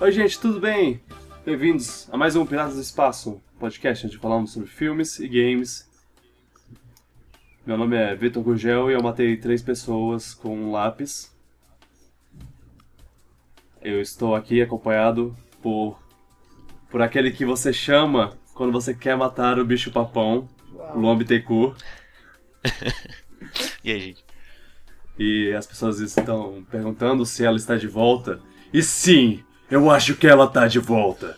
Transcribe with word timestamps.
Oi, 0.00 0.12
gente, 0.12 0.38
tudo 0.38 0.60
bem? 0.60 1.02
Bem-vindos 1.44 2.08
a 2.12 2.16
mais 2.16 2.36
um 2.36 2.46
Piratas 2.46 2.76
do 2.76 2.80
Espaço, 2.80 3.42
podcast 3.58 4.06
onde 4.06 4.16
falamos 4.16 4.52
sobre 4.52 4.68
filmes 4.68 5.18
e 5.18 5.26
games. 5.26 5.90
Meu 7.66 7.76
nome 7.76 7.96
é 7.96 8.14
Vitor 8.14 8.40
Gurgel 8.44 8.92
e 8.92 8.94
eu 8.94 9.02
matei 9.02 9.36
três 9.36 9.60
pessoas 9.60 10.32
com 10.32 10.56
um 10.56 10.70
lápis. 10.70 11.36
Eu 13.82 14.00
estou 14.00 14.36
aqui 14.36 14.62
acompanhado 14.62 15.36
por 15.60 15.98
por 16.88 17.02
aquele 17.02 17.32
que 17.32 17.44
você 17.44 17.72
chama 17.72 18.38
quando 18.54 18.72
você 18.72 18.94
quer 18.94 19.16
matar 19.16 19.58
o 19.58 19.64
bicho 19.64 19.90
papão, 19.90 20.48
o 20.94 20.98
Luan 20.98 21.18
Bittencourt. 21.18 21.76
E 23.82 23.90
aí, 23.90 24.00
gente? 24.00 24.24
E 25.18 25.52
as 25.54 25.66
pessoas 25.66 25.98
estão 26.00 26.64
perguntando 26.70 27.24
se 27.24 27.44
ela 27.44 27.56
está 27.56 27.76
de 27.76 27.86
volta. 27.86 28.40
E 28.72 28.82
sim, 28.82 29.42
eu 29.70 29.90
acho 29.90 30.14
que 30.16 30.26
ela 30.26 30.44
está 30.44 30.66
de 30.66 30.78
volta. 30.78 31.36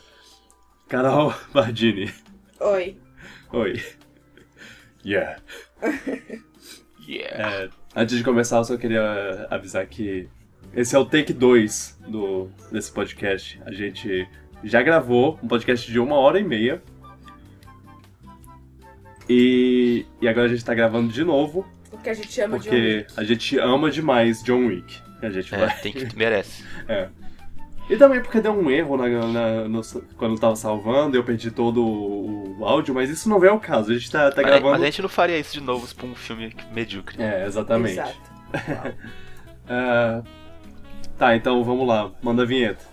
Carol 0.88 1.34
Bardini. 1.52 2.12
Oi. 2.60 2.96
Oi. 3.52 3.82
Yeah. 5.04 5.40
Yeah. 5.82 6.40
É, 7.12 7.68
antes 7.96 8.16
de 8.16 8.22
começar, 8.22 8.58
eu 8.58 8.64
só 8.64 8.76
queria 8.76 9.46
avisar 9.50 9.84
que 9.86 10.28
esse 10.72 10.94
é 10.94 10.98
o 10.98 11.04
take 11.04 11.32
2 11.32 11.98
do, 12.06 12.48
desse 12.70 12.92
podcast. 12.92 13.60
A 13.66 13.72
gente 13.72 14.28
já 14.62 14.80
gravou 14.80 15.36
um 15.42 15.48
podcast 15.48 15.90
de 15.90 15.98
uma 15.98 16.14
hora 16.14 16.38
e 16.38 16.44
meia. 16.44 16.80
E, 19.28 20.06
e 20.20 20.28
agora 20.28 20.46
a 20.46 20.48
gente 20.48 20.64
tá 20.64 20.72
gravando 20.72 21.12
de 21.12 21.24
novo, 21.24 21.66
Porque 21.90 22.10
a 22.10 22.14
gente 22.14 22.40
ama 22.40 22.58
de 22.60 22.68
porque 22.68 23.06
a 23.16 23.24
gente 23.24 23.58
ama 23.58 23.90
demais 23.90 24.40
John 24.44 24.66
Wick. 24.66 24.98
A 25.20 25.30
gente 25.30 25.52
É, 25.52 25.58
vai. 25.58 25.80
tem 25.80 25.92
que 25.92 26.16
merece. 26.16 26.64
É. 26.86 27.08
E 27.90 27.96
também 27.96 28.20
porque 28.22 28.40
deu 28.40 28.52
um 28.52 28.70
erro 28.70 28.96
na, 28.96 29.08
na- 29.08 29.68
no- 29.68 29.82
quando 30.16 30.34
eu 30.34 30.38
tava 30.38 30.54
salvando, 30.54 31.16
eu 31.16 31.24
perdi 31.24 31.50
todo 31.50 31.84
o, 31.84 32.60
o 32.60 32.64
áudio, 32.64 32.94
mas 32.94 33.10
isso 33.10 33.28
não 33.28 33.40
vem 33.40 33.50
ao 33.50 33.58
caso. 33.58 33.90
A 33.90 33.94
gente 33.94 34.08
tá, 34.08 34.30
tá 34.30 34.36
mas, 34.42 34.46
gravando. 34.46 34.70
mas 34.70 34.82
a 34.82 34.84
gente 34.84 35.02
não 35.02 35.08
faria 35.08 35.36
isso 35.36 35.52
de 35.54 35.60
novo 35.60 35.92
pra 35.96 36.06
um 36.06 36.14
filme 36.14 36.54
medíocre. 36.72 37.20
É, 37.20 37.44
exatamente. 37.44 37.94
Exato. 37.94 38.16
Ah, 39.68 40.22
tá, 41.18 41.34
então 41.34 41.64
vamos 41.64 41.86
lá, 41.86 42.12
manda 42.22 42.44
a 42.44 42.46
vinheta. 42.46 42.84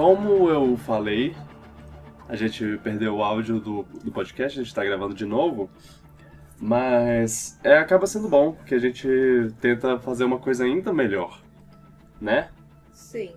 Como 0.00 0.48
eu 0.48 0.78
falei, 0.78 1.36
a 2.26 2.34
gente 2.34 2.78
perdeu 2.82 3.16
o 3.16 3.22
áudio 3.22 3.60
do, 3.60 3.82
do 4.02 4.10
podcast, 4.10 4.58
a 4.58 4.62
gente 4.62 4.74
tá 4.74 4.82
gravando 4.82 5.14
de 5.14 5.26
novo. 5.26 5.68
Mas 6.58 7.60
é, 7.62 7.76
acaba 7.76 8.06
sendo 8.06 8.26
bom, 8.26 8.52
porque 8.52 8.74
a 8.74 8.78
gente 8.78 9.06
tenta 9.60 9.98
fazer 9.98 10.24
uma 10.24 10.38
coisa 10.38 10.64
ainda 10.64 10.90
melhor, 10.90 11.42
né? 12.18 12.48
Sim. 12.94 13.34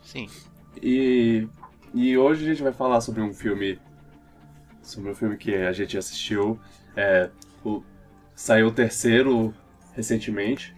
Sim. 0.00 0.30
E, 0.82 1.46
e 1.92 2.16
hoje 2.16 2.42
a 2.42 2.48
gente 2.48 2.62
vai 2.62 2.72
falar 2.72 3.02
sobre 3.02 3.20
um 3.20 3.34
filme. 3.34 3.78
Sobre 4.80 5.10
um 5.10 5.14
filme 5.14 5.36
que 5.36 5.54
a 5.54 5.72
gente 5.72 5.98
assistiu. 5.98 6.58
É, 6.96 7.28
o, 7.62 7.82
saiu 8.34 8.68
o 8.68 8.72
terceiro 8.72 9.52
recentemente 9.94 10.74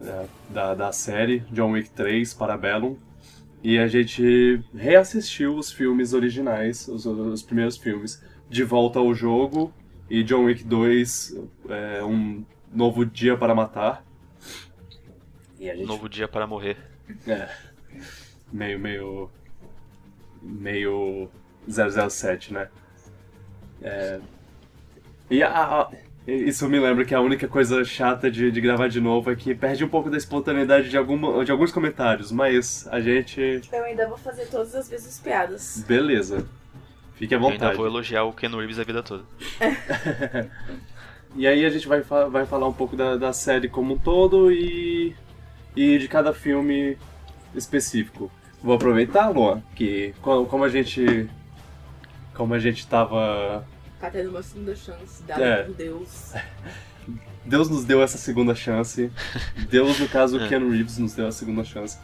é, 0.00 0.26
da, 0.48 0.74
da 0.74 0.90
série 0.90 1.40
John 1.50 1.72
Wick 1.72 1.90
3 1.90 2.32
Parabellum. 2.32 2.96
E 3.62 3.78
a 3.78 3.86
gente 3.86 4.60
reassistiu 4.74 5.56
os 5.56 5.70
filmes 5.72 6.12
originais, 6.12 6.88
os, 6.88 7.06
os 7.06 7.42
primeiros 7.42 7.76
filmes, 7.76 8.22
de 8.50 8.64
volta 8.64 8.98
ao 8.98 9.14
jogo. 9.14 9.72
E 10.10 10.22
John 10.22 10.44
Wick 10.44 10.64
2, 10.64 11.36
é, 11.68 12.02
Um 12.04 12.44
Novo 12.72 13.06
Dia 13.06 13.36
para 13.36 13.54
Matar. 13.54 14.04
Gente 15.58 15.84
Novo 15.84 16.08
dia 16.08 16.26
para 16.26 16.46
morrer. 16.46 16.76
é. 17.26 17.48
Meio, 18.52 18.78
meio. 18.80 19.30
Meio. 20.42 21.30
007, 21.68 22.52
né? 22.52 22.68
É. 23.80 24.20
E 25.30 25.42
a- 25.42 25.88
isso 26.26 26.68
me 26.68 26.78
lembra 26.78 27.04
que 27.04 27.14
a 27.14 27.20
única 27.20 27.48
coisa 27.48 27.84
chata 27.84 28.30
de, 28.30 28.50
de 28.50 28.60
gravar 28.60 28.88
de 28.88 29.00
novo 29.00 29.30
é 29.30 29.36
que 29.36 29.54
perde 29.54 29.84
um 29.84 29.88
pouco 29.88 30.08
da 30.10 30.16
espontaneidade 30.16 30.88
de, 30.88 30.96
alguma, 30.96 31.44
de 31.44 31.50
alguns 31.50 31.72
comentários, 31.72 32.30
mas 32.30 32.86
a 32.90 33.00
gente. 33.00 33.60
Eu 33.72 33.84
ainda 33.84 34.06
vou 34.08 34.16
fazer 34.18 34.46
todas 34.46 34.74
as 34.74 34.88
vezes 34.88 35.18
piadas. 35.20 35.84
Beleza. 35.86 36.46
Fique 37.16 37.34
à 37.34 37.38
Eu 37.38 37.42
ainda 37.44 37.54
vontade. 37.54 37.76
vou 37.76 37.86
elogiar 37.86 38.24
o 38.24 38.32
Ken 38.32 38.48
Reeves 38.48 38.78
a 38.78 38.84
vida 38.84 39.02
toda. 39.02 39.24
E 41.34 41.46
aí 41.46 41.64
a 41.64 41.70
gente 41.70 41.88
vai, 41.88 42.02
vai 42.02 42.44
falar 42.44 42.68
um 42.68 42.74
pouco 42.74 42.94
da, 42.94 43.16
da 43.16 43.32
série 43.32 43.66
como 43.66 43.94
um 43.94 43.98
todo 43.98 44.52
e, 44.52 45.16
e 45.74 45.96
de 45.98 46.06
cada 46.06 46.34
filme 46.34 46.98
específico. 47.54 48.30
Vou 48.62 48.74
aproveitar, 48.74 49.30
Luan, 49.30 49.62
que 49.74 50.14
co- 50.20 50.44
como 50.44 50.62
a 50.64 50.68
gente. 50.68 51.26
Como 52.34 52.52
a 52.52 52.58
gente 52.58 52.86
tava. 52.86 53.64
Tá 54.02 54.10
tendo 54.10 54.30
uma 54.30 54.42
segunda 54.42 54.74
chance, 54.74 55.22
dada 55.22 55.44
É. 55.44 55.62
por 55.62 55.74
Deus. 55.76 56.32
Deus 57.46 57.68
nos 57.70 57.84
deu 57.84 58.02
essa 58.02 58.18
segunda 58.18 58.52
chance. 58.52 59.12
Deus, 59.70 59.98
no 60.00 60.08
caso, 60.08 60.38
o 60.38 60.44
É. 60.44 60.48
Ken 60.48 60.58
Reeves 60.58 60.98
nos 60.98 61.14
deu 61.14 61.28
a 61.28 61.32
segunda 61.32 61.62
chance 61.62 61.96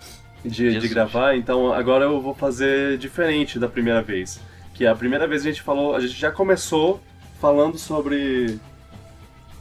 de, 0.44 0.78
de 0.78 0.86
gravar. 0.88 1.34
Então 1.36 1.72
agora 1.72 2.04
eu 2.04 2.20
vou 2.22 2.34
fazer 2.34 2.98
diferente 2.98 3.58
da 3.58 3.68
primeira 3.68 4.00
vez. 4.00 4.40
Que 4.74 4.86
a 4.86 4.94
primeira 4.94 5.26
vez 5.26 5.42
a 5.42 5.46
gente 5.46 5.60
falou. 5.60 5.96
A 5.96 6.00
gente 6.00 6.14
já 6.14 6.30
começou 6.30 7.00
falando 7.40 7.76
sobre. 7.76 8.60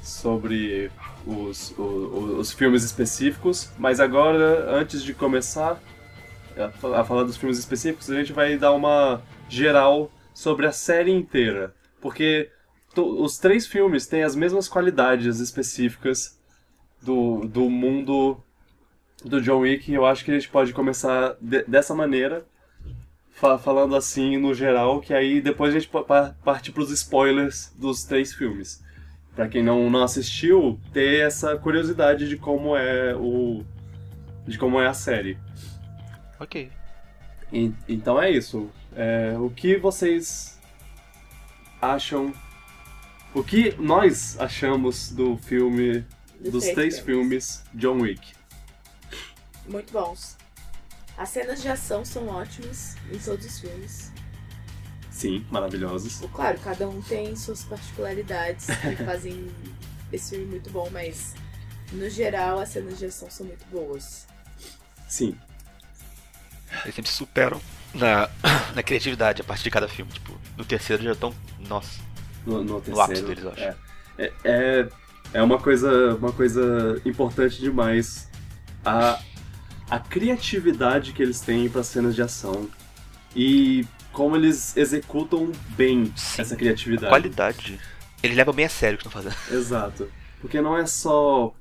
Sobre 0.03 0.91
os, 1.25 1.71
o- 1.77 2.37
os 2.39 2.51
filmes 2.53 2.83
específicos, 2.83 3.71
mas 3.79 3.99
agora, 3.99 4.69
antes 4.71 5.03
de 5.03 5.13
começar 5.13 5.81
a 6.95 7.03
falar 7.03 7.23
dos 7.23 7.35
filmes 7.35 7.57
específicos, 7.59 8.09
a 8.11 8.15
gente 8.15 8.31
vai 8.31 8.57
dar 8.57 8.71
uma 8.73 9.21
geral 9.49 10.09
sobre 10.33 10.65
a 10.67 10.71
série 10.71 11.11
inteira. 11.11 11.73
Porque 12.01 12.49
os 12.95 13.37
três 13.37 13.67
filmes 13.67 14.07
têm 14.07 14.23
as 14.23 14.35
mesmas 14.35 14.67
qualidades 14.67 15.39
específicas 15.39 16.39
do, 17.01 17.41
do 17.47 17.69
mundo 17.69 18.41
do 19.23 19.41
John 19.41 19.59
Wick 19.59 19.91
e 19.91 19.95
eu 19.95 20.05
acho 20.05 20.23
que 20.25 20.31
a 20.31 20.33
gente 20.33 20.49
pode 20.49 20.73
começar 20.73 21.35
de- 21.41 21.63
dessa 21.63 21.93
maneira, 21.93 22.45
fa- 23.31 23.57
falando 23.57 23.95
assim 23.95 24.37
no 24.37 24.53
geral, 24.53 24.99
que 25.01 25.13
aí 25.13 25.41
depois 25.41 25.71
a 25.75 25.79
gente 25.79 25.89
pa- 25.89 26.03
pa- 26.03 26.35
parte 26.43 26.71
para 26.71 26.81
os 26.83 26.91
spoilers 26.91 27.71
dos 27.77 28.03
três 28.03 28.33
filmes. 28.33 28.83
Pra 29.35 29.47
quem 29.47 29.63
não, 29.63 29.89
não 29.89 30.01
assistiu, 30.03 30.79
ter 30.91 31.19
essa 31.21 31.55
curiosidade 31.57 32.27
de 32.27 32.37
como 32.37 32.75
é 32.75 33.15
o 33.15 33.63
de 34.47 34.57
como 34.57 34.79
é 34.79 34.87
a 34.87 34.93
série. 34.93 35.37
Ok. 36.39 36.71
E- 37.53 37.71
então 37.87 38.19
é 38.19 38.31
isso. 38.31 38.69
É, 38.95 39.35
o 39.37 39.49
que 39.49 39.77
vocês 39.77 40.56
acham? 41.81 42.33
O 43.33 43.43
que 43.43 43.75
nós 43.77 44.39
achamos 44.39 45.11
do 45.11 45.37
filme, 45.37 46.05
Dos 46.39 46.51
dos 46.51 46.63
três 46.63 46.75
três 46.75 46.99
filmes. 46.99 47.63
filmes 47.63 47.63
John 47.73 48.01
Wick? 48.01 48.33
Muito 49.67 49.91
bons. 49.91 50.37
As 51.17 51.29
cenas 51.29 51.61
de 51.61 51.67
ação 51.67 52.05
são 52.05 52.27
ótimas 52.27 52.95
em 53.11 53.17
todos 53.17 53.45
os 53.45 53.59
filmes. 53.59 54.11
Sim, 55.11 55.45
maravilhosos. 55.49 56.19
Claro, 56.33 56.59
cada 56.59 56.87
um 56.87 57.01
tem 57.01 57.35
suas 57.35 57.63
particularidades 57.63 58.67
que 58.67 58.95
fazem 59.03 59.47
esse 60.13 60.31
filme 60.31 60.45
muito 60.45 60.69
bom, 60.69 60.87
mas 60.91 61.33
no 61.91 62.07
geral 62.09 62.59
as 62.59 62.69
cenas 62.69 62.99
de 62.99 63.07
ação 63.07 63.29
são 63.29 63.45
muito 63.45 63.65
boas. 63.67 64.27
Sim, 65.07 65.35
Eles 66.83 66.95
sempre 66.95 67.09
se 67.11 67.17
superam 67.17 67.59
na, 67.97 68.29
na 68.75 68.83
criatividade 68.83 69.41
a 69.41 69.43
partir 69.43 69.63
de 69.63 69.71
cada 69.71 69.87
filme. 69.87 70.11
Tipo, 70.11 70.33
no 70.57 70.63
terceiro 70.65 71.03
já 71.03 71.11
estão. 71.11 71.33
Nossa. 71.67 71.99
no, 72.45 72.63
no 72.63 72.81
No 72.87 73.01
ápice 73.01 73.23
terceiro. 73.23 73.27
deles, 73.27 73.43
eu 73.43 73.51
acho. 73.51 73.61
É, 73.61 73.75
é, 74.17 74.33
é, 74.43 74.87
é 75.33 75.43
uma 75.43 75.59
coisa 75.59 76.15
uma 76.15 76.31
coisa 76.31 77.01
importante 77.05 77.59
demais 77.59 78.29
a 78.85 79.19
a 79.89 79.99
criatividade 79.99 81.13
que 81.13 81.21
eles 81.23 81.39
têm 81.39 81.69
para 81.69 81.81
cenas 81.83 82.13
de 82.13 82.21
ação 82.21 82.69
e 83.35 83.85
como 84.11 84.35
eles 84.35 84.75
executam 84.75 85.51
bem 85.69 86.11
Sim. 86.15 86.41
essa 86.41 86.55
criatividade. 86.55 87.09
Qualidade. 87.09 87.79
Eles 88.21 88.35
levam 88.35 88.53
bem 88.53 88.65
a 88.65 88.69
sério 88.69 88.95
o 88.95 88.97
que 88.99 89.07
estão 89.07 89.21
fazendo. 89.23 89.37
Exato. 89.51 90.09
Porque 90.41 90.59
não 90.59 90.75
é 90.77 90.85
só 90.85 91.53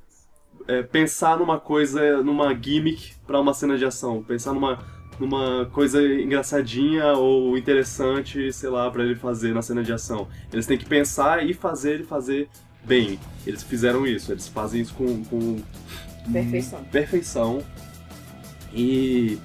é, 0.66 0.82
pensar 0.82 1.38
numa 1.38 1.60
coisa, 1.60 2.22
numa 2.22 2.52
gimmick 2.54 3.14
pra 3.26 3.38
uma 3.40 3.52
cena 3.54 3.76
de 3.78 3.84
ação. 3.84 4.22
Pensar 4.22 4.52
numa, 4.54 4.78
numa 5.18 5.66
coisa 5.72 6.02
engraçadinha 6.02 7.12
ou 7.14 7.56
interessante, 7.56 8.52
sei 8.52 8.68
lá, 8.68 8.90
pra 8.90 9.02
ele 9.04 9.14
fazer 9.14 9.54
na 9.54 9.62
cena 9.62 9.82
de 9.82 9.92
ação. 9.92 10.28
Eles 10.52 10.66
têm 10.66 10.76
que 10.78 10.84
pensar 10.86 11.44
e 11.46 11.54
fazer 11.54 12.00
e 12.00 12.04
fazer 12.04 12.48
bem. 12.84 13.18
Eles 13.46 13.62
fizeram 13.62 14.06
isso, 14.06 14.32
eles 14.32 14.48
fazem 14.48 14.80
isso 14.80 14.94
com, 14.94 15.24
com 15.24 15.56
Perfeição. 16.32 16.84
perfeição. 16.84 17.62
E 18.72 19.38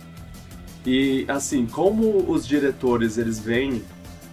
e 0.86 1.26
assim, 1.28 1.68
como 1.68 2.32
os 2.32 2.48
diretores 2.48 3.18
eles 3.18 3.40
vêm 3.40 3.84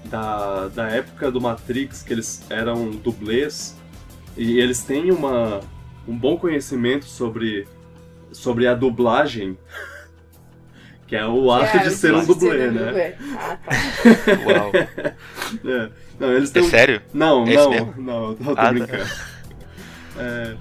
da, 0.07 0.69
da 0.69 0.89
época 0.89 1.31
do 1.31 1.41
Matrix, 1.41 2.03
que 2.03 2.13
eles 2.13 2.43
eram 2.49 2.91
dublês, 2.91 3.77
e 4.37 4.59
eles 4.59 4.83
têm 4.83 5.11
uma, 5.11 5.61
um 6.07 6.17
bom 6.17 6.39
conhecimento 6.39 7.05
sobre, 7.05 7.69
sobre 8.33 8.67
a 8.67 8.75
dublagem, 8.75 9.59
que 11.09 11.17
é 11.17 11.27
o 11.27 11.51
ato 11.51 11.77
É, 11.79 11.83
de 11.85 11.91
ser 11.91 12.15
um 12.15 12.25
dublê, 12.25 12.51
ser 12.59 12.73
né? 12.73 12.85
dublê. 12.87 13.15
Ah, 13.37 13.59
tá. 13.65 13.73
Uau. 14.47 14.73
É. 15.65 15.91
Não, 16.21 16.33
eles 16.35 16.51
É 16.51 16.53
têm 16.53 16.63
um- 16.63 16.69
sério? 16.69 17.03
Não, 17.15 17.47
É 17.47 17.55
não, 17.55 17.71
mesmo? 17.71 17.95
não, 17.97 18.31
eu 18.31 18.35
tô 18.37 18.51
Ah, 18.51 18.55
tá. 18.55 18.73
brincando. 18.73 19.05
É, 20.19 20.55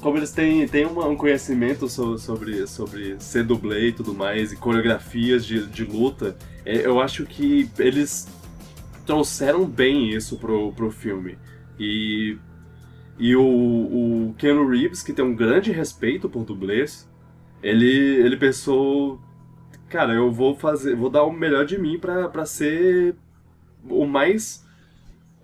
como 0.00 0.18
eles 0.18 0.30
têm, 0.32 0.68
têm 0.68 0.84
uma- 0.84 1.06
um 1.08 1.16
conhecimento 1.16 1.88
so- 1.88 2.18
sobre, 2.18 2.66
sobre 2.66 3.16
ser 3.18 3.44
dublê 3.44 3.88
e 3.88 3.92
tudo 3.92 4.12
mais, 4.14 4.52
e 4.52 4.56
coreografias 4.56 5.46
de, 5.46 5.64
de 5.66 5.84
luta, 5.84 6.36
é, 6.64 6.84
eu 6.86 7.00
acho 7.00 7.24
que 7.24 7.70
eles 7.78 8.28
trouxeram 9.06 9.64
bem 9.64 10.10
isso 10.10 10.36
pro, 10.38 10.72
pro 10.72 10.90
filme. 10.90 11.38
E, 11.78 12.36
e 13.18 13.34
o, 13.36 13.42
o 13.42 14.34
Keanu 14.36 14.68
Reeves, 14.68 15.02
que 15.02 15.12
tem 15.12 15.24
um 15.24 15.34
grande 15.34 15.72
respeito 15.72 16.28
por 16.28 16.44
dublês, 16.44 17.08
ele, 17.62 17.86
ele 17.86 18.36
pensou, 18.36 19.20
cara, 19.88 20.14
eu 20.14 20.30
vou 20.30 20.54
fazer, 20.56 20.94
vou 20.96 21.10
dar 21.10 21.22
o 21.24 21.32
melhor 21.32 21.64
de 21.64 21.78
mim 21.78 21.98
pra, 21.98 22.28
pra 22.28 22.44
ser 22.46 23.14
o 23.88 24.06
mais 24.06 24.64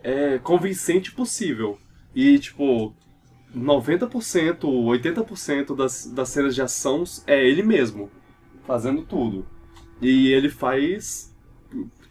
é, 0.03 0.39
convincente 0.39 1.12
possível. 1.12 1.79
E, 2.15 2.39
tipo, 2.39 2.94
90%, 3.56 4.59
80% 4.61 5.77
das, 5.77 6.06
das 6.06 6.29
cenas 6.29 6.55
de 6.55 6.62
ação 6.62 7.05
é 7.27 7.44
ele 7.47 7.62
mesmo, 7.62 8.11
fazendo 8.67 9.03
tudo. 9.03 9.47
E 10.00 10.29
ele 10.33 10.49
faz 10.49 11.35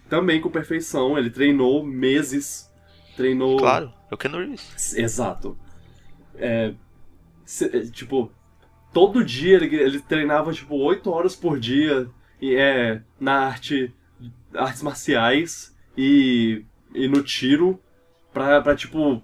também 0.09 0.41
com 0.41 0.49
perfeição, 0.49 1.17
ele 1.17 1.29
treinou 1.29 1.83
meses, 1.85 2.69
treinou... 3.15 3.57
Claro, 3.57 3.91
eu 4.09 4.17
quero 4.17 4.37
Reeves. 4.39 4.93
Exato. 4.95 5.57
É, 6.35 6.73
se- 7.45 7.75
é, 7.75 7.81
tipo, 7.85 8.31
todo 8.93 9.23
dia 9.23 9.55
ele, 9.55 9.75
ele 9.75 9.99
treinava, 9.99 10.51
tipo, 10.53 10.75
8 10.75 11.09
horas 11.09 11.35
por 11.35 11.59
dia 11.59 12.09
e, 12.41 12.55
é, 12.55 13.01
na 13.19 13.45
arte, 13.45 13.93
artes 14.55 14.81
marciais 14.81 15.75
e, 15.95 16.65
e 16.93 17.07
no 17.07 17.21
tiro 17.21 17.79
pra, 18.33 18.61
pra 18.61 18.75
tipo, 18.75 19.21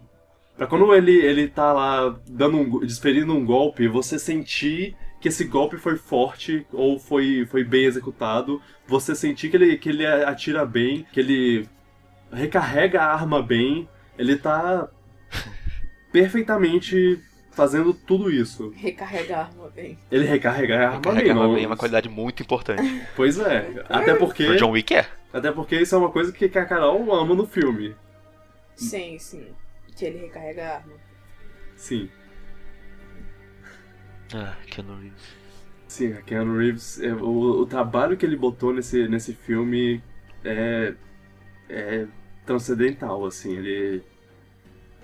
pra 0.55 0.67
quando 0.67 0.93
ele, 0.93 1.13
ele 1.13 1.47
tá 1.47 1.73
lá 1.73 2.15
dando 2.29 2.57
um, 2.57 2.79
desferindo 2.79 3.33
um 3.33 3.43
golpe, 3.43 3.87
você 3.87 4.19
sentir 4.19 4.95
que 5.19 5.29
esse 5.29 5.43
golpe 5.43 5.77
foi 5.77 5.97
forte 5.97 6.65
ou 6.71 6.99
foi, 6.99 7.45
foi 7.47 7.63
bem 7.63 7.85
executado, 7.85 8.61
você 8.87 9.15
sentir 9.15 9.49
que 9.49 9.57
ele, 9.57 9.77
que 9.77 9.89
ele 9.89 10.05
atira 10.05 10.63
bem, 10.63 11.05
que 11.11 11.19
ele 11.19 11.67
recarrega 12.31 13.01
a 13.01 13.13
arma 13.13 13.41
bem, 13.41 13.89
ele 14.17 14.35
tá 14.35 14.87
perfeitamente 16.11 17.19
fazendo 17.57 17.91
tudo 17.91 18.29
isso. 18.29 18.69
Recarrega 18.75 19.35
a 19.35 19.39
arma 19.45 19.69
bem. 19.71 19.97
Ele 20.11 20.25
recarrega 20.25 20.77
a 20.77 20.85
arma 20.89 20.99
bem, 20.99 21.13
Carregar 21.13 21.35
não. 21.35 21.55
bem 21.55 21.63
é 21.63 21.67
uma 21.67 21.75
qualidade 21.75 22.07
muito 22.07 22.43
importante. 22.43 22.83
Pois 23.15 23.39
é. 23.39 23.83
Até 23.89 24.13
porque, 24.13 24.45
Pro 24.45 24.57
John 24.57 24.71
Wick 24.71 24.93
é. 24.93 25.07
até 25.33 25.51
porque 25.51 25.75
isso 25.81 25.95
é 25.95 25.97
uma 25.97 26.11
coisa 26.11 26.31
que 26.31 26.45
a 26.45 26.65
Carol 26.65 27.11
ama 27.11 27.33
no 27.33 27.47
filme. 27.47 27.95
Sim, 28.75 29.17
sim. 29.17 29.47
Que 29.95 30.05
ele 30.05 30.19
recarrega 30.19 30.63
a 30.63 30.75
arma. 30.75 30.93
Sim. 31.75 32.07
Ah, 34.35 34.55
Keanu 34.67 34.99
Reeves. 34.99 35.35
Sim, 35.87 36.13
a 36.13 36.21
Keanu 36.21 36.57
Reeves, 36.59 37.01
é, 37.01 37.11
o, 37.13 37.61
o 37.61 37.65
trabalho 37.65 38.15
que 38.15 38.25
ele 38.25 38.35
botou 38.35 38.71
nesse, 38.71 39.07
nesse 39.07 39.33
filme 39.33 40.03
é, 40.43 40.93
é 41.69 42.05
transcendental, 42.45 43.25
assim, 43.25 43.57
ele 43.57 44.03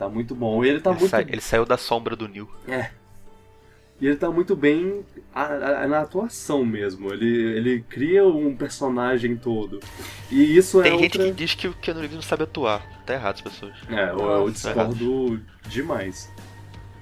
tá 0.04 0.10
muito 0.10 0.36
bom. 0.36 0.64
Ele 0.64 0.80
tá 0.80 0.92
ele, 0.92 1.00
muito 1.00 1.12
sai- 1.12 1.26
ele 1.30 1.42
saiu 1.42 1.66
da 1.66 1.78
sombra 1.78 2.16
do 2.16 2.28
Neil. 2.28 2.50
E 4.02 4.08
ele 4.08 4.16
tá 4.18 4.30
muito 4.30 4.56
bem 4.56 5.06
a- 5.34 5.84
a- 5.84 5.88
na 5.88 6.02
atuação 6.02 6.66
mesmo. 6.66 7.14
Ele, 7.14 7.28
ele 7.58 7.82
cria 7.88 8.26
um 8.26 8.56
personagem 8.56 9.36
todo. 9.38 9.80
E 10.32 10.58
isso 10.58 10.82
é 10.82 10.84
Tem 10.84 11.00
gente 11.00 11.18
outra... 11.18 11.32
que 11.32 11.38
diz 11.38 11.54
que 11.56 11.68
o 11.68 11.74
Keanu 11.74 12.00
Reeves 12.02 12.16
não 12.16 12.22
sabe 12.24 12.44
atuar. 12.44 12.82
Tá 13.06 13.14
errado 13.14 13.36
as 13.36 13.42
pessoas. 13.42 13.74
É, 13.90 14.10
eu, 14.10 14.20
eu 14.20 14.48
Nossa. 14.48 14.52
discordo 14.52 15.42
demais. 15.70 16.30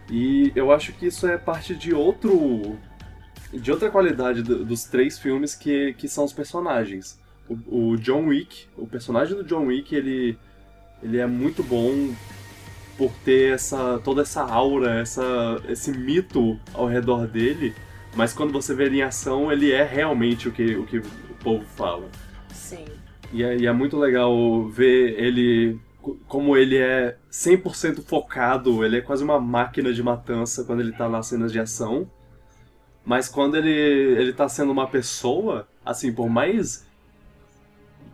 E 0.09 0.51
eu 0.55 0.71
acho 0.71 0.91
que 0.93 1.07
isso 1.07 1.25
é 1.27 1.37
parte 1.37 1.73
de 1.75 1.93
outro. 1.93 2.77
de 3.53 3.71
outra 3.71 3.89
qualidade 3.89 4.43
do- 4.43 4.63
dos 4.63 4.83
três 4.85 5.17
filmes 5.19 5.55
que, 5.55 5.93
que 5.93 6.07
são 6.07 6.23
os 6.23 6.33
personagens. 6.33 7.19
O, 7.49 7.91
o 7.93 7.97
John 7.97 8.27
Wick, 8.27 8.67
o 8.77 8.85
personagem 8.87 9.35
do 9.35 9.43
John 9.43 9.65
Wick, 9.65 9.93
ele, 9.95 10.37
ele 11.03 11.17
é 11.17 11.25
muito 11.27 11.61
bom 11.63 12.13
por 13.01 13.11
ter 13.25 13.55
essa 13.55 13.99
toda 14.03 14.21
essa 14.21 14.43
aura, 14.43 14.99
essa, 14.99 15.59
esse 15.67 15.91
mito 15.91 16.59
ao 16.71 16.85
redor 16.85 17.25
dele. 17.25 17.73
Mas 18.15 18.31
quando 18.31 18.53
você 18.53 18.75
vê 18.75 18.83
ele 18.85 18.99
em 18.99 19.01
ação, 19.01 19.51
ele 19.51 19.71
é 19.71 19.83
realmente 19.83 20.47
o 20.47 20.51
que 20.51 20.75
o, 20.75 20.85
que 20.85 20.99
o 20.99 21.03
povo 21.43 21.65
fala. 21.75 22.07
Sim. 22.53 22.85
E 23.33 23.41
é, 23.43 23.57
e 23.57 23.65
é 23.65 23.71
muito 23.73 23.97
legal 23.97 24.67
ver 24.67 25.19
ele, 25.19 25.79
co- 25.99 26.15
como 26.27 26.55
ele 26.55 26.77
é 26.77 27.17
100% 27.31 28.03
focado, 28.03 28.85
ele 28.85 28.97
é 28.97 29.01
quase 29.01 29.23
uma 29.23 29.39
máquina 29.39 29.91
de 29.91 30.03
matança 30.03 30.63
quando 30.63 30.81
ele 30.81 30.91
tá 30.91 31.09
nas 31.09 31.25
cenas 31.25 31.51
de 31.51 31.59
ação. 31.59 32.07
Mas 33.03 33.27
quando 33.27 33.57
ele, 33.57 33.71
ele 33.71 34.31
tá 34.31 34.47
sendo 34.47 34.71
uma 34.71 34.85
pessoa, 34.87 35.67
assim, 35.83 36.13
por 36.13 36.29
mais 36.29 36.85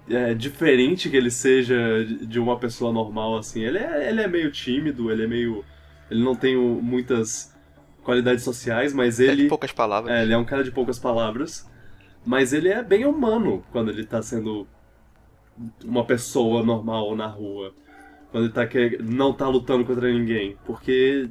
é, 0.10 0.34
diferente 0.34 1.10
que 1.10 1.18
ele 1.18 1.32
seja 1.32 2.04
de 2.06 2.40
uma 2.40 2.58
pessoa 2.58 2.92
normal, 2.92 3.38
assim, 3.38 3.62
ele 3.64 3.78
é, 3.78 4.10
ele 4.10 4.22
é 4.22 4.28
meio 4.28 4.52
tímido, 4.52 5.12
ele 5.12 5.24
é 5.24 5.28
meio. 5.28 5.64
Ele 6.10 6.24
não 6.24 6.36
tem 6.36 6.56
muitas 6.56 7.54
qualidades 8.04 8.44
sociais, 8.44 8.94
mas 8.94 9.20
É 9.20 9.26
ele. 9.26 9.44
de 9.44 9.50
poucas 9.50 9.72
palavras. 9.74 10.14
É, 10.14 10.24
ele 10.24 10.34
é 10.34 10.38
um 10.38 10.46
cara 10.46 10.64
de 10.64 10.72
poucas 10.72 10.98
palavras, 10.98 11.70
mas 12.26 12.54
ele 12.54 12.70
é 12.70 12.82
bem 12.82 13.06
humano 13.06 13.64
quando 13.72 13.92
ele 13.92 14.06
tá 14.06 14.22
sendo 14.22 14.66
uma 15.84 16.06
pessoa 16.06 16.64
normal 16.64 17.16
na 17.16 17.28
rua. 17.28 17.74
Quando 18.32 18.46
ele 18.46 18.54
tá 18.54 18.66
que 18.66 18.98
não 19.02 19.34
tá 19.34 19.48
lutando 19.48 19.84
contra 19.86 20.12
ninguém, 20.12 20.56
porque 20.66 21.30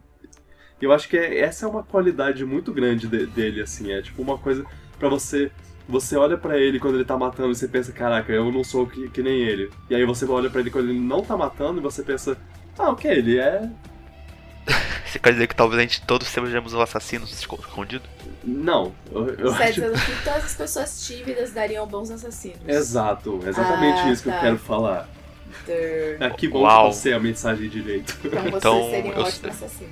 eu 0.80 0.92
acho 0.92 1.08
que 1.08 1.16
é- 1.16 1.38
essa 1.40 1.64
é 1.64 1.68
uma 1.68 1.82
qualidade 1.82 2.44
muito 2.44 2.72
grande 2.72 3.06
de- 3.06 3.26
dele 3.26 3.62
assim, 3.62 3.92
é 3.92 4.02
tipo 4.02 4.20
uma 4.22 4.36
coisa 4.38 4.64
pra 4.98 5.08
você 5.08 5.50
você 5.88 6.16
olha 6.16 6.36
pra 6.36 6.58
ele 6.58 6.78
quando 6.80 6.94
ele 6.96 7.04
tá 7.04 7.16
matando 7.16 7.52
e 7.52 7.54
você 7.54 7.68
pensa, 7.68 7.92
caraca, 7.92 8.32
eu 8.32 8.50
não 8.50 8.64
sou 8.64 8.86
que, 8.86 9.08
que 9.10 9.22
nem 9.22 9.40
ele. 9.40 9.70
E 9.88 9.94
aí 9.94 10.04
você 10.04 10.24
olha 10.26 10.50
pra 10.50 10.60
ele 10.60 10.70
quando 10.70 10.90
ele 10.90 10.98
não 11.00 11.22
tá 11.22 11.36
matando 11.36 11.78
e 11.78 11.82
você 11.82 12.02
pensa, 12.02 12.36
ah, 12.78 12.90
ok, 12.90 13.10
ele 13.10 13.38
é 13.38 13.68
Você 15.06 15.18
quer 15.20 15.32
dizer 15.32 15.46
que 15.46 15.54
talvez 15.54 15.78
a 15.78 15.82
gente 15.82 16.02
todos 16.02 16.26
sejamos 16.28 16.74
um 16.74 16.80
assassino 16.80 17.24
esco- 17.24 17.58
escondido? 17.60 18.04
não, 18.44 18.92
eu, 19.12 19.28
eu 19.30 19.50
Você 19.52 19.58
tá 19.58 19.64
acho 19.64 19.72
dizendo 19.74 19.92
que 19.94 20.24
todas 20.24 20.44
as 20.44 20.54
pessoas 20.54 21.06
tímidas 21.06 21.52
dariam 21.52 21.86
bons 21.86 22.10
assassinos. 22.10 22.58
Exato, 22.66 23.40
exatamente 23.46 24.00
Ah, 24.00 24.10
isso 24.12 24.22
que 24.24 24.28
eu 24.28 24.32
tá. 24.32 24.40
quero 24.40 24.58
falar. 24.58 25.08
Der- 25.66 26.16
Ah, 26.20 26.30
que 26.30 26.46
bom 26.48 26.60
Uau. 26.62 26.90
que 26.90 26.96
você 26.96 27.12
a 27.12 27.18
mensagem 27.20 27.68
direito. 27.68 28.16
Então 28.24 28.42
você 28.42 28.56
Então, 28.56 28.90
seria 28.90 29.12
um 29.12 29.14
eu 29.14 29.22
assassino. 29.22 29.90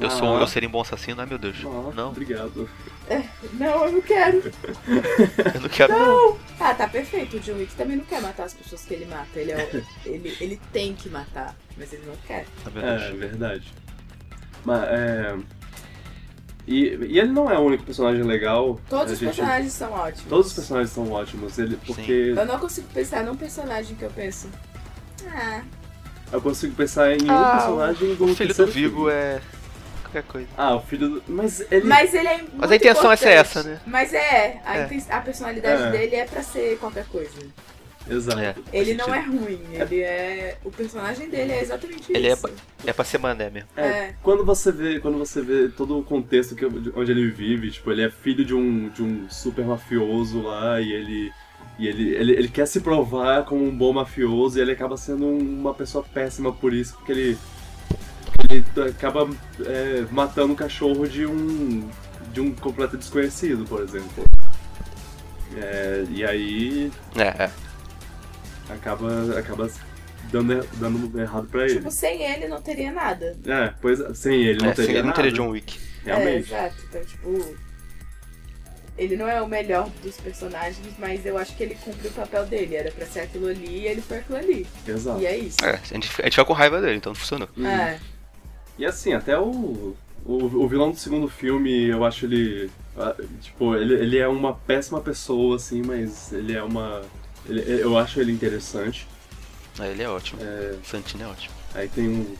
Eu, 0.00 0.10
sou, 0.10 0.36
Ah. 0.36 0.40
eu 0.40 0.46
seria 0.46 0.68
um 0.68 0.72
bom 0.72 0.80
assassino? 0.82 1.20
Ai 1.20 1.26
meu 1.26 1.38
Deus. 1.38 1.56
Ah, 1.64 1.90
Não, 1.94 2.08
Obrigado. 2.08 2.68
Não, 3.54 3.84
eu 3.86 3.92
não 3.92 4.00
quero. 4.02 4.38
eu 4.38 5.60
não 5.60 5.68
quero. 5.68 5.92
Não. 5.92 6.38
Ah, 6.58 6.74
tá 6.74 6.88
perfeito. 6.88 7.36
O 7.36 7.40
John 7.40 7.54
Wick 7.54 7.74
também 7.74 7.96
não 7.96 8.04
quer 8.04 8.20
matar 8.22 8.44
as 8.44 8.54
pessoas 8.54 8.82
que 8.84 8.94
ele 8.94 9.04
mata. 9.06 9.28
Ele, 9.38 9.52
é 9.52 9.70
o- 9.72 9.84
ele, 10.08 10.36
ele 10.40 10.60
tem 10.72 10.94
que 10.94 11.08
matar, 11.08 11.54
mas 11.76 11.92
ele 11.92 12.04
não 12.06 12.16
quer. 12.26 12.46
Meu 12.72 12.82
É, 12.84 12.98
Deus. 13.08 13.18
verdade. 13.18 13.74
Mas, 14.64 14.82
é... 14.84 15.36
E, 16.66 16.86
e 17.10 17.18
ele 17.18 17.30
não 17.30 17.50
é 17.50 17.58
o 17.58 17.62
único 17.62 17.84
personagem 17.84 18.22
legal. 18.22 18.80
Todos 18.88 19.12
os 19.12 19.18
gente- 19.18 19.34
personagens 19.34 19.72
são 19.74 19.92
ótimos. 19.92 20.24
Todos 20.28 20.46
os 20.46 20.52
personagens 20.54 20.90
são 20.90 21.10
ótimos. 21.12 21.58
Ele, 21.58 21.76
porque 21.84 22.32
Eu 22.34 22.46
não 22.46 22.58
consigo 22.58 22.88
pensar 22.94 23.22
num 23.22 23.36
personagem 23.36 23.94
que 23.94 24.02
eu 24.04 24.10
penso. 24.10 24.48
Ah, 25.28 25.62
eu 26.32 26.40
consigo 26.40 26.74
pensar 26.74 27.12
em 27.12 27.22
um 27.22 27.30
Ah, 27.30 27.56
personagem 27.58 28.14
do 28.14 28.24
O 28.24 28.34
filho 28.34 28.54
do 28.54 28.66
Vigo 28.66 29.10
é. 29.10 29.42
Qualquer 30.22 30.22
coisa. 30.32 30.48
Ah, 30.56 30.74
o 30.76 30.80
filho 30.80 31.08
do... 31.08 31.22
Mas 31.28 31.60
ele... 31.70 31.84
mas 31.86 32.14
ele 32.14 32.28
é 32.28 32.38
muito 32.38 32.52
Mas 32.56 32.70
a 32.72 32.76
intenção 32.76 33.10
é 33.12 33.16
ser 33.16 33.28
essa, 33.30 33.62
né? 33.62 33.80
Mas 33.86 34.12
é, 34.14 34.60
a, 34.64 34.78
É. 34.78 34.84
inten- 34.84 35.04
a 35.10 35.20
personalidade 35.20 35.82
É. 35.82 35.90
dele 35.90 36.16
é 36.16 36.24
pra 36.24 36.42
ser 36.42 36.78
qualquer 36.78 37.04
coisa. 37.06 37.30
Exato. 38.08 38.38
É, 38.38 38.54
Ele 38.70 38.92
não 38.94 39.06
sentido. 39.06 39.16
é 39.16 39.26
ruim, 39.38 39.60
ele 39.72 40.00
é. 40.02 40.58
O 40.62 40.70
personagem 40.70 41.26
dele 41.30 41.52
é 41.52 41.62
exatamente 41.62 42.12
Ele 42.12 42.28
é 42.28 42.32
isso. 42.34 42.50
É 42.84 42.92
pra 42.92 43.02
ser 43.02 43.16
mané 43.16 43.48
mesmo. 43.48 43.68
É, 43.74 43.86
É. 43.86 44.14
Quando 44.22 44.44
você 44.44 44.70
vê, 44.70 45.00
quando 45.00 45.16
você 45.16 45.40
vê 45.40 45.68
todo 45.68 45.98
o 45.98 46.02
contexto 46.04 46.54
que, 46.54 46.66
onde 46.66 47.10
ele 47.10 47.30
vive, 47.30 47.70
tipo, 47.70 47.90
ele 47.90 48.02
é 48.04 48.10
filho 48.10 48.44
de 48.44 48.54
um, 48.54 48.90
de 48.90 49.02
um 49.02 49.26
super 49.30 49.64
mafioso 49.64 50.42
lá 50.42 50.80
e 50.82 50.92
ele 50.92 51.32
e 51.78 51.88
ele, 51.88 52.14
ele, 52.14 52.32
ele 52.34 52.48
quer 52.48 52.66
se 52.66 52.80
provar 52.80 53.44
como 53.46 53.64
um 53.64 53.76
bom 53.76 53.92
mafioso 53.92 54.58
e 54.58 54.60
ele 54.62 54.70
acaba 54.72 54.96
sendo 54.98 55.24
um- 55.26 55.60
uma 55.60 55.74
pessoa 55.74 56.04
péssima 56.04 56.52
por 56.52 56.72
isso, 56.74 56.94
porque 56.94 57.10
ele 57.10 57.38
ele 58.50 58.64
acaba 58.90 59.28
é, 59.64 60.04
matando 60.10 60.52
o 60.52 60.56
cachorro 60.56 61.06
de 61.08 61.26
um 61.26 61.88
de 62.32 62.40
um 62.40 62.52
completo 62.54 62.96
desconhecido, 62.96 63.64
por 63.64 63.82
exemplo. 63.82 64.24
É, 65.56 66.04
e 66.10 66.24
aí 66.24 66.92
É, 67.16 67.44
é. 67.44 67.50
acaba 68.68 69.38
acaba 69.38 69.70
dando, 70.32 70.52
er- 70.52 70.66
dando 70.74 71.20
errado 71.20 71.46
pra 71.48 71.64
ele. 71.64 71.76
Tipo, 71.76 71.90
sem 71.90 72.22
ele 72.22 72.48
não 72.48 72.60
teria 72.60 72.90
nada. 72.92 73.36
É, 73.46 73.72
pois 73.80 74.00
sem 74.18 74.42
ele 74.42 74.58
não 74.62 74.70
é 74.70 74.74
sem 74.74 74.84
teria 74.86 74.90
ele 74.98 75.02
não 75.02 75.08
nada. 75.10 75.22
teria 75.22 75.32
John 75.32 75.48
Wick. 75.50 75.78
É, 76.04 76.06
Realmente. 76.14 76.52
exato. 76.52 76.76
Então, 76.88 77.04
tipo. 77.04 77.56
Ele 78.96 79.16
não 79.16 79.28
é 79.28 79.42
o 79.42 79.48
melhor 79.48 79.90
dos 80.04 80.16
personagens, 80.18 80.78
mas 81.00 81.26
eu 81.26 81.36
acho 81.36 81.56
que 81.56 81.64
ele 81.64 81.74
cumpre 81.74 82.06
o 82.06 82.12
papel 82.12 82.46
dele. 82.46 82.76
Era 82.76 82.92
pra 82.92 83.04
ser 83.06 83.20
aquilo 83.20 83.48
ali 83.48 83.80
e 83.80 83.86
ele 83.88 84.00
foi 84.00 84.18
aquilo 84.18 84.38
ali. 84.38 84.66
Exato. 84.86 85.20
E 85.20 85.26
é 85.26 85.36
isso. 85.36 85.56
É, 85.64 85.70
a 85.70 85.76
gente, 85.76 86.08
a 86.20 86.24
gente 86.24 86.30
fica 86.34 86.44
com 86.44 86.52
raiva 86.52 86.80
dele, 86.80 86.96
então 86.96 87.12
funcionou. 87.14 87.48
Uhum. 87.56 87.66
É. 87.66 87.98
E 88.78 88.84
assim, 88.84 89.12
até 89.12 89.38
o, 89.38 89.94
o, 90.24 90.32
o 90.44 90.68
vilão 90.68 90.90
do 90.90 90.96
segundo 90.98 91.28
filme, 91.28 91.84
eu 91.88 92.04
acho 92.04 92.26
ele. 92.26 92.70
ah, 92.96 93.14
Tipo, 93.40 93.74
ele, 93.76 93.94
ele 93.94 94.18
é 94.18 94.26
uma 94.28 94.52
péssima 94.54 95.00
pessoa, 95.00 95.56
assim, 95.56 95.82
mas 95.82 96.32
ele 96.32 96.52
é 96.54 96.62
uma. 96.62 97.02
ele- 97.46 97.64
eu 97.82 97.96
acho 97.96 98.20
ele 98.20 98.32
interessante. 98.32 99.06
É, 99.78 99.90
ele 99.90 100.02
é 100.02 100.08
ótimo. 100.08 100.40
Santino 100.84 101.24
é 101.24 101.26
ótimo. 101.26 101.54
Aí 101.74 101.88
tem 101.88 102.08
o. 102.08 102.36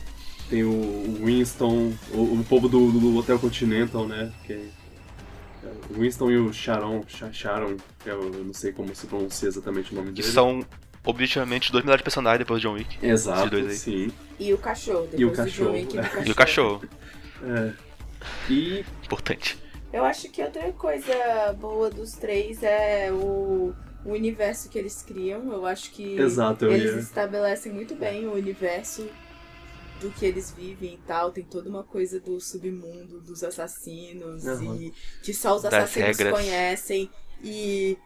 Tem 0.51 0.63
o 0.63 1.25
Winston, 1.25 1.93
o, 2.13 2.19
o 2.39 2.45
povo 2.47 2.69
do, 2.69 2.93
do 2.93 3.17
Hotel 3.17 3.39
Continental, 3.39 4.07
né? 4.07 4.31
Que 4.45 4.53
é, 4.53 4.67
é 5.65 5.69
o 5.97 6.01
Winston 6.01 6.31
e 6.31 6.37
o 6.37 6.53
Sharon, 6.53 7.03
Sha- 7.09 7.33
Sharon, 7.33 7.77
que 8.03 8.11
eu 8.11 8.31
não 8.45 8.53
sei 8.53 8.71
como 8.71 8.95
se 8.95 9.07
pronuncia 9.07 9.49
exatamente 9.49 9.93
o 9.93 9.97
nome 9.97 10.09
Que 10.13 10.21
dele. 10.21 10.35
são, 10.35 10.61
objetivamente, 11.05 11.71
dois 11.71 11.85
melhores 11.85 12.03
personagens 12.03 12.39
depois 12.39 12.61
de 12.61 12.67
John 12.69 12.75
Wick. 12.75 12.99
Exato, 13.07 13.41
esses 13.41 13.51
dois 13.51 13.67
aí. 13.67 13.77
sim. 13.77 14.13
E 14.39 14.53
o 14.53 14.59
cachorro. 14.59 15.03
Depois 15.07 15.21
E 15.21 15.25
o 15.25 15.31
do 15.31 15.37
cachorro, 15.37 15.69
John 15.71 15.75
Wick, 15.77 15.99
é. 15.99 16.03
E 16.27 16.31
o 16.31 16.35
cachorro. 16.35 16.83
É. 17.43 17.73
E 18.51 18.85
Importante. 19.05 19.59
Eu 19.93 20.05
acho 20.05 20.29
que 20.31 20.43
outra 20.43 20.73
coisa 20.73 21.53
boa 21.61 21.89
dos 21.89 22.13
três 22.15 22.63
é 22.65 23.13
o, 23.13 23.73
o 24.05 24.11
universo 24.13 24.69
que 24.69 24.79
eles 24.79 25.03
criam. 25.03 25.53
Eu 25.53 25.65
acho 25.67 25.91
que 25.93 26.19
Exato, 26.19 26.65
eu 26.65 26.73
eles 26.73 26.95
ia- 26.95 26.99
estabelecem 27.01 27.71
muito 27.73 27.95
bem 27.95 28.27
o 28.27 28.33
universo 28.33 29.09
do 30.01 30.11
que 30.11 30.27
eles 30.27 30.51
vivem 30.51 30.95
e 30.95 30.99
tal. 31.07 31.31
Tem 31.31 31.45
toda 31.45 31.69
uma 31.69 31.85
coisa 31.85 32.19
do 32.19 32.41
submundo, 32.41 33.21
dos 33.21 33.45
assassinos 33.45 34.45
Aham. 34.47 34.75
e 34.77 34.93
que 35.23 35.33
só 35.33 35.55
os 35.55 35.65
assassinos 35.65 36.17
conhecem. 36.17 37.09
E, 37.43 37.97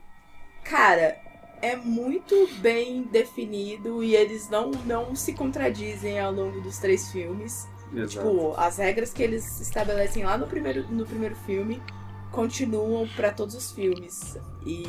cara, 0.64 1.17
é 1.62 1.77
muito 1.77 2.49
bem 2.61 3.03
definido 3.03 4.03
e 4.03 4.15
eles 4.15 4.49
não, 4.49 4.71
não 4.87 5.15
se 5.17 5.33
contradizem 5.33 6.19
ao 6.19 6.33
longo 6.33 6.61
dos 6.61 6.79
três 6.79 7.11
filmes. 7.11 7.69
Exato. 7.93 8.09
Tipo, 8.29 8.55
as 8.57 8.77
regras 8.79 9.12
que 9.12 9.23
eles 9.23 9.61
estabelecem 9.61 10.25
lá 10.25 10.37
no 10.37 10.47
primeiro, 10.47 10.87
no 10.93 11.07
primeiro 11.07 11.35
filme 11.47 11.83
continuam 12.31 13.09
pra 13.17 13.33
todos 13.33 13.55
os 13.55 13.73
filmes. 13.73 14.37
E 14.67 14.87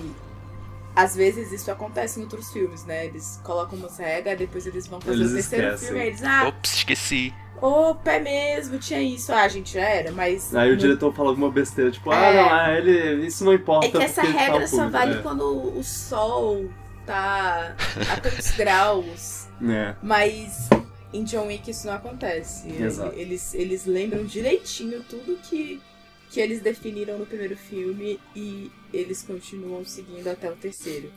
às 0.95 1.15
vezes 1.15 1.51
isso 1.51 1.71
acontece 1.71 2.19
em 2.19 2.23
outros 2.23 2.51
filmes, 2.51 2.83
né? 2.85 3.05
Eles 3.05 3.39
colocam 3.43 3.77
umas 3.79 3.97
regras, 3.97 4.37
depois 4.37 4.65
eles 4.67 4.85
vão 4.87 4.99
fazer 4.99 5.13
Eles 5.17 5.31
o 5.31 5.33
terceiro 5.35 5.65
esquecem. 5.67 5.87
filme 5.87 6.03
e 6.03 6.07
eles, 6.07 6.23
ah, 6.23 6.47
Ops, 6.49 6.73
esqueci. 6.75 7.33
Opa, 7.61 8.11
é 8.13 8.19
mesmo, 8.19 8.77
tinha 8.79 9.01
isso. 9.01 9.31
Ah, 9.33 9.47
gente, 9.47 9.73
já 9.73 9.81
era, 9.81 10.11
mas. 10.11 10.55
Aí 10.55 10.71
o 10.71 10.77
diretor 10.77 11.13
fala 11.13 11.29
alguma 11.29 11.51
besteira, 11.51 11.91
tipo, 11.91 12.11
ah, 12.11 12.15
É. 12.17 12.35
não, 12.35 12.53
ah, 12.53 12.77
ele, 12.77 13.25
isso 13.27 13.43
não 13.43 13.53
importa. 13.53 13.87
É 13.87 13.91
que 13.91 13.97
essa 13.97 14.23
ele 14.23 14.33
tá 14.33 14.39
regra 14.39 14.67
só 14.67 14.75
público. 14.77 14.91
vale 14.91 15.19
é. 15.19 15.21
quando 15.21 15.77
o 15.77 15.83
sol 15.83 16.69
tá 17.05 17.75
a 18.11 18.19
tantos 18.19 18.51
graus. 18.57 19.47
É. 19.61 19.95
Mas 20.01 20.69
em 21.13 21.23
John 21.23 21.47
Wick 21.47 21.69
isso 21.71 21.87
não 21.87 21.93
acontece. 21.93 22.69
Exato. 22.71 23.15
Eles, 23.15 23.53
eles 23.53 23.85
lembram 23.85 24.23
direitinho 24.25 25.03
tudo 25.09 25.37
que, 25.41 25.81
que 26.29 26.39
eles 26.39 26.61
definiram 26.61 27.17
no 27.17 27.25
primeiro 27.25 27.57
filme 27.57 28.19
e 28.35 28.71
eles 28.93 29.23
continuam 29.23 29.83
seguindo 29.83 30.27
até 30.27 30.49
o 30.49 30.55
terceiro. 30.55 31.11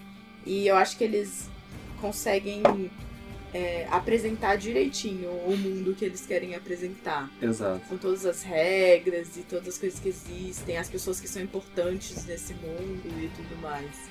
E 0.46 0.66
eu 0.66 0.76
acho 0.76 0.96
que 0.96 1.04
eles 1.04 1.48
conseguem 2.00 2.62
é, 3.52 3.86
apresentar 3.90 4.56
direitinho 4.56 5.30
o 5.30 5.56
mundo 5.56 5.94
que 5.94 6.04
eles 6.04 6.24
querem 6.26 6.54
apresentar. 6.54 7.30
Exato. 7.40 7.86
Com 7.88 7.96
todas 7.96 8.24
as 8.24 8.42
regras 8.42 9.36
e 9.36 9.42
todas 9.42 9.68
as 9.68 9.78
coisas 9.78 10.00
que 10.00 10.08
existem, 10.08 10.76
as 10.76 10.88
pessoas 10.88 11.20
que 11.20 11.28
são 11.28 11.42
importantes 11.42 12.24
nesse 12.24 12.54
mundo 12.54 13.08
e 13.22 13.28
tudo 13.36 13.60
mais. 13.60 14.10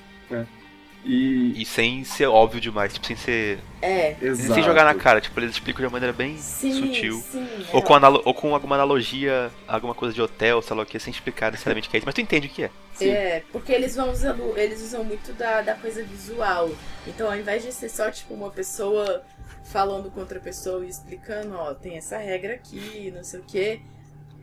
E. 1.04 1.60
E 1.60 1.64
sem 1.64 2.04
ser 2.04 2.26
óbvio 2.26 2.60
demais, 2.60 2.92
tipo, 2.92 3.06
sem 3.06 3.16
ser. 3.16 3.58
É. 3.80 4.16
Exato. 4.22 4.54
Sem 4.54 4.62
jogar 4.62 4.84
na 4.84 4.94
cara, 4.94 5.20
tipo, 5.20 5.38
eles 5.40 5.50
explicam 5.50 5.80
de 5.80 5.86
uma 5.86 5.92
maneira 5.92 6.12
bem 6.12 6.36
Sim, 6.38 6.72
sutil. 6.74 7.14
sim. 7.20 7.46
Ou 7.72 7.80
é. 7.80 7.82
com, 7.82 7.94
analo- 7.94 8.22
ou 8.24 8.32
com 8.32 8.54
alguma 8.54 8.76
analogia, 8.76 9.50
alguma 9.66 9.94
coisa 9.94 10.14
de 10.14 10.22
hotel, 10.22 10.62
sei 10.62 10.76
lá 10.76 10.82
o 10.82 10.86
que, 10.86 10.98
sem 11.00 11.10
explicar 11.10 11.50
necessariamente 11.50 11.88
o 11.88 11.90
que 11.90 11.96
é 11.96 11.98
isso, 11.98 12.06
mas 12.06 12.14
tu 12.14 12.20
entende 12.20 12.46
o 12.46 12.50
que 12.50 12.64
é. 12.64 12.70
Sim. 12.94 13.08
É, 13.10 13.42
porque 13.50 13.72
eles 13.72 13.96
vão 13.96 14.10
usando, 14.12 14.56
eles 14.56 14.80
usam 14.80 15.02
muito 15.02 15.32
da, 15.32 15.60
da 15.62 15.74
coisa 15.74 16.04
visual. 16.04 16.70
Então, 17.06 17.26
ao 17.28 17.36
invés 17.36 17.62
de 17.64 17.72
ser 17.72 17.88
só 17.88 18.10
tipo 18.10 18.32
uma 18.34 18.50
pessoa 18.50 19.24
falando 19.64 20.10
com 20.10 20.20
outra 20.20 20.38
pessoa 20.38 20.84
e 20.84 20.88
explicando, 20.88 21.54
ó, 21.56 21.74
tem 21.74 21.96
essa 21.96 22.18
regra 22.18 22.54
aqui, 22.54 23.12
não 23.14 23.24
sei 23.24 23.40
o 23.40 23.44
quê. 23.44 23.80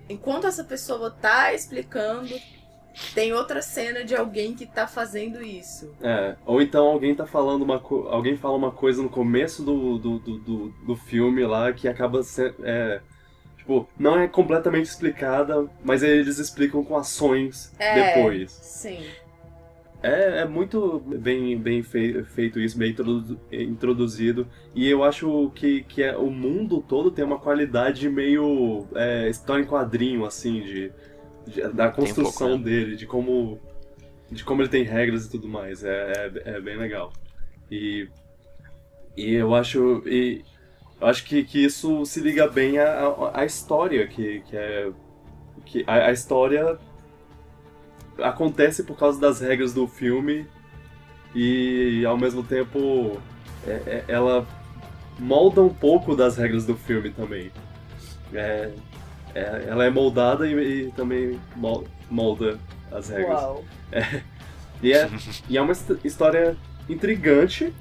Enquanto 0.10 0.48
essa 0.48 0.64
pessoa 0.64 1.12
tá 1.12 1.54
explicando, 1.54 2.34
tem 3.14 3.34
outra 3.34 3.62
cena 3.62 4.04
de 4.04 4.16
alguém 4.16 4.54
que 4.54 4.66
tá 4.66 4.88
fazendo 4.88 5.42
isso. 5.42 5.94
É, 6.02 6.36
ou 6.46 6.62
então 6.62 6.86
alguém 6.88 7.16
tá 7.16 7.26
falando 7.26 7.62
uma 7.64 7.82
alguém 8.12 8.36
fala 8.38 8.56
uma 8.56 8.72
coisa 8.72 9.02
no 9.02 9.10
começo 9.10 9.64
do, 9.64 9.98
do, 9.98 10.20
do, 10.20 10.38
do, 10.40 10.70
do 10.86 10.96
filme 10.96 11.46
lá 11.46 11.72
que 11.74 11.88
acaba 11.88 12.22
sendo. 12.24 12.56
É, 12.64 13.02
tipo, 13.58 13.88
não 13.98 14.20
é 14.20 14.28
completamente 14.28 14.86
explicada, 14.86 15.68
mas 15.84 16.04
eles 16.04 16.38
explicam 16.40 16.84
com 16.84 16.96
ações 16.98 17.74
É. 17.80 18.16
depois. 18.16 18.52
Sim. 18.52 19.04
É, 20.02 20.42
é 20.42 20.46
muito 20.46 21.00
bem, 21.06 21.58
bem 21.58 21.84
fei- 21.84 22.24
feito 22.24 22.58
isso, 22.58 22.78
bem 22.78 22.92
introdu- 22.92 23.38
introduzido. 23.52 24.48
E 24.74 24.88
eu 24.90 25.04
acho 25.04 25.52
que, 25.56 25.84
que 25.84 26.02
é, 26.02 26.16
o 26.16 26.30
mundo 26.32 26.82
todo 26.88 27.12
tem 27.12 27.26
uma 27.26 27.38
qualidade 27.38 28.08
meio 28.10 28.88
é, 28.96 29.28
história 29.30 29.62
em 29.62 29.68
quadrinho, 29.68 30.24
assim, 30.26 30.62
de- 30.62 30.92
da 31.74 31.88
um 31.88 31.92
construção 31.92 32.50
pouco, 32.50 32.64
dele, 32.64 32.96
de 32.96 33.06
como, 33.06 33.60
de 34.32 34.44
como 34.44 34.62
ele 34.62 34.70
tem 34.70 34.84
regras 34.84 35.26
e 35.26 35.32
tudo 35.32 35.48
mais. 35.48 35.84
É, 35.84 36.32
é, 36.46 36.50
é 36.58 36.62
bem 36.62 36.78
legal. 36.78 37.12
E, 37.72 38.08
e 39.18 39.34
eu 39.34 39.54
acho. 39.56 40.02
E, 40.06 40.44
eu 41.02 41.08
acho 41.08 41.24
que, 41.24 41.44
que 41.44 41.64
isso 41.64 42.06
se 42.06 42.20
liga 42.20 42.48
bem 42.48 42.78
à, 42.78 43.08
à- 43.08 43.42
à 43.42 43.46
história, 43.46 44.06
que, 44.08 44.42
que 44.42 44.56
é. 44.58 44.92
Que 45.66 45.84
a, 45.88 46.08
a 46.08 46.12
história 46.12 46.78
acontece 48.22 48.84
por 48.84 48.98
causa 48.98 49.20
das 49.20 49.40
regras 49.40 49.74
do 49.74 49.88
filme 49.88 50.46
e 51.34 52.04
ao 52.06 52.18
mesmo 52.18 52.44
tempo 52.44 53.20
é- 53.68 53.72
é- 53.86 54.06
ela 54.08 54.48
molda 55.20 55.62
um 55.62 55.70
pouco 55.74 56.16
das 56.16 56.38
regras 56.38 56.66
do 56.66 56.76
filme 56.76 57.12
também. 57.12 57.52
É- 58.34 58.72
é- 59.36 59.66
ela 59.68 59.86
é 59.86 59.90
moldada 59.90 60.48
e, 60.48 60.88
e 60.88 60.92
também 60.92 61.40
mol- 61.56 61.86
molda 62.10 62.60
as 62.92 63.10
regras. 63.10 63.42
Uau. 63.42 63.64
E 64.82 64.94
é, 64.94 65.10
e 65.50 65.58
é 65.58 65.62
uma 65.62 65.72
his- 65.74 65.86
história 66.04 66.56
intrigante. 66.88 67.74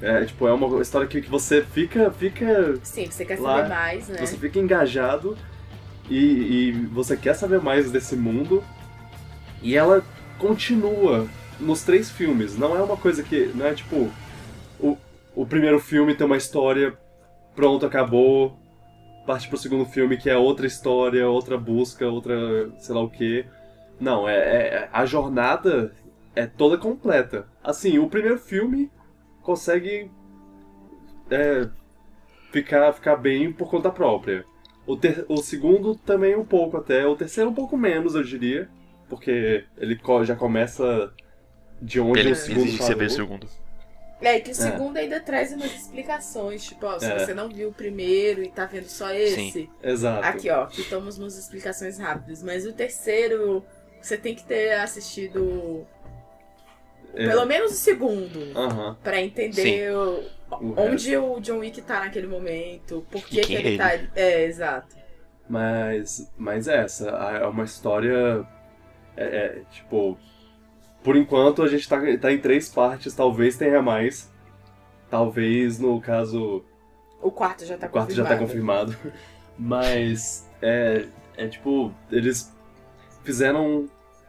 É, 0.00 0.24
tipo, 0.24 0.46
é 0.48 0.52
uma 0.52 0.82
história 0.82 1.06
que, 1.06 1.22
que 1.22 1.30
você 1.30 1.62
fica, 1.62 2.10
fica 2.10 2.74
Sim, 2.82 3.06
você 3.08 3.24
quer 3.24 3.38
Lá, 3.38 3.58
saber 3.58 3.68
mais, 3.68 4.08
né? 4.08 4.18
você 4.18 4.36
fica 4.36 4.58
engajado 4.58 5.38
e, 6.10 6.16
e 6.16 6.72
você 6.92 7.16
quer 7.16 7.34
saber 7.34 7.60
mais 7.60 7.90
desse 7.90 8.16
mundo. 8.16 8.62
E 9.62 9.76
ela 9.76 10.04
continua 10.38 11.28
nos 11.60 11.82
três 11.84 12.10
filmes. 12.10 12.58
Não 12.58 12.76
é 12.76 12.82
uma 12.82 12.96
coisa 12.96 13.22
que. 13.22 13.50
Não 13.54 13.64
é 13.64 13.74
tipo. 13.74 14.10
O, 14.80 14.98
o 15.36 15.46
primeiro 15.46 15.78
filme 15.78 16.14
tem 16.14 16.26
uma 16.26 16.36
história, 16.36 16.98
pronto, 17.54 17.86
acabou. 17.86 18.58
Parte 19.26 19.48
pro 19.48 19.56
segundo 19.56 19.84
filme 19.86 20.16
que 20.16 20.28
é 20.28 20.36
outra 20.36 20.66
história, 20.66 21.28
outra 21.28 21.56
busca, 21.56 22.06
outra. 22.08 22.70
sei 22.78 22.94
lá 22.94 23.02
o 23.02 23.10
que. 23.10 23.44
Não, 24.00 24.28
é, 24.28 24.36
é- 24.36 24.88
a 24.92 25.06
jornada 25.06 25.92
é 26.34 26.46
toda 26.46 26.76
completa. 26.76 27.46
Assim, 27.62 27.98
o 27.98 28.08
primeiro 28.08 28.38
filme 28.38 28.90
consegue. 29.42 30.10
é, 31.30 31.68
ficar, 32.50 32.92
ficar 32.92 33.16
bem 33.16 33.52
por 33.52 33.70
conta 33.70 33.90
própria. 33.90 34.44
O, 34.86 34.96
ter- 34.96 35.24
o 35.28 35.36
segundo 35.38 35.94
também 35.94 36.34
um 36.36 36.44
pouco 36.44 36.76
até. 36.76 37.06
O 37.06 37.14
terceiro 37.16 37.50
um 37.50 37.54
pouco 37.54 37.76
menos, 37.76 38.14
eu 38.14 38.22
diria. 38.24 38.68
Porque 39.08 39.64
ele 39.76 40.00
já 40.24 40.34
começa 40.34 41.12
de 41.80 42.00
onde 42.00 42.18
Ele 42.20 42.32
o 42.32 42.36
segundo 42.36 42.64
exige 42.66 42.78
parou. 42.78 42.96
veja 42.98 43.12
o 43.14 43.16
segundo. 43.16 43.46
É, 44.22 44.40
que 44.40 44.50
o 44.52 44.54
segundo 44.54 44.96
ainda 44.96 45.20
traz 45.20 45.52
umas 45.52 45.72
explicações, 45.74 46.64
tipo, 46.64 46.86
ó, 46.86 46.98
se 46.98 47.06
É. 47.06 47.18
você 47.18 47.34
não 47.34 47.48
viu 47.48 47.70
o 47.70 47.72
primeiro 47.72 48.42
e 48.42 48.48
tá 48.48 48.64
vendo 48.66 48.86
só 48.86 49.12
esse, 49.12 49.68
Exato. 49.82 50.24
aqui 50.26 50.48
ó, 50.48 50.62
aqui 50.64 50.80
estamos 50.82 51.18
umas 51.18 51.36
explicações 51.36 51.98
rápidas, 51.98 52.42
mas 52.42 52.64
o 52.66 52.72
terceiro, 52.72 53.64
você 54.00 54.16
tem 54.16 54.34
que 54.34 54.44
ter 54.44 54.74
assistido 54.74 55.84
É. 57.14 57.26
pelo 57.26 57.44
menos 57.46 57.72
o 57.72 57.74
segundo, 57.76 58.56
Aham. 58.56 58.96
pra 59.02 59.20
entender 59.20 59.92
o- 59.94 60.24
O 60.52 60.74
onde 60.80 61.16
o 61.16 61.40
John 61.40 61.58
Wick 61.60 61.80
tá 61.82 62.00
naquele 62.00 62.26
momento, 62.26 63.06
por 63.10 63.24
que, 63.26 63.40
que 63.40 63.46
quem 63.46 63.56
ele 63.56 63.74
é 63.74 63.78
tá... 63.78 64.08
É, 64.14 64.44
exato. 64.44 64.94
Mas, 65.48 66.30
mas 66.36 66.68
é 66.68 66.76
essa, 66.84 67.08
é 67.08 67.46
uma 67.46 67.64
história, 67.64 68.46
é, 69.16 69.24
é, 69.24 69.62
tipo, 69.70 70.18
por 71.02 71.16
enquanto 71.16 71.62
a 71.62 71.68
gente 71.68 71.88
tá, 71.88 72.00
tá 72.20 72.32
em 72.32 72.38
três 72.38 72.68
partes, 72.68 73.14
talvez 73.14 73.56
tenha 73.56 73.82
mais, 73.82 74.30
talvez 75.10 75.78
no 75.78 76.00
caso 76.00 76.64
O 77.20 77.30
quarto 77.30 77.64
já 77.64 77.76
tá 77.76 77.86
o 77.86 77.90
quarto 77.90 78.14
já 78.14 78.24
tá 78.24 78.36
confirmado, 78.36 78.96
mas 79.58 80.48
é, 80.60 81.06
é 81.36 81.48
tipo, 81.48 81.92
eles 82.10 82.54
fizeram 83.24 83.88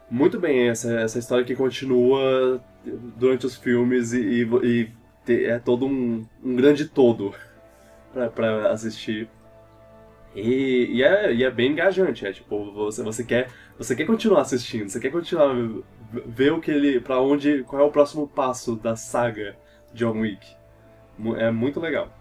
muito 0.09 0.39
bem 0.39 0.69
essa, 0.69 0.99
essa 0.99 1.19
história 1.19 1.45
que 1.45 1.55
continua 1.55 2.63
durante 3.17 3.45
os 3.45 3.55
filmes 3.55 4.13
e, 4.13 4.43
e, 4.43 4.91
e 5.27 5.45
é 5.45 5.59
todo 5.59 5.85
um, 5.85 6.25
um 6.43 6.55
grande 6.55 6.87
todo 6.87 7.33
pra, 8.13 8.29
pra 8.29 8.71
assistir. 8.71 9.27
E, 10.35 10.89
e, 10.91 11.03
é, 11.03 11.33
e 11.33 11.43
é 11.43 11.51
bem 11.51 11.71
engajante, 11.71 12.25
é 12.25 12.33
tipo, 12.33 12.71
você, 12.71 13.03
você, 13.03 13.23
quer, 13.23 13.49
você 13.77 13.95
quer 13.95 14.05
continuar 14.05 14.41
assistindo, 14.41 14.89
você 14.89 14.99
quer 14.99 15.11
continuar 15.11 15.53
ver 16.25 16.53
o 16.53 16.61
que 16.61 16.71
ele. 16.71 16.99
para 16.99 17.19
onde. 17.19 17.63
qual 17.63 17.81
é 17.81 17.85
o 17.85 17.91
próximo 17.91 18.27
passo 18.27 18.75
da 18.75 18.95
saga 18.95 19.57
John 19.93 20.19
Wick. 20.19 20.45
É 21.37 21.51
muito 21.51 21.79
legal. 21.79 22.11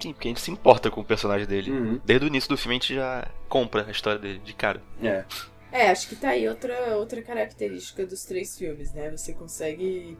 Sim, 0.00 0.12
porque 0.12 0.28
a 0.28 0.30
gente 0.30 0.40
se 0.40 0.50
importa 0.50 0.90
com 0.90 1.00
o 1.00 1.04
personagem 1.04 1.46
dele. 1.46 1.70
Uhum. 1.70 2.00
Desde 2.04 2.26
o 2.26 2.28
início 2.28 2.48
do 2.48 2.56
filme 2.56 2.76
a 2.76 2.78
gente 2.78 2.94
já 2.94 3.28
compra 3.48 3.86
a 3.86 3.90
história 3.90 4.18
dele, 4.18 4.40
de 4.40 4.52
cara. 4.52 4.82
É. 5.02 5.24
É, 5.70 5.90
acho 5.90 6.08
que 6.08 6.16
tá 6.16 6.30
aí 6.30 6.46
outra, 6.48 6.96
outra 6.96 7.22
característica 7.22 8.04
dos 8.04 8.24
três 8.24 8.58
filmes, 8.58 8.92
né? 8.92 9.10
Você 9.10 9.32
consegue 9.32 10.18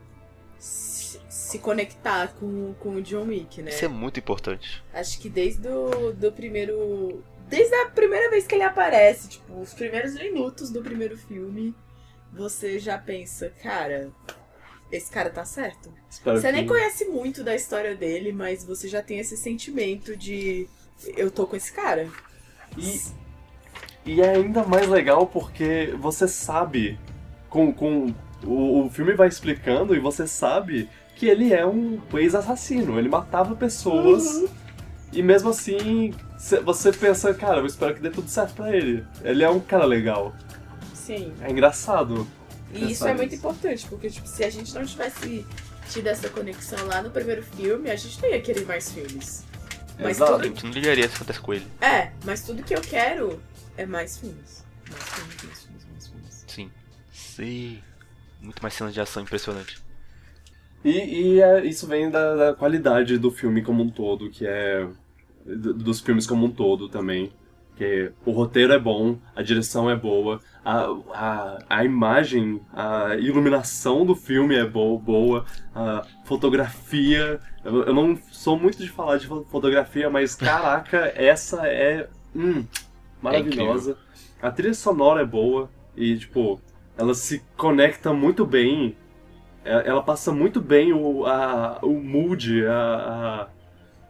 se, 0.59 1.21
se 1.29 1.59
conectar 1.59 2.33
com, 2.35 2.73
com 2.75 2.95
o 2.95 3.03
John 3.03 3.25
Wick, 3.25 3.61
né? 3.61 3.71
Isso 3.71 3.85
é 3.85 3.89
muito 3.89 4.19
importante. 4.19 4.83
Acho 4.95 5.21
que 5.21 5.29
desde 5.29 5.69
o 5.69 6.13
do 6.13 6.33
primeiro. 6.33 7.23
Desde 7.49 7.75
a 7.75 7.87
primeira 7.91 8.31
vez 8.31 8.47
que 8.47 8.55
ele 8.55 8.65
aparece, 8.65 9.29
tipo, 9.29 9.61
os 9.61 9.75
primeiros 9.75 10.15
minutos 10.15 10.71
do 10.71 10.81
primeiro 10.81 11.19
filme, 11.19 11.75
você 12.33 12.79
já 12.79 12.97
pensa, 12.99 13.51
cara, 13.63 14.11
esse 14.91 15.11
cara 15.11 15.31
tá 15.31 15.45
certo. 15.45 15.93
Espero 16.11 16.39
Você 16.41 16.47
que... 16.49 16.53
nem 16.53 16.67
conhece 16.67 17.05
muito 17.07 17.43
da 17.45 17.55
história 17.55 17.95
dele, 17.95 18.33
mas 18.33 18.65
você 18.65 18.89
já 18.89 19.03
tem 19.03 19.19
esse 19.19 19.37
sentimento 19.37 20.17
de 20.17 20.69
eu 21.17 21.31
tô 21.31 21.47
com 21.47 21.57
esse 21.57 21.73
cara. 21.73 22.09
E, 22.77 23.01
e 24.05 24.21
é 24.21 24.31
ainda 24.37 24.65
mais 24.65 24.89
legal 24.89 25.27
porque 25.27 25.95
você 25.99 26.27
sabe, 26.29 26.99
com, 27.49 27.73
com 27.73 28.15
o, 28.45 28.87
o 28.87 28.91
filme 28.91 29.15
vai 29.15 29.29
explicando 29.29 29.95
e 29.95 30.01
você 30.01 30.27
sabe 30.27 30.89
que 31.17 31.27
ele 31.27 31.53
é 31.53 31.65
um 31.67 32.01
ex-assassino, 32.15 32.99
ele 32.99 33.09
matava 33.09 33.55
pessoas 33.55 34.27
Uhum. 34.27 34.49
e 35.13 35.23
mesmo 35.23 35.51
assim 35.51 36.13
cê- 36.39 36.61
você 36.61 36.91
pensa, 36.93 37.33
cara, 37.35 37.59
eu 37.61 37.67
espero 37.67 37.95
que 37.95 38.01
dê 38.01 38.11
tudo 38.11 38.29
certo 38.29 38.55
pra 38.55 38.75
ele. 38.77 39.05
Ele 39.23 39.43
é 39.45 39.51
um 39.51 39.61
cara 39.61 39.85
legal, 39.85 40.35
Sim. 41.19 41.33
é 41.41 41.51
engraçado. 41.51 42.27
E 42.73 42.91
isso 42.93 43.07
é 43.07 43.15
muito 43.15 43.35
importante, 43.35 43.87
porque 43.87 44.09
tipo, 44.09 44.27
se 44.27 44.43
a 44.45 44.51
gente 44.51 44.75
não 44.75 44.85
tivesse 44.85 45.45
tido 45.91 46.07
essa 46.07 46.29
conexão 46.31 46.87
lá 46.87 47.03
no 47.03 47.11
primeiro 47.11 47.43
filme, 47.43 47.91
a 47.91 47.97
gente 47.97 48.21
não 48.23 48.29
ia 48.31 48.41
querer 48.41 48.65
mais 48.65 48.91
filmes. 48.91 49.45
Mas 49.99 50.17
Exato. 50.17 50.33
A 50.33 50.37
tudo- 50.37 50.45
gente 50.49 50.65
não 50.65 50.73
ligaria 50.73 51.07
se 51.09 51.15
acontece 51.17 51.41
com 51.41 51.53
ele. 51.53 51.67
É, 51.81 52.13
mas 52.25 52.43
tudo 52.43 52.63
que 52.63 52.75
eu 52.75 52.81
quero 52.81 53.41
é 53.77 53.85
mais 53.85 54.17
filmes. 54.17 54.65
Mais 54.91 55.03
filmes, 55.05 55.37
mais 55.45 55.61
filmes, 55.63 55.87
mais 55.93 56.07
filmes. 56.09 56.45
Sim. 56.49 56.71
Sim. 57.13 57.79
Muito 58.41 58.63
mais 58.63 58.75
cenas 58.75 58.95
de 58.95 59.01
ação 59.01 59.23
impressionante. 59.23 59.81
E, 60.85 60.91
e 61.37 61.41
é- 61.43 61.65
isso 61.65 61.87
vem 61.87 62.11
da, 62.11 62.35
da 62.35 62.55
qualidade 62.55 63.19
do 63.19 63.31
filme 63.31 63.63
como 63.63 63.83
um 63.83 63.91
todo, 63.91 64.31
que 64.31 64.47
é. 64.47 64.89
dos 65.45 66.01
filmes 66.01 66.27
como 66.27 66.47
um 66.47 66.51
todo 66.51 66.89
também. 66.89 67.33
Que 67.77 68.13
o 68.27 68.33
roteiro 68.33 68.73
é 68.73 68.79
bom, 68.79 69.19
a 69.35 69.43
direção 69.43 69.91
é 69.91 69.97
boa, 69.97 70.41
a, 70.65 70.85
a, 71.13 71.59
a 71.79 71.85
imagem, 71.85 72.61
a 72.73 73.17
iluminação 73.17 74.05
do 74.05 74.15
filme 74.15 74.55
é 74.55 74.65
bo 74.65 74.99
boa, 74.99 75.45
a 75.75 76.03
fotografia. 76.25 77.41
Eu, 77.65 77.85
eu 77.85 77.95
não 77.95 78.17
sou 78.31 78.59
muito 78.59 78.79
de 78.79 78.91
falar 78.91 79.17
de 79.19 79.27
fo- 79.27 79.45
fotografia, 79.51 80.11
mas 80.11 80.35
caraca, 80.35 81.13
essa 81.17 81.67
é. 81.67 82.09
Hum, 82.35 82.65
maravilhosa. 83.23 83.97
a 84.41 84.51
trilha 84.51 84.75
sonora 84.75 85.23
é 85.23 85.27
boa 85.27 85.71
e, 85.97 86.17
tipo, 86.19 86.61
ela 86.97 87.15
se 87.15 87.43
conecta 87.57 88.13
muito 88.13 88.45
bem 88.47 88.97
é- 89.65 89.89
ela 89.89 90.03
passa 90.03 90.33
muito 90.33 90.61
bem 90.61 90.93
o, 90.93 91.25
a, 91.27 91.79
o 91.83 91.93
mood, 92.03 92.67
a, 92.67 92.73
a, 92.75 93.49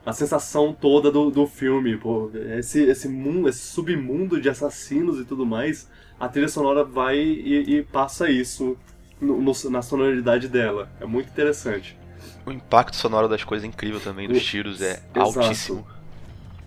a 0.04 0.12
sensação 0.12 0.72
toda 0.72 1.10
do, 1.10 1.30
do 1.30 1.46
filme. 1.46 1.96
Pô, 1.96 2.30
esse, 2.58 2.82
esse 2.82 3.08
mundo, 3.08 3.48
esse 3.48 3.60
submundo 3.60 4.40
de 4.40 4.48
assassinos 4.48 5.20
e 5.20 5.24
tudo 5.24 5.46
mais, 5.46 5.88
a 6.18 6.28
trilha 6.28 6.48
sonora 6.48 6.84
vai 6.84 7.18
e, 7.18 7.76
e 7.78 7.82
passa 7.82 8.30
isso 8.30 8.76
no- 9.20 9.40
no- 9.40 9.70
na 9.70 9.82
sonoridade 9.82 10.48
dela. 10.48 10.88
É 11.00 11.06
muito 11.06 11.28
interessante. 11.30 11.96
O 12.44 12.50
impacto 12.52 12.96
sonoro 12.96 13.28
das 13.28 13.44
coisas 13.44 13.64
é 13.64 13.68
incrível 13.68 14.00
também, 14.00 14.28
dos 14.28 14.42
tiros 14.44 14.80
é 14.80 15.00
Exato. 15.14 15.40
altíssimo. 15.40 15.86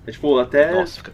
É 0.08 0.12
tipo, 0.12 0.38
até 0.40 0.74
Nossa, 0.74 0.98
fica... 0.98 1.12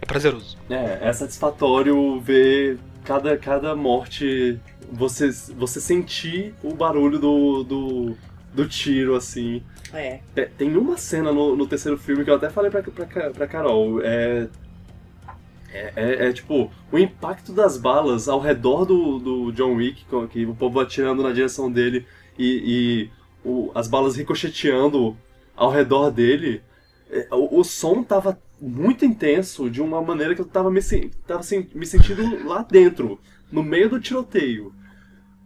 é 0.00 0.06
prazeroso. 0.06 0.56
é, 0.70 0.98
é 1.08 1.12
satisfatório 1.12 2.20
ver 2.20 2.78
cada, 3.04 3.36
cada 3.36 3.74
morte, 3.74 4.58
você, 4.92 5.30
você 5.56 5.80
sentir 5.80 6.54
o 6.62 6.74
barulho 6.74 7.18
do, 7.18 7.64
do, 7.64 8.16
do 8.54 8.66
tiro, 8.66 9.14
assim. 9.14 9.62
É. 9.92 10.20
Te- 10.34 10.46
Tem 10.56 10.76
uma 10.76 10.96
cena 10.96 11.32
no, 11.32 11.54
no 11.56 11.66
terceiro 11.66 11.96
filme 11.98 12.24
que 12.24 12.30
eu 12.30 12.34
até 12.36 12.50
falei 12.50 12.70
pra, 12.70 12.82
pra, 12.82 13.30
pra 13.30 13.46
Carol. 13.46 14.00
É, 14.02 14.48
é, 15.72 15.92
é- 15.96 16.28
é, 16.28 16.32
tipo, 16.32 16.70
o 16.90 16.98
impacto 16.98 17.52
das 17.52 17.76
balas 17.76 18.28
ao 18.28 18.40
redor 18.40 18.84
do, 18.84 19.18
do 19.18 19.52
John 19.52 19.74
Wick, 19.74 20.04
que 20.30 20.46
o 20.46 20.54
povo 20.54 20.80
atirando 20.80 21.22
na 21.22 21.32
direção 21.32 21.70
dele 21.70 22.06
e, 22.38 23.10
e 23.44 23.48
o- 23.48 23.70
as 23.74 23.86
balas 23.88 24.16
ricocheteando 24.16 25.16
ao 25.56 25.70
redor 25.70 26.10
dele. 26.10 26.62
É, 27.10 27.26
O, 27.32 27.60
o 27.60 27.64
som 27.64 28.02
tava 28.02 28.38
muito 28.60 29.04
intenso 29.04 29.70
de 29.70 29.80
uma 29.80 30.00
maneira 30.02 30.34
que 30.34 30.40
eu 30.40 30.44
tava 30.46 30.70
me, 30.70 30.80
tava 31.26 31.42
me 31.74 31.86
sentindo 31.86 32.46
lá 32.46 32.62
dentro, 32.62 33.20
no 33.52 33.62
meio 33.62 33.88
do 33.88 34.00
tiroteio. 34.00 34.72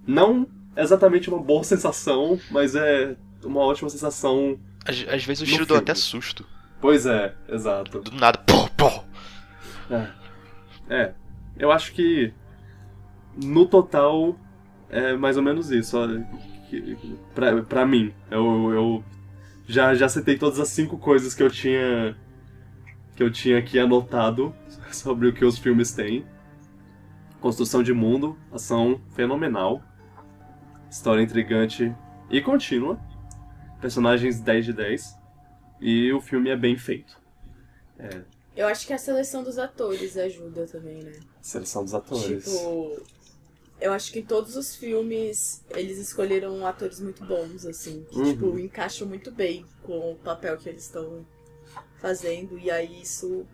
Não 0.07 0.47
exatamente 0.77 1.29
uma 1.29 1.39
boa 1.43 1.65
sensação, 1.65 2.39
mas 2.51 2.75
é 2.75 3.17
uma 3.45 3.61
ótima 3.61 3.91
sensação 3.91 4.59
Às, 4.85 5.05
às 5.09 5.25
vezes 5.25 5.43
o 5.43 5.47
tiro 5.47 5.59
deu 5.67 5.77
filme. 5.77 5.83
até 5.83 5.95
susto. 5.95 6.47
Pois 6.81 7.07
é, 7.07 7.35
exato. 7.49 8.01
Do 8.01 8.13
nada, 8.13 8.39
pô, 8.39 8.69
pô. 8.77 8.89
É. 9.91 10.09
É, 10.89 11.15
eu 11.59 11.71
acho 11.71 11.93
que 11.93 12.33
no 13.43 13.67
total 13.67 14.37
é 14.91 15.15
mais 15.15 15.37
ou 15.37 15.43
menos 15.43 15.71
isso. 15.71 15.97
Pra, 17.35 17.63
pra 17.63 17.87
mim, 17.87 18.13
eu, 18.31 18.71
eu 18.73 19.05
já, 19.67 19.95
já 19.95 20.09
citei 20.09 20.37
todas 20.39 20.59
as 20.59 20.69
cinco 20.69 20.99
coisas 20.99 21.35
que 21.35 21.43
eu 21.43 21.51
tinha 21.51 22.17
que 23.15 23.23
eu 23.23 23.31
tinha 23.31 23.59
aqui 23.59 23.79
anotado 23.79 24.55
sobre 24.91 25.29
o 25.29 25.33
que 25.33 25.45
os 25.45 25.59
filmes 25.59 25.93
têm. 25.93 26.25
Construção 27.41 27.83
de 27.83 27.93
mundo, 27.93 28.39
ação 28.53 29.01
fenomenal, 29.15 29.83
história 30.93 31.23
intrigante 31.23 31.95
e 32.31 32.41
contínua, 32.43 33.01
personagens 33.81 34.39
10 34.41 34.67
de 34.67 34.73
10 34.75 35.19
e 35.81 36.13
o 36.13 36.21
filme 36.21 36.51
é 36.51 36.57
bem 36.57 36.77
feito. 36.77 37.19
Eu 38.55 38.67
acho 38.69 38.87
que 38.87 38.93
a 38.93 38.99
seleção 38.99 39.43
dos 39.43 39.59
atores 39.59 40.17
ajuda 40.19 40.67
também, 40.67 41.03
né? 41.03 41.13
Seleção 41.41 41.83
dos 41.83 41.95
atores. 41.95 42.45
Tipo, 42.45 43.01
eu 43.81 43.93
acho 43.93 44.13
que 44.13 44.19
em 44.21 44.25
todos 44.25 44.55
os 44.55 44.77
filmes 44.77 45.65
eles 45.71 45.99
escolheram 45.99 46.65
atores 46.67 47.01
muito 47.01 47.25
bons, 47.25 47.65
assim, 47.65 48.05
que 48.11 48.19
Uhum. 48.19 48.25
tipo, 48.33 48.59
encaixam 48.59 49.09
muito 49.09 49.31
bem 49.31 49.65
com 49.83 50.13
o 50.13 50.17
papel 50.17 50.57
que 50.59 50.69
eles 50.69 50.85
estão 50.85 51.27
fazendo, 51.99 52.59
e 52.59 52.71
aí 52.71 53.01
isso 53.01 53.47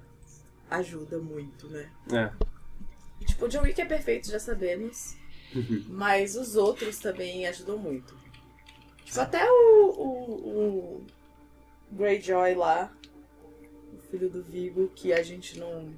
ajuda 0.68 1.18
muito, 1.18 1.68
né? 1.68 1.88
É. 2.12 2.32
Tipo, 3.24 3.44
o 3.46 3.48
John 3.48 3.62
Wick 3.62 3.80
é 3.80 3.84
perfeito, 3.84 4.28
já 4.28 4.40
sabemos, 4.40 5.14
mas 5.88 6.36
os 6.36 6.56
outros 6.56 6.98
também 6.98 7.46
ajudam 7.46 7.78
muito. 7.78 8.16
Tipo, 9.04 9.20
até 9.20 9.50
o, 9.50 9.86
o, 9.86 10.96
o 10.96 11.06
Greyjoy 11.92 12.54
lá, 12.54 12.92
o 13.92 13.98
filho 14.10 14.28
do 14.28 14.42
Vigo, 14.42 14.90
que 14.94 15.12
a 15.12 15.22
gente 15.22 15.58
não. 15.58 15.92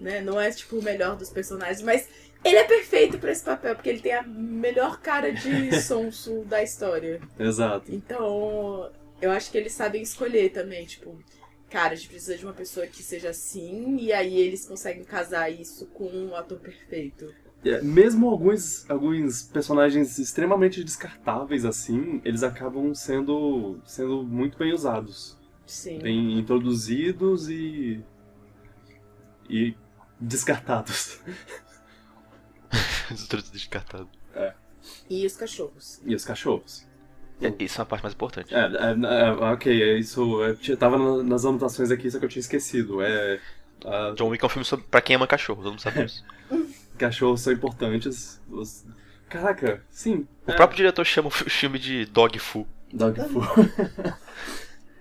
Né, 0.00 0.20
não 0.20 0.40
é 0.40 0.50
tipo 0.50 0.78
o 0.78 0.82
melhor 0.82 1.16
dos 1.16 1.30
personagens, 1.30 1.80
mas 1.80 2.08
Ele 2.44 2.56
é 2.56 2.64
perfeito 2.64 3.18
pra 3.18 3.30
esse 3.30 3.44
papel, 3.44 3.74
porque 3.74 3.88
ele 3.88 4.00
tem 4.00 4.14
a 4.14 4.22
melhor 4.22 5.00
cara 5.00 5.32
de 5.32 5.72
sonso 5.80 6.44
da 6.44 6.62
história. 6.62 7.20
Exato. 7.38 7.94
Então, 7.94 8.90
eu 9.20 9.30
acho 9.30 9.50
que 9.50 9.58
eles 9.58 9.72
sabem 9.72 10.02
escolher 10.02 10.50
também, 10.50 10.84
tipo, 10.84 11.16
cara, 11.70 11.92
a 11.92 11.96
gente 11.96 12.08
precisa 12.08 12.36
de 12.36 12.44
uma 12.44 12.52
pessoa 12.52 12.86
que 12.86 13.02
seja 13.02 13.30
assim, 13.30 13.96
e 13.98 14.12
aí 14.12 14.36
eles 14.36 14.66
conseguem 14.66 15.04
casar 15.04 15.50
isso 15.50 15.86
com 15.86 16.08
um 16.08 16.34
ator 16.34 16.58
perfeito. 16.58 17.32
É, 17.64 17.80
Mesmo 17.80 18.28
alguns, 18.28 18.88
alguns 18.90 19.42
personagens 19.44 20.18
extremamente 20.18 20.82
descartáveis 20.82 21.64
assim, 21.64 22.20
eles 22.24 22.42
acabam 22.42 22.92
sendo, 22.94 23.78
sendo 23.84 24.22
muito 24.24 24.58
bem 24.58 24.72
usados. 24.72 25.38
Sim. 25.66 25.98
Bem 26.00 26.38
introduzidos 26.38 27.48
e. 27.48 28.02
e 29.48 29.74
descartados. 30.20 31.20
Os 33.12 33.22
outros 33.22 33.50
descartados. 33.50 34.08
E 35.08 35.24
os 35.26 35.36
cachorros. 35.36 36.00
E 36.04 36.14
os 36.14 36.24
cachorros. 36.24 36.86
É, 37.40 37.52
isso 37.62 37.80
é 37.80 37.82
a 37.82 37.84
parte 37.84 38.02
mais 38.02 38.14
importante. 38.14 38.54
É, 38.54 38.58
é, 38.58 39.26
é, 39.26 39.30
ok, 39.52 39.82
é 39.82 39.98
isso. 39.98 40.42
É, 40.44 40.54
tinha- 40.54 40.76
tava 40.76 40.96
na- 40.98 41.22
nas 41.22 41.44
anotações 41.44 41.90
aqui, 41.90 42.10
só 42.10 42.18
que 42.18 42.24
eu 42.24 42.28
tinha 42.28 42.40
esquecido. 42.40 43.02
É. 43.02 43.40
a- 43.84 44.14
John 44.16 44.28
Wick 44.28 44.42
é 44.42 44.46
um 44.46 44.50
filme 44.50 44.64
sobre, 44.64 44.86
pra 44.86 45.00
quem 45.00 45.16
ama 45.16 45.26
cachorro, 45.26 45.62
todo 45.62 45.70
mundo 45.72 45.80
sabe 45.82 46.04
disso. 46.04 46.24
cachorros 46.98 47.40
são 47.40 47.52
importantes. 47.52 48.40
Os- 48.48 48.84
Caraca, 49.28 49.82
sim. 49.90 50.26
O 50.46 50.50
é, 50.50 50.54
próprio 50.54 50.76
diretor 50.76 51.04
chama 51.06 51.28
o 51.28 51.30
fi- 51.30 51.48
filme 51.48 51.78
de 51.78 52.04
Dog 52.06 52.38
Fu. 52.38 52.66
Dog 52.92 53.18
food. 53.28 53.72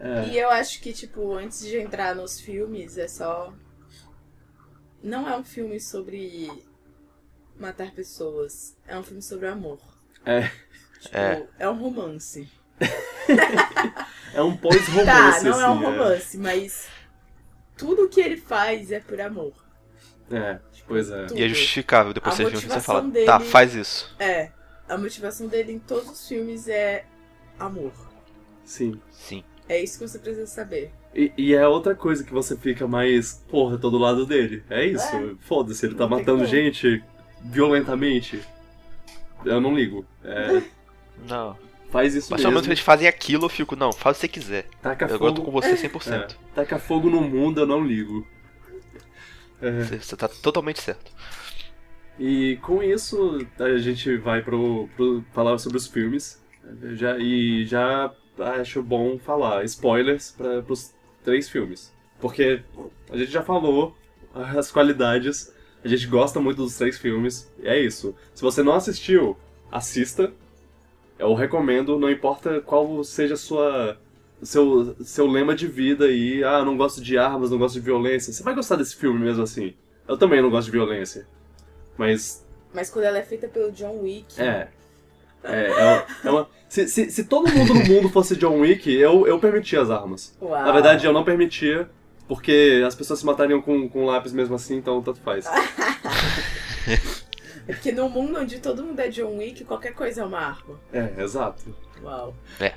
É. 0.03 0.29
E 0.29 0.39
eu 0.39 0.49
acho 0.49 0.81
que, 0.81 0.91
tipo, 0.93 1.31
antes 1.35 1.63
de 1.63 1.77
entrar 1.77 2.15
nos 2.15 2.41
filmes, 2.41 2.97
é 2.97 3.07
só. 3.07 3.53
Não 5.03 5.29
é 5.29 5.37
um 5.37 5.43
filme 5.43 5.79
sobre 5.79 6.49
matar 7.55 7.91
pessoas. 7.91 8.75
É 8.87 8.97
um 8.97 9.03
filme 9.03 9.21
sobre 9.21 9.47
amor. 9.47 9.77
É. 10.25 10.49
Tipo, 11.01 11.15
É. 11.17 11.47
é 11.59 11.69
um 11.69 11.77
romance. 11.77 12.49
É 14.33 14.41
um 14.41 14.55
pós-romance, 14.55 15.05
Tá, 15.05 15.43
não 15.43 15.59
é 15.61 15.67
um 15.69 15.73
assim, 15.73 15.83
romance, 15.83 16.37
mas 16.37 16.87
tudo 17.77 18.07
que 18.07 18.21
ele 18.21 18.37
faz 18.37 18.89
é 18.91 18.99
por 19.01 19.19
amor. 19.19 19.53
É, 20.37 20.59
pois 20.87 21.09
é. 21.09 21.25
Tudo. 21.25 21.39
E 21.39 21.43
é 21.43 21.47
justificável 21.49 22.13
depois 22.13 22.35
você 22.35 22.43
ver 22.45 22.55
o 22.55 22.59
filme 22.59 22.67
e 22.75 22.79
você 22.79 22.81
fala, 22.85 23.01
dele- 23.03 23.25
tá, 23.25 23.39
faz 23.39 23.75
isso. 23.75 24.13
É. 24.19 24.49
A 24.89 24.97
motivação 24.97 25.47
dele 25.47 25.71
em 25.73 25.79
todos 25.79 26.09
os 26.09 26.27
filmes 26.27 26.67
é 26.67 27.05
amor. 27.59 27.91
Sim. 28.65 28.99
Sim. 29.11 29.43
É 29.69 29.81
isso 29.81 29.99
que 29.99 30.07
você 30.07 30.19
precisa 30.19 30.45
saber. 30.47 30.91
E, 31.15 31.31
e 31.37 31.53
é 31.53 31.65
outra 31.67 31.95
coisa 31.95 32.23
que 32.23 32.31
você 32.33 32.55
fica 32.57 32.87
mais, 32.87 33.43
porra, 33.49 33.77
tô 33.77 33.89
do 33.89 33.97
lado 33.97 34.25
dele. 34.25 34.63
É 34.69 34.85
isso. 34.85 35.15
É. 35.15 35.31
Foda-se, 35.41 35.85
ele 35.85 35.95
tá 35.95 36.07
Não 36.07 36.17
matando 36.17 36.45
gente 36.45 37.01
violentamente. 37.41 38.41
Eu 39.45 39.59
não 39.61 39.75
ligo. 39.75 40.05
É, 40.23 40.61
Não. 41.27 41.57
faz 41.91 42.15
isso 42.15 42.27
Mas 42.31 42.41
pelo 42.41 42.51
menos 42.51 42.63
mesmo. 42.63 42.73
eles 42.73 42.83
fazem 42.83 43.07
aquilo, 43.07 43.45
eu 43.45 43.49
fico, 43.49 43.75
não, 43.75 43.91
faz 43.91 44.17
o 44.17 44.19
que 44.19 44.27
você 44.27 44.27
quiser. 44.27 44.65
Taca 44.81 45.05
Eu 45.05 45.17
fogo, 45.17 45.41
com 45.43 45.51
você 45.51 45.73
100%. 45.87 46.11
é, 46.13 46.27
taca 46.55 46.77
fogo 46.79 47.09
no 47.09 47.21
mundo, 47.21 47.61
eu 47.61 47.67
não 47.67 47.83
ligo. 47.85 48.25
Você, 49.61 49.99
você 49.99 50.17
tá 50.17 50.27
totalmente 50.27 50.81
certo. 50.81 51.11
e 52.19 52.57
com 52.63 52.81
isso, 52.81 53.45
a 53.59 53.77
gente 53.77 54.17
vai 54.17 54.41
pro, 54.41 54.89
pro 54.95 55.23
falar 55.31 55.57
sobre 55.59 55.77
os 55.77 55.87
filmes. 55.87 56.41
Já, 56.93 57.17
e 57.17 57.65
já 57.65 58.13
acho 58.59 58.81
bom 58.81 59.19
falar 59.19 59.63
spoilers 59.65 60.31
para 60.31 60.61
pros 60.61 60.93
três 61.23 61.49
filmes. 61.49 61.93
Porque 62.19 62.63
a 63.09 63.17
gente 63.17 63.31
já 63.31 63.43
falou 63.43 63.95
as 64.33 64.71
qualidades, 64.71 65.53
a 65.83 65.87
gente 65.87 66.07
gosta 66.07 66.39
muito 66.39 66.57
dos 66.57 66.77
três 66.77 66.97
filmes, 66.97 67.51
e 67.59 67.67
é 67.67 67.79
isso. 67.79 68.15
Se 68.33 68.41
você 68.41 68.63
não 68.63 68.73
assistiu, 68.73 69.37
assista. 69.71 70.31
Eu 71.19 71.33
recomendo, 71.35 71.99
não 71.99 72.09
importa 72.09 72.61
qual 72.61 73.03
seja 73.03 73.35
a 73.35 73.37
sua 73.37 73.97
seu, 74.43 74.95
seu 75.03 75.27
lema 75.27 75.55
de 75.55 75.67
vida 75.67 76.05
aí, 76.05 76.43
ah, 76.43 76.63
não 76.65 76.75
gosto 76.77 77.01
de 77.01 77.17
armas, 77.17 77.51
não 77.51 77.57
gosto 77.57 77.75
de 77.75 77.79
violência. 77.81 78.31
Você 78.33 78.43
vai 78.43 78.53
gostar 78.55 78.75
desse 78.75 78.95
filme 78.95 79.19
mesmo 79.19 79.43
assim. 79.43 79.73
Eu 80.07 80.17
também 80.17 80.41
não 80.41 80.49
gosto 80.49 80.65
de 80.65 80.71
violência. 80.71 81.27
Mas 81.97 82.45
Mas 82.73 82.89
quando 82.89 83.05
ela 83.05 83.17
é 83.17 83.23
feita 83.23 83.47
pelo 83.47 83.71
John 83.71 83.99
Wick. 84.01 84.39
é. 84.41 84.67
É, 85.43 85.65
é 85.65 85.71
uma, 85.83 86.05
é 86.23 86.29
uma- 86.29 86.49
se, 86.69 86.87
se, 86.87 87.09
se 87.09 87.23
todo 87.23 87.51
mundo 87.51 87.73
no 87.73 87.83
mundo 87.83 88.09
fosse 88.09 88.35
John 88.35 88.59
Wick, 88.59 88.89
eu, 88.93 89.25
eu 89.25 89.39
permitia 89.39 89.81
as 89.81 89.89
armas. 89.89 90.37
Uau. 90.39 90.51
Na 90.51 90.71
verdade, 90.71 91.03
eu 91.05 91.11
não 91.11 91.23
permitia, 91.23 91.89
porque 92.27 92.83
as 92.85 92.93
pessoas 92.93 93.19
se 93.19 93.25
matariam 93.25 93.59
com, 93.59 93.89
com 93.89 94.05
lápis 94.05 94.31
mesmo 94.33 94.53
assim, 94.55 94.77
então 94.77 95.01
tanto 95.01 95.19
faz. 95.21 95.45
É 97.67 97.73
porque 97.73 97.91
no 97.91 98.09
mundo 98.09 98.39
onde 98.39 98.59
todo 98.59 98.83
mundo 98.83 98.99
é 98.99 99.07
John 99.09 99.37
Wick, 99.37 99.63
qualquer 99.65 99.93
coisa 99.93 100.21
é 100.21 100.25
uma 100.25 100.39
arma. 100.39 100.79
É, 100.91 101.13
exato. 101.21 101.73
Uau. 102.03 102.35
É. 102.59 102.73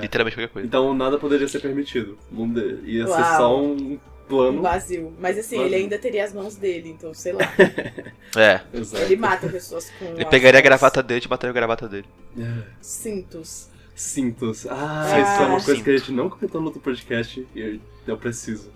Literalmente 0.00 0.36
qualquer 0.36 0.52
coisa. 0.52 0.66
Então 0.66 0.94
nada 0.94 1.18
poderia 1.18 1.48
ser 1.48 1.60
permitido. 1.60 2.16
Não 2.30 2.48
de- 2.48 2.80
Ia 2.84 3.06
ser 3.06 3.12
Uau. 3.12 3.36
só 3.36 3.60
um 3.60 3.72
Um 3.72 3.98
plano. 4.28 4.62
vazio. 4.62 5.12
Mas 5.18 5.38
assim, 5.38 5.56
Vazio. 5.56 5.66
ele 5.74 5.82
ainda 5.82 5.98
teria 5.98 6.24
as 6.24 6.32
mãos 6.32 6.54
dele, 6.56 6.90
então 6.90 7.12
sei 7.14 7.32
lá. 7.32 7.40
É. 8.36 8.60
Exato. 8.74 9.02
Ele 9.04 9.16
mata 9.16 9.48
pessoas 9.48 9.90
com. 9.98 10.04
Ele 10.04 10.24
pegaria 10.26 10.60
a 10.60 10.62
mãos. 10.62 10.68
gravata 10.68 11.02
dele 11.02 11.22
e 11.24 11.28
mataria 11.28 11.50
a 11.50 11.54
gravata 11.54 11.88
dele. 11.88 12.06
É. 12.38 12.62
Cintos. 12.80 13.68
Cintos. 13.94 14.66
Ah, 14.66 15.04
Ah, 15.12 15.20
isso 15.20 15.42
é 15.42 15.46
uma 15.46 15.54
coisa 15.54 15.74
cinto. 15.76 15.84
que 15.84 15.90
a 15.90 15.96
gente 15.96 16.12
não 16.12 16.28
comentou 16.28 16.60
no 16.60 16.66
outro 16.68 16.80
podcast 16.82 17.48
e 17.54 17.60
eu, 17.60 17.80
eu 18.06 18.16
preciso. 18.18 18.70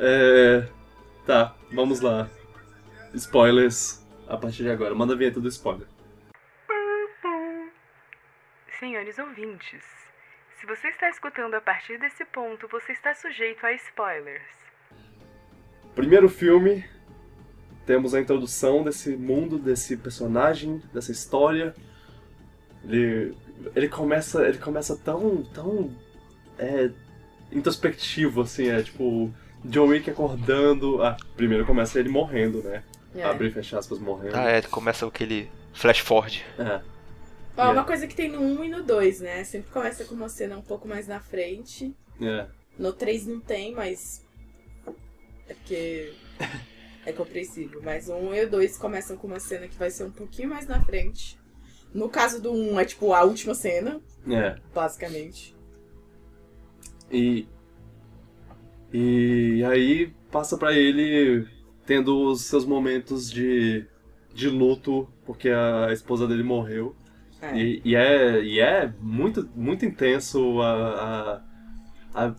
É. 0.00 0.66
Tá, 1.26 1.54
vamos 1.72 2.00
lá. 2.00 2.28
Spoilers 3.14 4.00
a 4.28 4.36
partir 4.36 4.62
de 4.62 4.70
agora. 4.70 4.94
Manda 4.94 5.14
a 5.14 5.16
vinheta 5.16 5.40
do 5.40 5.48
spoiler. 5.48 5.86
Senhores 8.78 9.18
ouvintes, 9.18 9.82
se 10.60 10.66
você 10.66 10.88
está 10.88 11.08
escutando 11.08 11.54
a 11.54 11.60
partir 11.60 11.98
desse 11.98 12.24
ponto, 12.26 12.68
você 12.68 12.92
está 12.92 13.14
sujeito 13.14 13.64
a 13.64 13.72
spoilers. 13.72 14.42
Primeiro 15.94 16.28
filme, 16.28 16.84
temos 17.86 18.14
a 18.14 18.20
introdução 18.20 18.82
desse 18.82 19.16
mundo, 19.16 19.58
desse 19.58 19.96
personagem, 19.96 20.82
dessa 20.92 21.10
história. 21.10 21.74
Ele, 22.84 23.34
ele 23.74 23.88
começa, 23.88 24.46
ele 24.46 24.58
começa 24.58 24.96
tão, 24.96 25.42
tão 25.42 25.90
é, 26.58 26.90
introspectivo 27.50 28.42
assim, 28.42 28.68
é 28.68 28.82
tipo 28.82 29.32
John 29.64 29.86
Wick 29.86 30.10
acordando. 30.10 31.02
Ah, 31.02 31.16
primeiro 31.36 31.64
começa 31.64 31.98
ele 31.98 32.08
morrendo, 32.08 32.62
né? 32.62 32.82
É. 33.16 33.24
Abrir 33.24 33.48
e 33.48 33.52
fechar 33.52 33.78
aspas 33.78 33.98
morrendo. 33.98 34.36
Ah, 34.36 34.50
é, 34.50 34.62
começa 34.62 35.06
aquele 35.06 35.50
flash 35.72 35.98
forward. 36.00 36.44
É. 36.58 36.80
Ó, 37.56 37.66
É. 37.68 37.72
uma 37.72 37.84
coisa 37.84 38.06
que 38.06 38.14
tem 38.14 38.30
no 38.30 38.40
1 38.40 38.64
e 38.64 38.68
no 38.68 38.82
2, 38.82 39.20
né? 39.20 39.42
Sempre 39.44 39.70
começa 39.70 40.04
com 40.04 40.14
uma 40.14 40.28
cena 40.28 40.56
um 40.58 40.62
pouco 40.62 40.86
mais 40.86 41.06
na 41.08 41.20
frente. 41.20 41.94
É. 42.20 42.46
No 42.78 42.92
3 42.92 43.26
não 43.26 43.40
tem, 43.40 43.74
mas. 43.74 44.24
É 45.48 45.54
porque. 45.54 46.12
É 47.06 47.12
compreensível. 47.12 47.80
Mas 47.82 48.08
o 48.08 48.14
1 48.14 48.34
e 48.34 48.44
o 48.44 48.50
2 48.50 48.76
começam 48.76 49.16
com 49.16 49.26
uma 49.28 49.38
cena 49.40 49.68
que 49.68 49.76
vai 49.76 49.90
ser 49.90 50.04
um 50.04 50.10
pouquinho 50.10 50.48
mais 50.50 50.66
na 50.66 50.82
frente. 50.84 51.38
No 51.94 52.08
caso 52.08 52.42
do 52.42 52.52
1 52.52 52.80
é 52.80 52.84
tipo 52.84 53.12
a 53.14 53.22
última 53.22 53.54
cena, 53.54 54.00
É. 54.28 54.56
basicamente. 54.74 55.54
E. 57.10 57.46
E 58.92 59.64
aí 59.64 60.12
passa 60.30 60.56
pra 60.58 60.72
ele 60.72 61.46
tendo 61.86 62.30
os 62.30 62.42
seus 62.42 62.64
momentos 62.64 63.30
de, 63.30 63.84
de 64.34 64.48
luto, 64.48 65.08
porque 65.24 65.48
a 65.48 65.92
esposa 65.92 66.26
dele 66.26 66.42
morreu. 66.42 66.94
É. 67.40 67.56
E, 67.56 67.82
e 67.84 67.94
é, 67.96 68.42
e 68.42 68.60
é 68.60 68.92
muito, 69.00 69.48
muito 69.54 69.84
intenso 69.84 70.60
a, 70.60 71.42
a, 72.14 72.26
a 72.26 72.34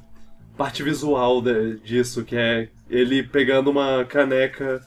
parte 0.57 0.83
visual 0.83 1.41
de- 1.41 1.77
disso, 1.79 2.25
que 2.25 2.35
é 2.35 2.69
ele 2.89 3.23
pegando 3.23 3.69
uma 3.69 4.03
caneca 4.05 4.81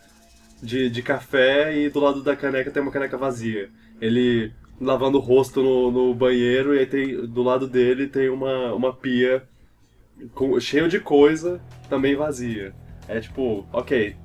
de, 0.62 0.90
de 0.90 1.02
café 1.02 1.76
e 1.76 1.88
do 1.88 2.00
lado 2.00 2.22
da 2.22 2.36
caneca 2.36 2.70
tem 2.70 2.82
uma 2.82 2.92
caneca 2.92 3.16
vazia. 3.16 3.70
Ele 4.00 4.52
lavando 4.80 5.18
o 5.18 5.20
rosto 5.20 5.62
no, 5.62 5.90
no 5.90 6.14
banheiro 6.14 6.74
e 6.74 6.80
aí 6.80 6.86
tem, 6.86 7.26
do 7.26 7.42
lado 7.42 7.66
dele 7.68 8.06
tem 8.06 8.28
uma, 8.28 8.72
uma 8.74 8.92
pia 8.92 9.42
com, 10.34 10.58
cheio 10.58 10.88
de 10.88 11.00
coisa, 11.00 11.60
também 11.88 12.16
vazia. 12.16 12.74
É 13.08 13.20
tipo, 13.20 13.66
ok. 13.72 14.16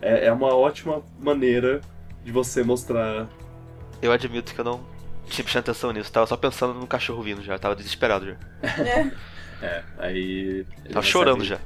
É, 0.00 0.26
é 0.26 0.32
uma 0.32 0.54
ótima 0.54 1.02
maneira 1.18 1.80
de 2.24 2.32
você 2.32 2.62
mostrar 2.62 3.26
Eu 4.00 4.12
admito 4.12 4.54
que 4.54 4.60
eu 4.60 4.64
não 4.64 4.80
tinha 5.28 5.44
prestado 5.44 5.62
atenção 5.64 5.92
nisso. 5.92 6.10
Tava 6.10 6.26
só 6.26 6.36
pensando 6.36 6.74
no 6.74 6.86
cachorro 6.86 7.22
vindo 7.22 7.42
já. 7.42 7.58
Tava 7.58 7.76
desesperado 7.76 8.26
já. 8.26 8.36
É. 8.82 9.10
É, 9.62 9.82
aí. 9.98 10.64
Tava 10.84 10.86
recebe- 11.00 11.06
chorando 11.06 11.44
já. 11.44 11.58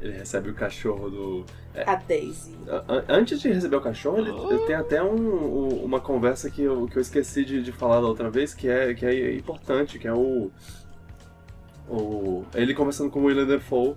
Ele 0.00 0.16
recebe 0.16 0.48
o 0.48 0.54
cachorro 0.54 1.10
do. 1.10 1.44
A 1.86 1.94
Daisy. 1.96 2.56
A- 2.66 2.94
a- 2.96 3.04
Antes 3.06 3.38
de 3.38 3.50
receber 3.52 3.76
o 3.76 3.82
cachorro, 3.82 4.16
ele, 4.16 4.30
ele 4.30 4.66
tem 4.66 4.74
até 4.74 5.02
um- 5.02 5.14
um- 5.68 5.84
uma 5.84 6.00
conversa 6.00 6.48
que 6.48 6.62
eu, 6.62 6.86
que 6.88 6.96
eu 6.96 7.02
esqueci 7.02 7.44
de, 7.44 7.62
de 7.62 7.70
falar 7.70 8.00
da 8.00 8.06
outra 8.06 8.30
vez, 8.30 8.54
que 8.54 8.66
é, 8.66 8.94
que 8.94 9.04
é 9.04 9.34
importante, 9.34 9.98
que 9.98 10.08
é 10.08 10.12
o. 10.14 10.50
o 11.86 12.44
ele 12.54 12.72
conversando 12.74 13.10
com 13.10 13.20
o 13.20 13.24
William 13.24 13.44
Defoe. 13.46 13.94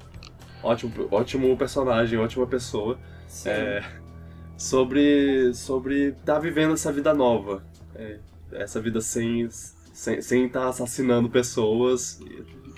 Ótimo, 0.61 1.07
ótimo 1.09 1.55
personagem, 1.55 2.19
ótima 2.19 2.45
pessoa. 2.47 2.97
É, 3.45 3.83
sobre 4.57 5.53
sobre 5.53 6.13
tá 6.25 6.39
vivendo 6.39 6.73
essa 6.73 6.91
vida 6.91 7.13
nova, 7.13 7.63
é, 7.95 8.19
essa 8.51 8.81
vida 8.81 9.01
sem 9.01 9.49
sem 10.21 10.45
estar 10.45 10.67
assassinando 10.69 11.29
pessoas, 11.29 12.19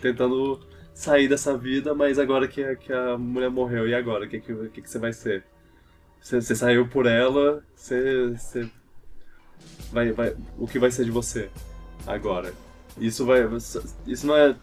tentando 0.01 0.59
sair 0.93 1.27
dessa 1.27 1.57
vida, 1.57 1.93
mas 1.93 2.17
agora 2.19 2.47
que, 2.47 2.63
a- 2.63 2.75
que 2.75 2.93
a 2.93 3.17
mulher 3.17 3.49
morreu, 3.49 3.87
e 3.87 3.93
agora? 3.95 4.25
O 4.25 4.29
que, 4.29 4.39
que, 4.39 4.53
que, 4.69 4.81
que 4.81 4.89
você 4.89 4.99
vai 4.99 5.13
ser? 5.13 5.45
Você, 6.21 6.41
você 6.41 6.55
saiu 6.55 6.87
por 6.89 7.05
ela, 7.07 7.63
você, 7.75 8.29
você 8.31 8.69
vai, 9.91 10.11
vai, 10.11 10.35
o 10.57 10.67
que 10.67 10.79
vai 10.79 10.91
ser 10.91 11.05
de 11.05 11.11
você 11.11 11.49
agora? 12.05 12.53
Isso 12.97 13.25
vai, 13.25 13.41
isso 14.07 14.27
não 14.27 14.35
é 14.35 14.55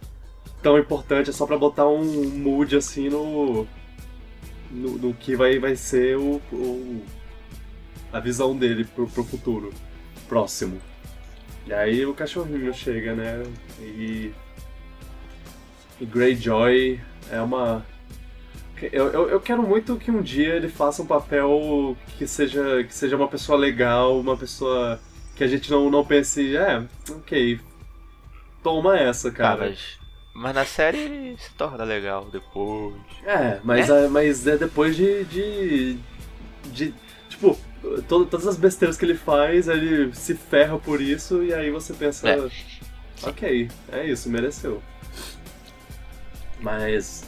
tão 0.63 0.79
importante, 0.79 1.31
é 1.31 1.33
só 1.33 1.47
pra 1.47 1.59
botar 1.59 1.89
um 1.89 2.05
mood 2.31 2.77
assim 2.77 3.09
no, 3.09 3.67
no, 4.77 4.99
no 4.99 5.15
que 5.15 5.35
vai, 5.37 5.59
vai 5.59 5.75
ser 5.77 6.17
o, 6.17 6.41
o- 6.53 7.05
a 8.13 8.21
visão 8.21 8.57
dele 8.57 8.85
pro, 8.85 9.07
pro 9.09 9.25
futuro 9.25 9.73
próximo. 10.29 10.81
E 11.67 11.73
aí 11.73 12.07
o 12.07 12.15
cachorrinho 12.15 12.73
chega, 12.73 13.15
né? 13.15 13.43
E. 13.81 14.33
E 16.01 16.05
Greyjoy 16.05 17.01
é 17.31 17.41
uma. 17.41 17.85
Eu, 18.93 19.07
eu, 19.09 19.31
eu 19.31 19.41
quero 19.41 19.63
muito 19.63 19.97
que 19.97 20.11
um 20.11 20.21
dia 20.21 20.55
ele 20.55 20.69
faça 20.69 21.03
um 21.03 21.07
papel 21.07 21.97
que 22.19 22.27
seja, 22.27 22.85
que 22.85 22.95
seja 22.95 23.17
uma 23.17 23.27
pessoa 23.29 23.57
legal, 23.57 24.21
uma 24.21 24.37
pessoa 24.37 25.01
que 25.35 25.43
a 25.43 25.47
gente 25.47 25.71
não, 25.71 25.91
não 25.91 26.05
pense, 26.05 26.55
é, 26.57 26.83
ok, 27.11 27.59
toma 28.63 28.99
essa, 28.99 29.31
cara. 29.31 29.69
mas, 29.69 29.99
mas 30.37 30.55
na 30.55 30.65
série 30.65 31.35
se 31.39 31.51
torna 31.55 31.83
legal 31.85 32.27
depois. 32.31 32.95
É, 33.25 33.59
mas, 33.65 33.89
é? 33.89 34.07
mas 34.09 34.47
é 34.47 34.57
depois 34.57 34.95
de. 34.95 35.25
de. 35.25 35.99
de 36.67 36.95
tipo, 37.29 37.59
to- 38.09 38.27
todas 38.27 38.47
as 38.47 38.57
besteiras 38.57 38.97
que 38.97 39.05
ele 39.05 39.15
faz, 39.17 39.67
ele 39.67 40.15
se 40.15 40.35
ferra 40.35 40.79
por 40.79 41.01
isso, 41.01 41.43
e 41.43 41.55
aí 41.55 41.71
você 41.71 41.95
pensa. 41.95 42.29
É. 42.29 42.51
Ok, 43.23 43.71
é 43.91 44.05
isso, 44.07 44.29
mereceu. 44.29 44.83
Mas. 46.61 47.25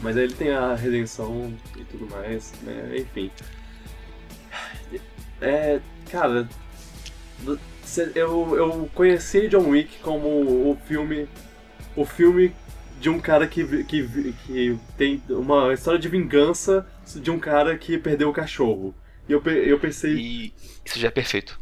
Mas 0.00 0.16
aí 0.16 0.24
ele 0.24 0.34
tem 0.34 0.50
a 0.50 0.74
redenção 0.74 1.52
e 1.76 1.84
tudo 1.84 2.06
mais, 2.10 2.52
né? 2.62 2.96
Enfim. 2.98 3.30
É. 5.40 5.80
Cara. 6.10 6.48
Eu, 8.14 8.56
eu 8.56 8.90
conheci 8.94 9.48
John 9.48 9.68
Wick 9.70 9.98
como 9.98 10.28
o 10.28 10.78
filme. 10.86 11.28
O 11.96 12.04
filme 12.04 12.54
de 13.00 13.08
um 13.10 13.20
cara 13.20 13.46
que, 13.46 13.84
que, 13.84 14.32
que 14.46 14.78
tem 14.96 15.22
uma 15.28 15.72
história 15.74 15.98
de 15.98 16.08
vingança 16.08 16.86
de 17.16 17.30
um 17.30 17.38
cara 17.38 17.76
que 17.76 17.98
perdeu 17.98 18.30
o 18.30 18.32
cachorro. 18.32 18.94
E 19.28 19.32
eu, 19.32 19.42
eu 19.44 19.78
pensei, 19.78 20.14
E 20.14 20.54
isso 20.84 20.98
já 20.98 21.08
é 21.08 21.10
perfeito. 21.10 21.60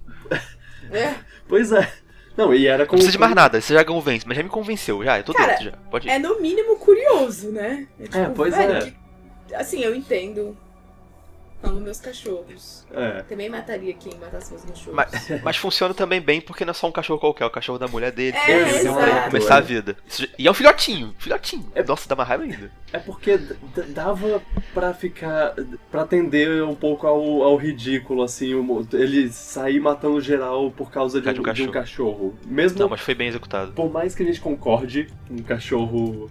É, 0.91 1.15
pois 1.49 1.73
é. 1.73 1.93
Não, 2.37 2.55
e 2.55 2.67
era 2.67 2.85
Não 2.85 2.87
com. 2.87 2.93
precisa 2.97 3.13
de 3.13 3.19
mais 3.19 3.35
nada, 3.35 3.61
você 3.61 3.75
já 3.75 3.85
convence, 3.85 4.27
mas 4.27 4.37
já 4.37 4.43
me 4.43 4.49
convenceu, 4.49 5.05
já, 5.05 5.19
eu 5.19 5.25
tô 5.25 5.35
Cara, 5.35 5.51
dentro 5.53 5.65
já. 5.67 5.73
Pode 5.91 6.09
ir. 6.09 6.11
é 6.11 6.19
no 6.19 6.41
mínimo 6.41 6.77
curioso, 6.77 7.51
né? 7.51 7.87
tipo, 8.03 8.17
É, 8.17 8.29
pois 8.31 8.57
velho, 8.57 8.73
é. 8.73 8.95
que- 9.49 9.55
assim, 9.55 9.81
eu 9.83 9.95
entendo. 9.95 10.57
Amo 11.63 11.81
meus 11.81 12.01
cachorros. 12.01 12.85
É. 12.93 13.23
Também 13.23 13.49
mataria 13.49 13.95
quem 13.95 14.19
matasse 14.19 14.51
meus 14.51 14.65
cachorros. 14.65 14.95
Mas, 14.95 15.43
mas 15.43 15.57
funciona 15.57 15.95
também 15.95 16.21
bem 16.21 16.41
porque 16.41 16.65
não 16.65 16.73
é 16.73 16.75
só 16.75 16.89
um 16.89 16.93
cachorro 16.93 17.21
qualquer, 17.21 17.45
é 17.45 17.47
o 17.47 17.51
cachorro 17.51 17.79
da 17.79 17.87
mulher 17.87 18.11
dele. 18.11 18.37
É, 18.37 18.51
Ele 18.51 18.71
exato. 18.79 18.99
vai 19.01 19.27
começar 19.27 19.57
a 19.57 19.61
vida. 19.61 19.97
E 20.39 20.47
é 20.47 20.51
um 20.51 20.55
filhotinho, 20.55 21.15
filhotinho. 21.19 21.71
Nossa, 21.87 22.09
dá 22.09 22.15
uma 22.15 22.25
raiva 22.25 22.45
ainda. 22.45 22.71
É 22.93 22.99
porque 22.99 23.39
dava 23.89 24.43
pra 24.75 24.93
ficar. 24.93 25.55
pra 25.91 26.03
atender 26.03 26.63
um 26.65 26.75
pouco 26.75 27.07
ao, 27.07 27.43
ao 27.43 27.57
ridículo, 27.57 28.23
assim, 28.23 28.53
ele 28.93 29.29
sair 29.31 29.81
matando 29.81 30.21
geral 30.21 30.71
por 30.71 30.91
causa 30.91 31.21
de, 31.21 31.29
um, 31.29 31.33
de 31.33 31.41
um 31.41 31.53
de 31.53 31.63
um 31.69 31.71
cachorro. 31.71 32.35
Mesmo 32.47 32.79
Não, 32.79 32.89
mas 32.89 33.01
foi 33.01 33.15
bem 33.15 33.29
executado. 33.29 33.73
por 33.73 33.91
mais 33.91 34.15
que 34.15 34.23
a 34.23 34.27
gente 34.27 34.41
concorde, 34.41 35.07
um 35.31 35.39
cachorro 35.43 36.29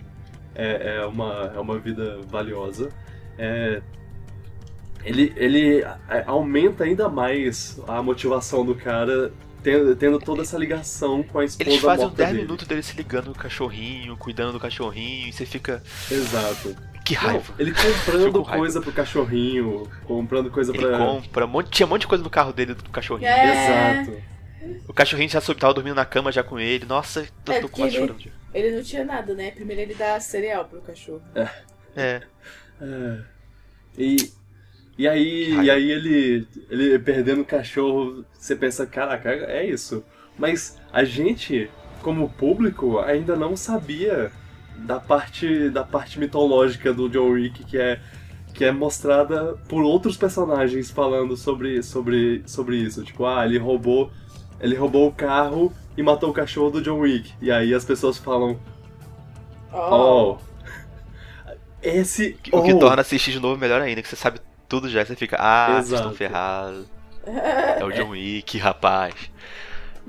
é, 0.54 0.98
é 0.98 1.06
uma, 1.06 1.52
é 1.56 1.60
uma 1.60 1.80
vida 1.80 2.20
valiosa, 2.28 2.90
é, 3.38 3.82
ele, 5.04 5.34
ele 5.36 5.84
a- 5.84 6.24
aumenta 6.28 6.84
ainda 6.84 7.08
mais 7.10 7.80
a 7.88 8.02
motivação 8.02 8.66
do 8.66 8.76
cara 8.76 9.32
tendo, 9.64 9.96
tendo 9.96 10.20
toda 10.20 10.42
essa 10.42 10.58
ligação 10.58 11.22
com 11.24 11.40
a 11.40 11.46
esposa 11.46 11.70
Eles 11.70 11.82
fazem 11.82 12.06
uns 12.06 12.10
morta 12.10 12.18
10 12.24 12.30
dele. 12.32 12.42
minutos 12.44 12.68
dele 12.68 12.82
se 12.84 12.96
ligando 12.98 13.28
no 13.28 13.36
cachorrinho, 13.36 14.18
cuidando 14.18 14.54
do 14.54 14.60
cachorrinho, 14.60 15.28
e 15.28 15.34
você 15.34 15.46
fica. 15.46 15.84
Exato. 16.10 16.76
Que 17.06 17.16
Não, 17.16 17.22
raiva. 17.22 17.54
ele 17.58 17.74
Fico 17.74 17.94
comprando 18.06 18.42
raiva. 18.44 18.58
coisa 18.60 18.82
pro 18.82 18.92
cachorrinho, 18.92 19.88
comprando 20.06 20.52
coisa 20.52 20.72
Ele 20.72 20.86
pra. 20.86 20.98
compra, 20.98 21.46
um 21.46 21.50
monte, 21.50 21.70
tinha 21.72 21.86
um 21.86 21.90
monte 21.90 22.02
de 22.02 22.08
coisa 22.08 22.24
no 22.24 22.30
carro 22.30 22.54
dele 22.54 22.74
do 22.76 22.90
cachorrinho. 22.90 23.28
É. 23.28 24.04
Exato. 24.06 24.32
O 24.88 24.94
cachorrinho 24.94 25.28
já 25.30 25.42
soube, 25.42 25.60
tava 25.60 25.74
dormindo 25.74 25.96
na 25.96 26.06
cama 26.06 26.32
já 26.32 26.44
com 26.44 26.60
ele. 26.60 26.86
Nossa, 26.86 27.22
eu 27.48 27.54
É, 27.54 27.60
tô 27.62 27.68
quase 27.70 27.96
ele- 27.98 28.08
chorando. 28.08 28.32
Ele 28.54 28.76
não 28.76 28.84
tinha 28.84 29.04
nada, 29.04 29.34
né? 29.34 29.50
Primeiro 29.52 29.82
ele 29.82 29.96
dá 29.96 30.20
cereal 30.20 30.66
pro 30.66 30.82
cachorro. 30.82 31.22
É. 31.36 31.48
É. 31.96 32.22
E, 33.98 34.32
e 35.02 35.08
aí, 35.08 35.56
e 35.64 35.72
aí 35.72 35.90
ele, 35.90 36.48
ele 36.70 37.00
perdendo 37.00 37.42
o 37.42 37.46
cachorro, 37.46 38.24
você 38.32 38.56
pensa, 38.56 38.86
caraca, 38.86 39.32
é 39.32 39.66
isso. 39.66 40.04
Mas 40.38 40.78
a 40.94 41.04
gente, 41.04 41.72
como 42.04 42.30
público, 42.30 43.00
ainda 43.00 43.36
não 43.36 43.58
sabia 43.58 44.32
da 44.78 45.00
parte 45.00 45.72
da 45.72 45.84
parte 45.84 46.20
mitológica 46.20 46.94
do 46.94 47.10
John 47.10 47.32
Wick 47.32 47.64
que 47.64 47.80
é 47.80 48.00
que 48.54 48.64
é 48.64 48.72
mostrada 48.72 49.58
por 49.68 49.82
outros 49.82 50.18
personagens 50.18 50.92
falando 50.92 51.36
sobre 51.36 51.82
sobre 51.82 52.44
sobre 52.46 52.78
isso, 52.78 53.04
tipo, 53.04 53.26
ah, 53.26 53.44
ele 53.44 53.58
roubou 53.58 54.12
ele 54.60 54.76
roubou 54.76 55.08
o 55.08 55.12
carro 55.12 55.74
e 55.98 56.04
matou 56.04 56.30
o 56.30 56.34
cachorro 56.34 56.70
do 56.70 56.80
John 56.80 57.00
Wick. 57.00 57.34
E 57.42 57.52
aí 57.52 57.74
as 57.74 57.84
pessoas 57.84 58.20
falam, 58.20 58.60
Ó. 59.74 60.34
oh, 60.34 60.38
esse 61.82 62.38
O 62.52 62.62
que 62.62 62.74
oh, 62.74 62.78
torna 62.78 63.02
assistir 63.02 63.32
de 63.32 63.40
novo 63.40 63.60
melhor 63.60 63.82
ainda, 63.82 64.04
que 64.04 64.08
você 64.08 64.16
sabe 64.16 64.40
tudo 64.72 64.90
já, 64.90 65.04
você 65.06 65.16
fica, 65.16 65.36
ah, 65.40 65.74
vocês 65.74 65.86
estão 65.92 66.00
Exato. 66.12 66.16
ferrados. 66.16 66.86
É 67.28 67.84
o 67.86 67.92
John 67.92 68.10
Wick, 68.10 68.58
rapaz. 68.58 69.14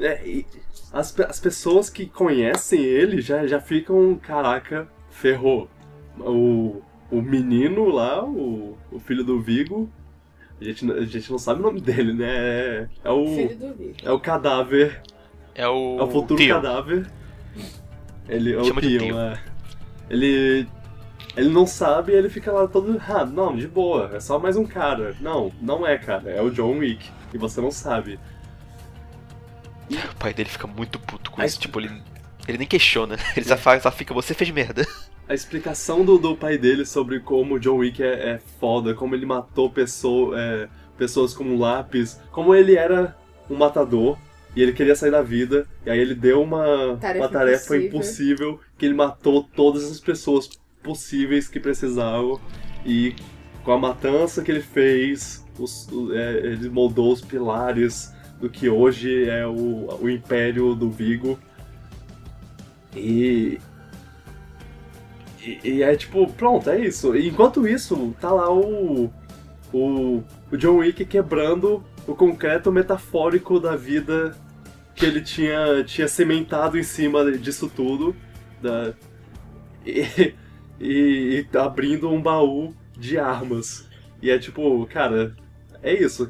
É, 0.01 0.27
e 0.27 0.46
as, 0.92 1.18
as 1.20 1.38
pessoas 1.38 1.90
que 1.90 2.07
conhecem 2.07 2.81
ele 2.83 3.20
já, 3.20 3.46
já 3.46 3.61
ficam, 3.61 4.14
caraca, 4.22 4.88
ferrou. 5.11 5.68
O, 6.18 6.81
o 7.11 7.20
menino 7.20 7.88
lá, 7.90 8.25
o, 8.25 8.79
o 8.90 8.98
filho 8.98 9.22
do 9.25 9.42
Vigo, 9.42 9.90
a 10.59 10.64
gente, 10.64 10.85
não- 10.87 10.94
a 10.94 11.05
gente 11.05 11.31
não 11.31 11.38
sabe 11.38 11.61
o 11.61 11.64
nome 11.64 11.81
dele, 11.83 12.14
né? 12.14 12.29
É, 12.31 12.88
é 13.05 13.11
o, 13.11 13.27
Filho 13.27 13.57
do 13.59 13.75
Vic. 13.75 14.07
é 14.07 14.11
o 14.11 14.18
cadáver, 14.20 15.03
É 15.55 15.68
o. 15.68 15.98
é 15.98 16.03
o 16.05 16.11
futuro 16.11 16.38
Theo. 16.38 16.55
cadáver. 16.55 17.11
Ele, 18.29 18.55
é 18.55 18.57
o 18.59 18.64
Chama 18.64 18.81
Theo. 18.81 19.18
é. 19.18 19.38
Ele, 20.09 20.66
ele 21.37 21.49
não 21.49 21.66
sabe 21.66 22.12
e 22.12 22.14
ele 22.16 22.29
fica 22.29 22.53
lá 22.53 22.66
todo, 22.68 23.01
ah, 23.09 23.25
não, 23.25 23.57
de 23.57 23.66
boa, 23.66 24.11
é 24.14 24.21
só 24.21 24.38
mais 24.38 24.57
um 24.57 24.66
cara. 24.66 25.14
Não, 25.21 25.53
não 25.61 25.87
é, 25.87 25.97
cara, 25.99 26.31
é 26.31 26.42
o 26.42 26.51
John 26.51 26.79
Wick. 26.79 27.11
E 27.33 27.38
você 27.38 27.61
não 27.61 27.71
sabe. 27.71 28.18
O 29.90 30.16
pai 30.16 30.33
dele 30.33 30.49
fica 30.49 30.66
muito 30.66 30.99
puto 30.99 31.31
com 31.31 31.40
Aí- 31.40 31.47
isso. 31.47 31.59
Tipo, 31.59 31.81
ele, 31.81 32.03
ele 32.47 32.59
nem 32.59 32.66
questiona. 32.66 33.16
Ele 33.37 33.47
só, 33.47 33.57
faz, 33.57 33.83
só 33.83 33.90
fica, 33.90 34.14
você 34.14 34.35
fez 34.35 34.51
merda. 34.51 34.87
A 35.29 35.35
explicação 35.35 36.05
do, 36.05 36.18
do 36.18 36.37
pai 36.37 36.59
dele 36.59 36.85
sobre 36.85 37.21
como 37.21 37.55
o 37.55 37.59
John 37.61 37.77
Wick 37.77 38.03
é, 38.03 38.31
é 38.33 38.38
foda, 38.61 38.92
como 38.92 39.14
ele 39.14 39.25
matou 39.25 39.71
pessoa, 39.71 40.38
é, 40.38 40.68
pessoas 40.99 41.33
como 41.33 41.55
um 41.55 41.59
lápis, 41.59 42.21
como 42.33 42.55
ele 42.55 42.77
era 42.77 43.16
um 43.49 43.57
matador 43.57 44.18
e 44.55 44.61
ele 44.62 44.73
queria 44.73 44.95
sair 44.97 45.11
da 45.12 45.23
vida, 45.23 45.66
e 45.87 45.90
aí 45.90 45.99
ele 45.99 46.14
deu 46.14 46.42
uma 46.42 46.99
Tarefa 47.01 47.25
uma 47.25 47.29
tarefa 47.31 47.77
impossível. 47.79 47.87
impossível, 47.88 48.61
que 48.77 48.85
ele 48.85 48.95
matou 48.95 49.45
todas 49.45 49.90
as 49.90 50.01
pessoas 50.01 50.51
possíveis 50.83 51.49
que 51.49 51.61
precisavam, 51.61 52.40
e 52.85 53.14
com 53.64 53.73
a 53.73 53.79
matança 53.79 54.42
que 54.42 54.51
ele 54.51 54.61
fez, 54.62 55.45
os- 55.59 55.88
é, 56.12 56.38
ele 56.47 56.68
moldou 56.68 57.12
os 57.12 57.21
pilares 57.21 58.12
do 58.40 58.51
que 58.51 58.68
hoje 58.68 59.29
é 59.29 59.47
o, 59.47 59.99
o 60.01 60.11
Império 60.11 60.75
do 60.75 60.90
Vigo. 60.90 61.38
E, 62.95 63.59
e, 65.40 65.59
e 65.62 65.83
é 65.83 65.97
tipo, 65.97 66.27
pronto, 66.33 66.68
é 66.68 66.81
isso. 66.81 67.16
Enquanto 67.16 67.66
isso, 67.66 68.14
tá 68.21 68.31
lá 68.31 68.53
o, 68.53 69.11
o, 69.73 70.23
o 70.51 70.57
John 70.57 70.79
Wick 70.79 71.05
quebrando 71.05 71.83
o 72.07 72.14
concreto 72.14 72.71
metafórico 72.73 73.61
da 73.61 73.77
vida 73.77 74.37
que 74.95 75.07
ele 75.07 75.21
tinha, 75.21 75.83
tinha 75.85 76.09
cimentado 76.09 76.79
em 76.79 76.83
cima 76.83 77.31
disso 77.38 77.71
tudo. 77.75 78.14
Da, 78.61 78.92
e, 79.87 80.35
e, 80.83 81.47
e 81.53 81.57
abrindo 81.57 82.11
um 82.11 82.21
baú 82.21 82.75
de 82.99 83.18
armas. 83.18 83.88
E 84.21 84.31
é 84.31 84.38
tipo, 84.38 84.85
cara, 84.87 85.35
é 85.83 85.95
isso. 85.95 86.29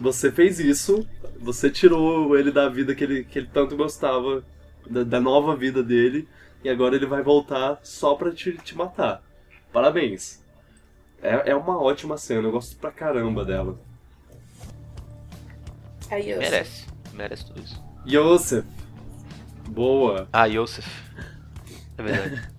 Você 0.00 0.32
fez 0.32 0.58
isso, 0.58 1.06
você 1.38 1.70
tirou 1.70 2.36
ele 2.36 2.50
da 2.50 2.68
vida 2.68 2.94
que 2.94 3.04
ele, 3.04 3.24
que 3.24 3.38
ele 3.38 3.48
tanto 3.52 3.76
gostava, 3.76 4.42
da, 4.88 5.04
da 5.04 5.20
nova 5.20 5.54
vida 5.54 5.82
dele, 5.82 6.26
e 6.64 6.68
agora 6.68 6.96
ele 6.96 7.06
vai 7.06 7.22
voltar 7.22 7.78
só 7.82 8.14
pra 8.14 8.32
te, 8.32 8.52
te 8.52 8.76
matar. 8.76 9.22
Parabéns. 9.72 10.42
É, 11.22 11.50
é 11.50 11.54
uma 11.54 11.80
ótima 11.80 12.16
cena, 12.16 12.48
eu 12.48 12.52
gosto 12.52 12.76
pra 12.76 12.90
caramba 12.90 13.44
dela. 13.44 13.78
Aí 16.10 16.30
eu 16.30 16.38
Merece. 16.38 16.86
Merece 17.12 17.46
tudo 17.46 17.60
isso. 17.60 17.82
Yosef. 18.06 18.66
Boa. 19.68 20.28
Ah, 20.32 20.46
Yosef. 20.46 20.88
É 21.96 22.02
verdade. 22.02 22.49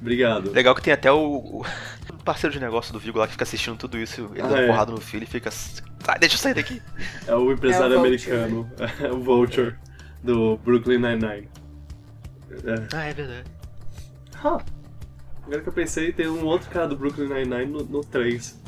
Obrigado. 0.00 0.50
Legal 0.52 0.74
que 0.74 0.82
tem 0.82 0.92
até 0.92 1.10
o, 1.12 1.62
o 1.62 1.64
parceiro 2.24 2.52
de 2.54 2.60
negócio 2.60 2.92
do 2.92 2.98
Vigo 2.98 3.18
lá 3.18 3.26
que 3.26 3.32
fica 3.32 3.44
assistindo 3.44 3.76
tudo 3.76 3.98
isso, 3.98 4.30
ele 4.32 4.42
Ah, 4.42 4.46
dando 4.48 4.56
é. 4.58 4.66
porrada 4.66 4.92
no 4.92 5.00
filho 5.00 5.24
e 5.24 5.26
fica. 5.26 5.50
Sai, 5.50 6.18
deixa 6.18 6.34
eu 6.36 6.38
sair 6.38 6.54
daqui. 6.54 6.80
É 7.26 7.34
o 7.34 7.52
empresário 7.52 7.94
É 7.94 7.96
o 7.96 8.00
americano. 8.00 8.70
É 9.00 9.10
o 9.12 9.20
Vulture. 9.20 9.74
Do 10.22 10.56
Brooklyn 10.58 10.98
Nine-Nine. 10.98 11.48
É. 12.52 12.86
Ah, 12.96 13.04
é 13.04 13.12
verdade. 13.12 13.44
Huh. 14.44 14.60
Agora 15.44 15.60
que 15.60 15.68
eu 15.68 15.72
pensei, 15.72 16.12
tem 16.12 16.28
um 16.28 16.44
outro 16.44 16.70
cara 16.70 16.86
do 16.86 16.96
Brooklyn 16.96 17.28
Nine-Nine 17.28 17.66
no, 17.72 17.84
no 17.84 18.00
3. 18.04 18.60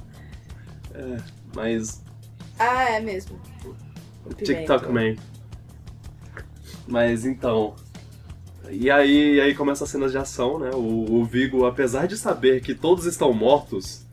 É, 0.94 1.16
mas 1.54 2.02
Ah, 2.58 2.90
é 2.90 3.00
mesmo. 3.00 3.40
O 4.24 4.34
TikTok. 4.34 4.88
Man. 4.90 5.14
Mas 6.88 7.24
então. 7.24 7.74
E 8.70 8.90
aí, 8.90 9.34
e 9.36 9.40
aí 9.40 9.54
começa 9.54 9.84
as 9.84 9.90
cenas 9.90 10.12
de 10.12 10.18
ação, 10.18 10.58
né? 10.58 10.70
O, 10.74 11.20
o 11.20 11.24
Vigo, 11.24 11.66
apesar 11.66 12.06
de 12.06 12.16
saber 12.16 12.60
que 12.60 12.74
todos 12.74 13.04
estão 13.06 13.32
mortos, 13.32 14.04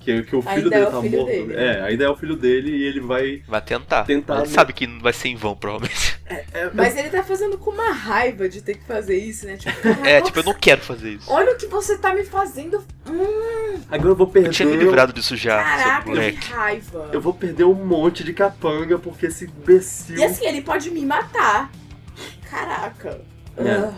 que, 0.00 0.22
que 0.22 0.34
o 0.34 0.40
filho 0.40 0.54
Ainda 0.54 0.70
dele 0.70 0.84
é 0.84 0.88
o 0.88 0.90
tá 0.90 1.00
filho 1.02 1.16
morto. 1.18 1.30
dele. 1.30 1.54
É, 1.54 1.82
ainda 1.82 2.04
é 2.04 2.08
o 2.08 2.16
filho 2.16 2.36
dele 2.36 2.70
e 2.70 2.82
ele 2.84 3.00
vai. 3.00 3.42
Vai 3.46 3.60
tentar. 3.60 4.04
Tentar, 4.04 4.38
Ele 4.38 4.48
né? 4.48 4.54
sabe 4.54 4.72
que 4.72 4.86
não 4.86 5.00
vai 5.00 5.12
ser 5.12 5.28
em 5.28 5.36
vão, 5.36 5.54
provavelmente. 5.54 6.18
É, 6.54 6.70
Mas 6.72 6.96
ele 6.96 7.10
tá 7.10 7.22
fazendo 7.22 7.58
com 7.58 7.70
uma 7.70 7.92
raiva 7.92 8.48
de 8.48 8.62
ter 8.62 8.74
que 8.76 8.84
fazer 8.86 9.18
isso, 9.18 9.46
né? 9.46 9.56
Tipo, 9.56 9.88
É, 10.06 10.20
tipo, 10.22 10.38
eu 10.38 10.44
não 10.44 10.54
quero 10.54 10.80
fazer 10.80 11.10
isso. 11.14 11.30
Olha 11.30 11.52
o 11.52 11.56
que 11.56 11.66
você 11.66 11.98
tá 11.98 12.14
me 12.14 12.24
fazendo. 12.24 12.82
Hum, 13.06 13.80
agora 13.90 14.10
eu 14.10 14.16
vou 14.16 14.26
perder. 14.26 14.48
Eu 14.48 14.52
tinha 14.52 14.68
me 14.68 14.76
livrado 14.76 15.12
disso 15.12 15.36
já, 15.36 15.62
caraca, 15.62 16.10
que 16.32 16.52
raiva. 16.52 17.10
Eu 17.12 17.20
vou 17.20 17.34
perder 17.34 17.64
um 17.64 17.74
monte 17.74 18.24
de 18.24 18.32
capanga 18.32 18.98
porque 18.98 19.26
esse 19.26 19.44
imbecil. 19.44 20.16
E 20.16 20.24
assim, 20.24 20.46
ele 20.46 20.62
pode 20.62 20.90
me 20.90 21.04
matar. 21.04 21.70
Caraca. 22.48 23.20
É. 23.66 23.72
Ah. 23.72 23.92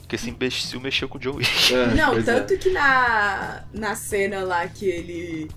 Porque 0.00 0.16
esse 0.16 0.28
imbecil 0.30 0.80
mexeu 0.80 1.08
com 1.08 1.18
o 1.18 1.20
John 1.20 1.36
Wick. 1.36 1.72
É, 1.74 1.86
Não, 1.94 2.18
é. 2.18 2.22
tanto 2.22 2.58
que 2.58 2.70
na, 2.70 3.62
na 3.72 3.94
cena 3.94 4.40
lá 4.42 4.66
que 4.66 4.84
ele 4.86 5.48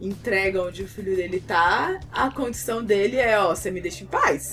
entrega 0.00 0.60
onde 0.60 0.82
o 0.82 0.88
filho 0.88 1.14
dele 1.14 1.40
tá, 1.46 2.00
a 2.10 2.28
condição 2.30 2.82
dele 2.82 3.16
é, 3.16 3.38
ó, 3.38 3.54
você 3.54 3.70
me 3.70 3.80
deixa 3.80 4.02
em 4.02 4.06
paz. 4.08 4.52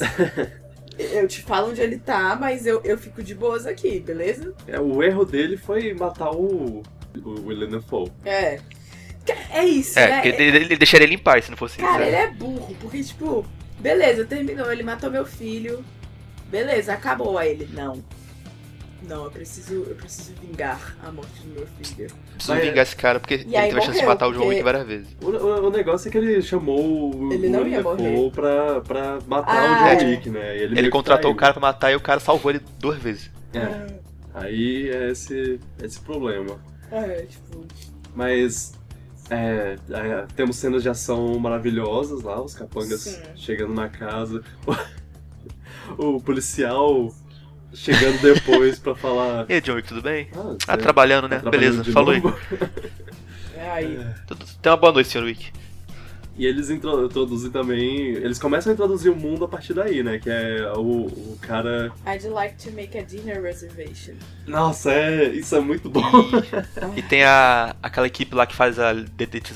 eu 0.99 1.27
te 1.27 1.41
falo 1.41 1.71
onde 1.71 1.81
ele 1.81 1.97
tá, 1.97 2.37
mas 2.39 2.67
eu, 2.67 2.79
eu 2.83 2.95
fico 2.97 3.23
de 3.23 3.33
boas 3.33 3.65
aqui, 3.65 3.99
beleza? 3.99 4.53
É, 4.67 4.79
o 4.79 5.01
erro 5.01 5.25
dele 5.25 5.57
foi 5.57 5.93
matar 5.95 6.29
o, 6.31 6.83
o 7.23 7.47
William 7.47 7.69
Dafoe. 7.69 8.11
É. 8.23 8.59
É 9.51 9.63
isso, 9.63 9.97
É, 9.99 10.07
né? 10.07 10.21
porque 10.21 10.41
ele, 10.41 10.57
ele 10.57 10.77
deixaria 10.77 11.05
ele 11.05 11.15
em 11.15 11.19
paz 11.19 11.45
se 11.45 11.51
não 11.51 11.57
fosse 11.57 11.77
Cara, 11.77 12.03
isso. 12.03 12.07
ele 12.07 12.15
é 12.15 12.27
burro, 12.31 12.75
porque, 12.81 13.03
tipo, 13.03 13.45
beleza, 13.79 14.25
terminou, 14.25 14.71
ele 14.71 14.83
matou 14.83 15.09
meu 15.09 15.25
filho. 15.25 15.83
Beleza, 16.49 16.93
acabou. 16.93 17.37
Aí 17.37 17.51
ele, 17.51 17.69
não. 17.73 18.03
Não, 19.07 19.23
eu 19.23 19.31
preciso, 19.31 19.85
eu 19.87 19.95
preciso 19.95 20.33
vingar 20.41 20.95
a 21.01 21.09
morte 21.09 21.41
do 21.43 21.53
meu 21.55 21.65
filho. 21.67 22.09
Preciso 22.33 22.53
Mas- 22.53 22.61
vingar 22.65 22.83
esse 22.83 22.95
cara 22.97 23.19
porque 23.19 23.35
ele 23.35 23.55
aí 23.55 23.69
teve 23.69 23.79
a 23.79 23.81
chance 23.85 23.99
de 23.99 24.05
matar 24.05 24.27
o 24.27 24.31
John 24.33 24.39
porque- 24.39 24.49
Wick 24.55 24.63
várias 24.63 24.85
vezes. 24.87 25.17
O, 25.21 25.27
o- 25.29 25.67
o 25.67 25.69
negócio 25.71 26.09
é 26.09 26.11
que 26.11 26.17
ele 26.17 26.41
chamou 26.41 27.15
o 27.15 27.31
Ele 27.33 27.47
não 27.49 27.59
William 27.61 27.77
ia 27.77 27.81
morrer. 27.83 28.31
pra, 28.31 28.81
pra 28.81 29.19
matar 29.25 29.55
Ah, 29.57 29.93
o 29.93 29.97
John 29.97 30.05
é. 30.05 30.09
Wick, 30.11 30.29
né? 30.29 30.57
E 30.57 30.61
Ele, 30.63 30.83
que 30.83 30.89
contratou 30.89 31.31
o 31.31 31.35
cara 31.35 31.53
pra 31.53 31.61
matar 31.61 31.91
e 31.91 31.95
o 31.95 32.01
cara 32.01 32.19
salvou 32.19 32.51
ele 32.51 32.61
duas 32.77 32.97
vezes. 32.99 33.31
É. 33.53 33.87
Aí 34.33 34.89
é 34.89 35.11
esse, 35.11 35.59
esse 35.81 35.99
problema. 36.01 36.59
É, 36.91 37.21
tipo. 37.21 37.65
Mas 38.13 38.73
é, 39.29 39.77
é, 39.91 40.25
temos 40.35 40.57
cenas 40.57 40.83
de 40.83 40.89
ação 40.89 41.39
maravilhosas 41.39 42.21
lá, 42.21 42.41
os 42.41 42.53
capangas 42.53 42.99
Sim. 43.01 43.21
chegando 43.35 43.73
na 43.73 43.87
casa. 43.87 44.43
O, 45.97 46.21
policial 46.21 47.13
chegando 47.73 48.19
depois 48.21 48.79
pra 48.79 48.95
falar. 48.95 49.45
E 49.49 49.53
aí, 49.53 49.61
John 49.61 49.73
Wick, 49.75 49.87
tudo 49.87 50.01
bem? 50.01 50.27
Ah, 50.35 50.55
Ah, 50.69 50.77
trabalhando, 50.77 51.27
né? 51.27 51.39
tá 51.39 51.49
Beleza, 51.49 51.83
trabalhando 51.83 51.85
de 51.85 51.91
falou 51.91 52.11
aí. 52.13 52.21
novo?" 52.21 52.37
É 53.55 53.69
aí. 53.71 53.99
Tudo- 54.27 54.45
Tenha 54.61 54.73
uma 54.73 54.77
boa 54.81 54.93
noite, 54.93 55.09
Sr. 55.09 55.23
Wick. 55.23 55.51
E 56.37 56.45
eles 56.45 56.69
intro- 56.69 57.03
introduzem 57.05 57.51
também. 57.51 58.11
Eles 58.11 58.39
começam 58.39 58.71
a 58.71 58.73
introduzir 58.73 59.11
o 59.11 59.15
mundo 59.15 59.43
a 59.43 59.47
partir 59.49 59.73
daí, 59.73 60.01
né? 60.01 60.19
Que 60.19 60.29
é 60.29 60.71
o, 60.73 61.07
o 61.07 61.37
cara. 61.41 61.91
I'd 62.07 62.25
like 62.29 62.55
to 62.63 62.71
make 62.71 62.97
a 62.97 63.01
dinner 63.03 63.41
reservation. 63.41 64.13
Nossa, 64.47 64.89
é, 64.93 65.25
isso 65.31 65.53
é 65.53 65.59
muito 65.59 65.89
bom. 65.89 66.01
E 66.95 67.01
tem 67.01 67.25
a, 67.25 67.75
aquela 67.83 68.07
equipe 68.07 68.33
lá 68.33 68.45
que 68.47 68.55
faz 68.55 68.79
a 68.79 68.91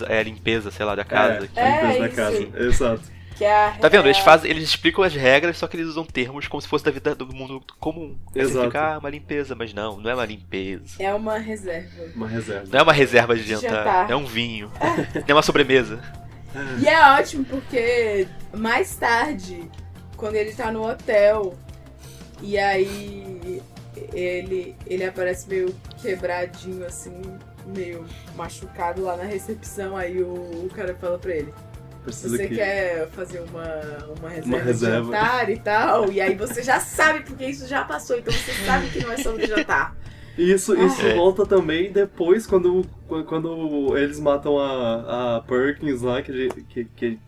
é, 0.09 0.23
limpeza, 0.23 0.71
sei 0.71 0.85
lá, 0.85 0.93
da 0.93 1.05
casa. 1.05 1.47
É, 1.55 1.61
a 1.63 1.93
limpeza 1.93 1.93
É 1.95 1.99
da 1.99 2.07
isso. 2.07 2.15
casa. 2.17 2.63
Exato. 2.67 3.03
Que 3.43 3.47
é 3.47 3.53
a, 3.53 3.71
Tá 3.71 3.89
vendo? 3.89 4.05
Eles 4.05 4.17
é 4.17 4.21
fazem, 4.21 4.49
eles 4.49 4.63
explicam 4.63 5.03
as 5.03 5.13
regras, 5.13 5.57
só 5.57 5.67
que 5.67 5.75
eles 5.75 5.87
usam 5.87 6.05
termos 6.05 6.47
como 6.47 6.61
se 6.61 6.67
fosse 6.67 6.85
da 6.85 6.91
vida 6.91 7.13
do 7.13 7.27
mundo 7.27 7.61
comum. 7.77 8.17
Exato. 8.33 8.67
fica, 8.67 8.95
ah, 8.95 8.97
uma 8.99 9.09
limpeza, 9.09 9.53
mas 9.53 9.73
não, 9.73 9.99
não 9.99 10.09
é 10.09 10.15
uma 10.15 10.25
limpeza. 10.25 10.95
É 10.97 11.13
uma 11.13 11.37
reserva. 11.37 12.05
Uma 12.15 12.27
reserva. 12.27 12.67
Não 12.71 12.79
é 12.79 12.83
uma 12.83 12.93
reserva 12.93 13.35
de 13.35 13.43
jantar, 13.43 13.69
jantar. 13.69 14.09
é 14.09 14.15
um 14.15 14.25
vinho. 14.25 14.71
Não 15.13 15.23
é 15.27 15.33
uma 15.33 15.41
sobremesa. 15.41 15.99
E 16.79 16.87
é 16.87 17.19
ótimo 17.19 17.43
porque 17.45 18.27
mais 18.55 18.95
tarde, 18.95 19.67
quando 20.15 20.35
ele 20.35 20.53
tá 20.53 20.71
no 20.71 20.87
hotel, 20.87 21.57
e 22.43 22.59
aí 22.59 23.59
ele, 24.13 24.75
ele 24.85 25.03
aparece 25.03 25.49
meio 25.49 25.75
quebradinho, 25.99 26.85
assim, 26.85 27.19
meio 27.65 28.05
machucado 28.35 29.01
lá 29.01 29.17
na 29.17 29.23
recepção, 29.23 29.97
aí 29.97 30.21
o, 30.21 30.31
o 30.31 30.69
cara 30.75 30.93
fala 30.93 31.17
pra 31.17 31.33
ele, 31.33 31.51
Você 32.05 32.47
que. 32.47 32.55
quer 32.55 33.07
fazer 33.09 33.39
uma, 33.39 33.63
uma 34.19 34.29
reserva, 34.29 34.63
reserva. 34.63 35.01
de 35.05 35.11
jantar 35.11 35.49
e 35.49 35.59
tal? 35.59 36.11
E 36.11 36.19
aí 36.21 36.35
você 36.35 36.61
já 36.61 36.79
sabe, 36.79 37.21
porque 37.21 37.45
isso 37.45 37.65
já 37.67 37.83
passou, 37.83 38.17
então 38.17 38.33
você 38.33 38.51
sabe 38.65 38.87
que 38.89 38.99
não 39.03 39.11
é 39.13 39.17
sobre 39.17 39.47
jantar. 39.47 39.95
Isso, 40.35 40.75
isso 40.75 40.99
É. 41.05 41.13
volta 41.13 41.45
também 41.45 41.91
depois 41.91 42.47
quando, 42.47 42.83
quando 43.27 43.95
eles 43.95 44.19
matam 44.19 44.57
a, 44.57 45.35
a 45.37 45.41
Perkins 45.41 46.01
lá, 46.01 46.23
que, 46.23 46.31
a 46.31 46.35
gente- 46.35 46.61
que, 46.63 46.85
que- 46.85 47.19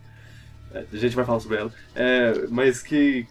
é, 0.73 0.85
a 0.91 0.97
gente 0.97 1.15
vai 1.15 1.23
falar 1.23 1.39
sobre 1.39 1.57
ela, 1.59 1.71
é, 1.93 2.33
mas 2.49 2.81
que, 2.81 3.27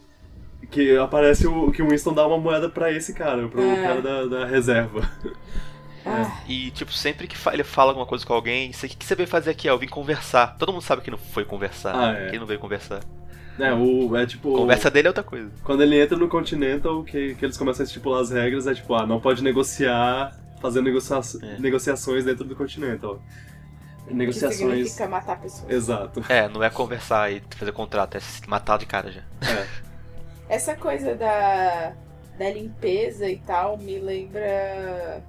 que 0.70 0.96
aparece 0.96 1.48
o, 1.48 1.72
que 1.72 1.82
o 1.82 1.88
Winston 1.88 2.14
dá 2.14 2.24
uma 2.24 2.38
moeda 2.38 2.68
pra 2.68 2.92
esse 2.92 3.12
cara, 3.14 3.48
pro 3.48 3.60
É. 3.60 3.82
cara 3.82 4.00
da, 4.00 4.26
da 4.26 4.46
reserva. 4.46 5.10
Ah, 6.06 6.40
E, 6.46 6.70
tipo, 6.70 6.92
sempre 6.92 7.26
que 7.26 7.36
ele 7.52 7.64
fala 7.64 7.90
alguma 7.90 8.06
coisa 8.06 8.24
com 8.26 8.34
alguém, 8.34 8.70
o 8.70 8.72
que 8.74 8.88
que 8.88 9.04
você 9.04 9.14
veio 9.14 9.28
fazer 9.28 9.50
aqui? 9.50 9.68
Ah, 9.68 9.72
eu 9.72 9.78
vim 9.78 9.88
conversar. 9.88 10.56
Todo 10.58 10.72
mundo 10.72 10.82
sabe 10.82 11.02
que 11.02 11.10
não 11.10 11.18
foi 11.18 11.44
conversar. 11.44 11.94
Ah, 11.94 12.12
é. 12.12 12.30
Quem 12.30 12.38
não 12.38 12.46
veio 12.46 12.60
conversar? 12.60 13.00
É, 13.58 13.72
o, 13.72 14.16
é 14.16 14.26
tipo. 14.26 14.54
Conversa 14.56 14.90
dele 14.90 15.06
é 15.06 15.10
outra 15.10 15.22
coisa. 15.22 15.50
Quando 15.62 15.82
ele 15.82 16.00
entra 16.00 16.16
no 16.18 16.28
Continental, 16.28 17.04
que, 17.04 17.34
que 17.36 17.44
eles 17.44 17.56
começam 17.56 17.82
a 17.82 17.86
estipular 17.86 18.20
as 18.20 18.30
regras, 18.30 18.66
é 18.66 18.74
tipo, 18.74 18.92
ah, 18.94 19.06
não 19.06 19.20
pode 19.20 19.42
negociar, 19.44 20.36
fazer 20.60 20.82
negocia 20.82 21.20
É. 21.42 21.58
negociações 21.60 22.24
dentro 22.24 22.44
do 22.44 22.56
Continental. 22.56 23.22
que 24.06 24.12
Negociações. 24.12 24.58
significa 24.58 25.08
matar 25.08 25.40
pessoas. 25.40 25.70
Exato. 25.70 26.22
É, 26.28 26.48
não 26.48 26.62
é 26.62 26.68
conversar 26.68 27.32
e 27.32 27.40
fazer 27.56 27.72
contrato, 27.72 28.16
é 28.16 28.20
se 28.20 28.46
matar 28.48 28.76
de 28.78 28.86
cara 28.86 29.10
já. 29.10 29.22
É. 29.42 29.66
Essa 30.48 30.74
coisa 30.74 31.14
da, 31.14 31.92
da 32.38 32.50
limpeza 32.50 33.28
e 33.28 33.38
tal 33.38 33.78
me 33.78 33.98
lembra 33.98 35.22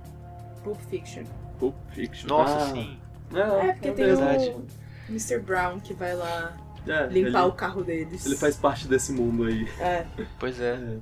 Pulp 0.65 0.80
Fiction. 0.89 1.23
Pulp 1.60 1.75
Fiction. 1.93 2.28
Nossa, 2.28 2.58
Ah, 2.58 2.73
sim. 2.73 2.99
É, 3.34 3.71
porque 3.73 3.91
tem 3.91 4.06
verdade. 4.06 4.49
o 4.49 4.65
Mr. 5.10 5.39
Brown 5.39 5.80
que 5.80 5.93
vai 5.93 6.13
lá 6.15 6.58
É, 6.88 7.08
limpar 7.08 7.41
ele, 7.43 7.47
o 7.49 7.51
carro 7.54 7.84
deles. 7.84 8.25
ele 8.25 8.36
faz 8.36 8.58
parte 8.58 8.88
desse 8.88 9.13
mundo 9.13 9.45
aí. 9.45 9.65
É, 9.80 10.06
Pois 10.39 10.60
é. 10.60 10.97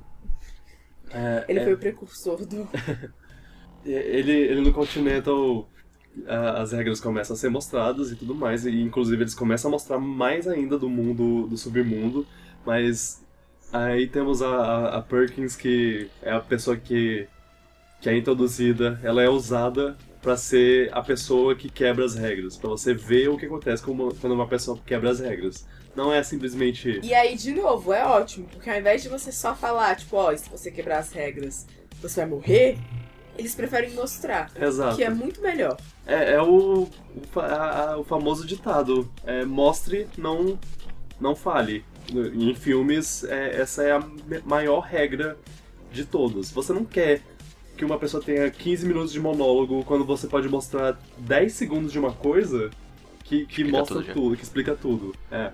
É, 1.10 1.44
ele 1.48 1.58
é, 1.60 1.64
foi 1.64 1.72
o 1.74 1.78
precursor 1.78 2.44
do. 2.46 2.68
ele, 3.84 4.32
ele 4.32 4.60
no 4.60 4.72
Continental, 4.72 5.68
as 6.56 6.72
regras 6.72 7.00
começam 7.00 7.34
a 7.34 7.36
ser 7.38 7.48
mostradas 7.50 8.10
e 8.10 8.16
tudo 8.16 8.34
mais, 8.34 8.64
e 8.66 8.80
inclusive 8.80 9.22
eles 9.22 9.34
começam 9.34 9.68
a 9.68 9.72
mostrar 9.72 9.98
mais 9.98 10.46
ainda 10.48 10.78
do 10.78 10.88
mundo, 10.88 11.46
do 11.46 11.56
submundo, 11.56 12.26
mas 12.64 13.22
aí 13.72 14.06
temos 14.08 14.40
a- 14.42 14.96
a 14.96 15.02
Perkins, 15.02 15.56
que 15.56 16.08
é 16.22 16.32
a 16.32 16.40
pessoa 16.40 16.76
que, 16.76 17.28
que 18.04 18.10
é 18.10 18.18
introduzida, 18.18 19.00
ela 19.02 19.22
é 19.22 19.30
usada 19.30 19.96
pra 20.20 20.36
ser 20.36 20.90
a 20.92 21.00
pessoa 21.00 21.54
que 21.54 21.70
quebra 21.70 22.04
as 22.04 22.14
regras, 22.14 22.54
pra 22.54 22.68
você 22.68 22.92
ver 22.92 23.28
o 23.30 23.38
que 23.38 23.46
acontece 23.46 23.82
quando 23.82 24.32
uma 24.34 24.46
pessoa 24.46 24.78
quebra 24.84 25.08
as 25.08 25.20
regras. 25.20 25.66
Não 25.96 26.12
é 26.12 26.22
simplesmente 26.22 27.00
E 27.02 27.14
aí, 27.14 27.34
de 27.34 27.52
novo, 27.54 27.94
é 27.94 28.04
ótimo, 28.04 28.46
porque 28.52 28.68
ao 28.68 28.78
invés 28.78 29.02
de 29.02 29.08
você 29.08 29.32
só 29.32 29.54
falar, 29.54 29.96
tipo, 29.96 30.16
ó, 30.18 30.36
se 30.36 30.50
você 30.50 30.70
quebrar 30.70 30.98
as 30.98 31.12
regras, 31.12 31.66
você 32.02 32.20
vai 32.20 32.28
morrer, 32.28 32.76
eles 33.38 33.54
preferem 33.54 33.90
mostrar. 33.94 34.50
Exato. 34.60 34.96
Que 34.96 35.04
é 35.04 35.08
muito 35.08 35.40
melhor. 35.40 35.78
É, 36.06 36.34
é 36.34 36.42
o, 36.42 36.82
o, 36.82 37.40
a- 37.40 37.96
o 37.98 38.04
famoso 38.04 38.46
ditado: 38.46 39.10
é, 39.24 39.46
mostre, 39.46 40.06
não, 40.18 40.58
não 41.18 41.34
fale. 41.34 41.82
Em 42.12 42.54
filmes, 42.54 43.24
é, 43.24 43.62
essa 43.62 43.82
é 43.82 43.92
a 43.92 44.02
maior 44.44 44.80
regra 44.80 45.38
de 45.90 46.04
todas. 46.04 46.50
Você 46.50 46.72
não 46.74 46.84
quer 46.84 47.22
que 47.76 47.84
uma 47.84 47.98
pessoa 47.98 48.22
tenha 48.22 48.50
15 48.50 48.86
minutos 48.86 49.12
de 49.12 49.20
monólogo 49.20 49.84
quando 49.84 50.04
você 50.04 50.26
pode 50.26 50.48
mostrar 50.48 50.98
10 51.18 51.52
segundos 51.52 51.92
de 51.92 51.98
uma 51.98 52.12
coisa 52.12 52.70
que, 53.24 53.46
que 53.46 53.62
Explica 53.62 53.78
mostra 53.78 53.96
tudo 54.02 54.12
tudo, 54.12 54.36
que 54.36 54.42
explica 54.42 54.74
tudo. 54.74 55.14
É. 55.30 55.50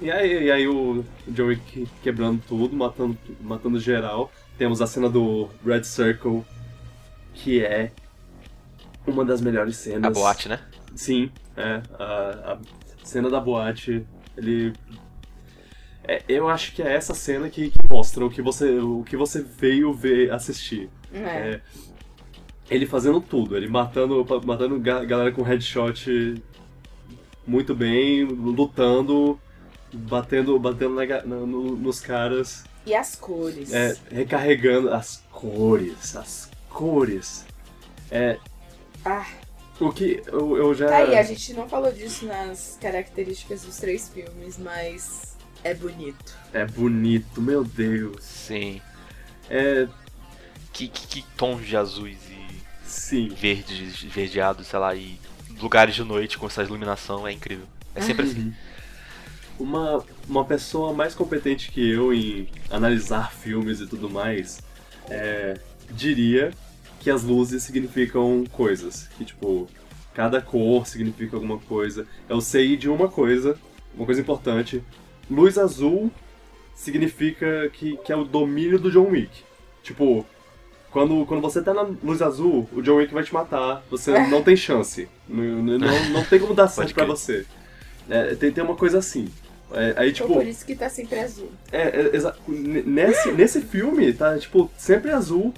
E 0.00 0.10
aí, 0.10 0.44
e 0.44 0.50
aí 0.50 0.68
o 0.68 1.04
Wick 1.26 1.88
quebrando 2.02 2.42
tudo, 2.46 2.76
matando, 2.76 3.18
matando 3.40 3.80
geral. 3.80 4.30
Temos 4.56 4.80
a 4.80 4.86
cena 4.86 5.08
do 5.08 5.48
Red 5.64 5.84
Circle, 5.84 6.44
que 7.34 7.64
é 7.64 7.92
uma 9.06 9.24
das 9.24 9.40
melhores 9.40 9.76
cenas. 9.76 10.04
A 10.04 10.10
boate, 10.10 10.48
né? 10.48 10.60
Sim, 10.94 11.30
é. 11.56 11.82
A, 11.98 12.52
a 12.52 12.58
cena 13.04 13.28
da 13.28 13.40
boate, 13.40 14.06
ele. 14.36 14.72
É, 16.04 16.22
eu 16.28 16.48
acho 16.48 16.74
que 16.74 16.82
é 16.82 16.94
essa 16.94 17.12
cena 17.12 17.50
que, 17.50 17.70
que 17.70 17.88
mostra 17.88 18.24
o 18.24 18.30
que 18.30 18.40
você, 18.40 18.78
o 18.78 19.04
que 19.04 19.16
você 19.16 19.42
veio 19.42 19.92
ver 19.92 20.32
assistir. 20.32 20.88
É. 21.12 21.18
É, 21.18 21.60
ele 22.70 22.86
fazendo 22.86 23.20
tudo, 23.20 23.56
ele 23.56 23.68
matando, 23.68 24.24
matando 24.44 24.78
ga- 24.78 25.04
galera 25.04 25.32
com 25.32 25.42
headshot 25.42 26.42
muito 27.46 27.74
bem, 27.74 28.24
lutando, 28.24 29.40
batendo, 29.92 30.58
batendo 30.58 30.94
na 30.94 31.06
na- 31.06 31.22
no- 31.46 31.76
nos 31.76 31.98
caras, 32.00 32.64
E 32.84 32.94
as 32.94 33.16
cores. 33.16 33.72
é, 33.72 33.96
recarregando 34.10 34.92
as 34.92 35.22
cores, 35.30 36.14
as 36.16 36.50
cores. 36.68 37.44
É, 38.10 38.38
Ah, 39.04 39.26
o 39.80 39.90
que 39.90 40.22
eu, 40.26 40.56
eu 40.56 40.74
já. 40.74 40.88
tá 40.88 40.96
aí, 40.98 41.16
a 41.16 41.22
gente 41.22 41.54
não 41.54 41.66
falou 41.68 41.90
disso 41.92 42.26
nas 42.26 42.76
características 42.80 43.62
dos 43.62 43.76
três 43.78 44.08
filmes, 44.10 44.58
mas 44.58 45.36
é 45.64 45.72
bonito. 45.72 46.36
É 46.52 46.66
bonito, 46.66 47.40
meu 47.40 47.64
Deus. 47.64 48.22
Sim. 48.24 48.80
É. 49.48 49.88
Que, 50.78 50.86
que, 50.86 51.06
que 51.08 51.24
tons 51.36 51.66
de 51.66 51.76
azuis 51.76 52.20
e 52.30 52.62
Sim. 52.84 53.30
verdes, 53.30 54.00
verdeados, 54.04 54.68
sei 54.68 54.78
lá, 54.78 54.94
e 54.94 55.18
lugares 55.60 55.96
de 55.96 56.04
noite 56.04 56.38
com 56.38 56.46
essa 56.46 56.62
iluminação 56.62 57.26
é 57.26 57.32
incrível. 57.32 57.66
É 57.96 58.00
sempre 58.00 58.26
assim. 58.26 58.54
Uma, 59.58 60.04
uma 60.28 60.44
pessoa 60.44 60.92
mais 60.92 61.16
competente 61.16 61.72
que 61.72 61.90
eu 61.90 62.14
em 62.14 62.48
analisar 62.70 63.32
filmes 63.32 63.80
e 63.80 63.88
tudo 63.88 64.08
mais 64.08 64.60
é, 65.10 65.58
diria 65.90 66.52
que 67.00 67.10
as 67.10 67.24
luzes 67.24 67.64
significam 67.64 68.44
coisas. 68.52 69.08
Que, 69.18 69.24
tipo, 69.24 69.68
cada 70.14 70.40
cor 70.40 70.86
significa 70.86 71.34
alguma 71.34 71.58
coisa. 71.58 72.06
Eu 72.28 72.40
sei 72.40 72.76
de 72.76 72.88
uma 72.88 73.08
coisa, 73.08 73.58
uma 73.96 74.06
coisa 74.06 74.20
importante. 74.20 74.80
Luz 75.28 75.58
azul 75.58 76.08
significa 76.72 77.68
que, 77.72 77.96
que 77.96 78.12
é 78.12 78.16
o 78.16 78.24
domínio 78.24 78.78
do 78.78 78.92
John 78.92 79.10
Wick. 79.10 79.42
Tipo, 79.82 80.24
quando, 80.90 81.24
quando 81.26 81.40
você 81.40 81.60
tá 81.62 81.72
na 81.74 81.86
luz 82.02 82.22
azul, 82.22 82.68
o 82.72 82.80
John 82.82 82.96
Wick 82.96 83.12
vai 83.12 83.22
te 83.22 83.32
matar. 83.34 83.82
Você 83.90 84.12
não 84.28 84.42
tem 84.42 84.56
chance. 84.56 85.08
Não, 85.28 85.44
não, 85.78 86.08
não 86.10 86.24
tem 86.24 86.38
como 86.40 86.54
dar 86.54 86.66
certo 86.68 86.94
pra 86.94 87.04
você. 87.04 87.44
É, 88.08 88.34
tem, 88.34 88.50
tem 88.52 88.64
uma 88.64 88.74
coisa 88.76 88.98
assim. 88.98 89.28
É, 89.70 89.92
aí, 89.98 90.12
tipo, 90.12 90.28
por 90.32 90.46
isso 90.46 90.64
que 90.64 90.74
tá 90.74 90.88
sempre 90.88 91.18
azul. 91.20 91.50
é, 91.70 91.82
é, 91.82 92.10
nesse, 92.86 93.32
nesse 93.32 93.60
filme, 93.60 94.12
tá, 94.14 94.38
tipo, 94.38 94.70
sempre 94.78 95.10
azul. 95.10 95.52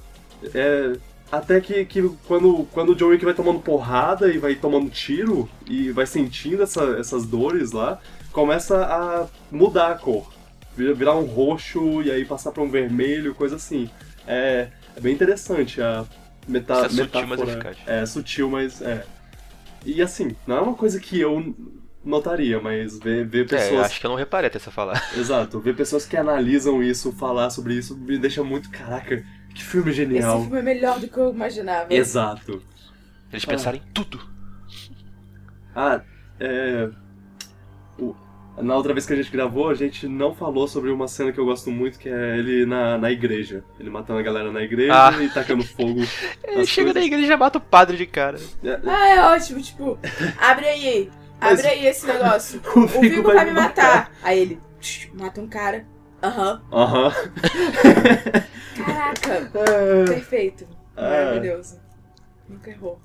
É, 0.52 0.94
até 1.30 1.60
que, 1.60 1.84
que 1.84 2.02
quando, 2.26 2.66
quando 2.72 2.90
o 2.90 2.94
John 2.96 3.06
Wick 3.10 3.24
vai 3.24 3.34
tomando 3.34 3.60
porrada 3.60 4.32
e 4.32 4.38
vai 4.38 4.56
tomando 4.56 4.90
tiro 4.90 5.48
e 5.68 5.92
vai 5.92 6.06
sentindo 6.06 6.62
essa- 6.64 6.96
essas 6.98 7.24
dores 7.24 7.70
lá, 7.70 8.00
começa 8.32 8.84
a 8.84 9.28
mudar 9.50 9.92
a 9.92 9.94
cor. 9.94 10.28
Vira- 10.76 10.92
Virar 10.94 11.14
um 11.14 11.24
roxo 11.26 12.02
e 12.02 12.10
aí 12.10 12.24
passar 12.24 12.50
pra 12.50 12.64
um 12.64 12.68
vermelho, 12.70 13.32
coisa 13.32 13.54
assim. 13.56 13.88
É, 14.26 14.68
é 14.96 15.00
bem 15.00 15.14
interessante 15.14 15.80
a 15.80 16.04
meta, 16.48 16.72
Isso 16.74 16.84
é 16.84 16.88
sutil, 16.88 17.04
metáfora. 17.04 17.26
mas 17.26 17.48
eficaz. 17.48 17.76
É 17.86 18.06
sutil, 18.06 18.50
mas 18.50 18.82
é. 18.82 19.04
E 19.84 20.02
assim, 20.02 20.34
não 20.46 20.56
é 20.56 20.60
uma 20.60 20.74
coisa 20.74 21.00
que 21.00 21.18
eu 21.20 21.54
notaria, 22.04 22.60
mas 22.60 22.98
ver, 22.98 23.26
ver 23.26 23.44
É, 23.44 23.48
pessoas 23.48 23.86
acho 23.86 24.00
que 24.00 24.06
eu 24.06 24.10
não 24.10 24.16
reparei 24.16 24.48
até 24.48 24.58
você 24.58 24.70
falar. 24.70 25.02
Exato, 25.16 25.60
ver 25.60 25.74
pessoas 25.76 26.04
que 26.06 26.16
analisam 26.16 26.82
isso, 26.82 27.12
falar 27.12 27.50
sobre 27.50 27.74
isso, 27.74 27.96
me 27.96 28.18
deixa 28.18 28.42
muito, 28.44 28.70
caraca, 28.70 29.22
que 29.54 29.62
filme 29.62 29.92
genial. 29.92 30.36
Esse 30.38 30.44
filme 30.46 30.58
é 30.60 30.62
melhor 30.62 30.98
do 30.98 31.08
que 31.08 31.18
eu 31.18 31.30
imaginava. 31.32 31.92
Exato. 31.92 32.62
Eles 33.32 33.44
Ah. 33.44 33.48
pensaram 33.48 33.78
em 33.78 33.82
tudo. 33.92 34.20
Ah, 35.74 36.00
é. 36.38 36.88
Na 38.62 38.76
outra 38.76 38.92
vez 38.92 39.06
que 39.06 39.12
a 39.12 39.16
gente 39.16 39.30
gravou, 39.30 39.68
a 39.70 39.74
gente 39.74 40.06
não 40.08 40.34
falou 40.34 40.66
sobre 40.68 40.90
uma 40.90 41.06
cena 41.08 41.32
que 41.32 41.38
eu 41.38 41.44
gosto 41.44 41.70
muito, 41.70 41.98
que 41.98 42.08
é 42.08 42.38
ele 42.38 42.66
na, 42.66 42.96
na 42.98 43.10
igreja. 43.10 43.64
Ele 43.78 43.90
matando 43.90 44.18
a 44.18 44.22
galera 44.22 44.50
na 44.52 44.62
igreja 44.62 44.92
Ah. 44.94 45.22
e 45.22 45.28
tacando 45.28 45.62
fogo. 45.64 46.00
Ele 46.44 46.66
chega 46.66 46.88
na 46.88 46.92
coisas. 46.94 47.06
igreja 47.06 47.24
e 47.24 47.28
já 47.28 47.36
mata 47.36 47.58
o 47.58 47.60
padre 47.60 47.96
de 47.96 48.06
cara. 48.06 48.38
É, 48.64 48.80
Ah, 48.86 49.08
é 49.08 49.20
ótimo, 49.36 49.60
tipo, 49.62 49.98
abre 50.38 50.66
aí, 50.66 51.10
Mas- 51.40 51.58
abre 51.60 51.68
aí 51.72 51.86
esse 51.86 52.06
negócio. 52.06 52.60
O 52.76 52.80
O 52.80 52.86
Vigo 52.86 53.22
vai 53.32 53.44
me 53.46 53.52
matar. 53.52 54.12
Aí 54.22 54.38
ele 54.40 54.60
mata 55.14 55.40
um 55.40 55.46
cara. 55.48 55.86
Aham. 56.22 56.62
Aham. 56.72 57.12
Caraca, 58.76 59.50
É, 59.54 60.04
perfeito. 60.04 60.66
Maravilhoso. 60.96 61.80
Nunca 62.48 62.70
errou. 62.70 63.00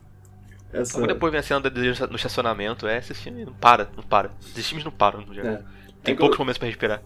Essa... 0.81 0.97
Logo 0.99 1.07
depois 1.13 1.31
vem 1.31 1.39
a 1.39 1.43
cena 1.43 1.61
no 2.09 2.15
estacionamento. 2.15 2.87
É, 2.87 2.97
esse 2.99 3.13
filme 3.13 3.45
não 3.45 3.53
para, 3.53 3.89
não 3.95 4.03
para. 4.03 4.29
Esses 4.41 4.67
filmes 4.67 4.83
não 4.85 4.91
param 4.91 5.21
no 5.21 5.33
geral. 5.33 5.53
É. 5.53 5.57
Tem 6.03 6.13
É 6.13 6.17
poucos 6.17 6.35
igual- 6.35 6.39
momentos 6.39 6.57
pra 6.57 6.67
respirar. 6.67 7.01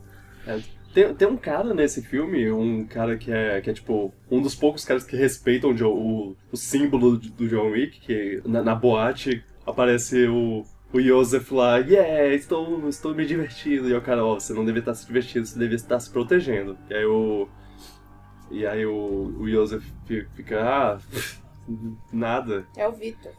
Tem, 0.94 1.14
tem 1.14 1.28
um 1.28 1.38
cara 1.38 1.72
nesse 1.74 2.02
filme, 2.02 2.52
um 2.52 2.84
cara 2.86 3.16
que 3.16 3.32
é, 3.32 3.62
que 3.62 3.70
é 3.70 3.74
tipo, 3.74 4.12
um 4.30 4.42
dos 4.42 4.56
poucos 4.56 4.84
caras 4.84 5.04
que 5.04 5.16
respeitam 5.16 5.70
o, 5.72 5.86
o, 5.86 6.38
o 6.52 6.58
símbolo 6.58 7.16
do 7.18 7.48
John 7.48 7.70
Wick, 7.72 8.00
que 8.00 8.42
na, 8.44 8.64
na 8.64 8.74
boate 8.74 9.44
aparece 9.68 10.28
o, 10.28 10.66
o 10.92 11.00
Joseph 11.00 11.52
lá, 11.52 11.78
yeah, 11.78 12.34
estou, 12.34 12.90
estou 12.90 13.14
me 13.14 13.24
divertindo. 13.24 13.88
E 13.88 13.94
o 13.94 14.02
cara, 14.02 14.26
ó, 14.26 14.40
você 14.40 14.52
não 14.52 14.66
devia 14.66 14.80
estar 14.80 14.96
se 14.96 15.06
divertindo, 15.06 15.46
você 15.46 15.60
devia 15.60 15.76
estar 15.76 16.00
se 16.00 16.10
protegendo. 16.10 16.76
E 16.90 16.94
aí 16.96 17.06
o. 17.06 17.48
E 18.50 18.66
aí 18.66 18.84
o, 18.84 19.36
o 19.40 19.48
Joseph 19.48 19.84
fi- 20.08 20.26
fica, 20.36 20.60
ah, 20.64 20.98
nada. 22.12 22.66
É 22.76 22.88
o 22.88 22.92
Victor. 22.92 23.32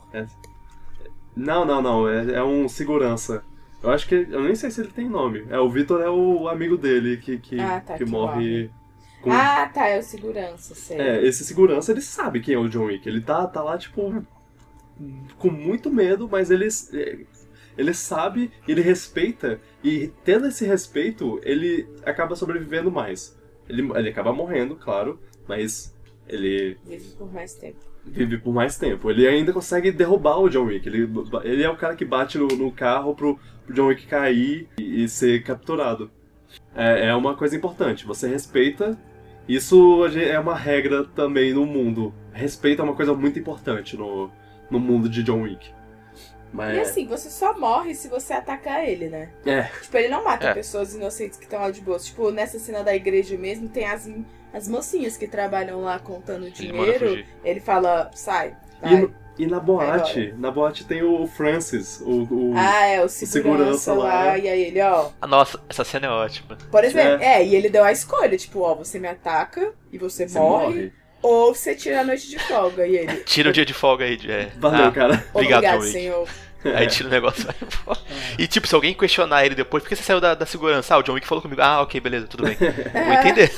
Não, 1.36 1.64
não, 1.64 1.80
não, 1.80 2.08
é, 2.08 2.32
é 2.34 2.42
um 2.44 2.68
segurança. 2.68 3.42
Eu 3.82 3.90
acho 3.90 4.06
que. 4.06 4.14
Eu 4.14 4.42
nem 4.42 4.54
sei 4.54 4.70
se 4.70 4.80
ele 4.80 4.90
tem 4.90 5.08
nome. 5.08 5.46
É, 5.48 5.58
o 5.58 5.70
Vitor 5.70 6.00
é 6.02 6.10
o 6.10 6.48
amigo 6.48 6.76
dele 6.76 7.16
que, 7.16 7.38
que, 7.38 7.58
Ah, 7.58 7.80
tá, 7.80 7.96
que 7.96 8.04
que 8.04 8.10
morre. 8.10 8.70
com- 9.22 9.32
Ah, 9.32 9.66
tá, 9.72 9.86
é 9.88 9.98
o 9.98 10.02
segurança, 10.02 10.74
sério. 10.74 11.02
É, 11.02 11.24
esse 11.26 11.44
segurança, 11.44 11.92
ele 11.92 12.02
sabe 12.02 12.40
quem 12.40 12.54
é 12.54 12.58
o 12.58 12.68
John 12.68 12.86
Wick. 12.86 13.08
Ele 13.08 13.20
tá, 13.20 13.46
tá 13.46 13.62
lá, 13.62 13.78
tipo, 13.78 14.22
com 15.38 15.50
muito 15.50 15.90
medo, 15.90 16.28
mas 16.28 16.50
ele, 16.50 16.68
ele 17.78 17.94
sabe, 17.94 18.50
ele 18.68 18.82
respeita, 18.82 19.58
e 19.82 20.08
tendo 20.24 20.46
esse 20.46 20.66
respeito, 20.66 21.40
ele 21.42 21.88
acaba 22.04 22.36
sobrevivendo 22.36 22.90
mais. 22.90 23.38
Ele, 23.66 23.88
ele 23.96 24.08
acaba 24.10 24.32
morrendo, 24.32 24.76
claro, 24.76 25.18
mas 25.48 25.94
ele 26.28 26.76
Vive 26.84 27.12
por 27.16 27.32
mais 27.32 27.54
tempo. 27.54 27.78
Vive 28.04 28.38
por 28.38 28.52
mais 28.52 28.76
tempo. 28.78 29.10
Ele 29.10 29.26
ainda 29.26 29.52
consegue 29.52 29.90
derrubar 29.92 30.38
o 30.38 30.48
John 30.48 30.64
Wick. 30.64 30.88
Ele, 30.88 31.08
ele 31.44 31.62
é 31.62 31.70
o 31.70 31.76
cara 31.76 31.94
que 31.94 32.04
bate 32.04 32.38
no, 32.38 32.48
no 32.48 32.72
carro 32.72 33.14
pro, 33.14 33.38
pro 33.64 33.74
John 33.74 33.86
Wick 33.86 34.06
cair 34.06 34.68
e, 34.78 35.04
e 35.04 35.08
ser 35.08 35.42
capturado. 35.42 36.10
É, 36.74 37.08
é 37.08 37.14
uma 37.14 37.36
coisa 37.36 37.56
importante. 37.56 38.06
Você 38.06 38.28
respeita. 38.28 38.98
Isso 39.48 40.06
é 40.06 40.38
uma 40.38 40.54
regra 40.54 41.04
também 41.04 41.52
no 41.52 41.66
mundo. 41.66 42.14
Respeito 42.32 42.80
é 42.80 42.84
uma 42.84 42.94
coisa 42.94 43.14
muito 43.14 43.38
importante 43.38 43.96
no, 43.96 44.30
no 44.70 44.78
mundo 44.78 45.08
de 45.08 45.22
John 45.22 45.42
Wick. 45.42 45.70
Mas, 46.52 46.76
E 46.76 46.80
assim, 46.80 47.06
você 47.06 47.30
só 47.30 47.56
morre 47.58 47.94
se 47.94 48.08
você 48.08 48.32
atacar 48.32 48.84
ele, 48.88 49.08
né? 49.08 49.30
É. 49.46 49.62
Tipo, 49.62 49.96
ele 49.96 50.08
não 50.08 50.24
mata 50.24 50.48
É. 50.48 50.54
pessoas 50.54 50.94
inocentes 50.94 51.38
que 51.38 51.44
estão 51.44 51.60
lá 51.60 51.70
de 51.70 51.80
boa. 51.80 51.98
Tipo, 51.98 52.30
nessa 52.30 52.58
cena 52.58 52.82
da 52.82 52.94
igreja 52.94 53.36
mesmo, 53.36 53.68
tem 53.68 53.84
as, 53.86 54.08
as 54.52 54.66
mocinhas 54.68 55.16
que 55.16 55.26
trabalham 55.28 55.82
lá 55.82 55.98
contando 55.98 56.44
Ele 56.46 56.50
dinheiro. 56.52 57.08
fugir. 57.10 57.26
Ele 57.44 57.60
fala, 57.60 58.10
sai, 58.14 58.56
E, 58.82 58.88
vai. 58.88 59.00
no- 59.02 59.14
e 59.38 59.46
na 59.46 59.58
boate, 59.58 60.34
na 60.36 60.50
boate 60.50 60.84
tem 60.84 61.02
o 61.02 61.26
Francis, 61.26 62.00
o, 62.04 62.24
o- 62.30 62.52
Ah, 62.56 62.84
é, 62.86 63.02
o 63.04 63.08
segurança, 63.08 63.32
segurança 63.78 63.92
lá. 63.94 64.24
lá. 64.24 64.38
E 64.38 64.48
aí 64.48 64.62
ele, 64.64 64.82
ó. 64.82 65.08
Ah, 65.20 65.26
nossa, 65.26 65.58
essa 65.68 65.82
cena 65.84 66.06
é 66.08 66.10
ótima. 66.10 66.58
Por 66.70 66.84
exemplo, 66.84 67.22
é. 67.24 67.42
e 67.44 67.54
ele 67.54 67.70
deu 67.70 67.82
a 67.84 67.90
escolha, 67.92 68.36
tipo, 68.36 68.60
ó, 68.60 68.74
você 68.74 68.98
me 68.98 69.08
ataca 69.08 69.72
e 69.90 69.96
você, 69.96 70.28
você 70.28 70.38
morre, 70.38 70.66
morre. 70.66 70.92
ou 71.22 71.54
você 71.54 71.74
tira 71.74 72.00
a 72.02 72.04
noite 72.04 72.28
de 72.28 72.38
folga. 72.38 72.86
E 72.86 72.96
ele. 72.98 73.16
Tira 73.24 73.48
o 73.48 73.52
dia 73.52 73.64
de 73.64 73.72
folga 73.72 74.04
aí. 74.04 74.16
de- 74.16 74.30
É. 74.30 74.50
Valeu, 74.58 74.86
Ah, 74.86 74.92
cara. 74.92 75.24
Obrigado, 75.32 75.64
Obrigado, 75.76 75.82
senhor. 75.84 76.28
Aí 76.62 76.86
tira 76.88 77.08
o 77.08 77.10
negócio 77.10 77.40
e 77.40 77.44
vai 77.46 77.54
embora. 77.62 77.98
E 78.38 78.46
tipo, 78.46 78.66
se 78.66 78.74
alguém 78.74 78.92
questionar 78.92 79.46
ele 79.46 79.54
depois, 79.54 79.82
por 79.82 79.88
que 79.88 79.96
você 79.96 80.02
saiu 80.02 80.20
da, 80.20 80.34
da 80.34 80.44
segurança? 80.44 80.94
Ah, 80.94 80.98
o 80.98 81.02
John 81.02 81.14
Wick 81.14 81.26
falou 81.26 81.40
comigo. 81.40 81.62
Ah, 81.62 81.80
ok, 81.80 81.98
beleza, 82.00 82.26
tudo 82.26 82.44
bem. 82.44 82.56
Vou 82.60 83.12
entender. 83.14 83.50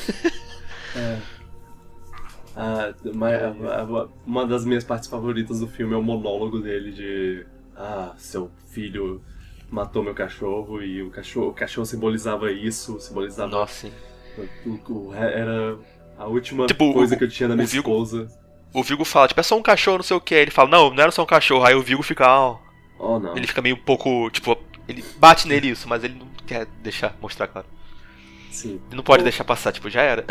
Ah, 2.55 2.93
mas 3.15 3.43
a- 3.43 3.81
a- 3.83 4.09
uma 4.27 4.47
das 4.47 4.65
minhas 4.65 4.85
partes 4.85 5.09
favoritas 5.09 5.61
do 5.61 5.67
filme 5.67 5.95
é 5.95 5.97
o 5.97 6.03
monólogo 6.03 6.61
dele 6.61 6.93
de 6.93 7.47
ah, 7.77 8.13
seu 8.19 8.51
filho 8.69 9.23
matou 9.71 10.03
meu 10.03 10.15
cachorro 10.15 10.83
e 10.83 11.03
o 11.03 11.11
cachorro, 11.11 11.49
o 11.49 11.55
cachorro 11.55 11.87
simbolizava 11.87 12.53
isso, 12.53 13.01
simbolizava 13.01 13.51
Nossa, 13.51 13.89
o, 14.67 14.71
o- 14.93 15.15
era 15.15 15.79
a 16.19 16.27
última 16.27 16.67
Tipo, 16.67 16.93
coisa 16.93 17.17
que 17.17 17.25
eu 17.25 17.29
tinha 17.29 17.49
da 17.49 17.55
o 17.55 17.57
minha 17.57 17.67
Vigo- 17.67 17.89
esposa. 17.91 18.29
O 18.75 18.83
Vigo 18.83 19.05
fala, 19.05 19.29
tipo, 19.29 19.41
é 19.41 19.43
só 19.43 19.57
um 19.57 19.63
cachorro, 19.63 19.99
não 19.99 20.03
sei 20.05 20.17
o 20.17 20.21
que. 20.21 20.35
Ele 20.35 20.51
fala, 20.51 20.69
não, 20.71 20.89
não 20.95 21.03
era 21.03 21.13
só 21.13 21.23
um 21.23 21.27
cachorro. 21.27 21.63
Aí 21.65 21.75
o 21.75 21.83
Vigo 21.83 22.03
fica, 22.03 22.27
ah, 22.27 22.59
Oh 22.99 23.19
não. 23.19 23.37
ele 23.37 23.47
fica 23.47 23.61
meio 23.61 23.77
um 23.77 23.79
pouco, 23.79 24.31
tipo, 24.31 24.57
Ele 24.89 25.05
bate 25.19 25.47
nele 25.47 25.69
isso, 25.69 25.87
mas 25.89 26.03
ele 26.05 26.15
não 26.15 26.27
quer 26.47 26.67
deixar 26.83 27.15
mostrar, 27.21 27.49
claro. 27.49 27.67
Sim. 28.53 28.81
Ele 28.89 28.97
não 28.97 29.03
pode 29.03 29.23
O- 29.23 29.25
deixar 29.25 29.45
passar, 29.45 29.73
tipo, 29.73 29.89
já 29.91 30.03
era. 30.03 30.25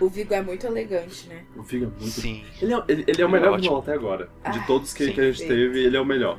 O 0.00 0.08
Vigo 0.08 0.34
é 0.34 0.42
muito 0.42 0.66
elegante, 0.66 1.28
né? 1.28 1.44
O 1.56 1.62
Vigo 1.62 1.84
é 1.86 1.88
muito. 1.88 2.08
Sim. 2.20 2.44
Ele 2.60 2.74
é, 2.74 2.82
ele, 2.88 3.04
ele 3.06 3.22
é 3.22 3.24
o 3.24 3.28
Ele 3.28 3.36
é 3.36 3.40
melhor 3.40 3.52
ótimo. 3.54 3.62
vilão 3.62 3.78
até 3.78 3.92
agora. 3.94 4.24
De 4.52 4.58
Ah, 4.58 4.64
todos 4.66 4.92
que, 4.92 5.04
sim. 5.06 5.12
que 5.12 5.20
a 5.20 5.30
gente 5.32 5.46
teve, 5.46 5.84
ele 5.84 5.96
é 5.96 6.00
o 6.00 6.04
melhor. 6.04 6.38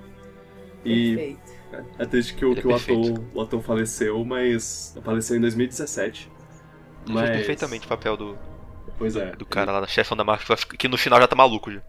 E 0.85 1.15
Perfeito. 1.15 1.91
é 1.97 2.05
triste 2.05 2.33
que, 2.35 2.45
o, 2.45 2.51
Ele 2.51 2.59
é 2.59 2.61
que 2.61 2.67
o, 2.67 2.75
ator, 2.75 3.23
o 3.33 3.41
ator 3.41 3.61
faleceu, 3.61 4.23
mas. 4.25 4.97
faleceu 5.03 5.37
em 5.37 5.41
2017. 5.41 6.29
Ele 7.05 7.13
Mas. 7.15 7.25
fez 7.27 7.37
perfeitamente 7.37 7.85
o 7.85 7.89
papel 7.89 8.15
do, 8.17 8.37
Pois 8.97 9.15
é. 9.15 9.31
do 9.35 9.45
cara 9.45 9.71
lá, 9.71 9.79
da 9.81 9.87
chefão 9.87 10.15
da 10.17 10.23
máfia, 10.23 10.55
que 10.77 10.87
no 10.87 10.97
final 10.97 11.19
já 11.19 11.27
tá 11.27 11.35
maluco 11.35 11.71
já. 11.71 11.81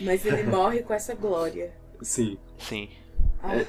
Mas 0.00 0.24
ele 0.24 0.42
morre 0.50 0.82
com 0.82 0.94
essa 0.94 1.14
glória. 1.14 1.72
Sim. 2.00 2.38
Sim. 2.58 2.88
Ah, 3.42 3.56
É, 3.56 3.66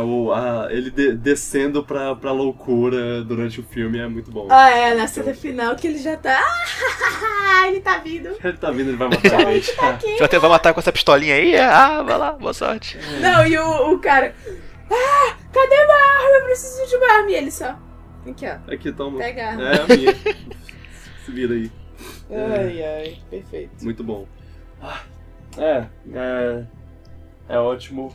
o, 0.00 0.32
a, 0.32 0.66
ele 0.72 0.90
de- 0.90 1.12
descendo 1.14 1.84
pra, 1.84 2.14
pra 2.16 2.32
loucura 2.32 3.22
durante 3.22 3.60
o 3.60 3.62
filme 3.62 3.96
é 3.98 4.08
muito 4.08 4.28
bom. 4.30 4.48
Ah, 4.50 4.70
é, 4.70 4.92
na 4.94 5.06
cena 5.06 5.32
final 5.32 5.76
que 5.76 5.86
ele 5.86 5.98
já 5.98 6.16
tá. 6.16 6.40
Ah, 6.40 7.68
ele 7.68 7.80
tá 7.80 7.98
vindo. 7.98 8.30
Ele 8.42 8.56
tá 8.58 8.70
vindo, 8.72 8.88
ele 8.90 8.96
vai 8.96 9.06
matar 9.10 9.46
a 9.46 9.52
gente. 9.52 9.72
Tá 9.76 9.90
aqui. 9.90 10.38
Vai 10.38 10.50
matar 10.50 10.74
com 10.74 10.80
essa 10.80 10.92
pistolinha 10.92 11.36
aí? 11.36 11.56
Ah, 11.56 12.02
vai 12.02 12.18
lá, 12.18 12.32
boa 12.32 12.52
sorte. 12.52 12.98
Não, 13.20 13.46
e 13.46 13.56
o, 13.56 13.92
o 13.92 13.98
cara. 14.00 14.34
Ah, 14.90 15.36
cadê 15.52 15.74
uma 15.84 15.94
arma? 16.24 16.38
Eu 16.38 16.44
preciso 16.46 16.86
de 16.88 16.96
uma 16.96 17.12
arma. 17.12 17.30
E 17.30 17.34
ele 17.34 17.50
só. 17.52 17.78
Aqui, 18.28 18.46
ó. 18.46 18.72
Aqui, 18.74 18.90
toma. 18.92 19.18
Pega 19.18 19.44
a 19.44 19.48
arma. 19.50 19.62
É 19.62 19.80
a 19.80 19.86
minha. 19.96 20.14
Se 21.24 21.30
vira 21.30 21.54
aí. 21.54 21.70
Ai, 22.30 22.82
ai, 22.82 23.18
perfeito. 23.30 23.84
Muito 23.84 24.02
bom. 24.02 24.26
Ah, 24.82 25.02
É, 25.56 25.86
é. 26.12 26.64
É 27.48 27.58
ótimo. 27.58 28.12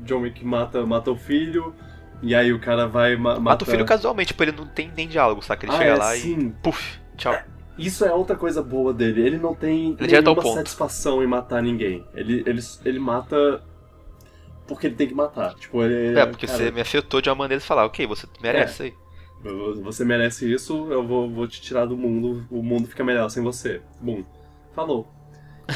John 0.00 0.20
Wick 0.20 0.44
mata, 0.44 0.84
mata 0.86 1.10
o 1.10 1.16
filho. 1.16 1.74
E 2.22 2.34
aí 2.34 2.52
o 2.52 2.58
cara 2.58 2.86
vai 2.86 3.14
ma 3.16 3.38
Mata 3.38 3.64
o 3.64 3.66
filho 3.66 3.84
casualmente, 3.84 4.28
tipo, 4.28 4.42
ele 4.42 4.52
não 4.52 4.66
tem 4.66 4.90
nem 4.96 5.06
diálogo, 5.06 5.42
saca? 5.42 5.66
Ele 5.66 5.72
Ah, 5.74 5.78
chega 5.78 5.90
é, 5.90 5.96
lá 5.96 6.16
e. 6.16 6.20
sim. 6.20 6.50
Puf, 6.62 6.98
tchau. 7.16 7.36
Isso 7.78 8.04
é 8.06 8.12
outra 8.12 8.34
coisa 8.36 8.62
boa 8.62 8.92
dele. 8.94 9.20
Ele 9.20 9.38
não 9.38 9.54
tem 9.54 9.94
Ele 10.00 10.20
nenhuma 10.20 10.42
satisfação 10.54 11.22
em 11.22 11.26
matar 11.26 11.62
ninguém. 11.62 12.06
Ele, 12.14 12.42
ele, 12.46 12.60
ele 12.86 12.98
mata 12.98 13.62
porque 14.66 14.86
ele 14.88 14.96
tem 14.96 15.06
que 15.06 15.14
matar. 15.14 15.54
Tipo, 15.54 15.82
ele. 15.82 16.18
É, 16.18 16.26
porque 16.26 16.46
cara, 16.46 16.58
você 16.58 16.70
me 16.70 16.80
afetou 16.80 17.20
de 17.20 17.28
uma 17.28 17.36
maneira 17.36 17.60
de 17.60 17.66
falar, 17.66 17.84
ok, 17.84 18.06
você 18.06 18.26
merece 18.42 18.72
isso 18.72 18.82
aí. 18.82 18.94
Você 19.84 20.04
merece 20.04 20.52
isso, 20.52 20.90
eu 20.90 21.06
vou, 21.06 21.30
vou 21.30 21.46
te 21.46 21.60
tirar 21.60 21.86
do 21.86 21.96
mundo. 21.96 22.46
O 22.50 22.62
mundo 22.62 22.88
fica 22.88 23.04
melhor 23.04 23.28
sem 23.28 23.42
você. 23.42 23.80
Bum. 24.00 24.24
Falou. 24.74 25.06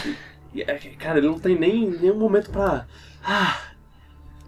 E- 0.05 0.17
e, 0.59 0.63
é, 0.63 0.75
cara, 0.99 1.19
ele 1.19 1.29
não 1.29 1.39
tem 1.39 1.57
nem 1.59 1.89
nenhum 1.91 2.19
momento 2.19 2.51
pra. 2.51 2.87
Ah, 3.25 3.59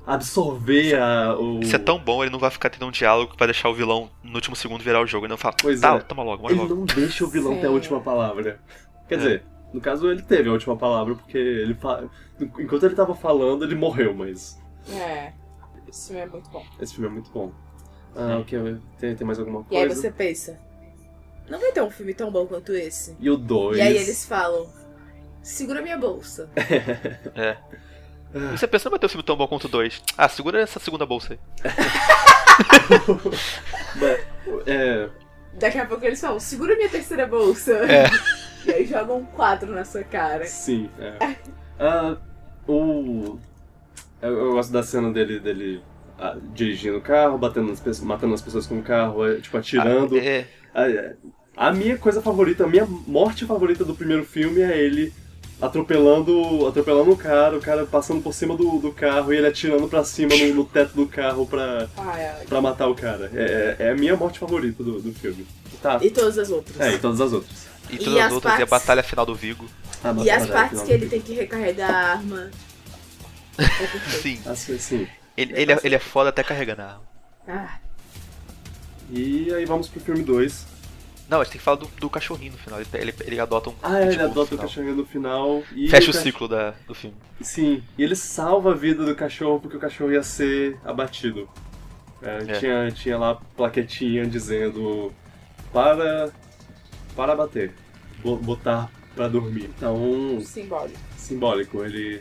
absorver 0.07 0.95
a, 0.97 1.37
o. 1.39 1.61
Isso 1.61 1.75
é 1.77 1.79
tão 1.79 1.99
bom, 1.99 2.23
ele 2.23 2.31
não 2.33 2.39
vai 2.39 2.51
ficar 2.51 2.71
tendo 2.71 2.87
um 2.87 2.91
diálogo 2.91 3.37
pra 3.37 3.47
deixar 3.47 3.69
o 3.69 3.75
vilão 3.75 4.11
no 4.23 4.35
último 4.35 4.57
segundo 4.57 4.83
virar 4.83 5.01
o 5.01 5.07
jogo. 5.07 5.27
Ele 5.27 5.31
não 5.33 5.39
fala, 5.39 5.55
Pois 5.61 5.81
tá, 5.81 5.97
é. 5.97 6.01
toma 6.01 6.23
logo, 6.23 6.43
morre 6.43 6.55
Ele 6.55 6.63
logo. 6.63 6.75
não 6.75 6.85
deixa 6.85 7.25
o 7.25 7.29
vilão 7.29 7.55
ter 7.55 7.67
a 7.67 7.69
Sim. 7.69 7.75
última 7.75 8.01
palavra. 8.01 8.61
Quer 9.09 9.15
É. 9.15 9.19
dizer, 9.19 9.45
no 9.73 9.81
caso 9.81 10.11
ele 10.11 10.23
teve 10.23 10.49
a 10.49 10.53
última 10.53 10.77
palavra, 10.77 11.15
porque 11.15 11.39
ele 11.39 11.75
fa... 11.75 12.05
enquanto 12.41 12.85
ele 12.85 12.95
tava 12.95 13.15
falando, 13.15 13.65
ele 13.65 13.75
morreu, 13.75 14.15
mas 14.15 14.59
É. 14.91 15.33
Esse 15.89 16.09
filme 16.09 16.23
é 16.23 16.27
muito 16.27 16.51
bom. 16.51 16.65
esse 16.81 16.95
filme 16.95 17.09
é 17.09 17.13
muito 17.13 17.31
bom. 17.31 17.53
Ah, 18.17 18.39
ok, 18.41 18.77
tem, 18.99 19.15
tem 19.15 19.27
mais 19.27 19.39
alguma 19.39 19.65
E 19.71 19.77
aí 19.77 19.87
coisa? 19.87 20.01
você 20.01 20.11
pensa. 20.11 20.59
Não 21.49 21.59
vai 21.59 21.73
ter 21.73 21.83
um 21.83 21.91
filme 21.91 22.13
tão 22.15 22.31
bom 22.31 22.47
quanto 22.47 22.73
esse. 22.73 23.17
E 23.21 23.29
o 23.31 23.37
2. 23.37 23.77
E 23.79 23.81
aí 23.81 23.97
eles 23.97 24.25
falam. 24.25 24.67
Segura 25.43 25.83
minha 25.83 25.99
bolsa. 25.99 26.49
É. 27.35 27.57
E 28.35 28.59
você 28.59 28.67
pensa, 28.67 28.87
não 28.87 28.91
vai 28.93 28.99
ter 28.99 29.07
um 29.07 29.09
filme 29.11 29.23
tão 29.25 29.37
bom 29.37 29.47
quanto 29.47 29.65
o 29.67 29.69
2. 29.69 30.03
Ah, 30.17 30.29
segura 30.29 30.61
essa 30.61 30.81
segunda 30.81 31.05
bolsa 31.07 31.35
aí. 31.35 31.39
É, 34.67 35.09
Daqui 35.55 35.79
a 35.79 35.87
pouco 35.87 36.05
eles 36.05 36.21
falam, 36.21 36.41
segura 36.41 36.75
minha 36.77 36.89
terceira 36.89 37.27
bolsa. 37.27 37.73
É. 37.73 38.07
E 38.65 38.71
aí 38.71 38.87
jogam 38.87 39.19
um 39.19 39.25
quatro 39.25 39.73
na 39.73 39.85
sua 39.85 40.05
cara. 40.05 40.47
sim, 40.47 40.89
é. 40.97 41.35
Ah, 41.81 42.17
o. 42.69 43.37
Eu, 44.21 44.39
eu 44.39 44.53
gosto 44.53 44.73
da 44.73 44.85
cena 44.85 45.11
dele, 45.13 45.41
dele 45.41 45.83
ah, 46.17 46.37
dirigindo 46.55 46.99
o 46.99 47.01
carro, 47.01 47.37
batendo 47.37 47.67
nas 47.67 47.81
pessoas, 47.81 48.07
matando 48.07 48.35
as 48.35 48.41
pessoas 48.41 48.65
com 48.65 48.79
o 48.79 48.83
carro, 48.83 49.27
é, 49.27 49.41
tipo, 49.41 49.57
atirando. 49.57 50.17
É, 50.17 50.47
A, 50.73 51.67
a 51.69 51.73
minha 51.73 51.99
coisa 51.99 52.23
favorita, 52.23 52.63
a 52.63 52.69
minha 52.69 52.87
morte 52.87 53.45
favorita 53.45 53.85
do 53.85 53.97
primeiro 53.97 54.25
filme 54.25 54.61
é 54.61 54.79
ele 54.79 55.13
atropelando 55.63 56.67
atropelando 56.67 57.11
o 57.13 57.17
cara, 57.17 57.57
o 57.57 57.61
cara 57.61 57.87
passando 57.87 58.21
por 58.21 58.35
cima 58.35 58.57
do, 58.57 58.79
do 58.79 58.93
carro 58.93 59.33
e 59.33 59.37
ele 59.37 59.47
atirando 59.47 59.89
pra 59.89 60.05
cima 60.05 60.35
no, 60.37 60.55
no 60.55 60.65
teto 60.65 60.95
do 60.95 61.07
carro 61.07 61.47
pra, 61.47 61.89
pra 62.49 62.61
matar 62.61 62.89
o 62.89 62.95
cara. 62.95 63.31
É, 63.35 63.77
é- 63.79 63.87
é 63.87 63.91
a 63.91 63.95
minha 63.95 64.17
morte 64.17 64.39
favorita 64.39 64.83
do, 64.83 65.01
do 65.01 65.13
filme. 65.13 65.47
Tá. 65.81 65.99
E 66.03 66.11
todas 66.11 66.37
as 66.39 66.51
outras. 66.51 66.79
É, 66.81 66.93
e 66.95 66.99
todas 66.99 67.21
as 67.21 67.33
outras. 67.33 67.67
e 67.91 67.95
E 67.95 67.99
todas 67.99 68.17
as 68.19 68.27
as 68.27 68.33
outras, 68.33 68.53
e 68.53 68.63
a 68.63 68.67
partes- 68.67 68.71
batalha 68.87 69.03
final 69.03 69.25
do 69.25 69.35
Vigo. 69.35 69.67
Ah, 70.05 70.15
E 70.23 70.31
as 70.31 70.47
partes 70.49 70.83
que 70.83 70.93
ele 70.93 71.09
tem 71.09 71.21
que 71.21 71.33
recarregar 71.35 71.91
a 71.91 72.09
arma. 72.13 72.51
É. 73.59 74.11
Sim. 74.21 74.41
Assim, 74.47 74.79
sim. 74.79 75.07
Ele, 75.37 75.53
ele, 75.57 75.73
é, 75.73 75.79
ele 75.85 75.95
é 75.95 75.99
foda 75.99 76.29
até 76.31 76.43
carregando 76.43 76.83
a 76.83 76.85
arma. 76.87 77.03
Ah, 77.49 77.79
E 79.11 79.53
aí 79.55 79.65
vamos 79.65 79.89
pro 79.89 80.01
filme 80.01 80.23
2. 80.23 80.67
Não, 81.33 81.41
a 81.41 81.45
gente 81.45 81.53
tem 81.55 81.59
que 81.59 81.65
falar 81.65 81.79
do, 81.79 81.87
do 81.99 82.11
cachorrinho 82.11 82.53
no 82.53 82.59
final. 82.59 82.79
Ele, 82.79 82.89
ele, 82.93 83.15
ele 83.23 83.41
adota 83.41 83.71
um. 83.71 83.75
Ah, 83.83 84.03
ele 84.03 84.21
adota 84.21 84.55
o 84.55 84.59
cachorrinho 84.59 84.95
no 84.95 85.07
final. 85.07 85.63
E 85.75 85.89
Fecha 85.89 86.11
o 86.11 86.13
cach- 86.13 86.23
ciclo 86.23 86.47
da, 86.47 86.75
do 86.87 86.95
filme. 86.95 87.17
Sim, 87.41 87.83
e 87.97 88.03
ele 88.05 88.15
salva 88.15 88.73
a 88.73 88.75
vida 88.75 89.03
do 89.03 89.15
cachorro 89.15 89.59
porque 89.59 89.77
o 89.79 89.81
cachorro 89.81 90.13
ia 90.13 90.23
ser 90.23 90.77
abatido. 90.85 91.49
É, 92.21 92.37
É. 92.49 92.59
Tinha, 92.59 92.91
tinha 92.93 93.17
lá 93.19 93.35
plaquetinha 93.57 94.27
dizendo 94.27 95.11
para 95.73 96.31
para 97.17 97.35
bater, 97.35 97.73
bo- 98.23 98.37
botar 98.37 98.91
pra 99.17 99.27
dormir. 99.27 99.71
Então, 99.77 100.39
simbólico. 100.45 100.99
simbólico, 101.17 101.83
ele 101.83 102.21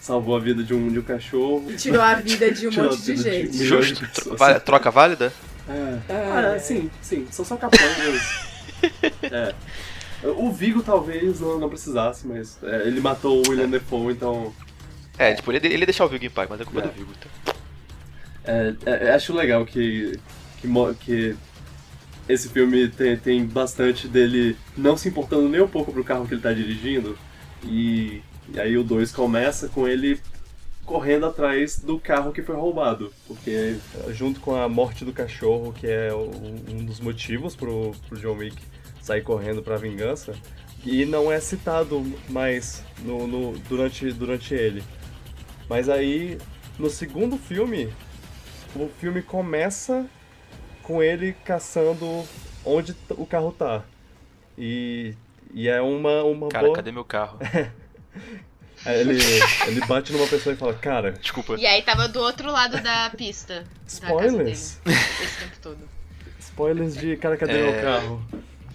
salvou 0.00 0.36
a 0.36 0.40
vida 0.40 0.64
de 0.64 0.74
um, 0.74 0.88
de 0.88 0.98
um 0.98 1.02
cachorro. 1.02 1.64
E 1.70 1.76
tirou 1.76 2.02
a 2.02 2.14
vida 2.16 2.50
de 2.50 2.66
um 2.66 2.72
monte 2.82 3.02
de 3.02 3.16
gente. 3.16 3.64
Justo. 3.64 4.04
troca 4.64 4.90
válida? 4.90 5.32
É. 5.68 5.98
Ah, 6.12 6.52
Ah, 6.54 6.58
sim, 6.58 6.90
sim, 7.00 7.26
são 7.30 7.44
só 7.44 7.56
capangas. 7.56 8.22
é. 9.22 9.54
O 10.24 10.52
Vigo 10.52 10.82
talvez 10.82 11.40
não, 11.40 11.58
não 11.58 11.68
precisasse, 11.68 12.26
mas 12.26 12.58
é, 12.62 12.86
ele 12.86 13.00
matou 13.00 13.38
o 13.44 13.50
William 13.50 13.68
Defoe, 13.68 14.12
então 14.12 14.52
É, 15.18 15.34
tipo, 15.34 15.50
ele, 15.52 15.66
ele 15.66 15.78
ia 15.80 15.86
deixar 15.86 16.04
o 16.04 16.08
Vigo 16.08 16.24
em 16.24 16.30
paz, 16.30 16.48
mas 16.48 16.60
é 16.60 16.64
culpa 16.64 16.80
É. 16.80 16.82
do 16.82 16.92
Vigo. 16.92 17.10
Então. 17.18 17.54
É, 18.44 18.74
é, 18.86 19.12
acho 19.14 19.32
legal 19.32 19.64
que, 19.66 20.18
que, 20.60 20.68
que 21.00 21.36
esse 22.28 22.48
filme 22.48 22.88
tem, 22.88 23.16
tem 23.16 23.44
bastante 23.44 24.06
dele 24.08 24.56
não 24.76 24.96
se 24.96 25.08
importando 25.08 25.48
nem 25.48 25.60
um 25.60 25.68
pouco 25.68 25.92
pro 25.92 26.04
carro 26.04 26.26
que 26.26 26.34
ele 26.34 26.40
tá 26.40 26.52
dirigindo. 26.52 27.18
E, 27.64 28.22
e 28.52 28.60
aí 28.60 28.76
o 28.76 28.82
2 28.84 29.12
começa 29.12 29.68
com 29.68 29.86
ele 29.88 30.20
correndo 30.84 31.26
atrás 31.26 31.78
do 31.78 31.98
carro 31.98 32.32
que 32.32 32.42
foi 32.42 32.56
roubado. 32.56 33.12
Porque 33.26 33.76
junto 34.10 34.40
com 34.40 34.54
a 34.54 34.68
morte 34.68 35.04
do 35.04 35.12
cachorro, 35.12 35.72
que 35.72 35.86
é 35.86 36.12
um 36.14 36.84
dos 36.84 37.00
motivos 37.00 37.54
pro, 37.56 37.92
pro 38.08 38.18
John 38.18 38.36
Wick 38.36 38.56
sair 39.00 39.22
correndo 39.22 39.62
pra 39.62 39.76
vingança, 39.76 40.34
e 40.84 41.04
não 41.04 41.30
é 41.30 41.40
citado 41.40 42.04
mais 42.28 42.84
no, 43.00 43.26
no- 43.26 43.58
durante, 43.68 44.12
durante 44.12 44.54
ele. 44.54 44.82
Mas 45.68 45.88
aí, 45.88 46.38
no 46.78 46.88
segundo 46.90 47.36
filme, 47.36 47.92
o 48.76 48.88
filme 48.88 49.22
começa 49.22 50.06
com 50.82 51.02
ele 51.02 51.32
caçando 51.44 52.24
onde 52.64 52.94
o 53.10 53.26
carro 53.26 53.52
tá. 53.52 53.84
E, 54.58 55.14
e 55.52 55.68
é 55.68 55.80
uma, 55.80 56.22
uma 56.24 56.48
Cara, 56.48 56.64
boa. 56.66 56.76
cadê 56.76 56.92
meu 56.92 57.04
carro? 57.04 57.38
Aí 58.84 59.00
Ele, 59.00 59.18
ele 59.66 59.80
bate 59.86 60.12
numa 60.12 60.26
pessoa 60.26 60.52
e 60.54 60.56
fala, 60.56 60.74
cara, 60.74 61.12
Desculpa. 61.12 61.54
E 61.56 61.66
aí 61.66 61.82
tava 61.82 62.08
do 62.08 62.20
outro 62.20 62.50
lado 62.50 62.80
da 62.82 63.10
pista. 63.16 63.64
spoilers. 63.86 64.78
Da 64.84 64.92
casa 64.92 64.98
dele, 65.02 65.24
esse 65.24 65.38
tempo 65.40 65.56
todo. 65.62 65.78
Spoilers 66.40 66.94
de 66.96 67.16
cara, 67.16 67.36
cadê 67.36 67.52
É. 67.52 67.72
meu 67.72 67.82
carro? 67.82 68.22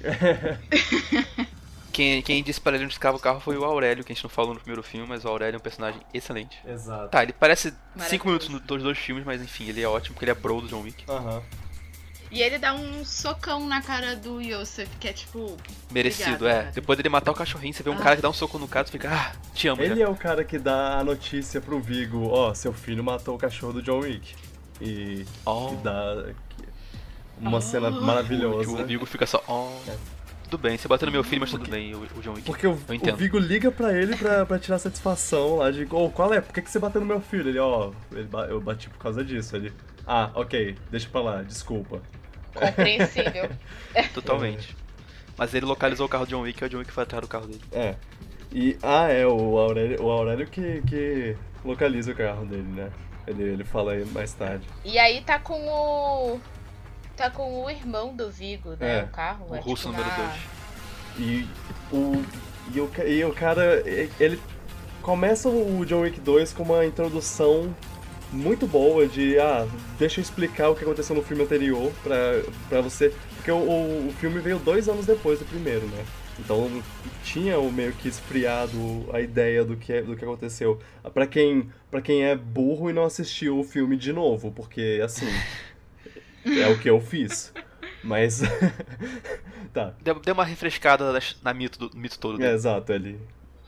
Quem, 1.92 2.22
quem 2.22 2.44
disse 2.44 2.62
pra 2.62 2.76
ele 2.76 2.86
onde 2.86 2.94
ficava 2.94 3.18
o 3.18 3.20
carro 3.20 3.40
foi 3.40 3.58
o 3.58 3.64
Aurélio, 3.66 4.04
que 4.04 4.12
a 4.12 4.16
gente 4.16 4.24
não 4.24 4.30
falou 4.30 4.54
no 4.54 4.60
primeiro 4.60 4.84
filme, 4.84 5.08
mas 5.10 5.26
o 5.26 5.28
Aurélio 5.28 5.56
é 5.56 5.58
um 5.58 5.62
personagem 5.62 6.00
excelente. 6.14 6.60
Exato. 6.64 7.10
Tá, 7.10 7.24
ele 7.24 7.34
parece 7.34 7.70
5 7.72 7.78
Maravilhoso. 7.96 8.26
minutos 8.28 8.50
no- 8.50 8.60
dos 8.60 8.84
dois 8.84 8.98
filmes, 9.00 9.26
mas 9.26 9.42
enfim, 9.42 9.68
ele 9.68 9.82
é 9.82 9.88
ótimo 9.88 10.14
porque 10.14 10.26
ele 10.26 10.32
é 10.32 10.36
bro 10.36 10.62
do 10.62 10.68
John 10.68 10.82
Wick. 10.84 11.04
Aham. 11.10 11.42
E 12.30 12.42
ele 12.42 12.58
dá 12.58 12.74
um 12.74 13.06
socão 13.06 13.66
na 13.68 13.82
cara 13.82 14.16
do 14.16 14.42
Yosef, 14.42 14.90
que 15.00 15.08
é 15.08 15.14
tipo. 15.14 15.56
Merecido, 15.92 16.48
é. 16.48 16.54
cara. 16.64 16.72
Depois 16.74 16.98
dele 16.98 17.08
matar 17.10 17.32
o 17.32 17.34
cachorrinho, 17.34 17.74
você 17.74 17.82
vê 17.84 17.90
um 17.90 17.94
Ah. 17.94 17.98
cara 18.02 18.16
que 18.18 18.22
dá 18.22 18.30
um 18.30 18.34
soco 18.34 18.60
no 18.60 18.68
cara 18.68 18.86
e 18.88 18.92
fica, 18.92 19.10
ah, 19.14 19.32
te 19.54 19.68
amo. 19.70 19.82
Ele 19.82 19.96
já. 19.96 20.04
é 20.06 20.08
o 20.10 20.16
cara 20.16 20.44
que 20.44 20.60
dá 20.60 21.00
a 21.00 21.04
notícia 21.04 21.62
pro 21.62 21.80
Vigo, 21.80 22.28
ó, 22.30 22.54
seu 22.54 22.74
filho 22.74 23.04
matou 23.04 23.36
o 23.36 23.38
cachorro 23.38 23.74
do 23.74 23.82
John 23.82 24.00
Wick. 24.00 24.36
E, 24.82 25.26
Oh. 25.46 25.72
dá 25.84 26.26
uma 27.40 27.58
Oh. 27.58 27.62
cena 27.62 27.90
maravilhosa. 27.90 28.70
o 28.72 28.86
Vigo 28.86 29.06
fica 29.06 29.26
só, 29.26 29.42
oh. 29.48 29.72
Tudo 30.50 30.62
bem, 30.62 30.78
você 30.78 30.88
bateu 30.88 31.06
no 31.08 31.12
meu 31.12 31.24
filho, 31.26 31.42
mas 31.42 31.52
tudo 31.52 31.70
bem, 31.70 31.94
o, 31.94 32.00
o 32.04 32.22
John 32.22 32.32
Wick. 32.34 32.44
Porque 32.44 32.66
o, 32.68 32.78
Eu 33.06 33.14
o. 33.14 33.18
Vigo 33.18 33.38
liga 33.38 33.70
pra 33.72 33.94
ele 33.98 34.16
pra, 34.16 34.46
pra 34.46 34.58
tirar 34.60 34.80
satisfação 34.80 35.58
lá 35.58 35.72
de, 35.72 35.86
ô, 35.92 36.10
qual 36.10 36.34
é? 36.34 36.40
Por 36.40 36.54
que, 36.54 36.62
que 36.62 36.70
você 36.72 36.80
bateu 36.80 37.02
no 37.02 37.08
meu 37.08 37.20
filho? 37.20 37.50
Ele, 37.50 37.60
ó, 37.60 37.92
ba- 38.30 38.46
eu 38.46 38.62
bati 38.62 38.90
por 38.90 38.98
causa 38.98 39.24
disso. 39.26 39.56
Ele, 39.58 39.74
ah, 40.06 40.30
ok, 40.36 40.78
deixa 40.90 41.10
pra 41.10 41.20
lá, 41.22 41.42
desculpa. 41.42 42.02
Compreensível. 42.60 43.50
Totalmente. 44.14 44.76
Mas 45.38 45.54
ele 45.54 45.66
localizou 45.66 46.06
o 46.06 46.10
carro 46.10 46.26
do 46.26 46.30
John 46.30 46.42
Wick 46.42 46.62
e 46.62 46.66
o 46.66 46.70
John 46.70 46.80
Wick 46.80 46.92
foi 46.92 47.04
atrás 47.04 47.22
do 47.22 47.28
carro 47.28 47.48
dele. 47.48 47.62
É. 47.72 47.96
E, 48.52 48.78
ah, 48.82 49.08
é, 49.12 49.26
o 49.28 49.58
Aurélio, 49.58 50.02
o 50.04 50.10
Aurélio 50.10 50.48
que, 50.48 50.82
que 50.88 51.36
localiza 51.64 52.12
o 52.12 52.16
carro 52.16 52.46
dele, 52.46 52.64
né? 52.64 52.90
Ele, 53.28 53.44
ele 53.44 53.64
fala 53.64 53.92
aí 53.92 54.06
mais 54.06 54.34
tarde. 54.34 54.66
E 54.86 54.98
aí 54.98 55.22
tá 55.22 55.38
com 55.38 55.68
o. 55.68 56.40
Tá 57.16 57.30
com 57.30 57.64
o 57.64 57.70
irmão 57.70 58.16
do 58.16 58.32
Vigo, 58.32 58.72
né? 58.80 59.00
É, 59.00 59.04
o 59.04 59.08
carro. 59.08 59.48
O 59.50 59.56
é 59.56 59.60
russo 59.60 59.90
tipo 59.90 60.02
número 60.02 60.18
na- 60.18 60.28
2. 60.28 60.40
E 61.20 61.50
o, 61.92 62.24
e 62.74 62.80
o, 62.80 62.92
e 63.06 63.26
o 63.26 63.34
cara, 63.34 63.84
ele 64.20 64.40
começa 65.02 65.50
o 65.50 65.86
John 65.86 66.02
Wick 66.02 66.20
2 66.20 66.54
com 66.54 66.64
uma 66.64 66.86
introdução 66.86 67.76
muito 68.32 68.68
boa 68.68 69.08
de, 69.08 69.40
ah, 69.40 69.68
deixa 69.98 70.20
eu 70.20 70.22
explicar 70.24 70.70
o 70.70 70.76
que 70.76 70.84
aconteceu 70.84 71.16
no 71.16 71.22
filme 71.24 71.44
anterior 71.44 71.92
pra, 72.04 72.42
pra 72.70 72.82
você. 72.82 73.14
Porque 73.36 73.52
o, 73.52 73.58
o, 74.08 74.14
filme 74.20 74.40
veio 74.40 74.60
dois 74.60 74.90
anos 74.90 75.06
depois 75.06 75.40
do 75.40 75.46
primeiro, 75.46 75.86
né? 75.88 76.06
Então 76.40 76.70
tinha 77.24 77.58
o 77.58 77.72
meio 77.72 77.94
que 77.94 78.08
esfriado 78.08 78.78
a 79.12 79.22
ideia 79.22 79.64
do 79.64 79.76
que, 79.76 80.02
do 80.02 80.16
que 80.16 80.24
aconteceu. 80.24 80.80
Pra 81.14 81.26
quem, 81.26 81.70
pra 81.90 82.02
quem 82.02 82.24
é 82.26 82.36
burro 82.36 82.90
e 82.90 82.94
não 82.94 83.04
assistiu 83.06 83.58
o 83.60 83.64
filme 83.64 83.96
de 83.98 84.12
novo, 84.14 84.52
porque 84.52 85.02
assim. 85.04 85.28
É 86.46 86.66
o 86.70 86.80
que 86.80 86.90
eu 86.90 87.02
fiz. 87.02 87.52
Mas. 88.02 88.42
tá. 89.74 89.94
Deu, 90.02 90.16
deu 90.18 90.34
uma 90.34 90.46
refrescada 90.46 91.12
na- 91.44 91.54
mito, 91.54 91.78
do, 91.78 91.98
mito 91.98 92.18
todo 92.18 92.36
É, 92.36 92.46
dele. 92.46 92.54
exato, 92.54 92.94
ele. 92.94 93.20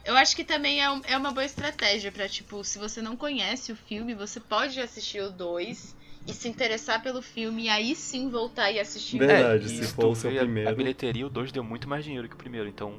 Eu 0.10 0.18
acho 0.18 0.36
que 0.36 0.44
também 0.44 0.82
é, 0.82 0.90
um- 0.90 1.02
é 1.08 1.16
uma 1.16 1.32
boa 1.32 1.46
estratégia 1.46 2.12
pra, 2.12 2.28
tipo, 2.28 2.64
se 2.64 2.80
você 2.80 3.00
não 3.00 3.16
conhece 3.16 3.72
o 3.72 3.76
filme, 3.76 4.16
você 4.16 4.40
pode 4.40 4.80
assistir 4.82 5.22
o 5.22 5.30
2 5.30 5.96
e 6.28 6.34
se 6.34 6.50
interessar 6.50 7.04
pelo 7.04 7.22
filme 7.22 7.66
e 7.66 7.70
aí 7.70 7.94
sim 7.96 8.28
voltar 8.30 8.72
e 8.72 8.80
assistir 8.80 9.18
o 9.18 9.20
Verdade, 9.20 9.70
se 9.70 9.84
for 9.94 10.08
o 10.08 10.16
seu 10.16 10.32
vê 10.32 10.40
a- 10.40 10.42
A 10.42 10.46
primeiro. 10.46 10.76
bilheteria, 10.76 11.28
o 11.28 11.30
2 11.30 11.52
deu 11.52 11.64
muito 11.64 11.88
mais 11.88 12.04
dinheiro 12.04 12.28
que 12.28 12.34
o 12.34 12.38
primeiro, 12.38 12.68
então 12.68 12.96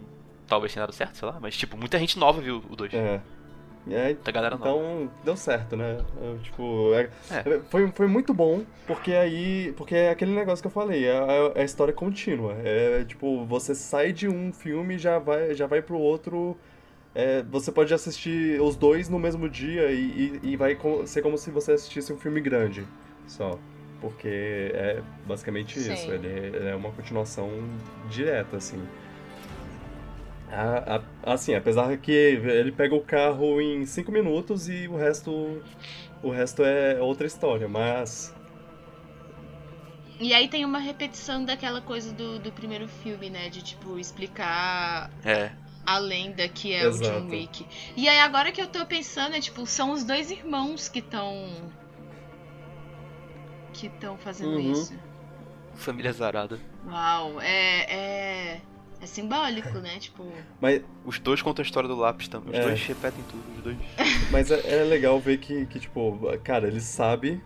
talvez 0.47 0.73
tenha 0.73 0.87
dado 0.87 0.95
certo, 0.95 1.17
sei 1.17 1.27
lá. 1.29 1.39
Mas, 1.41 1.57
tipo, 1.57 1.77
muita 1.77 1.99
gente 1.99 2.17
nova 2.17 2.41
viu 2.41 2.63
o 2.71 2.77
2. 2.77 2.95
É. 2.95 3.21
E 3.87 3.95
aí, 3.97 4.13
Muita 4.15 4.31
galera 4.31 4.57
nova. 4.57 4.69
então, 4.71 5.11
deu 5.25 5.37
certo, 5.37 5.75
né? 5.75 5.99
Eu, 6.23 6.39
tipo, 6.41 6.93
é- 6.95 7.11
É. 7.31 7.61
foi, 7.71 7.91
foi 7.91 8.07
muito 8.07 8.33
bom, 8.33 8.63
porque 8.87 9.13
aí. 9.15 9.73
Porque 9.77 9.95
é 9.95 10.11
aquele 10.11 10.33
negócio 10.33 10.63
que 10.63 10.67
eu 10.67 10.71
falei, 10.71 11.07
é, 11.07 11.19
a- 11.19 11.53
é 11.55 11.63
a 11.63 11.65
história 11.65 11.93
contínua. 11.93 12.55
É 12.63 13.05
tipo, 13.05 13.45
você 13.47 13.75
sai 13.75 14.13
de 14.13 14.29
um 14.29 14.53
filme 14.53 14.95
e 14.97 14.99
já 14.99 15.19
vai, 15.19 15.55
já 15.55 15.67
vai 15.67 15.81
pro 15.83 15.99
outro. 15.99 16.57
É, 17.15 17.43
você 17.43 17.73
pode 17.73 17.93
assistir 17.95 18.61
os 18.61 18.77
dois 18.77 19.09
no 19.09 19.19
mesmo 19.19 19.49
dia 19.49 19.91
e, 19.91 20.41
e, 20.45 20.51
e 20.53 20.57
vai 20.57 20.75
co- 20.77 21.07
ser 21.07 21.23
como 21.23 21.37
se 21.39 21.51
você 21.51 21.73
assistisse 21.73 22.13
um 22.13 22.19
filme 22.19 22.41
grande 22.41 22.87
só. 23.27 23.59
Porque 24.01 24.29
é 24.29 25.03
basicamente 25.27 25.79
Sim. 25.79 25.93
isso. 25.93 26.11
Ele, 26.11 26.57
é 26.71 26.75
uma 26.75 26.91
continuação 26.93 27.51
direta, 28.09 28.57
assim. 28.57 28.79
A- 30.53 30.97
a- 31.25 31.33
assim, 31.35 31.55
apesar 31.55 31.97
que 31.99 32.11
ele 32.11 32.73
pega 32.73 32.95
o 32.95 33.01
carro 33.01 33.61
em 33.61 33.87
5 33.87 34.11
minutos 34.11 34.69
e 34.69 34.89
o 34.89 34.97
resto 34.97 35.31
o 36.23 36.31
resto 36.31 36.63
é 36.65 37.01
outra 37.01 37.27
história, 37.27 37.69
mas 37.69 38.35
E 40.21 40.33
aí 40.35 40.49
tem 40.49 40.65
uma 40.65 40.79
repetição 40.79 41.45
daquela 41.45 41.81
coisa 41.81 42.13
do, 42.13 42.39
do 42.39 42.53
primeiro 42.53 42.87
filme, 42.87 43.31
né? 43.31 43.49
De, 43.49 43.63
tipo, 43.63 43.99
explicar 43.99 45.11
É. 45.25 45.51
a 45.95 45.99
lenda 45.99 46.49
que 46.49 46.73
é 46.73 46.85
o 46.87 46.91
Exato. 46.91 47.21
John 47.21 47.27
Wick. 47.31 47.67
E 47.97 48.09
aí 48.09 48.19
agora 48.21 48.51
que 48.53 48.61
eu 48.61 48.67
tô 48.69 48.85
pensando, 48.87 49.35
é 49.37 49.41
tipo, 49.41 49.67
são 49.67 49.93
os 49.93 50.05
dois 50.05 50.31
irmãos 50.31 50.89
que 50.89 50.99
estão. 51.01 51.35
que 53.73 53.87
estão 53.87 54.17
fazendo 54.19 54.53
Uhum. 54.57 54.73
isso. 54.73 54.95
Família 55.75 56.13
Zarada. 56.13 56.59
Uau, 56.87 57.41
é. 57.41 57.87
é. 58.55 58.61
é 59.01 59.07
simbólico, 59.07 59.79
né? 59.79 59.99
Tipo. 59.99 60.27
mas, 60.61 60.83
Os 61.05 61.19
dois 61.19 61.41
contam 61.41 61.63
a 61.63 61.67
história 61.67 61.89
do 61.89 61.97
lápis 61.97 62.29
também. 62.29 62.51
Os 62.53 62.59
É. 62.59 62.63
dois 62.63 62.85
repetem 62.85 63.25
tudo. 63.31 63.43
Os 63.57 63.63
dois. 63.63 63.77
mas 64.31 64.51
é, 64.51 64.81
é 64.81 64.85
legal 64.85 65.19
ver 65.21 65.39
que, 65.39 65.67
que 65.67 65.79
tipo, 65.81 66.19
cara, 66.43 66.67
ele 66.69 66.81
sabe 66.81 67.41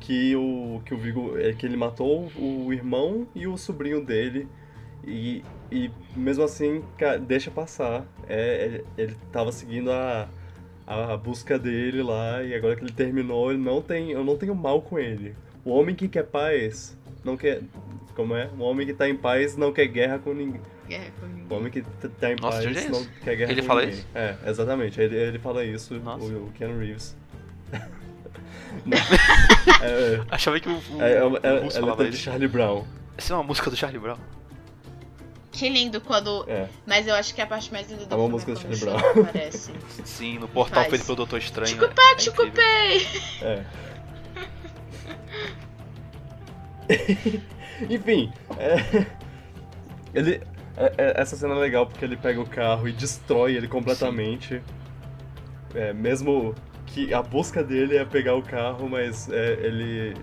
que 0.00 0.34
o 0.36 0.80
que 0.84 0.94
o 0.94 0.98
Vigo 0.98 1.36
é 1.38 1.52
que 1.52 1.64
ele 1.66 1.76
matou 1.76 2.30
o 2.36 2.72
irmão 2.72 3.26
e 3.34 3.46
o 3.46 3.56
sobrinho 3.56 4.04
dele 4.04 4.48
e, 5.06 5.44
e 5.70 5.90
mesmo 6.16 6.44
assim 6.44 6.82
deixa 7.26 7.50
passar. 7.50 8.04
É, 8.28 8.64
ele, 8.64 8.84
ele 8.96 9.16
tava 9.32 9.52
seguindo 9.52 9.90
a 9.92 10.28
a 10.86 11.16
busca 11.16 11.58
dele 11.58 12.02
lá 12.02 12.42
e 12.42 12.54
agora 12.54 12.76
que 12.76 12.84
ele 12.84 12.92
terminou, 12.92 13.50
ele 13.50 13.60
não 13.60 13.80
tem, 13.80 14.10
eu 14.10 14.22
não 14.22 14.36
tenho 14.36 14.54
mal 14.54 14.82
com 14.82 14.98
ele. 14.98 15.34
O 15.64 15.70
homem 15.70 15.94
que 15.94 16.06
quer 16.08 16.24
paz 16.24 16.96
não 17.24 17.36
quer, 17.36 17.62
como 18.14 18.34
é? 18.36 18.50
O 18.58 18.62
homem 18.62 18.86
que 18.86 18.92
tá 18.92 19.08
em 19.08 19.16
paz 19.16 19.56
não 19.56 19.72
quer 19.72 19.86
guerra 19.86 20.18
com 20.18 20.34
ninguém. 20.34 20.60
Guerra 20.86 21.10
com 21.18 21.26
ninguém. 21.26 21.46
O 21.48 21.54
homem 21.54 21.72
que 21.72 21.82
tá 22.20 22.30
em 22.30 22.36
Nossa, 22.36 22.62
paz 22.62 22.84
é 22.84 22.88
não 22.90 23.04
quer 23.22 23.36
guerra 23.36 23.52
Ele 23.52 23.62
com 23.62 23.66
fala 23.66 23.80
ninguém. 23.80 23.98
isso? 23.98 24.08
É, 24.14 24.36
exatamente. 24.46 25.00
Ele, 25.00 25.16
ele 25.16 25.38
fala 25.38 25.64
isso, 25.64 25.94
Nossa. 26.00 26.24
o, 26.24 26.48
o 26.48 26.52
Keanu 26.52 26.78
Reeves. 26.78 27.16
Não. 28.84 28.98
é, 28.98 30.24
Achava 30.30 30.58
que 30.60 30.68
o, 30.68 30.72
o, 30.72 31.02
é, 31.02 31.14
é, 31.14 31.24
o 31.24 31.36
é, 31.36 32.08
é. 32.08 32.12
Charlie 32.12 32.48
Brown. 32.48 32.84
Essa 33.16 33.32
é 33.32 33.36
uma 33.36 33.44
música 33.44 33.70
do 33.70 33.76
Charlie 33.76 34.00
Brown. 34.00 34.18
Que 35.54 35.68
lindo 35.68 36.00
quando. 36.00 36.44
É. 36.48 36.68
Mas 36.84 37.06
eu 37.06 37.14
acho 37.14 37.32
que 37.34 37.40
a 37.40 37.46
parte 37.46 37.72
mais 37.72 37.88
linda 37.88 38.04
do 38.06 38.12
É 38.12 38.18
uma 38.18 38.24
filme 38.28 38.32
música 38.32 38.50
é 38.50 38.54
do 38.54 38.60
Charlie 38.60 38.78
Chorão 38.78 39.22
aparece. 39.22 39.72
Sim, 40.04 40.38
no 40.40 40.48
portal 40.48 40.82
Faz. 40.82 40.90
feito 40.90 41.04
pelo 41.06 41.16
Doutor 41.16 41.38
Estranho. 41.38 41.68
Chico 41.68 41.84
é- 41.84 42.50
pá, 42.50 42.62
é! 43.42 43.44
É. 43.46 43.64
Enfim, 47.88 48.32
é, 48.58 49.06
ele, 50.12 50.40
é- 50.76 50.92
é- 50.98 51.20
essa 51.20 51.36
cena 51.36 51.54
é 51.54 51.58
legal 51.58 51.86
porque 51.86 52.04
ele 52.04 52.16
pega 52.16 52.40
o 52.40 52.46
carro 52.46 52.88
e 52.88 52.92
destrói 52.92 53.54
ele 53.56 53.68
completamente. 53.68 54.60
É, 55.74 55.92
mesmo 55.92 56.54
que 56.86 57.12
a 57.14 57.22
busca 57.22 57.62
dele 57.64 57.96
é 57.96 58.04
pegar 58.04 58.34
o 58.34 58.42
carro, 58.42 58.88
mas 58.88 59.28
é, 59.30 59.52
ele 59.64 60.14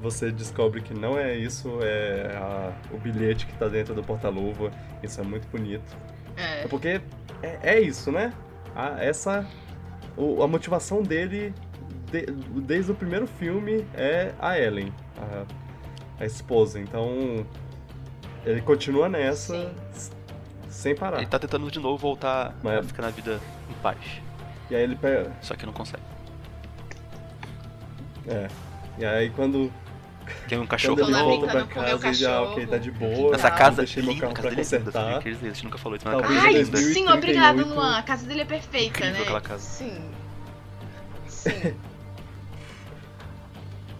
você 0.00 0.30
descobre 0.30 0.80
que 0.80 0.94
não 0.94 1.18
é 1.18 1.34
isso, 1.36 1.78
é 1.82 2.36
a- 2.36 2.72
o 2.92 2.98
bilhete 2.98 3.46
que 3.46 3.54
tá 3.54 3.68
dentro 3.68 3.94
do 3.94 4.02
porta-luva. 4.02 4.70
Isso 5.02 5.20
é 5.20 5.24
muito 5.24 5.46
bonito. 5.48 5.96
É. 6.36 6.64
É 6.64 6.68
porque 6.68 7.00
é, 7.42 7.58
é 7.62 7.80
isso, 7.80 8.10
né? 8.12 8.32
A, 8.74 9.02
essa. 9.02 9.46
o- 10.16 10.42
a 10.42 10.48
motivação 10.48 11.02
dele 11.02 11.52
de- 12.10 12.26
desde 12.62 12.92
o 12.92 12.94
primeiro 12.94 13.26
filme 13.26 13.86
é 13.94 14.32
a 14.38 14.58
Ellen, 14.58 14.92
a, 15.18 15.44
a 16.22 16.26
esposa. 16.26 16.78
Então. 16.80 17.44
Ele 18.44 18.60
continua 18.60 19.08
nessa 19.08 19.54
Sim. 19.54 19.70
sem 20.68 20.94
parar. 20.94 21.16
Ele 21.18 21.26
tá 21.26 21.36
tentando 21.38 21.68
de 21.68 21.80
novo 21.80 21.96
voltar 21.98 22.54
Mas- 22.62 22.78
a 22.78 22.82
ficar 22.84 23.02
na 23.02 23.10
vida 23.10 23.40
em 23.68 23.74
paz. 23.82 23.98
E 24.70 24.76
aí 24.76 24.82
ele 24.84 24.94
pega. 24.94 25.32
Só 25.42 25.54
que 25.56 25.66
não 25.66 25.72
consegue. 25.72 26.02
É. 28.28 28.48
E 28.98 29.04
aí 29.04 29.30
quando, 29.30 29.72
Tem 30.48 30.58
um 30.58 30.62
quando 30.62 30.68
cachorro 30.70 31.00
ele 31.00 31.10
lá 31.12 31.18
ali. 31.20 31.28
volta 31.28 31.46
pra 31.52 31.66
casa, 31.66 32.06
ele 32.08 32.14
já, 32.14 32.30
cachorro. 32.30 32.52
ok, 32.52 32.66
tá 32.66 32.78
de 32.78 32.90
boa. 32.90 33.34
Essa 33.34 33.50
casa 33.50 33.76
deixei 33.78 34.02
meu 34.02 34.16
carro 34.18 34.32
pra 34.34 34.42
é 34.46 34.50
linda, 34.50 34.62
consertar. 34.62 35.16
a 35.18 35.20
gente 35.20 35.64
nunca 35.64 35.78
falou 35.78 35.96
isso, 35.96 36.06
mas 36.06 36.14
a 36.14 36.18
Talvez 36.20 36.40
casa 36.40 36.48
Ai, 36.48 36.54
é 36.54 36.58
em 36.60 36.64
linda. 36.64 36.70
2000 36.80 36.94
sim, 36.94 37.08
obrigado, 37.08 37.56
2038. 37.56 37.74
Luan. 37.74 37.98
A 37.98 38.02
casa 38.02 38.26
dele 38.26 38.40
é 38.40 38.44
perfeita, 38.44 38.88
Incrível 38.98 39.12
né? 39.14 39.20
aquela 39.22 39.40
casa. 39.40 39.62
Sim. 39.62 40.10
Sim. 41.28 41.74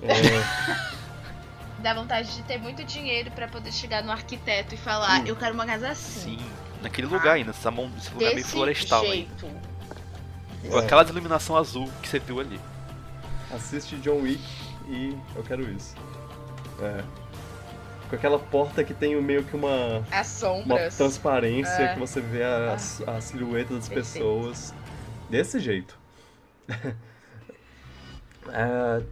É, 0.03 0.87
Dá 1.83 1.95
vontade 1.95 2.35
de 2.35 2.43
ter 2.43 2.59
muito 2.59 2.83
dinheiro 2.85 3.31
pra 3.31 3.47
poder 3.49 3.73
chegar 3.73 4.03
no 4.03 4.11
arquiteto 4.11 4.75
e 4.75 4.79
falar, 4.79 5.21
Hum. 5.21 5.27
eu 5.27 5.37
quero 5.37 5.55
uma 5.55 5.67
casa 5.67 5.91
assim. 5.91 6.39
Sim, 6.39 6.47
naquele 6.83 7.07
lugar 7.07 7.35
ainda, 7.35 7.51
essa 7.51 7.71
mão, 7.71 7.91
esse 7.97 8.09
lugar 8.13 8.27
meio 8.27 8.37
Desse 8.37 8.51
florestal 8.51 9.03
aí. 9.03 9.11
jeito. 9.11 9.47
Com 10.71 10.79
aquela 10.79 11.05
iluminação 11.05 11.57
azul 11.57 11.89
que 12.03 12.09
você 12.09 12.19
viu 12.19 12.41
ali. 12.41 12.59
assiste 13.55 13.95
John 13.99 14.23
Wick 14.23 14.43
e 14.89 15.17
eu 15.35 15.43
quero 15.43 15.63
isso. 15.71 15.95
É. 16.81 17.03
Com 18.09 18.15
aquela 18.17 18.39
porta 18.39 18.85
que 18.85 18.95
tem 18.95 19.21
meio 19.21 19.43
que 19.45 19.57
uma, 19.57 19.99
As 20.11 20.41
uma 20.43 20.53
sombras. 20.63 20.97
transparência 20.97 21.83
É. 21.83 21.95
que 21.95 21.99
você 22.01 22.21
vê 22.21 22.45
a, 22.45 22.75
a 22.75 23.21
silhueta 23.21 23.75
das 23.75 23.89
Perfeito. 23.89 24.15
pessoas. 24.15 24.75
Desse 25.29 25.59
jeito. 25.59 25.99
É, 28.49 29.03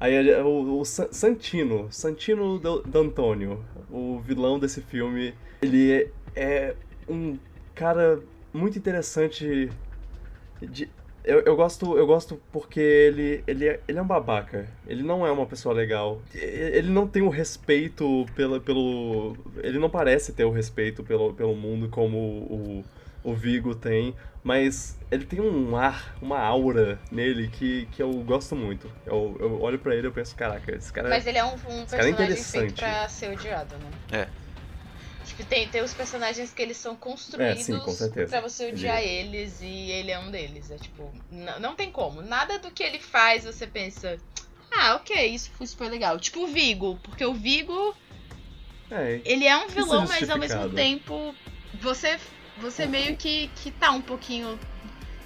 aí 0.00 0.34
o, 0.42 0.80
o 0.80 0.84
Sa- 0.84 1.08
Santino, 1.12 1.88
Santino 1.92 2.58
D'Antonio, 2.86 3.62
o 3.90 4.18
vilão 4.20 4.58
desse 4.58 4.80
filme, 4.80 5.34
ele 5.60 5.92
é, 5.92 6.08
é 6.34 6.74
um 7.08 7.38
cara 7.74 8.18
muito 8.52 8.78
interessante. 8.78 9.70
de- 10.62 10.90
eu, 11.28 11.40
eu 11.40 11.54
gosto 11.54 11.98
eu 11.98 12.06
gosto 12.06 12.40
porque 12.50 12.80
ele, 12.80 13.44
ele, 13.46 13.68
é, 13.68 13.80
ele 13.86 13.98
é 13.98 14.02
um 14.02 14.06
babaca. 14.06 14.66
Ele 14.86 15.02
não 15.02 15.26
é 15.26 15.30
uma 15.30 15.44
pessoa 15.44 15.74
legal. 15.74 16.22
Ele 16.34 16.88
não 16.88 17.06
tem 17.06 17.22
o 17.22 17.28
respeito 17.28 18.24
pela, 18.34 18.58
pelo. 18.58 19.36
Ele 19.62 19.78
não 19.78 19.90
parece 19.90 20.32
ter 20.32 20.44
o 20.44 20.50
respeito 20.50 21.04
pelo, 21.04 21.34
pelo 21.34 21.54
mundo 21.54 21.90
como 21.90 22.16
o, 22.16 22.84
o 23.22 23.34
Vigo 23.34 23.74
tem. 23.74 24.16
Mas 24.42 24.98
ele 25.10 25.26
tem 25.26 25.40
um 25.40 25.76
ar, 25.76 26.16
uma 26.22 26.38
aura 26.38 26.98
nele 27.12 27.48
que, 27.48 27.86
que 27.92 28.02
eu 28.02 28.10
gosto 28.22 28.56
muito. 28.56 28.90
Eu, 29.04 29.36
eu 29.38 29.60
olho 29.60 29.78
pra 29.78 29.94
ele 29.94 30.06
e 30.06 30.08
eu 30.08 30.12
penso, 30.12 30.34
caraca, 30.34 30.74
esse 30.74 30.90
cara. 30.90 31.10
Mas 31.10 31.26
ele 31.26 31.36
é 31.36 31.44
um, 31.44 31.52
um 31.52 31.56
cara 31.56 31.68
é 31.68 31.86
personagem 31.86 32.36
feito 32.36 32.72
interessante. 32.72 32.74
pra 32.74 33.08
ser 33.08 33.30
odiado, 33.30 33.74
né? 33.76 33.90
É. 34.22 34.47
Tipo, 35.28 35.44
tem, 35.44 35.68
tem 35.68 35.82
os 35.82 35.92
personagens 35.94 36.52
que 36.52 36.60
eles 36.62 36.76
são 36.76 36.96
construídos 36.96 37.60
É, 37.60 37.64
sim, 37.64 37.78
com 37.78 37.92
certeza. 37.92 38.28
pra 38.30 38.40
você 38.40 38.68
odiar 38.70 39.00
eles 39.02 39.60
e 39.60 39.66
ele 39.90 40.10
é 40.10 40.18
um 40.18 40.30
deles. 40.30 40.70
É 40.70 40.76
tipo, 40.76 41.12
n- 41.30 41.58
não 41.60 41.74
tem 41.76 41.90
como. 41.90 42.22
Nada 42.22 42.58
do 42.58 42.70
que 42.70 42.82
ele 42.82 42.98
faz 42.98 43.44
você 43.44 43.66
pensa, 43.66 44.18
ah, 44.72 44.96
ok, 44.96 45.26
isso 45.26 45.50
foi 45.56 45.66
super 45.66 45.88
legal. 45.90 46.18
Tipo 46.18 46.44
o 46.44 46.46
Vigo, 46.46 46.98
porque 47.02 47.24
o 47.24 47.34
Vigo, 47.34 47.94
É, 48.90 49.20
ele 49.24 49.46
é 49.46 49.56
um 49.56 49.68
vilão, 49.68 50.04
é 50.04 50.08
mas 50.08 50.30
ao 50.30 50.38
mesmo 50.38 50.70
tempo 50.70 51.34
você, 51.74 52.18
você 52.56 52.86
meio 52.86 53.16
que, 53.16 53.48
que 53.56 53.70
tá 53.70 53.90
um 53.90 54.00
pouquinho 54.02 54.58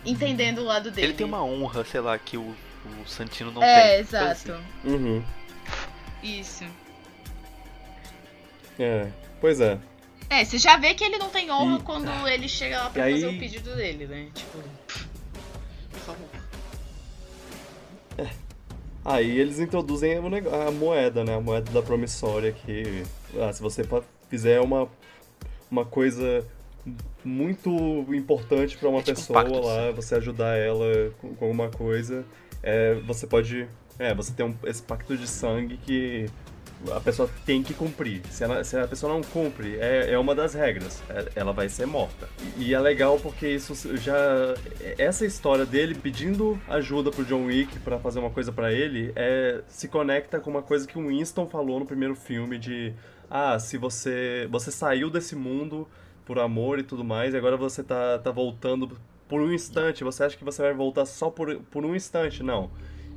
entendendo 0.04 0.58
o 0.58 0.64
lado 0.64 0.90
dele. 0.90 1.06
Ele 1.08 1.14
tem 1.16 1.26
uma 1.26 1.44
honra, 1.44 1.84
sei 1.84 2.00
lá, 2.00 2.18
que 2.18 2.36
o, 2.36 2.42
o 2.84 3.06
Santino 3.06 3.52
não 3.52 3.62
É, 3.62 3.90
tem. 3.92 4.00
exato. 4.00 4.52
uhum, 4.84 5.24
Isso. 6.22 6.64
é. 8.78 9.08
Pois 9.40 9.60
é. 9.60 9.78
É, 10.32 10.44
você 10.46 10.56
já 10.56 10.78
vê 10.78 10.94
que 10.94 11.04
ele 11.04 11.18
não 11.18 11.28
tem 11.28 11.50
honra 11.50 11.78
E- 11.78 11.82
quando 11.82 12.26
ele 12.26 12.48
chega 12.48 12.78
lá 12.84 12.88
pra 12.90 13.06
E 13.10 13.12
fazer 13.12 13.26
aí- 13.26 13.36
o 13.36 13.38
pedido 13.38 13.76
dele, 13.76 14.06
né? 14.06 14.28
Tipo, 14.34 14.58
por 15.90 16.00
favor. 16.00 16.26
Aí 19.04 19.38
eles 19.38 19.58
introduzem 19.58 20.14
a 20.16 20.70
moeda, 20.70 21.22
né? 21.24 21.34
A 21.34 21.40
moeda 21.40 21.70
da 21.70 21.82
promissória 21.82 22.52
que 22.52 23.02
ah, 23.40 23.52
se 23.52 23.60
você 23.60 23.82
fizer 24.30 24.60
uma, 24.60 24.88
uma 25.70 25.84
coisa 25.84 26.46
muito 27.24 27.70
importante 28.14 28.78
pra 28.78 28.88
uma 28.88 29.00
É 29.00 29.02
tipo 29.02 29.16
pessoa 29.16 29.60
lá, 29.60 29.90
você 29.90 30.14
ajudar 30.14 30.56
ela 30.56 31.12
com, 31.20 31.34
com 31.34 31.44
alguma 31.44 31.68
coisa, 31.68 32.24
é, 32.62 32.94
você 33.06 33.26
pode. 33.26 33.68
É, 33.98 34.14
você 34.14 34.32
tem 34.32 34.46
um- 34.46 34.56
esse 34.64 34.82
pacto 34.82 35.14
de 35.16 35.26
sangue 35.28 35.76
que 35.76 36.26
a 36.90 37.00
pessoa 37.00 37.28
tem 37.46 37.62
que 37.62 37.72
cumprir. 37.74 38.22
Se, 38.30 38.42
ela- 38.44 38.64
se 38.64 38.76
a 38.76 38.88
pessoa 38.88 39.12
não 39.12 39.20
cumpre, 39.22 39.76
é, 39.78 40.12
é 40.12 40.18
uma 40.18 40.34
das 40.34 40.54
regras. 40.54 41.02
É- 41.08 41.32
ela 41.36 41.52
vai 41.52 41.68
ser 41.68 41.86
morta. 41.86 42.28
E, 42.56 42.74
é 42.74 42.80
legal 42.80 43.18
porque 43.20 43.46
isso 43.48 43.74
já. 43.96 44.14
Essa 44.98 45.24
história 45.26 45.64
dele 45.66 45.94
pedindo 45.94 46.60
ajuda 46.68 47.10
pro 47.10 47.24
John 47.24 47.44
Wick 47.46 47.78
pra 47.80 47.98
fazer 47.98 48.18
uma 48.18 48.30
coisa 48.30 48.50
pra 48.52 48.72
ele 48.72 49.12
é, 49.14 49.62
se 49.68 49.88
conecta 49.88 50.40
com 50.40 50.50
uma 50.50 50.62
coisa 50.62 50.86
que 50.86 50.98
o 50.98 51.08
Winston 51.08 51.46
falou 51.48 51.78
no 51.78 51.86
primeiro 51.86 52.14
filme 52.14 52.58
de. 52.58 52.92
Ah, 53.30 53.58
se 53.58 53.76
você. 53.78 54.46
Você 54.50 54.70
saiu 54.70 55.08
desse 55.10 55.34
mundo 55.36 55.88
por 56.24 56.38
amor 56.38 56.78
e 56.78 56.82
tudo 56.82 57.02
mais, 57.04 57.34
e 57.34 57.36
agora 57.36 57.56
você 57.56 57.82
tá, 57.82 58.18
tá 58.18 58.30
voltando 58.30 58.96
por 59.28 59.40
um 59.40 59.52
instante. 59.52 60.04
Você 60.04 60.24
acha 60.24 60.36
que 60.36 60.44
você 60.44 60.62
vai 60.62 60.74
voltar 60.74 61.06
só 61.06 61.30
por, 61.30 61.56
por 61.70 61.84
um 61.84 61.94
instante? 61.96 62.42
Não. 62.42 62.70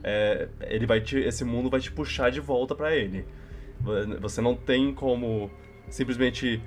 É, 0.04 0.48
ele 0.62 0.86
vai 0.86 1.02
te, 1.02 1.18
esse 1.18 1.44
mundo 1.44 1.70
vai 1.70 1.80
te 1.80 1.92
puxar 1.92 2.30
de 2.30 2.40
volta 2.40 2.74
pra 2.76 2.96
ele. 2.96 3.26
Você 4.22 4.42
não 4.42 4.56
tem 4.56 4.94
como 4.94 5.50
simplesmente 5.90 6.62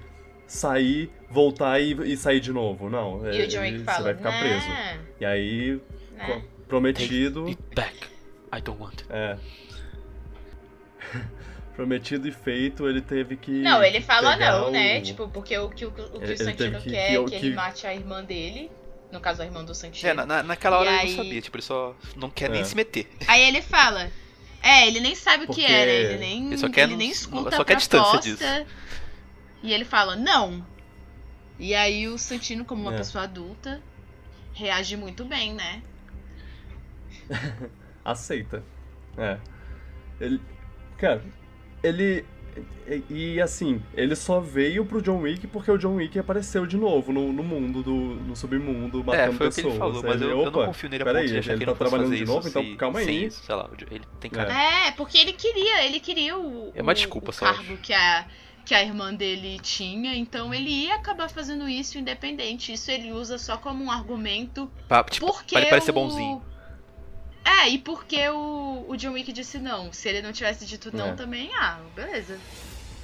sair, 0.47 1.11
voltar 1.31 1.81
e, 1.81 1.93
e 2.13 2.17
sair 2.17 2.41
de 2.41 2.53
novo. 2.53 2.89
Não. 2.89 3.27
E 3.31 3.41
é, 3.41 3.45
o 3.45 3.49
John 3.49 3.61
Wick 3.61 3.79
você 3.79 3.85
fala, 3.85 4.05
vai 4.05 4.15
ficar 4.15 4.39
preso. 4.41 4.69
"Né, 4.69 5.01
E 5.21 5.25
aí, 5.25 5.81
né?" 6.17 6.27
co- 6.27 6.43
prometido. 6.69 7.41
Take 7.47 7.59
it 7.63 7.75
back. 7.75 8.09
I 8.57 8.61
don't 8.63 8.81
want 8.81 9.01
it. 9.03 9.07
É. 9.11 9.37
prometido 11.75 12.27
e 12.27 12.33
feito, 12.33 12.89
ele 12.89 13.01
teve 13.01 13.37
que. 13.37 13.51
Não, 13.63 13.83
ele 13.83 14.01
fala 14.01 14.37
não, 14.37 14.71
né? 14.71 14.99
o- 14.99 15.03
Tipo, 15.03 15.29
porque 15.29 15.57
o 15.59 15.69
que 15.71 15.85
o, 15.85 15.89
o, 15.89 15.93
que 15.93 16.25
Ele- 16.25 16.33
o 16.35 16.37
Santino 16.39 16.81
que- 16.81 16.91
quer 16.91 17.09
que 17.11 17.15
é 17.15 17.21
o- 17.21 17.25
que 17.25 17.35
ele 17.37 17.51
que- 17.51 17.55
mate 17.57 17.87
a 17.87 17.95
irmã 17.95 18.23
dele. 18.25 18.71
No 19.13 19.21
caso, 19.21 19.41
a 19.41 19.45
irmã 19.47 19.65
do 19.65 19.75
Santino. 19.75 20.11
É, 20.11 20.13
na, 20.15 20.27
na- 20.27 20.43
naquela 20.43 20.79
hora 20.79 20.91
E 20.91 20.93
ele 20.95 21.01
aí- 21.03 21.17
não 21.17 21.25
sabia, 21.25 21.41
tipo, 21.41 21.57
ele 21.57 21.63
só 21.63 21.97
não 22.17 22.29
quer 22.29 22.47
É. 22.47 22.49
nem 22.53 22.65
se 22.65 22.77
meter. 22.77 23.09
Aí 23.27 23.41
ele 23.43 23.63
fala. 23.63 24.11
É, 24.63 24.87
ele 24.87 25.01
nem 25.01 25.15
sabe 25.15 25.45
o 25.45 25.47
Porque- 25.47 25.65
que 25.65 25.67
é, 25.73 25.87
né? 25.87 25.93
Ele 25.93 26.19
nem, 26.19 26.47
Ele 26.49 26.59
só 26.59 26.69
quer 26.69 26.83
ele 26.83 26.97
nem 26.97 27.11
escuta 27.11 27.55
só 27.57 27.63
a 27.63 27.65
quer 27.65 27.77
distância 27.77 28.21
proposta. 28.21 28.67
E 29.63 29.73
ele 29.73 29.85
fala, 29.85 30.17
não. 30.17 30.67
E 31.59 31.75
aí 31.75 32.07
o 32.09 32.17
Santino, 32.19 32.65
como 32.65 32.83
uma 32.83 32.95
É. 32.95 32.99
pessoa 32.99 33.25
adulta, 33.25 33.81
reage 34.53 34.97
muito 34.97 35.25
bem, 35.25 35.55
né? 35.55 35.83
aceita. 38.05 38.63
É. 39.17 39.39
Ele. 40.21 40.41
Cara, 40.97 41.23
ele. 41.83 42.25
E, 42.87 43.03
e, 43.35 43.41
assim, 43.41 43.83
ele 43.95 44.17
só 44.17 44.41
veio 44.41 44.85
pro 44.85 45.03
John 45.03 45.19
Wick 45.21 45.47
porque 45.47 45.71
o 45.71 45.77
John 45.77 45.97
Wick 45.97 46.19
apareceu 46.19 46.67
de 46.67 46.77
novo 46.77 47.13
no, 47.13 47.33
no 47.33 47.43
mundo, 47.43 47.83
do, 47.83 47.91
no 47.93 48.35
submundo, 48.37 49.05
matando 49.05 49.23
É, 49.23 49.37
foi 49.37 49.47
o 49.47 49.51
que 49.51 49.57
pessoas. 49.57 49.67
ele 49.75 49.79
falou, 49.79 50.03
mas 50.03 50.23
Aí 50.23 50.29
eu, 50.29 50.31
ele, 50.39 50.41
eu 50.47 50.51
não 50.51 50.65
confio 50.67 50.89
nele 50.89 51.03
a 51.03 51.07
peraí, 51.07 51.23
ponto 51.25 51.33
de 51.33 51.39
achar 51.39 51.51
ele 51.53 51.59
que 51.61 51.65
tá 51.67 51.71
ele 51.73 51.79
fosse 51.79 51.91
trabalhando 51.91 52.11
fazer 52.13 52.25
de 52.25 52.31
novo, 52.31 52.41
isso 52.41 52.49
então 52.49 52.63
se- 52.63 52.77
calma 52.77 52.99
aí. 53.01 53.05
sem, 53.05 53.31
sei 53.31 53.55
lá, 53.55 53.71
ele 53.91 54.03
tem 54.21 54.31
cara. 54.31 54.53
É, 54.53 54.91
porque 54.93 55.19
ele 55.19 55.33
queria, 55.33 55.85
ele 55.85 56.01
queria 56.01 56.39
o, 56.39 56.73
É 56.75 56.83
uma 56.83 56.95
desculpa 56.95 57.31
o 57.31 57.35
cargo 57.35 57.77
que 57.79 57.93
a, 57.93 58.27
que 58.65 58.75
a 58.75 58.83
irmã 58.83 59.13
dele 59.15 59.59
tinha, 59.61 60.15
então 60.17 60.53
ele 60.55 60.71
ia 60.71 60.95
acabar 60.97 61.29
fazendo 61.31 61.69
isso 61.69 61.99
independente. 61.99 62.73
Isso 62.73 62.91
ele 62.91 63.13
usa 63.13 63.39
só 63.39 63.57
como 63.57 63.85
um 63.85 63.91
argumento 63.91 64.71
Pra, 64.87 65.05
tipo, 65.05 65.27
porque 65.27 65.53
pra 65.53 65.61
ele 65.63 65.71
parecer 65.71 65.91
o- 65.91 65.95
bonzinho. 65.95 66.43
É, 67.45 67.69
e 67.69 67.79
porque 67.79 68.29
o, 68.29 68.85
o 68.89 68.97
John 68.97 69.13
Wick 69.13 69.33
disse 69.33 69.59
não. 69.59 69.93
Se 69.93 70.09
ele 70.09 70.23
não 70.23 70.33
tivesse 70.33 70.65
dito 70.67 70.95
não 70.97 71.09
É. 71.09 71.13
também, 71.15 71.51
ah, 71.55 71.79
beleza. 71.95 72.39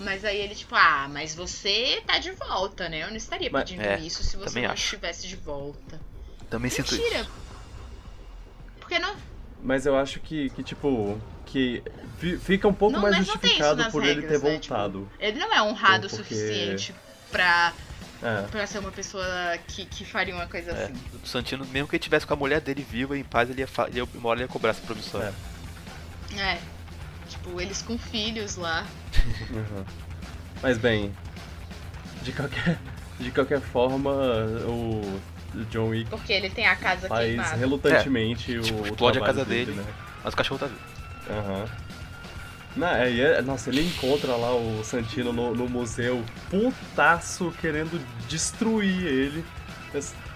Mas 0.00 0.24
aí 0.24 0.38
ele, 0.38 0.54
tipo, 0.54 0.74
ah, 0.74 1.08
mas 1.10 1.34
você 1.34 2.02
tá 2.06 2.18
de 2.18 2.32
volta, 2.32 2.88
né? 2.88 3.02
Eu 3.04 3.08
não 3.08 3.16
estaria 3.16 3.48
Mas- 3.50 3.64
pedindo 3.64 3.82
é, 3.86 3.98
isso 4.00 4.22
se 4.24 4.36
você 4.36 4.60
não 4.60 4.70
acho. 4.70 4.84
estivesse 4.84 5.26
de 5.28 5.36
volta. 5.36 6.00
Também 6.50 6.70
sinto 6.70 6.94
Mentira. 6.94 7.20
isso. 7.20 7.30
Porque 8.80 8.98
não. 8.98 9.16
Mas 9.62 9.86
eu 9.86 9.96
acho 9.96 10.20
que, 10.20 10.50
que 10.50 10.62
tipo, 10.62 11.18
que 11.46 11.82
fi- 12.18 12.36
fica 12.38 12.68
um 12.68 12.74
pouco 12.74 12.94
Não, 12.96 13.02
mais 13.02 13.16
mas 13.18 13.26
não 13.28 13.36
tem 13.38 13.50
isso 13.52 13.60
justificado 13.60 13.90
por 13.92 14.04
ele 14.04 14.20
ter 14.22 14.32
regras, 14.32 14.42
né? 14.42 14.58
Tipo, 14.58 14.74
voltado. 14.74 15.10
Ele 15.18 15.38
não 15.38 15.54
é 15.54 15.62
honrado 15.62 16.06
o 16.06 16.10
Porque- 16.10 16.22
suficiente 16.24 16.94
pra, 17.30 17.72
É. 18.24 18.42
pra 18.50 18.66
ser 18.66 18.78
uma 18.78 18.90
pessoa 18.90 19.24
que, 19.68 19.84
que 19.84 20.04
faria 20.04 20.34
uma 20.34 20.46
coisa 20.46 20.70
É, 20.72 20.84
assim. 20.84 20.94
o 21.22 21.26
Santino, 21.26 21.64
mesmo 21.66 21.86
que 21.88 21.96
ele 21.96 22.02
tivesse 22.02 22.26
com 22.26 22.32
a 22.32 22.36
mulher 22.36 22.60
dele 22.60 22.82
viva, 22.88 23.16
em 23.18 23.22
paz, 23.22 23.50
ele 23.50 23.60
ia, 23.60 23.68
ele 23.88 23.98
ia, 23.98 24.08
uma 24.14 24.30
hora 24.30 24.38
ele 24.38 24.44
ia 24.44 24.48
cobrar 24.48 24.70
essa 24.70 24.80
promissória. 24.80 25.32
É. 26.38 26.58
Tipo, 27.28 27.60
eles 27.60 27.82
com 27.82 27.98
filhos 27.98 28.56
lá. 28.56 28.86
Uhum. 29.50 29.84
Mas 30.62 30.78
bem, 30.78 31.14
de 32.22 32.32
qualquer, 32.32 32.78
de 33.20 33.30
qualquer 33.30 33.60
forma, 33.60 34.10
o 34.66 35.20
John 35.70 35.88
Wick 35.88 36.08
Porque 36.10 36.32
ele 36.32 36.48
tem 36.50 36.66
a 36.66 36.74
casa 36.76 37.06
faz 37.08 37.26
queimada. 37.26 37.56
relutantemente 37.56 38.56
o, 38.58 38.62
Tipo, 38.62 38.82
o 38.82 38.86
explode 38.86 39.18
a 39.18 39.22
casa 39.22 39.44
dele. 39.44 39.72
né? 39.72 39.84
Mas 40.24 40.32
o 40.32 40.36
cachorro 40.36 40.58
tá 40.60 40.66
vivo. 40.66 40.80
Aham. 41.30 41.66
Não, 42.76 42.88
é, 42.88 43.18
é- 43.38 43.42
nossa, 43.42 43.70
ele 43.70 43.82
encontra 43.82 44.34
lá 44.36 44.54
o 44.54 44.82
Santino 44.84 45.32
no, 45.32 45.54
no 45.54 45.68
museu, 45.68 46.22
putaço, 46.50 47.52
querendo 47.60 47.98
destruir 48.28 49.06
ele, 49.06 49.44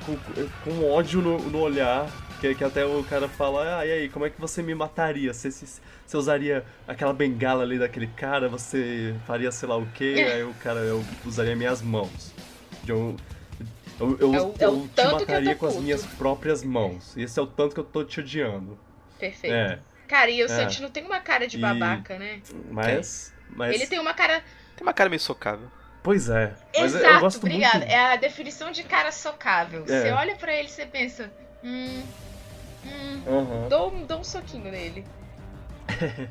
com, 0.06 0.16
com 0.64 0.84
ódio 0.90 1.20
no, 1.20 1.38
no 1.38 1.58
olhar, 1.60 2.08
que, 2.40 2.54
que 2.54 2.62
até 2.62 2.84
o 2.84 3.02
cara 3.04 3.28
fala, 3.28 3.78
ah, 3.80 3.86
e 3.86 3.90
aí, 3.90 4.08
como 4.08 4.24
é 4.24 4.30
que 4.30 4.40
você 4.40 4.62
me 4.62 4.74
mataria? 4.74 5.34
Você, 5.34 5.50
se- 5.50 5.80
você 6.06 6.16
usaria 6.16 6.64
aquela 6.86 7.12
bengala 7.12 7.64
ali 7.64 7.78
daquele 7.78 8.06
cara, 8.06 8.48
você 8.48 9.14
faria 9.26 9.50
sei 9.50 9.68
lá 9.68 9.76
o 9.76 9.86
quê? 9.94 10.14
aí 10.32 10.44
o 10.44 10.54
cara, 10.62 10.80
eu 10.80 11.02
usaria 11.26 11.56
minhas 11.56 11.82
mãos. 11.82 12.32
Eu, 12.86 13.16
eu, 13.98 14.16
eu, 14.20 14.34
É 14.34 14.40
o- 14.40 14.54
é 14.60 14.64
eu 14.66 14.88
te 14.94 15.06
mataria 15.08 15.54
com 15.56 15.66
as 15.66 15.72
puto. 15.72 15.84
minhas 15.84 16.06
próprias 16.06 16.62
mãos. 16.62 17.16
Esse 17.16 17.38
é 17.38 17.42
o 17.42 17.46
tanto 17.46 17.74
que 17.74 17.80
eu 17.80 17.84
tô 17.84 18.04
te 18.04 18.20
odiando. 18.20 18.78
Perfeito. 19.18 19.52
É, 19.52 19.78
Cara, 20.08 20.30
e 20.30 20.42
o 20.42 20.46
É. 20.46 20.48
Santino 20.48 20.88
tem 20.90 21.04
uma 21.04 21.20
cara 21.20 21.46
de 21.46 21.56
E- 21.56 21.60
babaca, 21.60 22.18
né? 22.18 22.40
mas... 22.70 23.32
mas... 23.50 23.74
Ele 23.74 23.86
tem 23.86 23.98
uma 24.00 24.14
cara. 24.14 24.42
Tem 24.74 24.84
uma 24.86 24.92
cara 24.94 25.08
meio 25.10 25.20
socável. 25.20 25.70
Pois 26.02 26.28
é. 26.30 26.54
Exato, 26.72 27.04
eu 27.04 27.20
gosto 27.20 27.38
obrigada. 27.38 27.78
muito. 27.78 27.90
É 27.90 28.12
a 28.12 28.16
definição 28.16 28.70
de 28.70 28.82
cara 28.84 29.12
socável. 29.12 29.82
É. 29.82 29.86
Você 29.86 30.10
olha 30.12 30.34
pra 30.36 30.52
ele 30.54 30.68
e 30.68 30.70
você 30.70 30.86
pensa. 30.86 31.30
Hum. 31.62 32.02
Hum. 32.86 33.22
Aham. 33.26 33.68
Dou, 33.68 33.92
um- 33.92 34.06
dou 34.06 34.20
um 34.20 34.24
soquinho 34.24 34.70
nele. 34.70 35.04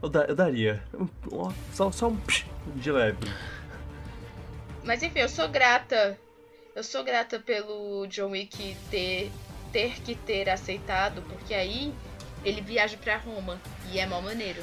Eu, 0.00 0.08
da- 0.08 0.24
eu 0.26 0.36
daria. 0.36 0.80
Só, 1.72 1.90
só 1.90 2.06
um 2.08 2.16
psh 2.16 2.46
de 2.76 2.92
leve. 2.92 3.18
Mas 4.84 5.02
enfim, 5.02 5.18
eu 5.18 5.28
sou 5.28 5.48
grata. 5.48 6.16
Eu 6.74 6.84
sou 6.84 7.02
grata 7.02 7.40
pelo 7.40 8.06
John 8.06 8.30
Wick 8.30 8.76
ter, 8.92 9.32
ter 9.72 10.00
que 10.00 10.14
ter 10.14 10.48
aceitado, 10.48 11.22
porque 11.22 11.52
aí 11.52 11.92
ele 12.44 12.60
viaja 12.60 12.96
pra 12.96 13.16
Roma. 13.16 13.60
E 13.92 13.98
é 13.98 14.06
mó 14.06 14.20
maneiro. 14.20 14.62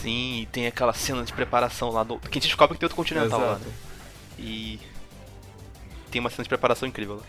Sim, 0.00 0.40
e 0.42 0.46
tem 0.46 0.66
aquela 0.66 0.92
cena 0.92 1.24
de 1.24 1.32
preparação 1.32 1.90
lá 1.90 2.04
no. 2.04 2.18
Que 2.18 2.28
a 2.28 2.34
gente 2.34 2.46
descobre 2.46 2.74
que 2.74 2.80
tem 2.80 2.86
outro 2.86 2.96
continental 2.96 3.40
lá. 3.40 3.46
Exato. 3.52 3.64
né? 3.64 3.72
E. 4.38 4.80
Tem 6.10 6.20
uma 6.20 6.30
cena 6.30 6.42
de 6.42 6.48
preparação 6.48 6.88
incrível 6.88 7.16
lá. 7.16 7.22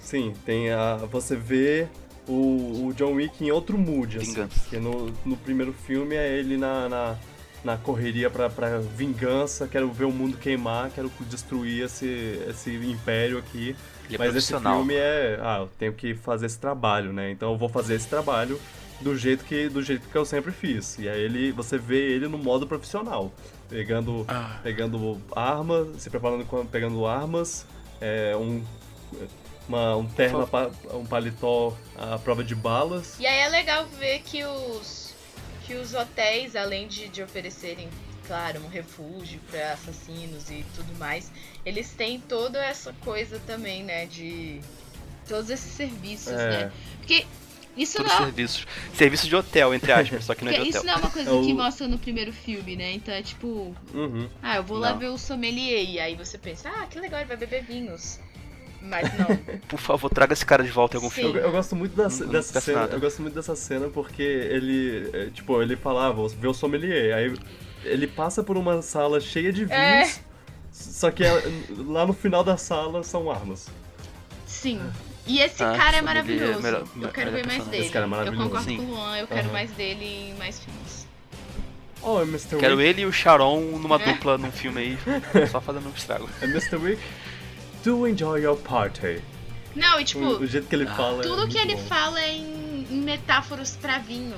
Sim, 0.00 0.32
tem 0.44 0.70
a. 0.70 0.96
Você 1.10 1.36
vê 1.36 1.88
o, 2.26 2.86
o 2.86 2.94
John 2.94 3.14
Wick 3.14 3.44
em 3.44 3.50
outro 3.50 3.76
mood, 3.76 4.18
assim. 4.18 4.26
Vingança. 4.32 4.60
Porque 4.60 4.78
no, 4.78 5.12
no 5.24 5.36
primeiro 5.36 5.72
filme 5.72 6.14
é 6.14 6.38
ele 6.38 6.56
na, 6.56 6.88
na, 6.88 7.16
na 7.64 7.76
correria 7.76 8.30
pra, 8.30 8.48
pra 8.48 8.78
vingança, 8.78 9.66
quero 9.66 9.90
ver 9.90 10.04
o 10.04 10.12
mundo 10.12 10.36
queimar, 10.36 10.90
quero 10.90 11.10
destruir 11.20 11.84
esse, 11.84 12.40
esse 12.48 12.70
império 12.70 13.38
aqui. 13.38 13.74
Ele 14.08 14.16
é 14.16 14.18
Mas 14.18 14.34
esse 14.36 14.58
filme 14.58 14.94
é. 14.94 15.38
Ah, 15.42 15.58
eu 15.60 15.70
tenho 15.78 15.92
que 15.92 16.14
fazer 16.14 16.46
esse 16.46 16.58
trabalho, 16.58 17.12
né? 17.12 17.30
Então 17.30 17.52
eu 17.52 17.58
vou 17.58 17.68
fazer 17.68 17.94
esse 17.94 18.08
trabalho 18.08 18.60
do 19.00 19.16
jeito 19.16 19.44
que, 19.44 19.68
do 19.68 19.82
jeito 19.82 20.08
que 20.08 20.16
eu 20.16 20.24
sempre 20.24 20.50
fiz. 20.50 20.98
E 20.98 21.08
aí 21.08 21.20
ele, 21.20 21.52
você 21.52 21.78
vê 21.78 22.10
ele 22.12 22.26
no 22.28 22.38
modo 22.38 22.66
profissional. 22.66 23.32
Pegando, 23.68 24.24
Ah. 24.28 24.58
pegando 24.62 25.20
armas, 25.36 26.00
se 26.02 26.08
preparando, 26.10 26.44
com- 26.46 26.64
pegando 26.66 27.06
armas, 27.06 27.66
é, 28.00 28.34
um, 28.34 28.64
uma, 29.68 29.94
um 29.96 30.06
terno, 30.06 30.48
um 30.94 31.04
paletó 31.04 31.76
à 31.96 32.18
prova 32.18 32.42
de 32.42 32.54
balas. 32.54 33.16
E 33.20 33.26
aí 33.26 33.40
é 33.40 33.48
legal 33.48 33.86
ver 33.98 34.20
que 34.20 34.42
os 34.44 35.08
que 35.64 35.74
os 35.74 35.92
hotéis, 35.92 36.56
além 36.56 36.88
de, 36.88 37.08
de 37.08 37.22
oferecerem, 37.22 37.90
claro, 38.28 38.60
um 38.64 38.68
refúgio 38.68 39.40
para 39.50 39.72
assassinos 39.72 40.48
e 40.50 40.64
tudo 40.76 40.96
mais, 40.98 41.32
eles 41.66 41.90
têm 41.90 42.20
toda 42.20 42.64
essa 42.64 42.92
coisa 43.00 43.40
também, 43.46 43.82
né, 43.82 44.06
de 44.06 44.60
todos 45.28 45.50
esses 45.50 45.72
serviços, 45.72 46.32
É. 46.32 46.50
né? 46.50 46.72
Porque 46.98 47.26
isso 47.76 47.96
Todos 47.96 48.12
não, 48.12 48.18
serviços. 48.24 48.66
Serviço 48.94 49.26
de 49.28 49.34
hotel, 49.36 49.74
entre 49.74 49.90
aspas, 49.92 50.24
só 50.24 50.34
que 50.34 50.44
não 50.44 50.52
é 50.52 50.60
de 50.60 50.68
isso 50.68 50.78
hotel. 50.78 50.84
não 50.84 50.94
é 50.94 50.96
uma 51.02 51.10
coisa 51.10 51.30
É 51.30 51.32
o- 51.32 51.42
que 51.42 51.52
mostra 51.54 51.88
no 51.88 51.98
primeiro 51.98 52.32
filme, 52.32 52.76
né? 52.76 52.92
Então 52.92 53.12
é 53.14 53.22
tipo, 53.22 53.74
Uhum. 53.94 54.28
ah, 54.42 54.56
eu 54.56 54.62
vou 54.62 54.78
lá 54.78 54.90
Não. 54.92 54.98
ver 54.98 55.08
o 55.08 55.18
sommelier 55.18 55.84
e 55.88 55.98
aí 56.00 56.14
você 56.14 56.36
pensa, 56.38 56.68
ah, 56.68 56.86
que 56.86 56.98
legal, 57.00 57.20
ele 57.20 57.28
vai 57.28 57.36
beber 57.36 57.64
vinhos. 57.64 58.18
Mas 58.80 59.08
não. 59.18 59.26
Por 59.68 59.78
favor, 59.80 60.08
traga 60.08 60.32
esse 60.32 60.46
cara 60.46 60.62
de 60.62 60.70
volta 60.70 60.96
em 60.96 60.98
algum 60.98 61.10
Sim. 61.10 61.22
filme. 61.22 61.38
Eu, 61.40 61.44
eu 61.46 61.50
gosto 61.50 61.74
muito 61.74 61.96
dessa, 61.96 62.24
Não- 62.24 62.32
dessa 62.32 62.60
cena. 62.60 62.80
nada. 62.82 62.94
Eu 62.96 63.00
gosto 63.00 63.20
muito 63.22 63.34
dessa 63.34 63.56
cena 63.56 63.88
porque 63.88 64.22
ele. 64.22 65.10
é, 65.12 65.26
Tipo, 65.30 65.60
ele 65.60 65.74
fala, 65.76 66.06
ah, 66.06 66.12
vou 66.12 66.28
ver 66.28 66.46
o 66.46 66.54
sommelier. 66.54 67.12
Aí 67.16 67.34
ele 67.84 68.06
passa 68.06 68.42
por 68.42 68.56
uma 68.56 68.80
sala 68.82 69.20
cheia 69.20 69.52
de 69.52 69.64
vinhos. 69.64 69.80
É. 69.80 70.12
Só 70.72 71.10
que 71.10 71.24
é- 71.24 71.42
lá 71.86 72.06
no 72.06 72.12
final 72.12 72.44
da 72.44 72.56
sala 72.56 73.02
são 73.02 73.30
armas. 73.30 73.68
Sim. 74.46 74.80
E 75.26 75.40
esse 75.40 75.62
Ah, 75.62 75.74
cara 75.76 75.96
é 75.96 75.98
sommelier 75.98 75.98
é 75.98 76.02
maravilhoso. 76.02 76.62
melhor- 76.62 76.84
eu 77.02 77.08
quero 77.10 77.32
melhor 77.32 77.42
ver 77.42 77.46
mais 77.46 77.64
dele. 77.68 77.82
Esse 77.84 77.92
cara 77.92 78.04
é 78.04 78.06
eu 78.06 78.10
maravilhoso. 78.10 78.42
concordo 78.44 78.64
Sim. 78.64 78.76
com 78.78 78.82
o 78.84 78.86
Luan, 78.94 79.16
eu 79.18 79.26
quero 79.26 79.52
mais 79.52 79.70
dele 79.72 80.04
em 80.04 80.34
mais 80.38 80.58
filmes. 80.60 81.06
Oh, 82.00 82.20
é 82.20 82.22
Mr. 82.22 82.56
Quero 82.58 82.76
Wick. 82.76 82.88
ele 82.88 83.02
e 83.02 83.06
o 83.06 83.12
Sharon 83.12 83.60
numa 83.60 83.96
É. 83.96 84.12
dupla 84.12 84.38
num 84.38 84.52
filme 84.52 84.80
aí, 84.80 84.98
só 85.50 85.60
fazendo 85.60 85.88
um 85.88 85.92
estrago. 85.92 86.28
É 86.40 86.44
Mr. 86.46 86.76
Wick. 86.76 87.02
Do 87.84 88.06
enjoy 88.06 88.42
your 88.42 88.56
party. 88.56 89.20
Não, 89.74 90.00
e 90.00 90.04
tipo, 90.04 90.20
o, 90.24 90.38
o 90.40 90.46
jeito 90.46 90.66
que 90.68 90.74
ele 90.76 90.86
ah, 90.88 90.94
fala. 90.94 91.20
é 91.20 91.22
tudo 91.22 91.46
que 91.48 91.54
muito 91.58 91.72
ele 91.72 91.74
bom. 91.76 91.82
fala 91.88 92.20
é 92.20 92.32
em, 92.32 92.86
em 92.90 93.00
metáforas 93.02 93.76
pra 93.80 93.98
vinho. 93.98 94.36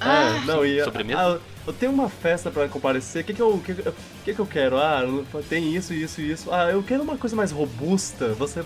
É, 0.00 0.04
Ah, 0.04 0.42
não, 0.46 0.64
e 0.64 0.82
Sobremesa? 0.82 1.20
ah, 1.20 1.38
eu 1.66 1.72
tenho 1.72 1.92
uma 1.92 2.08
festa 2.08 2.50
pra 2.50 2.66
comparecer. 2.68 3.22
O 3.22 3.26
que, 3.26 3.34
que, 3.34 3.42
eu, 3.42 3.58
que, 3.64 3.74
que- 3.74 4.34
que, 4.34 4.38
eu 4.40 4.46
quero? 4.46 4.78
Ah, 4.78 5.02
tem 5.48 5.74
isso, 5.74 5.92
isso 5.92 6.20
e 6.20 6.32
isso. 6.32 6.52
Ah, 6.52 6.70
eu 6.70 6.82
quero 6.82 7.02
uma 7.02 7.16
coisa 7.18 7.36
mais 7.36 7.50
robusta. 7.52 8.28
Você. 8.34 8.64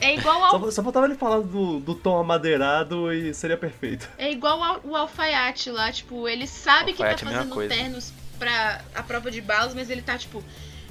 é 0.00 0.14
igual 0.16 0.42
ao, 0.42 0.50
Só, 0.60 0.70
só 0.72 0.82
faltava 0.82 1.06
ele 1.06 1.14
falar 1.14 1.40
do, 1.40 1.78
do 1.80 1.94
tom 1.94 2.18
amadeirado 2.18 3.12
e 3.12 3.32
seria 3.32 3.56
perfeito. 3.56 4.08
é 4.18 4.30
igual 4.32 4.62
ao, 4.62 4.80
o 4.84 4.96
alfaiate 4.96 5.70
lá, 5.70 5.92
tipo, 5.92 6.28
ele 6.28 6.46
sabe 6.46 6.92
que 6.92 6.98
tá 6.98 7.10
é 7.10 7.16
fazendo 7.16 7.50
coisa. 7.54 7.74
ternos 7.74 8.12
pra 8.38 8.80
a 8.94 9.02
prova 9.02 9.30
de 9.30 9.40
balas, 9.40 9.74
mas 9.74 9.88
ele 9.90 10.02
tá 10.02 10.18
tipo, 10.18 10.42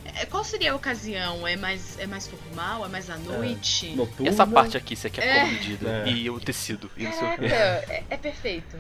é, 0.06 0.26
qual 0.26 0.44
seria 0.46 0.72
a 0.72 0.76
ocasião? 0.76 1.46
É 1.46 1.56
mais 1.58 2.00
é 2.00 2.08
mais 2.08 2.26
formal? 2.28 2.86
É 2.86 2.88
mais 2.88 3.10
à 3.10 3.18
noite? 3.18 3.90
Noturna. 3.96 4.30
Essa 4.30 4.48
parte 4.48 4.78
aqui, 4.78 4.96
você 4.96 5.10
quer 5.10 5.24
É. 5.28 5.46
medida. 5.46 6.04
É. 6.06 6.10
E 6.10 6.30
o 6.30 6.40
tecido. 6.40 6.90
E 6.98 7.06
Caraca, 7.06 7.46
é, 7.46 8.04
é 8.10 8.18
perfeito. 8.18 8.78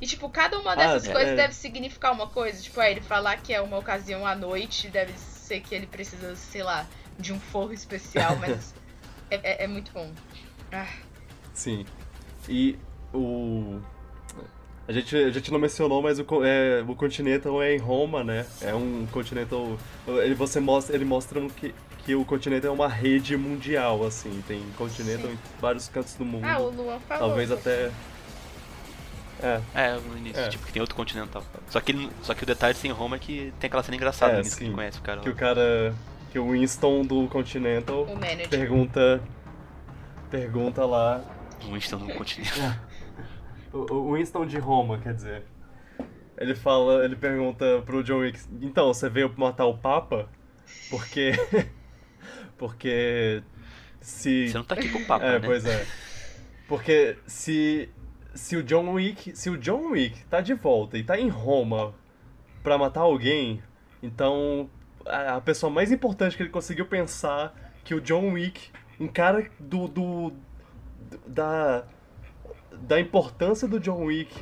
E, 0.00 0.06
tipo, 0.06 0.28
cada 0.28 0.58
uma 0.58 0.74
dessas 0.76 1.08
é, 1.08 1.12
coisas 1.12 1.32
é. 1.32 1.36
deve 1.36 1.54
significar 1.54 2.12
uma 2.12 2.26
coisa. 2.26 2.60
Tipo, 2.60 2.80
aí 2.80 2.92
ele 2.92 3.00
falar 3.00 3.36
que 3.38 3.52
é 3.54 3.60
uma 3.60 3.78
ocasião 3.78 4.26
à 4.26 4.34
noite, 4.34 4.88
deve 4.88 5.12
ser 5.16 5.60
que 5.60 5.74
ele 5.74 5.86
precisa, 5.86 6.34
sei 6.36 6.62
lá, 6.62 6.86
de 7.18 7.32
um 7.32 7.38
forro 7.40 7.72
especial, 7.72 8.36
mas 8.36 8.74
é, 9.30 9.62
é- 9.62 9.64
é 9.64 9.66
muito 9.66 9.92
bom. 9.92 10.10
Ah, 10.72 10.88
Sim. 11.52 11.86
E 12.48 12.76
o. 13.12 13.80
A 14.86 14.92
gente, 14.92 15.16
a 15.16 15.30
gente 15.30 15.50
não 15.50 15.58
mencionou, 15.58 16.02
mas 16.02 16.18
o, 16.18 16.24
co- 16.24 16.44
é, 16.44 16.82
o 16.86 16.94
Continental 16.94 17.62
é 17.62 17.74
em 17.74 17.78
Roma, 17.78 18.22
né? 18.22 18.44
É 18.60 18.74
um 18.74 19.06
Continental. 19.10 19.78
Ele, 20.06 20.34
você 20.34 20.60
mostra, 20.60 20.94
ele 20.94 21.06
mostra 21.06 21.40
que, 21.56 21.74
que 22.04 22.14
o 22.14 22.22
Continental 22.24 22.70
é 22.70 22.74
uma 22.74 22.88
rede 22.88 23.34
mundial, 23.34 24.04
assim. 24.04 24.42
Tem 24.46 24.60
Continental 24.76 25.28
Sim. 25.30 25.32
em 25.34 25.60
vários 25.60 25.88
cantos 25.88 26.14
do 26.16 26.24
mundo. 26.24 26.44
ah 26.44 26.58
o 26.58 26.68
Luan 26.68 26.98
falou. 27.00 27.28
Talvez 27.28 27.50
até. 27.50 27.90
É, 29.42 29.60
É, 29.74 29.92
no 29.98 30.16
início, 30.16 30.40
É. 30.42 30.48
tipo, 30.48 30.64
que 30.66 30.72
tem 30.72 30.80
outro 30.80 30.94
continental. 30.96 31.42
Só 31.68 31.80
que, 31.80 31.92
ele- 31.92 32.10
só 32.22 32.34
que 32.34 32.42
o 32.42 32.46
detalhe 32.46 32.74
sem 32.74 32.90
Roma 32.90 33.16
é 33.16 33.18
que 33.18 33.52
tem 33.58 33.68
aquela 33.68 33.82
cena 33.82 33.96
engraçada 33.96 34.32
É, 34.32 34.34
no 34.36 34.40
início 34.40 34.56
que 34.58 34.64
sim. 34.64 34.68
ele 34.68 34.74
conhece 34.74 34.98
o 34.98 35.02
cara 35.02 35.20
que 35.20 35.28
o 35.28 35.34
cara. 35.34 35.94
Que 36.30 36.38
o 36.38 36.50
Winston 36.50 37.02
do 37.04 37.28
Continental 37.28 38.02
O 38.04 38.14
manager. 38.14 38.48
pergunta. 38.48 39.22
Pergunta 40.30 40.84
lá. 40.84 41.22
O 41.64 41.72
Winston 41.74 41.98
no 41.98 42.14
continente. 42.14 42.52
O, 43.72 43.92
o 43.92 44.12
Winston 44.14 44.46
de 44.46 44.58
Roma, 44.58 44.98
quer 44.98 45.14
dizer. 45.14 45.42
Ele 46.36 46.54
fala, 46.54 47.04
ele 47.04 47.14
pergunta 47.14 47.64
pro 47.86 48.02
John 48.02 48.18
Wick, 48.18 48.38
então, 48.60 48.92
você 48.92 49.08
veio 49.08 49.32
matar 49.36 49.66
o 49.66 49.76
Papa? 49.78 50.28
Porque. 50.90 51.32
Porque. 52.58 53.42
Se. 54.00 54.48
Você 54.48 54.56
não 54.58 54.64
tá 54.64 54.74
aqui 54.74 54.88
com 54.88 54.98
o 54.98 55.04
papo, 55.06 55.24
É, 55.24 55.38
né? 55.38 55.46
pois 55.46 55.64
é. 55.64 55.86
Porque 56.68 57.16
se. 57.26 57.88
Se 58.34 58.56
o 58.56 58.62
John 58.62 58.92
Wick. 58.92 59.36
Se 59.36 59.48
o 59.50 59.56
John 59.56 59.90
Wick 59.90 60.24
tá 60.26 60.40
de 60.40 60.54
volta 60.54 60.98
e 60.98 61.02
tá 61.02 61.18
em 61.18 61.28
Roma 61.28 61.94
pra 62.62 62.78
matar 62.78 63.02
alguém, 63.02 63.62
então. 64.02 64.68
A, 65.06 65.38
pessoa 65.40 65.70
mais 65.70 65.92
importante 65.92 66.34
que 66.34 66.42
ele 66.42 66.50
conseguiu 66.50 66.86
pensar 66.86 67.54
que 67.84 67.94
o 67.94 68.00
John 68.00 68.32
Wick, 68.32 68.70
um 68.98 69.08
cara 69.08 69.48
do. 69.58 69.88
do 69.88 70.32
da. 71.26 71.84
Da 72.72 72.98
importância 72.98 73.68
do 73.68 73.78
John 73.78 74.06
Wick 74.06 74.34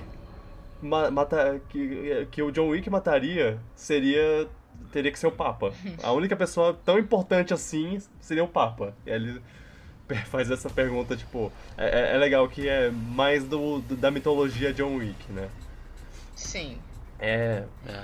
ma, 0.82 1.10
mata, 1.10 1.60
que, 1.68 2.26
que 2.30 2.42
o 2.42 2.50
John 2.50 2.68
Wick 2.68 2.90
mataria 2.90 3.60
seria. 3.74 4.48
Teria 4.90 5.12
que 5.12 5.18
ser 5.18 5.28
o 5.28 5.32
Papa. 5.32 5.72
A 6.02 6.12
única 6.12 6.36
pessoa 6.36 6.78
tão 6.84 6.98
importante 6.98 7.54
assim 7.54 7.98
seria 8.20 8.42
o 8.42 8.48
Papa. 8.48 8.94
Ele 9.06 9.40
faz 10.30 10.50
essa 10.50 10.68
pergunta, 10.70 11.16
tipo. 11.16 11.52
É, 11.76 12.12
é- 12.12 12.14
é 12.14 12.18
legal 12.18 12.48
que 12.48 12.68
é 12.68 12.90
mais 12.90 13.44
do, 13.44 13.80
do- 13.80 13.96
da 13.96 14.10
mitologia 14.10 14.72
John 14.72 14.96
Wick, 14.96 15.30
né? 15.32 15.48
Sim. 16.34 16.78
É. 17.18 17.64
É. 17.86 18.02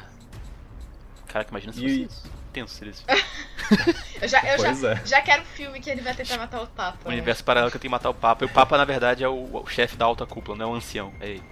Caraca, 1.26 1.50
imagina 1.50 1.72
se 1.72 1.84
E- 1.84 1.88
fosse 1.88 2.02
isso. 2.04 2.38
Tenso 2.52 2.74
seria 2.74 2.92
isso. 2.92 3.04
Eu 4.22 4.26
já, 4.26 4.40
eu 4.42 4.56
Pois 4.56 4.80
já, 4.80 4.92
é. 4.92 5.06
já 5.06 5.20
quero 5.20 5.44
filme 5.44 5.78
que 5.78 5.90
ele 5.90 6.00
vai 6.00 6.14
tentar 6.14 6.38
matar 6.38 6.62
o 6.62 6.66
Papa. 6.66 6.98
O 7.04 7.08
né? 7.08 7.14
universo 7.14 7.44
paralelo 7.44 7.70
que 7.70 7.76
eu 7.76 7.80
tenho 7.80 7.90
que 7.90 7.94
matar 7.94 8.08
o 8.10 8.14
Papa. 8.14 8.42
E 8.44 8.46
o 8.46 8.50
Papa, 8.50 8.76
na 8.78 8.84
verdade, 8.84 9.22
é 9.22 9.28
o, 9.28 9.60
o 9.62 9.66
chefe 9.66 9.94
da 9.96 10.06
alta 10.06 10.24
cúpula, 10.26 10.56
não 10.56 10.70
é 10.70 10.72
o 10.72 10.74
ancião. 10.74 11.12
É 11.20 11.28
ele. 11.28 11.42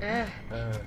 É. 0.00 0.26
é. 0.54 0.80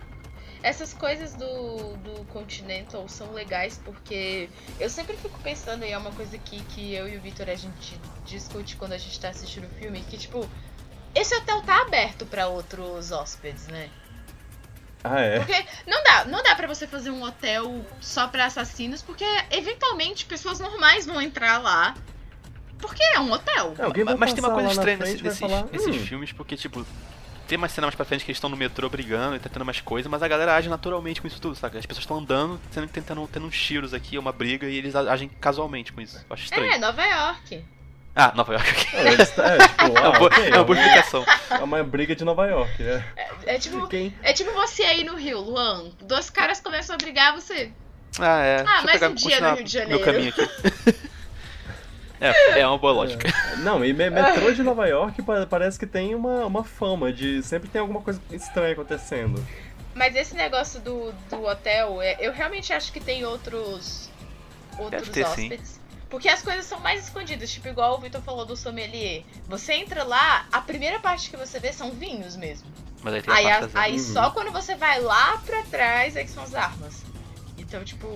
Essas 0.61 0.93
coisas 0.93 1.33
do, 1.35 1.95
do 1.97 2.25
Continental 2.25 3.07
são 3.07 3.31
legais 3.33 3.79
porque 3.83 4.49
eu 4.79 4.89
sempre 4.89 5.15
fico 5.15 5.39
pensando, 5.39 5.85
e 5.85 5.91
é 5.91 5.97
uma 5.97 6.11
coisa 6.11 6.37
que, 6.37 6.61
que 6.65 6.93
eu 6.93 7.07
e 7.07 7.15
o 7.17 7.21
Victor 7.21 7.49
a 7.49 7.55
gente 7.55 7.97
discute 8.25 8.75
quando 8.75 8.91
a 8.93 8.97
gente 8.97 9.17
tá 9.19 9.29
assistindo 9.29 9.65
o 9.65 9.69
filme, 9.79 10.01
que 10.01 10.17
tipo, 10.17 10.47
esse 11.15 11.33
hotel 11.35 11.61
tá 11.61 11.81
aberto 11.81 12.25
pra 12.25 12.47
outros 12.47 13.11
hóspedes, 13.11 13.67
né? 13.67 13.89
Ah, 15.01 15.21
é. 15.21 15.39
Porque 15.39 15.65
não 15.87 16.03
dá, 16.03 16.25
não 16.25 16.43
dá 16.43 16.53
para 16.55 16.67
você 16.67 16.85
fazer 16.85 17.09
um 17.09 17.23
hotel 17.23 17.85
só 18.01 18.27
pra 18.27 18.45
assassinos, 18.47 19.01
porque 19.01 19.23
eventualmente 19.49 20.25
pessoas 20.25 20.59
normais 20.59 21.05
vão 21.05 21.21
entrar 21.21 21.57
lá. 21.59 21.95
Porque 22.79 23.01
é 23.03 23.19
um 23.19 23.31
hotel. 23.31 23.75
Alguém 23.79 24.03
vai 24.03 24.15
Mas 24.15 24.33
tem 24.33 24.43
uma 24.43 24.53
coisa 24.53 24.69
estranha 24.71 24.97
frente 24.97 25.23
nesse- 25.23 25.23
nesses, 25.23 25.39
falar, 25.39 25.65
nesses 25.71 25.95
"Hum, 26.01 26.05
filmes, 26.05 26.31
porque, 26.33 26.55
tipo, 26.57 26.85
tem 27.49 27.57
uma 27.57 27.67
cena 27.67 27.87
mais 27.87 27.95
pra 27.95 28.05
frente 28.05 28.23
que 28.23 28.29
eles 28.29 28.37
estão 28.37 28.49
no 28.49 28.55
metrô 28.55 28.87
brigando 28.89 29.35
e 29.35 29.39
tendo 29.39 29.63
umas 29.63 29.81
coisas, 29.81 30.09
mas 30.09 30.21
a 30.21 30.27
galera 30.27 30.55
age 30.55 30.69
naturalmente 30.69 31.19
com 31.19 31.27
isso 31.27 31.41
tudo, 31.41 31.55
saca? 31.55 31.79
As 31.79 31.85
pessoas 31.85 32.03
estão 32.03 32.19
andando, 32.19 32.61
tendo, 32.71 32.87
tentando, 32.87 33.27
tendo 33.27 33.47
uns 33.47 33.59
tiros 33.59 33.91
aqui, 33.93 34.17
uma 34.19 34.31
briga, 34.31 34.67
e 34.67 34.77
eles 34.77 34.95
agem 34.95 35.27
casualmente 35.41 35.91
com 35.91 35.99
isso. 35.99 36.17
Eu 36.29 36.33
acho 36.35 36.43
estranho. 36.43 36.71
É, 36.71 36.77
Nova 36.77 37.03
York. 37.03 37.65
Ah, 38.15 38.31
Nova 38.35 38.53
York. 38.53 38.85
Tá- 39.35 39.43
é, 39.55 39.57
tipo, 39.67 39.81
É 39.97 39.99
ah, 39.99 40.09
uma 40.09 40.19
boa, 40.19 40.29
ok, 40.29 40.47
é 40.49 40.55
uma 40.55 40.63
boa 40.63 40.77
explicação. 40.79 41.25
é 41.49 41.63
uma 41.63 41.83
briga 41.83 42.15
de 42.15 42.23
Nova 42.23 42.45
York, 42.47 42.83
é. 42.83 43.03
É 43.45 43.57
tipo, 43.59 43.87
Quem? 43.87 44.13
é 44.21 44.31
tipo 44.31 44.51
você 44.53 44.83
aí 44.83 45.03
no 45.03 45.15
Rio, 45.15 45.39
Luan. 45.39 45.89
Dois 46.03 46.29
caras 46.29 46.61
começam 46.61 46.93
a 46.93 46.97
brigar, 46.97 47.33
você. 47.33 47.71
Ah, 48.19 48.41
é. 48.43 48.61
Ah, 48.61 48.63
Deixa 48.63 48.81
mais 48.83 48.91
pegar, 48.99 49.09
um 49.09 49.15
dia 49.15 49.41
no 49.41 49.55
Rio 49.55 49.63
de 49.63 49.77
Meu 49.87 49.99
Janeiro. 49.99 50.05
caminho 50.05 50.29
aqui. 50.29 51.09
É, 52.21 52.59
é 52.59 52.67
uma 52.67 52.77
boa 52.77 52.91
lógica. 52.93 53.27
Não, 53.59 53.83
e 53.83 53.93
me- 53.93 54.09
metrô 54.09 54.51
de 54.51 54.61
Nova 54.63 54.87
York 54.87 55.21
pa- 55.21 55.47
parece 55.49 55.79
que 55.79 55.85
tem 55.85 56.13
uma, 56.15 56.45
uma 56.45 56.63
fama 56.63 57.13
de 57.13 57.41
sempre 57.43 57.69
tem 57.69 57.79
alguma 57.79 58.01
coisa 58.01 58.21
estranha 58.31 58.73
acontecendo. 58.73 59.45
Mas 59.95 60.15
esse 60.15 60.35
negócio 60.35 60.79
do, 60.81 61.11
do 61.29 61.45
hotel, 61.45 62.01
é- 62.01 62.17
eu 62.19 62.31
realmente 62.33 62.73
acho 62.73 62.91
que 62.91 62.99
tem 62.99 63.23
outros 63.25 64.09
outros 64.77 65.09
ter, 65.09 65.25
sim. 65.27 65.43
hóspedes. 65.45 65.79
Porque 66.09 66.27
as 66.27 66.41
coisas 66.41 66.65
são 66.65 66.79
mais 66.79 67.03
escondidas, 67.03 67.51
tipo, 67.51 67.67
igual 67.67 67.95
o 67.97 68.01
Vitor 68.01 68.21
falou 68.21 68.45
do 68.45 68.55
sommelier. 68.57 69.23
Você 69.47 69.73
entra 69.73 70.03
lá, 70.03 70.47
a 70.51 70.59
primeira 70.59 70.99
parte 70.99 71.29
que 71.29 71.37
você 71.37 71.59
vê 71.59 71.71
são 71.71 71.91
vinhos 71.91 72.35
mesmo. 72.35 72.67
Mas 73.03 73.13
aí 73.13 73.23
Aí, 73.27 73.47
a- 73.51 73.69
aí 73.75 73.93
Uhum. 73.93 73.99
só 73.99 74.31
quando 74.31 74.51
você 74.51 74.75
vai 74.75 74.99
lá 74.99 75.37
pra 75.45 75.61
trás 75.63 76.15
é 76.15 76.23
que 76.23 76.29
são 76.31 76.43
as 76.43 76.53
armas. 76.55 77.03
Então, 77.57 77.83
tipo. 77.83 78.07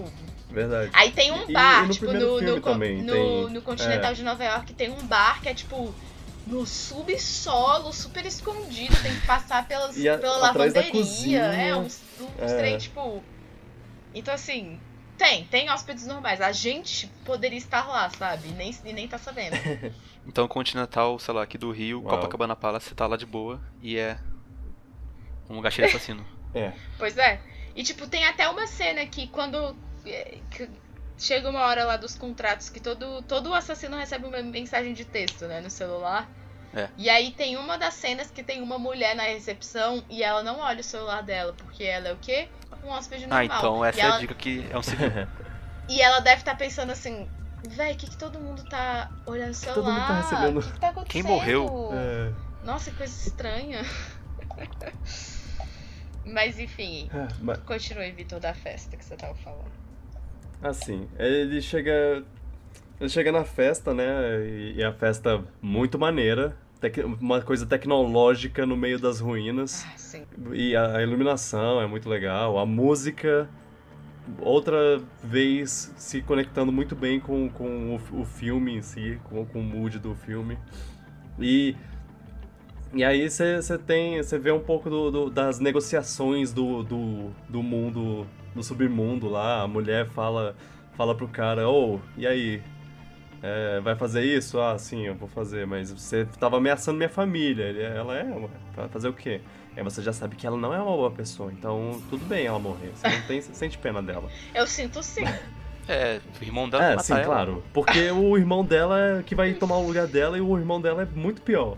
Verdade. 0.53 0.91
Aí 0.93 1.11
tem 1.11 1.31
um 1.31 1.47
E- 1.47 1.51
e 1.51 1.53
bar, 1.53 1.87
no 1.87 1.93
tipo, 1.93 2.13
no, 2.13 2.39
no, 2.41 2.61
também 2.61 3.01
no, 3.01 3.11
tem- 3.13 3.49
no 3.49 3.61
Continental 3.61 4.11
é. 4.11 4.13
de 4.13 4.23
Nova 4.23 4.43
York 4.43 4.73
tem 4.73 4.89
um 4.91 5.05
bar 5.07 5.41
que 5.41 5.49
é 5.49 5.53
tipo. 5.53 5.93
No 6.45 6.65
subsolo, 6.65 7.93
super 7.93 8.25
escondido, 8.25 8.93
tem 9.01 9.15
que 9.17 9.25
passar 9.25 9.65
pelas, 9.65 9.95
E 9.97 10.09
a- 10.09 10.17
pela 10.17 10.35
lavanderia. 10.37 10.91
cozinha. 10.91 11.39
É, 11.43 11.73
uns, 11.73 12.01
uns 12.19 12.51
É. 12.51 12.57
trem, 12.57 12.77
tipo. 12.77 13.23
Então 14.13 14.33
assim, 14.33 14.77
tem, 15.17 15.45
tem 15.45 15.69
hóspedes 15.69 16.05
normais. 16.05 16.41
A 16.41 16.51
gente 16.51 17.07
poderia 17.23 17.57
estar 17.57 17.87
lá, 17.87 18.09
sabe? 18.09 18.49
E 18.49 18.51
nem, 18.51 18.75
e 18.83 18.93
nem 18.93 19.07
tá 19.07 19.17
sabendo. 19.17 19.53
Então, 20.25 20.47
Continental, 20.47 21.19
sei 21.19 21.33
lá, 21.33 21.43
aqui 21.43 21.57
do 21.57 21.69
Rio, 21.69 21.99
Uau. 22.01 22.09
Copacabana 22.15 22.55
Palace, 22.55 22.87
você 22.87 22.95
tá 22.95 23.05
lá 23.05 23.17
de 23.17 23.25
boa 23.25 23.59
e 23.81 23.97
é 23.97 24.17
um 25.49 25.55
lugar 25.55 25.69
cheio 25.69 25.85
de 25.85 25.93
assassino. 25.95 26.25
É. 26.55 26.71
Pois 26.97 27.17
é. 27.17 27.41
E 27.75 27.83
tipo, 27.83 28.07
tem 28.07 28.23
até 28.25 28.47
uma 28.47 28.65
cena 28.65 29.05
que 29.05 29.27
quando 29.27 29.75
que 30.03 30.69
chega 31.17 31.49
uma 31.49 31.61
hora 31.61 31.85
lá 31.85 31.97
dos 31.97 32.15
contratos 32.15 32.69
que 32.69 32.79
todo, 32.79 33.21
todo 33.23 33.53
assassino 33.53 33.97
recebe 33.97 34.25
uma 34.25 34.41
mensagem 34.41 34.93
de 34.93 35.05
texto, 35.05 35.45
né, 35.47 35.61
no 35.61 35.69
celular. 35.69 36.29
É. 36.75 36.89
E 36.97 37.09
aí 37.09 37.31
tem 37.31 37.55
uma 37.55 37.77
das 37.77 37.93
cenas 37.93 38.31
que 38.31 38.43
tem 38.43 38.61
uma 38.61 38.79
mulher 38.79 39.15
na 39.15 39.23
recepção 39.23 40.03
e 40.09 40.23
ela 40.23 40.41
não 40.43 40.59
olha 40.59 40.81
o 40.81 40.83
celular 40.83 41.21
dela, 41.21 41.53
porque 41.53 41.83
ela 41.83 42.09
é 42.09 42.13
o 42.13 42.17
quê? 42.17 42.47
Um 42.83 42.89
hóspede 42.89 43.27
normal. 43.27 43.39
Ah, 43.39 43.45
então 43.45 43.85
essa 43.85 43.97
e 43.97 44.01
é 44.01 44.05
ela, 44.05 44.15
a 44.15 44.19
dica 44.19 44.33
que 44.33 44.65
é 44.69 44.77
um. 44.77 44.81
E 45.87 46.01
ela 46.01 46.21
deve 46.21 46.41
estar 46.41 46.55
pensando 46.55 46.91
assim, 46.91 47.27
véi, 47.67 47.93
o 47.93 47.97
que, 47.97 48.07
que 48.07 48.17
todo 48.17 48.39
mundo 48.39 48.63
tá 48.63 49.11
olhando 49.25 49.51
o 49.51 49.53
celular? 49.53 49.75
todo 49.75 49.93
mundo 49.93 50.07
tá 50.07 50.21
recebendo? 50.21 50.59
O 50.59 50.63
que, 50.63 50.71
que 50.71 50.79
tá 50.79 50.89
acontecendo? 50.89 51.11
Quem 51.11 51.23
morreu? 51.23 51.89
É. 51.93 52.65
Nossa, 52.65 52.89
que 52.89 52.97
coisa 52.97 53.13
estranha. 53.13 53.81
Mas 56.25 56.57
enfim, 56.57 57.09
É, 57.13 57.27
mas- 57.41 57.59
continue, 57.59 58.11
Vitor, 58.13 58.39
da 58.39 58.53
festa 58.53 58.95
que 58.95 59.03
você 59.03 59.15
tava 59.17 59.35
falando. 59.35 59.82
Assim, 60.63 61.07
ele 61.19 61.61
chega. 61.61 62.23
Ele 62.99 63.09
chega 63.09 63.31
na 63.31 63.43
festa, 63.43 63.93
né? 63.93 64.05
E, 64.47 64.75
e 64.77 64.83
a 64.83 64.93
festa 64.93 65.43
muito 65.61 65.99
maneira. 65.99 66.55
tec- 66.79 67.05
uma 67.19 67.41
coisa 67.41 67.65
tecnológica 67.65 68.65
no 68.65 68.77
meio 68.77 68.97
das 68.97 69.19
ruínas. 69.19 69.85
Ah, 69.85 69.97
sim. 69.97 70.23
E 70.53 70.75
a, 70.75 70.97
a 70.97 71.03
iluminação 71.03 71.81
é 71.81 71.87
muito 71.87 72.07
legal. 72.07 72.57
A 72.57 72.65
música, 72.65 73.49
outra 74.39 75.01
vez, 75.21 75.93
se 75.97 76.21
conectando 76.21 76.71
muito 76.71 76.95
bem 76.95 77.19
com, 77.19 77.49
com 77.49 77.95
o, 78.13 78.21
o 78.21 78.25
filme 78.25 78.75
em 78.77 78.81
si, 78.81 79.19
com, 79.25 79.45
com 79.45 79.59
o 79.59 79.63
mood 79.63 79.99
do 79.99 80.15
filme. 80.15 80.57
E. 81.39 81.75
E 82.93 83.03
aí 83.03 83.27
você 83.29 83.77
tem. 83.85 84.21
Você 84.21 84.37
vê 84.37 84.51
um 84.51 84.59
pouco 84.61 84.89
do, 84.89 85.11
do- 85.11 85.29
das 85.29 85.59
negociações 85.59 86.53
do, 86.53 86.83
do, 86.83 87.31
do 87.49 87.63
mundo, 87.63 88.25
do 88.55 88.63
submundo 88.63 89.29
lá. 89.29 89.61
A 89.61 89.67
mulher 89.67 90.07
fala, 90.09 90.55
fala 90.95 91.15
pro 91.15 91.27
cara, 91.27 91.67
ô, 91.69 91.99
e 92.17 92.25
aí? 92.27 92.61
É, 93.45 93.81
vai 93.81 93.93
fazer 93.95 94.23
isso? 94.23 94.59
Ah, 94.61 94.77
sim, 94.77 95.05
eu 95.05 95.15
vou 95.15 95.27
fazer, 95.27 95.67
mas 95.67 95.91
você 95.91 96.25
tava 96.39 96.57
ameaçando 96.57 96.97
minha 96.97 97.09
família. 97.09 97.63
Ele- 97.65 97.81
Ela 97.81 98.17
é, 98.17 98.23
ué, 98.23 98.47
vai 98.73 98.87
fazer 98.87 99.09
o 99.09 99.13
quê? 99.13 99.41
Aí 99.75 99.83
você 99.83 100.01
já 100.01 100.13
sabe 100.13 100.35
que 100.37 100.47
ela 100.47 100.55
não 100.55 100.73
é 100.73 100.77
uma 100.77 100.95
boa 100.95 101.11
pessoa, 101.11 101.51
então 101.51 102.01
tudo 102.09 102.23
bem 102.25 102.45
ela 102.45 102.57
morrer. 102.59 102.91
Você 102.95 103.07
não 103.09 103.21
tem, 103.23 103.41
você 103.41 103.53
sente 103.53 103.77
pena 103.77 104.01
dela. 104.01 104.29
Eu 104.55 104.65
sinto 104.67 105.01
sim. 105.03 105.23
É, 105.85 106.21
o 106.39 106.43
irmão 106.45 106.69
dela 106.69 106.81
É, 106.85 106.89
matar 106.91 107.03
sim, 107.03 107.11
ela. 107.13 107.25
claro. 107.25 107.61
Porque 107.73 108.09
o 108.11 108.37
irmão 108.37 108.63
dela 108.63 108.97
é 109.19 109.21
que 109.21 109.35
vai 109.35 109.51
tomar 109.53 109.75
o 109.75 109.85
lugar 109.85 110.07
dela 110.07 110.37
e 110.37 110.39
o 110.41 110.57
irmão 110.57 110.79
dela 110.79 111.01
é 111.01 111.05
muito 111.05 111.41
pior. 111.41 111.75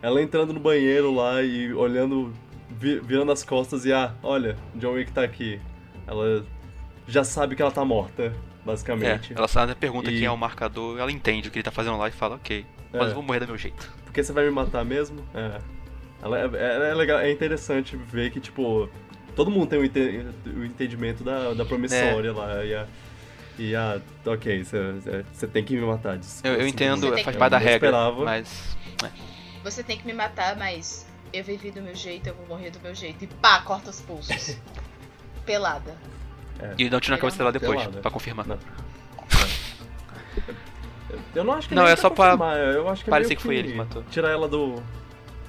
Ela 0.00 0.22
entrando 0.22 0.52
no 0.52 0.60
banheiro 0.60 1.12
lá 1.12 1.42
e 1.42 1.72
olhando, 1.74 2.32
vi- 2.70 3.00
virando 3.00 3.32
as 3.32 3.42
costas 3.42 3.84
e 3.84 3.92
ah, 3.92 4.14
olha, 4.22 4.56
John 4.76 4.92
Wick 4.92 5.10
tá 5.10 5.24
aqui. 5.24 5.60
Ela 6.08 6.44
já 7.06 7.22
sabe 7.22 7.54
que 7.54 7.62
ela 7.62 7.70
tá 7.70 7.84
morta, 7.84 8.22
É, 8.24 8.32
basicamente. 8.64 9.32
ela 9.34 9.46
só 9.48 9.66
pergunta 9.74 10.10
E- 10.10 10.16
quem 10.18 10.24
é 10.24 10.30
o 10.30 10.36
marcador, 10.36 10.98
ela 10.98 11.12
entende 11.12 11.48
o 11.48 11.50
que 11.50 11.58
ele 11.58 11.62
tá 11.62 11.70
fazendo 11.70 11.96
lá 11.98 12.08
e 12.08 12.12
fala, 12.12 12.36
ok, 12.36 12.64
mas 12.92 13.02
É. 13.02 13.10
eu 13.10 13.14
vou 13.14 13.22
morrer 13.22 13.40
do 13.40 13.46
meu 13.48 13.58
jeito. 13.58 13.90
Porque 14.04 14.22
você 14.24 14.32
vai 14.32 14.44
me 14.44 14.50
matar 14.50 14.84
mesmo? 14.84 15.24
É. 15.34 15.60
Ela 16.22 16.38
é, 16.40 16.44
é- 16.54 16.90
é 16.90 16.94
legal, 16.94 17.18
é 17.20 17.30
interessante 17.30 17.96
ver 17.96 18.30
que, 18.30 18.40
tipo, 18.40 18.88
todo 19.36 19.50
mundo 19.50 19.66
tem 19.68 19.78
o, 19.78 19.84
ente- 19.84 20.26
o 20.46 20.64
entendimento 20.64 21.22
da, 21.22 21.54
da 21.54 21.64
promissória 21.64 22.32
lá. 22.32 22.64
E 22.64 22.74
a. 22.74 22.86
E 23.58 23.74
a. 23.76 24.00
Ok, 24.26 24.64
você 24.64 25.46
tem 25.46 25.62
que 25.64 25.76
me 25.76 25.84
matar. 25.86 26.16
desculpa, 26.18 26.48
Eu, 26.48 26.60
eu 26.62 26.66
entendo, 26.66 27.00
Você 27.06 27.14
tem 27.14 27.24
faz 27.24 27.36
que- 27.36 27.40
parte 27.40 27.50
da 27.52 27.58
eu 27.58 27.64
regra, 27.64 27.88
esperava. 27.88 28.24
mas... 28.24 28.76
Você 29.62 29.82
tem 29.82 29.98
que 29.98 30.06
me 30.06 30.12
matar, 30.12 30.56
mas 30.56 31.06
eu 31.32 31.44
vivi 31.44 31.70
do 31.70 31.82
meu 31.82 31.94
jeito, 31.94 32.28
eu 32.28 32.34
vou 32.34 32.46
morrer 32.46 32.70
do 32.70 32.80
meu 32.80 32.94
jeito. 32.94 33.24
E 33.24 33.26
pá, 33.26 33.60
corta 33.62 33.90
os 33.90 34.00
pulsos. 34.00 34.56
Pelada. 35.48 35.96
E 36.76 36.82
ele 36.82 36.90
dá 36.90 36.96
um 36.96 37.00
tiro 37.00 37.14
na 37.14 37.20
cabeça 37.20 37.38
dela 37.38 37.52
depois, 37.52 37.80
Pelada. 37.80 38.00
pra 38.00 38.10
confirmar. 38.10 38.46
Não. 38.46 38.58
Eu 41.34 41.44
não 41.44 41.54
acho 41.54 41.68
que 41.68 41.74
Não, 41.74 41.86
é 41.86 41.96
só 41.96 42.10
pra 42.10 42.34
Eu 42.58 42.88
acho 42.88 43.02
que 43.04 43.10
é 43.10 43.12
parecer 43.12 43.30
meio 43.30 43.36
que 43.38 43.42
foi 43.42 43.56
ele 43.56 43.68
que 43.72 43.76
matou. 43.76 44.02
Tirar 44.10 44.30
ela 44.30 44.48
do. 44.48 44.82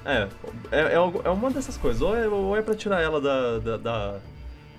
É, 0.05 0.27
é, 0.71 0.79
é, 0.79 0.93
é 0.93 1.29
uma 1.29 1.51
dessas 1.51 1.77
coisas. 1.77 2.01
Ou 2.01 2.15
é, 2.15 2.27
ou 2.27 2.55
é 2.55 2.61
pra 2.61 2.75
tirar 2.75 3.01
ela 3.01 3.19
da, 3.19 3.59
da, 3.59 3.77
da, 3.77 4.19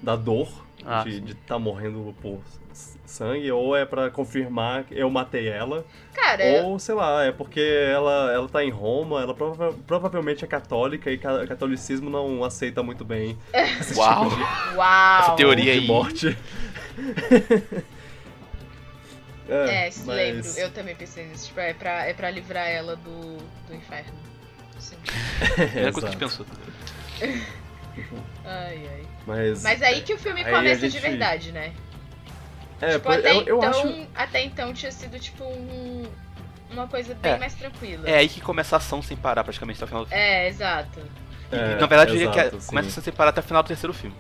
da 0.03 0.17
dor 0.17 0.49
Ah, 0.85 1.05
de 1.05 1.19
estar 1.19 1.35
tá 1.47 1.59
morrendo 1.59 2.15
por 2.23 2.41
sangue, 2.73 3.51
ou 3.51 3.77
é 3.77 3.85
pra 3.85 4.09
confirmar 4.11 4.85
que 4.85 4.97
eu 4.99 5.11
matei 5.11 5.49
ela. 5.49 5.85
Cara, 6.15 6.45
eu- 6.45 6.65
Ou, 6.67 6.79
sei 6.79 6.95
lá, 6.95 7.25
é 7.25 7.33
porque 7.33 7.61
ela, 7.61 8.33
ela 8.33 8.49
tá 8.49 8.63
em 8.65 8.71
Roma, 8.71 9.21
ela 9.23 9.35
prova- 9.35 9.75
provavelmente 9.87 10.45
é 10.45 10.49
católica 10.49 11.11
e 11.11 11.19
ca- 11.19 11.47
catolicismo 11.47 12.09
não 12.09 12.45
aceita 12.45 12.83
muito 12.83 13.05
bem 13.05 13.37
esse 13.81 13.99
Uau. 13.99 14.29
tipo 14.31 14.37
de, 14.37 14.77
uau. 14.77 15.21
Essa 15.23 15.33
teoria 15.37 15.73
de 15.75 15.81
aí. 15.81 15.87
morte. 15.87 16.37
É, 19.49 19.91
se 19.91 20.05
mas- 20.07 20.17
lembro. 20.17 20.49
Eu 20.59 20.71
também 20.71 20.95
pensei 20.95 21.27
nisso. 21.27 21.49
Tipo, 21.49 21.59
é 21.59 21.75
pra, 21.75 22.07
é 22.07 22.15
pra 22.15 22.31
livrar 22.31 22.69
ela 22.69 22.95
do, 22.95 23.37
do 23.67 23.75
inferno. 23.75 24.13
Sim. 24.79 24.95
É 25.75 25.89
a 25.89 25.93
coisa 25.93 26.09
que 26.09 26.25
a 26.25 26.29
gente 26.29 26.41
Exato. 26.41 26.45
pensou. 26.45 26.47
Ai, 28.45 28.89
ai. 28.89 29.03
Mas, 29.27 29.63
Mas 29.65 29.83
aí 29.83 30.03
que 30.03 30.15
o 30.15 30.19
filme 30.19 30.45
começa 30.45 30.83
de 30.83 30.91
gente- 30.91 31.03
verdade, 31.03 31.51
né? 31.53 31.73
É, 32.81 32.93
tipo, 32.93 33.11
até, 33.11 33.33
eu, 33.37 33.43
eu 33.43 33.57
então, 33.59 33.71
acho. 33.71 34.07
até 34.15 34.45
então 34.45 34.73
tinha 34.73 34.91
sido, 34.93 35.19
tipo, 35.19 35.45
um- 35.45 36.07
uma 36.71 36.87
coisa 36.87 37.15
bem 37.15 37.33
É. 37.33 37.39
mais 37.39 37.55
tranquila. 37.55 38.09
É 38.09 38.17
aí 38.17 38.29
que 38.29 38.41
começa 38.41 38.77
a 38.77 38.79
ação 38.79 39.03
sem 39.03 39.17
parar, 39.17 39.43
praticamente, 39.45 39.79
até 39.79 39.85
o 39.85 39.89
final 39.89 40.05
do 40.05 40.09
filme. 40.09 40.23
É, 40.23 40.49
exato. 40.49 41.01
É, 41.53 41.75
Na 41.81 41.87
verdade, 41.87 42.13
eu 42.13 42.17
diria 42.17 42.31
que 42.31 42.39
é- 42.39 42.51
sim. 42.51 42.67
começa 42.69 42.89
a 42.89 42.91
ação 42.91 43.03
sem 43.03 43.13
parar 43.13 43.31
até 43.31 43.41
o 43.41 43.45
final 43.45 43.63
do 43.63 43.67
terceiro 43.67 43.93
filme. 43.93 44.15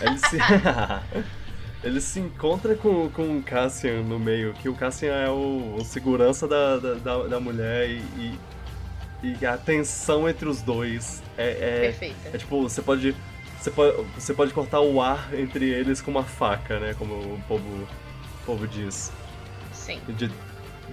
Ele 0.00 0.18
se, 0.18 0.36
ele 1.82 2.00
se 2.00 2.20
encontra 2.20 2.74
com, 2.74 3.08
com 3.10 3.38
o 3.38 3.42
Cassian 3.42 4.02
no 4.02 4.18
meio, 4.18 4.52
que 4.54 4.68
o 4.68 4.74
Cassian 4.74 5.12
é 5.14 5.30
o, 5.30 5.76
o 5.78 5.84
segurança 5.84 6.46
da, 6.48 6.76
da, 6.76 6.94
da, 6.94 7.16
da 7.28 7.40
mulher 7.40 7.88
e, 7.88 8.02
e, 9.22 9.36
e 9.40 9.46
a 9.46 9.56
tensão 9.56 10.28
entre 10.28 10.48
os 10.48 10.60
dois 10.60 11.22
é, 11.38 11.50
é, 11.50 11.80
Perfeita. 11.82 12.30
é 12.34 12.38
tipo, 12.38 12.60
você 12.62 12.82
pode, 12.82 13.14
você 13.62 13.70
pode. 13.70 14.06
Você 14.14 14.34
pode 14.34 14.52
cortar 14.52 14.80
o 14.80 15.00
ar 15.00 15.32
entre 15.34 15.70
eles 15.70 16.02
com 16.02 16.10
uma 16.10 16.24
faca, 16.24 16.80
né? 16.80 16.94
Como 16.94 17.14
o 17.14 17.42
povo, 17.46 17.64
o 17.64 18.44
povo 18.44 18.66
diz. 18.66 19.12
Sim. 19.72 20.00
De, 20.08 20.30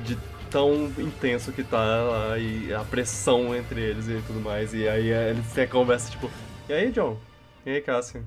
de 0.04 0.18
tão 0.52 0.86
intenso 0.98 1.52
que 1.52 1.64
tá 1.64 1.78
lá 1.78 2.38
e 2.38 2.74
a 2.74 2.84
pressão 2.84 3.56
entre 3.56 3.82
eles 3.82 4.08
e 4.08 4.22
tudo 4.26 4.40
mais. 4.40 4.74
E 4.74 4.88
aí 4.88 5.12
é, 5.12 5.32
eles 5.32 5.52
têm 5.52 5.64
a 5.64 5.68
conversa 5.68 6.12
tipo, 6.12 6.30
e 6.68 6.74
aí, 6.74 6.92
John? 6.92 7.18
E 7.66 7.72
aí, 7.72 7.82
Cassian? 7.82 8.22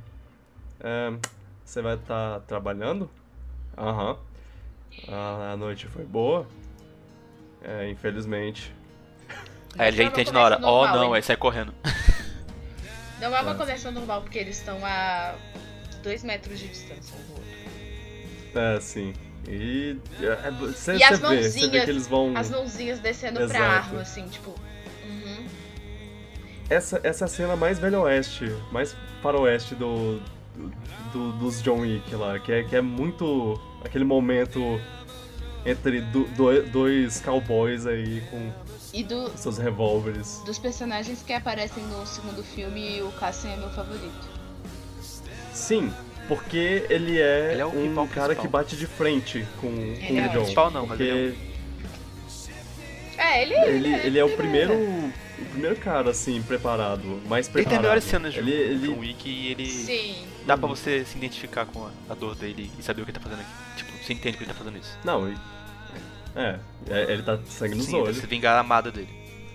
É, 0.81 1.13
você 1.65 1.81
vai 1.81 1.95
estar 1.95 2.41
trabalhando? 2.41 3.09
Aham. 3.79 4.17
A, 5.09 5.53
a 5.53 5.57
noite 5.57 5.87
foi 5.87 6.05
boa? 6.05 6.47
É, 7.63 7.89
infelizmente. 7.89 8.75
Aí 9.79 9.89
ele 9.89 9.97
já 9.97 10.05
entende 10.05 10.33
na 10.33 10.43
hora, 10.43 10.59
normal, 10.59 10.97
não, 10.97 11.07
hein? 11.07 11.15
aí 11.15 11.23
sai 11.23 11.37
correndo. 11.37 11.73
Não 13.23 13.37
é 13.37 13.41
uma 13.41 13.53
É. 13.53 13.55
conversa 13.55 13.91
normal, 13.93 14.23
porque 14.23 14.39
eles 14.39 14.59
estão 14.59 14.85
a 14.85 15.35
dois 16.03 16.25
metros 16.25 16.59
de 16.59 16.67
distância 16.67 17.15
um 17.17 17.23
do 17.27 17.33
outro. 17.35 18.59
É, 18.59 18.81
sim. 18.81 19.13
E 19.49 19.97
é, 20.21 20.51
você 20.51 20.97
E 20.97 21.05
as 21.05 21.19
vê, 21.21 21.27
vê 21.29 21.35
mãozinhas- 21.37 21.85
que 21.85 21.91
eles 21.91 22.07
vão. 22.09 22.37
As 22.37 22.51
mãozinhas 22.51 22.99
descendo 22.99 23.35
pra 23.37 23.45
Exato. 23.45 23.63
arma, 23.63 24.01
assim, 24.01 24.27
tipo. 24.29 24.51
Uhum. 25.05 25.47
Essa, 26.69 27.01
essa 27.05 27.25
é 27.25 27.27
a 27.27 27.29
cena 27.29 27.57
mais 27.57 27.79
velho 27.79 28.01
oeste, 28.03 28.45
mais 28.73 28.97
faroeste 29.23 29.75
do, 29.77 30.21
do, 31.13 31.33
dos 31.35 31.63
John 31.63 31.81
Wick 31.81 32.15
lá, 32.17 32.39
que 32.41 32.51
é, 32.53 32.63
que 32.65 32.75
é 32.75 32.81
muito 32.81 33.61
aquele 33.85 34.05
momento 34.05 34.81
entre 35.65 36.01
do- 36.01 36.25
do- 36.29 36.63
dois 36.71 37.21
cowboys 37.21 37.87
aí 37.87 38.21
com 38.31 38.53
E 38.93 39.03
do, 39.03 39.31
seus 39.37 39.57
revólveres. 39.59 40.43
dos 40.45 40.59
personagens 40.59 41.23
que 41.23 41.33
aparecem 41.33 41.83
no 41.85 42.07
segundo 42.07 42.43
filme, 42.43 43.01
o 43.03 43.11
Cassian 43.13 43.53
é 43.53 43.57
meu 43.57 43.71
favorito. 43.71 44.29
Sim, 45.55 45.93
porque 46.29 46.87
ele 46.91 47.19
é, 47.21 47.53
Ele 47.53 47.61
é 47.63 47.67
o 47.67 47.69
um 47.69 47.95
cara 48.07 48.27
principal. 48.35 48.37
que 48.37 48.49
bate 48.49 48.77
de 48.77 48.87
frente 48.87 49.47
com, 49.61 49.69
com 49.69 49.75
Ele 49.77 50.19
é 50.19 50.27
o 50.27 50.29
John. 50.29 50.39
principal 50.41 50.71
não, 50.71 50.81
mas 50.87 50.89
porque 50.99 51.03
ele 51.05 51.39
É, 53.19 53.43
ele, 53.43 53.55
ele, 53.55 53.95
ele 54.07 54.19
é 54.19 54.25
o 54.25 54.37
primeiro 54.37 54.73
o 54.75 55.45
primeiro 55.51 55.77
cara 55.77 56.11
assim 56.11 56.41
preparado, 56.43 57.21
mais 57.29 57.47
Ele 57.47 57.53
preparado. 57.55 57.71
tem 57.75 57.81
melhores 57.83 58.05
cenas 58.05 58.33
de 58.33 58.41
ele, 58.41 58.53
ele... 58.53 58.89
John 58.89 59.01
Wick 59.01 59.29
e 59.29 59.49
ele. 59.51 59.67
Sim. 59.69 60.25
Dá 60.47 60.57
pra 60.57 60.69
você 60.69 61.05
se 61.05 61.17
identificar 61.19 61.67
com 61.67 61.85
a, 61.87 61.91
a 62.11 62.15
dor 62.15 62.35
dele 62.35 62.71
e 62.79 62.83
saber 62.83 63.03
o 63.03 63.05
que 63.05 63.11
ele 63.11 63.19
tá 63.19 63.23
fazendo 63.25 63.41
aqui. 63.41 63.51
Tipo, 63.77 63.93
você 64.05 64.13
entende 64.13 64.37
que 64.37 64.45
ele 64.45 64.53
tá 64.53 64.57
fazendo 64.59 64.79
isso. 64.79 64.97
Não, 65.05 65.29
e- 65.31 65.37
é, 66.37 66.59
é, 66.89 67.13
ele 67.13 67.23
tá 67.23 67.39
sangue 67.49 67.75
nos 67.75 67.87
Sim, 67.87 67.97
ele 67.97 68.03
olhos. 68.05 68.17
se 68.19 68.27
vingar 68.27 68.57
a 68.57 68.61
amada 68.61 68.91
dele, 68.91 69.09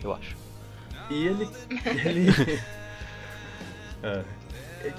eu 0.03 0.13
acho. 0.13 0.35
E 1.09 1.25
ele. 1.27 1.49
Ele. 2.05 2.31
É. 4.03 4.21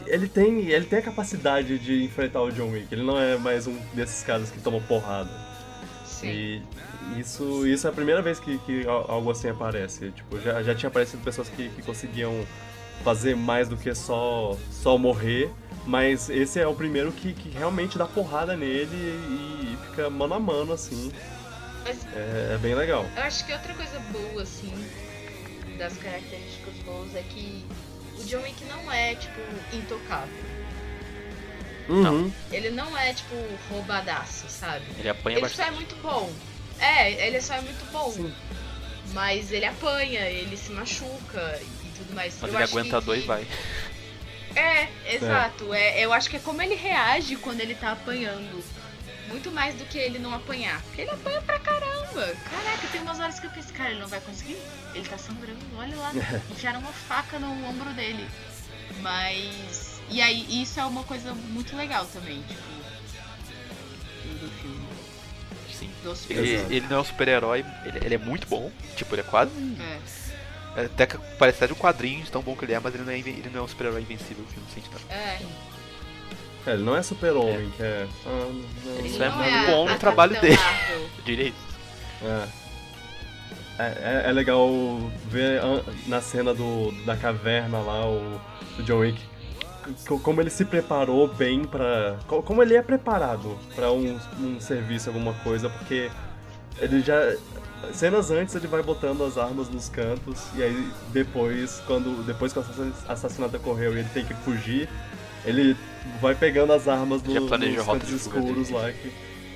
Ele 0.07 0.29
tem, 0.29 0.66
ele 0.70 0.85
tem 0.87 0.99
a 0.99 1.03
capacidade 1.03 1.79
de 1.79 2.03
enfrentar 2.05 2.43
o 2.43 2.51
John 2.51 2.70
Wick. 2.72 2.89
Ele 2.93 3.03
não 3.05 3.16
é 3.18 3.37
mais 3.39 3.66
um 3.66 3.76
desses 3.95 4.22
caras 4.24 4.51
que 4.51 4.61
tomam 4.61 4.83
porrada. 4.83 5.31
Sim. 6.05 6.29
E 6.29 6.62
isso, 7.20 7.64
isso 7.66 7.87
é 7.87 7.91
a 7.91 7.93
primeira 7.93 8.20
vez 8.20 8.41
que, 8.41 8.59
que 8.59 8.87
al- 8.87 9.09
algo 9.09 9.31
assim 9.31 9.49
aparece. 9.49 10.11
Tipo, 10.11 10.41
já, 10.41 10.62
já 10.64 10.74
tinha 10.74 10.89
aparecido 10.89 11.22
pessoas 11.22 11.49
que, 11.49 11.68
que 11.68 11.83
conseguiam 11.83 12.45
fazer 13.05 13.37
mais 13.37 13.68
do 13.68 13.76
que 13.76 13.95
só, 13.95 14.57
só 14.70 14.99
morrer. 14.99 15.49
Mas 15.87 16.29
esse 16.29 16.59
é 16.61 16.66
o 16.66 16.74
primeiro 16.74 17.12
que, 17.12 17.33
que 17.33 17.49
realmente 17.49 17.97
dá 17.97 18.05
porrada 18.07 18.57
nele 18.57 18.91
e, 18.93 19.72
e 19.74 19.79
fica 19.89 20.11
mano 20.11 20.35
a 20.35 20.41
mano, 20.41 20.72
assim. 20.72 21.11
Mas 21.89 22.07
É, 22.14 22.55
é 22.55 22.59
bem 22.59 22.74
legal. 22.74 23.07
eu 23.16 23.22
acho 23.22 23.45
que 23.47 23.53
outra 23.53 23.72
coisa 23.74 23.99
boa, 24.11 24.43
assim, 24.43 24.72
das 25.78 25.97
características 25.97 26.74
boas 26.84 27.14
é 27.14 27.22
que 27.22 27.64
o 28.18 28.24
John 28.24 28.43
Wick 28.43 28.62
não 28.66 28.93
é, 28.93 29.14
tipo, 29.14 29.41
intocável. 29.72 30.45
Uhum. 31.89 32.30
Ele 32.53 32.70
não 32.70 32.97
é, 32.99 33.14
tipo, 33.14 33.34
roubadaço, 33.70 34.45
sabe? 34.49 34.84
Ele 34.99 35.09
apanha 35.09 35.39
Ele 35.39 35.49
só 35.49 35.62
é 35.62 35.66
bastante. 35.70 35.76
muito 35.76 35.97
bom. 36.03 36.30
É, 36.78 37.26
ele 37.26 37.41
só 37.41 37.55
é 37.55 37.61
muito 37.62 37.91
bom. 37.91 38.12
Sim. 38.12 38.34
Mas 39.14 39.51
ele 39.51 39.64
apanha, 39.64 40.20
ele 40.28 40.55
se 40.57 40.70
machuca 40.70 41.59
e 41.62 41.89
tudo 41.97 42.14
mais. 42.14 42.36
Mas 42.43 42.51
Eu 42.53 42.57
ele 42.59 42.64
acho 42.64 42.78
aguenta 42.78 42.99
a 42.99 43.01
que- 43.01 43.07
dor 43.07 43.16
e 43.16 43.20
vai. 43.22 43.47
É, 44.55 44.89
exato. 45.14 45.72
É. 45.72 46.01
eu 46.05 46.12
acho 46.12 46.28
que 46.28 46.36
é 46.36 46.41
como 46.41 46.61
ele 46.61 46.74
reage 46.74 47.36
quando 47.36 47.61
ele 47.61 47.74
tá 47.74 47.93
apanhando. 47.93 48.62
Muito 49.29 49.51
mais 49.51 49.74
do 49.74 49.85
que 49.85 49.99
ele 49.99 50.18
não 50.18 50.35
apanhar. 50.35 50.83
Porque 50.83 51.03
ele 51.03 51.11
apanha 51.11 51.41
pra 51.43 51.59
caramba. 51.59 52.35
Caraca, 52.51 52.89
tem 52.91 53.01
umas 53.03 53.20
horas 53.20 53.39
que 53.39 53.47
eu 53.47 53.51
penso, 53.51 53.72
cara, 53.72 53.91
ele 53.91 54.01
não 54.01 54.09
vai 54.09 54.20
conseguir. 54.20 54.57
Ele 54.95 55.09
tá 55.09 55.18
sangrando, 55.18 55.59
olha 55.76 55.97
lá. 55.97 56.12
Enfiaram 56.51 56.81
uma 56.81 56.93
faca 56.93 57.39
no 57.39 57.66
ombro 57.66 57.93
dele. 57.95 58.26
Mas. 59.01 60.01
E 60.11 60.22
aí, 60.22 60.62
isso 60.62 60.81
é 60.81 60.85
uma 60.85 61.05
coisa 61.05 61.35
muito 61.35 61.76
legal 61.76 62.07
também, 62.07 62.43
tipo. 62.43 62.79
Do 64.41 64.51
filme. 64.61 64.89
Sim. 65.72 65.91
Dos 66.03 66.29
Ele, 66.29 66.55
ele 66.74 66.87
não 66.89 66.99
é 66.99 67.01
um 67.01 67.05
super-herói, 67.05 67.64
ele, 67.85 67.99
ele 68.05 68.14
é 68.14 68.18
muito 68.18 68.49
bom. 68.49 68.70
Tipo, 68.97 69.14
ele 69.14 69.22
é 69.22 69.24
quase. 69.24 69.53
É. 69.81 70.85
Até 70.85 71.07
que 71.07 71.18
parece 71.39 71.59
até 71.59 71.66
de 71.68 71.72
um 71.72 71.76
quadrinho 71.76 72.24
de 72.24 72.31
tão 72.31 72.43
bom 72.43 72.57
que 72.57 72.64
ele 72.64 72.72
é, 72.72 72.81
mas 72.81 72.95
ele 72.95 73.05
não 73.05 73.12
é, 73.12 73.18
ele 73.18 73.51
não 73.53 73.61
é 73.61 73.62
um 73.64 73.68
super-herói 73.68 74.01
invencível 74.03 74.45
que 74.45 74.61
não 74.61 74.68
sente 74.68 74.89
tanto. 74.91 75.05
É. 75.11 75.41
É, 76.69 76.75
ele 76.75 76.83
não 76.83 76.97
é 76.97 77.03
super-homem, 77.03 77.71
que 77.77 77.83
é. 77.83 78.07
Ah, 78.27 78.47
não, 78.85 78.93
Ele 78.99 79.09
Isso 79.09 79.23
é 79.23 79.29
muito 79.31 79.55
a- 79.55 79.66
bom 79.66 79.87
no 79.87 79.93
a 79.93 79.97
trabalho 79.97 80.41
dele. 80.41 80.57
Marvel. 80.57 81.01
Eu 81.19 81.25
diria 81.25 81.45
isso. 81.49 81.79
É. 82.23 82.49
É, 83.81 83.85
é- 84.27 84.29
é 84.31 84.33
legal 84.33 84.69
ver 85.29 85.61
na 86.07 86.21
cena 86.21 86.53
do, 86.53 86.91
da 87.05 87.16
caverna 87.16 87.79
lá 87.79 88.05
o, 88.07 88.41
o 88.79 88.83
John 88.83 88.99
Wick 88.99 89.21
co- 90.07 90.19
como 90.19 90.41
ele 90.41 90.51
se 90.51 90.64
preparou 90.64 91.29
bem 91.29 91.64
pra. 91.64 92.16
co- 92.27 92.43
Como 92.43 92.61
ele 92.62 92.75
é 92.75 92.83
preparado 92.83 93.57
pra 93.77 93.91
um, 93.93 94.19
um 94.41 94.61
serviço, 94.61 95.09
alguma 95.11 95.33
coisa, 95.45 95.71
porque 95.71 96.11
ele 96.79 97.01
já. 97.01 97.16
Cenas 97.93 98.33
antes 98.33 98.53
ele 98.57 98.66
vai 98.66 98.83
botando 98.83 99.23
as 99.23 99.39
armas 99.39 99.69
nos 99.69 99.89
cantos 99.89 100.43
e 100.57 100.62
aí 100.64 100.93
depois, 101.12 101.81
quando. 101.87 102.27
Depois 102.27 102.53
que 102.53 102.59
o 102.59 102.62
assassin- 102.62 102.93
assassinato 103.09 103.57
ocorreu 103.57 103.95
e 103.95 104.01
ele 104.01 104.09
tem 104.12 104.25
que 104.25 104.35
fugir, 104.35 104.89
ele 105.49 105.77
vai 106.21 106.35
pegando 106.35 106.73
as 106.73 106.87
armas 106.89 107.23
no, 107.23 107.33
Já 107.35 107.41
nos 107.41 107.51
rota 107.51 107.99
cantos 108.01 108.09
de 108.09 108.19
fuga 108.19 108.39
escuros 108.39 108.71
lá. 108.71 108.93
Que, 108.93 109.13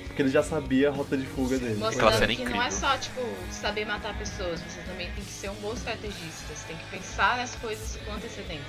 porque 0.07 0.21
ele 0.21 0.29
já 0.29 0.43
sabia 0.43 0.89
a 0.89 0.91
rota 0.91 1.17
de 1.17 1.25
fuga 1.25 1.57
dele. 1.57 1.73
Aquela 1.73 1.85
Mostrando 1.87 2.19
cena 2.19 2.31
é 2.33 2.35
que 2.35 2.43
não 2.43 2.61
é 2.61 2.67
incrível. 2.67 2.79
só, 2.79 2.97
tipo, 2.97 3.21
saber 3.51 3.85
matar 3.85 4.17
pessoas, 4.17 4.59
você 4.61 4.81
também 4.81 5.09
tem 5.11 5.23
que 5.23 5.31
ser 5.31 5.49
um 5.49 5.55
bom 5.55 5.73
estrategista, 5.73 6.53
você 6.55 6.67
tem 6.67 6.77
que 6.77 6.85
pensar 6.91 7.37
nas 7.37 7.55
coisas 7.55 7.97
com 8.05 8.13
antecedência. 8.13 8.63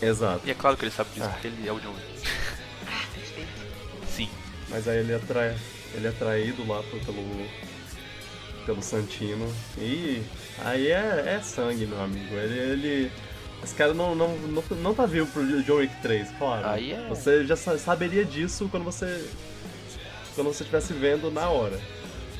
Exato. 0.00 0.40
E 0.46 0.50
é 0.50 0.54
claro 0.54 0.76
que 0.76 0.84
ele 0.84 0.90
sabe 0.92 1.10
disso, 1.10 1.26
Ah. 1.26 1.32
porque 1.32 1.48
ele 1.48 1.68
é 1.68 1.72
o 1.72 1.78
John 1.80 1.90
Wick. 1.90 2.28
Ah, 2.86 3.04
perfeito. 3.14 3.48
Sim. 4.08 4.30
Mas 4.70 4.88
aí 4.88 4.98
ele 4.98 5.12
é, 5.12 5.18
tra... 5.18 5.54
ele 5.94 6.06
é 6.06 6.12
traído 6.12 6.66
lá 6.66 6.82
pelo, 7.04 7.46
pelo 8.64 8.82
Santino. 8.82 9.52
E 9.76 10.22
aí 10.64 10.86
é, 10.90 11.34
é 11.36 11.40
sangue, 11.42 11.84
meu 11.86 12.00
amigo. 12.02 12.34
Ele. 12.34 12.58
ele... 12.58 13.12
Esse 13.62 13.74
cara 13.74 13.92
não, 13.92 14.14
não, 14.14 14.28
não, 14.38 14.62
não 14.82 14.94
tá 14.94 15.04
vivo 15.06 15.26
pro 15.32 15.62
John 15.62 15.76
Wick 15.76 15.94
3, 16.02 16.30
claro. 16.38 16.66
Aí 16.66 16.92
é- 16.92 17.06
Você 17.08 17.44
já 17.46 17.56
sa- 17.56 17.76
saberia 17.78 18.24
disso 18.24 18.68
quando 18.70 18.84
você. 18.84 19.28
Quando 20.34 20.46
você 20.48 20.62
estivesse 20.62 20.92
vendo 20.94 21.30
na 21.30 21.48
hora. 21.48 21.78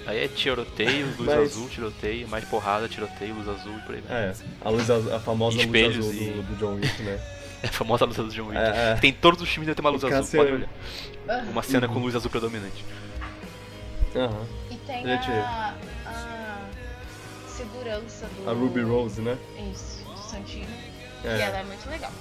Aí 0.07 0.25
é 0.25 0.29
tiroteio, 0.29 1.07
luz 1.19 1.27
Mas- 1.29 1.39
azul, 1.53 1.69
tiroteio, 1.69 2.27
mais 2.29 2.45
porrada, 2.47 2.89
tiroteio, 2.89 3.35
luz 3.35 3.47
azul 3.49 3.77
e 3.77 3.81
por 3.83 3.95
aí 3.95 4.01
vai. 4.01 4.17
É, 4.17 4.35
a, 4.65 4.71
luz, 4.71 4.91
a 4.91 5.21
famosa 5.21 5.57
luz 5.57 5.67
Espelhos 5.67 5.99
azul 6.09 6.15
e- 6.23 6.31
do, 6.31 6.43
do 6.43 6.57
John 6.57 6.75
Wick, 6.75 7.03
né? 7.03 7.21
É 7.63 7.67
a 7.67 7.73
famosa 7.73 8.07
luz 8.07 8.17
azul 8.19 8.31
do 8.31 8.35
John 8.35 8.47
Wick. 8.47 8.57
É, 8.59 8.93
é. 8.93 8.95
Tem 8.95 9.13
todos 9.13 9.43
os 9.43 9.49
filmes 9.51 9.69
que 9.69 9.75
tem 9.75 9.85
uma 9.85 9.91
luz 9.91 10.03
azul, 10.03 10.41
pode 10.41 10.53
olhar. 10.53 10.69
Uma 11.51 11.63
cena 11.63 11.87
Uhum. 11.87 11.93
com 11.93 12.01
luz 12.01 12.17
azul 12.17 12.31
predominante. 12.31 12.83
Aham. 14.17 14.47
E 14.71 14.77
tem 14.77 15.05
Gente. 15.05 15.31
a, 15.31 15.75
a 16.07 17.49
segurança 17.49 18.27
do. 18.29 18.49
A 18.49 18.55
Ruby 18.55 18.81
Rose, 18.81 19.21
né? 19.21 19.37
Isso, 19.73 20.03
do 20.05 20.17
Santino. 20.19 20.67
E 21.25 21.27
É, 21.27 21.41
ela 21.41 21.59
é 21.59 21.65
muito 21.65 21.89
legal. 21.89 22.13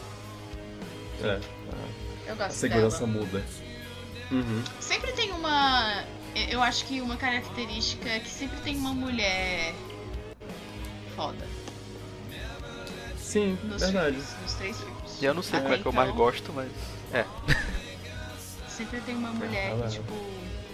é. 1.24 1.40
Eu 2.28 2.34
A 2.34 2.36
gosto 2.36 2.52
segurança 2.54 3.06
dela. 3.06 3.12
muda. 3.12 3.44
Uhum. 4.32 4.64
Sempre 4.80 5.12
tem 5.14 5.32
uma. 5.32 6.04
Eu 6.50 6.62
acho 6.62 6.86
que 6.86 7.02
uma 7.02 7.18
característica 7.18 8.08
é 8.08 8.20
que 8.20 8.30
sempre 8.30 8.60
tem 8.62 8.78
uma 8.78 8.94
mulher 8.94 9.74
foda 11.16 11.46
Sim, 13.18 13.58
nos 13.64 13.82
verdade. 13.82 14.16
filmes, 14.18 14.36
nos 14.44 14.54
três 14.54 14.78
filmes. 14.80 15.22
E 15.22 15.26
eu 15.26 15.34
não 15.34 15.42
sei 15.44 15.58
Até 15.60 15.68
qual 15.68 15.74
é 15.76 15.82
que 15.82 15.86
eu 15.88 15.92
mais 15.92 16.10
então, 16.10 16.18
gosto, 16.24 16.54
mas. 16.54 16.72
É. 17.12 17.26
Sempre 18.70 19.02
tem 19.02 19.16
uma 19.16 19.32
mulher 19.32 19.74
é. 19.74 19.82
que, 19.84 19.90
tipo, 19.96 20.14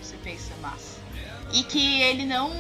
você 0.02 0.16
pensa 0.24 0.54
massa. 0.62 1.00
E 1.54 1.64
que 1.64 2.02
ele 2.02 2.26
não, 2.26 2.54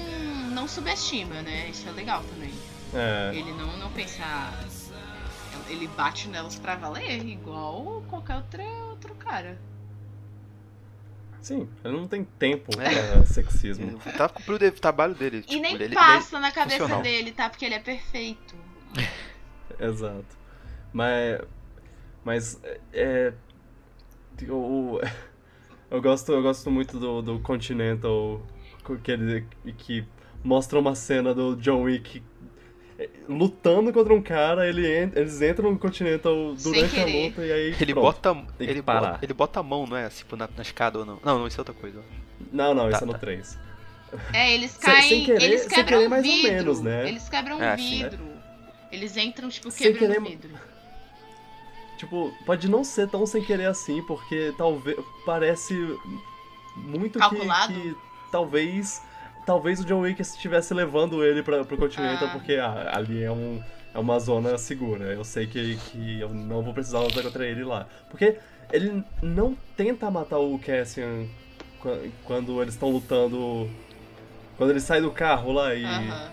não 0.52 0.68
subestima, 0.68 1.42
né? 1.42 1.68
Isso 1.70 1.88
é 1.88 1.92
legal 1.92 2.24
também. 2.24 2.54
É. 2.94 3.32
Ele 3.36 3.52
não, 3.52 3.78
não 3.78 3.92
pensa. 3.92 4.24
"Ah, 5.76 5.78
Ele 5.78 5.88
bate 5.88 6.28
nelas 6.30 6.56
pra 6.58 6.76
valer, 6.76 7.26
igual 7.26 8.04
qualquer 8.10 8.36
outra, 8.38 8.64
outro 8.90 9.14
cara. 9.16 9.58
Sim, 11.42 11.70
ele 11.84 11.96
não 11.96 12.08
tem 12.08 12.24
tempo 12.24 12.72
É. 12.82 13.12
pra 13.14 13.26
sexismo. 13.28 14.00
Ele 14.04 14.18
tá 14.18 14.28
cumprindo 14.28 14.66
o 14.66 14.72
trabalho 14.72 15.14
dele. 15.14 15.38
e 15.38 15.42
tipo, 15.44 15.62
nem 15.62 15.76
ele, 15.76 15.84
ele- 15.86 15.96
passa 15.96 16.40
na 16.40 16.52
cabeça 16.52 16.80
funcional. 16.80 17.04
dele, 17.04 17.32
tá? 17.32 17.50
Porque 17.50 17.66
ele 17.66 17.76
é 17.76 17.80
perfeito. 17.80 18.56
Exato. 19.80 20.26
Mas. 20.92 21.42
Mas. 22.24 22.60
É. 22.92 23.32
Eu, 24.42 25.00
eu, 25.92 26.02
gosto, 26.02 26.32
eu 26.32 26.42
gosto 26.42 26.72
muito 26.72 27.00
do, 27.00 27.22
do 27.22 27.40
Continental. 27.40 28.42
Que, 29.04 29.12
ele, 29.12 29.48
que 29.78 30.06
mostra 30.44 30.78
uma 30.80 30.94
cena 30.96 31.34
do 31.34 31.56
John 31.56 31.84
Wick 31.84 32.20
é, 32.20 32.22
lutando 33.28 33.92
contra 33.92 34.14
um 34.14 34.22
cara, 34.22 34.68
ele 34.68 34.88
en- 34.88 35.12
eles 35.16 35.42
entram 35.42 35.72
no 35.72 35.78
Continental 35.80 36.56
durante 36.56 37.00
a 37.00 37.06
luta 37.06 37.46
e 37.46 37.52
aí. 37.52 37.76
Ele 37.80 37.94
pronto. 37.94 38.02
bota, 38.06 38.36
que 38.58 38.64
ele, 38.64 38.82
parar. 38.82 39.12
bota, 39.14 39.26
ele 39.26 39.34
bota 39.34 39.60
a 39.60 39.64
mão, 39.64 39.86
não 39.86 39.98
é? 39.98 40.08
Tipo, 40.10 40.36
na, 40.36 40.48
na 40.56 40.62
escada 40.62 41.00
ou 41.00 41.06
não. 41.06 41.20
Não, 41.24 41.40
não, 41.40 41.48
isso 41.48 41.60
é 41.60 41.62
outra 41.62 41.74
coisa. 41.74 42.02
Não, 42.52 42.74
não, 42.74 42.84
Tá, 42.90 42.96
isso 42.96 43.04
é 43.04 43.08
no 43.08 43.14
tá. 43.14 43.20
3. 43.20 43.58
É, 44.32 44.54
eles 44.54 44.78
caem. 44.78 45.10
sem 45.10 45.26
querer- 45.26 45.44
eles 45.44 45.62
sem 45.62 45.70
quebram 45.70 45.98
querer 45.98 46.10
mais 46.10 46.26
ou 46.26 46.32
vidro. 46.32 46.52
menos, 46.54 46.82
né? 46.82 47.08
Eles 47.10 47.28
quebram 47.30 47.58
um 47.58 47.64
É, 47.64 47.76
vidro. 47.76 48.26
Eles 48.92 49.18
entram, 49.18 49.50
tipo, 49.50 49.70
quebrando 49.72 50.00
querer- 50.14 50.22
vidro. 50.22 50.52
Tipo, 51.98 52.34
pode 52.46 52.70
não 52.70 52.84
ser 52.84 53.08
tão 53.10 53.26
sem 53.26 53.42
querer 53.44 53.66
assim, 53.68 54.02
porque 54.04 54.54
talvez 54.58 54.98
parece 55.26 55.74
muito 56.76 57.14
que, 57.14 57.20
Calculado? 57.20 57.74
que 57.74 57.96
talvez 58.32 59.02
talvez 59.46 59.80
o 59.80 59.86
John 59.86 60.00
Wick 60.02 60.22
estivesse 60.22 60.74
levando 60.74 61.24
ele 61.24 61.42
pra, 61.44 61.64
pro 61.64 61.78
Continental, 61.78 62.28
Ah. 62.28 62.32
porque 62.32 62.54
ah, 62.56 62.92
ali 62.94 63.24
é, 63.24 63.32
um, 63.32 63.62
é 63.94 64.00
uma 64.00 64.20
zona 64.20 64.58
segura. 64.58 65.06
Eu 65.14 65.24
sei 65.24 65.48
que, 65.48 65.76
que 65.92 66.20
eu 66.20 66.30
não 66.30 66.62
vou 66.62 66.74
precisar 66.74 67.00
lutar 67.00 67.24
contra 67.24 67.46
ele 67.46 67.64
lá. 67.64 67.88
Porque 68.10 68.38
ele 68.72 69.04
não 69.22 69.56
tenta 69.78 70.10
matar 70.10 70.40
o 70.40 70.58
Cassian 70.60 71.26
qua- 71.80 72.00
quando 72.24 72.62
eles 72.62 72.74
estão 72.74 72.90
lutando. 72.90 73.70
Quando 74.58 74.70
ele 74.72 74.80
sai 74.80 75.02
do 75.02 75.12
carro 75.12 75.52
lá 75.52 75.76
e, 75.76 75.84
Aham. 75.84 76.32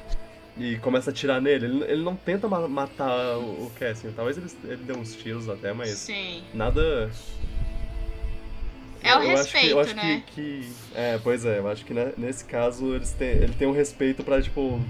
e 0.56 0.76
começa 0.78 1.10
a 1.10 1.12
atirar 1.12 1.40
nele. 1.40 1.66
Ele, 1.66 1.84
ele 1.84 2.02
não 2.02 2.14
tenta 2.16 2.47
ma- 2.48 2.68
matar 2.68 3.36
o, 3.36 3.66
o 3.66 3.72
Cassian. 3.78 4.12
Talvez 4.12 4.39
ele, 4.39 4.47
ele 4.72 4.84
dê 4.84 4.93
uns 4.93 5.14
tiros 5.16 5.48
até, 5.48 5.72
mas 5.72 5.90
Sim. 5.90 6.43
nada 6.55 7.10
É 9.03 9.16
o 9.16 9.23
eu 9.23 9.31
acho 9.33 9.51
que, 9.51 9.59
respeito, 9.59 9.70
eu 9.70 9.81
acho 9.81 9.95
né? 9.95 10.23
que, 10.35 10.62
que- 10.62 10.73
É, 10.95 11.19
pois 11.23 11.45
é, 11.45 11.59
eu 11.59 11.69
acho 11.69 11.85
que 11.85 11.93
né, 11.95 12.12
nesse 12.16 12.45
caso 12.45 12.95
eles 12.95 13.11
têm, 13.12 13.29
ele 13.29 13.53
tem 13.55 13.66
um 13.69 13.73
respeito 13.73 14.23
pra, 14.23 14.41
tipo. 14.41 14.81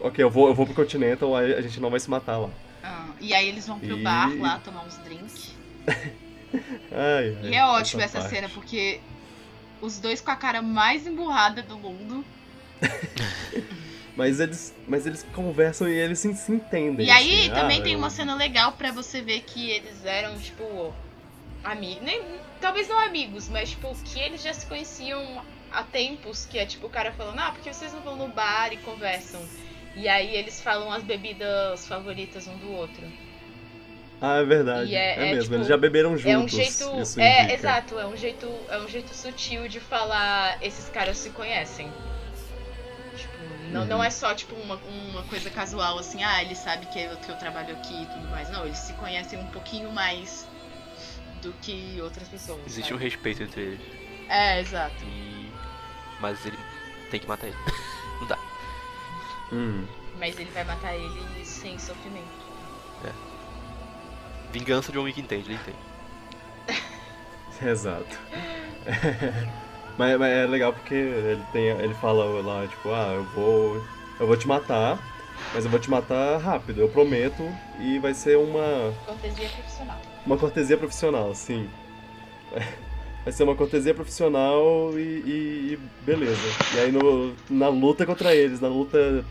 Ok, 0.00 0.22
eu 0.22 0.30
vou, 0.30 0.48
eu 0.48 0.54
vou 0.54 0.64
pro 0.64 0.74
Continental, 0.74 1.34
aí 1.36 1.54
a 1.54 1.60
gente 1.60 1.80
não 1.80 1.90
vai 1.90 1.98
se 2.00 2.08
matar 2.08 2.38
lá. 2.38 2.50
Ah, 2.82 3.08
e 3.20 3.34
aí 3.34 3.48
eles 3.48 3.66
vão 3.66 3.78
pro 3.78 3.98
E- 3.98 4.02
bar 4.02 4.30
lá 4.38 4.58
tomar 4.60 4.84
uns 4.84 4.96
drinks. 4.98 5.52
Ai, 6.92 7.36
E 7.42 7.54
é 7.54 7.64
ótimo 7.64 8.00
essa, 8.02 8.18
parte. 8.20 8.34
cena, 8.34 8.48
porque 8.48 9.00
os 9.80 9.98
dois 9.98 10.20
com 10.20 10.30
a 10.30 10.36
cara 10.36 10.62
mais 10.62 11.06
emburrada 11.06 11.62
do 11.62 11.76
mundo. 11.76 12.24
Mas 14.16 14.40
eles, 14.40 14.74
mas 14.88 15.06
eles 15.06 15.24
conversam 15.32 15.88
e 15.88 15.92
eles 15.92 16.18
se, 16.18 16.34
se 16.34 16.50
entendem. 16.50 17.06
E 17.06 17.10
aí 17.10 17.42
assim, 17.42 17.50
também 17.52 17.78
ah, 17.78 17.82
tem 17.84 17.92
eu- 17.92 17.98
uma 18.00 18.10
cena 18.10 18.34
legal 18.34 18.72
pra 18.72 18.90
você 18.90 19.20
ver 19.22 19.42
que 19.42 19.70
eles 19.70 20.04
eram, 20.04 20.36
tipo, 20.40 20.92
amigos. 21.64 22.02
Talvez 22.60 22.88
não 22.88 22.98
amigos, 22.98 23.48
mas 23.48 23.70
tipo, 23.70 23.94
que 24.04 24.18
eles 24.20 24.42
já 24.42 24.52
se 24.52 24.66
conheciam 24.66 25.42
há 25.70 25.82
tempos, 25.82 26.46
que 26.46 26.58
é 26.58 26.66
tipo 26.66 26.86
o 26.86 26.90
cara 26.90 27.12
falando, 27.12 27.38
ah, 27.38 27.52
porque 27.52 27.72
vocês 27.72 27.92
não 27.92 28.00
vão 28.00 28.16
no 28.16 28.28
bar 28.28 28.72
e 28.72 28.76
conversam. 28.78 29.40
E 29.94 30.08
aí 30.08 30.34
eles 30.34 30.60
falam 30.60 30.92
as 30.92 31.02
bebidas 31.02 31.86
favoritas 31.86 32.46
um 32.46 32.56
do 32.58 32.72
outro. 32.72 33.02
Ah, 34.20 34.38
é 34.38 34.44
verdade. 34.44 34.94
É- 34.94 34.98
é, 34.98 35.12
é, 35.14 35.24
mesmo, 35.26 35.42
tipo, 35.44 35.54
eles 35.54 35.66
já 35.68 35.76
beberam 35.76 36.16
juntos. 36.18 36.28
é 36.28 36.38
um 36.38 36.48
jeito. 37.04 37.20
É, 37.20 37.54
exato, 37.54 37.98
é 37.98 38.06
um 38.06 38.16
jeito. 38.16 38.52
É 38.68 38.78
um 38.78 38.88
jeito 38.88 39.14
sutil 39.14 39.68
de 39.68 39.78
falar 39.78 40.58
esses 40.60 40.88
caras 40.88 41.16
se 41.18 41.30
conhecem. 41.30 41.88
Tipo, 43.16 43.36
não, 43.70 43.82
Uhum. 43.82 43.86
não 43.86 44.02
é 44.04 44.10
só 44.10 44.34
tipo 44.34 44.56
uma, 44.56 44.74
uma 44.76 45.22
coisa 45.24 45.48
casual 45.50 45.98
assim, 46.00 46.24
ah, 46.24 46.42
ele 46.42 46.56
sabe 46.56 46.86
que 46.86 46.98
eu, 47.00 47.16
que 47.18 47.28
eu 47.30 47.36
trabalho 47.36 47.74
aqui 47.76 48.02
e 48.02 48.06
tudo 48.06 48.26
mais. 48.28 48.50
Não, 48.50 48.64
eles 48.66 48.78
se 48.78 48.92
conhecem 48.94 49.38
um 49.38 49.46
pouquinho 49.46 49.92
mais 49.92 50.47
do 51.42 51.52
que 51.60 52.00
outras 52.00 52.28
pessoas. 52.28 52.60
Existe 52.66 52.92
um 52.92 52.96
sabe? 52.96 53.10
respeito 53.10 53.42
entre 53.42 53.60
eles. 53.62 53.80
É, 54.28 54.60
exato. 54.60 55.04
E... 55.04 55.50
Mas 56.20 56.44
ele 56.44 56.58
tem 57.10 57.20
que 57.20 57.26
matar 57.26 57.46
ele. 57.46 57.56
Não 58.20 58.26
dá. 58.26 58.38
Hum. 59.52 59.86
Mas 60.18 60.38
ele 60.38 60.50
vai 60.50 60.64
matar 60.64 60.94
ele 60.94 61.44
sem 61.44 61.78
sofrimento. 61.78 62.48
Vingança 64.52 64.90
de 64.90 64.98
um 64.98 65.02
homem 65.02 65.12
que 65.12 65.20
entende, 65.20 65.50
ele 65.50 65.58
entende. 65.60 66.82
Exato. 67.70 68.18
mas, 69.98 70.18
mas 70.18 70.32
é 70.32 70.46
legal 70.46 70.72
porque 70.72 70.94
ele 70.94 71.42
tem. 71.52 71.68
Ele 71.68 71.94
fala 71.94 72.24
lá, 72.40 72.66
tipo, 72.66 72.90
ah, 72.90 73.12
eu 73.14 73.24
vou. 73.24 73.84
Eu 74.18 74.26
vou 74.26 74.36
te 74.36 74.48
matar, 74.48 74.98
mas 75.54 75.64
eu 75.64 75.70
vou 75.70 75.78
te 75.78 75.90
matar 75.90 76.38
rápido, 76.38 76.80
eu 76.80 76.88
prometo, 76.88 77.42
e 77.78 77.98
vai 77.98 78.14
ser 78.14 78.36
uma. 78.38 78.92
Cortesia 79.04 79.48
profissional. 79.50 80.00
Uma 80.28 80.36
cortesia 80.36 80.76
profissional, 80.76 81.34
sim. 81.34 81.66
Vai 83.24 83.32
ser 83.32 83.44
uma 83.44 83.54
cortesia 83.54 83.94
profissional 83.94 84.90
e, 84.94 85.00
e- 85.00 85.72
e 85.72 85.78
beleza. 86.04 86.36
E 86.76 86.80
aí 86.80 86.92
no, 86.92 87.32
na 87.48 87.68
luta 87.68 88.04
contra 88.04 88.34
eles, 88.34 88.60
na 88.60 88.68
luta 88.68 89.24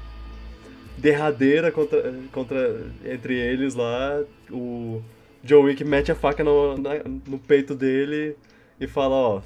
derradeira 0.97 1.71
contra, 1.71 2.13
contra 2.31 2.81
entre 3.05 3.35
eles 3.35 3.75
lá, 3.75 4.23
o 4.49 5.03
John 5.43 5.61
Wick 5.65 5.83
mete 5.83 6.11
a 6.11 6.15
faca 6.15 6.43
no, 6.43 6.75
na- 6.79 7.03
no 7.27 7.37
peito 7.37 7.75
dele 7.75 8.35
e 8.79 8.87
fala, 8.87 9.13
ó, 9.15 9.41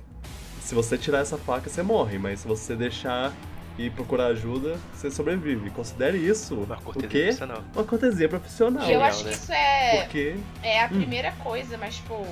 se 0.62 0.74
você 0.74 0.98
tirar 0.98 1.20
essa 1.20 1.38
faca, 1.38 1.70
você 1.70 1.84
morre, 1.84 2.18
mas 2.18 2.40
se 2.40 2.48
você 2.48 2.78
deixar 2.78 3.34
e 3.78 3.90
procurar 3.90 4.28
ajuda, 4.28 4.80
você 4.94 5.10
sobrevive. 5.10 5.70
Considere 5.72 6.18
isso 6.18 6.56
Uma 6.56 6.78
o 6.78 6.82
cortesia 6.82 7.10
quê? 7.10 7.22
profissional. 7.24 7.64
Uma 7.74 7.84
cortesia 7.84 8.30
profissional. 8.30 8.90
Eu 8.90 9.04
acho 9.04 9.24
né? 9.24 9.30
que 9.32 9.36
isso 9.38 9.52
é. 9.52 10.02
Porque 10.04 10.36
É 10.62 10.82
a 10.82 10.86
Hum. 10.86 10.90
primeira 10.90 11.32
coisa, 11.34 11.78
mas 11.78 11.96
tipo, 11.96 12.26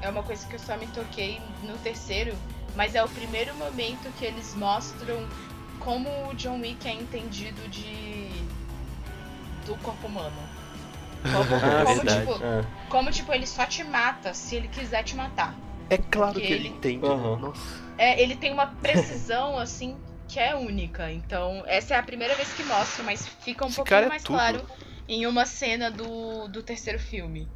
é 0.00 0.08
uma 0.08 0.22
coisa 0.22 0.46
que 0.46 0.54
eu 0.54 0.58
só 0.60 0.76
me 0.76 0.86
toquei 0.88 1.40
no 1.62 1.74
terceiro, 1.78 2.34
mas 2.76 2.94
é 2.94 3.02
o 3.04 3.08
primeiro 3.08 3.54
momento 3.56 4.10
que 4.18 4.24
eles 4.24 4.54
mostram 4.54 5.26
como 5.80 6.08
o 6.30 6.34
John 6.34 6.60
Wick 6.60 6.86
é 6.88 6.92
entendido 6.94 7.60
de 7.68 8.30
do 9.66 9.74
corpo 9.82 10.06
humano. 10.06 10.32
Como, 11.22 11.54
Ah, 11.62 11.84
como, 11.84 12.00
tipo, 12.04 12.44
É. 12.44 12.64
como 12.88 13.10
tipo, 13.10 13.32
ele 13.32 13.46
só 13.46 13.66
te 13.66 13.82
mata 13.84 14.32
se 14.32 14.54
ele 14.56 14.68
quiser 14.68 15.02
te 15.02 15.14
matar. 15.16 15.54
É 15.90 15.98
claro 15.98 16.32
Porque 16.34 16.46
que 16.46 16.52
ele 16.52 16.66
ele- 16.68 16.74
entende. 16.76 17.06
Nossa. 17.06 17.60
É, 17.98 18.20
ele 18.22 18.36
tem 18.36 18.52
uma 18.52 18.66
precisão 18.66 19.58
assim 19.58 19.96
que 20.28 20.38
é 20.38 20.54
única. 20.54 21.10
Então, 21.10 21.62
essa 21.66 21.94
é 21.94 21.98
a 21.98 22.02
primeira 22.02 22.34
vez 22.34 22.52
que 22.52 22.62
mostra, 22.64 23.02
mas 23.02 23.26
fica 23.26 23.64
um 23.64 23.68
Esse 23.68 23.76
pouquinho 23.76 23.98
é 24.00 24.08
mais 24.08 24.22
tudo. 24.22 24.34
claro 24.36 24.62
em 25.08 25.26
uma 25.26 25.46
cena 25.46 25.90
do, 25.90 26.48
do 26.48 26.62
terceiro 26.62 26.98
filme. 26.98 27.48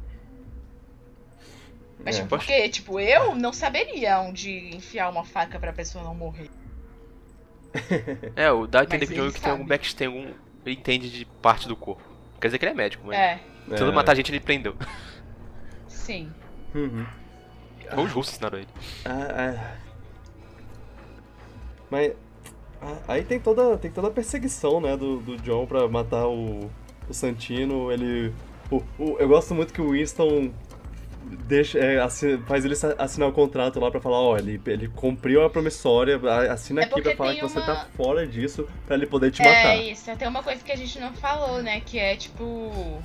Mas 2.03 2.15
É. 2.15 2.19
tipo, 2.21 2.29
porque, 2.29 2.69
tipo, 2.69 2.99
eu 2.99 3.35
não 3.35 3.53
saberia 3.53 4.19
onde 4.19 4.75
enfiar 4.75 5.09
uma 5.09 5.23
faca 5.23 5.59
pra 5.59 5.71
pessoa 5.71 6.03
não 6.03 6.15
morrer. 6.15 6.49
É, 8.35 8.51
o 8.51 8.67
dá 8.67 8.81
a 8.81 8.83
entender 8.83 9.07
que 9.07 9.19
o 9.19 9.25
Wick 9.25 9.39
tem 9.41 9.49
algum 9.51 9.63
sabe. 9.63 9.69
back, 9.69 9.95
tem 9.95 10.07
algum. 10.07 10.31
Ele 10.65 10.75
entende 10.75 11.09
de 11.09 11.25
parte 11.25 11.67
do 11.67 11.75
corpo. 11.75 12.03
Quer 12.39 12.47
dizer 12.47 12.57
que 12.59 12.65
ele 12.65 12.71
é 12.71 12.75
médico, 12.75 13.03
mas. 13.05 13.17
É, 13.17 13.39
Se 13.77 13.83
ele 13.83 13.91
matar 13.91 14.11
a 14.11 14.15
gente, 14.15 14.31
ele 14.31 14.39
prendeu. 14.39 14.75
sim. 15.87 16.31
Uhum. 16.75 17.05
Ou 17.97 18.03
os 18.05 18.11
russos 18.11 18.33
ensinaram 18.33 18.57
ele. 18.59 18.67
Ah, 19.05 19.55
ah. 19.55 19.77
Mas 21.89 22.13
aí 23.07 23.23
tem 23.23 23.39
toda, 23.39 23.77
tem 23.77 23.91
toda 23.91 24.07
a 24.07 24.11
perseguição, 24.11 24.79
né, 24.81 24.95
do, 24.97 25.17
do 25.19 25.37
John 25.37 25.65
pra 25.65 25.87
matar 25.87 26.27
o, 26.27 26.69
o 27.09 27.13
Santino. 27.13 27.91
Ele. 27.91 28.33
o- 28.71 28.83
o- 28.99 29.17
eu 29.19 29.27
gosto 29.27 29.53
muito 29.53 29.73
que 29.73 29.81
o 29.81 29.91
Winston 29.91 30.51
deixa, 31.47 31.79
é, 31.79 31.99
assi- 32.01 32.37
faz 32.47 32.65
ele 32.65 32.75
assinar 32.97 33.29
o 33.29 33.31
contrato 33.31 33.79
lá 33.79 33.89
pra 33.89 34.01
falar, 34.01 34.19
ó, 34.19 34.37
ele, 34.37 34.61
ele 34.67 34.87
cumpriu 34.89 35.43
a 35.43 35.49
promissória, 35.49 36.19
assina 36.51 36.81
É 36.81 36.85
aqui 36.85 37.01
pra 37.01 37.15
falar 37.15 37.31
tem 37.31 37.39
que 37.39 37.47
você 37.47 37.61
tá 37.61 37.87
fora 37.95 38.27
disso 38.27 38.67
pra 38.85 38.95
ele 38.95 39.07
poder 39.07 39.31
te 39.31 39.41
É 39.41 39.45
matar. 39.45 39.75
isso, 39.83 40.11
até 40.11 40.27
uma 40.27 40.43
coisa 40.43 40.63
que 40.63 40.71
a 40.71 40.75
gente 40.75 40.99
não 40.99 41.13
falou, 41.13 41.61
né? 41.63 41.79
Que 41.81 41.97
é 41.99 42.15
tipo. 42.15 43.01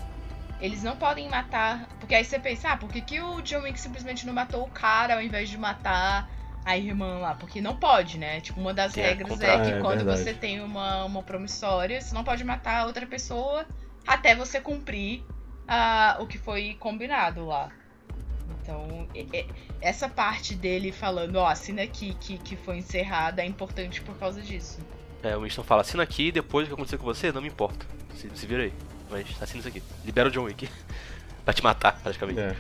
Eles 0.61 0.83
não 0.83 0.97
podem 0.97 1.29
matar. 1.29 1.89
Porque 2.01 2.13
aí 2.17 2.25
você 2.25 2.37
pensa, 2.37 2.71
ah, 2.71 2.77
por 2.77 2.89
que, 2.91 3.01
que 3.01 3.21
o 3.21 3.41
John 3.43 3.61
Wick 3.63 3.79
simplesmente 3.79 4.27
não 4.27 4.35
matou 4.35 4.65
o 4.65 4.69
cara 4.69 5.15
ao 5.15 5.23
invés 5.23 5.49
de 5.49 5.57
matar 5.57 6.29
a 6.69 6.77
irmã 6.77 7.19
lá? 7.19 7.35
Porque 7.35 7.61
não 7.61 7.77
pode, 7.77 8.19
né? 8.19 8.41
Tipo, 8.41 8.61
uma 8.61 8.75
das 8.75 8.97
É, 8.97 9.09
regras 9.09 9.41
é 9.41 9.65
que 9.65 9.71
é 9.71 9.81
quando 9.81 10.05
verdade. 10.05 10.21
você 10.23 10.35
tem 10.35 10.61
uma, 10.61 11.05
uma 11.05 11.23
promissória, 11.23 12.01
você 12.01 12.15
não 12.15 12.23
pode 12.23 12.45
matar 12.45 12.87
outra 12.87 13.07
pessoa 13.07 13.67
até 14.07 14.35
você 14.35 14.61
cumprir 14.61 15.25
ah, 15.67 16.19
o 16.21 16.27
que 16.27 16.37
foi 16.39 16.77
combinado 16.79 17.47
lá. 17.47 17.71
Então, 18.63 19.09
essa 19.81 20.11
parte 20.11 20.55
dele 20.55 20.93
falando, 20.93 21.37
ó, 21.37 21.47
assina 21.47 21.83
aqui 21.83 22.15
que, 22.21 22.37
que 22.37 22.55
foi 22.55 22.77
encerrada 22.77 23.41
é 23.43 23.47
importante 23.47 24.03
por 24.03 24.19
causa 24.19 24.43
disso. 24.43 24.79
É, 25.23 25.35
o 25.35 25.41
Winston 25.41 25.63
fala, 25.65 25.81
assina 25.81 26.03
aqui 26.03 26.29
e 26.29 26.33
depois 26.33 26.67
o 26.67 26.69
que 26.69 26.75
acontecer 26.75 26.99
com 26.99 27.05
você, 27.05 27.33
não 27.33 27.41
me 27.41 27.49
importa. 27.49 27.87
Se, 28.15 28.31
se 28.35 28.47
vira 28.47 28.65
aí. 28.65 28.73
Mas 29.11 29.27
assina 29.43 29.61
isso 29.61 29.69
aqui. 29.69 29.83
Libera 30.05 30.29
o 30.29 30.31
John 30.31 30.45
Wick. 30.45 30.69
pra 31.47 31.55
te 31.55 31.63
matar, 31.63 31.99
praticamente. 32.03 32.41
É. 32.41 32.55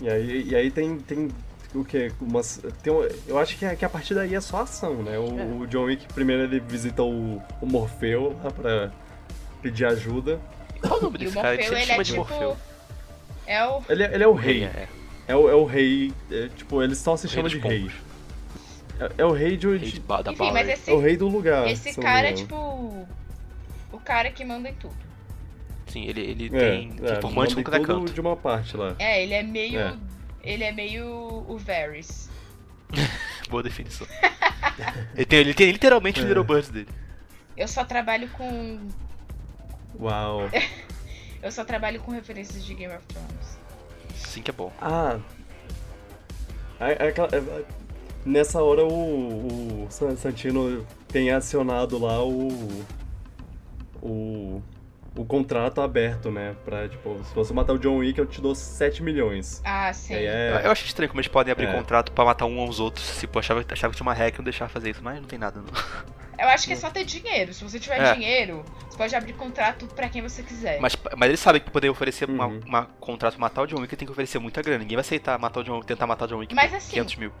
E 0.00 0.08
aí, 0.10 0.42
e 0.48 0.54
aí 0.54 0.70
tem, 0.70 0.98
tem 0.98 1.28
o 1.74 1.84
que? 1.84 2.10
Umas, 2.20 2.60
tem, 2.82 2.92
um- 2.92 3.06
eu 3.26 3.38
acho 3.38 3.56
que, 3.56 3.64
a- 3.66 3.76
que 3.76 3.84
a 3.84 3.88
partir 3.88 4.14
daí 4.14 4.34
é 4.34 4.40
só 4.40 4.62
ação, 4.62 5.02
né? 5.02 5.18
O, 5.18 5.60
o 5.60 5.66
John 5.66 5.84
Wick 5.84 6.06
primeiro 6.12 6.42
ele 6.44 6.60
visita 6.60 7.02
o, 7.02 7.42
o 7.60 7.66
Morfeu 7.66 8.38
lá 8.42 8.50
pra 8.50 8.90
pedir 9.62 9.84
ajuda. 9.86 10.40
Qual 10.80 10.98
o 10.98 11.02
nome 11.02 11.18
desse 11.18 11.34
cara? 11.34 11.54
Ele 11.54 11.62
Morfeu, 11.64 11.78
sempre 11.78 11.82
ele 11.82 11.82
é 11.82 11.86
chama 11.86 12.04
de 12.04 12.10
tipo. 12.12 12.18
Morfeu. 12.28 12.56
É 13.46 13.66
o. 13.66 13.82
Ele, 13.88 14.02
é- 14.02 14.14
ele 14.14 14.24
é 14.24 14.28
o 14.28 14.32
rei. 14.34 14.64
É, 14.64 14.88
É 15.28 15.36
o, 15.36 15.48
é 15.50 15.54
o 15.54 15.64
rei. 15.64 16.12
é, 16.30 16.48
tipo, 16.56 16.82
eles 16.82 16.98
só 16.98 17.16
se 17.16 17.26
Rei 17.26 17.34
chamam 17.34 17.50
dos 17.50 17.60
de 17.60 17.66
rei. 17.68 17.90
É, 19.00 19.10
é 19.18 19.24
o 19.24 19.32
rei 19.32 19.56
de. 19.56 19.66
Rei 19.68 19.78
de- 19.78 19.84
de 19.92 19.98
Enfim, 19.98 20.02
bala. 20.06 20.52
mas 20.52 20.68
esse, 20.68 20.90
é 20.90 20.94
o 20.94 21.00
rei 21.00 21.16
do 21.16 21.28
lugar. 21.28 21.68
esse 21.68 21.94
cara 22.00 22.28
é 22.28 22.32
tipo. 22.32 23.06
O 23.92 23.98
cara 23.98 24.30
que 24.30 24.44
manda 24.44 24.68
em 24.68 24.74
tudo. 24.74 24.94
Sim, 25.88 26.04
ele, 26.06 26.20
ele 26.20 26.46
É, 26.46 26.58
tem 26.70 26.92
é, 27.02 27.18
informante 27.18 27.54
no 27.56 27.62
mandei 27.62 27.64
cada 27.64 27.78
tudo 27.80 28.00
canto. 28.00 28.12
de 28.12 28.20
uma 28.20 28.36
parte 28.36 28.76
lá. 28.76 28.94
É, 28.98 29.22
ele 29.22 29.32
é 29.34 29.42
meio. 29.42 29.98
Ele 30.42 30.64
é 30.64 30.72
meio 30.72 31.06
o 31.48 31.58
Varys. 31.58 32.28
Boa 33.50 33.62
definição. 33.62 34.06
ele, 35.14 35.24
tem, 35.26 35.38
ele 35.40 35.54
tem 35.54 35.70
literalmente 35.70 36.20
o 36.20 36.24
É. 36.24 36.28
Little 36.28 36.44
Birds 36.44 36.68
dele. 36.70 36.88
Eu 37.56 37.66
só 37.68 37.84
trabalho 37.84 38.28
com. 38.30 38.80
Uau. 40.00 40.42
Eu 41.42 41.52
só 41.52 41.64
trabalho 41.64 42.00
com 42.00 42.10
referências 42.10 42.64
de 42.64 42.74
Game 42.74 42.92
of 42.94 43.04
Thrones. 43.06 43.58
Sim 44.16 44.42
que 44.42 44.50
é 44.50 44.52
bom. 44.54 44.72
Ah. 44.80 45.18
É- 46.80 47.04
é 47.04 47.08
aquela- 47.08 47.28
é- 47.32 47.64
nessa 48.26 48.60
hora 48.62 48.84
o, 48.84 49.84
o 49.84 49.86
San- 49.90 50.16
Santino 50.16 50.84
tem 51.08 51.30
acionado 51.30 51.96
lá 51.98 52.22
o. 52.24 52.84
O. 54.02 54.62
O 55.16 55.24
contrato 55.24 55.80
aberto, 55.80 56.30
né? 56.30 56.54
Pra, 56.64 56.88
tipo, 56.88 57.18
se 57.24 57.34
você 57.34 57.52
matar 57.52 57.72
o 57.72 57.78
John 57.78 57.96
Wick, 57.96 58.18
eu 58.18 58.26
te 58.26 58.40
dou 58.40 58.54
7 58.54 59.02
milhões. 59.02 59.60
Ah, 59.64 59.92
sim. 59.92 60.14
É. 60.14 60.60
eu 60.64 60.70
acho 60.70 60.84
estranho 60.84 61.08
como 61.08 61.20
eles 61.20 61.28
podem 61.28 61.50
abrir 61.50 61.66
É. 61.66 61.72
contrato 61.72 62.12
pra 62.12 62.24
matar 62.24 62.46
um 62.46 62.60
aos 62.60 62.78
outros. 62.78 63.18
Tipo, 63.18 63.38
achava, 63.38 63.64
achava 63.68 63.90
que 63.92 63.96
tinha 63.96 64.06
uma 64.06 64.14
regra 64.14 64.32
que 64.32 64.38
não 64.38 64.44
deixava 64.44 64.68
fazer 64.70 64.90
isso, 64.90 65.02
mas 65.02 65.16
não 65.20 65.26
tem 65.26 65.38
nada 65.38 65.60
não. 65.60 65.68
Eu 66.38 66.46
acho 66.50 66.68
que 66.68 66.72
é 66.72 66.76
só 66.76 66.88
ter 66.88 67.04
dinheiro. 67.04 67.52
Se 67.52 67.64
você 67.64 67.80
tiver 67.80 68.00
É. 68.00 68.14
dinheiro, 68.14 68.64
você 68.88 68.96
pode 68.96 69.12
abrir 69.16 69.32
contrato 69.32 69.86
pra 69.88 70.08
quem 70.08 70.22
você 70.22 70.40
quiser. 70.40 70.78
Mas, 70.80 70.94
mas 71.16 71.28
eles 71.28 71.40
sabem 71.40 71.60
que 71.60 71.68
poder 71.68 71.88
oferecer 71.90 72.28
Uhum. 72.30 72.60
uma 72.64 72.84
contrato 73.00 73.32
pra 73.32 73.40
matar 73.40 73.62
o 73.62 73.66
John 73.66 73.80
Wick 73.80 73.96
tem 73.96 74.06
que 74.06 74.12
oferecer 74.12 74.38
muita 74.38 74.62
grana. 74.62 74.78
Ninguém 74.78 74.94
vai 74.96 75.00
aceitar 75.00 75.36
matar 75.36 75.60
o 75.60 75.64
John, 75.64 75.80
tentar 75.80 76.06
matar 76.06 76.26
o 76.26 76.28
John 76.28 76.36
Wick 76.38 76.54
Mas 76.54 76.70
por 76.70 76.76
assim, 76.76 76.90
500 76.92 77.16
mil. 77.16 77.32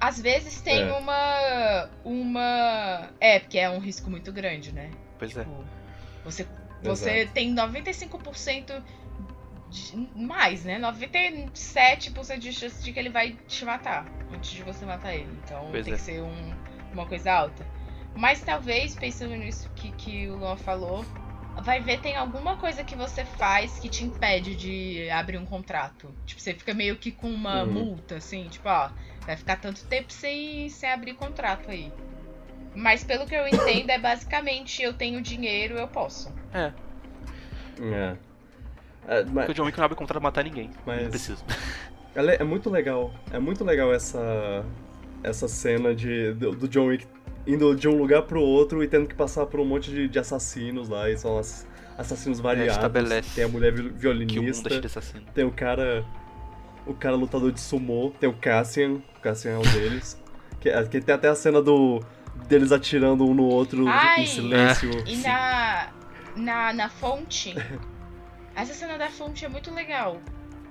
Às 0.00 0.20
vezes 0.20 0.60
tem 0.60 0.88
É. 0.88 0.92
uma. 0.92 1.88
Uma. 2.04 3.10
É, 3.20 3.38
porque 3.38 3.58
é 3.58 3.70
um 3.70 3.78
risco 3.78 4.10
muito 4.10 4.32
grande, 4.32 4.72
né? 4.72 4.90
Pois 5.18 5.36
é. 5.36 5.46
Você, 6.24 6.46
você 6.82 7.26
tem 7.26 7.52
95% 7.52 8.72
de, 9.68 9.96
mais, 10.14 10.64
né? 10.64 10.78
97% 10.78 12.40
de 12.40 12.52
chance 12.52 12.82
de 12.82 12.92
que 12.92 12.98
ele 12.98 13.10
vai 13.10 13.32
te 13.46 13.64
matar 13.64 14.06
antes 14.30 14.50
de 14.50 14.62
você 14.62 14.84
matar 14.84 15.14
ele. 15.14 15.32
Então 15.44 15.64
Pois 15.70 15.84
tem 15.84 15.92
é. 15.92 15.96
que 15.96 16.00
ser 16.00 16.22
um- 16.22 16.56
uma 16.92 17.06
coisa 17.06 17.32
alta. 17.32 17.66
Mas 18.14 18.42
talvez, 18.42 18.94
pensando 18.94 19.34
nisso 19.36 19.70
que, 19.74 19.92
que 19.92 20.28
o 20.28 20.36
Luan 20.36 20.56
falou, 20.56 21.06
vai 21.60 21.80
ver 21.80 21.98
tem 21.98 22.16
alguma 22.16 22.56
coisa 22.56 22.84
que 22.84 22.96
você 22.96 23.24
faz 23.24 23.78
que 23.78 23.88
te 23.88 24.04
impede 24.04 24.54
de 24.56 25.10
abrir 25.10 25.38
um 25.38 25.46
contrato. 25.46 26.14
Tipo, 26.24 26.40
você 26.40 26.54
fica 26.54 26.72
meio 26.74 26.96
que 26.98 27.12
com 27.12 27.30
uma 27.30 27.64
Uhum. 27.64 27.64
multa, 27.66 28.16
assim, 28.16 28.48
tipo, 28.48 28.68
ó, 28.68 28.90
vai 29.26 29.36
ficar 29.36 29.56
tanto 29.56 29.84
tempo 29.86 30.12
sem, 30.12 30.68
sem 30.70 30.90
abrir 30.90 31.14
contrato 31.14 31.70
aí. 31.70 31.92
Mas 32.74 33.02
pelo 33.04 33.26
que 33.26 33.34
eu 33.34 33.46
entendo, 33.46 33.90
é 33.90 33.98
basicamente 33.98 34.82
eu 34.82 34.92
tenho 34.92 35.20
dinheiro, 35.20 35.76
eu 35.76 35.88
posso. 35.88 36.32
É. 36.54 36.72
É. 37.80 38.16
É, 39.08 39.22
mas- 39.24 39.46
Porque 39.46 39.52
o 39.52 39.54
John 39.54 39.64
Wick 39.64 39.78
não 39.78 39.84
abre 39.84 39.96
contrato 39.96 40.22
matar 40.22 40.44
ninguém. 40.44 40.70
Mas- 40.86 41.02
Não 41.02 41.10
precisa. 41.10 41.42
É, 42.16 42.40
é 42.40 42.44
muito 42.44 42.68
legal. 42.68 43.12
É 43.30 43.38
muito 43.38 43.62
legal 43.62 43.92
essa 43.92 44.64
essa 45.22 45.46
cena 45.46 45.94
de 45.94 46.32
do, 46.32 46.50
do 46.52 46.66
John 46.66 46.86
Wick 46.86 47.06
indo 47.46 47.76
de 47.76 47.86
um 47.86 47.96
lugar 47.96 48.22
pro 48.22 48.40
outro 48.40 48.82
e 48.82 48.88
tendo 48.88 49.06
que 49.06 49.14
passar 49.14 49.46
por 49.46 49.60
um 49.60 49.64
monte 49.64 49.88
de, 49.90 50.08
de 50.08 50.18
assassinos 50.18 50.88
lá. 50.88 51.08
E 51.08 51.16
são 51.16 51.38
ass- 51.38 51.64
assassinos 51.96 52.40
variados. 52.40 52.74
estabelece 52.74 53.34
Tem 53.36 53.44
a 53.44 53.48
mulher 53.48 53.72
vi- 53.72 53.82
Que 53.82 53.88
o 53.88 53.92
mundo 53.92 53.98
violinista. 54.00 54.74
é 54.74 54.86
assassino. 54.86 55.24
Tem 55.32 55.44
o 55.44 55.52
cara. 55.52 56.04
O 56.86 56.94
cara 56.94 57.14
lutador 57.14 57.52
de 57.52 57.60
sumô. 57.60 58.10
Tem 58.18 58.28
o 58.28 58.32
Cassian. 58.34 58.94
O 59.16 59.20
Cassian 59.20 59.52
é 59.52 59.58
um 59.58 59.62
deles. 59.62 60.20
que, 60.60 60.70
é- 60.70 60.82
que 60.84 61.00
tem 61.00 61.14
até 61.14 61.28
a 61.28 61.34
cena 61.36 61.62
do. 61.62 62.00
Deles 62.46 62.72
atirando 62.72 63.26
um 63.26 63.34
no 63.34 63.44
outro 63.44 63.86
Ai! 63.88 64.22
em 64.22 64.26
silêncio. 64.26 64.90
E 65.06 65.16
na, 65.18 65.88
na, 66.36 66.72
na 66.72 66.88
fonte. 66.88 67.54
Essa 68.54 68.74
cena 68.74 68.98
da 68.98 69.08
fonte 69.10 69.44
é 69.44 69.48
muito 69.48 69.72
legal. 69.72 70.20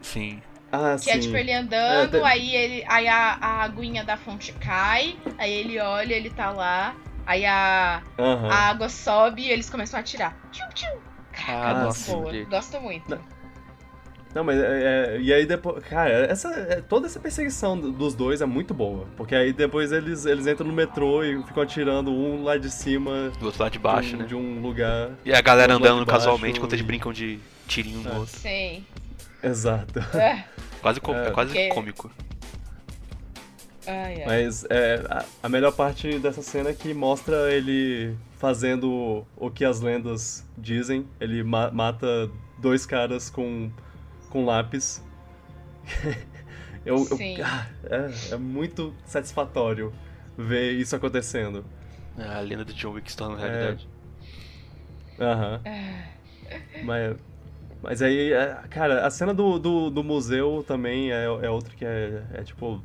Sim. 0.02 0.42
Ah, 0.72 0.96
Que 0.98 1.04
sim. 1.06 1.12
é 1.12 1.20
tipo 1.20 1.38
ele 1.38 1.54
andando, 1.54 2.18
É, 2.18 2.20
tem- 2.20 2.30
aí 2.30 2.56
ele. 2.56 2.86
Aí 2.88 3.08
a, 3.08 3.38
a 3.40 3.64
aguinha 3.64 4.04
da 4.04 4.18
fonte 4.18 4.52
cai, 4.54 5.18
aí 5.38 5.52
ele 5.52 5.80
olha, 5.80 6.14
ele 6.14 6.30
tá 6.30 6.52
lá, 6.52 6.94
aí 7.26 7.46
a, 7.46 8.02
Aham. 8.20 8.50
a 8.52 8.56
água 8.70 8.90
sobe 8.90 9.44
e 9.44 9.50
eles 9.50 9.70
começam 9.70 9.98
a 9.98 10.02
atirar. 10.02 10.36
Tchum, 10.52 10.68
tchum. 10.74 11.00
Caraca, 11.32 11.70
Ah, 11.70 11.74
muito 11.76 11.86
nossa, 11.86 12.12
boa. 12.12 12.46
Gosto 12.46 12.82
muito. 12.82 13.10
Não, 13.10 13.20
mas 14.44 14.58
é, 14.60 15.16
é- 15.16 15.22
e 15.22 15.34
aí 15.34 15.46
depois, 15.46 15.84
cara, 15.86 16.10
essa 16.26 16.50
é- 16.50 16.82
toda 16.82 17.08
essa 17.08 17.20
perseguição 17.20 17.80
do- 17.80 17.92
dos 17.92 18.14
dois 18.16 18.42
é 18.42 18.46
muito 18.46 18.74
boa, 18.74 19.06
porque 19.16 19.34
aí 19.36 19.54
depois 19.54 19.92
eles 19.92 20.26
eles 20.26 20.48
entram 20.48 20.68
no 20.68 20.74
metrô 20.74 21.24
e 21.24 21.42
ficam 21.44 21.64
atirando 21.64 22.12
um 22.12 22.44
lá 22.44 22.58
de 22.58 22.70
cima 22.70 23.32
Do 23.40 23.46
outro 23.48 23.62
lado 23.64 23.72
de 23.72 23.78
de 23.78 23.84
baixo, 23.84 24.16
um, 24.16 24.20
né? 24.20 24.26
de 24.26 24.36
um 24.36 24.62
lugar. 24.62 25.12
E 25.26 25.34
a 25.34 25.42
galera 25.42 25.74
andando 25.74 26.00
de 26.00 26.06
casualmente 26.06 26.58
enquanto 26.58 26.74
eles 26.74 26.84
e- 26.84 26.88
brincam 26.88 27.14
de 27.14 27.40
tirinho 27.68 28.00
no 28.02 28.10
É. 28.10 28.18
outro. 28.18 28.38
Sim. 28.40 28.86
Exato. 29.44 30.00
É. 30.18 30.44
Quase, 30.82 31.00
com- 31.00 31.16
É. 31.16 31.32
quase 31.32 31.70
cômico. 31.70 32.12
Mas 34.26 34.66
é, 34.70 35.02
a, 35.10 35.24
a 35.44 35.50
melhor 35.50 35.72
parte 35.72 36.20
dessa 36.20 36.42
cena 36.42 36.70
é 36.72 36.74
que 36.74 36.94
mostra 36.94 37.50
ele 37.54 38.16
fazendo 38.38 39.26
o 39.38 39.50
que 39.50 39.64
as 39.64 39.80
lendas 39.80 40.46
dizem. 40.58 41.06
Ele 41.22 41.42
ma- 41.44 41.72
mata 41.72 42.30
dois 42.58 42.86
caras 42.86 43.30
com, 43.30 43.72
com 44.30 44.46
lápis. 44.46 45.04
eu, 46.86 47.08
eu- 47.10 47.20
ah, 47.46 47.68
é, 47.90 48.34
é 48.34 48.38
muito 48.38 48.94
satisfatório 49.06 49.94
ver 50.38 50.74
isso 50.74 50.96
acontecendo. 50.96 51.64
É, 52.18 52.24
A 52.24 52.40
lenda 52.40 52.66
do 52.66 52.74
John 52.74 52.92
Wick 52.94 53.12
se 53.12 53.18
torna 53.18 53.36
É. 53.38 53.50
realidade. 53.50 53.88
Aham. 55.20 55.62
Ah, 55.66 56.04
Mas, 56.82 57.18
mas 57.82 58.02
aí, 58.02 58.32
é, 58.34 58.54
cara, 58.70 59.06
a 59.06 59.10
cena 59.10 59.34
do, 59.34 59.58
do, 59.60 59.90
do 59.90 60.04
museu 60.04 60.64
também 60.68 61.12
é, 61.12 61.24
é 61.26 61.50
outra 61.50 61.76
que 61.76 61.84
é, 61.86 62.24
é, 62.34 62.44
tipo 62.44 62.82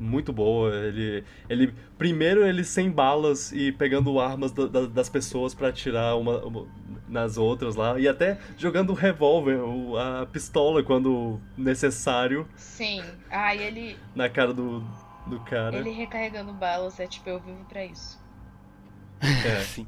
muito 0.00 0.32
boa. 0.32 0.74
Ele, 0.74 1.22
ele 1.48 1.74
primeiro 1.98 2.44
ele 2.46 2.64
sem 2.64 2.90
balas 2.90 3.52
e 3.52 3.70
pegando 3.72 4.18
armas 4.18 4.50
da- 4.52 4.66
da- 4.66 4.86
das 4.86 5.08
pessoas 5.08 5.54
pra 5.54 5.68
atirar 5.68 6.16
uma, 6.18 6.44
uma- 6.44 6.66
nas 7.08 7.36
outras 7.36 7.76
lá 7.76 7.98
e 8.00 8.08
até 8.08 8.38
jogando 8.56 8.90
o 8.90 8.94
revólver, 8.94 9.58
a 10.22 10.26
pistola 10.26 10.82
quando 10.82 11.40
necessário 11.56 12.48
sim. 12.56 13.02
Ai, 13.30 13.58
ele, 13.62 13.96
na 14.14 14.28
cara 14.28 14.54
do, 14.54 14.80
do 15.26 15.38
cara. 15.40 15.76
ele 15.76 15.90
recarregando 15.90 16.52
balas 16.52 16.98
é 16.98 17.06
tipo, 17.06 17.28
eu 17.28 17.38
vivo 17.40 17.64
pra 17.68 17.84
isso. 17.84 18.18
É. 19.44 19.60
Sim. 19.64 19.86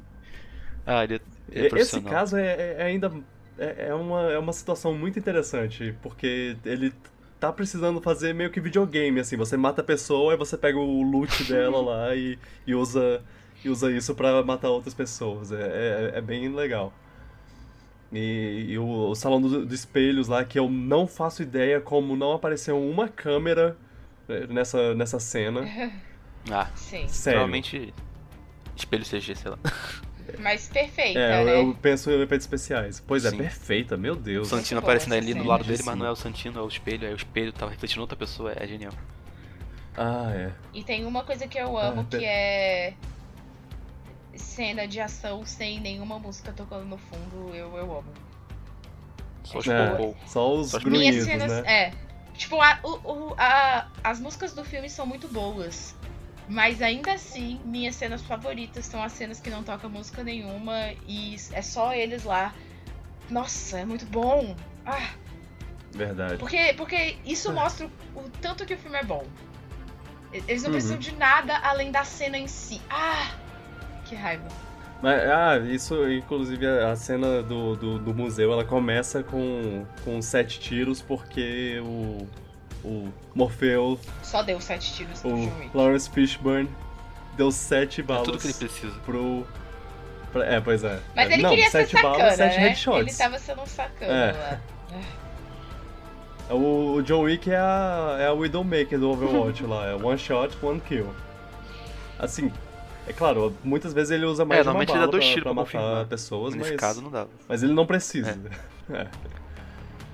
Ah, 0.85 1.03
ele 1.03 1.15
é, 1.15 1.19
ele 1.51 1.67
é 1.79 1.79
Esse 1.81 2.01
caso 2.01 2.37
é, 2.37 2.45
é- 2.45 2.75
é 2.79 2.83
ainda 2.83 3.11
é, 3.57 3.87
é 3.89 3.93
uma, 3.93 4.31
é 4.31 4.37
uma 4.37 4.53
situação 4.53 4.93
muito 4.93 5.17
interessante, 5.17 5.95
porque 6.01 6.57
ele 6.65 6.93
tá 7.47 7.51
precisando 7.51 7.99
fazer 7.99 8.33
meio 8.33 8.49
que 8.49 8.61
videogame, 8.61 9.19
assim, 9.19 9.35
você 9.35 9.57
mata 9.57 9.81
a 9.81 9.83
pessoa 9.83 10.33
e 10.33 10.37
você 10.37 10.57
pega 10.57 10.77
o 10.79 11.01
loot 11.03 11.43
dela 11.51 11.81
lá 11.81 12.15
e, 12.15 12.39
e 12.65 12.73
usa 12.73 13.21
e 13.65 13.69
usa 13.69 13.91
isso 13.91 14.15
pra 14.15 14.41
matar 14.43 14.69
outras 14.69 14.93
pessoas. 14.93 15.51
É, 15.51 16.11
é, 16.13 16.17
é 16.17 16.21
bem 16.21 16.47
legal. 16.53 16.93
E, 18.11 18.67
e 18.69 18.77
o, 18.77 19.09
o 19.09 19.15
salão 19.15 19.41
do- 19.41 19.65
dos 19.65 19.79
espelhos 19.79 20.27
lá, 20.29 20.43
que 20.45 20.57
eu 20.57 20.69
não 20.69 21.05
faço 21.07 21.41
ideia 21.41 21.81
como 21.81 22.15
não 22.15 22.31
apareceu 22.33 22.79
uma 22.79 23.07
câmera 23.09 23.75
eh, 24.29 24.47
nessa, 24.47 24.93
nessa 24.95 25.19
cena. 25.19 25.61
Ah, 26.51 26.67
Sim. 26.75 27.07
Sério. 27.07 27.39
provavelmente 27.39 27.93
espelho 28.75 29.05
CG, 29.05 29.33
sei 29.33 29.49
lá. 29.51 29.57
Mas 30.39 30.67
perfeita, 30.67 31.19
É, 31.19 31.41
eu, 31.41 31.45
né? 31.45 31.59
eu 31.59 31.75
penso 31.81 32.09
em 32.09 32.21
efeitos 32.21 32.45
especiais. 32.45 33.03
Pois 33.05 33.25
é, 33.25 33.29
Sim. 33.31 33.37
perfeita, 33.37 33.97
meu 33.97 34.13
O 34.13 34.15
Deus. 34.15 34.47
Santino 34.47 34.79
boa 34.81 34.91
aparecendo 34.91 35.13
ali 35.13 35.33
do 35.33 35.43
lado 35.43 35.63
dele, 35.63 35.83
mas 35.85 35.97
não 35.97 36.05
é 36.05 36.11
o 36.11 36.15
Santino, 36.15 36.59
é 36.59 36.63
o 36.63 36.67
espelho. 36.67 37.07
Aí 37.07 37.13
o 37.13 37.17
espelho 37.17 37.51
tava 37.51 37.71
refletindo 37.71 38.01
outra 38.01 38.15
pessoa, 38.17 38.53
é 38.55 38.65
genial. 38.65 38.93
Ah, 39.97 40.31
é. 40.33 40.51
E 40.73 40.83
tem 40.83 41.05
uma 41.05 41.23
coisa 41.23 41.47
que 41.47 41.57
eu 41.57 41.77
amo 41.77 42.01
Ah, 42.01 42.05
que 42.17 42.23
é 42.25 42.93
cena 44.35 44.87
de 44.87 44.99
ação 44.99 45.45
sem 45.45 45.79
nenhuma 45.79 46.17
música 46.19 46.51
tocando 46.51 46.85
no 46.85 46.97
fundo, 46.97 47.53
eu, 47.53 47.75
eu 47.77 47.97
amo. 47.99 48.13
Só 49.43 49.59
os 49.59 49.67
É, 49.67 49.95
pou- 49.95 50.17
só 50.25 50.55
os 50.55 50.73
grunhidos, 50.73 51.25
cenas. 51.25 51.51
né? 51.51 51.63
É. 51.65 51.91
Tipo, 52.35 52.59
a, 52.61 52.79
o, 52.83 52.89
o- 53.29 53.35
a- 53.37 53.87
as 54.03 54.19
músicas 54.19 54.53
do 54.53 54.63
filme 54.63 54.89
são 54.89 55.05
muito 55.05 55.27
boas. 55.27 55.95
Mas 56.53 56.83
ainda 56.83 57.13
assim, 57.13 57.59
minhas 57.65 57.95
cenas 57.95 58.21
favoritas 58.21 58.85
são 58.85 59.01
as 59.01 59.11
cenas 59.13 59.39
que 59.39 59.49
não 59.49 59.63
tocam 59.63 59.89
música 59.89 60.23
nenhuma 60.23 60.91
e 61.07 61.35
é 61.51 61.63
só 61.63 61.95
eles 61.95 62.23
lá. 62.23 62.53
Nossa, 63.27 63.79
é 63.79 63.85
muito 63.85 64.05
bom. 64.05 64.55
Ah, 64.85 65.09
Verdade. 65.91 66.37
porque, 66.37 66.75
porque 66.77 67.17
isso 67.25 67.51
mostra 67.51 67.87
o, 68.15 68.29
tanto 68.39 68.67
que 68.67 68.75
o 68.75 68.77
filme 68.77 68.97
é 68.99 69.03
bom. 69.03 69.25
Eles 70.31 70.61
não 70.61 70.69
Uhum. 70.69 70.73
precisam 70.73 70.99
de 70.99 71.15
nada 71.15 71.57
além 71.57 71.91
da 71.91 72.03
cena 72.03 72.37
em 72.37 72.47
si. 72.47 72.79
Ah! 72.87 73.31
Que 74.05 74.13
raiva. 74.13 74.47
Mas, 75.01 75.21
ah, 75.27 75.57
isso, 75.57 76.07
inclusive, 76.11 76.67
a 76.67 76.95
cena 76.95 77.41
do, 77.41 77.75
do, 77.75 77.97
do 77.97 78.13
museu, 78.13 78.53
ela 78.53 78.63
começa 78.63 79.23
com, 79.23 79.85
com 80.05 80.21
sete 80.21 80.59
tiros 80.59 81.01
porque 81.01 81.79
o, 81.83 82.27
o 82.83 83.09
Morfeu, 83.35 83.99
Só 84.21 84.41
deu 84.43 84.59
sete 84.61 84.93
tiros 84.93 85.19
pro 85.21 85.31
o 85.33 85.35
John 85.37 85.59
Wick. 85.59 85.69
Lawrence 85.77 86.09
Fishburne, 86.09 86.69
deu 87.37 87.51
sete 87.51 88.01
É 88.01 88.03
balas 88.03 88.25
tudo 88.25 88.37
que 88.39 88.47
ele 88.47 88.53
precisa. 88.53 88.93
pro... 89.05 89.45
pra- 90.31 90.45
é, 90.45 90.59
pois 90.61 90.83
é. 90.83 90.99
Mas 91.15 91.29
É, 91.29 91.33
ele 91.33 91.43
não, 91.43 91.49
queria 91.51 91.65
ser 91.65 91.71
sete 91.87 91.91
sacana, 91.93 92.17
balas, 92.17 92.35
sete 92.35 92.57
né? 92.59 92.67
headshots. 92.67 92.99
Ele 93.07 93.17
tava 93.17 93.39
sendo 93.39 93.61
um 93.61 93.65
sacana 93.65 94.11
É. 94.13 94.31
lá. 94.33 94.59
O, 96.49 96.95
o 96.95 97.03
John 97.03 97.21
Wick 97.21 97.49
é 97.49 97.55
a, 97.57 98.17
é 98.19 98.27
a 98.27 98.33
Widowmaker 98.33 98.99
do 98.99 99.09
Overwatch 99.11 99.63
lá, 99.65 99.87
é 99.87 99.95
one 99.95 100.17
shot, 100.17 100.55
one 100.61 100.79
kill. 100.81 101.07
Assim, 102.19 102.51
é 103.07 103.13
claro, 103.13 103.55
muitas 103.63 103.93
vezes 103.93 104.11
ele 104.11 104.25
usa 104.25 104.43
mais 104.45 104.59
É, 104.59 104.63
de 104.63 104.67
uma 104.67 104.73
normalmente 104.73 104.89
ele 104.89 104.99
bala 104.99 105.07
dá 105.07 105.11
dois 105.17 105.33
pra, 105.33 105.41
pra 105.41 105.53
matar 105.53 105.63
confirmar. 105.71 106.05
pessoas, 106.07 106.53
Nesse 106.53 106.71
mas, 106.71 106.79
caso 106.79 107.01
não 107.01 107.09
dava. 107.09 107.29
mas 107.47 107.63
ele 107.63 107.73
não 107.73 107.85
precisa. 107.85 108.37
É. 108.91 109.07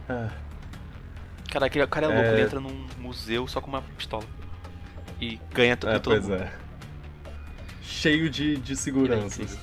Ah, 0.08 0.30
Cara, 1.52 1.66
aquele 1.66 1.88
cara 1.88 2.06
é 2.06 2.10
louco, 2.10 2.24
É. 2.30 2.34
ele 2.34 2.42
entra 2.44 2.60
num 2.60 2.86
museu 3.00 3.48
só 3.48 3.60
com 3.60 3.68
uma 3.68 3.82
pistola. 3.82 4.24
E 5.20 5.40
ganha 5.52 5.76
tudo 5.76 5.92
é, 5.94 6.00
pois 6.00 6.28
mundo. 6.28 6.42
é. 6.44 6.52
Cheio 7.82 8.30
de, 8.30 8.58
de 8.58 8.76
seguranças. 8.76 9.58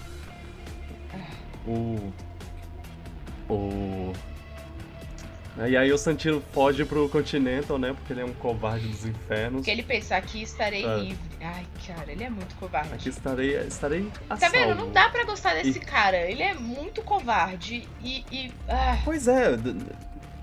O. 1.67 2.13
O. 3.49 4.13
E 5.67 5.75
aí 5.75 5.91
o 5.91 5.97
Santino 5.97 6.43
foge 6.53 6.85
pro 6.85 7.09
Continental, 7.09 7.79
né? 7.79 7.95
Porque 7.95 8.13
ele 8.13 8.21
é 8.21 8.25
um 8.27 8.33
covarde 8.35 8.87
dos 8.89 9.07
infernos. 9.07 9.61
Porque 9.61 9.71
ele 9.71 9.83
pensa, 9.83 10.15
aqui 10.17 10.43
estarei 10.43 10.85
É. 10.85 10.99
livre. 10.99 11.19
Ai, 11.41 11.67
cara, 11.87 12.13
ele 12.13 12.25
é 12.25 12.29
muito 12.29 12.55
covarde. 12.57 12.93
Aqui 12.93 13.09
estarei, 13.09 13.57
estarei 13.67 14.07
a 14.29 14.37
Tá 14.37 14.49
vendo? 14.51 14.67
salvo. 14.67 14.83
Não 14.85 14.91
dá 14.93 15.09
pra 15.09 15.25
gostar 15.25 15.55
desse 15.55 15.81
cara. 15.81 16.19
Ele 16.31 16.43
é 16.43 16.53
muito 16.53 17.01
covarde 17.03 17.89
e. 18.03 18.23
e 18.31 18.53
ah, 18.69 18.99
Pois 19.05 19.27
é. 19.29 19.53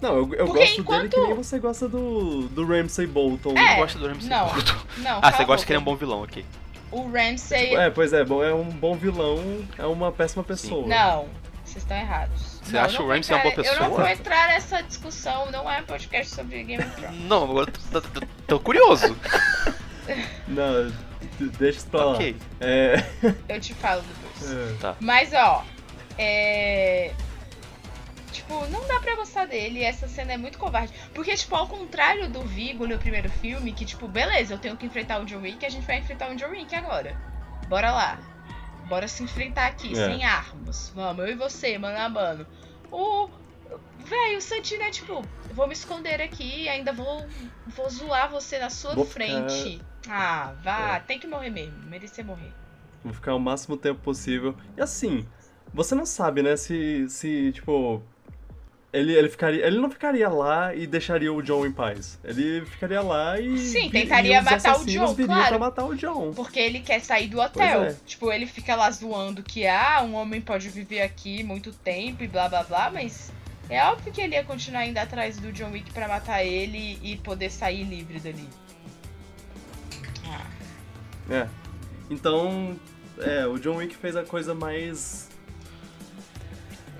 Não, 0.04 0.16
eu, 0.18 0.22
eu 0.22 0.28
Porque 0.28 0.46
gosto 0.46 0.56
dele 0.60 0.76
enquanto- 0.82 1.10
que 1.12 1.20
nem 1.22 1.34
você 1.34 1.60
gosta 1.60 1.88
do, 1.88 2.48
do 2.50 2.66
Ramsay 2.68 3.08
Bolton. 3.08 3.54
É, 3.58 3.74
Eu 3.74 3.78
gosto 3.78 3.98
do 4.00 4.08
Ramsay 4.08 4.30
não. 4.30 4.48
Bolton. 4.50 4.76
não, 4.98 5.20
Ah, 5.22 5.32
você 5.32 5.46
gosta 5.46 5.66
que 5.66 5.72
ele 5.72 5.78
é 5.78 5.80
um 5.82 5.84
bom 5.86 5.96
vilão, 5.96 6.22
ok. 6.24 6.46
O 6.92 7.10
Ramsay. 7.12 7.76
É, 7.76 7.90
pois 7.90 8.12
é, 8.14 8.24
bom, 8.24 8.44
é 8.44 8.54
um 8.54 8.66
bom 8.70 8.96
vilão, 8.96 9.40
é 9.80 9.86
uma 9.86 10.12
péssima 10.12 10.44
pessoa. 10.44 10.86
Não, 10.88 11.28
vocês 11.64 11.78
estão 11.84 11.98
errados. 11.98 12.60
Você 12.62 12.74
Não, 12.74 12.82
acha 12.84 13.02
o 13.02 13.08
Ramsay 13.08 13.36
uma 13.36 13.42
boa 13.42 13.52
entrar- 13.54 13.66
Eu 13.66 13.74
não 13.80 13.80
pessoa? 13.90 14.02
vou 14.04 14.08
entrar 14.10 14.48
nessa 14.50 14.82
discussão, 14.84 15.50
não 15.52 15.72
é 15.72 15.80
um 15.82 15.86
podcast 15.86 16.36
sobre 16.36 16.64
Game 16.64 16.84
of 16.84 16.96
Thrones. 16.96 17.20
Não, 17.22 17.44
agora 17.46 17.72
eu 17.94 18.02
tô, 18.02 18.10
tô- 18.20 18.28
tô 18.48 18.60
curioso. 18.60 19.16
Não, 20.48 20.92
deixa 21.58 21.78
isso 21.80 21.88
pra 21.88 22.04
lá. 22.06 22.14
ok. 22.14 22.36
É, 22.60 23.04
Eu 23.48 23.60
te 23.62 23.74
falo 23.74 24.02
depois. 24.02 24.52
é, 24.84 24.96
Mas 25.00 25.32
ó, 25.34 25.64
é. 26.18 27.12
Tipo, 28.34 28.66
não 28.68 28.86
dá 28.88 29.00
pra 29.00 29.16
gostar 29.16 29.46
dele, 29.46 29.84
essa 29.84 30.08
cena 30.08 30.34
é 30.34 30.38
muito 30.38 30.58
covarde. 30.58 30.92
Porque, 31.14 31.34
tipo, 31.36 31.56
ao 31.56 31.68
contrário 31.68 32.30
do 32.30 32.42
Vigo 32.42 32.88
no 32.88 32.98
primeiro 32.98 33.30
filme, 33.30 33.72
que, 33.72 33.86
tipo, 33.86 34.08
beleza, 34.08 34.54
eu 34.56 34.58
tenho 34.58 34.76
que 34.76 34.86
enfrentar 34.86 35.22
o 35.22 35.26
John 35.26 35.40
Wick, 35.42 35.66
a 35.66 35.70
gente 35.70 35.86
vai 35.86 36.00
enfrentar 36.00 36.32
o 36.32 36.36
John 36.36 36.50
Wick 36.50 36.74
agora. 36.76 37.16
Bora 37.70 37.92
lá. 37.92 38.20
Bora 38.90 39.08
se 39.08 39.24
enfrentar 39.24 39.68
aqui, 39.68 39.92
É. 39.92 39.96
sem 39.96 40.26
armas. 40.26 40.92
Vamos, 40.94 41.24
eu 41.26 41.32
e 41.32 41.36
você, 41.36 41.78
mano 41.78 41.98
a 41.98 42.10
mano. 42.10 42.46
O. 42.92 43.30
Véi, 44.06 44.36
o 44.36 44.42
Santino 44.42 44.84
é 44.84 44.92
tipo, 44.92 45.24
vou 45.54 45.66
me 45.66 45.74
esconder 45.74 46.22
aqui 46.22 46.64
e 46.64 46.70
ainda 46.70 46.92
vou, 46.92 47.26
vou 47.68 47.90
zoar 47.90 48.30
você 48.30 48.60
na 48.60 48.70
sua 48.70 48.94
Vou 48.94 49.06
ficar- 49.06 49.26
frente. 49.26 49.82
Ah, 50.10 50.54
vá, 50.62 50.98
É. 50.98 51.00
tem 51.00 51.18
que 51.18 51.26
morrer 51.26 51.50
mesmo, 51.50 51.78
merecer 51.84 52.26
morrer. 52.26 52.52
vou 53.04 53.14
ficar 53.14 53.34
o 53.34 53.40
máximo 53.40 53.78
tempo 53.78 54.02
possível. 54.02 54.56
E 54.78 54.82
assim, 54.82 55.26
você 55.74 55.96
não 55.96 56.06
sabe, 56.06 56.44
né, 56.44 56.56
se, 56.58 57.08
se 57.10 57.52
tipo... 57.54 58.04
Ele, 58.94 59.12
ele, 59.12 59.28
ficaria, 59.28 59.66
ele 59.66 59.80
não 59.80 59.90
ficaria 59.90 60.30
lá 60.30 60.76
e 60.76 60.86
deixaria 60.86 61.34
o 61.34 61.42
John 61.42 61.66
em 61.66 61.72
paz. 61.72 62.20
Ele 62.24 62.64
ficaria 62.64 63.02
lá 63.02 63.40
e. 63.40 63.58
Sim, 63.58 63.88
e 63.88 63.90
tentaria 63.90 64.38
os 64.38 64.46
matar 64.46 64.80
o 64.80 64.86
John, 64.86 65.16
claro. 65.16 65.48
pra 65.48 65.58
matar 65.58 65.86
o 65.86 65.96
John. 65.96 66.32
Porque 66.32 66.60
ele 66.60 66.80
quer 66.80 67.00
sair 67.02 67.28
do 67.28 67.40
hotel. 67.40 67.86
é. 67.86 67.96
Tipo, 68.06 68.32
ele 68.32 68.46
fica 68.46 68.76
lá 68.76 68.92
zoando 68.92 69.42
que, 69.42 69.66
ah, 69.66 70.04
um 70.04 70.14
homem 70.14 70.40
pode 70.40 70.70
viver 70.70 71.02
aqui 71.02 71.44
muito 71.44 71.74
tempo 71.74 72.24
e 72.24 72.28
blá 72.28 72.48
blá 72.48 72.62
blá, 72.62 72.92
mas 72.92 73.32
é 73.68 73.84
óbvio 73.84 74.14
que 74.14 74.22
ele 74.22 74.36
ia 74.36 74.44
continuar 74.44 74.86
indo 74.86 75.00
atrás 75.00 75.38
do 75.40 75.52
John 75.52 75.72
Wick 75.72 75.92
pra 75.92 76.08
matar 76.08 76.44
ele 76.44 77.00
e 77.02 77.18
poder 77.18 77.50
sair 77.50 77.84
livre 77.86 78.20
dali. 78.20 78.48
Ah, 80.28 80.46
É. 81.32 81.48
Então, 82.12 82.78
é, 83.18 83.48
o 83.48 83.58
John 83.58 83.78
Wick 83.78 83.96
fez 83.96 84.16
a 84.16 84.24
coisa 84.24 84.54
mais. 84.54 85.30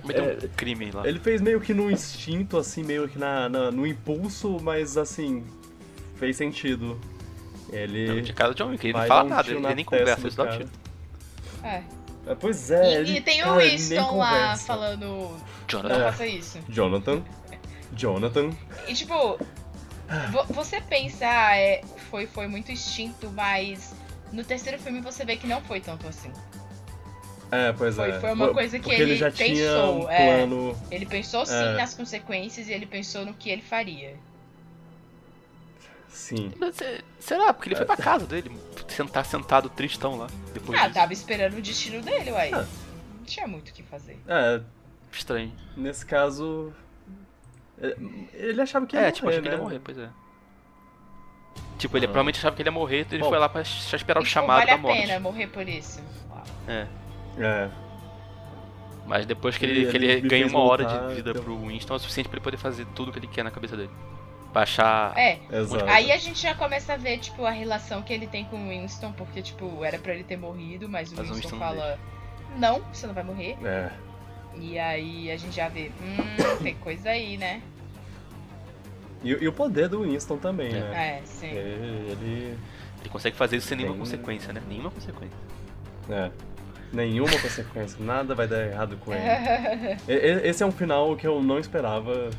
Cometeu 0.04 0.24
É, 0.24 0.44
um 0.44 0.48
crime 0.56 0.90
lá. 0.90 1.06
Ele 1.08 1.18
fez 1.18 1.40
meio 1.40 1.60
que 1.60 1.72
no 1.74 1.90
instinto, 1.90 2.56
assim, 2.58 2.82
meio 2.84 3.08
que 3.08 3.18
na, 3.18 3.48
na- 3.48 3.70
no 3.70 3.86
impulso, 3.86 4.58
mas 4.62 4.96
assim, 4.96 5.44
fez 6.16 6.36
sentido. 6.36 7.00
Ele. 7.72 8.20
De 8.22 8.32
cara 8.32 8.52
do 8.52 8.56
John 8.56 8.68
Wick, 8.70 8.86
ele 8.86 8.92
não 8.98 9.06
fala 9.06 9.24
um 9.24 9.28
nada, 9.28 9.50
ele 9.50 9.74
nem 9.74 9.84
conversa, 9.84 10.20
ele 10.20 10.30
só 10.30 10.44
dá 10.44 10.50
um 10.54 10.58
tiro. 10.58 10.70
é. 11.62 11.82
É, 12.26 12.34
pois 12.34 12.70
é. 12.70 12.90
E, 12.92 12.94
ele, 12.96 13.12
e 13.18 13.20
tem 13.20 13.42
o 13.42 13.44
cara, 13.44 13.56
Winston 13.58 14.16
lá 14.16 14.30
conversa. 14.30 14.66
falando, 14.66 15.00
não 15.06 15.36
Jonathan. 15.68 15.94
É. 15.94 16.04
faça 16.04 16.26
isso. 16.26 16.58
Jonathan. 16.68 17.22
Jonathan. 17.92 18.50
E 18.88 18.94
tipo, 18.94 19.14
vo- 20.30 20.44
você 20.54 20.80
pensa, 20.80 21.26
ah, 21.26 21.56
é, 21.56 21.82
foi, 22.10 22.26
foi 22.26 22.46
muito 22.46 22.72
instinto, 22.72 23.30
mas 23.34 23.94
no 24.32 24.42
terceiro 24.42 24.78
filme 24.78 25.00
você 25.02 25.24
vê 25.24 25.36
que 25.36 25.46
não 25.46 25.60
foi 25.62 25.80
tanto 25.80 26.06
assim. 26.08 26.30
É, 27.54 27.72
pois 27.72 27.94
Foi- 27.96 28.10
é. 28.10 28.20
foi 28.20 28.32
uma 28.32 28.52
coisa 28.52 28.78
que 28.78 28.84
porque 28.84 29.00
ele 29.02 29.16
já 29.16 29.30
pensou, 29.30 29.46
tinha 29.46 29.84
um 29.86 30.10
é. 30.10 30.16
plano. 30.36 30.76
Ele 30.90 31.06
pensou 31.06 31.44
sim 31.46 31.54
É. 31.54 31.72
nas 31.74 31.94
consequências 31.94 32.68
e 32.68 32.72
ele 32.72 32.86
pensou 32.86 33.24
no 33.24 33.32
que 33.34 33.48
ele 33.50 33.62
faria. 33.62 34.16
Sim. 36.08 36.52
Mas, 36.58 36.80
é, 36.80 37.00
Será? 37.18 37.52
Porque 37.52 37.68
ele 37.70 37.76
foi 37.76 37.86
pra 37.86 37.96
casa 37.96 38.26
dele, 38.26 38.50
sentar 38.88 39.24
sentado 39.24 39.68
tristão 39.68 40.16
lá. 40.16 40.26
Depois 40.52 40.78
Ah, 40.78 40.82
disso. 40.84 40.94
tava 40.94 41.12
esperando 41.12 41.56
o 41.58 41.62
destino 41.62 42.00
dele, 42.02 42.30
uai. 42.32 42.50
Ah. 42.52 42.66
Não 43.18 43.24
tinha 43.24 43.46
muito 43.46 43.70
o 43.70 43.72
que 43.72 43.82
fazer. 43.82 44.18
É, 44.28 44.60
Estranho. 45.12 45.52
nesse 45.76 46.04
caso. 46.06 46.72
é, 47.80 47.96
Ele 48.34 48.60
achava 48.60 48.86
que 48.86 48.94
ia 48.94 49.00
é, 49.00 49.02
morrer, 49.04 49.12
tipo, 49.12 49.28
achei 49.28 49.40
que 49.40 49.48
ele 49.48 49.54
né? 49.56 49.60
ia 49.60 49.62
morrer, 49.64 49.80
pois 49.82 49.98
é. 49.98 50.08
Tipo, 51.78 51.96
ele 51.96 52.06
Ah. 52.06 52.08
provavelmente 52.08 52.38
achava 52.38 52.54
que 52.54 52.62
ele 52.62 52.68
ia 52.68 52.72
morrer, 52.72 53.00
então 53.00 53.14
ele 53.16 53.22
Bom. 53.24 53.30
foi 53.30 53.38
lá 53.38 53.48
pra 53.48 53.64
só 53.64 53.96
esperar 53.96 54.22
o 54.22 54.24
chamado 54.24 54.58
vale 54.58 54.70
da 54.70 54.74
a 54.74 54.78
morte. 54.78 55.00
pena 55.00 55.18
morrer 55.20 55.46
por 55.48 55.68
isso. 55.68 56.00
É. 56.68 56.86
É. 57.38 57.68
Mas 59.06 59.26
depois 59.26 59.58
que 59.58 59.64
Ele- 59.66 59.82
ele, 59.82 59.90
que 59.90 59.96
ele, 59.96 60.20
ganha 60.28 60.46
uma 60.46 60.60
hora 60.60 60.84
voltar, 60.84 61.08
de 61.08 61.14
vida 61.16 61.30
então. 61.30 61.42
pro 61.42 61.58
Winston 61.66 61.92
é 61.92 61.96
o 61.96 62.00
suficiente 62.00 62.28
pra 62.28 62.36
ele 62.38 62.44
poder 62.44 62.56
fazer 62.56 62.86
tudo 62.94 63.12
que 63.12 63.18
ele 63.18 63.26
quer 63.26 63.42
na 63.44 63.50
cabeça 63.50 63.76
dele. 63.76 63.90
Pra 64.52 64.62
achar. 64.62 65.12
É, 65.18 65.40
Exato. 65.50 65.84
aí 65.86 66.10
a 66.12 66.16
gente 66.16 66.40
já 66.40 66.54
começa 66.54 66.94
a 66.94 66.96
ver, 66.96 67.18
tipo, 67.18 67.44
a 67.44 67.50
relação 67.50 68.00
que 68.02 68.12
ele 68.12 68.26
tem 68.26 68.44
com 68.46 68.56
o 68.56 68.68
Winston, 68.68 69.12
porque, 69.12 69.42
tipo, 69.42 69.84
era 69.84 69.98
pra 69.98 70.14
ele 70.14 70.24
ter 70.24 70.36
morrido, 70.38 70.88
mas 70.88 71.12
o 71.12 71.16
Mas 71.16 71.28
o 71.28 71.34
Winston, 71.34 71.48
Winston 71.50 71.56
não 71.56 71.58
fala, 71.66 71.98
não, 72.56 72.80
você 72.92 73.06
não 73.06 73.14
vai 73.14 73.24
morrer. 73.24 73.56
É. 73.64 73.90
E 74.56 74.78
aí 74.78 75.30
a 75.32 75.36
gente 75.36 75.54
já 75.56 75.68
vê, 75.68 75.90
hum, 76.00 76.62
tem 76.62 76.74
coisa 76.76 77.10
aí, 77.10 77.36
né? 77.36 77.60
E, 79.22 79.30
e 79.30 79.48
o 79.48 79.52
poder 79.52 79.88
do 79.88 80.02
Winston 80.02 80.36
também, 80.38 80.68
É. 80.68 80.80
né? 80.80 81.18
É, 81.18 81.26
sim. 81.26 81.46
Ele. 81.48 82.10
ele- 82.12 82.58
Ele 83.00 83.10
consegue 83.10 83.36
fazer 83.36 83.56
isso 83.58 83.66
sem 83.66 83.76
nenhuma 83.76 83.94
Tem- 83.96 84.00
consequência, 84.04 84.50
né? 84.52 84.62
Nenhuma 84.66 84.90
consequência. 84.90 85.36
É. 86.08 86.30
Nenhuma 86.92 87.30
consequência, 87.40 87.96
nada 88.04 88.34
vai 88.34 88.46
dar 88.46 88.64
errado 88.66 88.96
com 89.04 89.12
ele. 89.12 89.22
E- 90.08 90.12
e- 90.12 90.48
Esse 90.48 90.62
é 90.62 90.66
um 90.66 90.70
final 90.72 91.16
que 91.16 91.26
eu 91.26 91.42
não 91.42 91.58
esperava, 91.58 92.30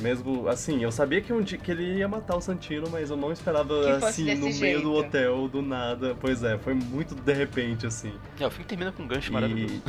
mesmo 0.00 0.48
assim, 0.48 0.82
eu 0.82 0.92
sabia 0.92 1.20
que, 1.20 1.32
um 1.32 1.40
dia, 1.42 1.58
que 1.58 1.70
ele 1.70 1.96
ia 1.98 2.06
matar 2.06 2.36
o 2.36 2.40
Santino, 2.40 2.88
mas 2.90 3.10
eu 3.10 3.16
não 3.16 3.32
esperava 3.32 3.96
assim, 3.96 4.32
no 4.34 4.42
meio 4.46 4.52
jeito. 4.54 4.82
do 4.82 4.92
hotel, 4.94 5.48
do 5.48 5.60
nada. 5.62 6.16
Pois 6.20 6.42
é, 6.44 6.56
foi 6.58 6.74
muito 6.74 7.14
de 7.14 7.32
repente, 7.32 7.86
assim. 7.86 8.12
É, 8.38 8.46
o 8.46 8.50
filme 8.50 8.64
termina 8.64 8.92
com 8.92 9.02
um 9.02 9.08
gancho 9.08 9.32
maravilhoso. 9.32 9.82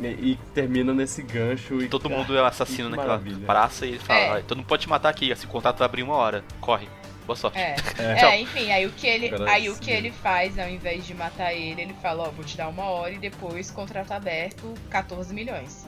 E, 0.00 0.04
e, 0.06 0.32
e 0.32 0.38
termina 0.52 0.92
nesse 0.92 1.22
gancho 1.22 1.80
e. 1.80 1.88
Todo 1.88 2.08
cara, 2.08 2.20
mundo 2.20 2.36
é 2.36 2.40
assassino 2.44 2.90
que 2.90 2.96
naquela 2.96 3.18
maravilha. 3.18 3.46
praça 3.46 3.86
e 3.86 3.90
ele 3.90 3.98
fala, 4.00 4.18
É. 4.18 4.30
"Ai, 4.30 4.42
todo 4.42 4.58
mundo 4.58 4.66
pode 4.66 4.82
te 4.82 4.88
matar 4.88 5.08
aqui, 5.10 5.30
esse 5.30 5.46
contrato 5.46 5.78
vai 5.78 5.86
abrir 5.86 6.02
uma 6.02 6.14
hora. 6.14 6.42
Corre. 6.60 6.88
Boa 7.26 7.36
sorte. 7.36 7.58
É. 7.58 7.74
É. 7.98 8.24
É, 8.24 8.40
enfim, 8.40 8.70
aí 8.70 8.86
o 8.86 8.90
que 8.92 9.06
ele, 9.06 9.30
aí 9.48 9.68
o 9.70 9.76
que 9.76 9.90
ele 9.90 10.10
faz, 10.10 10.58
ao 10.58 10.68
invés 10.68 11.06
de 11.06 11.14
matar 11.14 11.52
ele, 11.54 11.80
ele 11.80 11.94
fala, 12.02 12.24
ó, 12.24 12.30
vou 12.30 12.44
te 12.44 12.56
dar 12.56 12.68
uma 12.68 12.84
hora 12.84 13.12
e 13.14 13.18
depois 13.18 13.70
contrato 13.70 14.12
aberto, 14.12 14.74
14 14.90 15.32
milhões. 15.32 15.86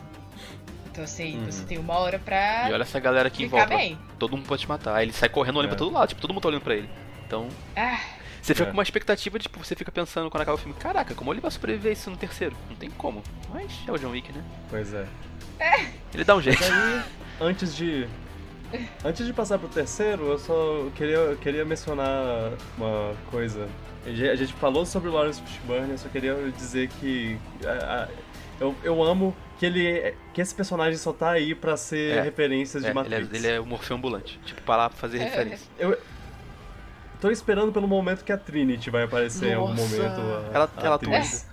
Então 0.90 1.04
assim, 1.04 1.38
Uhum. 1.38 1.44
você 1.46 1.64
tem 1.64 1.76
uma 1.78 1.94
hora 1.98 2.18
pra 2.18 2.70
E 2.70 2.72
olha 2.72 2.82
essa 2.82 2.98
galera 2.98 3.28
aqui 3.28 3.44
em 3.44 3.48
volta. 3.48 3.66
bem. 3.76 3.98
Todo 4.18 4.34
mundo 4.36 4.46
pode 4.46 4.62
te 4.62 4.68
matar. 4.68 4.96
Aí 4.96 5.04
ele 5.04 5.12
sai 5.12 5.28
correndo 5.28 5.56
olhando 5.58 5.72
É. 5.72 5.76
pra 5.76 5.84
todo 5.84 5.92
lado, 5.92 6.08
tipo, 6.08 6.20
todo 6.22 6.32
mundo 6.32 6.42
tá 6.42 6.48
olhando 6.48 6.62
pra 6.62 6.74
ele. 6.74 6.88
Então, 7.26 7.48
Ah, 7.76 8.00
você 8.40 8.54
fica 8.54 8.68
É. 8.68 8.70
com 8.70 8.72
uma 8.76 8.82
expectativa, 8.82 9.38
tipo, 9.38 9.58
você 9.62 9.74
fica 9.76 9.92
pensando 9.92 10.30
quando 10.30 10.40
acaba 10.42 10.54
o 10.54 10.58
filme, 10.58 10.74
caraca, 10.78 11.14
como 11.14 11.32
ele 11.34 11.40
vai 11.42 11.50
sobreviver 11.50 11.92
isso 11.92 12.08
no 12.10 12.16
terceiro? 12.16 12.56
Não 12.70 12.76
tem 12.76 12.88
como. 12.90 13.22
Mas 13.52 13.70
é 13.86 13.92
o 13.92 13.98
John 13.98 14.10
Wick, 14.10 14.32
né? 14.32 14.42
Pois 14.70 14.94
é. 14.94 15.04
Ele 16.14 16.24
dá 16.24 16.34
um 16.34 16.40
jeito. 16.40 16.60
Mas 16.60 16.72
aí, 16.72 17.02
antes 17.40 17.76
de. 17.76 18.08
Antes 19.04 19.26
de 19.26 19.32
passar 19.32 19.58
pro 19.58 19.68
terceiro, 19.68 20.26
eu 20.26 20.38
só 20.38 20.86
queria, 20.94 21.36
queria 21.40 21.64
mencionar 21.64 22.52
uma 22.76 23.14
coisa. 23.30 23.68
A 24.04 24.10
gente- 24.10 24.52
falou 24.54 24.86
sobre 24.86 25.08
o 25.08 25.12
Lawrence 25.12 25.42
Fishburne, 25.42 25.90
eu 25.92 25.98
só 25.98 26.08
queria 26.08 26.34
dizer 26.56 26.88
que. 27.00 27.36
a- 27.64 28.04
a- 28.04 28.08
eu, 28.60 28.74
eu 28.84 29.02
amo 29.02 29.36
que 29.58 29.66
ele. 29.66 30.14
que 30.32 30.40
esse 30.40 30.54
personagem 30.54 30.96
só 30.96 31.12
tá 31.12 31.30
aí 31.30 31.54
pra 31.54 31.76
ser 31.76 32.16
É. 32.18 32.20
referências 32.22 32.82
de 32.82 32.88
É, 32.88 32.92
ele, 32.92 32.98
é, 32.98 33.02
Matrix. 33.02 33.32
ele 33.34 33.46
é 33.54 33.60
o 33.60 33.66
Morfeu 33.66 33.96
ambulante. 33.96 34.38
Tipo, 34.44 34.62
pra 34.62 34.76
lá 34.76 34.88
pra 34.90 34.98
fazer 34.98 35.18
referência. 35.18 35.66
Eu 35.78 35.98
tô 37.20 37.30
esperando 37.30 37.72
pelo 37.72 37.88
momento 37.88 38.24
que 38.24 38.30
a 38.32 38.36
Trinity 38.38 38.90
vai 38.90 39.04
aparecer 39.04 39.50
em 39.50 39.54
algum 39.54 39.74
Nossa! 39.74 39.96
momento. 39.96 40.20
a- 40.20 40.50
Ela- 40.54 40.70
a 40.76 40.86
ela 40.86 40.94
atriz. 40.96 41.46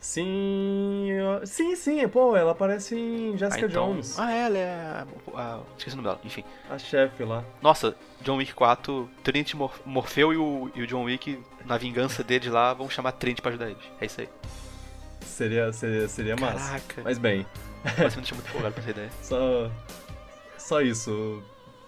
Sim, 0.00 1.10
eu- 1.10 1.46
sim, 1.46 1.76
sim, 1.76 2.08
pô, 2.08 2.34
ela 2.34 2.52
aparece 2.52 2.94
em 2.96 3.34
Ah, 3.34 3.36
Jessica 3.36 3.66
então- 3.66 3.92
Jones, 3.92 4.18
Ah, 4.18 4.32
ela 4.32 4.56
é 4.58 5.04
a, 5.34 5.60
Esqueci 5.76 5.94
o 5.94 5.96
nome 5.98 6.08
dela. 6.08 6.20
Enfim. 6.24 6.42
a 6.70 6.78
chefe 6.78 7.22
lá. 7.22 7.44
Nossa, 7.60 7.94
John 8.22 8.36
Wick 8.38 8.54
4, 8.54 9.08
Trinity, 9.22 9.54
Mor- 9.56 9.78
Morfeu 9.84 10.32
e 10.32 10.36
o, 10.38 10.70
e 10.74 10.82
o 10.82 10.86
John 10.86 11.04
Wick, 11.04 11.38
na 11.66 11.76
vingança 11.76 12.24
deles 12.24 12.50
lá, 12.50 12.72
vão 12.72 12.88
chamar 12.88 13.12
Trinity 13.12 13.42
pra 13.42 13.50
ajudar 13.50 13.68
eles. 13.70 13.82
É 14.00 14.06
isso 14.06 14.20
aí. 14.22 14.28
Seria, 15.20 15.70
seria, 15.72 16.08
seria 16.08 16.34
massa. 16.36 16.66
Caraca. 16.70 17.02
Mas 17.04 17.18
bem, 17.18 17.46
Mas 17.84 18.14
me 18.16 18.22
deixa 18.22 18.34
muito 18.34 18.48
empolgado 18.48 18.74
com 18.74 18.80
essa 18.80 18.90
ideia. 18.90 19.10
só, 19.22 19.70
só 20.58 20.80
isso 20.80 21.42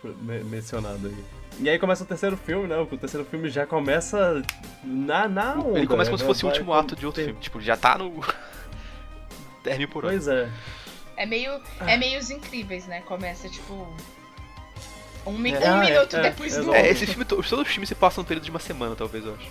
me- 0.04 0.44
mencionado 0.44 1.06
aí. 1.06 1.24
E 1.62 1.70
aí 1.70 1.78
começa 1.78 2.02
o 2.02 2.06
terceiro 2.06 2.36
filme, 2.36 2.66
né? 2.66 2.76
O 2.76 2.86
terceiro 2.98 3.24
filme 3.24 3.48
já 3.48 3.64
começa 3.64 4.42
na, 4.82 5.28
na 5.28 5.54
onda. 5.54 5.78
Ele 5.78 5.86
começa 5.86 6.10
como 6.10 6.18
se 6.18 6.24
né? 6.24 6.28
fosse 6.28 6.44
o 6.44 6.48
último 6.48 6.72
ato 6.74 6.96
de 6.96 7.06
outro 7.06 7.22
filme. 7.24 7.38
Tipo, 7.40 7.60
já 7.60 7.76
tá 7.76 7.96
no. 7.96 8.20
10 9.62 9.78
mil 9.78 9.88
por 9.88 10.04
hora. 10.04 10.14
Pois 10.14 10.26
é. 10.26 10.50
É 11.16 11.24
meio, 11.26 11.52
é 11.86 11.96
meio 11.96 12.18
os 12.18 12.30
incríveis, 12.30 12.86
né? 12.86 13.00
Começa 13.02 13.48
tipo. 13.48 13.86
Um, 15.24 15.38
mi- 15.38 15.52
É. 15.52 15.58
um 15.70 15.74
Ah, 15.80 15.84
é, 15.86 15.90
minuto 15.92 16.16
é, 16.16 16.22
depois 16.22 16.52
do 16.54 16.62
exato. 16.62 16.74
É, 16.74 16.78
outro. 16.80 16.92
esse 16.92 17.06
filme, 17.06 17.24
to- 17.24 17.36
todos 17.36 17.52
os 17.52 17.68
filmes 17.68 17.88
se 17.88 17.94
passam 17.94 18.22
no 18.22 18.28
período 18.28 18.44
de 18.44 18.50
uma 18.50 18.58
semana, 18.58 18.96
talvez, 18.96 19.24
eu 19.24 19.34
acho. 19.34 19.46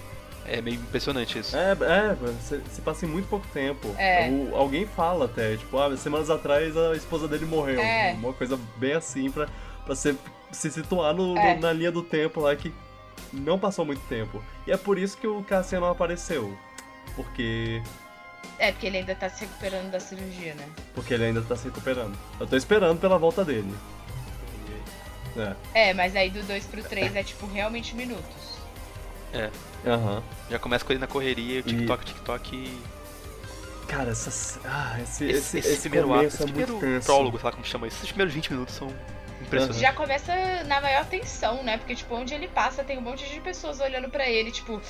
É 0.45 0.59
meio 0.61 0.75
impressionante 0.75 1.39
isso. 1.39 1.55
É, 1.55 1.71
é, 1.71 2.17
se, 2.41 2.59
se 2.71 2.81
passa 2.81 3.05
em 3.05 3.09
muito 3.09 3.29
pouco 3.29 3.47
tempo. 3.53 3.95
É. 3.97 4.27
O- 4.29 4.53
alguém 4.55 4.85
fala 4.85 5.25
até, 5.25 5.55
tipo, 5.55 5.77
ah, 5.79 5.95
semanas 5.95 6.29
atrás 6.29 6.75
a 6.75 6.93
esposa 6.93 7.25
dele 7.25 7.45
morreu. 7.45 7.79
É. 7.79 8.11
Uma 8.13 8.33
coisa 8.33 8.59
bem 8.75 8.91
assim 8.93 9.31
pra, 9.31 9.47
pra 9.85 9.95
se, 9.95 10.17
se 10.51 10.69
situar 10.71 11.13
no, 11.13 11.37
É. 11.37 11.55
no- 11.55 11.61
na 11.61 11.73
linha 11.73 11.91
do 11.91 12.01
tempo 12.03 12.41
lá 12.41 12.55
que 12.55 12.73
não 13.33 13.57
passou 13.59 13.85
muito 13.85 14.01
tempo. 14.07 14.43
E 14.67 14.71
é 14.71 14.77
por 14.77 14.97
isso 14.97 15.17
que 15.17 15.27
o 15.27 15.43
Cassian 15.43 15.79
não 15.81 15.89
apareceu. 15.91 16.57
Porque. 17.15 17.81
É, 18.57 18.71
porque 18.71 18.87
ele 18.87 18.97
ainda 18.97 19.15
tá 19.15 19.29
se 19.29 19.41
recuperando 19.41 19.89
da 19.91 19.99
cirurgia, 19.99 20.53
né? 20.53 20.67
Porque 20.93 21.13
ele 21.13 21.25
ainda 21.25 21.41
tá 21.41 21.55
se 21.55 21.65
recuperando. 21.65 22.17
Eu 22.39 22.45
tô 22.47 22.55
esperando 22.55 22.99
pela 22.99 23.17
volta 23.17 23.43
dele. 23.43 23.73
É. 25.73 25.89
É, 25.89 25.93
mas 25.93 26.15
aí 26.15 26.29
do 26.29 26.43
2 26.43 26.65
pro 26.65 26.83
3 26.83 27.15
é 27.15 27.23
tipo 27.23 27.45
realmente 27.47 27.95
minutos. 27.95 28.51
Aham. 29.85 30.21
Já 30.49 30.59
começa 30.59 30.83
com 30.85 30.91
ele 30.91 30.99
na 30.99 31.07
correria, 31.07 31.61
o 31.61 31.63
TikTok, 31.63 32.05
TikTok 32.05 32.55
e. 32.55 32.81
Cara, 33.87 34.11
essas. 34.11 34.59
Ah, 34.65 34.97
esse, 35.01 35.25
Esse, 35.25 35.57
esse, 35.57 35.69
esse, 35.71 35.81
primeiro 35.89 36.13
ato, 36.13 36.25
esse 36.25 36.41
é 36.41 36.45
primeiro 36.45 36.79
prólogo, 37.03 37.37
sei 37.37 37.45
lá 37.45 37.51
como 37.51 37.65
chama 37.65 37.87
isso. 37.87 37.97
Esses 37.97 38.09
primeiros 38.09 38.33
20 38.33 38.51
minutos 38.51 38.75
são 38.75 38.93
impressionantes. 39.41 39.79
Já 39.81 39.93
começa 39.93 40.63
na 40.65 40.79
maior 40.81 41.05
tensão, 41.05 41.63
né? 41.63 41.77
Porque, 41.77 41.95
tipo, 41.95 42.13
onde 42.15 42.33
ele 42.33 42.47
passa 42.47 42.83
tem 42.83 42.97
um 42.97 43.01
monte 43.01 43.27
de 43.29 43.39
pessoas 43.41 43.79
olhando 43.79 44.09
pra 44.09 44.29
ele, 44.29 44.51
tipo, 44.51 44.81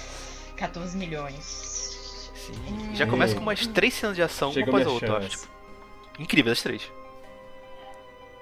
14 0.57 0.97
milhões. 0.97 1.43
Sim. 2.35 2.95
Já 2.95 3.05
começa 3.07 3.35
com 3.35 3.41
umas 3.41 3.65
três 3.67 3.93
cenas 3.93 4.15
de 4.15 4.21
ação, 4.23 4.51
Chega 4.51 4.69
uma 4.69 4.79
após 4.79 4.87
a 4.87 4.91
outra, 4.91 5.07
eu 5.09 5.17
acho. 5.17 5.29
Tipo, 5.29 5.47
incrível 6.19 6.51
as 6.51 6.61
três. 6.61 6.89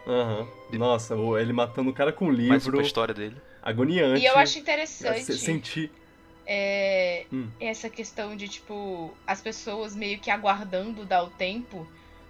Aham. 0.07 0.47
Nossa, 0.73 1.15
o- 1.15 1.37
ele 1.37 1.53
matando 1.53 1.89
o 1.89 1.93
cara 1.93 2.11
com 2.11 2.25
Mais 2.25 2.37
livro. 2.39 2.77
uma 2.77 2.81
história 2.83 3.13
dele. 3.13 3.35
Agoniante. 3.61 4.21
E 4.21 4.25
eu 4.25 4.37
acho 4.37 4.57
interessante 4.57 5.23
Se- 5.23 5.37
Sentir. 5.37 5.91
é, 6.47 7.25
Hum. 7.31 7.49
essa 7.59 7.89
questão 7.89 8.35
de, 8.35 8.47
tipo, 8.47 9.13
as 9.27 9.41
pessoas 9.41 9.95
meio 9.95 10.17
que 10.19 10.31
aguardando 10.31 11.05
dar 11.05 11.23
o 11.23 11.29
tempo. 11.29 11.85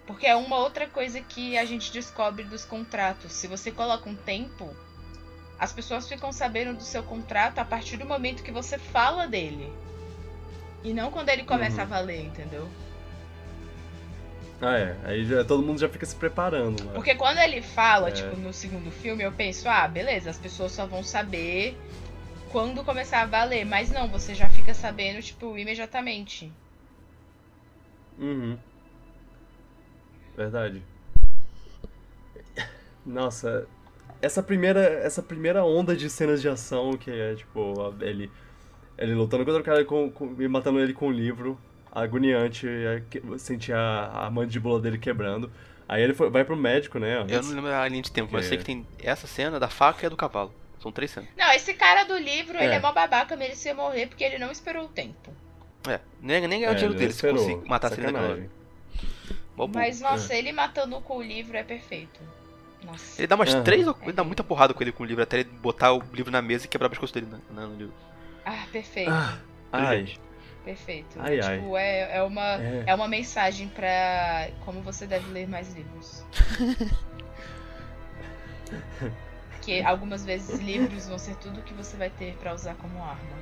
Porque 0.09 0.25
é 0.25 0.35
uma 0.35 0.57
outra 0.57 0.87
coisa 0.87 1.21
que 1.21 1.55
a 1.55 1.63
gente 1.65 1.91
descobre 1.91 2.43
dos 2.43 2.65
contratos. 2.65 3.31
Se 3.31 3.45
você 3.45 3.69
coloca 3.71 4.09
um 4.09 4.15
tempo, 4.15 4.75
as 5.59 5.71
pessoas 5.71 6.09
ficam 6.09 6.31
sabendo 6.31 6.75
do 6.75 6.81
seu 6.81 7.03
contrato 7.03 7.59
a 7.59 7.63
partir 7.63 7.95
do 7.95 8.07
momento 8.07 8.41
que 8.41 8.51
você 8.51 8.79
fala 8.79 9.27
dele. 9.27 9.71
E 10.83 10.95
não 10.95 11.11
quando 11.11 11.29
ele 11.29 11.43
começa 11.43 11.75
Uhum. 11.75 11.81
a 11.83 11.85
valer, 11.85 12.25
entendeu? 12.25 12.67
Ah, 14.59 14.79
é. 14.79 14.97
Aí 15.03 15.25
já, 15.25 15.45
todo 15.45 15.61
mundo 15.61 15.79
já 15.79 15.87
fica 15.87 16.07
se 16.07 16.15
preparando. 16.15 16.83
Né? 16.85 16.91
Porque 16.95 17.13
quando 17.13 17.37
ele 17.37 17.61
fala, 17.61 18.09
É. 18.09 18.11
tipo, 18.11 18.35
no 18.35 18.51
segundo 18.51 18.89
filme, 18.89 19.21
eu 19.23 19.31
penso, 19.31 19.69
ah, 19.69 19.87
beleza, 19.87 20.31
as 20.31 20.39
pessoas 20.39 20.71
só 20.71 20.87
vão 20.87 21.03
saber 21.03 21.77
quando 22.51 22.83
começar 22.83 23.21
a 23.21 23.25
valer. 23.27 23.63
Mas 23.63 23.91
não, 23.91 24.07
você 24.07 24.33
já 24.33 24.49
fica 24.49 24.73
sabendo, 24.73 25.21
tipo, 25.21 25.55
imediatamente. 25.55 26.51
Uhum. 28.17 28.57
Verdade. 30.39 30.81
Nossa, 33.05 33.67
essa 34.21 34.41
primeira, 34.41 34.79
essa 34.79 35.21
primeira 35.21 35.65
onda 35.65 35.93
de 35.97 36.09
cenas 36.09 36.41
de 36.41 36.47
ação 36.47 36.93
que 36.95 37.11
é 37.11 37.35
tipo 37.35 37.73
a- 37.81 37.93
ele, 38.05 38.31
ele 38.97 39.13
lutando 39.15 39.43
contra 39.43 39.59
o 39.59 39.63
cara 39.65 39.83
com, 39.83 40.09
com- 40.09 40.35
e 40.41 40.47
matando 40.47 40.79
ele 40.79 40.93
com 40.93 41.07
um 41.07 41.11
livro, 41.11 41.59
agoniante, 41.91 42.65
é, 42.69 43.01
sentir 43.37 43.73
a, 43.73 44.27
a 44.27 44.31
mandíbula 44.31 44.79
dele 44.79 44.97
quebrando. 44.97 45.51
Aí 45.89 46.01
ele 46.03 46.13
foi- 46.13 46.29
vai 46.29 46.45
pro 46.45 46.55
médico, 46.55 46.99
né? 46.99 47.25
Eu 47.27 47.41
não 47.43 47.49
lembro 47.55 47.73
a 47.73 47.85
linha 47.89 48.01
de 48.03 48.11
tempo, 48.11 48.29
mas 48.31 48.43
eu 48.43 48.49
sei 48.49 48.55
É. 48.57 48.59
que 48.59 48.65
tem 48.65 48.87
essa 49.03 49.27
cena 49.27 49.59
da 49.59 49.67
faca 49.67 50.05
e 50.05 50.07
a 50.07 50.09
do 50.09 50.15
cavalo. 50.15 50.53
São 50.81 50.89
três 50.89 51.11
cenas. 51.11 51.27
Não, 51.37 51.51
esse 51.51 51.73
cara 51.73 52.05
do 52.05 52.17
livro, 52.17 52.55
ele 52.57 52.71
É. 52.73 52.75
é 52.75 52.79
mó 52.79 52.93
babaca, 52.93 53.35
merecia 53.35 53.73
morrer 53.75 54.07
porque 54.07 54.23
ele 54.23 54.37
não 54.37 54.49
esperou 54.51 54.85
o 54.85 54.87
tempo. 54.87 55.33
É, 55.85 55.99
nem, 56.21 56.47
nem 56.47 56.59
ganhar 56.61 56.69
o 56.69 56.71
É, 56.71 56.75
dinheiro 56.75 56.93
ele 56.93 56.99
dele 56.99 57.11
se 57.11 57.17
esperou. 57.17 57.39
conseguir 57.45 57.67
matar 57.67 57.91
ele 57.91 58.03
naquela 58.03 58.29
hora. 58.29 58.49
Burro. 59.67 59.79
Mas, 59.83 59.99
nossa, 60.01 60.33
ele 60.33 60.51
matando 60.51 60.99
com 61.01 61.17
o 61.17 61.21
livro 61.21 61.55
é 61.57 61.63
perfeito. 61.63 62.19
Nossa. 62.83 63.19
Ele 63.21 63.27
dá 63.27 63.35
umas 63.35 63.53
três 63.55 63.85
ou 63.87 63.95
ele 64.03 64.13
dá 64.13 64.23
muita 64.23 64.43
porrada 64.43 64.73
com 64.73 64.81
ele 64.81 64.91
com 64.91 65.03
o 65.03 65.05
livro, 65.05 65.21
até 65.21 65.39
ele 65.41 65.49
botar 65.49 65.91
o 65.93 66.01
livro 66.13 66.31
na 66.31 66.41
mesa 66.41 66.65
e 66.65 66.67
quebrar 66.69 66.87
o 66.87 66.89
pescoço 66.89 67.13
dele 67.13 67.27
na- 67.29 67.39
na- 67.61 67.67
no 67.67 67.75
livro. 67.75 67.93
Ah, 68.45 68.65
perfeito. 68.71 69.11
Ah, 69.11 69.37
ai. 69.71 70.13
Perfeito. 70.63 71.17
Ai, 71.19 71.39
É, 71.39 71.57
tipo, 71.57 71.77
é, 71.77 72.17
é, 72.17 72.23
uma, 72.23 72.61
É. 72.61 72.83
é 72.87 72.95
uma 72.95 73.07
mensagem 73.07 73.67
pra 73.69 74.49
como 74.65 74.81
você 74.81 75.05
deve 75.07 75.29
ler 75.31 75.47
mais 75.47 75.73
livros. 75.73 76.23
Porque 79.51 79.81
algumas 79.85 80.25
vezes 80.25 80.59
livros 80.59 81.07
vão 81.07 81.17
ser 81.17 81.35
tudo 81.35 81.61
que 81.61 81.73
você 81.73 81.97
vai 81.97 82.09
ter 82.09 82.33
pra 82.37 82.53
usar 82.53 82.75
como 82.75 83.01
arma. 83.03 83.37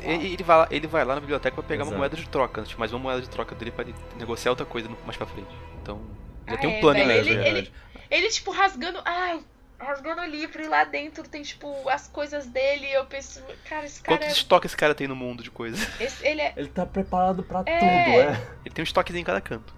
Ele, 0.00 0.32
ele 0.34 0.42
vai 0.42 0.56
lá, 0.58 0.68
ele 0.70 0.86
vai 0.86 1.04
lá 1.04 1.14
na 1.14 1.20
biblioteca 1.20 1.54
pra 1.54 1.62
pegar 1.64 1.82
Exato. 1.82 1.94
uma 1.94 1.98
moeda 1.98 2.16
de 2.16 2.28
troca, 2.28 2.62
tipo, 2.62 2.78
mais 2.80 2.92
uma 2.92 2.98
moeda 3.00 3.20
de 3.20 3.28
troca 3.28 3.54
dele 3.54 3.70
pra 3.70 3.84
ele 3.84 3.94
negociar 4.16 4.50
outra 4.52 4.64
coisa 4.66 4.88
mais 5.04 5.16
pra 5.16 5.26
frente. 5.26 5.48
Então, 5.82 6.00
já 6.48 6.54
Ah, 6.54 6.58
tem 6.58 6.70
um 6.70 6.74
é, 6.74 6.80
plano 6.80 6.98
em 7.00 7.06
velho, 7.06 7.24
mente. 7.24 7.30
ele- 7.30 7.40
é 7.40 7.52
verdade. 7.52 7.72
Ele, 8.10 8.28
tipo, 8.30 8.50
rasgando. 8.50 9.00
Ai, 9.04 9.40
rasgando 9.78 10.22
o 10.22 10.24
livro 10.26 10.62
e 10.62 10.68
lá 10.68 10.84
dentro 10.84 11.24
tem, 11.28 11.42
tipo, 11.42 11.88
as 11.88 12.06
coisas 12.08 12.46
dele. 12.46 12.86
E 12.86 12.92
eu 12.92 13.04
penso, 13.06 13.42
cara, 13.68 13.84
esse 13.86 14.02
cara. 14.02 14.18
Quantos 14.18 14.36
estoques 14.36 14.70
esse 14.70 14.76
cara 14.76 14.94
tem 14.94 15.08
no 15.08 15.16
mundo 15.16 15.42
de 15.42 15.50
coisa? 15.50 15.76
Esse, 16.00 16.26
ele 16.26 16.40
é. 16.40 16.52
Ele 16.56 16.68
tá 16.68 16.84
preparado 16.86 17.42
pra 17.42 17.62
É. 17.66 17.78
tudo, 17.78 18.20
é. 18.20 18.48
Ele 18.64 18.74
tem 18.74 18.82
um 18.82 18.84
estoquezinho 18.84 19.22
em 19.22 19.24
cada 19.24 19.40
canto. 19.40 19.74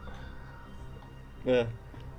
É. 1.46 1.66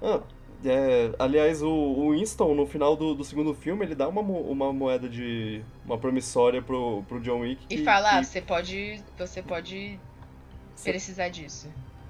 Ah, 0.02 0.20
é, 0.66 1.12
aliás, 1.20 1.62
o, 1.62 1.70
o 1.70 2.12
Winston, 2.12 2.54
no 2.56 2.66
final 2.66 2.96
do, 2.96 3.14
do 3.16 3.24
segundo 3.24 3.54
filme, 3.54 3.86
ele 3.86 3.96
dá 3.96 4.08
uma, 4.08 4.22
uma 4.22 4.72
moeda 4.74 5.08
de. 5.10 5.62
uma 5.86 5.98
promissória 5.98 6.62
pro, 6.62 7.04
pro 7.08 7.20
John 7.22 7.40
Wick. 7.42 7.64
E 7.70 7.78
que- 7.78 7.84
fala, 7.84 8.12
ah, 8.12 8.20
que- 8.20 8.26
você 8.26 8.42
pode. 8.42 9.02
Você 9.18 9.42
pode 9.42 10.00
precisar 10.84 11.30
disso. 11.30 11.68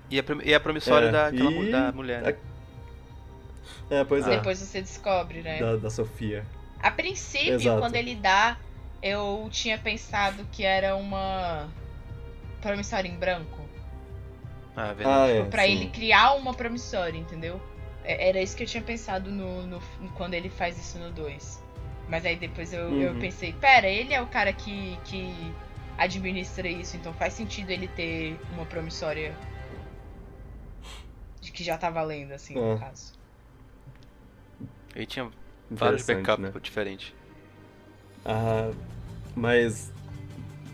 E 0.09 0.19
a, 0.19 0.23
e 0.43 0.53
a 0.53 0.59
promissória 0.59 1.07
É, 1.07 1.11
daquela 1.11 1.51
e- 1.51 1.71
da 1.71 1.91
mulher. 1.91 2.21
né? 2.21 2.35
É, 3.89 4.03
pois 4.03 4.27
é. 4.27 4.37
Depois 4.37 4.57
você 4.59 4.81
descobre, 4.81 5.41
né? 5.41 5.59
Da, 5.59 5.75
da 5.75 5.89
Sofia. 5.89 6.45
A 6.81 6.91
princípio, 6.91 7.53
Exato. 7.53 7.79
quando 7.79 7.95
ele 7.95 8.15
dá, 8.15 8.57
eu 9.01 9.47
tinha 9.51 9.77
pensado 9.77 10.45
que 10.51 10.63
era 10.63 10.95
uma 10.95 11.67
promissória 12.61 13.07
em 13.07 13.15
branco. 13.17 13.59
Ah, 14.75 14.89
Ah, 14.89 14.93
verdade. 14.93 15.31
é. 15.33 15.43
Pra 15.45 15.63
sim. 15.63 15.71
ele 15.71 15.87
criar 15.87 16.33
uma 16.33 16.53
promissória, 16.53 17.17
entendeu? 17.17 17.59
É- 18.05 18.29
Era 18.29 18.41
isso 18.41 18.55
que 18.55 18.63
eu 18.63 18.67
tinha 18.67 18.83
pensado 18.83 19.31
no, 19.31 19.65
no- 19.65 19.81
quando 20.15 20.33
ele 20.35 20.49
faz 20.49 20.77
isso 20.79 20.97
no 20.99 21.11
2. 21.11 21.61
Mas 22.07 22.23
aí 22.25 22.35
depois 22.35 22.71
eu, 22.71 22.91
eu 23.01 23.13
Uhum. 23.13 23.19
pensei, 23.19 23.51
pera, 23.53 23.87
ele 23.87 24.13
é 24.13 24.21
o 24.21 24.27
cara 24.27 24.53
que, 24.53 24.97
que 25.05 25.33
administra 25.97 26.67
isso, 26.67 26.95
então 26.97 27.11
faz 27.13 27.33
sentido 27.33 27.71
ele 27.71 27.87
ter 27.87 28.39
uma 28.53 28.65
promissória 28.65 29.33
de 31.41 31.51
que 31.51 31.63
já 31.63 31.77
tá 31.77 31.89
valendo, 31.89 32.31
assim, 32.33 32.53
no 32.55 32.73
É. 32.73 32.77
caso. 32.77 33.13
Ele 34.95 35.05
tinha 35.05 35.29
vários 35.69 36.05
backups 36.05 36.39
né? 36.39 36.51
diferentes. 36.61 37.13
Ah, 38.23 38.71
mas 39.35 39.91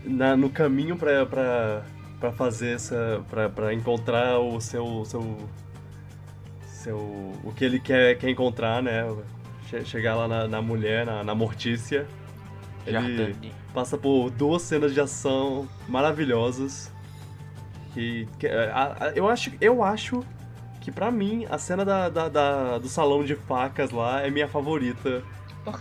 na- 0.03 0.35
no 0.35 0.49
caminho 0.49 0.95
pra, 0.97 1.25
pra, 1.25 1.83
pra 2.19 2.31
fazer 2.31 2.75
essa. 2.75 3.23
Pra, 3.29 3.49
pra 3.49 3.73
encontrar 3.73 4.39
o 4.39 4.59
seu. 4.61 5.03
seu. 5.05 5.49
Seu. 6.81 6.97
o 7.43 7.53
que 7.55 7.63
ele 7.65 7.79
quer, 7.79 8.17
quer 8.17 8.29
encontrar, 8.29 8.81
né? 8.81 9.03
Che- 9.69 9.85
Chegar 9.85 10.15
lá 10.15 10.27
na, 10.27 10.47
na 10.47 10.61
mulher, 10.61 11.05
na, 11.05 11.23
na 11.23 11.35
Mortícia. 11.35 12.07
Ele 12.85 13.35
passa 13.73 13.97
por 13.97 14.29
duas 14.31 14.61
cenas 14.63 14.93
de 14.93 14.99
ação 14.99 15.67
maravilhosas. 15.87 16.91
Que. 17.93 18.27
que- 18.39 18.47
a- 18.47 18.95
a- 18.99 19.09
eu, 19.15 19.27
acho, 19.29 19.51
eu 19.61 19.83
acho 19.83 20.23
que 20.81 20.91
pra 20.91 21.11
mim 21.11 21.45
a 21.49 21.57
cena 21.57 21.85
da, 21.85 22.09
da- 22.09 22.29
da- 22.29 22.77
do 22.79 22.87
salão 22.89 23.23
de 23.23 23.35
facas 23.35 23.91
lá 23.91 24.21
é 24.25 24.29
minha 24.31 24.47
favorita 24.47 25.21
Por- 25.63 25.79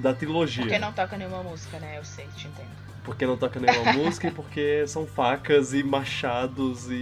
da 0.00 0.14
trilogia. 0.14 0.62
Porque 0.62 0.78
não 0.78 0.92
toca 0.92 1.16
nenhuma 1.18 1.42
música, 1.42 1.78
né? 1.78 1.98
Eu 1.98 2.04
sei, 2.04 2.26
te 2.36 2.46
entendo. 2.46 2.77
Porque 3.08 3.24
não 3.24 3.38
toca 3.38 3.58
nenhuma 3.58 3.90
música 3.96 4.28
e 4.28 4.30
porque 4.30 4.86
são 4.86 5.06
facas 5.06 5.72
e 5.72 5.82
machados 5.82 6.90
e, 6.90 6.94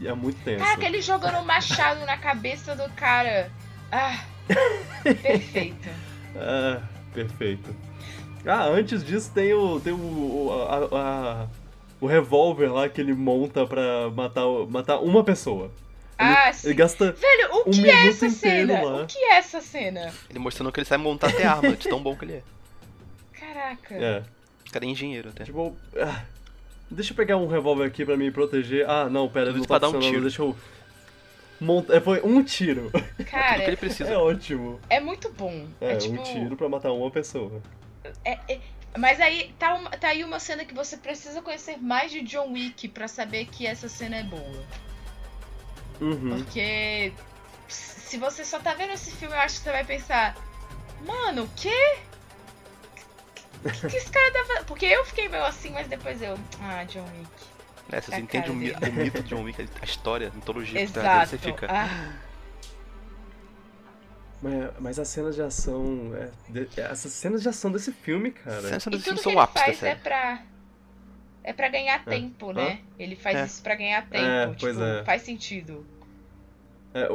e 0.00 0.08
é 0.08 0.12
muito 0.12 0.42
tenso. 0.42 0.64
Caraca, 0.64 0.84
ele 0.84 1.00
jogando 1.00 1.38
um 1.38 1.44
machado 1.44 2.04
na 2.04 2.16
cabeça 2.18 2.74
do 2.74 2.90
cara. 2.94 3.48
Ah, 3.92 4.24
perfeito. 5.02 5.88
Ah, 6.36 6.82
perfeito. 7.14 7.72
Ah, 8.44 8.64
antes 8.64 9.04
disso 9.04 9.30
tem 9.32 9.54
o. 9.54 9.78
tem 9.78 9.92
o. 9.92 9.96
o, 9.96 10.52
a- 10.68 10.98
a- 11.00 11.46
o 12.00 12.06
revólver 12.08 12.72
lá 12.72 12.88
que 12.88 13.00
ele 13.00 13.14
monta 13.14 13.64
pra 13.64 14.10
matar, 14.10 14.42
matar 14.68 14.98
uma 14.98 15.22
pessoa. 15.22 15.66
Ele, 16.18 16.28
Ah, 16.28 16.52
sim. 16.52 16.66
ele 16.66 16.74
gasta. 16.74 17.12
Velho, 17.12 17.52
o 17.54 17.68
um 17.68 17.70
que 17.70 17.88
é 17.88 17.94
minuto 18.00 18.08
essa 18.08 18.26
inteiro 18.26 18.66
cena? 18.72 18.82
lá. 18.82 19.02
O 19.02 19.06
que 19.06 19.16
é 19.18 19.36
essa 19.36 19.60
cena? 19.60 20.12
Ele 20.28 20.40
mostrando 20.40 20.72
que 20.72 20.80
ele 20.80 20.86
sabe 20.88 21.04
montar 21.04 21.28
até 21.28 21.46
arma, 21.46 21.76
de 21.76 21.88
tão 21.88 22.02
bom 22.02 22.16
que 22.16 22.24
ele 22.24 22.32
é. 22.34 22.42
Caraca. 23.38 23.94
É. 23.94 24.22
Cara 24.74 24.84
é 24.86 24.88
engenheiro 24.88 25.28
até. 25.28 25.44
Tipo. 25.44 25.76
ah, 26.02 26.24
deixa 26.90 27.12
eu 27.12 27.16
pegar 27.16 27.36
um 27.36 27.46
revólver 27.46 27.84
aqui 27.86 28.04
pra 28.04 28.16
me 28.16 28.28
proteger. 28.32 28.90
Ah, 28.90 29.08
não, 29.08 29.28
pera, 29.28 29.50
ele 29.50 29.58
não 29.58 29.64
tá 29.64 29.78
dar 29.78 29.88
um 29.88 30.00
tiro. 30.00 30.22
Deixa 30.22 30.42
eu 30.42 30.56
monta... 31.60 32.00
foi 32.00 32.20
um 32.22 32.42
tiro. 32.42 32.90
Tudo 32.90 33.04
que 33.14 33.20
ele 33.20 33.24
Cara, 33.30 33.76
precisa. 33.76 34.10
É 34.10 34.16
ótimo. 34.18 34.80
é 34.90 34.98
muito 34.98 35.30
bom. 35.32 35.68
É, 35.80 35.92
É, 35.92 35.96
tipo. 35.96 36.20
um 36.20 36.22
tiro 36.24 36.56
pra 36.56 36.68
matar 36.68 36.90
uma 36.92 37.08
pessoa. 37.08 37.62
é- 38.24 38.38
é- 38.48 38.60
Mas 38.98 39.20
aí 39.20 39.54
tá, 39.60 39.74
uma- 39.74 39.90
tá 39.90 40.08
aí 40.08 40.24
uma 40.24 40.40
cena 40.40 40.64
que 40.64 40.74
você 40.74 40.96
precisa 40.96 41.40
conhecer 41.40 41.76
mais 41.78 42.10
de 42.10 42.20
John 42.22 42.52
Wick 42.52 42.88
pra 42.88 43.06
saber 43.06 43.46
que 43.46 43.66
essa 43.66 43.88
cena 43.88 44.16
é 44.16 44.22
boa. 44.24 44.64
Uhum. 46.00 46.30
Porque 46.42 47.12
se 47.68 48.18
você 48.18 48.44
só 48.44 48.58
tá 48.58 48.74
vendo 48.74 48.92
esse 48.92 49.12
filme, 49.12 49.34
eu 49.34 49.40
acho 49.40 49.58
que 49.58 49.64
você 49.64 49.70
vai 49.70 49.84
pensar, 49.84 50.36
mano, 51.06 51.44
o 51.44 51.48
quê? 51.56 51.98
O 53.64 53.70
que, 53.72 53.88
que 53.88 53.96
esse 53.96 54.10
cara 54.10 54.32
tá 54.32 54.44
fazendo? 54.46 54.66
Porque 54.66 54.86
eu 54.86 55.04
fiquei 55.04 55.28
meio 55.28 55.44
assim, 55.44 55.70
mas 55.70 55.86
depois 55.88 56.20
eu. 56.22 56.38
Ah, 56.62 56.84
John 56.84 57.04
Wick. 57.18 57.30
É, 57.90 58.00
se 58.00 58.08
você 58.08 58.14
a 58.14 58.20
entende 58.20 58.50
o, 58.50 58.52
o 58.52 58.56
mito 58.56 59.22
de 59.22 59.28
John 59.28 59.42
Wick, 59.42 59.68
a 59.80 59.84
história, 59.84 60.28
a 60.28 60.30
mitologia 60.34 60.86
que 60.86 60.92
tá 60.92 61.00
dele, 61.00 61.12
Exato. 61.14 61.30
você 61.30 61.38
fica. 61.38 61.66
Ah, 61.70 62.12
Mas, 64.42 64.70
mas 64.78 64.98
as 64.98 65.08
cenas 65.08 65.34
de 65.34 65.42
ação. 65.42 66.12
é, 66.14 66.30
de- 66.50 66.68
essas 66.80 67.12
cenas 67.12 67.42
de 67.42 67.48
ação 67.48 67.72
desse 67.72 67.92
filme, 67.92 68.30
cara. 68.30 68.56
Essas 68.68 68.82
cenas 68.82 68.86
e 68.86 68.90
desse 68.90 69.04
filme 69.04 69.04
tudo 69.04 69.16
que 69.16 69.22
são 69.22 69.32
ele 69.32 69.46
faz 69.52 69.82
é 69.82 69.94
pra. 69.94 70.42
É 71.46 71.52
pra 71.52 71.68
ganhar 71.68 72.02
tempo, 72.04 72.52
né? 72.52 72.80
Ele 72.98 73.16
faz 73.16 73.36
É. 73.36 73.44
isso 73.44 73.62
pra 73.62 73.74
ganhar 73.74 74.02
tempo. 74.08 74.24
É, 74.24 74.46
tipo, 74.48 74.60
pois 74.60 74.78
é. 74.80 75.04
faz 75.04 75.22
sentido. 75.22 75.86
É, 76.94 77.02
é, 77.02 77.08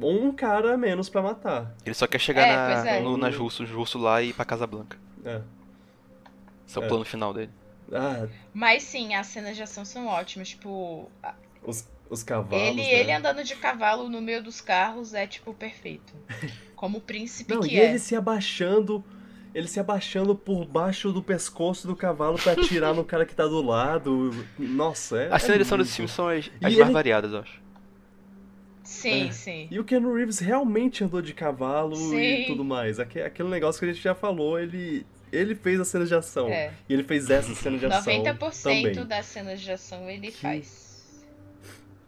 um 0.00 0.32
cara 0.32 0.72
a 0.74 0.76
menos 0.78 1.08
pra 1.10 1.20
matar. 1.20 1.74
Ele 1.84 1.94
só 1.94 2.06
quer 2.06 2.18
chegar 2.18 2.42
É, 2.46 2.56
na, 2.56 2.90
é. 2.90 3.00
no, 3.02 3.16
nas 3.18 3.36
russos, 3.36 3.68
russos 3.70 4.00
lá 4.00 4.22
e 4.22 4.30
ir 4.30 4.32
pra 4.32 4.44
Casa 4.46 4.66
Blanca. 4.66 4.96
É. 5.24 5.40
Esse 6.66 6.78
é 6.78 6.80
o 6.80 6.84
É. 6.84 6.88
plano 6.88 7.04
final 7.04 7.32
dele. 7.34 7.50
Ah, 7.92 8.26
Mas 8.52 8.82
sim, 8.84 9.14
as 9.14 9.26
cenas 9.26 9.56
de 9.56 9.62
ação 9.62 9.84
são 9.84 10.06
ótimas. 10.06 10.48
Tipo, 10.48 11.10
os, 11.62 11.86
os 12.08 12.22
cavalos. 12.22 12.66
ele, 12.66 12.82
né? 12.82 12.94
ele 13.00 13.12
andando 13.12 13.44
de 13.44 13.54
cavalo 13.56 14.08
no 14.08 14.20
meio 14.22 14.42
dos 14.42 14.60
carros 14.60 15.12
é, 15.14 15.26
tipo, 15.26 15.52
perfeito. 15.54 16.12
Como 16.74 17.00
príncipe 17.00 17.54
Não, 17.54 17.60
que 17.62 17.74
e 17.74 17.78
é. 17.78 17.90
ele 17.90 17.98
se 17.98 18.16
abaixando. 18.16 19.04
Ele 19.54 19.68
se 19.68 19.78
abaixando 19.78 20.34
por 20.34 20.64
baixo 20.66 21.12
do 21.12 21.22
pescoço 21.22 21.86
do 21.86 21.94
cavalo 21.94 22.36
pra 22.36 22.52
atirar 22.52 22.92
no 22.92 23.04
cara 23.04 23.24
que 23.24 23.34
tá 23.36 23.46
do 23.46 23.62
lado. 23.62 24.30
Nossa, 24.58 25.16
é. 25.18 25.32
As 25.32 25.42
cenas 25.42 25.58
de 25.58 25.62
é 25.62 25.66
ação 25.66 25.78
desse 25.78 25.90
muito. 25.90 25.94
filme 25.94 26.08
são 26.08 26.28
as, 26.28 26.50
as 26.60 26.72
ele- 26.72 26.80
mais 26.80 26.92
variadas, 26.92 27.32
eu 27.32 27.38
acho. 27.38 27.62
Sim, 28.82 29.28
É. 29.28 29.32
sim. 29.32 29.68
E 29.70 29.78
o 29.78 29.84
Keanu 29.84 30.12
Reeves 30.14 30.40
realmente 30.40 31.04
andou 31.04 31.22
de 31.22 31.32
cavalo 31.32 31.94
Sim. 31.96 32.16
e 32.42 32.46
tudo 32.46 32.64
mais. 32.64 32.98
Aque- 33.00 33.20
Aquele 33.20 33.48
negócio 33.48 33.78
que 33.78 33.86
a 33.86 33.92
gente 33.92 34.02
já 34.02 34.14
falou, 34.14 34.58
ele, 34.58 35.06
ele 35.34 35.54
fez 35.54 35.80
as 35.80 35.88
cenas 35.88 36.08
de 36.08 36.14
ação. 36.14 36.48
É. 36.48 36.72
E 36.88 36.92
ele 36.94 37.02
fez 37.04 37.28
essa 37.30 37.54
cena 37.54 37.78
de 37.78 37.86
ação 37.86 38.12
90% 38.22 38.62
também. 38.62 39.06
das 39.06 39.26
cenas 39.26 39.60
de 39.60 39.70
ação 39.72 40.08
ele 40.08 40.28
Que- 40.30 40.36
faz. 40.38 41.24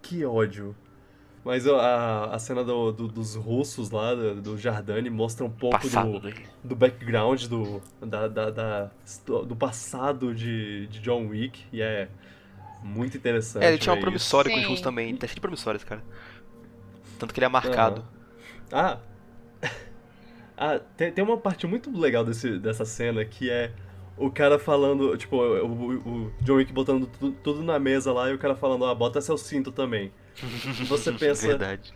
Que 0.02 0.24
ódio. 0.24 0.74
Mas 1.44 1.64
a, 1.66 2.24
a 2.34 2.38
cena 2.40 2.64
do- 2.64 2.90
do- 2.90 3.06
dos 3.08 3.36
russos 3.36 3.90
lá, 3.90 4.14
do, 4.14 4.40
do 4.42 4.58
Jardane, 4.58 5.08
mostra 5.08 5.44
um 5.46 5.50
pouco 5.50 5.78
Passado 5.78 6.18
do, 6.18 6.32
do 6.64 6.74
background 6.74 7.44
do, 7.44 7.80
da, 8.00 8.26
da- 8.26 8.50
da- 8.50 8.90
do 9.46 9.54
passado 9.54 10.34
de, 10.34 10.88
de 10.88 10.98
John 11.00 11.28
Wick. 11.28 11.62
E 11.72 11.80
é 11.80 12.08
muito 12.82 13.16
interessante. 13.16 13.64
É, 13.64 13.68
ele 13.68 13.78
tinha 13.78 13.92
um 13.92 13.96
ver 13.96 14.02
promissório 14.02 14.50
com 14.50 14.58
os 14.58 14.64
russos 14.64 14.80
também. 14.80 15.16
Tá 15.16 15.26
cheio 15.28 15.36
de 15.36 15.40
promissórios, 15.40 15.84
cara. 15.84 16.02
Tanto 17.18 17.32
que 17.32 17.38
ele 17.38 17.46
é 17.46 17.48
marcado. 17.48 18.00
isso. 18.00 18.66
Ah! 18.72 18.98
Ah 20.56 20.78
tem, 20.96 21.12
tem 21.12 21.24
uma 21.24 21.36
parte 21.38 21.66
muito 21.66 21.90
legal 21.98 22.24
desse, 22.24 22.58
dessa 22.58 22.84
cena 22.84 23.24
que 23.24 23.50
é 23.50 23.72
o 24.16 24.30
cara 24.30 24.58
falando, 24.58 25.16
tipo, 25.16 25.36
o, 25.36 25.96
o- 26.26 26.32
John 26.40 26.54
Wick 26.56 26.72
botando 26.72 27.06
tu- 27.06 27.32
tudo 27.42 27.62
na 27.62 27.78
mesa 27.78 28.12
lá 28.12 28.30
e 28.30 28.34
o 28.34 28.38
cara 28.38 28.54
falando, 28.56 28.84
ah, 28.86 28.94
bota 28.94 29.20
seu 29.20 29.36
cinto 29.36 29.70
também. 29.70 30.10
Você 30.88 31.12
pensa, 31.12 31.46
Verdade. 31.48 31.92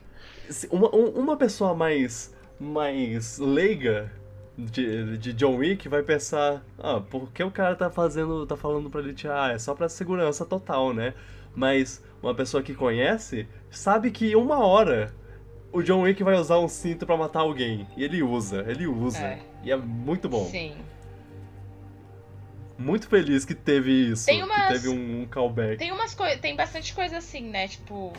Uma, 0.71 0.95
um- 0.95 1.11
uma 1.11 1.37
pessoa 1.37 1.75
mais, 1.75 2.35
mais 2.59 3.39
leiga 3.39 4.13
de, 4.59 5.17
de 5.17 5.33
John 5.33 5.57
Wick 5.57 5.89
vai 5.89 6.03
pensar, 6.03 6.63
ah, 6.79 7.01
por 7.01 7.31
que 7.33 7.43
o 7.43 7.51
cara 7.51 7.75
tá 7.75 7.91
fazendo, 7.91 8.45
tá 8.47 8.57
falando 8.57 8.91
pra 8.91 9.01
ele? 9.01 9.15
Ah, 9.31 9.53
é 9.53 9.59
só 9.59 9.75
pra 9.75 9.89
segurança 9.89 10.45
total, 10.45 10.93
né? 10.93 11.15
Mas 11.55 12.03
uma 12.23 12.35
pessoa 12.35 12.63
que 12.63 12.75
conhece 12.75 13.49
sabe 13.71 14.11
que 14.11 14.37
uma 14.37 14.59
hora 14.65 15.15
o 15.73 15.83
John 15.83 16.03
Wick 16.03 16.23
vai 16.23 16.35
usar 16.35 16.59
um 16.59 16.69
cinto 16.69 17.07
pra 17.07 17.17
matar 17.17 17.41
alguém. 17.41 17.87
E 17.97 18.03
ele 18.05 18.23
usa, 18.23 18.65
ele 18.69 18.87
usa. 18.87 19.19
É. 19.25 19.39
E 19.63 19.71
é 19.71 19.77
muito 19.77 20.29
bom. 20.29 20.45
Sim. 20.47 20.77
Muito 22.79 23.09
feliz 23.09 23.45
que 23.45 23.55
teve 23.55 24.11
isso. 24.11 24.25
Tem 24.27 24.43
umas- 24.43 24.67
Que 24.69 24.73
teve 24.73 24.89
um, 24.89 25.23
um 25.23 25.27
callback. 25.27 25.77
Tem 25.77 25.93
umas 25.93 26.15
coisas. 26.15 26.41
Tem 26.41 26.57
bastante 26.57 26.95
coisa 26.95 27.19
assim, 27.19 27.43
né? 27.51 27.69
Tipo, 27.69 28.13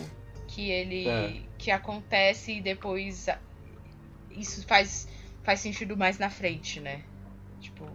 que 0.48 0.70
ele. 0.70 1.08
É. 1.08 1.42
que 1.58 1.72
acontece 1.72 2.54
e 2.58 2.62
depois. 2.62 3.28
Isso 4.30 4.66
faz, 4.68 5.08
faz 5.44 5.60
sentido 5.60 5.98
mais 5.98 6.20
na 6.20 6.30
frente, 6.30 6.80
né? 6.80 7.02
Tipo. 7.60 7.86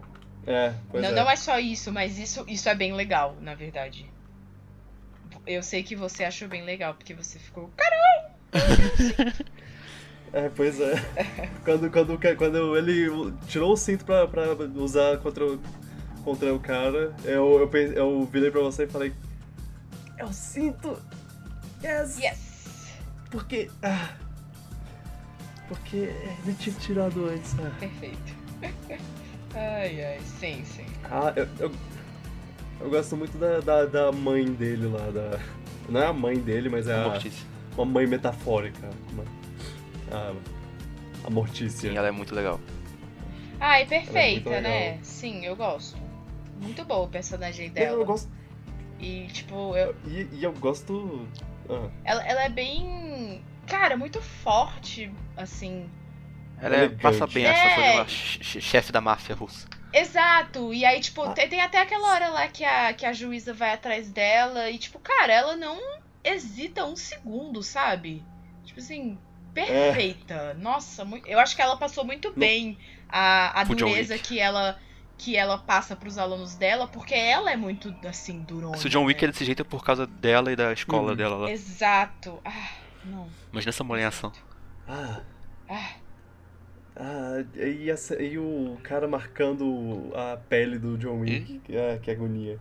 É, 0.45 0.73
pois 0.89 1.03
não, 1.03 1.09
é. 1.11 1.15
não 1.15 1.29
é 1.29 1.35
só 1.35 1.59
isso, 1.59 1.91
mas 1.91 2.17
isso, 2.17 2.45
isso 2.47 2.69
é 2.69 2.75
bem 2.75 2.93
legal, 2.93 3.35
na 3.41 3.53
verdade. 3.53 4.09
Eu 5.45 5.61
sei 5.63 5.83
que 5.83 5.95
você 5.95 6.23
achou 6.23 6.47
bem 6.47 6.63
legal, 6.63 6.93
porque 6.93 7.13
você 7.13 7.37
ficou. 7.39 7.69
É, 10.33 10.49
pois 10.49 10.79
é. 10.79 10.93
quando, 11.63 11.89
quando, 11.89 12.19
quando 12.37 12.77
ele 12.77 13.33
tirou 13.47 13.73
o 13.73 13.77
cinto 13.77 14.03
pra, 14.05 14.27
pra 14.27 14.53
usar 14.75 15.17
contra 15.17 15.45
o, 15.45 15.59
contra 16.23 16.53
o 16.53 16.59
cara, 16.59 17.15
eu, 17.23 17.59
eu, 17.59 17.67
pense- 17.67 17.95
eu 17.95 18.25
virei 18.25 18.51
pra 18.51 18.61
você 18.61 18.83
e 18.83 18.87
falei: 18.87 19.13
É 20.17 20.25
o 20.25 20.33
cinto! 20.33 20.97
Yes! 21.83 22.19
Yes! 22.19 22.87
Porque. 23.31 23.69
Ah, 23.81 24.09
porque 25.67 25.97
ele 26.45 26.55
tinha 26.59 26.75
tirado 26.75 27.27
antes. 27.29 27.55
Ah, 27.59 27.71
Perfeito. 27.79 28.35
ai, 29.55 30.03
ai, 30.03 30.19
sim, 30.39 30.63
sim. 30.65 30.85
Ah, 31.05 31.33
eu, 31.35 31.47
eu, 31.59 31.71
eu 32.81 32.89
gosto 32.89 33.15
muito 33.15 33.37
da, 33.37 33.59
da, 33.59 33.85
da 33.85 34.11
mãe 34.11 34.45
dele 34.45 34.87
lá. 34.87 35.09
Da, 35.09 35.39
não 35.89 36.01
é 36.01 36.05
a 36.05 36.13
mãe 36.13 36.37
dele, 36.37 36.67
mas 36.69 36.87
é 36.87 36.95
a, 36.95 37.07
Mortícia. 37.09 37.45
Uma 37.77 37.85
mãe 37.85 38.07
metafórica. 38.07 38.89
Uma, 39.11 39.23
a, 40.11 40.33
a 41.25 41.29
Mortícia. 41.29 41.89
Sim, 41.91 41.97
ela 41.97 42.07
é 42.07 42.11
muito 42.11 42.33
legal. 42.35 42.59
Ai, 43.59 43.81
Ela 43.81 43.83
é 43.83 43.85
perfeita, 43.85 44.49
muito 44.49 44.63
né? 44.63 44.99
Sim, 45.03 45.45
eu 45.45 45.55
gosto. 45.55 45.97
Muito 46.61 46.83
boa 46.85 47.01
o 47.05 47.07
personagem 47.07 47.67
Eu, 47.67 47.71
dela. 47.73 47.97
eu 48.01 48.05
gosto. 48.05 48.29
E, 48.99 49.27
tipo, 49.27 49.75
eu, 49.75 49.95
E, 50.05 50.27
e 50.33 50.43
eu 50.43 50.51
gosto. 50.53 51.27
Ah, 51.69 51.89
ela, 52.03 52.23
ela 52.27 52.43
é 52.43 52.49
bem. 52.49 53.43
Cara, 53.67 53.95
muito 53.97 54.21
forte, 54.21 55.11
assim. 55.35 55.89
Ela 56.59 56.75
é, 56.75 56.89
passa 56.89 57.27
bem 57.27 57.45
essa 57.45 57.67
É. 57.67 57.75
coisa 57.75 57.93
uma 57.93 58.07
che- 58.07 58.61
chefe 58.61 58.91
da 58.91 58.99
máfia 59.01 59.35
russa. 59.35 59.67
Exato! 59.93 60.73
E 60.73 60.83
aí, 60.85 60.99
tipo, 60.99 61.21
Ah. 61.23 61.33
tem, 61.33 61.47
tem 61.49 61.61
até 61.61 61.79
aquela 61.81 62.11
hora 62.13 62.29
lá 62.29 62.47
que 62.47 62.63
a, 62.63 62.93
que 62.93 63.05
a 63.05 63.13
juíza 63.13 63.53
vai 63.53 63.73
atrás 63.73 64.09
dela 64.09 64.69
e, 64.69 64.77
tipo, 64.77 64.97
cara, 64.99 65.31
ela 65.33 65.55
não 65.55 65.77
hesita 66.27 66.85
um 66.85 66.95
segundo, 66.95 67.61
sabe? 67.63 68.23
Tipo 68.65 68.79
assim, 68.79 69.17
perfeita. 69.53 70.53
Nossa, 70.55 71.03
mui- 71.05 71.21
eu 71.25 71.39
acho 71.39 71.55
que 71.55 71.61
ela 71.61 71.77
passou 71.77 72.03
muito 72.03 72.31
bem 72.33 72.77
a, 73.09 73.61
a 73.61 73.63
dureza 73.63 74.17
que 74.17 74.39
ela 74.39 74.79
que 75.19 75.35
ela 75.35 75.57
passa 75.57 75.95
pros 75.95 76.19
alunos 76.19 76.53
dela, 76.53 76.87
porque 76.87 77.15
ela 77.15 77.51
é 77.51 77.55
muito, 77.55 77.91
assim, 78.07 78.43
durona. 78.43 78.77
Se 78.77 78.85
o 78.85 78.89
John 78.89 79.03
Wick 79.03 79.19
né? 79.23 79.29
é 79.29 79.31
desse 79.31 79.43
jeito 79.45 79.63
é 79.63 79.65
por 79.65 79.83
causa 79.83 80.05
dela 80.05 80.51
e 80.51 80.55
da 80.55 80.71
escola 80.71 81.09
Uhum. 81.09 81.15
dela 81.17 81.35
lá. 81.37 81.49
Exato. 81.51 82.39
Ah, 82.45 82.69
não. 83.03 83.27
Imagina 83.51 83.69
essa 83.69 83.83
mulher 83.83 84.03
em 84.03 84.05
ação. 84.05 84.31
ah, 84.87 85.21
Ah, 85.67 85.89
ah 86.97 87.43
e, 87.55 87.89
essa- 87.89 88.21
e 88.21 88.37
o 88.37 88.77
cara 88.83 89.07
marcando 89.07 90.11
a 90.15 90.37
pele 90.37 90.77
do 90.77 90.95
John 90.99 91.21
Wick. 91.21 91.61
que- 91.65 91.75
Ah, 91.75 91.97
que 91.97 92.11
agonia. 92.11 92.59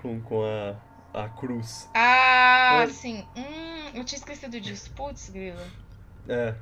Com, 0.00 0.20
com 0.20 0.44
a, 0.44 0.76
a 1.16 1.28
cruz. 1.28 1.88
ah 1.94 2.84
Oi. 2.86 2.92
sim. 2.92 3.24
Hum, 3.36 3.90
eu 3.94 4.04
tinha 4.04 4.18
esquecido 4.18 4.60
disso. 4.60 4.90
Putz, 4.94 5.30
grila. 5.30 5.64
É. 6.28 6.54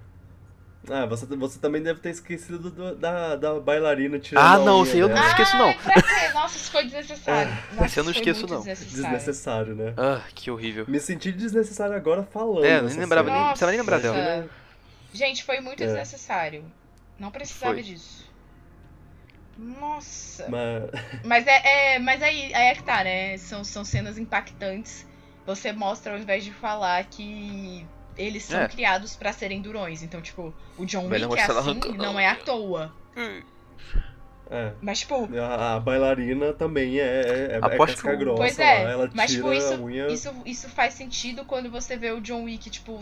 Ah, 0.91 1.07
você, 1.07 1.25
você 1.25 1.59
também 1.59 1.83
deve 1.83 1.99
ter 2.01 2.11
esquecido 2.11 2.71
do- 2.71 2.95
da, 2.95 3.37
da 3.37 3.59
bailarina 3.59 4.19
tirando 4.19 4.45
Ah, 4.45 4.53
a 4.53 4.59
não, 4.59 4.85
eu 4.87 5.09
não 5.09 5.15
dela. 5.15 5.27
esqueço, 5.29 5.57
não. 5.57 5.69
Ai, 5.69 5.75
quê? 5.79 6.29
Nossa, 6.35 6.57
isso 6.59 6.71
foi 6.71 6.85
desnecessário. 6.85 7.51
Nossa, 7.73 7.87
Esse 7.87 8.01
eu 8.01 8.05
não 8.05 8.13
foi 8.13 8.21
esqueço, 8.21 8.47
não. 8.47 8.59
Desnecessário. 8.59 9.03
Desnecessário, 9.03 9.75
né? 9.75 9.95
Ah, 9.97 10.21
que 10.35 10.51
horrível. 10.51 10.85
Me 10.87 11.01
senti 11.01 11.33
desnecessário 11.33 11.97
agora 11.97 12.23
falando. 12.23 12.65
É, 12.67 12.83
nem 12.83 12.97
lembrava 12.99 13.31
nem- 13.31 13.45
precisava 13.47 13.73
nem 13.73 13.81
lembrar 13.81 13.99
dela. 13.99 14.47
Gente, 15.15 15.43
foi 15.43 15.61
muito 15.61 15.83
É. 15.83 15.87
desnecessário. 15.87 16.65
Não 17.19 17.31
precisava 17.31 17.73
Foi. 17.73 17.83
disso. 17.83 18.24
Nossa. 19.57 20.49
Mas, 20.49 20.91
Mas 21.25 21.47
é, 21.47 21.95
é- 21.95 21.99
mas 21.99 22.23
aí, 22.23 22.53
aí 22.55 22.67
é 22.69 22.75
que 22.75 22.83
tá, 22.83 23.05
né? 23.05 23.37
São, 23.39 23.65
são 23.65 23.85
cenas 23.85 24.19
impactantes. 24.19 25.07
Você 25.47 25.73
mostra 25.73 26.13
ao 26.15 26.19
invés 26.19 26.45
de 26.45 26.53
falar 26.53 27.05
que 27.05 27.87
eles 28.17 28.45
são 28.45 28.61
É. 28.61 28.69
criados 28.69 29.15
pra 29.17 29.33
serem 29.33 29.61
durões. 29.61 30.03
Então, 30.03 30.21
tipo, 30.23 30.55
o 30.79 30.85
John 30.87 31.07
Wick 31.09 31.39
é 31.39 31.43
assim 31.43 31.59
arrancando 31.59 31.99
não 31.99 32.19
é 32.19 32.27
à 32.29 32.35
toa. 32.37 32.93
É. 34.51 34.73
Mas, 34.81 35.01
tipo, 35.01 35.29
A, 35.39 35.77
a 35.77 35.81
bailarina 35.81 36.53
também 36.53 36.99
é, 36.99 37.03
é, 37.05 37.53
é 37.53 37.57
Aposto 37.57 37.87
casca 37.87 38.09
que 38.11 38.15
o- 38.15 38.19
grossa 38.19 38.39
Pois 38.39 38.59
é, 38.59 38.85
lá, 38.85 38.91
ela 38.91 39.11
mas 39.15 39.31
tira 39.31 39.43
tipo, 39.43 39.53
isso, 39.55 39.75
a 39.75 39.77
unha. 39.79 40.07
isso, 40.09 40.43
isso 40.47 40.69
faz 40.69 40.95
sentido 40.95 41.45
quando 41.45 41.71
você 41.71 41.97
vê 41.97 42.11
o 42.13 42.21
John 42.21 42.45
Wick, 42.45 42.71
tipo, 42.71 43.01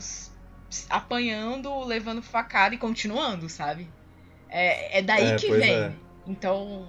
apanhando, 0.89 1.85
levando 1.85 2.23
facada 2.23 2.75
e 2.75 2.79
continuando, 2.79 3.49
sabe? 3.49 3.89
É, 4.49 4.99
é 4.99 5.03
daí 5.03 5.33
É, 5.33 5.37
que 5.37 5.51
vem. 5.51 5.97
É. 6.27 6.31
Então, 6.31 6.89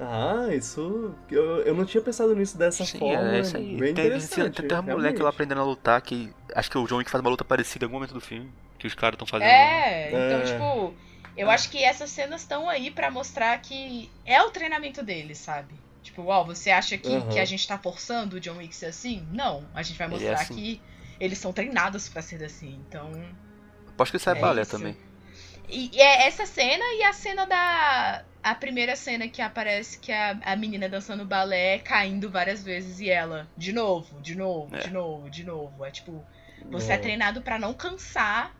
Ah, 0.00 0.48
isso. 0.52 1.14
Eu, 1.30 1.60
eu 1.62 1.74
não 1.74 1.84
tinha 1.84 2.02
pensado 2.02 2.34
nisso 2.34 2.58
dessa 2.58 2.84
Sim, 2.84 2.98
forma. 2.98 3.36
é 3.36 3.40
isso 3.40 3.56
aí. 3.56 3.76
Bem 3.76 3.94
Tem, 3.94 4.06
interessante. 4.06 4.56
tem, 4.56 4.68
tem 4.68 4.78
um 4.78 4.82
moleque 4.82 5.22
lá 5.22 5.30
realmente. 5.30 5.34
aprendendo 5.34 5.60
a 5.60 5.64
lutar 5.64 6.00
que. 6.02 6.34
Acho 6.54 6.70
que 6.70 6.78
o 6.78 6.86
John 6.86 6.96
Wick 6.96 7.10
faz 7.10 7.20
uma 7.22 7.30
luta 7.30 7.44
parecida 7.44 7.84
em 7.84 7.86
algum 7.86 7.96
momento 7.96 8.14
do 8.14 8.20
filme. 8.20 8.52
Que 8.78 8.86
os 8.88 8.94
caras 8.94 9.14
estão 9.14 9.26
fazendo. 9.26 9.48
é, 9.48 10.08
então, 10.08 10.40
É. 10.40 10.44
tipo, 10.44 10.94
eu 11.36 11.48
acho 11.48 11.70
que 11.70 11.82
essas 11.82 12.10
cenas 12.10 12.40
estão 12.42 12.68
aí 12.68 12.90
pra 12.90 13.10
mostrar 13.10 13.56
que 13.60 14.10
é 14.26 14.42
o 14.42 14.50
treinamento 14.50 15.02
deles, 15.02 15.38
sabe? 15.38 15.74
Tipo, 16.02 16.24
ó, 16.26 16.42
você 16.44 16.70
acha 16.70 16.98
que, 16.98 17.14
Aham. 17.14 17.28
que 17.28 17.38
a 17.38 17.44
gente 17.44 17.66
tá 17.66 17.78
forçando 17.78 18.36
o 18.36 18.40
John 18.40 18.56
Wick 18.58 18.74
ser 18.74 18.86
assim? 18.86 19.26
Não, 19.32 19.64
a 19.74 19.82
gente 19.82 19.96
vai 19.96 20.06
Ele 20.08 20.16
é 20.16 20.30
mostrar 20.30 20.34
assim. 20.42 20.54
que 20.54 20.82
eles 21.18 21.38
são 21.38 21.52
treinados 21.52 22.08
pra 22.08 22.20
ser 22.20 22.42
assim. 22.44 22.78
Então, 22.88 23.10
Aposto 23.88 24.10
que 24.10 24.16
isso 24.18 24.28
é, 24.28 24.32
É 24.32 24.40
balé 24.40 24.62
isso. 24.62 24.72
também. 24.72 24.96
E 25.68 25.88
e 25.96 26.00
é 26.00 26.26
essa 26.26 26.44
cena 26.44 26.84
e 26.98 27.04
a 27.04 27.12
cena 27.12 27.46
da. 27.46 28.24
A 28.44 28.54
primeira 28.54 28.94
cena 28.94 29.26
que 29.26 29.40
aparece 29.40 29.98
que 29.98 30.12
a, 30.12 30.38
a 30.44 30.54
menina 30.54 30.86
dançando 30.86 31.24
balé 31.24 31.78
caindo 31.78 32.30
várias 32.30 32.62
vezes 32.62 33.00
e 33.00 33.08
ela, 33.08 33.48
de 33.56 33.72
novo, 33.72 34.20
de 34.20 34.34
novo, 34.34 34.76
É. 34.76 34.82
de 34.82 34.90
novo, 34.92 35.30
de 35.30 35.44
novo. 35.44 35.82
É 35.84 35.90
tipo, 35.90 36.22
você 36.70 36.92
é, 36.92 36.96
É. 36.96 36.98
treinado 36.98 37.40
pra 37.40 37.58
não 37.58 37.72
cansar 37.72 38.52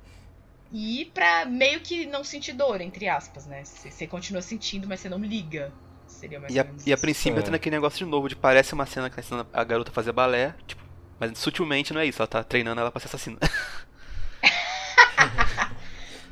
e 0.72 1.10
pra 1.14 1.44
meio 1.44 1.80
que 1.80 2.06
não 2.06 2.24
sentir 2.24 2.54
dor, 2.54 2.80
entre 2.80 3.08
aspas, 3.08 3.44
né? 3.46 3.62
Você 3.64 4.06
continua 4.06 4.40
sentindo, 4.40 4.88
mas 4.88 5.00
você 5.00 5.08
não 5.10 5.18
liga. 5.18 5.70
Seria 6.08 6.40
mais 6.40 6.54
E 6.54 6.58
a, 6.58 6.66
e 6.86 6.92
a 6.92 6.96
princípio 6.96 7.40
É. 7.40 7.42
tem 7.42 7.54
aquele 7.54 7.76
negócio 7.76 7.98
de 7.98 8.10
novo, 8.10 8.26
de 8.28 8.36
parece 8.36 8.72
uma 8.72 8.86
cena 8.86 9.10
que 9.10 9.16
tá 9.16 9.20
ensinando 9.22 9.46
a 9.52 9.64
garota 9.64 9.90
a 9.90 9.94
fazer 9.94 10.12
balé, 10.12 10.54
tipo, 10.66 10.82
mas 11.20 11.38
sutilmente 11.38 11.92
não 11.92 12.00
é 12.00 12.06
isso, 12.06 12.22
ela 12.22 12.26
tá 12.26 12.42
treinando 12.42 12.80
ela 12.80 12.90
pra 12.90 13.00
ser 13.00 13.08
assassina. 13.08 13.38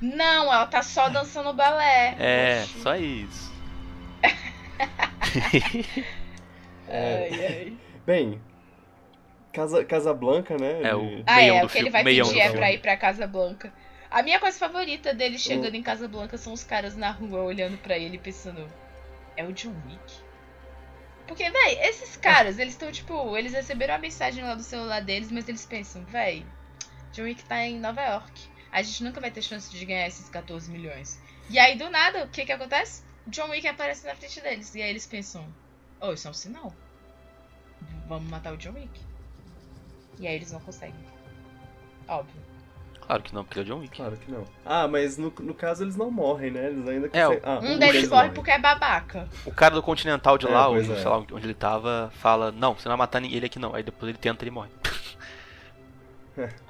Não, 0.03 0.53
ela 0.53 0.67
tá 0.67 0.83
só 0.83 1.09
dançando 1.09 1.53
balé. 1.53 2.17
É, 2.19 2.63
Oxi. 2.65 2.81
só 2.81 2.97
isso. 2.97 3.53
É. 4.23 4.33
Ai, 6.89 7.47
ai. 7.47 7.79
Bem, 8.05 8.43
Casa, 9.53 9.85
Casablanca, 9.85 10.57
né? 10.59 10.73
É, 10.83 10.89
ele- 10.89 11.21
o- 11.21 11.23
Ah, 11.27 11.37
Meião 11.37 11.57
é, 11.57 11.61
do 11.61 11.67
o 11.67 11.71
que 11.71 11.79
ele 11.79 11.91
vai 11.91 12.03
meião 12.03 12.27
pedir 12.27 12.41
é 12.41 12.51
pra 12.51 12.73
ir 12.73 12.79
pra 12.81 12.97
Casa 12.97 13.27
Blanca. 13.27 13.73
A 14.11 14.23
minha 14.23 14.39
coisa 14.39 14.59
favorita 14.59 15.15
dele 15.15 15.37
Hum. 15.37 15.39
chegando 15.39 15.75
em 15.75 15.83
Casa 15.83 16.07
Blanca 16.09 16.37
são 16.37 16.53
os 16.53 16.65
caras 16.65 16.97
na 16.97 17.11
rua 17.11 17.41
olhando 17.43 17.79
pra 17.79 17.97
ele 17.97 18.17
e 18.17 18.19
pensando, 18.19 18.67
é 19.37 19.45
o 19.45 19.53
John 19.53 19.75
Wick? 19.87 20.15
Porque, 21.27 21.49
véi, 21.49 21.79
esses 21.89 22.17
caras, 22.17 22.59
eles 22.59 22.75
estão, 22.75 22.91
tipo, 22.93 23.37
eles 23.39 23.53
receberam 23.55 23.95
a 23.95 23.99
mensagem 23.99 24.43
lá 24.45 24.55
do 24.55 24.63
celular 24.63 25.01
deles, 25.01 25.31
mas 25.33 25.49
eles 25.49 25.65
pensam, 25.65 26.05
véi, 26.05 26.45
John 27.13 27.23
Wick 27.23 27.43
tá 27.45 27.65
em 27.65 27.79
Nova 27.79 28.03
York. 28.03 28.52
A 28.73 28.83
gente 28.83 29.05
nunca 29.05 29.21
vai 29.21 29.31
ter 29.31 29.43
chance 29.43 29.71
de 29.71 29.85
ganhar 29.85 30.07
esses 30.07 30.29
14 30.31 30.71
milhões. 30.71 31.21
E 31.51 31.59
aí, 31.59 31.77
do 31.77 31.91
nada, 31.91 32.25
o 32.25 32.29
que 32.29 32.45
que 32.47 32.53
acontece? 32.53 33.03
John 33.27 33.51
Wick 33.51 33.67
aparece 33.69 34.07
na 34.07 34.15
frente 34.17 34.41
deles. 34.41 34.75
E 34.75 34.83
aí 34.83 34.91
eles 34.91 35.07
pensam, 35.07 35.47
oh, 36.01 36.13
isso 36.13 36.27
é 36.27 36.31
um 36.31 36.35
sinal. 36.35 36.73
Vamos 38.09 38.29
matar 38.31 38.53
o 38.53 38.57
John 38.57 38.73
Wick. 38.73 39.01
E 40.19 40.27
aí 40.27 40.35
eles 40.37 40.51
não 40.53 40.61
conseguem. 40.61 40.95
Óbvio. 42.09 42.41
Claro 43.01 43.23
que 43.23 43.35
não, 43.35 43.45
porque 43.45 43.59
é 43.59 43.63
o 43.63 43.65
John 43.65 43.81
Wick. 43.81 43.97
Claro 43.97 44.17
que 44.17 44.31
não. 44.31 44.47
Ah, 44.65 44.87
mas 44.89 45.19
no, 45.19 45.33
no 45.41 45.55
caso 45.55 45.83
eles 45.85 45.97
não 45.97 46.11
morrem, 46.11 46.51
né? 46.53 46.69
Eles 46.69 46.89
ainda 46.89 47.07
É, 47.13 47.25
conseguem. 47.27 47.41
Ah, 47.45 47.59
Um 47.61 47.73
um 47.75 47.79
deles 47.79 48.09
morre 48.09 48.31
porque 48.31 48.51
é 48.51 48.59
babaca. 48.59 49.29
O 49.45 49.53
cara 49.53 49.75
do 49.75 49.83
Continental 49.83 50.39
de 50.39 50.47
É, 50.47 50.51
lá, 50.51 50.67
pois 50.69 50.89
o, 50.89 50.93
é. 50.93 50.97
sei 50.97 51.05
lá, 51.09 51.19
onde 51.19 51.45
ele 51.47 51.55
tava, 51.55 52.11
fala, 52.17 52.51
não, 52.53 52.75
você 52.75 52.89
não 52.89 52.97
vai 52.97 53.05
matar 53.07 53.21
ninguém 53.21 53.37
ele 53.37 53.47
aqui 53.47 53.59
não. 53.59 53.75
Aí 53.75 53.83
depois 53.83 54.09
ele 54.09 54.19
tenta 54.19 54.43
e 54.43 54.45
ele 54.45 54.51
morre. 54.53 54.71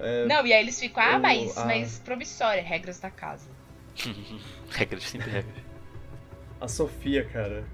É, 0.00 0.26
Não, 0.26 0.46
e 0.46 0.52
aí 0.52 0.60
eles 0.62 0.78
ficam, 0.78 1.02
ah, 1.02 1.18
mas, 1.18 1.56
a- 1.58 1.64
mas 1.64 1.98
promissória, 1.98 2.62
regras 2.62 2.98
da 3.00 3.10
casa. 3.10 3.48
regras, 4.70 5.04
sempre 5.04 5.30
regras. 5.30 5.54
a 6.60 6.68
Sofia, 6.68 7.24
cara. 7.24 7.64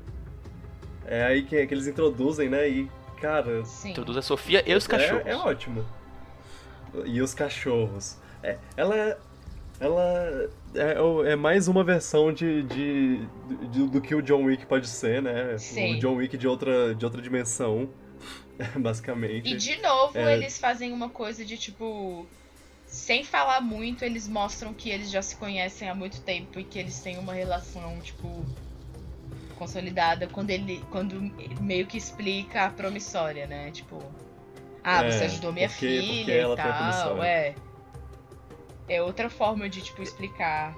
É 1.06 1.22
aí 1.24 1.42
que, 1.42 1.66
que 1.66 1.74
eles 1.74 1.86
introduzem, 1.86 2.48
né? 2.48 2.68
E, 2.68 2.90
cara. 3.20 3.64
Sim. 3.64 3.90
Introduz 3.90 4.16
a 4.16 4.22
Sofia 4.22 4.62
e 4.66 4.74
os 4.74 4.86
cachorros. 4.86 5.26
É, 5.26 5.30
é 5.32 5.36
ótimo. 5.36 5.84
E 7.04 7.20
os 7.20 7.34
cachorros. 7.34 8.16
É, 8.42 8.58
ela. 8.76 9.18
Ela 9.80 10.48
é, 10.76 11.00
o- 11.00 11.24
é 11.26 11.34
mais 11.34 11.66
uma 11.66 11.82
versão 11.82 12.32
de, 12.32 12.62
de, 12.62 13.26
de- 13.72 13.88
do 13.88 14.00
que 14.00 14.14
o 14.14 14.22
John 14.22 14.44
Wick 14.44 14.64
pode 14.66 14.86
ser, 14.88 15.20
né? 15.20 15.58
Sim. 15.58 15.96
O 15.96 15.98
John 15.98 16.14
Wick 16.14 16.38
de 16.38 16.46
outra, 16.46 16.94
de 16.94 17.04
outra 17.04 17.20
dimensão, 17.20 17.90
basicamente. 18.78 19.52
E 19.52 19.56
de 19.56 19.80
novo, 19.82 20.16
É. 20.18 20.34
eles 20.34 20.58
fazem 20.58 20.92
uma 20.92 21.08
coisa 21.08 21.44
de 21.44 21.56
tipo. 21.56 22.26
Sem 22.86 23.24
falar 23.24 23.60
muito, 23.60 24.04
eles 24.04 24.28
mostram 24.28 24.72
que 24.72 24.88
eles 24.90 25.10
já 25.10 25.20
se 25.20 25.34
conhecem 25.36 25.88
há 25.88 25.94
muito 25.94 26.20
tempo 26.20 26.60
e 26.60 26.64
que 26.64 26.78
eles 26.78 26.98
têm 27.00 27.18
uma 27.18 27.32
relação, 27.34 27.98
tipo. 28.00 28.44
consolidada 29.58 30.26
quando 30.28 30.50
ele. 30.50 30.82
quando 30.90 31.20
meio 31.60 31.86
que 31.86 31.96
explica 31.96 32.66
a 32.66 32.70
promissória, 32.70 33.46
né? 33.46 33.70
Tipo. 33.70 34.02
Ah, 34.82 35.02
É, 35.04 35.10
você 35.10 35.24
ajudou 35.24 35.52
minha 35.52 35.68
porque- 35.68 35.86
filha 36.00 36.46
porque 36.46 36.60
e 36.60 36.64
tal. 36.64 37.22
É. 37.22 37.54
É 38.86 39.02
outra 39.02 39.30
forma 39.30 39.66
de, 39.68 39.80
tipo, 39.80 40.02
explicar. 40.02 40.76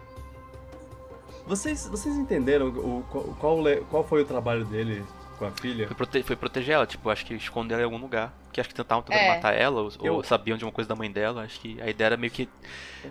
Vocês, 1.47 1.86
vocês 1.89 2.15
entenderam 2.16 2.69
o, 2.69 3.05
qual, 3.40 3.62
qual 3.90 4.05
foi 4.05 4.23
o 4.23 4.24
trabalho 4.24 4.65
dele 4.65 5.05
com 5.37 5.45
a 5.47 5.51
filha? 5.53 5.87
Foi, 5.87 5.97
prote- 5.97 6.23
foi 6.23 6.37
proteger 6.37 6.75
ela, 6.75 6.87
tipo, 6.87 7.09
acho 7.11 7.25
que 7.25 7.35
esconder 7.35 7.75
ela 7.75 7.83
em 7.83 7.85
algum 7.85 7.99
lugar. 7.99 8.33
Que 8.53 8.61
acho 8.61 8.69
que 8.71 8.75
tentavam 8.75 9.03
tentar 9.03 9.19
É. 9.21 9.29
matar 9.37 9.55
ela, 9.55 9.83
ou, 9.83 9.91
ou 10.01 10.07
Eu- 10.07 10.23
sabiam 10.25 10.57
de 10.59 10.65
uma 10.65 10.73
coisa 10.73 10.89
da 10.89 10.95
mãe 10.97 11.11
dela. 11.11 11.43
Acho 11.45 11.61
que 11.61 11.81
a 11.81 11.89
ideia 11.89 12.07
era 12.07 12.17
meio 12.17 12.33
que 12.33 12.49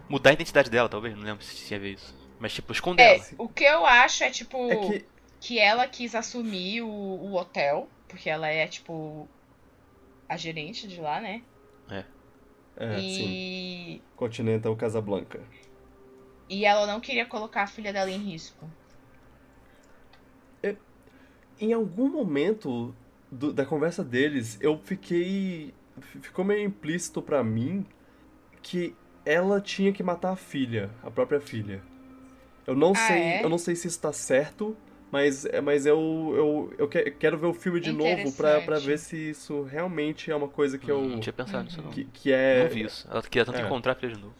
mudar 0.09 0.31
a 0.31 0.33
identidade 0.33 0.69
dela, 0.69 0.89
talvez. 0.89 1.15
Não 1.15 1.23
lembro 1.23 1.43
se 1.43 1.65
tinha 1.67 1.77
a 1.77 1.81
ver 1.81 1.93
isso. 1.93 2.13
Mas, 2.39 2.53
tipo, 2.53 2.71
esconder 2.73 3.03
É, 3.03 3.15
ela. 3.15 3.25
o 3.37 3.47
que 3.47 3.63
eu 3.63 3.85
acho 3.85 4.23
é, 4.23 4.29
tipo. 4.31 4.69
É 4.71 4.75
que. 4.75 5.05
que 5.39 5.59
ela 5.59 5.87
quis 5.87 6.15
assumir 6.15 6.81
o, 6.81 6.87
o 6.89 7.35
hotel, 7.35 7.87
porque 8.07 8.29
ela 8.29 8.47
é, 8.47 8.65
tipo, 8.67 9.27
a 10.27 10.35
gerente 10.37 10.87
de 10.87 10.99
lá, 10.99 11.21
né? 11.21 11.41
É, 12.77 12.99
sim. 12.99 13.25
e... 13.29 14.01
Continental 14.17 14.75
Casablanca. 14.75 15.39
e 16.49 16.65
ela 16.65 16.85
não 16.85 16.99
queria 16.99 17.25
colocar 17.25 17.63
a 17.63 17.67
filha 17.67 17.93
dela 17.93 18.11
em 18.11 18.17
risco. 18.17 18.69
Em 21.59 21.73
algum 21.73 22.09
momento 22.09 22.93
do- 23.31 23.53
da 23.53 23.65
conversa 23.65 24.03
deles, 24.03 24.57
eu 24.61 24.77
fiquei. 24.83 25.73
Ficou 26.21 26.43
meio 26.43 26.65
implícito 26.65 27.21
pra 27.21 27.43
mim 27.43 27.85
que 28.61 28.93
ela 29.25 29.61
tinha 29.61 29.91
que 29.93 30.03
matar 30.03 30.31
a 30.31 30.35
filha, 30.35 30.89
a 31.01 31.09
própria 31.09 31.39
filha. 31.39 31.81
Eu 32.67 32.75
não 32.75 32.91
Ah, 32.91 32.95
sei, 33.07 33.17
é? 33.21 33.43
eu 33.43 33.49
não 33.49 33.57
sei 33.57 33.75
se 33.75 33.87
isso 33.87 33.99
tá 34.01 34.11
certo, 34.11 34.75
mas, 35.11 35.45
é- 35.45 35.61
mas 35.61 35.85
eu, 35.85 35.97
eu, 36.35 36.73
eu 36.79 36.87
que- 36.87 37.11
quero 37.11 37.37
ver 37.37 37.45
o 37.47 37.53
filme 37.53 37.79
de 37.79 37.91
novo 37.91 38.31
pra, 38.33 38.59
ver 38.79 38.97
se 38.99 39.15
isso 39.29 39.61
realmente 39.63 40.29
é 40.31 40.35
uma 40.35 40.47
coisa 40.47 40.77
que 40.77 40.91
eu. 40.91 41.01
Não 41.01 41.19
tinha 41.19 41.31
pensado 41.33 41.63
nisso, 41.63 41.81
não. 41.81 41.91
Que, 41.91 42.03
que 42.05 42.31
é. 42.31 42.63
Não 42.63 42.69
vi 42.69 42.83
isso. 42.83 43.07
Ela 43.09 43.21
queria 43.21 43.45
tanto 43.45 43.59
É. 43.59 43.65
encontrar 43.65 43.93
a 43.93 43.95
filha 43.95 44.13
de 44.15 44.19
novo. 44.21 44.33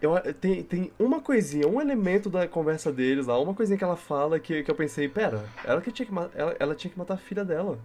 Eu, 0.00 0.12
tem, 0.34 0.62
tem 0.62 0.92
uma 0.98 1.20
coisinha, 1.20 1.68
um 1.68 1.80
elemento 1.80 2.30
da 2.30 2.48
conversa 2.48 2.90
deles 2.90 3.26
lá, 3.26 3.38
uma 3.38 3.54
coisinha 3.54 3.76
que 3.76 3.84
ela 3.84 3.96
fala 3.96 4.40
que, 4.40 4.62
que 4.62 4.70
eu 4.70 4.74
pensei, 4.74 5.08
pera, 5.08 5.44
ela 5.64 5.80
que 5.80 5.92
tinha 5.92 6.06
que 6.06 6.38
ela, 6.38 6.56
ela 6.58 6.74
tinha 6.74 6.90
que 6.90 6.98
matar 6.98 7.14
a 7.14 7.18
filha 7.18 7.44
dela. 7.44 7.78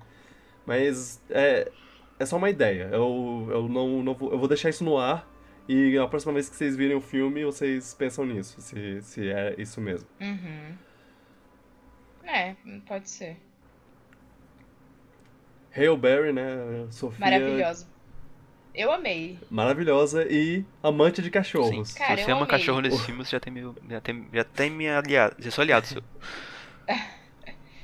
Mas 0.66 1.22
é, 1.30 1.70
é 2.18 2.26
só 2.26 2.38
uma 2.38 2.50
ideia. 2.50 2.90
Eu, 2.92 3.48
eu 3.52 3.68
não, 3.68 4.02
não 4.02 4.14
vou, 4.14 4.32
eu 4.32 4.40
vou 4.40 4.48
deixar 4.48 4.70
isso 4.70 4.84
no 4.84 4.98
ar 4.98 5.28
e 5.68 5.98
a 5.98 6.08
próxima 6.08 6.32
vez 6.32 6.48
que 6.48 6.56
vocês 6.56 6.76
virem 6.76 6.96
o 6.96 7.02
filme, 7.02 7.44
vocês 7.44 7.94
pensam 7.94 8.26
nisso, 8.26 8.62
se, 8.62 9.02
se 9.02 9.30
é 9.30 9.56
isso 9.58 9.82
mesmo. 9.82 10.08
Uhum. 10.22 10.76
É, 12.24 12.56
pode 12.88 13.10
ser. 13.10 13.38
Hail 15.76 15.98
Berry, 15.98 16.32
né? 16.32 16.88
Sofia. 16.90 17.20
Maravilhosa. 17.20 17.88
Eu 18.76 18.92
amei. 18.92 19.40
Maravilhosa 19.50 20.26
e 20.30 20.66
amante 20.84 21.22
de 21.22 21.30
cachorros. 21.32 21.90
Sim. 21.90 21.98
Cara, 21.98 22.18
Se 22.18 22.24
você 22.26 22.32
ama 22.32 22.42
amei. 22.42 22.52
cachorro 22.52 22.82
nesse 22.82 23.02
filme, 23.06 23.24
você 23.26 23.32
já 23.32 23.40
tem 23.40 23.54
meu. 23.54 23.76
Já 23.90 24.02
tem, 24.02 24.28
já 24.34 24.44
tem 24.44 24.70
minha 24.70 24.98
aliada. 24.98 25.36
Já 25.40 25.50
sou 25.52 25.62
aliado 25.62 25.88
seu. 25.88 26.04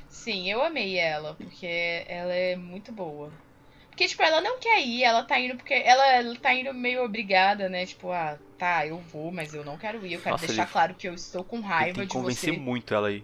Sim, 0.10 0.50
eu 0.52 0.62
amei 0.62 0.98
ela, 0.98 1.36
porque 1.36 2.04
ela 2.08 2.34
é 2.34 2.56
muito 2.56 2.92
boa. 2.92 3.32
Porque, 3.90 4.08
tipo, 4.08 4.22
ela 4.24 4.40
não 4.42 4.60
quer 4.60 4.80
ir, 4.82 5.04
ela 5.04 5.24
tá 5.24 5.40
indo 5.40 5.56
porque. 5.56 5.74
Ela, 5.74 6.06
ela 6.14 6.36
tá 6.36 6.54
indo 6.54 6.74
meio 6.74 7.04
obrigada, 7.04 7.68
né? 7.70 7.86
Tipo, 7.86 8.12
ah, 8.12 8.38
tá, 8.58 8.86
eu 8.86 8.98
vou, 8.98 9.32
mas 9.32 9.54
eu 9.54 9.64
não 9.66 9.78
quero 9.78 10.06
ir. 10.06 10.14
Eu 10.14 10.20
quero 10.22 10.34
Nossa, 10.36 10.48
deixar 10.48 10.64
ele- 10.64 10.72
claro 10.72 10.94
que 10.96 11.08
eu 11.08 11.14
estou 11.14 11.44
com 11.44 11.58
Ele 11.58 11.66
raiva 11.66 12.02
de 12.06 12.12
convencer 12.14 12.54
você. 12.54 12.60
muito 12.60 12.94
ela 12.94 13.08
aí. 13.10 13.24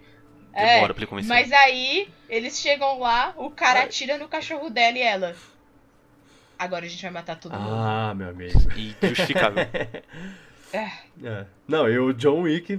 É, 0.52 0.74
Demora 0.74 0.92
pra 0.94 1.00
ele 1.02 1.06
convencer. 1.10 1.28
Mas 1.28 1.52
aí, 1.52 2.08
eles 2.28 2.58
chegam 2.58 2.98
lá, 2.98 3.32
o 3.36 3.50
cara 3.50 3.82
atira 3.84 4.18
no 4.18 4.28
cachorro 4.28 4.68
dela 4.70 4.98
e 4.98 5.02
ela. 5.02 5.36
Agora 6.58 6.84
a 6.84 6.88
gente 6.88 7.00
vai 7.02 7.10
matar 7.10 7.38
todo 7.38 7.52
mundo. 7.52 7.70
Ah, 7.74 8.12
meu 8.16 8.28
amigo. 8.30 8.58
E 8.76 8.94
justificável. 9.06 9.64
É. 10.70 10.90
É. 11.24 11.46
Não, 11.66 11.88
e 11.88 11.98
o 11.98 12.12
John 12.12 12.42
Wick. 12.42 12.78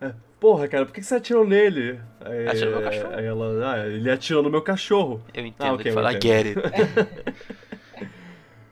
é, 0.00 0.14
porra, 0.40 0.66
cara, 0.66 0.86
por 0.86 0.94
que 0.94 1.02
que 1.02 1.06
você 1.06 1.16
atirou 1.16 1.46
nele? 1.46 2.00
Aí, 2.18 2.48
Atirou 2.48 2.76
no 2.76 2.80
meu 2.80 2.90
cachorro. 2.90 3.14
aí 3.14 3.24
ela, 3.26 3.72
ah, 3.74 3.86
ele 3.88 4.10
atirou 4.10 4.42
no 4.42 4.48
meu 4.48 4.62
cachorro. 4.62 5.22
Eu 5.34 5.44
entendo, 5.44 5.66
Ah, 5.68 5.72
ok, 5.74 5.82
ele 5.82 5.90
eu 5.90 5.94
fala, 5.94 6.12
get 6.12 6.46
it. 6.46 6.58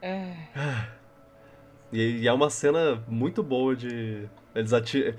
Ah, 0.02 0.86
E, 1.92 2.20
e 2.22 2.26
é 2.28 2.32
uma 2.32 2.48
cena 2.48 3.04
muito 3.06 3.42
boa 3.42 3.76
de. 3.76 4.26
Eles 4.54 4.72
atiram. 4.72 5.14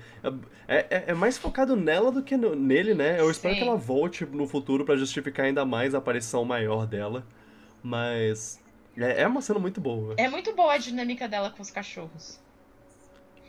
É, 0.66 0.78
é, 0.90 1.04
é 1.08 1.14
mais 1.14 1.38
focado 1.38 1.76
nela 1.76 2.10
do 2.10 2.20
que 2.20 2.36
no- 2.36 2.56
nele, 2.56 2.94
né? 2.94 3.20
Eu 3.20 3.30
espero 3.30 3.54
Sim. 3.54 3.60
que 3.60 3.68
ela 3.68 3.76
volte 3.76 4.26
no 4.26 4.44
futuro 4.48 4.84
pra 4.84 4.96
justificar 4.96 5.46
ainda 5.46 5.64
mais 5.64 5.94
a 5.94 5.98
aparição 5.98 6.44
maior 6.44 6.84
dela. 6.84 7.24
Mas. 7.80 8.60
É, 8.96 9.22
é 9.22 9.26
uma 9.26 9.42
cena 9.42 9.58
muito 9.58 9.80
boa. 9.80 10.14
É 10.18 10.28
muito 10.28 10.54
boa 10.54 10.74
a 10.74 10.78
dinâmica 10.78 11.28
dela 11.28 11.50
com 11.50 11.62
os 11.62 11.70
cachorros. 11.70 12.38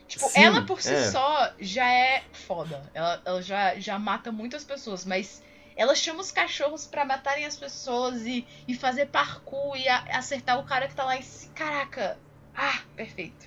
Tipo, 0.08 0.26
Sim, 0.28 0.42
ela 0.44 0.62
por 0.66 0.82
si 0.82 0.94
é. 0.94 1.02
só 1.12 1.54
já 1.60 1.88
é 1.92 2.24
foda. 2.32 2.82
Ela, 2.94 3.22
ela 3.26 3.42
já, 3.42 3.80
já 3.80 3.98
mata 3.98 4.32
muitas 4.32 4.64
pessoas, 4.64 5.04
mas 5.06 5.42
ela 5.76 5.96
chama 5.96 6.22
os 6.22 6.32
cachorros 6.32 6.86
pra 6.86 7.04
matarem 7.06 7.46
as 7.46 7.58
pessoas 7.58 8.22
e, 8.26 8.46
e 8.68 8.76
fazer 8.76 9.08
parkour 9.08 9.76
e 9.76 9.88
a- 9.88 10.04
acertar 10.14 10.60
o 10.60 10.64
cara 10.64 10.88
que 10.88 10.96
tá 10.96 11.04
lá 11.04 11.18
em 11.18 11.22
cima. 11.22 11.54
Caraca! 11.56 12.18
Ah, 12.56 12.80
perfeito. 12.96 13.46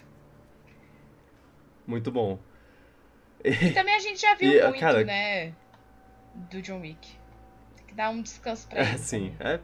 Muito 1.86 2.10
bom. 2.10 2.38
E 3.44 3.70
também 3.72 3.94
a 3.94 3.98
gente 4.00 4.20
já 4.20 4.34
viu 4.34 4.52
E, 4.52 4.68
muito, 4.68 4.80
cara- 4.80 5.04
né? 5.04 5.54
Do 6.34 6.60
John 6.60 6.80
Wick. 6.80 7.08
Tem 7.76 7.86
que 7.86 7.94
dar 7.94 8.10
um 8.10 8.20
descanso 8.20 8.66
pra 8.68 8.80
ele. 8.80 8.94
É, 8.94 8.98
sim. 8.98 9.34
É, 9.40 9.60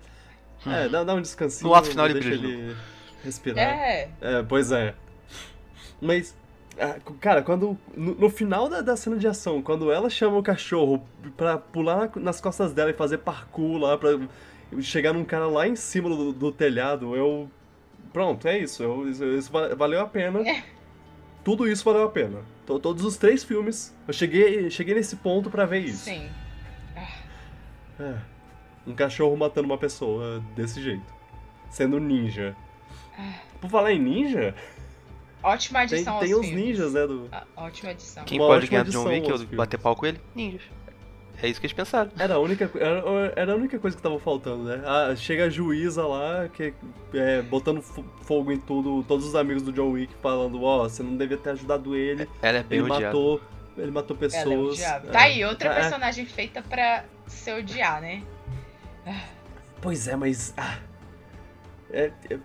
é 0.66 0.88
dá, 0.88 1.04
dá 1.04 1.14
um 1.14 1.20
descansinho. 1.22 1.68
No 1.68 1.74
ato 1.74 1.88
final 1.88 2.06
ele 2.06 2.14
deixa 2.14 2.28
brilha 2.30 2.46
de 2.46 2.52
ele 2.62 2.76
respirar. 3.22 3.58
É. 3.68 4.08
É, 4.20 4.42
pois 4.42 4.70
é. 4.72 4.94
Mas, 6.00 6.36
ah, 6.78 6.96
cara, 7.20 7.42
quando. 7.42 7.78
No, 7.96 8.14
no 8.14 8.30
final 8.30 8.68
da, 8.68 8.80
da 8.80 8.96
cena 8.96 9.16
de 9.16 9.26
ação, 9.26 9.62
quando 9.62 9.90
ela 9.90 10.10
chama 10.10 10.36
o 10.38 10.42
cachorro 10.42 11.06
pra 11.36 11.56
pular 11.58 11.96
na- 12.16 12.22
nas 12.22 12.40
costas 12.40 12.72
dela 12.72 12.90
e 12.90 12.94
fazer 12.94 13.18
parkour 13.18 13.78
lá, 13.78 13.96
pra 13.96 14.18
chegar 14.80 15.12
num 15.12 15.24
cara 15.24 15.46
lá 15.46 15.66
em 15.68 15.76
cima 15.76 16.08
do, 16.08 16.32
do 16.32 16.52
telhado, 16.52 17.14
eu. 17.16 17.50
Pronto, 18.12 18.46
é 18.46 18.58
isso. 18.58 18.82
Eu, 18.82 19.08
isso, 19.08 19.24
isso 19.24 19.50
va- 19.52 19.74
valeu 19.74 20.00
a 20.00 20.06
pena. 20.06 20.40
É. 20.48 20.62
Tudo 21.42 21.68
isso 21.68 21.84
valeu 21.84 22.04
a 22.04 22.10
pena. 22.10 22.40
To- 22.66 22.78
todos 22.78 23.04
os 23.04 23.16
três 23.16 23.42
filmes, 23.44 23.94
eu 24.08 24.14
cheguei, 24.14 24.70
cheguei 24.70 24.94
nesse 24.94 25.16
ponto 25.16 25.50
pra 25.50 25.66
ver 25.66 25.80
isso. 25.80 26.04
Sim. 26.04 26.28
É. 28.00 28.14
Um 28.86 28.94
cachorro 28.94 29.36
matando 29.36 29.66
uma 29.66 29.78
pessoa 29.78 30.42
desse 30.54 30.82
jeito. 30.82 31.12
Sendo 31.70 31.98
ninja. 31.98 32.54
Por 33.60 33.70
falar 33.70 33.92
em 33.92 33.98
ninja, 33.98 34.54
Ótima 35.42 35.80
tem, 35.86 35.98
adição 35.98 36.18
tem 36.20 36.32
aos 36.32 36.40
os 36.40 36.46
filmes. 36.48 36.64
ninjas, 36.66 36.92
né? 36.94 37.06
Do... 37.06 37.28
Ah, 37.32 37.44
ótima 37.56 37.90
adição. 37.90 38.24
Quem 38.24 38.38
Uma 38.40 38.48
pode 38.48 38.66
ganhar 38.66 38.82
do 38.84 38.90
John 38.90 39.04
Wick 39.08 39.30
ou 39.30 39.38
bater 39.56 39.78
pau 39.78 39.94
com 39.96 40.06
ele? 40.06 40.20
Ninjas. 40.34 40.62
É 41.42 41.48
isso 41.48 41.60
que 41.60 41.66
eles 41.66 41.74
pensaram. 41.74 42.10
Era 42.18 42.34
a 42.34 42.38
única, 42.38 42.70
era, 42.76 43.32
era 43.34 43.52
a 43.52 43.56
única 43.56 43.78
coisa 43.78 43.96
que 43.96 44.02
tava 44.02 44.18
faltando, 44.20 44.64
né? 44.64 44.82
Ah, 44.86 45.14
chega 45.16 45.46
a 45.46 45.50
juíza 45.50 46.06
lá, 46.06 46.48
que 46.48 46.72
é, 47.12 47.42
botando 47.42 47.82
fo- 47.82 48.04
fogo 48.22 48.52
em 48.52 48.58
tudo, 48.58 49.02
todos 49.02 49.26
os 49.26 49.34
amigos 49.34 49.62
do 49.62 49.72
John 49.72 49.90
Wick 49.90 50.14
falando, 50.22 50.62
ó, 50.62 50.84
você 50.84 51.02
não 51.02 51.16
devia 51.16 51.36
ter 51.36 51.50
ajudado 51.50 51.94
ele, 51.96 52.28
Ela 52.40 52.58
é 52.58 52.62
bem 52.62 52.78
ele 52.78 52.86
odiada. 52.90 53.06
matou, 53.06 53.40
ele 53.76 53.90
matou 53.90 54.16
pessoas. 54.16 54.44
Ela 54.44 54.54
é 54.54 54.58
odiável. 54.58 55.10
É. 55.10 55.12
Tá 55.12 55.20
aí, 55.22 55.44
outra 55.44 55.68
É, 55.70 55.74
personagem 55.74 56.24
feita 56.24 56.62
pra 56.62 57.04
se 57.26 57.52
odiar, 57.52 58.00
né? 58.00 58.22
Pois 59.80 60.08
é, 60.08 60.16
mas. 60.16 60.54
ah, 60.56 60.78
é- 61.90 62.10
é- 62.30 62.38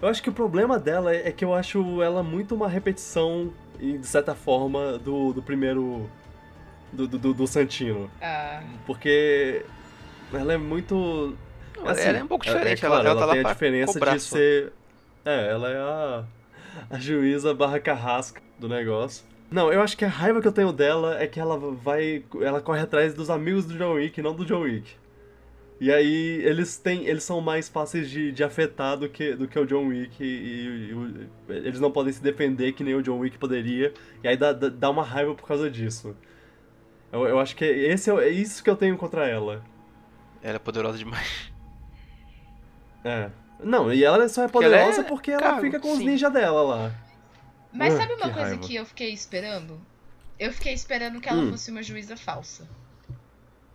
eu 0.00 0.08
acho 0.08 0.22
que 0.22 0.30
o 0.30 0.32
problema 0.32 0.78
dela 0.78 1.14
é 1.14 1.30
que 1.32 1.44
eu 1.44 1.52
acho 1.52 2.00
ela 2.02 2.22
muito 2.22 2.54
uma 2.54 2.68
repetição, 2.68 3.52
de 3.78 4.06
certa 4.06 4.34
forma, 4.34 4.98
do, 4.98 5.32
do 5.32 5.42
primeiro. 5.42 6.08
Do, 6.92 7.08
do, 7.08 7.34
do 7.34 7.46
Santino. 7.46 8.08
Ah, 8.22 8.62
Porque 8.86 9.64
ela 10.32 10.52
é 10.52 10.56
muito. 10.56 11.36
Assim, 11.84 12.08
ela 12.08 12.18
é 12.18 12.22
um 12.22 12.28
pouco 12.28 12.44
diferente. 12.44 12.80
claro, 12.80 13.00
ela, 13.00 13.10
ela, 13.10 13.20
tá 13.20 13.26
lá 13.26 13.32
tem 13.32 13.44
a 13.44 13.52
diferença 13.52 13.98
de 13.98 14.20
ser. 14.20 14.72
É, 15.24 15.50
ela 15.50 15.68
é 15.70 15.76
a. 15.76 16.24
A 16.90 16.98
juíza 16.98 17.52
barra 17.54 17.78
carrasca 17.80 18.40
do 18.58 18.68
negócio. 18.68 19.24
Não, 19.50 19.72
eu 19.72 19.80
acho 19.80 19.96
que 19.96 20.04
a 20.04 20.08
raiva 20.08 20.40
que 20.40 20.48
eu 20.48 20.52
tenho 20.52 20.72
dela 20.72 21.20
é 21.20 21.26
que 21.26 21.38
ela 21.38 21.58
vai. 21.58 22.24
Ela 22.40 22.60
corre 22.60 22.80
atrás 22.80 23.14
dos 23.14 23.30
amigos 23.30 23.64
do 23.66 23.76
John 23.76 23.94
Wick, 23.94 24.20
não 24.22 24.34
do 24.34 24.44
John 24.44 24.60
Wick. 24.62 24.96
E 25.80 25.92
aí 25.92 26.40
eles 26.44 26.76
têm. 26.76 27.04
Eles 27.06 27.24
são 27.24 27.40
mais 27.40 27.68
fáceis 27.68 28.08
de, 28.08 28.30
de 28.32 28.44
afetar 28.44 28.96
do 28.96 29.08
que, 29.08 29.34
do 29.34 29.48
que 29.48 29.58
o 29.58 29.66
John 29.66 29.88
Wick. 29.88 30.22
E, 30.22 30.26
e- 30.26 30.92
e 31.48 31.52
eles 31.52 31.80
não 31.80 31.90
podem 31.90 32.12
se 32.12 32.22
defender 32.22 32.72
que 32.72 32.84
nem 32.84 32.94
o 32.94 33.02
John 33.02 33.18
Wick 33.18 33.36
poderia. 33.38 33.92
E 34.22 34.28
aí 34.28 34.36
dá, 34.36 34.52
dá- 34.52 34.90
uma 34.90 35.02
raiva 35.04 35.34
por 35.34 35.46
causa 35.46 35.70
disso. 35.70 36.16
Eu, 37.12 37.26
eu 37.26 37.38
acho 37.40 37.54
que 37.56 37.64
esse 37.64 38.10
é, 38.10 38.14
é 38.14 38.28
isso 38.28 38.62
que 38.62 38.70
eu 38.70 38.76
tenho 38.76 38.96
contra 38.96 39.28
ela. 39.28 39.64
Ela 40.42 40.56
é 40.56 40.58
poderosa 40.58 40.96
demais. 40.98 41.52
É. 43.04 43.30
Não, 43.62 43.92
e 43.92 44.02
ela 44.04 44.28
só 44.28 44.44
é 44.44 44.48
Porque 44.48 44.64
ela 44.66 44.76
poderosa 44.78 45.00
é 45.00 45.04
porque 45.04 45.30
ela 45.30 45.42
cargo, 45.42 45.60
fica 45.60 45.80
com 45.80 45.92
os 45.92 45.98
sim. 45.98 46.06
ninjas 46.06 46.32
dela 46.32 46.62
lá. 46.62 46.92
mas 47.72 47.94
sabe 47.94 48.14
uma 48.14 48.28
que 48.28 48.32
coisa 48.34 48.48
raiva. 48.50 48.66
que 48.66 48.74
eu 48.74 48.84
fiquei 48.86 49.12
esperando? 49.12 49.80
Eu 50.38 50.52
fiquei 50.52 50.72
esperando 50.72 51.20
que 51.20 51.28
ela 51.28 51.42
Hum. 51.42 51.50
fosse 51.50 51.70
uma 51.70 51.82
juíza 51.82 52.16
falsa. 52.16 52.66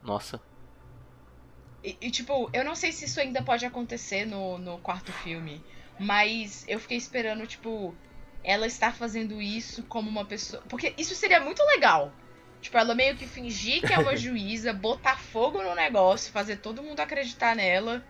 Nossa. 0.03 0.41
E, 1.83 1.97
e, 2.01 2.11
tipo, 2.11 2.49
eu 2.53 2.63
não 2.63 2.75
sei 2.75 2.91
se 2.91 3.05
isso 3.05 3.19
ainda 3.19 3.41
pode 3.41 3.65
acontecer 3.65 4.25
no, 4.25 4.57
no 4.57 4.79
quarto 4.79 5.11
filme, 5.11 5.63
mas 5.99 6.65
eu 6.67 6.79
fiquei 6.79 6.97
esperando, 6.97 7.47
tipo, 7.47 7.95
ela 8.43 8.67
estar 8.67 8.93
fazendo 8.95 9.41
isso 9.41 9.83
como 9.83 10.09
uma 10.09 10.25
pessoa. 10.25 10.61
Porque 10.67 10.93
isso 10.97 11.15
seria 11.15 11.39
muito 11.39 11.63
legal. 11.75 12.13
Tipo, 12.61 12.77
ela 12.77 12.93
meio 12.93 13.15
que 13.15 13.25
fingir 13.25 13.81
que 13.81 13.93
é 13.93 13.99
uma 13.99 14.15
juíza, 14.17 14.73
botar 14.73 15.17
fogo 15.17 15.61
no 15.61 15.73
negócio, 15.75 16.31
fazer 16.31 16.57
todo 16.57 16.83
mundo 16.83 16.99
acreditar 16.99 17.55
nela, 17.55 18.03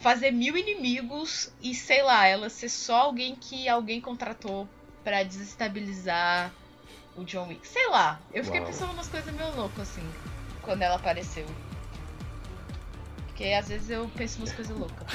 fazer 0.00 0.30
mil 0.30 0.56
inimigos 0.56 1.50
e, 1.60 1.74
sei 1.74 2.02
lá, 2.02 2.26
ela 2.26 2.48
ser 2.48 2.68
só 2.68 3.02
alguém 3.02 3.34
que 3.36 3.68
alguém 3.68 4.00
contratou 4.00 4.68
pra 5.04 5.22
desestabilizar 5.22 6.52
o 7.14 7.24
John 7.24 7.48
Wick. 7.48 7.66
Sei 7.66 7.88
lá, 7.88 8.20
eu 8.32 8.44
fiquei 8.44 8.60
Uau. 8.60 8.70
pensando 8.70 8.92
umas 8.92 9.08
coisas 9.08 9.32
meio 9.34 9.54
loucas, 9.54 9.90
assim, 9.90 10.10
quando 10.62 10.82
ela 10.82 10.96
apareceu. 10.96 11.46
Porque 13.36 13.52
às 13.52 13.68
vezes 13.68 13.90
eu 13.90 14.10
penso 14.16 14.38
umas 14.38 14.52
coisas 14.52 14.74
loucas. 14.74 15.06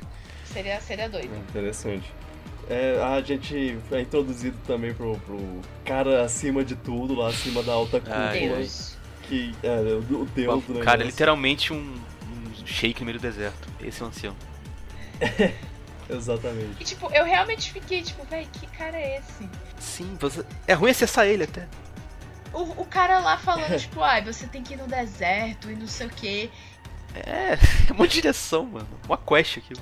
seria, 0.50 0.80
seria 0.80 1.10
doido. 1.10 1.36
Interessante. 1.36 2.10
É, 2.70 2.98
a 3.02 3.20
gente 3.20 3.78
é 3.92 4.00
introduzido 4.00 4.56
também 4.66 4.94
pro, 4.94 5.18
pro 5.18 5.38
cara 5.84 6.24
acima 6.24 6.64
de 6.64 6.74
tudo, 6.74 7.14
lá 7.14 7.28
acima 7.28 7.62
da 7.62 7.74
alta 7.74 8.00
cúpula. 8.00 8.32
Deus. 8.32 8.96
que 9.24 9.54
é 9.62 9.68
o, 9.68 10.22
o 10.22 10.24
deus 10.24 10.64
do 10.64 10.80
O 10.80 10.82
cara 10.82 11.02
é 11.02 11.06
literalmente 11.06 11.74
um, 11.74 11.76
um 11.76 12.66
shake 12.66 13.00
no 13.00 13.06
meio 13.06 13.18
do 13.18 13.22
deserto. 13.22 13.68
Esse 13.78 14.00
é 14.00 14.04
o 14.06 14.08
ancião. 14.08 14.34
Exatamente. 16.08 16.80
E 16.80 16.84
tipo, 16.84 17.12
eu 17.12 17.26
realmente 17.26 17.70
fiquei 17.72 18.00
tipo, 18.00 18.24
véi, 18.24 18.48
que 18.50 18.66
cara 18.68 18.96
é 18.96 19.18
esse? 19.18 19.46
Sim, 19.78 20.16
você... 20.18 20.42
é 20.66 20.72
ruim 20.72 20.92
acessar 20.92 21.26
ele 21.26 21.44
até. 21.44 21.68
O, 22.54 22.62
o 22.80 22.86
cara 22.86 23.18
lá 23.18 23.36
falando, 23.36 23.76
tipo, 23.78 24.00
ai, 24.00 24.24
você 24.24 24.46
tem 24.46 24.62
que 24.62 24.72
ir 24.72 24.78
no 24.78 24.86
deserto 24.86 25.70
e 25.70 25.76
não 25.76 25.86
sei 25.86 26.06
o 26.06 26.10
quê. 26.10 26.50
É, 27.24 27.54
é 27.88 27.92
uma 27.92 28.06
direção, 28.06 28.64
mano. 28.64 28.88
Uma 29.06 29.18
quest 29.18 29.58
aquilo. 29.58 29.80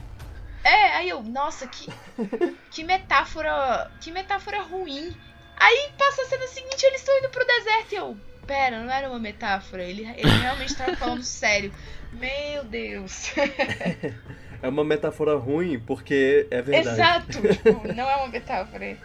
É, 0.63 0.97
aí 0.97 1.09
eu, 1.09 1.23
nossa, 1.23 1.67
que, 1.67 1.91
que 2.71 2.85
metáfora. 2.85 3.91
Que 4.01 4.11
metáfora 4.11 4.63
ruim. 4.63 5.15
Aí 5.57 5.91
passa 5.99 6.23
a 6.23 6.25
cena 6.27 6.47
seguinte, 6.47 6.85
eles 6.85 7.01
estão 7.01 7.17
indo 7.19 7.29
pro 7.29 7.47
deserto 7.47 7.93
e 7.93 7.97
eu. 7.97 8.17
Pera, 8.47 8.83
não 8.83 8.93
era 8.93 9.09
uma 9.09 9.19
metáfora. 9.19 9.83
Ele, 9.83 10.03
ele 10.17 10.39
realmente 10.41 10.75
tava 10.75 10.97
falando 10.97 11.23
sério. 11.25 11.73
Meu 12.13 12.65
Deus. 12.65 13.33
É 14.63 14.69
uma 14.69 14.85
metáfora 14.85 15.37
ruim 15.37 15.79
porque 15.81 16.47
é 16.51 16.63
verdade. 16.63 16.89
Exato. 16.89 17.43
Tipo, 17.43 17.95
não 17.95 18.09
é 18.09 18.17
uma 18.17 18.29
metáfora. 18.29 18.97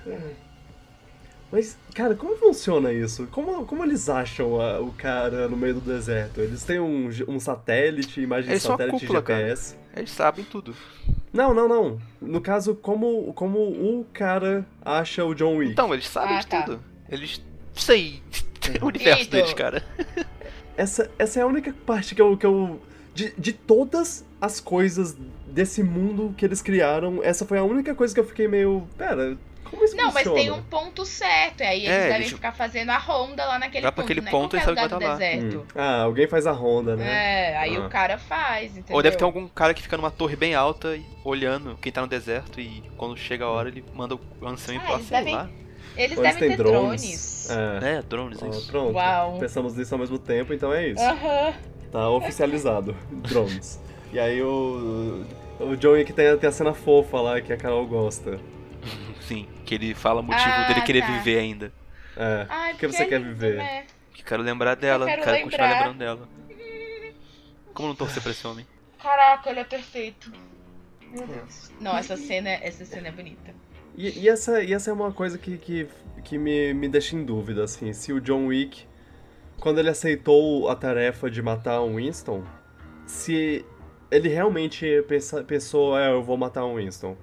Mas, 1.52 1.78
cara, 1.96 2.14
como 2.16 2.36
funciona 2.38 2.94
isso? 2.94 3.28
Como, 3.32 3.66
como 3.66 3.84
eles 3.84 4.08
acham 4.08 4.62
a- 4.62 4.80
o 4.80 4.92
cara 4.94 5.48
no 5.48 5.58
meio 5.58 5.74
do 5.76 5.82
deserto? 5.82 6.40
Eles 6.42 6.64
têm 6.64 6.80
um, 6.80 7.10
um 7.28 7.40
satélite, 7.40 8.22
imagem 8.22 8.54
de 8.54 8.60
satélite 8.60 9.00
cúpula, 9.00 9.22
cara. 9.24 9.40
GPS. 9.42 9.76
Eles 9.96 10.12
sabem 10.12 10.46
tudo. 10.46 10.76
Não, 11.34 11.54
não, 11.54 11.68
não. 11.68 12.00
No 12.22 12.40
caso, 12.40 12.76
como, 12.76 13.34
como 13.34 13.58
o 13.60 14.06
cara 14.14 14.64
acha 14.84 15.26
o 15.26 15.34
John 15.34 15.56
Wick? 15.58 15.72
Então, 15.72 15.92
eles 15.94 16.08
sabem 16.08 16.38
Ah, 16.38 16.40
de 16.40 16.48
tá. 16.48 16.62
tudo. 16.64 16.80
Eles. 17.10 17.42
Sei. 17.74 18.22
o 18.82 18.86
universo 18.86 19.30
deles, 19.32 19.54
cara. 19.54 19.84
Essa, 20.78 21.10
essa 21.18 21.40
é 21.40 21.44
a 21.44 21.48
única 21.48 21.74
parte 21.86 22.14
que 22.16 22.22
eu. 22.22 22.38
Que 22.38 22.46
eu 22.46 22.80
de, 23.14 23.34
de 23.38 23.52
todas 23.54 24.24
as 24.40 24.60
coisas 24.62 25.18
desse 25.48 25.82
mundo 25.84 26.34
que 26.38 26.46
eles 26.46 26.62
criaram, 26.62 27.22
essa 27.24 27.44
foi 27.46 27.58
a 27.58 27.64
única 27.64 27.94
coisa 27.96 28.14
que 28.14 28.20
eu 28.20 28.24
fiquei 28.26 28.48
meio. 28.48 28.88
Pera, 28.98 29.36
como 29.70 29.84
isso 29.86 29.96
Não, 29.96 30.06
mas 30.12 30.24
funciona? 30.28 30.38
tem 30.40 30.52
um 30.52 30.62
ponto 30.64 31.06
certo. 31.06 31.62
E 31.62 31.64
aí 31.66 31.80
eles 31.86 31.90
É, 31.90 32.02
devem 32.04 32.16
eles- 32.18 32.32
ficar 32.32 32.52
fazendo 32.52 32.90
a 32.90 32.98
ronda 32.98 33.46
lá 33.46 33.60
naquele 33.60 33.84
Vai 33.84 33.92
pra 33.92 34.02
ponto. 34.04 34.06
aquele 34.12 34.22
né? 34.22 34.32
ponto 34.32 34.56
e 34.56 34.60
Qualquer 34.60 34.66
sabe 34.66 34.78
que 34.78 34.84
lugar 34.96 35.00
vai 35.00 35.08
tá 35.08 35.14
lá. 35.14 35.20
deserto. 35.20 35.60
Hum. 35.60 35.66
Ah, 35.76 36.02
alguém 36.04 36.28
faz 36.28 36.48
a 36.48 36.52
ronda, 36.52 36.96
né? 36.96 37.52
É, 37.54 37.58
aí 37.58 37.76
Ah. 37.78 37.80
o 37.86 37.90
cara 37.90 38.18
faz, 38.18 38.72
entendeu? 38.78 38.96
Ou 38.96 39.02
deve 39.04 39.16
ter 39.18 39.24
algum 39.24 39.48
cara 39.48 39.74
que 39.74 39.82
fica 39.82 39.96
numa 39.98 40.12
torre 40.12 40.36
bem 40.36 40.56
alta 40.56 40.96
e 40.96 41.04
olhando 41.24 41.78
quem 41.82 41.92
tá 41.92 42.02
no 42.02 42.08
deserto 42.08 42.60
e 42.60 42.84
quando 42.98 43.16
chega 43.18 43.46
a 43.46 43.50
hora 43.50 43.70
ele 43.70 43.84
manda 43.94 44.16
o 44.16 44.20
ancião 44.46 44.76
ir 44.76 44.78
Ah, 44.78 44.82
pra 44.82 44.90
lá, 44.92 44.96
eles 44.98 45.08
sei 45.08 45.18
devem- 45.18 45.36
lá. 45.36 45.50
Eles 45.98 46.18
Ou 46.18 46.24
devem 46.24 46.40
têm 46.40 46.50
ter 46.52 46.58
drones. 46.58 47.02
drones. 47.02 47.50
É. 47.84 47.96
É, 47.98 48.02
drones, 48.02 48.42
é 48.42 48.48
isso. 48.48 48.72
pronto. 48.72 48.94
Uau. 48.96 49.38
Pensamos 49.40 49.76
nisso 49.76 49.94
ao 49.94 50.00
mesmo 50.00 50.18
tempo, 50.18 50.54
então 50.54 50.72
é 50.74 50.88
isso. 50.88 51.02
Aham. 51.04 51.54
Tá 51.92 52.10
oficializado. 52.10 52.96
drones. 53.12 53.82
E 54.14 54.20
aí 54.20 54.42
o. 54.42 55.26
O 55.60 55.76
Joey 55.80 56.06
que 56.06 56.14
tem, 56.14 56.38
tem 56.38 56.48
a 56.48 56.52
cena 56.54 56.74
fofa 56.74 57.20
lá 57.20 57.42
que 57.42 57.52
a 57.52 57.58
Carol 57.58 57.86
gosta. 57.86 58.40
Sim, 59.30 59.48
que 59.64 59.76
ele 59.76 59.94
fala 59.94 60.22
o 60.22 60.24
motivo 60.24 60.50
Ah, 60.50 60.68
dele 60.68 60.82
querer 60.82 61.02
tá. 61.02 61.08
viver 61.12 61.38
ainda. 61.40 61.72
É. 62.18 62.46
Ai, 62.50 62.72
que 62.74 62.80
porque 62.80 62.88
você 62.88 63.04
é 63.04 63.06
quer 63.06 63.20
lindo, 63.22 63.30
viver? 63.36 63.58
né? 63.58 63.86
Que 64.14 64.24
quero 64.24 64.42
lembrar 64.42 64.76
dela, 64.76 65.06
quero 65.06 65.22
quero, 65.24 65.44
continuar 65.44 65.68
lembrar. 65.68 65.88
lembrando 65.88 66.00
dela. 66.00 66.30
Como 67.74 67.88
não 67.90 67.96
torcer 67.96 68.22
pra 68.22 68.32
esse 68.32 68.46
homem? 68.48 68.66
Caraca, 69.02 69.50
ele 69.52 69.60
é 69.60 69.64
perfeito. 69.64 70.32
Meu 71.12 71.26
Deus. 71.28 71.72
Não, 71.80 71.96
essa 71.96 72.18
cena, 72.18 72.50
essa 72.50 72.84
cena 72.86 73.08
é 73.08 73.12
bonita. 73.12 73.54
E, 73.96 74.20
e 74.20 74.28
essa, 74.30 74.64
e 74.64 74.74
essa 74.74 74.90
é 74.90 74.94
uma 74.94 75.12
coisa 75.12 75.38
que, 75.38 75.58
que, 75.58 75.88
que 76.24 76.38
me, 76.38 76.74
me 76.74 76.90
deixa 76.90 77.16
em 77.16 77.24
dúvida, 77.24 77.64
assim, 77.64 77.94
se 77.94 78.12
o 78.12 78.20
John 78.20 78.48
Wick, 78.48 78.86
quando 79.60 79.80
ele 79.80 79.90
aceitou 79.90 80.70
a 80.70 80.76
tarefa 80.76 81.30
de 81.30 81.42
matar 81.42 81.82
o 81.82 81.96
Winston, 81.96 82.44
se 83.06 83.66
ele 84.12 84.28
realmente 84.30 85.04
pensa, 85.08 85.44
pensou, 85.44 85.98
é, 85.98 86.12
eu 86.12 86.24
vou 86.24 86.36
matar 86.38 86.66
o 86.66 86.76
Winston. 86.76 87.16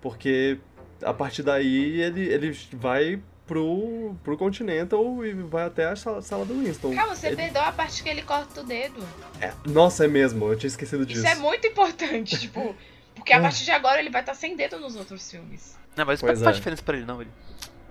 Porque 0.00 0.58
a 1.04 1.12
partir 1.14 1.42
daí 1.42 2.00
ele, 2.00 2.22
ele 2.28 2.56
vai 2.72 3.20
pro, 3.46 4.14
pro 4.22 4.36
Continental 4.36 5.24
e 5.24 5.32
vai 5.34 5.64
até 5.64 5.84
a 5.86 5.96
sala, 5.96 6.22
sala 6.22 6.44
do 6.44 6.54
Winston. 6.58 6.94
Calma, 6.94 7.14
você 7.14 7.28
Ele- 7.28 7.36
perdeu 7.36 7.62
a 7.62 7.72
parte 7.72 8.02
que 8.02 8.08
ele 8.08 8.22
corta 8.22 8.60
o 8.60 8.64
dedo. 8.64 9.02
é, 9.40 9.52
nossa, 9.66 10.04
é 10.04 10.08
mesmo, 10.08 10.46
eu 10.50 10.56
tinha 10.56 10.68
esquecido 10.68 11.04
disso. 11.04 11.20
Isso 11.24 11.28
é 11.28 11.34
muito 11.36 11.66
importante, 11.66 12.38
tipo. 12.40 12.74
Porque 13.14 13.32
a 13.32 13.36
É. 13.36 13.40
partir 13.42 13.64
de 13.64 13.70
agora 13.70 14.00
ele 14.00 14.08
vai 14.10 14.22
estar 14.22 14.34
sem 14.34 14.56
dedo 14.56 14.78
nos 14.80 14.96
outros 14.96 15.30
filmes. 15.30 15.76
Não, 15.96 16.06
mas 16.06 16.18
isso 16.18 16.26
Pois 16.26 16.38
não 16.38 16.44
faz 16.44 16.56
é. 16.56 16.58
diferença 16.58 16.82
pra 16.82 16.96
ele, 16.96 17.04
não. 17.06 17.20
Ele, 17.20 17.30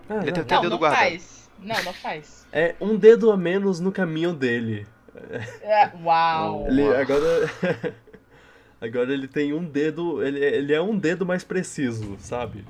Ah, 0.10 0.16
ele 0.16 0.26
não. 0.28 0.34
tem 0.34 0.42
até 0.44 0.56
Não, 0.56 0.62
dedo 0.64 0.72
não 0.72 0.78
guardado. 0.80 1.00
faz. 1.00 1.50
Não, 1.60 1.84
não 1.84 1.94
faz. 1.94 2.48
É 2.52 2.76
um 2.82 2.98
dedo 2.98 3.32
a 3.32 3.38
menos 3.38 3.80
no 3.80 3.92
caminho 3.92 4.34
dele. 4.34 4.88
É, 5.62 5.92
uau. 6.04 6.66
Ele 6.68 6.88
agora. 6.96 7.22
agora 8.82 9.14
ele 9.14 9.28
tem 9.28 9.54
um 9.54 9.64
dedo. 9.64 10.24
Ele, 10.24 10.40
ele 10.44 10.74
é 10.74 10.82
um 10.82 10.98
dedo 10.98 11.26
mais 11.26 11.44
preciso, 11.44 12.18
sabe? 12.20 12.66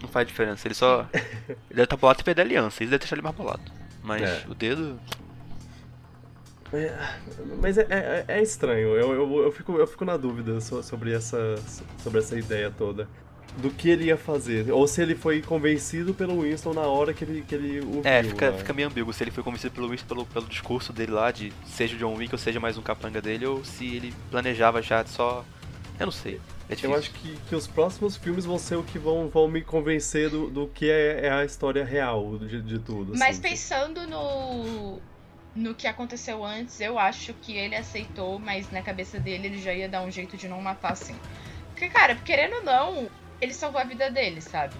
Não 0.00 0.08
faz 0.08 0.26
diferença. 0.26 0.66
Ele 0.66 0.74
só. 0.74 1.06
ele 1.14 1.58
deve 1.70 1.82
estar 1.84 1.96
bolado 1.96 2.20
e 2.20 2.24
perder 2.24 2.42
a 2.42 2.44
aliança. 2.44 2.82
Isso 2.82 2.90
deve 2.90 2.98
deixar 3.00 3.16
ele 3.16 3.22
mais 3.22 3.34
bolado. 3.34 3.62
Mas 4.02 4.22
É. 4.22 4.44
o 4.48 4.54
dedo. 4.54 4.98
Mas 7.60 7.78
é, 7.78 7.86
é, 7.88 8.24
é 8.28 8.42
estranho. 8.42 8.88
Eu, 8.96 9.12
eu, 9.14 9.42
eu, 9.44 9.52
fico, 9.52 9.76
eu 9.78 9.86
fico 9.86 10.04
na 10.04 10.16
dúvida 10.16 10.60
so- 10.60 10.82
sobre 10.82 11.12
essa, 11.12 11.56
sobre 12.02 12.18
essa 12.18 12.38
ideia 12.38 12.70
toda. 12.70 13.08
Do 13.58 13.70
que 13.70 13.88
ele 13.88 14.04
ia 14.06 14.16
fazer. 14.18 14.70
Ou 14.70 14.86
se 14.86 15.00
ele 15.00 15.14
foi 15.14 15.40
convencido 15.40 16.12
pelo 16.12 16.42
Winston 16.42 16.74
na 16.74 16.82
hora 16.82 17.14
que 17.14 17.24
ele, 17.24 17.40
que 17.42 17.54
ele 17.54 17.80
o 17.80 18.02
É, 18.04 18.20
viu, 18.20 18.32
fica, 18.32 18.50
né? 18.50 18.58
fica 18.58 18.72
meio 18.74 18.88
ambíguo 18.88 19.12
se 19.14 19.24
ele 19.24 19.30
foi 19.30 19.42
convencido 19.42 19.74
pelo 19.74 19.88
Winston 19.88 20.06
pelo, 20.06 20.26
pelo 20.26 20.46
discurso 20.46 20.92
dele 20.92 21.12
lá, 21.12 21.30
de 21.30 21.52
seja 21.64 21.94
o 21.96 21.98
John 21.98 22.14
Wick 22.16 22.34
ou 22.34 22.38
seja 22.38 22.60
mais 22.60 22.76
um 22.76 22.82
capanga 22.82 23.22
dele, 23.22 23.46
ou 23.46 23.64
se 23.64 23.96
ele 23.96 24.12
planejava 24.30 24.82
já 24.82 25.04
só. 25.06 25.42
Eu 25.98 26.06
não 26.06 26.12
sei. 26.12 26.38
É. 26.68 26.74
Eu 26.86 26.94
acho 26.94 27.10
que, 27.12 27.36
que 27.48 27.54
os 27.54 27.66
próximos 27.66 28.16
filmes 28.16 28.44
vão 28.44 28.58
ser 28.58 28.76
o 28.76 28.82
que 28.82 28.98
vão, 28.98 29.28
vão 29.28 29.46
me 29.48 29.62
convencer 29.62 30.28
do, 30.30 30.50
do 30.50 30.66
que 30.68 30.90
é, 30.90 31.26
é 31.26 31.30
a 31.30 31.44
história 31.44 31.84
real 31.84 32.36
de, 32.38 32.60
de 32.60 32.78
tudo. 32.78 33.12
Mas 33.16 33.38
assim. 33.38 33.42
pensando 33.42 34.06
no. 34.06 34.98
No 35.54 35.74
que 35.74 35.86
aconteceu 35.86 36.44
antes, 36.44 36.80
eu 36.82 36.98
acho 36.98 37.32
que 37.32 37.56
ele 37.56 37.74
aceitou, 37.74 38.38
mas 38.38 38.70
na 38.70 38.82
cabeça 38.82 39.18
dele 39.18 39.46
ele 39.46 39.58
já 39.58 39.72
ia 39.72 39.88
dar 39.88 40.02
um 40.02 40.10
jeito 40.10 40.36
de 40.36 40.46
não 40.48 40.60
matar 40.60 40.92
assim. 40.92 41.16
Porque, 41.70 41.88
cara, 41.88 42.14
querendo 42.14 42.56
ou 42.56 42.62
não, 42.64 43.08
ele 43.40 43.54
salvou 43.54 43.80
a 43.80 43.84
vida 43.84 44.10
dele, 44.10 44.42
sabe? 44.42 44.74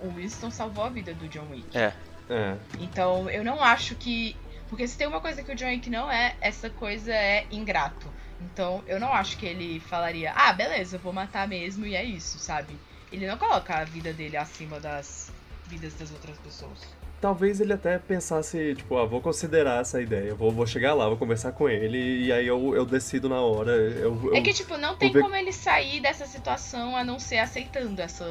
O- 0.00 0.06
O 0.06 0.10
Winston 0.14 0.48
salvou 0.50 0.84
a 0.84 0.88
vida 0.88 1.12
do 1.14 1.26
John 1.26 1.46
Wick. 1.50 1.76
É. 1.76 1.92
É. 2.28 2.54
Então, 2.78 3.28
eu 3.28 3.42
não 3.42 3.60
acho 3.60 3.96
que. 3.96 4.36
Porque 4.68 4.86
se 4.86 4.96
tem 4.96 5.08
uma 5.08 5.20
coisa 5.20 5.42
que 5.42 5.50
o 5.50 5.54
John 5.56 5.66
Wick 5.66 5.90
não 5.90 6.08
é, 6.08 6.36
essa 6.40 6.70
coisa 6.70 7.12
é 7.12 7.44
ingrato. 7.50 8.06
Então, 8.40 8.82
eu 8.86 8.98
não 8.98 9.12
acho 9.12 9.36
que 9.36 9.46
ele 9.46 9.80
falaria, 9.80 10.32
ah, 10.34 10.52
beleza, 10.52 10.96
eu 10.96 11.00
vou 11.00 11.12
matar 11.12 11.46
mesmo 11.46 11.86
e 11.86 11.94
é 11.94 12.02
isso, 12.04 12.38
sabe? 12.38 12.74
Ele 13.12 13.26
não 13.26 13.36
coloca 13.36 13.74
a 13.74 13.84
vida 13.84 14.12
dele 14.12 14.36
acima 14.36 14.80
das 14.80 15.30
vidas 15.66 15.94
das 15.94 16.10
outras 16.10 16.36
pessoas. 16.38 16.78
Talvez 17.20 17.60
ele 17.60 17.74
até 17.74 17.98
pensasse, 17.98 18.74
tipo, 18.74 18.96
ah, 18.96 19.04
vou 19.04 19.20
considerar 19.20 19.82
essa 19.82 20.00
ideia, 20.00 20.34
vou, 20.34 20.50
vou 20.50 20.66
chegar 20.66 20.94
lá, 20.94 21.06
vou 21.06 21.18
conversar 21.18 21.52
com 21.52 21.68
ele 21.68 22.24
e 22.24 22.32
aí 22.32 22.46
eu, 22.46 22.74
eu 22.74 22.86
decido 22.86 23.28
na 23.28 23.40
hora. 23.40 23.72
Eu, 23.72 24.34
É 24.34 24.40
que, 24.40 24.54
tipo, 24.54 24.78
não 24.78 24.96
tem 24.96 25.12
ver- 25.12 25.20
como 25.20 25.34
ele 25.36 25.52
sair 25.52 26.00
dessa 26.00 26.26
situação 26.26 26.96
a 26.96 27.04
não 27.04 27.18
ser 27.18 27.38
aceitando 27.38 28.00
essa, 28.00 28.24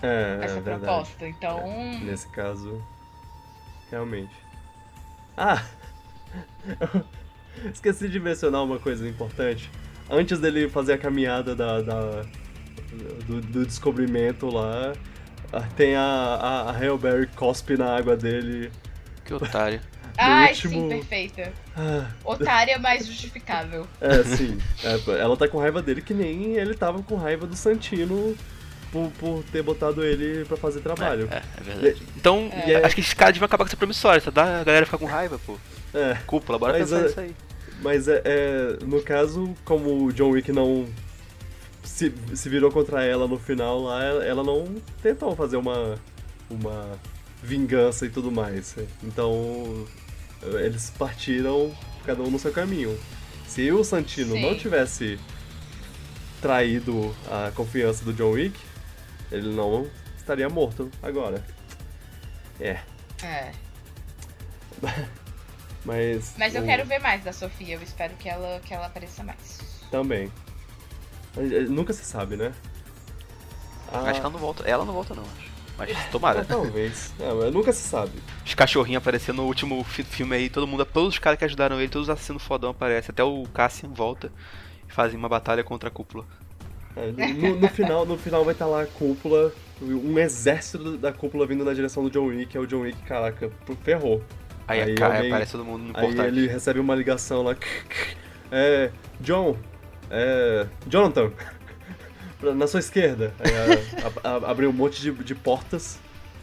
é, 0.00 0.38
é 0.40 0.44
essa 0.44 0.60
verdade. 0.60 0.84
proposta. 0.84 1.26
Então. 1.26 1.66
Nesse 2.00 2.28
caso, 2.28 2.80
realmente. 3.90 4.34
Ah! 5.36 5.64
Esqueci 7.72 8.08
de 8.08 8.18
mencionar 8.20 8.62
uma 8.62 8.78
coisa 8.78 9.06
importante. 9.08 9.70
Antes 10.10 10.38
dele 10.38 10.68
fazer 10.68 10.94
a 10.94 10.98
caminhada 10.98 11.54
da, 11.54 11.80
da- 11.80 12.22
do, 13.26 13.40
do 13.40 13.64
descobrimento 13.66 14.46
lá, 14.48 14.92
ah, 15.52 15.62
tem 15.76 15.94
a, 15.96 16.00
a, 16.02 16.70
a 16.70 16.76
Hail 16.76 16.98
Berry 16.98 17.26
cospe 17.28 17.76
na 17.76 17.96
água 17.96 18.16
dele. 18.16 18.70
Que 19.24 19.32
otário. 19.34 19.80
Ai, 20.18 20.50
último- 20.50 20.74
sim, 20.74 20.88
perfeita. 20.88 21.52
Ah, 21.74 22.06
Otária, 22.24 22.78
mas 22.78 23.06
justificável. 23.06 23.86
É, 24.00 24.22
sim. 24.24 24.58
É, 24.84 25.20
ela 25.20 25.36
tá 25.36 25.48
com 25.48 25.58
raiva 25.58 25.80
dele 25.80 26.02
que 26.02 26.12
nem 26.12 26.54
ele 26.56 26.74
tava 26.74 27.02
com 27.02 27.16
raiva 27.16 27.46
do 27.46 27.56
Santino 27.56 28.36
por, 28.90 29.10
por 29.18 29.42
ter 29.44 29.62
botado 29.62 30.04
ele 30.04 30.44
pra 30.44 30.56
fazer 30.58 30.80
trabalho. 30.80 31.28
É, 31.30 31.36
é 31.58 31.62
verdade. 31.62 32.02
Então, 32.14 32.50
E 32.66 32.72
é- 32.72 32.84
acho 32.84 32.94
que 32.94 33.00
esses 33.00 33.14
caras 33.14 33.32
deviam 33.32 33.46
acabar 33.46 33.64
com 33.64 33.68
essa 33.68 33.76
promissória, 33.76 34.20
tá? 34.20 34.30
Dá 34.30 34.60
a 34.60 34.64
galera 34.64 34.84
ficar 34.84 34.98
com 34.98 35.06
raiva, 35.06 35.40
pô. 35.46 35.56
É. 35.94 36.18
Cúpula, 36.26 36.58
bora 36.58 36.74
Mas, 36.78 36.82
pensar 36.90 37.00
é- 37.00 37.04
nisso 37.04 37.20
aí. 37.20 37.34
Mas 37.82 38.06
é, 38.06 38.22
é, 38.24 38.84
no 38.84 39.02
caso, 39.02 39.54
como 39.64 40.04
o 40.04 40.12
John 40.12 40.30
Wick 40.30 40.52
não 40.52 40.86
se, 41.82 42.14
se 42.34 42.48
virou 42.48 42.70
contra 42.70 43.04
ela 43.04 43.26
no 43.26 43.38
final 43.38 43.82
lá, 43.82 44.02
ela, 44.02 44.42
não 44.42 44.76
tentou 45.02 45.34
fazer 45.34 45.56
uma, 45.56 45.98
uma 46.48 46.98
vingança 47.42 48.06
e 48.06 48.10
tudo 48.10 48.30
mais. 48.30 48.76
Então 49.02 49.86
eles 50.60 50.90
partiram 50.90 51.72
cada 52.06 52.22
um 52.22 52.30
no 52.30 52.38
seu 52.38 52.52
caminho. 52.52 52.96
Se 53.46 53.70
o 53.72 53.84
Santino 53.84 54.34
Sim. 54.34 54.42
não 54.42 54.56
tivesse 54.56 55.18
traído 56.40 57.14
a 57.30 57.50
confiança 57.50 58.04
do 58.04 58.12
John 58.12 58.30
Wick, 58.30 58.58
ele 59.30 59.48
não 59.54 59.86
estaria 60.16 60.48
morto 60.48 60.90
agora. 61.02 61.44
É, 62.60 62.78
É. 63.22 63.52
mas. 65.84 66.34
Mas 66.38 66.54
eu 66.54 66.62
o- 66.62 66.64
quero 66.66 66.84
ver 66.86 66.98
mais 67.00 67.22
da 67.24 67.32
Sofia. 67.32 67.74
Eu 67.76 67.82
espero 67.82 68.14
que 68.18 68.28
ela, 68.28 68.60
que 68.64 68.72
ela 68.74 68.86
apareça 68.86 69.22
mais. 69.22 69.60
Também. 69.90 70.30
Eh, 71.36 71.60
Nunca 71.68 71.92
se 71.92 72.04
sabe, 72.04 72.36
né? 72.36 72.52
Ah, 73.92 74.00
Acho 74.02 74.20
que 74.20 74.26
ela 74.26 74.30
não 74.30 74.38
volta. 74.38 74.64
Ela 74.68 74.84
não 74.84 74.94
volta, 74.94 75.14
não, 75.14 75.22
acho. 75.22 75.52
Mas 75.78 76.10
tomara. 76.10 76.44
Talvez. 76.44 77.12
É, 77.20 77.32
mas 77.32 77.52
nunca 77.52 77.72
se 77.72 77.82
sabe. 77.86 78.12
Os 78.44 78.54
cachorrinhos 78.54 79.00
aparecendo 79.02 79.36
no 79.36 79.44
último 79.46 79.82
fi- 79.84 80.02
filme 80.02 80.36
aí, 80.36 80.48
todo 80.50 80.66
mundo, 80.66 80.84
todos 80.84 81.14
os 81.14 81.18
caras 81.18 81.38
que 81.38 81.44
ajudaram 81.44 81.78
ele, 81.80 81.88
todos 81.88 82.08
os 82.08 82.12
assassinos 82.12 82.42
fodão 82.42 82.70
aparecem. 82.70 83.10
Até 83.12 83.22
o 83.24 83.44
Cassian 83.54 83.88
volta 83.90 84.30
e 84.88 84.92
fazem 84.92 85.18
uma 85.18 85.28
batalha 85.28 85.62
contra 85.64 85.88
a 85.88 85.92
cúpula. 85.92 86.24
É, 86.94 87.10
no, 87.10 87.56
no 87.56 87.68
final, 87.68 88.04
no 88.04 88.18
final 88.18 88.44
vai 88.44 88.52
estar 88.52 88.66
lá 88.66 88.82
a 88.82 88.86
cúpula, 88.86 89.50
um 89.80 90.18
exército 90.18 90.98
da 90.98 91.10
cúpula 91.10 91.46
vindo 91.46 91.64
na 91.64 91.72
direção 91.72 92.02
do 92.04 92.10
John 92.10 92.26
Wick, 92.26 92.54
é 92.54 92.60
o 92.60 92.66
John 92.66 92.80
Wick, 92.82 93.00
caraca, 93.04 93.50
ferrou. 93.82 94.22
Aí, 94.68 94.80
Aí 94.82 94.92
a 94.92 94.94
cara, 94.94 95.14
alguém- 95.16 95.30
aparece 95.30 95.52
todo 95.52 95.64
mundo 95.64 95.82
no 95.84 95.96
Aí 95.96 96.06
portátil. 96.06 96.24
ele 96.26 96.46
recebe 96.46 96.80
uma 96.80 96.94
ligação 96.94 97.42
lá. 97.42 97.56
É. 98.54 98.90
John. 99.20 99.56
É. 100.10 100.66
Jonathan. 100.86 101.32
Na 102.54 102.66
sua 102.66 102.80
esquerda. 102.80 103.32
Aí 103.40 103.50
a- 103.54 104.28
a- 104.28 104.36
a- 104.46 104.50
abriu 104.50 104.68
um 104.68 104.72
monte 104.74 105.00
de, 105.00 105.10
de 105.10 105.34
portas 105.34 105.98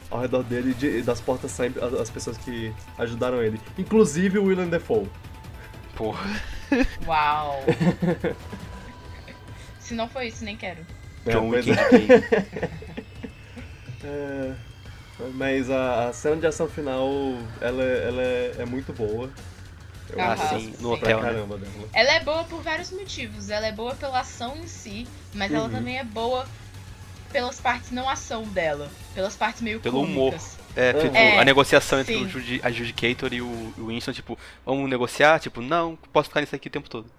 ao 0.09 0.19
redor 0.19 0.41
dele 0.43 0.71
e 0.71 0.73
de- 0.73 0.97
e 0.99 1.01
das 1.03 1.21
portas 1.21 1.51
saem 1.51 1.71
as, 1.79 1.93
as 1.93 2.09
pessoas 2.09 2.35
que 2.37 2.73
ajudaram 2.97 3.43
ele. 3.43 3.59
Inclusive 3.77 4.39
o 4.39 4.45
William 4.45 4.67
Defoe. 4.67 5.07
Porra. 5.95 6.25
Uau! 7.05 7.63
Se 9.79 9.93
não 9.93 10.07
foi 10.09 10.27
isso, 10.29 10.43
nem 10.43 10.55
quero. 10.57 10.79
É, 11.25 11.31
John 11.31 11.49
Wick 11.49 11.69
é. 11.71 12.69
É, 14.03 14.53
mas 15.35 15.69
a, 15.69 16.09
a 16.09 16.13
cena 16.13 16.37
de 16.37 16.47
ação 16.47 16.67
final, 16.67 17.09
ela, 17.61 17.83
ela 17.83 18.21
é, 18.21 18.55
é 18.59 18.65
muito 18.65 18.93
boa. 18.93 19.29
Eu 20.11 20.19
Ah, 20.21 20.35
sim, 20.35 20.73
no 20.79 20.91
hotel, 20.93 21.19
né? 21.21 21.27
caramba 21.31 21.57
dela. 21.57 21.89
Ela 21.93 22.13
é 22.13 22.23
boa 22.23 22.43
por 22.45 22.61
vários 22.63 22.91
motivos. 22.91 23.49
Ela 23.49 23.67
é 23.67 23.71
boa 23.71 23.95
pela 23.95 24.19
ação 24.21 24.57
em 24.57 24.67
si, 24.67 25.07
mas 25.33 25.53
ela 25.53 25.65
Uhum. 25.65 25.71
também 25.71 25.97
é 25.99 26.03
boa 26.03 26.47
pelas 27.31 27.59
partes 27.59 27.91
não 27.91 28.09
ação 28.09 28.43
dela. 28.43 28.89
Pelas 29.13 29.35
partes 29.35 29.61
meio 29.61 29.79
Pelo 29.81 30.01
humor. 30.01 30.33
cômicas. 30.33 30.57
É, 30.75 30.93
tipo, 30.93 31.15
É, 31.17 31.37
a 31.37 31.43
negociação 31.45 31.99
entre 31.99 32.15
sim. 32.15 32.23
o 32.23 32.27
Judi- 32.27 32.61
a 32.63 32.71
Judicator 32.71 33.33
e 33.33 33.41
o, 33.41 33.73
o 33.77 33.87
Winston, 33.87 34.13
tipo, 34.13 34.37
vamos 34.65 34.89
negociar? 34.89 35.39
Tipo, 35.39 35.61
não, 35.61 35.95
posso 36.13 36.29
ficar 36.29 36.41
nisso 36.41 36.55
aqui 36.55 36.67
o 36.67 36.71
tempo 36.71 36.89
todo. 36.89 37.09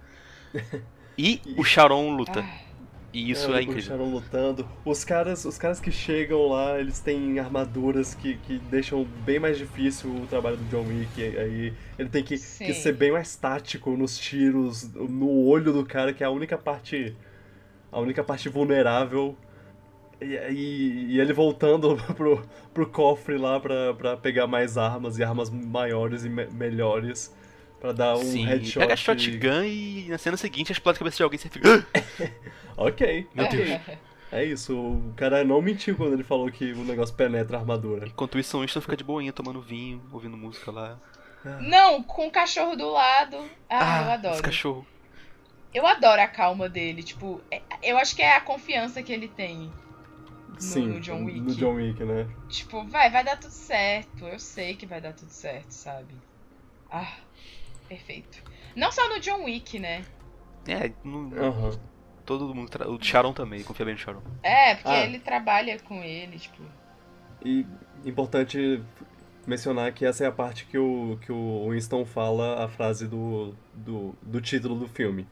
E 1.17 1.41
o 1.55 1.63
Sharon 1.63 2.11
luta. 2.15 2.41
Ah, 2.41 2.70
E 3.13 3.29
isso 3.29 3.51
é, 3.51 3.57
o 3.57 3.59
incrível. 3.59 4.05
Lutando. 4.05 4.67
Os 4.85 5.03
caras, 5.03 5.43
os 5.43 5.57
caras 5.57 5.79
que 5.81 5.91
chegam 5.91 6.47
lá, 6.47 6.79
eles 6.79 6.99
têm 7.01 7.39
armaduras 7.39 8.15
que, 8.15 8.37
que 8.37 8.57
deixam 8.57 9.03
bem 9.03 9.39
mais 9.39 9.57
difícil 9.57 10.09
o 10.23 10.27
trabalho 10.27 10.57
do 10.57 10.63
John 10.65 10.87
Wick. 10.87 11.21
Aí 11.21 11.73
ele 11.99 12.09
tem 12.09 12.23
que, 12.23 12.35
que 12.37 12.73
ser 12.73 12.93
bem 12.93 13.11
mais 13.11 13.35
tático 13.35 13.91
nos 13.97 14.17
tiros, 14.17 14.93
no 14.93 15.45
olho 15.45 15.73
do 15.73 15.85
cara, 15.85 16.13
que 16.13 16.23
é 16.23 16.27
a 16.27 16.29
única 16.31 16.57
parte. 16.57 17.15
A 17.91 17.99
única 17.99 18.23
parte 18.23 18.49
vulnerável. 18.49 19.37
E, 20.21 20.25
e, 20.51 21.05
e 21.15 21.19
ele 21.19 21.33
voltando 21.33 21.97
pro, 22.15 22.43
pro 22.73 22.87
cofre 22.89 23.37
lá 23.37 23.59
pra, 23.59 23.93
pra 23.93 24.17
pegar 24.17 24.47
mais 24.47 24.77
armas 24.77 25.17
e 25.17 25.23
armas 25.23 25.49
maiores 25.49 26.23
e 26.25 26.29
me- 26.29 26.47
melhores. 26.47 27.33
Pra 27.81 27.91
dar 27.91 28.15
um 28.15 28.23
Sim, 28.23 28.45
headshot. 28.45 28.79
pega 28.79 28.93
a 28.93 28.95
shotgun 28.95 29.63
e 29.63 30.05
na 30.07 30.17
cena 30.17 30.37
seguinte 30.37 30.71
explode 30.71 30.97
a 30.97 30.99
cabeça 30.99 31.17
de 31.17 31.23
alguém 31.23 31.37
e 31.37 31.41
você 31.41 31.49
fica. 31.49 31.67
"Ah!" 31.67 32.31
Ok. 32.77 33.27
Meu. 33.35 33.49
Deus. 33.49 33.81
É 34.31 34.45
isso, 34.45 34.73
o 34.79 35.13
cara 35.17 35.43
não 35.43 35.61
mentiu 35.61 35.97
quando 35.97 36.13
ele 36.13 36.23
falou 36.23 36.49
que 36.49 36.71
o 36.71 36.85
negócio 36.85 37.13
penetra 37.13 37.57
a 37.57 37.59
armadura. 37.59 38.07
Enquanto 38.07 38.39
isso, 38.39 38.57
o 38.57 38.61
Winston 38.61 38.79
fica 38.79 38.95
de 38.95 39.03
boinha, 39.03 39.33
tomando 39.33 39.61
vinho, 39.61 40.01
ouvindo 40.11 40.37
música 40.37 40.71
lá. 40.71 40.97
Não, 41.59 42.01
com 42.03 42.27
o 42.27 42.31
cachorro 42.31 42.75
do 42.77 42.89
lado. 42.91 43.37
Ah, 43.69 44.03
eu 44.03 44.11
adoro. 44.11 44.33
Esse 44.35 44.43
cachorro. 44.43 44.87
Eu 45.73 45.85
adoro 45.87 46.21
a 46.21 46.27
calma 46.27 46.69
dele. 46.69 47.01
Tipo, 47.03 47.41
é- 47.51 47.61
eu 47.83 47.97
acho 47.97 48.15
que 48.15 48.21
é 48.21 48.35
a 48.37 48.41
confiança 48.41 49.01
que 49.03 49.11
ele 49.11 49.27
tem. 49.27 49.71
Sim, 50.59 50.87
no 50.87 50.99
John 50.99 51.23
Wick. 51.25 51.39
No 51.41 51.55
John 51.55 51.73
Wick, 51.73 52.03
né? 52.03 52.27
Tipo, 52.47 52.85
vai, 52.87 53.09
vai 53.09 53.23
dar 53.23 53.37
tudo 53.37 53.51
certo. 53.51 54.25
Eu 54.27 54.37
sei 54.39 54.75
que 54.75 54.85
vai 54.85 55.01
dar 55.01 55.13
tudo 55.13 55.29
certo, 55.31 55.71
sabe? 55.71 56.13
Ah, 56.89 57.17
perfeito. 57.95 58.41
Não 58.75 58.91
só 58.91 59.07
no 59.09 59.19
John 59.19 59.43
Wick, 59.43 59.77
né? 59.79 60.03
É, 60.67 60.91
no- 61.03 61.35
Aham. 61.37 61.77
todo 62.25 62.53
mundo. 62.55 62.69
Tra... 62.69 62.89
O 62.89 63.01
Sharon 63.03 63.33
também, 63.33 63.63
confia 63.63 63.85
bem 63.85 63.95
no 63.95 63.99
Sharon. 63.99 64.21
É, 64.41 64.75
porque 64.75 64.89
Ah. 64.89 65.03
ele 65.05 65.19
trabalha 65.19 65.77
com 65.79 66.01
ele, 66.03 66.39
tipo. 66.39 66.61
E 67.43 67.65
importante 68.05 68.81
mencionar 69.45 69.91
que 69.91 70.05
essa 70.05 70.23
é 70.23 70.27
a 70.27 70.31
parte 70.31 70.65
que 70.65 70.77
o, 70.77 71.17
que 71.25 71.31
o 71.31 71.69
Winston 71.71 72.05
fala 72.05 72.63
a 72.63 72.67
frase 72.69 73.07
do, 73.07 73.55
do, 73.73 74.15
do 74.21 74.39
título 74.39 74.75
do 74.75 74.87
filme. 74.87 75.27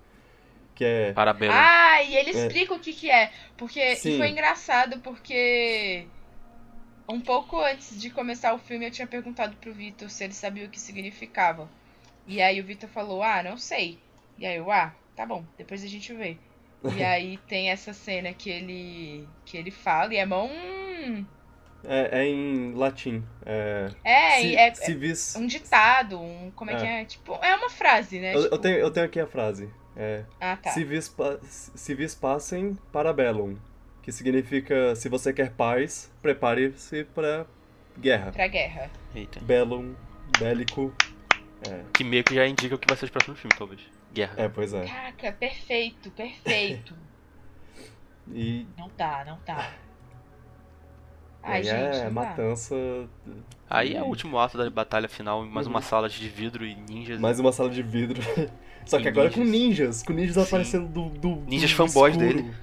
Que 0.75 0.83
é. 0.83 1.13
Parabéns. 1.13 1.53
Ah, 1.55 2.01
e 2.03 2.15
ele 2.15 2.31
explica 2.31 2.73
o 2.73 2.79
que 2.79 2.91
que 2.93 3.09
é. 3.09 3.31
Porque 3.55 3.79
e 3.79 3.95
Sim. 3.95 4.17
foi 4.17 4.29
engraçado 4.29 4.99
porque 4.99 6.07
um 7.07 7.19
pouco 7.21 7.59
antes 7.59 7.99
de 7.99 8.09
começar 8.09 8.53
o 8.53 8.59
filme 8.59 8.85
eu 8.87 8.91
tinha 8.91 9.07
perguntado 9.07 9.55
pro 9.57 9.73
Vitor 9.73 10.09
se 10.09 10.23
ele 10.23 10.33
sabia 10.33 10.65
o 10.65 10.69
que 10.69 10.79
significava. 10.79 11.69
E 12.29 12.41
aí 12.41 12.61
o 12.61 12.63
Vitor 12.63 12.89
falou: 12.89 13.21
"Ah, 13.23 13.43
não 13.43 13.57
sei". 13.57 13.97
E 14.37 14.45
aí 14.45 14.55
eu: 14.57 14.71
"Ah, 14.71 14.93
tá 15.15 15.25
bom, 15.25 15.43
depois 15.57 15.83
a 15.83 15.87
gente 15.87 16.13
vê". 16.13 16.37
E 16.95 17.03
aí 17.03 17.37
tem 17.49 17.69
essa 17.71 17.91
cena 17.91 18.31
que 18.33 18.49
ele 18.49 19.27
que 19.45 19.57
ele 19.57 19.71
fala 19.71 20.13
e 20.13 20.17
é 20.17 20.25
mão 20.25 20.49
É, 21.83 22.19
é 22.21 22.25
em 22.27 22.73
latim. 22.73 23.23
É. 23.45 23.89
é, 24.03 24.43
e 24.43 24.55
é, 24.55 24.73
civis. 24.73 25.35
é 25.35 25.39
um 25.39 25.47
ditado, 25.47 26.19
um 26.19 26.51
como 26.51 26.71
é, 26.71 26.73
É. 26.73 26.77
que 26.77 26.85
é? 26.85 27.05
Tipo, 27.05 27.33
é 27.41 27.55
uma 27.55 27.69
frase, 27.69 28.19
né? 28.19 28.35
Eu, 28.35 28.43
Tipo, 28.43 28.55
eu 28.55 28.59
tenho, 28.59 28.77
eu 28.77 28.91
tenho 28.91 29.05
aqui 29.05 29.19
a 29.19 29.27
frase. 29.27 29.69
É. 29.95 30.23
Ah, 30.39 30.55
tá. 30.57 30.71
Civis, 30.71 31.09
pa- 31.09 31.39
civis 31.43 32.15
passem 32.15 32.77
para 32.91 33.11
bellum. 33.11 33.57
Que 34.03 34.11
significa: 34.11 34.95
se 34.95 35.09
você 35.09 35.33
quer 35.33 35.51
paz, 35.51 36.11
prepare-se 36.21 37.03
para 37.05 37.45
guerra. 37.97 38.31
Pra 38.31 38.47
guerra. 38.47 38.91
Eita. 39.15 39.39
Bellum, 39.41 39.95
bélico. 40.39 40.93
Que 41.93 42.03
meio 42.03 42.23
que 42.23 42.33
já 42.35 42.47
indica 42.47 42.75
o 42.75 42.77
que 42.79 42.87
vai 42.87 42.95
ser 42.97 43.05
os 43.05 43.11
próximos 43.11 43.39
filmes, 43.39 43.57
talvez. 43.57 43.81
Guerra. 44.13 44.33
É, 44.37 44.49
pois 44.49 44.73
é. 44.73 44.85
Caraca, 44.85 45.31
perfeito, 45.33 46.09
perfeito. 46.11 46.93
E 48.31 48.67
Não 48.77 48.87
tá, 48.89 49.23
não 49.25 49.37
tá. 49.37 49.73
Ai, 51.41 51.57
aí 51.57 51.63
gente, 51.63 51.75
é 51.97 52.03
não 52.05 52.13
dá. 52.13 52.21
matança. 52.21 52.75
Aí 53.67 53.95
é 53.95 54.03
o 54.03 54.05
último 54.05 54.37
ato 54.37 54.55
da 54.57 54.69
batalha 54.69 55.07
final, 55.09 55.43
mais 55.45 55.65
uma 55.65 55.81
sala 55.81 56.07
de 56.07 56.29
vidro 56.29 56.63
e 56.65 56.75
ninjas. 56.75 57.15
Uhum. 57.15 57.21
Mais 57.21 57.39
uma 57.39 57.51
sala 57.51 57.69
de 57.71 57.81
vidro. 57.81 58.21
Só 58.85 58.97
que 58.99 59.05
E 59.05 59.07
agora 59.07 59.31
com 59.31 59.39
ninjas. 59.39 59.51
ninjas. 59.51 60.03
Com 60.03 60.13
ninjas 60.13 60.35
Sim. 60.35 60.41
aparecendo 60.41 60.87
do, 60.89 61.09
do. 61.09 61.35
Ninjas 61.47 61.71
do 61.71 61.75
fanboys 61.77 62.15
escuro. 62.15 62.35
dele. 62.43 62.53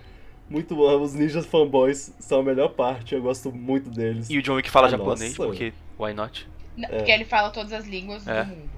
Muito 0.49 0.77
bom. 0.77 1.01
Os 1.03 1.15
ninjas 1.15 1.45
fanboys 1.47 2.15
são 2.21 2.41
a 2.41 2.43
melhor 2.45 2.69
parte. 2.75 3.15
Eu 3.17 3.23
gosto 3.23 3.51
muito 3.51 3.91
deles. 3.91 4.31
E 4.31 4.39
o 4.39 4.43
John 4.43 4.55
Wick 4.55 4.71
fala 4.71 4.87
Ah, 4.87 4.91
japonês, 4.91 5.37
nossa. 5.37 5.51
porque 5.51 5.73
why 5.99 6.15
not? 6.15 6.49
Não, 6.77 6.89
É. 6.89 6.99
Porque 6.99 7.11
ele 7.11 7.25
fala 7.25 7.51
todas 7.51 7.73
as 7.73 7.87
línguas 7.87 8.25
É. 8.29 8.45
do 8.45 8.51
mundo. 8.51 8.71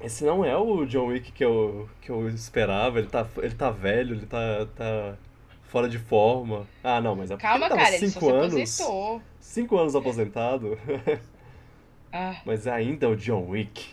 Esse 0.00 0.24
não 0.24 0.44
é 0.44 0.56
o 0.56 0.84
John 0.86 1.06
Wick 1.06 1.32
que 1.32 1.44
eu, 1.44 1.88
que 2.00 2.10
eu 2.10 2.28
esperava. 2.28 2.98
Ele 2.98 3.08
tá, 3.08 3.26
ele 3.38 3.54
tá 3.54 3.70
velho, 3.70 4.14
ele 4.14 4.26
tá, 4.26 4.66
tá 4.76 5.16
fora 5.64 5.88
de 5.88 5.98
forma. 5.98 6.66
Ah, 6.84 7.00
não, 7.00 7.16
mas 7.16 7.30
é 7.30 7.34
porque 7.34 7.46
Calma, 7.46 7.66
ele 7.66 7.68
tava 7.70 7.82
cara, 7.82 7.96
ele 7.96 8.08
cinco 8.08 8.24
se 8.26 8.30
anos. 8.30 8.54
aposentou. 8.54 9.22
Cinco 9.40 9.76
anos 9.78 9.96
aposentado. 9.96 10.78
Ah, 12.12 12.40
Mas 12.46 12.66
ainda 12.66 13.04
é 13.04 13.08
o 13.10 13.16
John 13.16 13.46
Wick. 13.50 13.88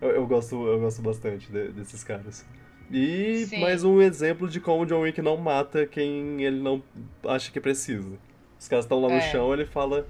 Eu, 0.00 0.10
eu 0.10 0.26
gosto, 0.28 0.54
eu 0.64 0.78
gosto 0.78 1.02
bastante 1.02 1.50
de- 1.50 1.72
desses 1.72 2.04
caras. 2.04 2.46
E 2.88 3.46
Sim. 3.46 3.58
mais 3.58 3.82
um 3.82 4.00
exemplo 4.00 4.48
de 4.48 4.60
como 4.60 4.82
o 4.82 4.86
John 4.86 5.00
Wick 5.00 5.20
não 5.20 5.36
mata 5.38 5.84
quem 5.86 6.40
ele 6.44 6.60
não 6.60 6.80
acha 7.26 7.50
que 7.50 7.58
precisa. 7.58 8.16
Os 8.60 8.68
caras 8.68 8.84
estão 8.84 9.00
lá 9.00 9.08
no 9.08 9.14
É. 9.16 9.20
chão, 9.22 9.52
ele 9.52 9.64
fala, 9.66 10.06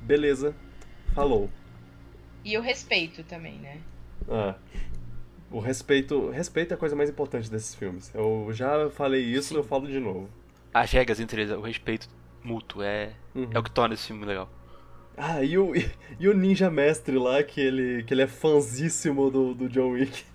beleza, 0.00 0.52
falou. 1.14 1.48
e 2.44 2.56
o 2.58 2.60
respeito 2.62 3.22
também, 3.22 3.58
né? 3.58 3.78
Ah, 4.30 4.54
o 5.50 5.58
respeito, 5.60 6.30
respeito 6.30 6.72
é 6.72 6.74
a 6.74 6.78
coisa 6.78 6.94
mais 6.94 7.08
importante 7.08 7.50
desses 7.50 7.74
filmes. 7.74 8.10
Eu 8.14 8.48
já 8.52 8.90
falei 8.90 9.22
isso, 9.22 9.48
Sim. 9.48 9.56
eu 9.56 9.64
falo 9.64 9.86
de 9.86 9.98
novo. 9.98 10.28
As 10.74 10.90
regras 10.92 11.18
entre 11.20 11.42
eles, 11.42 11.56
o 11.56 11.60
respeito 11.62 12.08
mútuo, 12.42 12.82
é, 12.82 13.12
Uhum. 13.34 13.48
é 13.52 13.58
o 13.58 13.62
que 13.62 13.70
torna 13.70 13.94
esse 13.94 14.06
filme 14.06 14.24
legal. 14.26 14.48
Ah, 15.16 15.42
e 15.42 15.56
o, 15.58 15.72
e 16.20 16.28
o 16.28 16.34
Ninja 16.34 16.70
Mestre 16.70 17.18
lá, 17.18 17.42
que 17.42 17.60
ele, 17.60 18.02
que 18.04 18.14
ele 18.14 18.22
é 18.22 18.26
fãzíssimo 18.26 19.30
do, 19.30 19.54
do 19.54 19.68
John 19.68 19.90
Wick. 19.90 20.24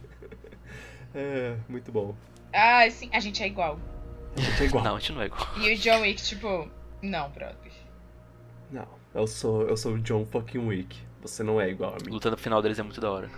É, 1.15 1.56
muito 1.70 1.91
bom. 1.91 2.15
Ah, 2.52 2.90
sim, 2.90 3.07
a 3.14 3.20
gente 3.20 3.44
é 3.44 3.45
igual. 3.45 3.80
A 4.36 4.41
gente 4.41 4.64
é 4.64 4.65
igual. 4.65 4.84
Não, 4.84 4.95
a 4.95 4.99
gente 4.99 5.11
não 5.11 5.22
é 5.22 5.26
igual. 5.28 5.48
E 5.60 5.72
o 5.74 5.78
John 5.78 6.02
Wick, 6.02 6.24
tipo, 6.24 6.68
não, 7.03 7.30
brother. 7.30 7.72
Não, 8.72 8.88
eu 9.14 9.28
sou, 9.28 9.61
eu 9.68 9.78
sou 9.78 9.94
o 9.94 9.99
John 9.99 10.26
fucking 10.26 10.65
Wick. 10.65 10.98
Você 11.22 11.44
não 11.44 11.61
é 11.61 11.70
igual 11.70 11.91
a 11.91 12.03
mim. 12.03 12.11
luta 12.11 12.32
no 12.32 12.38
final 12.38 12.64
deles 12.64 12.80
é 12.80 12.84
muito 12.84 12.99
da 12.99 13.11
hora. 13.11 13.30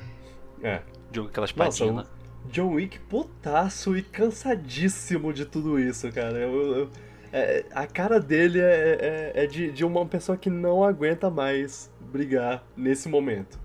É. 0.68 0.82
Com 1.14 1.26
aquelas 1.28 1.52
o 1.52 1.96
lá. 1.96 2.06
John 2.52 2.74
Wick 2.74 3.00
putaço 3.00 3.96
e 3.98 4.02
cansadíssimo 4.02 5.32
de 5.34 5.46
tudo 5.46 5.80
isso, 5.80 6.12
cara. 6.12 6.38
Eu, 6.38 6.76
eu- 6.78 6.90
é, 7.32 7.66
a 7.72 7.86
cara 7.88 8.20
dele 8.20 8.60
é, 8.60 9.34
é, 9.36 9.44
é 9.44 9.48
de, 9.48 9.72
de 9.72 9.84
uma 9.84 10.06
pessoa 10.06 10.38
que 10.38 10.50
não 10.50 10.84
aguenta 10.84 11.30
mais 11.30 11.92
brigar 12.00 12.64
nesse 12.78 13.10
momento. 13.10 13.60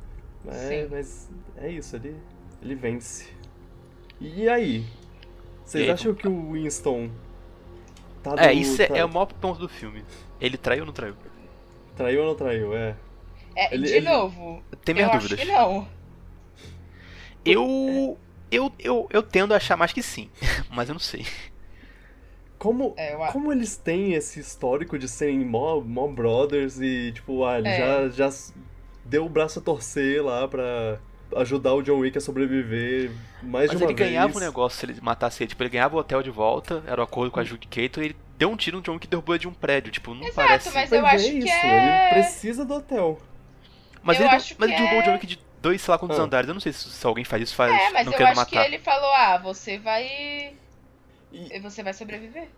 Mas, 0.45 0.57
Sim. 0.57 0.89
mas 0.91 1.31
é 1.57 1.69
isso, 1.71 1.95
ele, 1.97 2.17
ele 2.63 2.75
vence. 2.75 3.29
E 4.21 4.49
aí? 4.49 4.85
Vocês 5.65 5.85
E 5.85 5.87
aí, 5.87 5.93
acham 5.93 6.15
que 6.15 6.27
o 6.27 6.53
Winston 6.53 7.11
tá 8.23 8.35
É, 8.39 8.49
do- 8.49 8.53
isso 8.55 8.83
é, 8.83 8.87
tá- 8.87 8.97
é 8.97 9.05
o 9.05 9.09
maior 9.09 9.27
ponto 9.27 9.61
do 9.61 9.69
filme. 9.69 10.05
Ele 10.41 10.57
traiu 10.57 10.81
ou 10.81 10.87
não 10.87 10.93
traiu? 10.93 11.15
Traiu 11.97 12.21
ou 12.23 12.27
não 12.29 12.35
traiu? 12.35 12.75
É. 12.75 12.97
É, 13.55 13.75
Ele- 13.75 13.87
de 13.87 13.95
ele- 13.95 14.09
novo, 14.09 14.63
Tem 14.85 14.95
eu 14.95 14.97
minhas 14.97 15.11
acho 15.11 15.29
dúvidas. 15.29 15.45
que 15.47 15.53
não. 15.53 15.87
Eu, 17.45 18.19
eu, 18.51 18.73
eu, 18.79 19.09
eu 19.11 19.23
tendo 19.23 19.53
a 19.55 19.57
achar 19.57 19.77
mais 19.77 19.93
que 19.93 20.03
sim, 20.03 20.29
mas 20.71 20.89
eu 20.89 20.95
não 20.95 21.01
sei. 21.01 21.25
Como, 22.59 22.93
É, 22.99 23.15
eu, 23.15 23.19
Como 23.33 23.51
eles 23.53 23.77
têm 23.77 24.13
esse 24.13 24.39
histórico 24.39 24.99
de 24.99 25.09
serem 25.09 25.39
mó, 25.41 25.81
mó 25.81 26.07
brothers 26.07 26.79
e, 26.81 27.11
tipo, 27.13 27.45
ah, 27.45 27.59
ele 27.59 27.69
É. 27.69 28.11
já, 28.11 28.29
já 28.29 28.37
deu 29.05 29.25
o 29.25 29.29
braço 29.31 29.59
a 29.61 29.63
torcer 29.63 30.23
lá 30.23 30.47
pra 30.47 30.99
ajudar 31.37 31.73
o 31.75 31.83
John 31.83 31.99
Wick 32.01 32.19
a 32.19 32.21
sobreviver 32.21 33.11
mais 33.43 33.69
Mas 33.69 33.79
de 33.79 33.85
uma 33.85 33.91
ele 33.91 33.95
ganhava 33.95 34.27
vez. 34.33 34.37
o 34.37 34.41
negócio 34.41 34.79
se 34.79 34.85
ele 34.85 35.01
matasse 35.01 35.43
ele. 35.43 35.49
Tipo, 35.49 35.63
ele 35.63 35.71
ganhava 35.71 35.97
o 35.97 36.01
hotel 36.01 36.23
de 36.23 36.31
volta, 36.31 36.83
era 36.87 37.01
o 37.01 37.05
acordo 37.05 37.31
com 37.31 37.41
a 37.41 37.45
Jude 37.45 37.67
Cato, 37.67 38.03
e 38.03 38.07
ele 38.07 38.17
deu 38.37 38.51
um 38.51 38.57
tiro 38.57 38.77
no 38.77 38.83
John 38.83 38.93
Wick 38.95 39.07
e 39.07 39.11
derrubou 39.11 39.35
ele 39.35 39.41
de 39.41 39.49
um 39.49 39.55
prédio. 39.55 39.91
Tipo, 39.91 40.13
não 40.13 40.23
Exato, 40.27 40.35
parece. 40.35 40.71
mas 40.75 40.93
eu 40.93 41.07
é 41.07 41.15
acho 41.15 41.27
isso, 41.29 41.47
que 41.47 41.51
é- 41.51 42.05
ele 42.05 42.15
precisa 42.23 42.65
do 42.67 42.75
hotel. 42.75 43.19
Mas 44.03 44.19
eu 44.21 44.27
ele, 44.27 44.33
mas 44.37 44.45
ele 44.71 44.77
derrubou 44.77 44.99
o 44.99 45.01
é- 45.01 45.05
John 45.05 45.13
Wick 45.13 45.27
de 45.27 45.39
dois, 45.61 45.81
sei 45.81 45.93
lá 45.93 45.99
quantos 45.99 46.19
Ah. 46.19 46.23
andares. 46.23 46.49
Eu 46.49 46.55
não 46.55 46.61
sei 46.61 46.73
se, 46.73 46.91
se 46.91 47.07
alguém 47.07 47.25
faz 47.25 47.43
isso, 47.43 47.55
faz 47.55 47.73
É, 47.73 47.91
mas 47.91 48.07
não 48.07 48.13
eu 48.13 48.27
acho 48.27 48.47
que 48.47 48.55
matar. 48.57 48.67
ele 48.67 48.79
falou, 48.79 49.11
ah, 49.15 49.39
você 49.39 49.79
vai. 49.79 50.05
E, 51.33 51.57
e 51.57 51.61
Você 51.61 51.83
vai 51.83 51.93
sobreviver. 51.95 52.49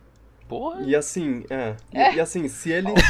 Porra. 0.48 0.82
e 0.82 0.94
assim, 0.94 1.44
é, 1.50 1.76
e- 1.92 1.98
É. 1.98 2.14
E, 2.16 2.20
assim, 2.20 2.46
se 2.48 2.70
ele... 2.70 2.88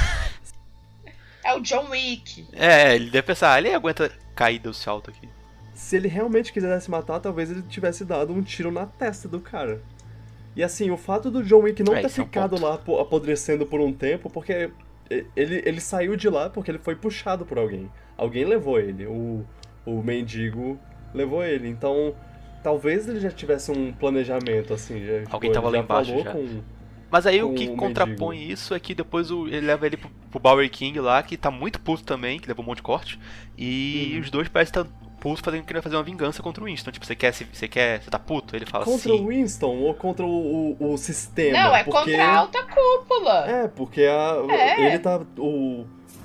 É 1.44 1.54
o 1.54 1.60
John 1.60 1.88
Wick. 1.90 2.46
É, 2.52 2.94
ele 2.94 3.10
deve 3.10 3.26
pensar, 3.26 3.52
ah, 3.54 3.58
ele 3.58 3.74
aguenta 3.74 4.10
cair 4.34 4.60
do 4.60 4.72
salto 4.72 5.10
aqui. 5.10 5.28
Se 5.74 5.96
ele 5.96 6.06
realmente 6.06 6.52
quisesse 6.52 6.88
matar, 6.88 7.18
talvez 7.18 7.50
ele 7.50 7.62
tivesse 7.62 8.04
dado 8.04 8.32
um 8.32 8.42
tiro 8.42 8.70
na 8.70 8.86
testa 8.86 9.26
do 9.28 9.40
cara. 9.40 9.82
E 10.54 10.62
assim, 10.62 10.90
o 10.92 10.96
fato 10.96 11.30
do 11.32 11.42
John 11.42 11.60
Wick 11.62 11.82
não 11.82 11.94
É, 11.94 12.00
ter 12.00 12.06
esse 12.06 12.20
é 12.20 12.22
um 12.22 12.26
ficado 12.26 12.60
lá 12.60 12.74
apo- 12.74 13.00
apodrecendo 13.00 13.66
por 13.66 13.80
um 13.80 13.92
tempo, 13.92 14.30
porque 14.30 14.70
ele, 15.34 15.62
ele 15.66 15.80
saiu 15.80 16.14
de 16.14 16.28
lá 16.28 16.48
porque 16.48 16.70
ele 16.70 16.78
foi 16.78 16.94
puxado 16.94 17.44
por 17.44 17.58
alguém. 17.58 17.90
Alguém 18.16 18.44
levou 18.44 18.78
ele, 18.78 19.06
o, 19.06 19.44
o 19.86 20.02
mendigo 20.02 20.78
levou 21.14 21.44
ele. 21.44 21.68
Então, 21.68 22.14
talvez 22.62 23.08
ele 23.08 23.20
já 23.20 23.30
tivesse 23.30 23.70
um 23.70 23.92
planejamento, 23.92 24.72
assim. 24.74 25.04
Já, 25.04 25.22
Alguém 25.30 25.48
ele 25.50 25.54
tava 25.54 25.68
lá 25.68 25.76
já 25.78 25.82
embaixo 25.82 26.10
falou 26.10 26.24
já. 26.24 26.32
Com, 26.32 26.60
Mas 27.10 27.26
aí 27.26 27.40
com 27.40 27.46
o 27.50 27.54
que 27.54 27.68
o 27.68 27.76
contrapõe 27.76 28.36
mendigo. 28.36 28.52
isso 28.54 28.74
é 28.74 28.80
que 28.80 28.94
depois 28.94 29.30
o- 29.30 29.46
ele 29.46 29.66
leva 29.66 29.86
ele 29.86 29.96
pro, 29.96 30.10
pro 30.30 30.40
Bower 30.40 30.70
King 30.70 30.98
lá, 31.00 31.22
que 31.22 31.36
tá 31.36 31.50
muito 31.50 31.80
puto 31.80 32.02
também, 32.04 32.38
que 32.38 32.48
levou 32.48 32.64
um 32.64 32.68
monte 32.68 32.78
de 32.78 32.82
corte. 32.82 33.18
E 33.58 34.12
Uhum. 34.14 34.20
os 34.20 34.30
dois 34.30 34.48
parecem 34.48 34.70
estar 34.80 34.86
putos 35.20 35.40
fazendo, 35.40 35.62
querendo 35.64 35.82
fazer 35.84 35.94
uma 35.94 36.02
vingança 36.02 36.42
contra 36.42 36.62
o 36.64 36.66
Winston. 36.66 36.90
Tipo, 36.90 37.06
você 37.06 37.14
quer, 37.14 37.32
se- 37.32 37.44
você 37.52 37.68
quer, 37.68 38.02
você 38.02 38.10
tá 38.10 38.18
puto? 38.18 38.56
Ele 38.56 38.66
fala 38.66 38.84
Contra 38.84 39.12
assim. 39.12 39.22
o 39.22 39.28
Winston 39.28 39.76
ou 39.76 39.94
contra 39.94 40.24
o, 40.26 40.76
o, 40.80 40.92
o 40.94 40.96
sistema? 40.98 41.58
Não, 41.58 41.76
é 41.76 41.84
porque... 41.84 41.98
contra 42.12 42.24
a 42.24 42.36
alta 42.38 42.58
cúpula. 42.64 43.46
É, 43.48 43.68
porque 43.68 44.00
a, 44.02 44.36
É. 44.50 44.86
ele 44.86 44.98
tá. 44.98 45.20
O, 45.38 45.84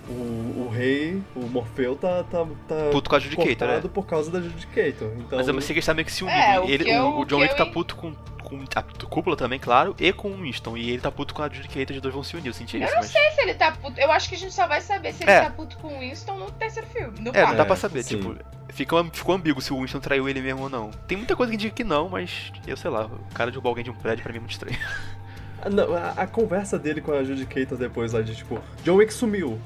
o, 0.09 0.65
o 0.65 0.69
rei, 0.73 1.21
o 1.35 1.41
Morfeu, 1.47 1.95
tá. 1.95 2.23
tá, 2.23 2.45
tá 2.67 2.75
Puto 2.91 3.09
com 3.09 3.15
a 3.15 3.19
Judicator, 3.19 3.57
cortado 3.57 3.87
é. 3.87 3.89
por 3.89 4.05
causa 4.05 4.31
da 4.31 4.39
Judicator. 4.41 5.11
Então, 5.17 5.37
Mas 5.37 5.47
eu 5.47 5.53
sei 5.61 5.67
que 5.67 5.73
eles 5.73 5.85
tá 5.85 5.93
meio 5.93 6.05
que 6.05 6.11
se 6.11 6.23
unindo. 6.23 6.37
É, 6.37 6.59
o 6.59 6.65
ele, 6.65 6.89
eu- 6.89 7.03
o, 7.03 7.19
o 7.21 7.25
John 7.25 7.39
Wick 7.39 7.51
eu 7.51 7.57
tá 7.57 7.65
puto 7.65 7.95
com, 7.95 8.13
com 8.43 8.59
a 8.75 8.83
cúpula 9.07 9.35
também, 9.35 9.59
claro, 9.59 9.95
e 9.99 10.13
com 10.13 10.29
o 10.29 10.37
Winston. 10.41 10.77
E 10.77 10.89
ele 10.91 11.01
tá 11.01 11.11
puto 11.11 11.33
com 11.33 11.41
a 11.43 11.49
Judicator, 11.49 11.95
os 11.95 12.01
dois 12.01 12.13
vão 12.13 12.23
se 12.23 12.35
unir, 12.37 12.47
eu 12.47 12.53
senti 12.53 12.77
Eu 12.77 12.83
isso. 12.83 12.93
não 12.93 13.01
mas... 13.01 13.11
sei 13.11 13.31
se 13.31 13.41
ele 13.41 13.53
tá 13.55 13.71
puto. 13.73 13.99
Eu 13.99 14.11
acho 14.11 14.29
que 14.29 14.35
a 14.35 14.37
gente 14.37 14.53
só 14.53 14.65
vai 14.67 14.79
saber 14.81 15.13
se 15.13 15.23
ele 15.23 15.31
É. 15.31 15.41
tá 15.41 15.49
puto 15.49 15.77
com 15.77 15.87
o 15.95 15.99
Winston 15.99 16.37
no 16.37 16.51
terceiro 16.51 16.87
filme. 16.89 17.19
No 17.19 17.31
É, 17.35 17.45
não 17.45 17.55
dá 17.55 17.65
pra 17.65 17.75
saber, 17.75 18.03
sim. 18.03 18.17
tipo, 18.17 18.35
fica, 18.69 18.95
ficou 19.11 19.35
ambíguo 19.35 19.61
se 19.61 19.73
o 19.73 19.81
Winston 19.81 19.99
traiu 19.99 20.29
ele 20.29 20.41
mesmo 20.41 20.63
ou 20.63 20.69
não. 20.69 20.89
Tem 21.07 21.17
muita 21.17 21.35
coisa 21.35 21.49
que 21.51 21.55
indica 21.55 21.75
que 21.75 21.83
não, 21.83 22.07
mas 22.09 22.51
eu 22.65 22.77
sei 22.77 22.89
lá, 22.89 23.05
o 23.07 23.33
cara 23.33 23.51
derrubar 23.51 23.69
alguém 23.69 23.83
de 23.83 23.89
um 23.91 23.95
prédio 23.95 24.23
pra 24.23 24.31
mim 24.31 24.37
é 24.37 24.41
muito 24.41 24.51
estranho. 24.53 24.77
Ah, 25.59 25.71
não, 25.71 25.91
a, 25.95 26.09
a 26.11 26.27
conversa 26.27 26.77
dele 26.77 27.01
com 27.01 27.11
a 27.11 27.23
Judicator 27.23 27.79
depois 27.79 28.13
lá 28.13 28.21
de 28.21 28.35
tipo, 28.35 28.59
John 28.83 28.93
Wick 28.97 29.11
sumiu. 29.11 29.59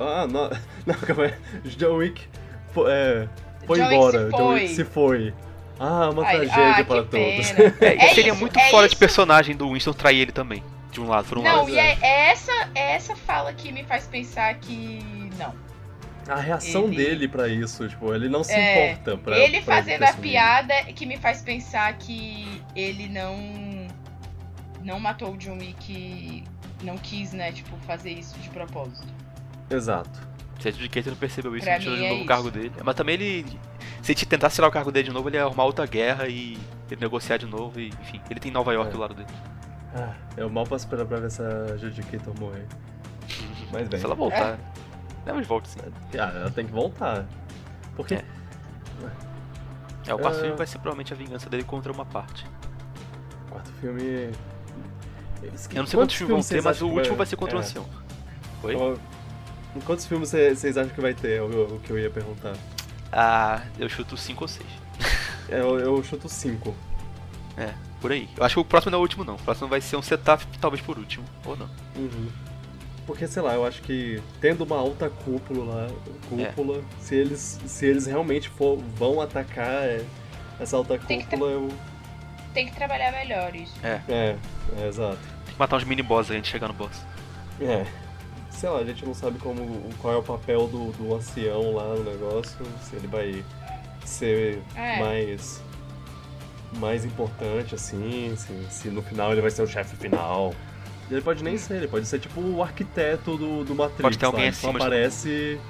Ah, 0.00 0.26
não, 0.26 0.50
não 0.86 0.94
calma 0.94 1.24
aí. 1.24 1.34
John 1.76 1.96
Wick 1.96 2.22
é, 2.88 3.28
foi 3.66 3.78
John 3.78 3.84
Wick 3.84 3.94
embora. 3.94 4.24
se 4.30 4.30
John 4.36 4.48
Wick 4.54 4.68
se 4.68 4.84
foi. 4.84 5.34
Ah, 5.80 6.10
uma 6.10 6.24
Ai, 6.24 6.36
tragédia 6.46 6.82
ah, 6.82 6.84
para 6.84 7.02
todos. 7.02 7.50
É, 7.80 8.06
É 8.06 8.14
seria 8.14 8.32
isso, 8.32 8.40
muito 8.40 8.58
é 8.58 8.70
fora 8.70 8.86
de 8.86 8.92
isso. 8.94 9.00
personagem 9.00 9.56
do 9.56 9.72
Winston 9.72 9.92
trair 9.92 10.20
ele 10.20 10.32
também. 10.32 10.62
De 10.92 11.00
um 11.00 11.08
lado, 11.08 11.26
por 11.26 11.38
um 11.38 11.42
Não, 11.42 11.60
lado. 11.60 11.70
e 11.70 11.78
é, 11.78 11.96
é 12.02 12.30
essa, 12.30 12.52
é 12.74 12.92
essa 12.94 13.16
fala 13.16 13.52
que 13.52 13.72
me 13.72 13.82
faz 13.84 14.06
pensar 14.06 14.54
que. 14.56 15.00
Não. 15.38 15.54
A 16.28 16.36
reação 16.38 16.84
Ele- 16.84 16.96
dele 16.96 17.28
pra 17.28 17.48
isso, 17.48 17.88
tipo, 17.88 18.14
ele 18.14 18.28
não 18.28 18.44
se 18.44 18.52
É, 18.52 18.92
importa 18.92 19.16
pra 19.16 19.36
ele 19.38 19.60
pra 19.62 19.76
fazendo 19.76 20.04
a 20.04 20.12
piada 20.12 20.72
é 20.72 20.92
que 20.92 21.04
me 21.04 21.16
faz 21.16 21.42
pensar 21.42 21.92
que 21.94 22.62
ele 22.76 23.08
não. 23.08 23.88
Não 24.84 25.00
matou 25.00 25.32
o 25.32 25.36
John 25.36 25.58
Wick. 25.58 26.44
Não 26.82 26.96
quis, 26.98 27.32
né, 27.32 27.50
tipo, 27.52 27.76
fazer 27.86 28.10
isso 28.10 28.38
de 28.38 28.48
propósito. 28.50 29.06
Exato. 29.72 30.32
Se 30.60 30.68
a 30.68 30.70
Judicator 30.70 31.10
não 31.12 31.18
percebeu 31.18 31.56
isso, 31.56 31.64
Pra 31.64 31.74
não 31.74 31.80
tirou 31.80 31.96
de 31.96 32.04
é 32.04 32.10
novo 32.10 32.22
o 32.22 32.26
cargo 32.26 32.50
dele. 32.50 32.72
Mas 32.84 32.94
também 32.94 33.14
ele. 33.14 33.58
Se 34.00 34.12
ele 34.12 34.24
tentasse 34.26 34.54
tirar 34.56 34.68
o 34.68 34.70
cargo 34.70 34.92
dele 34.92 35.08
de 35.08 35.14
novo, 35.14 35.28
ele 35.28 35.36
ia 35.36 35.44
arrumar 35.44 35.64
outra 35.64 35.84
guerra 35.86 36.28
e 36.28 36.56
ele 36.90 37.00
negociar 37.00 37.36
de 37.36 37.46
novo. 37.46 37.80
E, 37.80 37.88
enfim, 37.88 38.20
ele 38.30 38.38
tem 38.38 38.52
Nova 38.52 38.72
York 38.72 38.90
É. 38.90 38.92
do 38.92 38.98
lado 38.98 39.14
dele. 39.14 39.28
Ah, 39.94 40.14
eu 40.36 40.48
mal 40.48 40.64
posso 40.64 40.84
esperar 40.84 41.04
pra 41.04 41.18
ver 41.18 41.26
essa 41.26 41.76
Judicator 41.78 42.32
morrer. 42.38 42.66
Mas 43.72 43.88
bem. 43.88 43.98
Se 43.98 44.06
ela 44.06 44.14
voltar. 44.14 44.58
É, 45.26 45.32
mas 45.32 45.46
volta 45.46 45.68
sim. 45.68 45.78
Ah, 46.14 46.32
ela 46.34 46.50
tem 46.50 46.66
que 46.66 46.72
voltar. 46.72 47.24
Porque. 47.96 48.14
É. 48.14 48.24
É, 50.06 50.14
o 50.14 50.18
quarto 50.18 50.36
Ah. 50.38 50.40
filme 50.40 50.56
vai 50.56 50.66
ser 50.66 50.78
provavelmente 50.78 51.12
a 51.12 51.16
vingança 51.16 51.48
dele 51.48 51.62
contra 51.62 51.92
uma 51.92 52.04
parte. 52.04 52.44
Quarto 53.48 53.70
filme. 53.80 54.30
Eu 55.42 55.50
não 55.80 55.86
sei 55.86 55.98
quantos 55.98 56.14
filmes 56.16 56.34
vão 56.48 56.56
ter, 56.56 56.62
mas 56.62 56.82
o 56.82 56.88
último 56.88 57.16
vai 57.16 57.26
ser 57.26 57.36
contra 57.36 57.56
o 57.56 57.60
é. 57.60 57.62
ancião. 57.62 57.86
Oi? 58.64 58.74
Qual- 58.76 58.96
Quantos 59.84 60.06
filmes 60.06 60.28
cê- 60.28 60.54
vocês 60.54 60.76
acham 60.76 60.94
que 60.94 61.00
vai 61.00 61.14
ter? 61.14 61.38
É 61.38 61.42
o, 61.42 61.76
o 61.76 61.80
que 61.80 61.90
eu 61.90 61.98
ia 61.98 62.10
perguntar. 62.10 62.54
Ah, 63.10 63.62
eu 63.78 63.88
chuto 63.88 64.16
5 64.16 64.44
ou 64.44 64.48
6. 64.48 64.66
É, 65.48 65.60
Eu, 65.60 65.78
eu 65.78 66.02
chuto 66.04 66.28
5. 66.28 66.74
Por 68.02 68.10
aí. 68.10 68.28
Eu 68.36 68.44
acho 68.44 68.56
que 68.56 68.60
o 68.60 68.64
próximo 68.64 68.90
não 68.90 68.96
é 68.96 68.98
o 68.98 69.02
último, 69.02 69.22
não. 69.22 69.34
O 69.36 69.38
próximo 69.38 69.68
vai 69.68 69.80
ser 69.80 69.94
um 69.96 70.02
setup, 70.02 70.44
talvez 70.60 70.82
por 70.82 70.98
último. 70.98 71.24
Ou 71.46 71.56
não. 71.56 71.70
Uhum. 71.94 72.28
Porque, 73.06 73.28
sei 73.28 73.40
lá, 73.40 73.54
eu 73.54 73.64
acho 73.64 73.80
que 73.82 74.20
tendo 74.40 74.64
uma 74.64 74.76
alta 74.76 75.08
cúpula 75.08 75.72
lá, 75.72 75.88
cúpula, 76.28 76.82
se, 77.00 77.14
eles, 77.14 77.60
se 77.64 77.86
eles 77.86 78.06
realmente 78.06 78.48
for, 78.48 78.76
vão 78.96 79.20
atacar 79.20 79.84
é, 79.84 80.04
essa 80.58 80.76
alta 80.76 80.98
Tem 80.98 81.20
cúpula, 81.20 81.50
eu. 81.50 81.68
Tem 82.52 82.66
que 82.66 82.74
trabalhar 82.74 83.12
melhor 83.12 83.54
isso. 83.54 83.74
É, 83.84 84.00
é, 84.08 84.36
exato. 84.88 85.18
Tem 85.44 85.54
que 85.54 85.58
matar 85.58 85.76
uns 85.76 85.84
mini 85.84 86.02
boss 86.02 86.28
antes 86.30 86.42
de 86.42 86.48
chegar 86.48 86.66
no 86.68 86.74
boss. 86.74 87.04
É. 87.60 87.86
Sei 88.62 88.70
lá, 88.70 88.78
a 88.78 88.84
gente 88.84 89.04
não 89.04 89.12
sabe 89.12 89.40
como, 89.40 89.90
qual 90.00 90.14
é 90.14 90.16
o 90.18 90.22
papel 90.22 90.68
do, 90.68 90.92
do 90.92 91.12
ancião 91.16 91.74
lá 91.74 91.96
no 91.96 92.04
negócio, 92.04 92.64
se 92.80 92.94
ele 92.94 93.08
vai 93.08 93.44
ser 94.04 94.62
É. 94.76 95.00
mais 95.00 95.60
mais 96.78 97.04
importante, 97.04 97.74
assim, 97.74 98.32
se, 98.36 98.66
se 98.70 98.88
no 98.88 99.02
final 99.02 99.32
ele 99.32 99.40
vai 99.40 99.50
ser 99.50 99.62
o 99.62 99.66
chefe 99.66 99.96
final. 99.96 100.54
Ele 101.10 101.20
pode 101.20 101.42
nem 101.42 101.58
ser, 101.58 101.74
ele 101.74 101.88
pode 101.88 102.06
ser 102.06 102.20
tipo 102.20 102.40
o 102.40 102.62
arquiteto 102.62 103.36
do, 103.36 103.64
do 103.64 103.74
Matrix. 103.74 104.00
Pode 104.00 104.16
ter 104.16 104.26
alguém 104.26 104.42
lá, 104.42 104.46
ele 104.46 104.54
só 104.54 104.68
acima 104.68 104.84
aparece. 104.84 105.60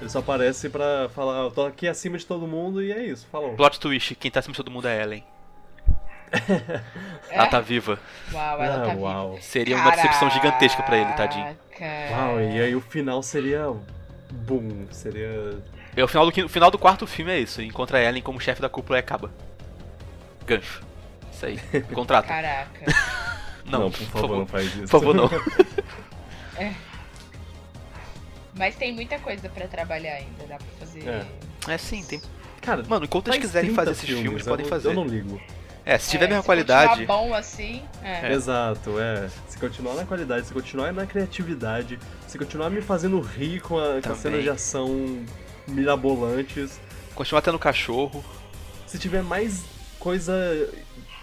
Ele 0.00 0.08
só 0.08 0.20
aparece 0.20 0.70
pra 0.70 1.10
falar, 1.14 1.42
eu 1.42 1.50
tô 1.50 1.66
aqui 1.66 1.86
acima 1.86 2.16
de 2.16 2.24
todo 2.24 2.46
mundo 2.46 2.82
e 2.82 2.90
é 2.90 3.04
isso, 3.04 3.26
falou. 3.30 3.52
Plot 3.54 3.78
twist, 3.78 4.14
quem 4.14 4.30
tá 4.30 4.40
acima 4.40 4.52
de 4.52 4.56
todo 4.56 4.70
mundo 4.70 4.88
é 4.88 5.02
Ellen. 5.02 5.22
É? 6.32 7.36
Ela 7.36 7.46
tá 7.46 7.60
viva. 7.60 7.98
Uau, 8.32 8.62
ela 8.62 8.76
ah, 8.76 8.86
tá 8.86 8.94
viva. 8.94 9.00
uau. 9.00 9.38
Seria 9.40 9.76
uma 9.76 9.90
decepção 9.90 10.30
gigantesca 10.30 10.82
pra 10.82 10.96
ele, 10.96 11.12
tadinho. 11.12 11.56
Caraca. 11.78 12.14
Uau, 12.14 12.40
e 12.40 12.60
aí 12.60 12.74
o 12.74 12.80
final 12.80 13.22
seria. 13.22 13.72
Boom, 14.30 14.86
seria. 14.90 15.58
É, 15.96 16.04
o, 16.04 16.08
final 16.08 16.30
do, 16.30 16.44
o 16.44 16.48
final 16.48 16.70
do 16.70 16.78
quarto 16.78 17.06
filme 17.06 17.32
é 17.32 17.38
isso. 17.38 17.60
Encontra 17.62 17.98
a 17.98 18.02
Ellen 18.02 18.22
como 18.22 18.40
chefe 18.40 18.60
da 18.60 18.68
cúpula 18.68 18.98
e 18.98 19.00
acaba. 19.00 19.30
Gancho. 20.46 20.82
Isso 21.32 21.46
aí. 21.46 21.58
Contrata. 21.92 22.28
Caraca. 22.28 22.86
Não, 23.64 23.90
por 23.90 24.06
favor, 24.06 24.38
não 24.38 24.46
faz 24.46 24.66
isso. 24.66 24.82
Por 24.82 24.88
favor, 24.88 25.14
não. 25.14 25.28
Mas 28.54 28.74
tem 28.76 28.92
muita 28.92 29.18
coisa 29.18 29.48
pra 29.48 29.66
trabalhar 29.66 30.14
ainda, 30.14 30.44
dá 30.46 30.56
pra 30.56 30.66
fazer. 30.78 31.08
É. 31.08 31.26
É 31.68 31.78
sim, 31.78 32.04
tem. 32.04 32.20
Cara, 32.60 32.82
Mano, 32.86 33.06
enquanto 33.06 33.28
eles 33.28 33.40
quiserem 33.40 33.70
30 33.70 33.80
fazer 33.80 33.90
esses 33.92 34.08
filmes, 34.20 34.46
eu 34.46 34.50
podem 34.50 34.64
não- 34.64 34.70
fazer. 34.70 34.88
Eu 34.88 34.94
não 34.94 35.04
ligo. 35.06 35.40
É, 35.84 35.98
se 35.98 36.10
tiver 36.10 36.24
a 36.24 36.26
É, 36.26 36.28
mesma 36.28 36.42
se 36.42 36.46
qualidade. 36.46 36.88
continuar 36.90 37.16
bom 37.18 37.34
assim. 37.34 37.82
É. 38.02 38.28
É. 38.28 38.32
Exato, 38.32 38.98
é. 39.00 39.28
Se 39.48 39.58
continuar 39.58 39.94
na 39.94 40.04
qualidade, 40.04 40.46
se 40.46 40.52
continuar 40.52 40.92
na 40.92 41.06
criatividade, 41.06 41.98
se 42.26 42.36
continuar 42.38 42.70
me 42.70 42.80
fazendo 42.82 43.20
rir 43.20 43.60
com, 43.60 43.78
a, 43.78 44.00
com 44.02 44.12
as 44.12 44.18
cenas 44.18 44.42
de 44.42 44.50
ação 44.50 45.24
mirabolantes, 45.66 46.80
Continuar 47.14 47.42
tendo 47.42 47.58
cachorro. 47.58 48.24
se 48.86 48.98
tiver 48.98 49.22
mais 49.22 49.64
coisa 49.98 50.32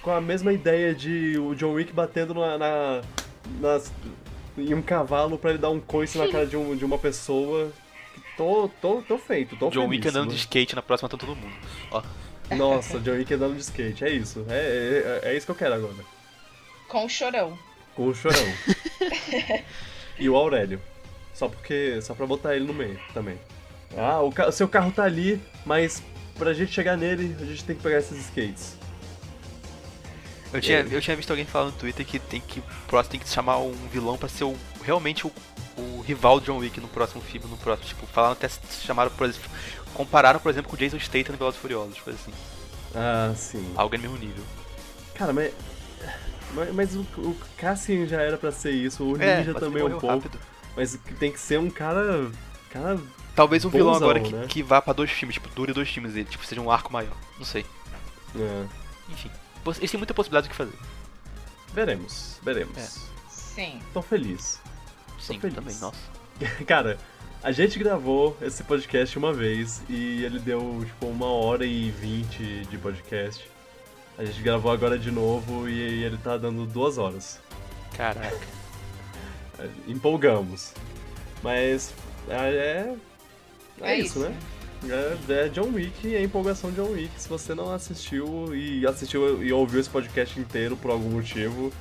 com 0.01 0.11
a 0.11 0.21
mesma 0.21 0.53
ideia 0.53 0.93
de 0.93 1.37
o 1.39 1.53
John 1.55 1.73
Wick 1.73 1.91
batendo 1.93 2.33
na, 2.33 2.57
na- 2.57 3.01
nas- 3.59 3.91
em 4.57 4.73
um 4.73 4.81
cavalo 4.81 5.37
pra 5.37 5.51
ele 5.51 5.59
dar 5.59 5.69
um 5.69 5.79
coice 5.79 6.17
na 6.17 6.27
cara 6.27 6.45
de, 6.45 6.55
um- 6.57 6.75
de 6.75 6.83
uma 6.85 6.97
pessoa, 6.97 7.71
tô, 8.35 8.69
tô, 8.81 9.01
tô 9.01 9.17
feito, 9.17 9.55
tô 9.55 9.69
John 9.69 9.87
Wick 9.87 10.07
andando 10.07 10.29
de 10.31 10.37
skate 10.37 10.75
na 10.75 10.81
próxima 10.81 11.05
matando 11.07 11.25
todo 11.25 11.35
mundo. 11.35 11.53
Ó. 11.91 12.01
Nossa, 12.55 12.99
John 12.99 13.11
Wick 13.11 13.33
andando 13.33 13.55
de 13.55 13.61
skate, 13.61 14.05
é 14.05 14.09
isso. 14.09 14.45
É, 14.49 15.19
é, 15.23 15.29
é 15.31 15.37
isso 15.37 15.45
que 15.45 15.51
eu 15.51 15.55
quero 15.55 15.73
agora. 15.75 15.93
Com 16.87 17.05
o 17.05 17.09
chorão. 17.09 17.57
Com 17.95 18.07
o 18.07 18.15
Chorão. 18.15 18.37
e 20.17 20.29
o 20.29 20.35
Aurélio. 20.35 20.79
Só 21.33 21.47
porque. 21.49 21.99
Só 22.01 22.13
pra 22.13 22.25
botar 22.25 22.55
ele 22.55 22.65
no 22.65 22.73
meio 22.73 22.99
também. 23.13 23.37
Ah, 23.97 24.21
o 24.21 24.31
ca- 24.31 24.51
seu 24.51 24.67
carro 24.67 24.91
tá 24.91 25.03
ali, 25.03 25.41
mas 25.65 26.01
pra 26.37 26.53
gente 26.53 26.71
chegar 26.71 26.95
nele, 26.97 27.35
a 27.41 27.45
gente 27.45 27.63
tem 27.63 27.75
que 27.75 27.81
pegar 27.81 27.97
esses 27.99 28.17
skates. 28.25 28.75
Eu 30.53 30.61
tinha, 30.61 30.79
eu 30.79 31.01
tinha 31.01 31.15
visto 31.15 31.29
alguém 31.29 31.45
falando 31.45 31.73
no 31.73 31.79
Twitter 31.79 32.05
que 32.05 32.19
tem 32.19 32.39
que. 32.39 32.59
o 32.59 32.63
próximo 32.87 33.11
tem 33.11 33.19
que 33.19 33.27
chamar 33.29 33.57
um 33.57 33.73
vilão 33.91 34.17
pra 34.17 34.29
ser 34.29 34.45
o, 34.45 34.55
realmente 34.83 35.27
o, 35.27 35.31
o 35.77 36.01
rival 36.01 36.39
do 36.39 36.45
John 36.45 36.57
Wick 36.59 36.79
no 36.79 36.87
próximo 36.87 37.21
filme, 37.21 37.47
no 37.47 37.57
próximo. 37.57 37.87
Tipo, 37.89 38.07
falaram 38.07 38.33
até 38.33 38.47
chamaram, 38.81 39.11
por 39.11 39.27
exemplo. 39.27 39.49
Compararam, 39.93 40.39
por 40.39 40.49
exemplo, 40.49 40.69
com 40.69 40.75
o 40.75 40.79
Jason 40.79 40.99
Statham 40.99 41.31
no 41.33 41.37
Velozes 41.37 41.57
e 41.59 41.61
Furiosos, 41.61 41.99
coisa 42.01 42.19
assim. 42.21 42.33
Ah, 42.95 43.33
sim. 43.35 43.73
Algo 43.75 43.95
no 43.95 44.01
mesmo 44.01 44.17
nível. 44.17 44.43
Cara, 45.15 45.33
mas. 45.33 45.53
Mas, 46.53 46.73
mas 46.73 46.95
o, 46.95 47.01
o 47.17 47.37
Cassian 47.57 48.05
já 48.05 48.21
era 48.21 48.37
pra 48.37 48.51
ser 48.51 48.71
isso, 48.71 49.03
o 49.03 49.21
É, 49.21 49.39
Ninja 49.39 49.53
também 49.53 49.83
ele 49.83 49.95
um 49.95 49.99
pouco. 49.99 50.07
rápido. 50.15 50.39
Mas 50.75 50.97
tem 51.19 51.31
que 51.31 51.39
ser 51.39 51.59
um 51.59 51.69
cara. 51.69 52.29
Cara. 52.69 52.97
Talvez 53.35 53.65
um 53.65 53.69
vilão 53.69 53.93
Bonzão, 53.93 54.09
agora 54.09 54.23
que, 54.23 54.33
né? 54.33 54.45
que 54.47 54.63
vá 54.63 54.81
pra 54.81 54.93
dois 54.93 55.11
filmes, 55.11 55.33
tipo, 55.35 55.49
dure 55.49 55.73
dois 55.73 55.89
filmes 55.89 56.13
dele, 56.13 56.27
tipo, 56.29 56.45
seja 56.45 56.61
um 56.61 56.71
arco 56.71 56.91
maior. 56.91 57.15
Não 57.37 57.45
sei. 57.45 57.65
é, 58.35 58.65
Enfim. 59.09 59.29
Eles 59.77 59.91
têm 59.91 59.97
muita 59.97 60.13
possibilidade 60.13 60.47
do 60.47 60.51
que 60.51 60.55
fazer. 60.55 60.73
veremos, 61.73 62.39
veremos. 62.41 62.77
É. 62.77 62.87
Sim. 63.29 63.79
Tô 63.93 64.01
feliz. 64.01 64.59
Sim, 65.19 65.39
feliz. 65.39 65.55
também, 65.55 65.75
nossa. 65.75 65.99
Cara, 66.65 66.97
a 67.47 67.51
gente 67.53 67.79
gravou 67.79 68.35
esse 68.41 68.61
podcast 68.61 69.17
uma 69.17 69.31
vez 69.31 69.81
e 69.87 70.21
ele 70.25 70.37
deu 70.37 70.83
tipo 70.85 71.05
uma 71.07 71.27
hora 71.27 71.65
e 71.65 71.89
vinte 71.91 72.65
de 72.69 72.77
podcast. 72.77 73.49
A 74.17 74.25
gente 74.25 74.41
gravou 74.41 74.69
agora 74.69 74.99
de 74.99 75.09
novo 75.11 75.69
e 75.69 76.03
ele 76.03 76.17
tá 76.17 76.35
dando 76.35 76.65
duas 76.65 76.97
horas. 76.97 77.39
Caraca. 77.95 78.35
Empolgamos. 79.87 80.73
Mas 81.41 81.93
é. 82.27 82.93
É, 83.81 83.91
É 83.93 83.95
isso, 83.97 84.19
isso. 84.19 84.19
né? 84.19 84.37
É, 85.29 85.45
é 85.45 85.49
John 85.49 85.69
Wick 85.73 86.05
e 86.05 86.17
a 86.17 86.21
empolgação 86.21 86.69
de 86.69 86.75
John 86.75 86.89
Wick. 86.91 87.11
Se 87.17 87.29
você 87.29 87.55
não 87.55 87.73
assistiu 87.73 88.53
e 88.53 88.85
assistiu 88.85 89.41
e 89.41 89.53
ouviu 89.53 89.79
esse 89.79 89.89
podcast 89.89 90.37
inteiro 90.37 90.75
por 90.75 90.91
algum 90.91 91.11
motivo, 91.11 91.71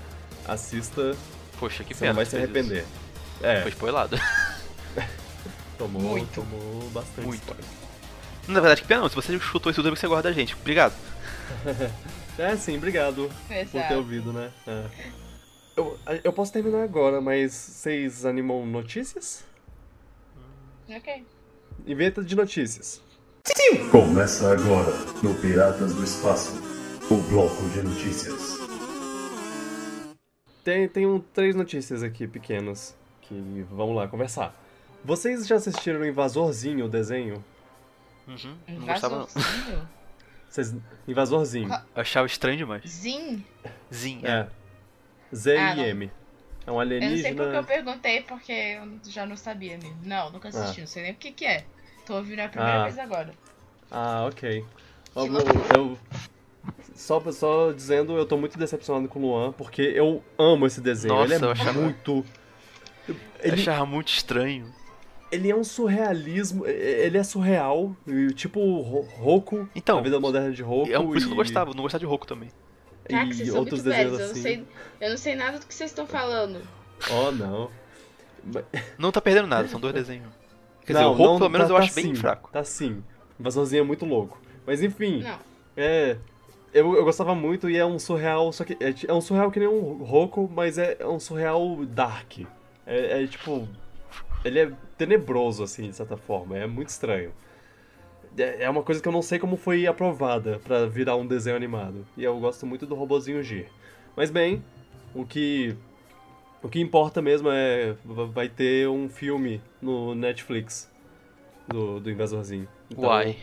assista, 0.47 1.17
Poxa, 1.59 1.83
que 1.83 1.93
você 1.93 2.01
pena. 2.03 2.13
não 2.13 2.17
vai 2.17 2.25
se 2.27 2.37
arrepender. 2.37 2.83
isso. 2.85 3.45
É, 3.45 3.63
Foi 3.63 3.71
spoilado. 3.73 4.17
tomou, 5.77 6.03
Muito. 6.03 6.35
tomou 6.35 6.91
bastante 6.91 7.27
Muito. 7.27 7.41
spoiler. 7.41 7.65
Na 8.49 8.61
verdade, 8.61 8.83
que 8.83 8.89
pena 8.89 9.03
não. 9.03 9.09
Se 9.09 9.15
você 9.15 9.39
chutou 9.39 9.71
isso 9.71 9.83
tudo, 9.83 9.93
é 9.93 9.97
você 9.97 10.07
gosta 10.07 10.25
da 10.25 10.33
gente. 10.33 10.55
Obrigado. 10.55 10.95
É, 12.39 12.55
sim, 12.55 12.77
obrigado 12.77 13.31
por 13.49 13.83
ter 13.89 13.95
ouvido, 13.95 14.31
né? 14.31 14.53
É. 14.67 14.85
Eu, 15.75 15.99
eu 16.23 16.33
posso 16.35 16.53
terminar 16.53 16.83
agora, 16.83 17.19
mas 17.19 17.55
vocês 17.55 18.27
animam 18.27 18.67
notícias? 18.67 19.43
Ok. 20.87 21.25
Inventa 21.87 22.23
de 22.23 22.37
notícias. 22.37 23.01
Começa 23.91 24.53
agora 24.53 24.93
no 25.23 25.35
Piratas 25.37 25.95
do 25.95 26.05
Espaço, 26.05 26.53
o 27.11 27.17
bloco 27.31 27.67
de 27.71 27.81
notícias. 27.81 28.59
Tem, 30.63 30.89
tem 30.89 31.07
um, 31.07 31.19
três 31.19 31.55
notícias 31.55 32.03
aqui 32.03 32.27
pequenas 32.27 32.95
que 33.23 33.65
vamos 33.71 33.97
lá 33.97 34.09
conversar. 34.09 34.55
Vocês 35.07 35.47
já 35.47 35.57
assistiram 35.57 36.01
o 36.01 36.05
Invasorzinho, 36.07 36.87
o 36.87 36.89
desenho? 36.89 37.45
Uhum. 38.27 38.57
Não 38.69 38.87
gostava, 38.87 39.17
não. 39.19 39.23
Invasorzinho? 39.25 39.89
Vocês... 40.49 40.75
Invasorzinho. 41.07 41.69
Eu 41.95 42.01
achava 42.03 42.27
estranho 42.27 42.57
demais. 42.59 42.83
Zin? 42.91 43.45
Zin, 43.95 44.21
é. 44.25 44.31
É. 44.31 44.49
Z-I-M. 45.35 46.11
É 46.67 46.71
um 46.73 46.83
Eu 46.83 46.87
não 46.87 46.99
sei 46.99 46.99
porque 46.99 47.41
eu 47.41 47.47
alienígena. 47.47 47.63
perguntei, 47.63 48.23
porque 48.23 48.53
eu 48.53 48.99
já 49.11 49.25
não 49.25 49.37
sabia 49.37 49.79
mesmo. 49.79 49.97
Não, 50.03 50.31
nunca 50.31 50.49
assisti, 50.49 50.81
Ah. 50.81 50.81
não 50.81 50.87
sei 50.89 51.03
nem 51.05 51.13
o 51.13 51.17
que 51.17 51.31
que 51.31 51.45
é. 51.47 51.65
Tô 52.05 52.17
ouvindo 52.17 52.41
a 52.41 52.49
primeira 52.49 52.81
Ah. 52.81 52.85
vez 52.85 52.99
agora. 52.99 53.33
Ah, 53.91 54.27
ok. 54.29 54.65
Eu, 55.15 55.27
eu- 55.77 55.99
só, 56.97 57.21
só 57.31 57.71
dizendo, 57.71 58.17
eu 58.17 58.27
tô 58.27 58.37
muito 58.37 58.59
decepcionado 58.59 59.07
com 59.09 59.21
o 59.21 59.23
Luan, 59.23 59.53
porque 59.53 59.83
eu 59.83 60.25
amo 60.37 60.67
esse 60.67 60.81
desenho. 60.81 61.15
Nossa, 61.15 61.35
ele 61.35 61.45
é 61.45 61.47
eu 61.47 61.51
achava- 61.53 61.81
muito. 61.81 62.27
Eu 63.09 63.17
Ele, 63.41 63.61
achava 63.61 63.87
muito 63.87 64.09
estranho. 64.09 64.75
Ele 65.37 65.51
é 65.51 65.55
um 65.57 65.63
surrealismo. 65.65 66.67
Ele 66.67 67.17
é 67.19 67.23
surreal, 67.23 67.95
tipo 68.35 68.61
Ro- 68.81 69.07
Roku, 69.17 69.69
Então, 69.75 69.99
a 69.99 70.03
vida 70.03 70.19
moderna 70.19 70.51
de 70.53 70.63
Roku. 70.63 70.91
É 70.91 70.99
um 70.99 71.07
por 71.07 71.17
isso 71.17 71.27
que 71.27 71.33
eu 71.33 71.37
não 71.37 71.43
gostava. 71.43 71.71
Eu 71.71 71.75
não 71.75 71.83
gostava 71.83 72.01
de 72.01 72.07
Roku 72.07 72.27
também. 72.27 72.51
Caraca, 73.09 73.31
e 73.31 73.35
vocês 73.35 73.49
são 73.51 73.59
outros 73.61 73.83
muito 73.85 73.95
velhos, 73.95 74.13
desenhos 74.19 74.21
eu 74.21 74.27
não, 74.27 74.33
assim. 74.33 74.43
sei, 74.43 74.65
eu 75.07 75.11
não 75.11 75.17
sei 75.17 75.35
nada 75.37 75.59
do 75.61 75.67
que 75.67 75.73
vocês 75.75 75.91
estão 75.91 76.07
falando. 76.07 76.61
Oh, 77.11 77.31
não. 77.31 77.71
Não 78.99 79.13
tá 79.13 79.21
perdendo 79.21 79.47
nada, 79.47 79.69
são 79.69 79.79
dois 79.81 79.95
desenhos. 79.95 80.29
Quer 80.85 80.93
dizer, 80.95 81.05
não, 81.05 81.13
o 81.13 81.15
Roku, 81.15 81.33
não, 81.33 81.39
pelo 81.39 81.51
menos, 81.51 81.69
tá- 81.69 81.75
eu 81.75 81.79
tá 81.79 81.85
acho 81.85 81.95
bem 81.95 82.05
sim, 82.05 82.15
fraco. 82.15 82.51
Tá 82.53 82.65
sim. 82.65 83.03
Invasorzinho 83.39 83.81
é 83.81 83.85
muito 83.85 84.05
louco. 84.05 84.41
Mas 84.67 84.83
enfim, 84.83 85.23
Não. 85.23 85.39
é. 85.77 86.17
Eu, 86.73 86.95
eu 86.95 87.05
gostava 87.05 87.35
muito 87.35 87.71
e 87.71 87.77
é 87.77 87.87
um 87.87 87.99
surreal, 87.99 88.53
só 88.53 88.65
que. 88.65 88.77
É, 88.81 88.93
é 89.09 89.13
um 89.13 89.21
surreal 89.21 89.51
que 89.51 89.59
nem 89.59 89.69
um 89.69 90.03
Roku, 90.05 90.51
mas 90.53 90.79
é, 90.79 90.97
é 91.01 91.07
um 91.07 91.19
surreal 91.19 91.85
dark. 91.87 92.39
É, 92.87 93.23
é 93.23 93.27
tipo. 93.27 93.69
Ele 94.45 94.59
é 94.61 94.73
tenebroso, 94.97 95.63
assim, 95.63 95.91
de 95.91 95.97
certa 95.97 96.17
forma. 96.17 96.57
É 96.57 96.67
muito 96.67 96.89
estranho. 96.89 97.33
É, 98.39 98.65
é 98.65 98.71
uma 98.71 98.83
coisa 98.83 99.01
que 99.01 99.09
eu 99.09 99.13
não 99.13 99.23
sei 99.23 99.39
como 99.39 99.57
foi 99.57 99.87
aprovada 99.87 100.61
pra 100.65 100.87
virar 100.87 101.17
um 101.17 101.27
desenho 101.27 101.57
animado. 101.57 102.07
E 102.17 102.25
eu 102.25 102.39
gosto 102.39 102.67
muito 102.67 102.87
do 102.87 102.95
robozinho 102.95 103.43
G. 103.43 103.67
Mas 104.15 104.31
bem, 104.31 104.65
o 105.15 105.25
que. 105.25 105.77
O 106.63 106.69
que 106.69 106.81
importa 106.81 107.23
mesmo 107.23 107.49
é. 107.51 107.97
Vai 108.05 108.49
ter 108.49 108.89
um 108.89 109.09
filme 109.09 109.61
no 109.81 110.15
Netflix 110.15 110.91
do, 111.69 112.01
do 112.01 112.11
Invasorzinho. 112.11 112.69
Então, 112.91 113.09
Uai. 113.09 113.37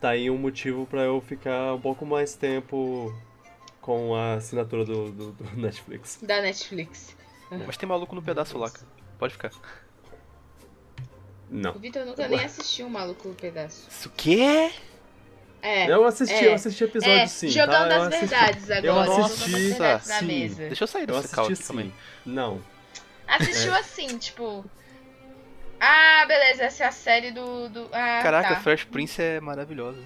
Tá 0.00 0.10
aí 0.10 0.30
um 0.30 0.36
motivo 0.36 0.86
pra 0.86 1.02
eu 1.02 1.20
ficar 1.20 1.74
um 1.74 1.80
pouco 1.80 2.04
mais 2.04 2.34
tempo 2.34 3.14
com 3.80 4.14
a 4.14 4.34
assinatura 4.34 4.84
do, 4.84 5.10
do, 5.10 5.32
do 5.32 5.44
Netflix. 5.56 6.18
Da 6.22 6.40
Netflix. 6.42 7.16
Mas 7.66 7.76
tem 7.76 7.88
maluco 7.88 8.14
no 8.14 8.22
pedaço 8.22 8.58
lá, 8.58 8.70
cara. 8.70 8.86
Pode 9.18 9.32
ficar. 9.34 9.50
Não. 11.50 11.72
O 11.72 11.78
Vitor 11.78 12.04
nunca 12.04 12.26
nem 12.28 12.44
assistiu 12.44 12.86
o 12.86 12.90
Maluco 12.90 13.28
no 13.28 13.34
Pedaço. 13.34 13.86
Isso 13.88 14.08
o 14.08 14.12
quê? 14.16 14.70
É. 15.62 15.90
Eu 15.90 16.04
assisti, 16.04 16.34
é, 16.34 16.48
eu 16.48 16.54
assisti 16.54 16.84
episódio 16.84 17.14
é, 17.14 17.26
sim. 17.26 17.48
jogando 17.48 17.88
tá? 17.88 17.96
As 17.96 18.06
assisti. 18.06 18.26
verdades 18.26 18.70
agora. 18.70 18.86
Eu 18.86 19.24
assisti, 19.24 19.78
na 19.78 19.98
sim. 19.98 20.24
mesa. 20.26 20.66
Deixa 20.66 20.84
eu 20.84 20.88
sair 20.88 21.06
desse 21.06 21.40
aqui 21.40 21.56
também. 21.56 21.92
Não. 22.24 22.60
Assistiu 23.26 23.74
assim, 23.74 24.18
tipo. 24.18 24.64
Ah, 25.80 26.24
beleza, 26.26 26.64
essa 26.64 26.84
é 26.84 26.86
a 26.86 26.92
série 26.92 27.32
do. 27.32 27.68
do... 27.68 27.88
Ah, 27.92 28.20
Caraca, 28.22 28.54
tá. 28.54 28.60
Fresh 28.60 28.84
Prince 28.84 29.20
é 29.20 29.40
maravilhosa. 29.40 29.98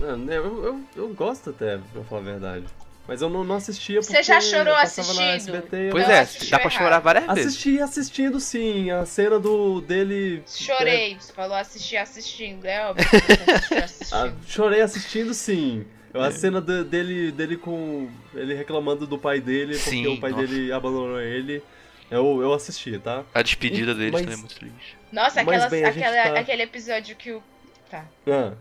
Não, 0.00 0.16
né, 0.16 0.36
Eu, 0.36 0.64
eu, 0.64 0.84
eu 0.96 1.08
gosto 1.08 1.50
até, 1.50 1.78
pra 1.92 2.04
falar 2.04 2.20
a 2.20 2.24
verdade. 2.24 2.66
Mas 3.10 3.20
eu 3.22 3.28
não, 3.28 3.42
não 3.42 3.56
assistia 3.56 3.98
porque 4.00 4.12
Você 4.14 4.22
já 4.22 4.40
chorou 4.40 4.72
assistindo? 4.76 5.20
SBT, 5.20 5.88
Pois 5.90 6.08
é, 6.08 6.24
dá 6.48 6.60
pra 6.60 6.70
errado. 6.70 6.70
chorar 6.70 6.98
várias 7.00 7.26
vezes. 7.26 7.46
Assisti 7.46 7.80
assistindo 7.80 8.38
sim, 8.38 8.88
a 8.92 9.04
cena 9.04 9.36
do 9.40 9.80
dele. 9.80 10.44
Chorei. 10.46 11.16
Você 11.18 11.32
falou 11.32 11.56
assistir 11.56 11.96
assistindo. 11.96 12.64
É 12.66 12.86
óbvio 12.86 13.04
que 13.10 13.18
você 13.18 13.50
assistiu 13.50 13.76
Ah, 14.16 14.22
assistindo. 14.22 14.46
chorei 14.46 14.80
assistindo 14.80 15.34
sim. 15.34 15.84
É. 16.14 16.20
A 16.20 16.30
cena 16.30 16.60
de- 16.60 16.84
dele, 16.84 17.32
dele 17.32 17.56
com. 17.56 18.08
ele 18.32 18.54
reclamando 18.54 19.08
do 19.08 19.18
pai 19.18 19.40
dele, 19.40 19.74
porque 19.74 19.90
Sim, 19.90 20.06
o 20.06 20.20
pai 20.20 20.30
nossa. 20.30 20.46
dele 20.46 20.70
abandonou 20.72 21.20
ele. 21.20 21.60
Eu, 22.08 22.40
eu 22.40 22.52
assisti, 22.54 22.96
tá? 23.00 23.24
A 23.34 23.42
despedida 23.42 23.92
deles 23.92 24.12
Mas- 24.12 24.20
também 24.22 24.34
é 24.34 24.38
muito 24.38 24.54
triste. 24.54 24.96
Nossa, 25.10 25.40
aquelas, 25.40 25.68
bem, 25.68 25.84
aquela, 25.84 26.30
tá- 26.32 26.38
aquele 26.38 26.62
episódio 26.62 27.16
que 27.16 27.32
o. 27.32 27.42
Tá. 27.90 28.04
Ah, 28.28 28.52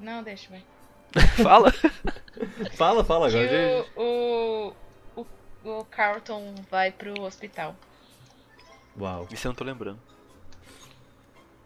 Não, 0.00 0.20
deixa, 0.24 0.48
vai. 0.50 0.62
Fala! 1.42 1.72
fala, 2.76 3.04
fala 3.04 3.30
Que 3.30 3.36
agora. 3.36 3.48
gente. 3.82 3.90
o, 3.96 4.72
o, 5.16 5.26
o, 5.64 5.78
o 5.80 5.84
Carlton 5.86 6.54
vai 6.70 6.90
pro 6.92 7.20
hospital. 7.22 7.74
Uau. 8.98 9.26
Isso 9.30 9.46
eu 9.46 9.50
não 9.50 9.56
tô 9.56 9.64
lembrando. 9.64 9.98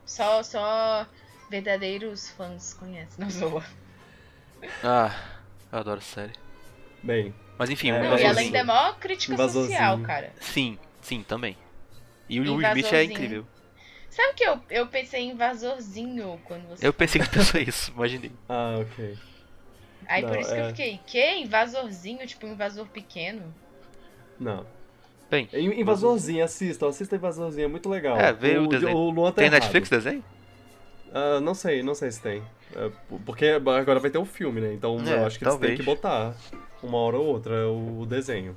Só, 0.05 0.43
só 0.43 1.07
verdadeiros 1.51 2.31
fãs 2.31 2.75
conhecem. 2.75 3.15
Não 3.19 3.31
zoa. 3.31 3.65
Ah, 4.85 5.15
eu 5.73 5.79
adoro 5.79 5.99
essa 5.99 6.15
série. 6.23 6.33
Bem, 7.03 7.35
Mas 7.59 7.69
enfim, 7.71 7.91
É, 7.91 8.01
o 8.01 8.03
Não, 8.05 8.19
e 8.19 8.23
ela 8.23 8.41
ainda 8.41 8.59
é 8.59 8.63
mó 8.65 8.93
crítica 8.95 9.35
Invasorzinho. 9.35 9.77
social, 9.79 10.01
cara. 10.03 10.33
Sim, 10.41 10.79
sim, 11.01 11.23
também. 11.23 11.57
E 12.29 12.39
o 12.39 12.43
Will 12.45 12.61
Smith 12.63 12.93
é 12.93 13.05
incrível. 13.05 13.47
Sabe 14.09 14.35
que 14.35 14.45
eu, 14.45 14.61
eu 14.71 14.87
pensei 14.87 15.23
em 15.23 15.31
invasorzinho 15.31 16.39
quando 16.45 16.69
você. 16.69 16.87
Eu 16.87 16.93
pensei 16.93 17.21
que 17.21 17.29
pensou 17.29 17.61
isso, 17.61 17.91
imaginei. 17.93 18.31
ah, 18.49 18.77
ok. 18.81 19.19
Aí 20.09 20.23
por 20.23 20.33
Não, 20.33 20.41
isso 20.41 20.53
que 20.53 20.61
é. 20.61 20.63
eu 20.65 20.69
fiquei, 20.69 21.01
que? 21.07 21.35
Invasorzinho? 21.41 22.27
Tipo 22.27 22.47
um 22.47 22.53
invasor 22.53 22.87
pequeno? 22.89 23.43
Não. 24.39 24.67
Bem, 25.31 25.49
In- 25.53 25.81
Invasorzinho, 25.81 26.45
assista, 26.45 26.87
assista 26.87 27.17
Invasorzinho, 27.17 27.65
é 27.65 27.69
muito 27.69 27.89
legal. 27.89 28.19
É, 28.19 28.33
vê 28.33 28.59
o 28.59 28.67
desenho. 28.67 28.97
O 28.97 29.11
Luan 29.11 29.31
tá 29.31 29.37
tem 29.37 29.47
errado. 29.47 29.61
Netflix 29.61 29.89
desenho? 29.89 30.25
Ah, 31.15 31.41
não 31.41 31.55
sei, 31.55 31.83
não 31.83 31.95
sei 31.95 32.11
se 32.11 32.21
tem. 32.21 32.43
É, 32.75 32.91
porque 33.25 33.47
agora 33.47 34.01
vai 34.01 34.11
ter 34.11 34.19
o 34.19 34.25
filme, 34.25 34.61
né? 34.61 34.73
Então 34.75 34.99
É, 35.07 35.15
eu 35.21 35.27
acho 35.27 35.39
que 35.39 35.45
eles 35.45 35.55
têm 35.55 35.61
talvez. 35.61 35.77
que 35.81 35.83
botar 35.83 36.35
uma 36.83 36.99
hora 36.99 37.17
ou 37.19 37.27
outra 37.27 37.69
o, 37.69 38.01
o 38.01 38.07
desenho. 38.07 38.57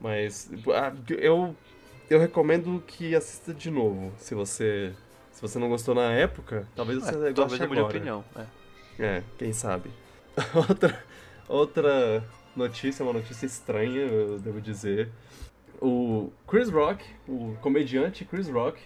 Mas 0.00 0.50
ah, 0.74 0.92
eu, 1.08 1.54
eu 2.10 2.18
recomendo 2.18 2.82
que 2.86 3.14
assista 3.14 3.54
de 3.54 3.70
novo. 3.70 4.12
Se 4.18 4.34
você, 4.34 4.92
se 5.30 5.40
você 5.40 5.58
não 5.58 5.68
gostou 5.68 5.94
na 5.94 6.10
época, 6.12 6.66
talvez 6.74 6.98
você 6.98 7.14
É, 7.14 7.32
goste 7.32 7.34
talvez 7.34 7.60
eu 7.60 7.68
mude 7.68 7.74
de 7.74 7.80
agora. 7.80 7.96
opinião. 7.96 8.24
É. 8.36 8.62
É, 9.04 9.22
quem 9.38 9.52
sabe. 9.52 9.90
outra, 10.54 11.04
outra 11.48 12.24
notícia, 12.56 13.04
uma 13.04 13.12
notícia 13.12 13.46
estranha, 13.46 14.00
eu 14.00 14.38
devo 14.38 14.60
dizer. 14.60 15.10
O 15.80 16.30
Chris 16.46 16.70
Rock, 16.70 17.04
o 17.28 17.56
comediante 17.60 18.24
Chris 18.24 18.48
Rock, 18.48 18.80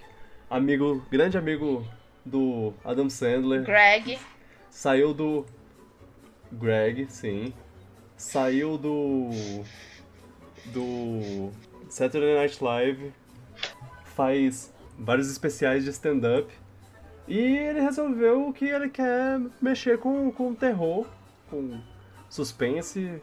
amigo, 0.48 1.04
grande 1.10 1.36
amigo 1.36 1.86
do 2.24 2.72
Adam 2.84 3.10
Sandler, 3.10 3.64
Greg. 3.64 4.18
saiu 4.70 5.12
do 5.12 5.44
Greg, 6.50 7.06
sim. 7.10 7.52
Saiu 8.16 8.78
do 8.78 9.30
do 10.66 11.50
Saturday 11.88 12.34
Night 12.34 12.62
Live. 12.62 13.12
Faz 14.04 14.72
vários 14.98 15.30
especiais 15.30 15.84
de 15.84 15.90
stand-up. 15.90 16.50
E 17.28 17.38
ele 17.38 17.80
resolveu 17.80 18.52
que 18.52 18.64
ele 18.64 18.88
quer 18.88 19.40
mexer 19.60 19.98
com, 19.98 20.30
com 20.30 20.54
terror, 20.54 21.06
com 21.50 21.80
suspense. 22.28 23.20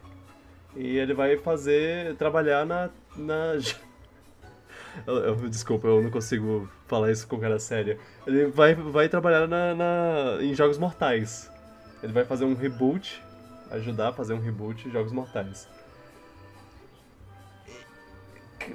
E 0.76 0.98
ele 0.98 1.14
vai 1.14 1.38
fazer. 1.38 2.16
trabalhar 2.16 2.66
na. 2.66 2.90
na... 3.16 3.54
Eu- 5.08 5.18
eu- 5.18 5.50
desculpa, 5.50 5.88
eu 5.88 6.04
não 6.04 6.12
consigo 6.12 6.70
falar 6.86 7.12
isso 7.12 7.28
com 7.28 7.40
cara 7.40 7.58
séria. 7.58 7.98
Ele 8.28 8.46
vai, 8.46 8.76
vai 8.76 9.10
trabalhar 9.10 9.48
na, 9.48 9.74
na- 9.74 10.38
em 10.40 10.54
Jogos 10.54 10.78
Mortais. 10.78 11.50
Ele 12.04 12.14
vai 12.14 12.24
fazer 12.26 12.46
um 12.46 12.54
reboot, 12.54 13.20
ajudar 13.72 14.10
a 14.10 14.14
fazer 14.14 14.34
um 14.36 14.40
reboot 14.40 14.84
de 14.84 14.92
Jogos 14.92 15.12
Mortais. 15.12 15.68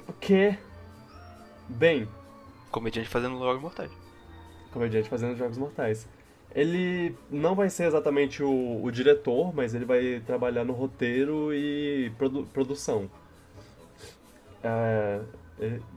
O 0.07 0.13
que? 0.13 0.57
Bem, 1.69 2.07
Comediante 2.69 3.07
fazendo 3.09 3.35
logo 3.35 3.61
mortais. 3.61 3.91
comediante 4.71 5.09
fazendo 5.09 5.35
Jogos 5.37 5.57
Mortais. 5.57 6.07
Ele 6.55 7.15
não 7.29 7.53
vai 7.55 7.69
ser 7.69 7.85
exatamente 7.85 8.41
o, 8.43 8.83
o 8.83 8.91
diretor, 8.91 9.53
mas 9.55 9.75
ele 9.75 9.85
vai 9.85 10.21
trabalhar 10.25 10.63
no 10.65 10.73
roteiro 10.73 11.53
e 11.53 12.11
produ- 12.17 12.45
produção. 12.51 13.09
É, 14.63 15.21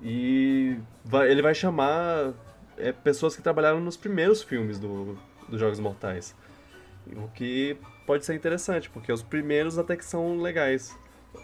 e 0.03 0.77
vai- 1.05 1.31
ele 1.31 1.43
vai 1.43 1.55
chamar 1.55 2.33
é, 2.77 2.93
pessoas 2.93 3.35
que 3.37 3.43
trabalharam 3.43 3.81
nos 3.81 3.97
primeiros 3.97 4.43
filmes 4.43 4.79
do, 4.79 5.19
dos 5.49 5.59
Jogos 5.61 5.79
Mortais. 5.81 6.35
O 7.17 7.29
que 7.29 7.77
pode 8.07 8.25
ser 8.25 8.35
interessante, 8.35 8.89
porque 8.91 9.13
os 9.13 9.23
primeiros 9.23 9.79
até 9.79 9.97
que 9.97 10.05
são 10.05 10.41
legais. 10.41 10.97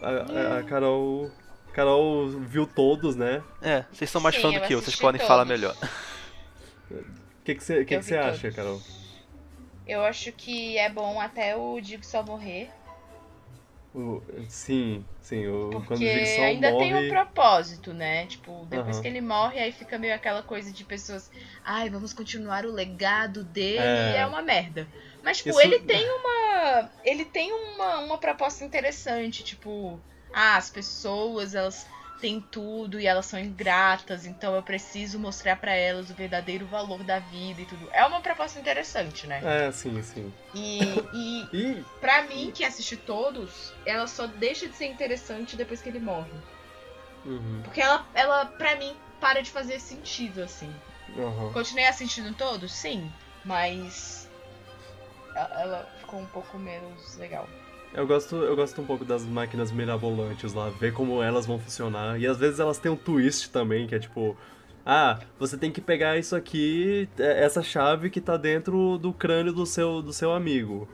A, 0.03 0.09
a- 0.57 0.59
a 0.59 0.63
Carol. 0.65 1.31
Carol 1.73 2.29
viu 2.29 2.67
todos, 2.67 3.15
né? 3.17 3.43
É, 3.63 3.85
vocês 3.93 4.11
são 4.11 4.21
mais 4.21 4.35
Sim, 4.35 4.43
fã 4.43 4.53
do 4.53 4.61
que 4.61 4.75
eu, 4.75 4.81
vocês 4.83 4.97
podem 4.97 5.21
falar 5.21 5.45
todos. 5.45 5.59
melhor. 5.61 5.77
O 6.91 6.97
que 7.45 7.55
que 7.55 7.63
você 7.65 7.79
que 7.85 7.85
que 7.85 7.97
vi 7.99 8.03
você 8.03 8.17
acha. 8.17 8.51
Carol? 8.51 8.81
Eu 9.89 10.05
acho 10.05 10.31
que 10.33 10.79
é 10.79 10.89
bom 10.89 11.21
até 11.21 11.57
o 11.57 11.81
Dixon 11.81 12.23
morrer. 12.23 12.71
O- 13.95 14.23
sim, 14.49 15.05
sim. 15.21 15.47
O, 15.47 15.83
quando 15.87 16.03
o 16.03 16.05
Porque 16.05 16.05
Jigsaw 16.09 16.45
ainda 16.45 16.69
morre. 16.71 16.79
tem 16.79 16.95
um 16.95 17.09
propósito, 17.09 17.93
né? 17.93 18.27
Tipo, 18.27 18.67
depois 18.67 18.97
Aham. 18.97 19.03
que 19.03 19.07
ele 19.09 19.21
morre, 19.21 19.59
aí 19.61 19.73
fica 19.73 19.99
meio 19.99 20.15
aquela 20.15 20.43
coisa 20.43 20.73
de 20.73 20.85
pessoas. 20.85 21.31
Ai, 21.65 21.91
vamos 21.91 22.13
continuar 22.13 22.65
o 22.65 22.73
legado 22.73 23.45
dele. 23.45 23.83
É. 23.83 24.17
É 24.17 24.27
uma 24.27 24.43
merda. 24.43 24.89
Mas, 25.23 25.39
tipo, 25.39 25.51
Isso- 25.51 25.61
ele 25.61 25.81
tem 25.81 26.05
uma. 26.11 26.91
Ele 27.05 27.25
tem 27.25 27.53
uma, 27.53 27.99
uma 28.01 28.19
proposta 28.19 28.65
interessante. 28.65 29.45
Tipo, 29.45 30.03
ah, 30.33 30.57
as 30.57 30.71
pessoas, 30.71 31.55
elas 31.55 31.87
têm 32.21 32.41
tudo 32.41 33.01
e 33.01 33.07
elas 33.07 33.27
são 33.27 33.39
ingratas, 33.39 34.27
então 34.27 34.55
eu 34.55 34.63
preciso 34.63 35.19
mostrar 35.19 35.57
pra 35.57 35.73
elas 35.75 36.11
o 36.11 36.15
verdadeiro 36.15 36.67
valor 36.67 37.03
da 37.05 37.19
vida 37.19 37.61
e 37.61 37.67
tudo. 37.67 37.89
É 37.93 38.05
uma 38.05 38.21
proposta 38.21 38.59
interessante, 38.59 39.27
né? 39.27 39.41
É, 39.45 39.73
sim, 39.73 40.03
sim. 40.03 40.33
E, 40.55 41.05
e 41.13 41.49
E. 41.53 41.85
pra 42.01 42.23
mim, 42.23 42.51
que 42.53 42.65
assisti 42.65 42.97
todos, 42.97 43.73
ela 43.87 44.07
só 44.07 44.27
deixa 44.27 44.69
de 44.69 44.75
ser 44.77 44.87
interessante 44.87 45.57
depois 45.57 45.81
que 45.81 45.89
ele 45.89 46.01
morre. 46.01 46.33
Uhum, 47.25 47.61
Porque 47.63 47.81
ela, 47.81 48.07
ela, 48.15 48.47
pra 48.47 48.77
mim, 48.77 48.97
para 49.21 49.43
de 49.43 49.51
fazer 49.51 49.81
sentido, 49.81 50.43
assim. 50.43 50.75
aham. 51.19 51.53
Continuei 51.53 51.87
assistindo 51.87 52.35
todos? 52.35 52.73
Sim. 52.73 53.11
Mas. 53.45 54.29
Ela 55.35 55.87
ficou 56.01 56.21
um 56.21 56.27
pouco 56.27 56.59
menos 56.59 57.17
legal. 57.17 57.49
Eu 57.93 58.07
gosto, 58.07 58.37
eu 58.37 58.55
gosto 58.55 58.81
um 58.81 58.85
pouco 58.87 59.05
das 59.05 59.25
máquinas 59.25 59.73
mirabolantes 59.73 60.53
lá, 60.55 60.69
ver 60.71 60.93
como 60.93 61.23
elas 61.23 61.47
vão 61.47 61.59
funcionar. 61.59 62.21
E 62.21 62.27
às 62.27 62.39
vezes 62.39 62.61
elas 62.61 62.79
têm 62.79 62.93
um 62.93 62.97
twist 62.97 63.51
também, 63.51 63.87
que 63.87 63.95
é 63.95 63.99
tipo. 63.99 64.37
Ah, 64.85 65.19
você 65.39 65.59
tem 65.59 65.71
que 65.71 65.81
pegar 65.81 66.17
isso 66.19 66.35
aqui, 66.37 67.09
é- 67.19 67.45
essa 67.45 67.63
chave 67.63 68.09
que 68.11 68.21
tá 68.21 68.37
dentro 68.37 68.97
do 68.99 69.13
crânio 69.13 69.53
do 69.53 69.67
seu, 69.67 70.01
do 70.01 70.13
seu 70.13 70.33
amigo. 70.33 70.89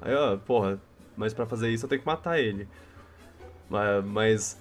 Aí, 0.00 0.14
ó, 0.14 0.36
porra, 0.36 0.80
mas 1.16 1.34
pra 1.34 1.46
fazer 1.46 1.70
isso 1.70 1.84
eu 1.84 1.88
tenho 1.88 2.00
que 2.00 2.06
matar 2.06 2.38
ele. 2.38 2.68
Mas 3.68 4.58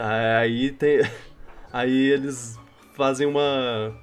aí 0.00 0.72
tem. 0.72 1.00
Aí 1.72 2.10
eles 2.10 2.58
fazem 2.96 3.26
uma. 3.26 3.94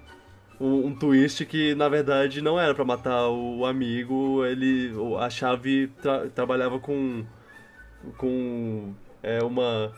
Um, 0.60 0.88
um 0.88 0.96
twist 0.96 1.46
que 1.46 1.76
na 1.76 1.90
verdade 1.90 2.42
não 2.42 2.60
era 2.60 2.74
pra 2.74 2.86
matar 2.86 3.28
o 3.30 3.66
amigo, 3.66 4.46
ele. 4.46 4.92
A 5.20 5.30
chave 5.30 5.88
tra- 6.02 6.28
trabalhava 6.30 6.80
com. 6.80 7.26
com. 8.18 8.94
É, 9.22 9.44
uma. 9.44 9.92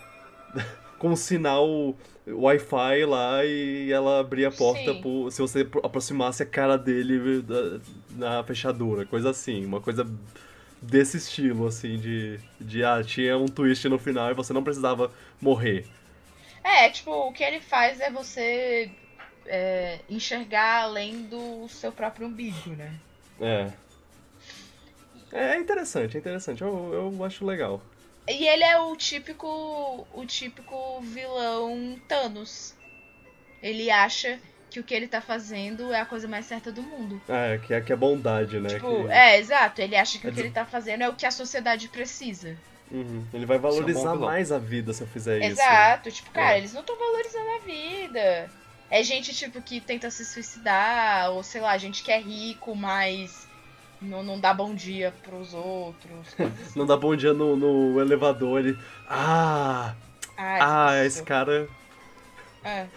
com 0.98 1.10
um 1.10 1.16
sinal 1.16 1.96
Wi-Fi 2.28 3.06
lá 3.06 3.46
e 3.46 3.92
ela 3.92 4.20
abria 4.20 4.48
a 4.48 4.52
porta 4.52 4.96
pro- 4.96 5.30
se 5.30 5.40
você 5.42 5.64
pro- 5.64 5.86
aproximasse 5.86 6.42
a 6.42 6.46
cara 6.46 6.78
dele 6.78 7.44
na 8.16 8.44
fechadura, 8.44 9.06
coisa 9.06 9.30
assim, 9.30 9.64
uma 9.66 9.80
coisa 9.80 10.08
desse 10.82 11.18
estilo, 11.18 11.68
assim, 11.68 11.98
de, 11.98 12.40
de 12.60 12.84
ah, 12.84 13.04
tinha 13.04 13.38
um 13.38 13.46
twist 13.48 13.88
no 13.88 13.98
final 14.00 14.32
e 14.32 14.34
você 14.34 14.54
não 14.54 14.64
precisava 14.64 15.12
morrer. 15.40 15.86
É, 16.64 16.90
tipo, 16.90 17.12
o 17.12 17.32
que 17.32 17.44
ele 17.44 17.62
faz 17.62 18.00
é 18.00 18.12
você 18.12 18.90
é, 19.48 20.00
enxergar 20.10 20.84
além 20.84 21.24
do 21.24 21.68
seu 21.70 21.92
próprio 21.92 22.28
umbigo, 22.28 22.70
né? 22.72 22.94
É. 23.42 23.72
É 25.32 25.58
interessante, 25.60 26.16
é 26.16 26.20
interessante, 26.20 26.62
eu, 26.62 26.94
eu 26.94 27.24
acho 27.26 27.46
legal. 27.46 27.82
E 28.28 28.46
ele 28.48 28.64
é 28.64 28.78
o 28.80 28.96
típico. 28.96 30.08
o 30.14 30.26
típico 30.26 31.00
vilão 31.02 31.98
Thanos. 32.08 32.74
Ele 33.62 33.90
acha 33.90 34.40
que 34.70 34.80
o 34.80 34.84
que 34.84 34.94
ele 34.94 35.08
tá 35.08 35.22
fazendo 35.22 35.94
é 35.94 36.00
a 36.02 36.06
coisa 36.06 36.28
mais 36.28 36.46
certa 36.46 36.72
do 36.72 36.82
mundo. 36.84 37.22
É, 37.28 37.58
que 37.58 37.74
é, 37.74 37.82
que 37.82 37.92
é 37.92 37.96
bondade, 37.96 38.60
né? 38.60 38.70
Tipo, 38.70 39.06
que- 39.06 39.12
é, 39.12 39.38
exato. 39.40 39.82
Ele 39.82 39.96
acha 39.96 40.20
que 40.20 40.28
É 40.28 40.30
o 40.30 40.34
que 40.34 40.40
ele 40.42 40.52
tá 40.52 40.66
fazendo 40.66 41.04
é 41.04 41.10
o 41.10 41.16
que 41.16 41.26
a 41.26 41.32
sociedade 41.32 41.88
precisa. 41.88 42.56
Uhum, 42.92 43.26
Ele 43.34 43.46
vai 43.46 43.58
é 43.58 43.60
um 43.60 43.64
valorizar 43.64 44.12
vilão. 44.14 44.28
mais 44.28 44.52
a 44.52 44.58
vida 44.60 44.94
se 44.94 45.02
eu 45.04 45.08
fizer 45.08 45.40
isso. 45.40 45.62
Exato. 45.62 46.12
Tipo, 46.12 46.32
cara, 46.32 46.56
É. 46.56 46.58
eles 46.58 46.74
não 46.74 46.82
estão 46.82 46.98
valorizando 46.98 47.50
a 47.50 47.60
vida. 47.60 48.50
É 48.90 49.04
gente, 49.04 49.34
tipo, 49.36 49.62
que 49.62 49.82
tenta 49.82 50.10
se 50.10 50.24
suicidar, 50.26 51.32
ou 51.32 51.44
sei 51.44 51.60
lá, 51.62 51.78
gente 51.78 52.02
que 52.04 52.12
é 52.12 52.20
rico, 52.20 52.74
mas 52.76 53.46
não, 54.02 54.24
não 54.24 54.40
dá 54.40 54.54
bom 54.54 54.74
dia 54.74 55.14
pros 55.24 55.54
outros. 55.54 56.12
assim. 56.40 56.52
Não 56.76 56.86
dá 56.86 56.96
bom 56.96 57.16
dia 57.16 57.34
no, 57.34 57.56
no 57.56 58.00
elevador, 58.00 58.60
ele. 58.60 58.78
Ah! 59.10 59.94
Ai, 60.38 60.60
Ah, 60.62 61.06
isso. 61.06 61.18
esse 61.18 61.24
cara. 61.24 61.68
É, 62.64 62.88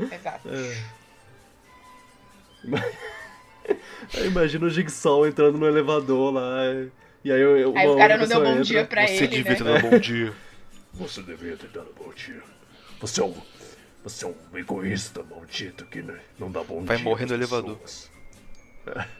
exato. 0.12 0.48
É. 0.48 0.98
Imagina 4.26 4.66
o 4.66 4.70
Jigsaw 4.70 5.26
entrando 5.26 5.58
no 5.58 5.66
elevador 5.66 6.32
lá. 6.32 6.62
E 7.24 7.30
aí, 7.30 7.40
eu- 7.40 7.76
Aí 7.76 7.86
o 7.86 7.96
cara 7.96 8.16
não 8.16 8.26
deu 8.26 8.40
bom 8.40 8.50
entra. 8.52 8.64
dia 8.64 8.84
pra 8.86 9.06
Você 9.06 9.24
ele, 9.24 9.26
devia 9.28 9.50
né? 9.52 9.56
ter 9.58 9.64
dado 9.64 9.82
bom 9.90 9.98
dia. 9.98 10.32
Você 10.94 11.22
devia 11.22 11.56
ter 11.56 11.68
dado 11.68 11.92
bom 11.96 12.10
dia. 12.14 12.42
Você 13.00 13.20
é 13.20 13.24
um. 13.24 13.34
Você 14.04 14.24
é 14.24 14.28
um 14.28 14.56
egoísta 14.56 15.22
maldito 15.22 15.84
que 15.86 16.02
não 16.38 16.50
dá 16.50 16.62
bom 16.62 16.84
Vai 16.84 16.96
dia. 16.96 17.04
morrer 17.04 17.26
no 17.26 17.34
elevador. 17.34 17.78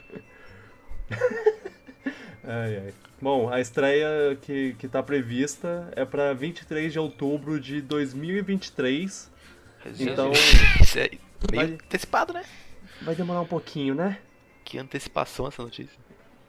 Ai, 2.43 2.77
ai. 2.77 2.93
Bom, 3.21 3.49
a 3.51 3.59
estreia 3.59 4.35
que, 4.41 4.73
que 4.79 4.87
tá 4.87 5.03
prevista 5.03 5.91
é 5.95 6.05
pra 6.05 6.33
23 6.33 6.91
de 6.93 6.97
outubro 6.99 7.59
de 7.59 7.81
2023. 7.81 9.29
Então, 9.99 10.31
Isso 10.31 10.97
é 10.99 11.09
meio 11.11 11.19
Vai- 11.53 11.65
antecipado, 11.73 12.33
né? 12.33 12.43
vai 13.01 13.13
demorar 13.15 13.41
um 13.41 13.45
pouquinho, 13.45 13.93
né? 13.95 14.17
Que 14.63 14.77
antecipação 14.77 15.47
essa 15.47 15.61
notícia. 15.61 15.97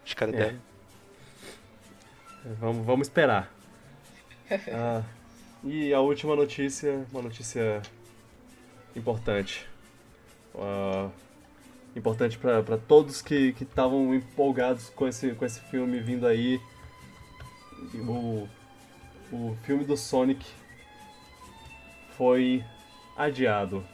Os 0.07 0.15
caras 0.15 0.35
É. 0.35 0.39
deram. 0.39 0.59
Vamos, 2.61 2.87
vamos 2.87 3.07
esperar. 3.09 3.53
Ah, 4.73 5.03
e 5.63 5.93
a 5.95 6.01
última 6.01 6.35
notícia, 6.35 7.07
uma 7.13 7.23
notícia 7.23 7.81
importante. 8.97 9.67
Ah, 10.55 11.09
importante 11.95 12.39
para 12.39 12.79
todos 12.79 13.21
que 13.23 13.53
que 13.53 13.65
estavam 13.65 14.15
empolgados 14.15 14.91
com 14.91 15.07
esse, 15.09 15.33
com 15.35 15.45
esse 15.45 15.61
filme 15.61 16.01
vindo 16.01 16.27
aí. 16.27 16.61
O, 17.95 18.47
o 19.33 19.57
filme 19.65 19.85
do 19.85 19.97
Sonic 19.97 20.45
foi 22.17 22.65
adiado. 23.17 23.85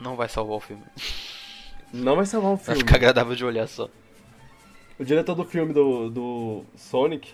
Não 0.00 0.16
vai 0.16 0.28
salvar 0.28 0.56
o 0.56 0.60
filme. 0.60 0.82
Não 1.92 2.16
vai 2.16 2.26
salvar 2.26 2.52
o 2.52 2.56
Vai 2.56 2.64
filme. 2.64 2.80
ficar 2.80 2.96
agradável 2.96 3.36
de 3.36 3.44
olhar 3.44 3.68
só. 3.68 3.88
O 4.98 5.04
diretor 5.04 5.34
do 5.34 5.44
filme 5.44 5.72
do, 5.72 6.10
do 6.10 6.64
Sonic, 6.76 7.32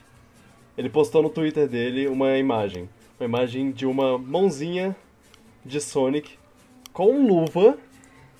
ele 0.77 0.91
postou 0.91 1.23
no 1.23 1.31
Twitter 1.31 1.67
dele 1.67 2.07
uma 2.07 2.37
imagem. 2.37 2.89
Uma 3.19 3.27
imagem 3.27 3.71
de 3.71 3.87
uma 3.87 4.19
mãozinha 4.19 4.95
de 5.65 5.81
Sonic 5.81 6.39
com 6.93 7.27
luva, 7.27 7.79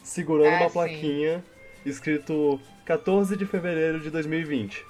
segurando 0.03 0.55
Ah, 0.55 0.61
uma 0.61 0.69
sim. 0.69 0.73
plaquinha 0.73 1.45
escrito 1.85 2.61
14 2.85 3.37
de 3.37 3.47
fevereiro 3.47 4.01
de 4.01 4.11
2020. 4.11 4.85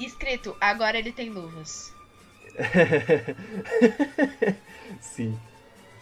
Escrito, 0.00 0.56
agora 0.60 0.98
ele 0.98 1.12
tem 1.12 1.30
luvas. 1.30 1.92
Sim. 5.00 5.38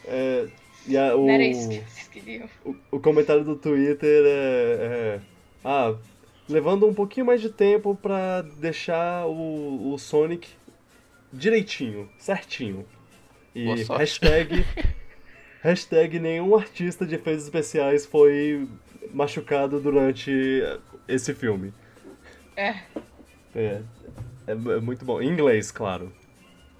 É, 0.05 0.49
e 0.87 0.97
a- 0.97 1.15
o, 1.17 1.27
Não 1.27 1.35
era 1.35 1.45
isso 1.45 1.69
que 1.69 1.81
vocês 1.81 2.09
queriam. 2.09 2.49
o, 2.65 2.75
o 2.91 3.01
comentário 3.01 3.45
do 3.45 3.57
Twitter 3.57 4.25
é, 4.27 4.29
é, 4.29 5.21
Ah, 5.65 5.95
levando 6.49 6.87
um 6.87 6.95
pouquinho 6.95 7.27
mais 7.27 7.41
de 7.41 7.51
tempo 7.51 7.97
pra 8.01 8.43
deixar 8.43 9.27
o, 9.27 9.93
o 9.93 9.99
Sonic 9.99 10.49
direitinho, 11.33 12.09
certinho. 12.19 12.85
E 13.55 13.67
hashtag. 13.85 14.65
hashtag 15.63 16.19
nenhum 16.19 16.55
artista 16.57 17.07
de 17.07 17.15
efeitos 17.15 17.45
especiais 17.45 18.05
foi 18.05 18.69
machucado 19.15 19.81
durante 19.81 20.31
esse 21.09 21.33
filme. 21.35 21.73
É, 22.57 22.75
É, 23.55 23.81
é, 24.47 24.53
é 24.53 24.55
muito 24.81 25.05
bom. 25.05 25.21
Em 25.23 25.29
inglês, 25.29 25.71
claro. 25.71 26.13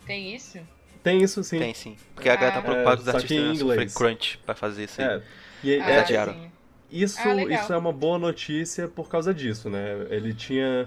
tem 0.07 0.35
isso? 0.35 0.59
Tem 1.03 1.23
isso 1.23 1.43
sim. 1.43 1.59
Tem 1.59 1.75
sim. 1.75 1.97
Porque 2.15 2.29
a 2.29 2.37
galera 2.37 2.53
tá 2.53 2.59
Ah. 2.61 2.63
preocupada 2.63 2.97
com 2.97 3.03
os 3.03 3.09
É, 3.09 3.17
artistas 3.17 3.39
né, 3.49 3.55
inglês. 3.55 3.95
crunch 3.95 4.39
pra 4.45 4.55
fazer 4.55 4.85
isso 4.85 5.01
aí. 5.03 5.09
É. 5.09 5.23
E, 5.65 5.81
Ah, 5.81 5.91
é, 5.91 5.99
adiaram. 6.01 6.33
sim. 6.35 6.51
Isso, 6.91 7.19
Ah, 7.21 7.35
isso 7.45 7.73
é 7.73 7.77
uma 7.77 7.93
boa 7.93 8.19
notícia 8.19 8.87
por 8.87 9.09
causa 9.09 9.33
disso, 9.33 9.71
né? 9.71 10.07
Ele 10.11 10.35
tinha 10.35 10.87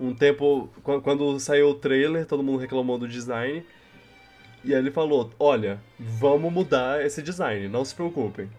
um 0.00 0.14
tempo. 0.14 0.68
quan- 0.82 1.00
Quando 1.00 1.38
saiu 1.38 1.68
o 1.68 1.74
trailer, 1.74 2.24
todo 2.26 2.42
mundo 2.42 2.58
reclamou 2.58 2.96
do 2.98 3.06
design. 3.06 3.64
E 4.68 4.74
aí 4.74 4.80
ele 4.80 4.90
falou: 4.90 5.30
Olha, 5.40 5.80
vamos 5.98 6.52
mudar 6.52 7.02
esse 7.02 7.22
design, 7.22 7.68
não 7.68 7.86
se 7.86 7.94
preocupem. 7.94 8.50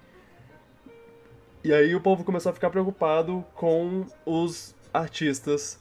E 1.63 1.71
aí 1.71 1.93
o 1.93 2.01
povo 2.01 2.23
começou 2.23 2.49
a 2.49 2.53
ficar 2.53 2.71
preocupado 2.71 3.45
com 3.53 4.07
os 4.25 4.73
artistas 4.91 5.79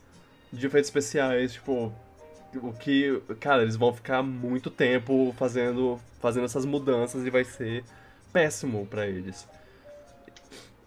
de 0.53 0.67
efeitos 0.67 0.89
especiais, 0.89 1.55
tipo, 1.55 1.91
o 2.57 2.73
que, 2.75 3.23
cara, 3.41 3.63
eles 3.63 3.77
vão 3.77 3.91
ficar 3.91 4.23
muito 4.23 4.71
tempo 4.71 5.35
fazendo, 5.39 5.99
fazendo 6.21 6.45
essas 6.45 6.67
mudanças 6.67 7.25
e 7.25 7.31
vai 7.31 7.45
ser 7.45 7.83
péssimo 8.31 8.87
pra 8.87 9.07
eles. 9.07 9.49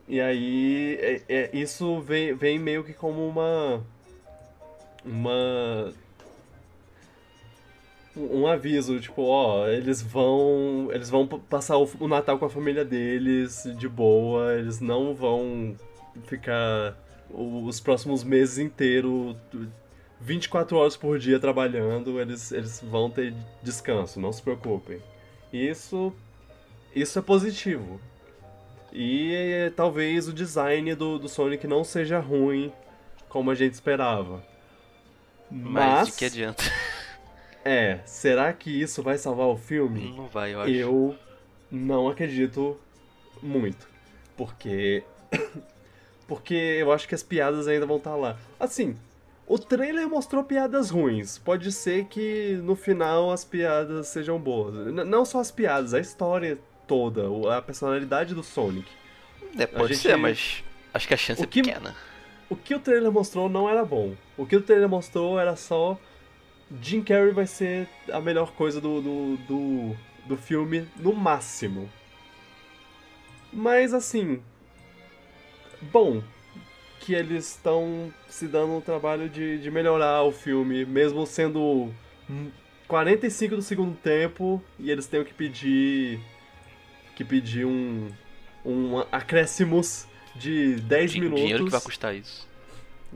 E 0.08 0.22
aí, 0.22 1.00
é, 1.02 1.22
é, 1.28 1.50
isso 1.52 2.00
vem, 2.02 2.36
vem 2.36 2.60
meio 2.60 2.84
que 2.84 2.94
como 2.94 3.28
uma. 3.28 3.84
Uma. 5.04 5.92
Um 8.16 8.46
aviso, 8.46 9.00
tipo, 9.00 9.24
ó, 9.24 9.68
eles 9.68 10.02
vão. 10.02 10.90
Eles 10.92 11.10
vão 11.10 11.26
passar 11.28 11.78
o, 11.78 11.90
o 12.00 12.08
Natal 12.08 12.38
com 12.38 12.46
a 12.46 12.50
família 12.50 12.84
deles 12.84 13.64
de 13.78 13.88
boa, 13.88 14.54
eles 14.56 14.80
não 14.82 15.16
vão 15.16 15.76
ficar 16.26 16.98
os 17.30 17.80
próximos 17.80 18.24
meses 18.24 18.58
inteiros 18.58 19.38
24 20.22 20.78
horas 20.78 20.96
por 20.96 21.18
dia 21.18 21.40
trabalhando, 21.40 22.20
eles, 22.20 22.52
eles 22.52 22.80
vão 22.84 23.10
ter 23.10 23.34
descanso, 23.64 24.20
não 24.20 24.32
se 24.32 24.42
preocupem. 24.42 25.02
Isso, 25.52 26.14
isso 26.96 27.18
é 27.18 27.22
positivo. 27.22 28.00
E 28.94 29.72
talvez 29.76 30.28
o 30.28 30.34
design 30.34 30.94
do, 30.96 31.18
do 31.18 31.28
Sonic 31.28 31.66
não 31.66 31.84
seja 31.84 32.20
ruim 32.20 32.72
como 33.28 33.50
a 33.50 33.56
gente 33.56 33.74
esperava. 33.74 34.44
Mas 35.50 36.10
de 36.10 36.14
que 36.14 36.26
adianta? 36.26 36.64
É, 37.64 38.00
será 38.06 38.52
que 38.54 38.70
isso 38.82 39.02
vai 39.04 39.18
salvar 39.18 39.48
o 39.48 39.58
filme? 39.58 40.14
Não 40.16 40.28
vai, 40.28 40.54
eu 40.54 40.62
acho. 40.62 40.72
Eu 40.72 41.16
não 41.72 42.08
acredito 42.10 42.78
muito. 43.42 43.88
Porque. 44.38 45.04
porque 46.28 46.54
eu 46.54 46.92
acho 46.92 47.08
que 47.08 47.16
as 47.16 47.24
piadas 47.24 47.68
ainda 47.68 47.86
vão 47.86 47.98
estar 47.98 48.16
lá. 48.16 48.38
Assim, 48.60 48.96
o 49.48 49.58
trailer 49.60 50.08
mostrou 50.08 50.44
piadas 50.44 50.90
ruins. 50.90 51.38
Pode 51.38 51.72
ser 51.72 52.06
que 52.06 52.60
no 52.64 52.76
final 52.76 53.32
as 53.32 53.44
piadas 53.44 54.08
sejam 54.08 54.40
boas. 54.40 54.76
N- 54.88 55.04
não 55.04 55.26
só 55.26 55.40
as 55.40 55.52
piadas, 55.52 55.94
a 55.94 56.00
história 56.00 56.58
toda, 56.88 57.24
a 57.56 57.62
personalidade 57.62 58.34
do 58.34 58.44
Sonic. 58.44 58.88
É, 59.58 59.66
pode 59.66 59.94
gente- 59.94 60.04
ser, 60.04 60.16
mas 60.16 60.64
acho 60.94 61.08
que 61.08 61.14
a 61.14 61.18
chance 61.18 61.42
O 61.42 61.44
é 61.44 61.48
que- 61.48 61.62
pequena. 61.62 61.96
O 62.50 62.56
que 62.56 62.76
o 62.76 62.80
trailer 62.80 63.12
mostrou 63.12 63.48
não 63.48 63.70
era 63.70 63.84
bom. 63.86 64.14
O 64.38 64.46
que 64.46 64.56
o 64.58 64.62
trailer 64.62 64.90
mostrou 64.90 65.40
era 65.40 65.56
só. 65.56 65.98
Jim 66.82 67.02
Carrey 67.04 67.32
vai 67.32 67.48
ser 67.48 67.88
a 68.12 68.22
melhor 68.22 68.52
coisa 68.54 68.80
do, 68.80 69.02
do, 69.02 69.38
do, 69.48 69.98
do 70.26 70.38
filme, 70.38 70.88
no 70.98 71.14
máximo. 71.14 71.90
Mas 73.52 73.94
assim. 73.94 74.42
Bom, 75.82 76.22
que 77.00 77.14
eles 77.14 77.50
estão 77.50 78.14
se 78.28 78.48
dando 78.48 78.78
o 78.78 78.82
trabalho 78.82 79.28
de, 79.28 79.58
de 79.60 79.72
melhorar 79.72 80.22
o 80.24 80.32
filme, 80.32 80.86
mesmo 80.86 81.26
sendo 81.26 81.92
hum, 82.30 82.52
45 82.88 83.56
do 83.56 83.62
segundo 83.62 83.96
tempo, 83.98 84.62
e 84.78 84.92
eles 84.92 85.08
têm 85.08 85.24
que 85.24 85.34
pedir. 85.34 86.20
que 87.16 87.26
pedir 87.26 87.66
um. 87.66 88.10
um 88.64 89.00
acréscimos 89.12 90.08
de 90.36 90.76
10 90.76 91.12
Din- 91.12 91.20
minutos. 91.22 91.42
Dinheiro 91.42 91.66
que 91.66 91.72
vai 91.72 91.82
custar 91.82 92.16
isso. 92.16 92.48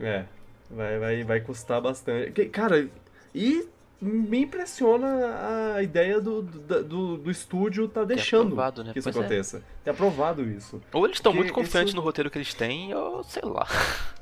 É, 0.02 0.26
vai, 0.70 1.00
vai, 1.00 1.24
vai 1.24 1.40
custar 1.40 1.80
bastante. 1.80 2.46
Cara, 2.50 2.90
e 3.36 3.68
me 4.02 4.40
impressiona 4.42 5.76
a 5.76 5.82
ideia 5.84 6.22
do, 6.22 6.42
do, 6.42 6.84
do, 6.84 7.18
do 7.18 7.32
estúdio 7.32 7.88
tá 7.88 8.04
deixando 8.04 8.48
aprovado, 8.54 8.84
né? 8.84 8.94
que 8.94 9.00
isso 9.00 9.06
Pois 9.12 9.16
é. 9.16 9.20
aconteça. 9.20 9.64
Ter 9.84 9.90
aprovado 9.92 10.44
isso. 10.50 10.82
Ou 10.94 11.06
eles 11.06 11.18
estão 11.18 11.34
muito 11.34 11.52
confiantes 11.54 11.90
isso- 11.90 11.96
no 11.98 12.02
roteiro 12.02 12.30
que 12.30 12.38
eles 12.38 12.54
têm, 12.54 12.94
ou 12.94 13.24
sei 13.24 13.44
lá. 13.44 13.68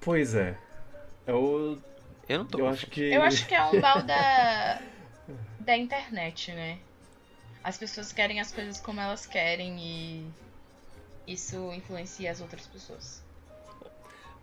Pois 0.00 0.34
é. 0.34 0.56
Eu, 1.26 1.78
Eu 2.28 2.38
não 2.38 2.46
tô 2.46 2.58
eu 2.58 2.64
confiante. 2.66 2.84
acho 2.84 2.86
que. 2.90 3.02
Eu 3.12 3.22
acho 3.22 3.46
que 3.46 3.54
é 3.54 3.62
um 3.64 3.78
mal 3.80 4.02
da, 4.02 4.80
da 5.60 5.76
internet, 5.76 6.52
né? 6.52 6.78
As 7.62 7.76
pessoas 7.76 8.12
querem 8.12 8.40
as 8.40 8.50
coisas 8.52 8.80
como 8.80 9.00
elas 9.00 9.26
querem 9.26 9.78
e 9.78 10.26
isso 11.26 11.72
influencia 11.74 12.30
as 12.30 12.40
outras 12.40 12.66
pessoas. 12.66 13.22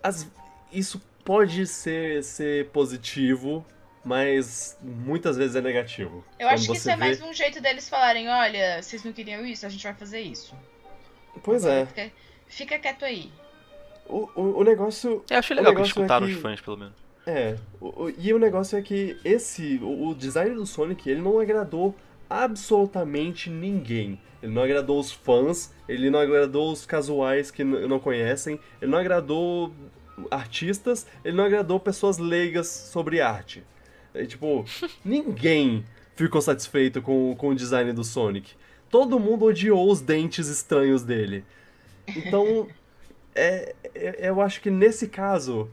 As- 0.03 0.27
isso 0.71 1.01
pode 1.23 1.65
ser, 1.65 2.23
ser 2.23 2.67
positivo, 2.69 3.65
mas 4.05 4.77
muitas 4.81 5.35
vezes 5.35 5.55
é 5.55 5.61
negativo. 5.61 6.23
Eu 6.39 6.47
acho 6.47 6.67
que 6.67 6.73
isso 6.73 6.83
você 6.83 6.91
é 6.91 6.95
mais 6.95 7.19
vê- 7.19 7.25
um 7.25 7.33
jeito 7.33 7.59
deles 7.59 7.89
falarem, 7.89 8.29
olha, 8.29 8.81
vocês 8.81 9.03
não 9.03 9.11
queriam 9.11 9.45
isso, 9.45 9.65
a 9.65 9.69
gente 9.69 9.83
vai 9.83 9.93
fazer 9.95 10.21
isso. 10.21 10.53
Pois 11.43 11.65
é. 11.65 11.85
Fica, 11.87 12.11
fica 12.47 12.79
quieto 12.79 13.03
aí. 13.03 13.31
O, 14.07 14.29
o, 14.35 14.59
o 14.59 14.63
negócio. 14.63 15.23
Eu 15.29 15.37
achei 15.39 15.55
o 15.55 15.59
legal 15.59 15.73
que 15.73 15.81
é 15.81 15.85
escutaram 15.85 16.27
que- 16.27 16.33
os 16.33 16.39
fãs, 16.41 16.61
pelo 16.61 16.77
menos. 16.77 16.93
É, 17.27 17.55
o- 17.81 18.03
o- 18.05 18.13
e 18.17 18.31
o 18.33 18.37
negócio 18.37 18.77
é 18.77 18.81
que 18.83 19.17
esse, 19.25 19.79
o, 19.81 20.09
o 20.09 20.15
design 20.15 20.53
do 20.53 20.65
Sonic, 20.65 21.09
ele 21.09 21.21
não 21.21 21.39
agradou 21.39 21.95
absolutamente 22.29 23.49
ninguém. 23.49 24.19
Ele 24.43 24.53
não 24.53 24.61
agradou 24.63 24.99
os 24.99 25.11
fãs, 25.11 25.73
ele 25.89 26.09
não 26.11 26.19
agradou 26.19 26.71
os 26.71 26.85
casuais 26.85 27.49
que 27.49 27.63
não 27.63 27.99
conhecem, 27.99 28.59
ele 28.79 28.91
não 28.91 28.99
agradou 28.99 29.73
artistas, 30.29 31.05
ele 31.23 31.35
não 31.35 31.43
agradou 31.45 31.79
pessoas 31.79 32.17
leigas 32.19 32.67
sobre 32.67 33.19
arte. 33.21 33.63
É, 34.15 34.25
tipo, 34.25 34.65
ninguém 35.03 35.85
ficou 36.15 36.41
satisfeito 36.41 37.01
com, 37.01 37.35
com 37.35 37.49
o 37.49 37.55
design 37.55 37.91
do 37.93 38.03
Sonic. 38.03 38.53
Todo 38.89 39.19
mundo 39.19 39.45
odiou 39.45 39.91
os 39.91 40.01
dentes 40.01 40.47
estranhos 40.47 41.03
dele. 41.03 41.43
Então, 42.07 42.67
é, 43.35 43.75
é- 43.93 44.29
eu 44.29 44.41
acho 44.41 44.61
que 44.61 44.71
nesse 44.71 45.07
caso, 45.07 45.69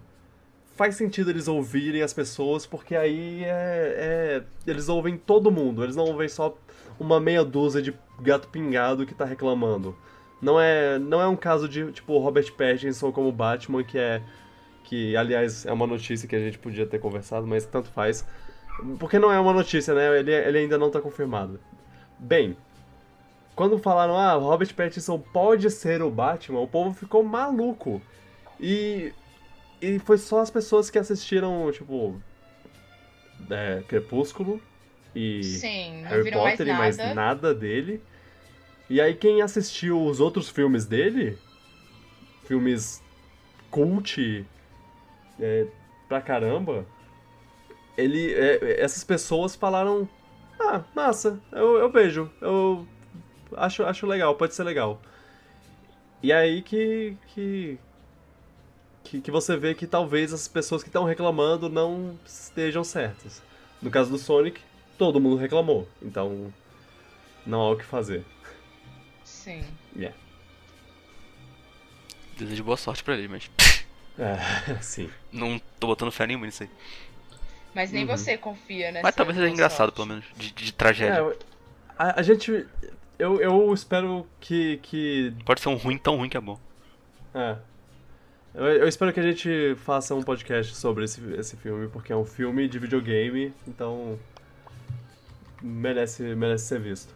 faz 0.75 0.97
sentido 0.97 1.31
eles 1.31 1.47
ouvirem 1.49 2.03
as 2.03 2.13
pessoas, 2.13 2.67
porque 2.67 2.97
aí 2.97 3.45
é, 3.45 3.47
é- 3.47 4.71
eles 4.71 4.89
ouvem 4.89 5.17
todo 5.17 5.51
mundo, 5.51 5.85
eles 5.85 5.95
não 5.97 6.05
ouvem 6.05 6.29
só 6.29 6.57
uma 6.99 7.21
meia 7.21 7.45
dúzia 7.45 7.81
de 7.81 7.95
gato 8.21 8.49
pingado 8.49 9.07
que 9.07 9.15
tá 9.15 9.25
reclamando. 9.25 9.97
Não 10.41 10.61
é, 10.61 10.99
não 10.99 11.21
é 11.21 11.29
um 11.29 11.37
caso 11.37 11.69
de, 11.69 11.93
tipo, 11.93 12.19
Robert 12.19 12.53
Pattinson 12.55 13.13
como 13.13 13.31
Batman, 13.31 13.85
que 13.85 13.97
é. 13.97 14.21
Que, 14.85 15.17
aliás, 15.17 15.65
é 15.67 15.73
uma 15.73 15.87
notícia 15.87 16.29
que 16.29 16.37
a 16.37 16.39
gente 16.39 16.59
podia 16.59 16.87
ter 16.87 16.99
conversado, 16.99 17.47
mas 17.47 17.65
tanto 17.65 17.89
faz. 17.91 18.27
Porque 18.99 19.19
não 19.19 19.33
é 19.33 19.39
uma 19.39 19.53
notícia, 19.53 19.95
né? 19.95 20.19
Ele, 20.19 20.33
ele 20.33 20.59
ainda 20.59 20.79
não 20.79 20.91
tá 20.91 21.01
confirmado. 21.01 21.61
Bem, 22.19 22.57
quando 23.55 23.79
falaram, 23.79 24.17
ah, 24.17 24.35
Robert 24.35 24.75
Pattinson 24.75 25.19
pode 25.19 25.71
ser 25.71 26.03
o 26.03 26.11
Batman, 26.11 26.61
o 26.61 26.69
povo 26.69 26.95
ficou 26.95 27.23
maluco. 27.23 28.01
E 28.61 29.13
e 29.83 29.99
foi 29.99 30.17
só 30.17 30.39
as 30.39 30.49
pessoas 30.49 30.89
que 30.89 30.99
assistiram, 30.99 31.71
tipo. 31.73 32.23
É, 33.51 33.83
Crepúsculo 33.89 34.63
e 35.15 35.43
Sim, 35.43 36.05
Harry 36.05 36.23
viram 36.23 36.43
mais 36.43 36.57
Potter 36.57 36.73
e 36.73 36.79
mais 36.79 36.97
nada 36.97 37.53
dele. 37.53 38.01
E 38.89 39.01
aí 39.01 39.15
quem 39.15 39.43
assistiu 39.43 40.01
os 40.01 40.21
outros 40.21 40.49
filmes 40.49 40.87
dele, 40.87 41.37
filmes 42.45 43.03
cult 43.69 44.47
é, 45.41 45.67
pra 46.09 46.21
caramba, 46.21 46.87
ele, 47.97 48.33
é, 48.33 48.81
essas 48.81 49.05
pessoas 49.05 49.55
falaram, 49.55 50.09
ah, 50.59 50.83
massa, 50.95 51.41
eu, 51.53 51.79
eu 51.79 51.91
vejo, 51.91 52.31
eu 52.41 52.87
acho, 53.57 53.85
acho 53.85 54.07
legal, 54.07 54.35
pode 54.35 54.55
ser 54.55 54.65
legal. 54.65 55.01
E 56.23 56.33
aí 56.33 56.63
que, 56.63 57.17
que, 57.29 57.79
que, 59.05 59.21
que 59.21 59.31
você 59.31 59.57
vê 59.57 59.75
que 59.75 59.87
talvez 59.87 60.33
as 60.33 60.47
pessoas 60.47 60.83
que 60.83 60.89
estão 60.89 61.05
reclamando 61.05 61.69
não 61.69 62.19
estejam 62.25 62.85
certas. 62.85 63.43
No 63.81 63.91
caso 63.91 64.11
do 64.11 64.19
Sonic, 64.19 64.61
todo 64.97 65.21
mundo 65.21 65.37
reclamou, 65.37 65.89
então 66.01 66.53
não 67.45 67.61
há 67.61 67.71
o 67.73 67.77
que 67.77 67.85
fazer. 67.85 68.25
Sim. 69.25 69.65
Yeah. 69.97 70.17
Desejo 72.39 72.63
boa 72.63 72.77
sorte 72.77 73.03
pra 73.03 73.17
ele, 73.17 73.29
mas 73.29 73.51
É, 74.19 74.75
sim. 74.83 75.11
não 75.33 75.61
tô 75.81 75.87
botando 75.87 76.11
fé 76.13 76.27
nenhuma 76.27 76.47
nisso 76.47 76.63
aí. 76.63 76.71
Mas 77.75 77.91
nem 77.91 78.03
Uhum. 78.05 78.17
você 78.17 78.37
confia 78.37 78.93
nessa 78.93 79.03
Mas 79.03 79.15
talvez 79.15 79.37
seja 79.39 79.49
engraçado, 79.51 79.87
sorte. 79.89 79.95
pelo 79.95 80.07
menos, 80.07 80.25
de, 80.37 80.51
de 80.53 80.73
tragédia. 80.73 81.21
É, 81.21 81.37
a, 81.99 82.21
a 82.21 82.23
gente. 82.23 82.67
Eu, 83.19 83.41
eu 83.41 83.73
espero 83.73 84.27
que. 84.41 84.79
que 84.83 85.35
Pode 85.47 85.61
ser 85.63 85.69
um 85.71 85.77
ruim 85.77 85.97
tão 85.97 86.17
ruim 86.17 86.29
que 86.29 86.37
é 86.37 86.41
bom. 86.41 86.59
é. 87.35 87.57
Eu, 88.55 88.67
eu 88.67 88.87
espero 88.89 89.11
que 89.15 89.19
a 89.21 89.23
gente 89.23 89.75
faça 89.77 90.15
um 90.15 90.23
podcast 90.23 90.77
sobre 90.77 91.05
esse, 91.07 91.23
esse 91.37 91.57
filme, 91.57 91.89
porque 91.89 92.13
é 92.13 92.17
um 92.17 92.27
filme 92.27 92.69
de 92.69 92.79
videogame, 92.79 93.51
então. 93.67 94.19
Merece, 95.63 96.23
merece 96.35 96.67
ser 96.67 96.79
visto. 96.81 97.15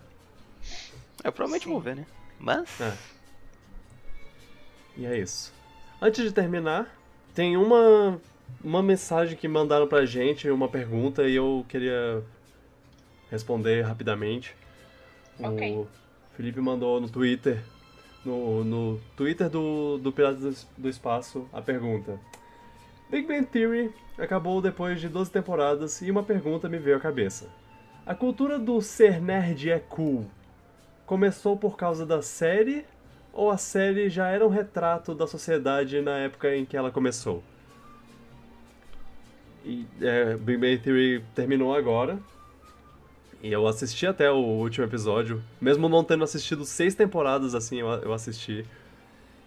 Eu 1.23 1.31
provavelmente 1.33 1.65
Sim. 1.65 1.71
vou 1.73 1.81
ver, 1.81 1.97
né? 1.97 2.07
Mas. 2.39 2.81
É. 2.81 2.93
E 4.97 5.05
é 5.05 5.19
isso. 5.19 5.53
Antes 6.01 6.25
de 6.25 6.33
terminar, 6.33 6.87
tem 7.35 7.57
uma, 7.57 8.21
uma 8.63 8.83
mensagem 8.83 9.37
que 9.37 9.49
mandaram 9.49 9.87
pra 9.87 10.05
gente, 10.05 10.49
uma 10.51 10.69
pergunta, 10.69 11.23
e 11.25 11.35
eu 11.37 11.65
queria 11.69 12.23
responder 13.31 13.83
rapidamente. 13.83 14.55
Ok. 15.41 15.73
O 15.77 15.87
Felipe 16.37 16.61
mandou 16.61 17.01
no 17.01 17.09
Twitter, 17.09 17.63
no, 18.25 18.63
no 18.65 19.01
Twitter 19.17 19.49
do, 19.49 19.99
do 19.99 20.13
Piratas 20.13 20.65
do- 20.77 20.83
do 20.83 20.89
Espaço, 20.89 21.49
a 21.53 21.63
pergunta. 21.63 22.19
Big 23.11 23.27
Bang 23.27 23.47
Theory 23.47 23.93
acabou 24.19 24.61
depois 24.61 25.01
de 25.01 25.09
12 25.09 25.31
temporadas 25.31 26.03
e 26.03 26.11
uma 26.11 26.23
pergunta 26.23 26.69
me 26.69 26.79
veio 26.79 26.97
à 26.97 27.01
cabeça. 27.01 27.49
A 28.05 28.15
cultura 28.15 28.59
do 28.59 28.81
ser 28.81 29.21
nerd 29.21 29.71
é 29.71 29.79
cool 29.79 30.27
começou 31.07 31.57
por 31.57 31.77
causa 31.77 32.05
da 32.05 32.21
série 32.21 32.85
ou 33.37 33.51
a 33.51 33.59
série 33.59 34.09
já 34.09 34.29
era 34.29 34.45
um 34.45 34.49
retrato 34.49 35.15
da 35.15 35.27
sociedade 35.27 36.01
na 36.01 36.17
época 36.19 36.57
em 36.57 36.65
que 36.65 36.75
ela 36.75 36.91
começou? 36.91 37.45
E 39.63 39.87
é, 40.01 40.37
Big 40.37 40.57
Bang 40.59 40.79
Theory 40.79 41.23
terminou 41.35 41.75
agora. 41.75 42.19
E 43.43 43.53
eu 43.53 43.67
assisti 43.67 44.07
até 44.07 44.31
o 44.31 44.37
último 44.39 44.87
episódio. 44.87 45.43
Mesmo 45.61 45.87
não 45.87 46.03
tendo 46.03 46.25
assistido 46.25 46.65
seis 46.65 46.95
temporadas 46.95 47.55
assim, 47.55 47.81
eu, 47.81 47.89
eu 47.89 48.13
assisti. 48.15 48.65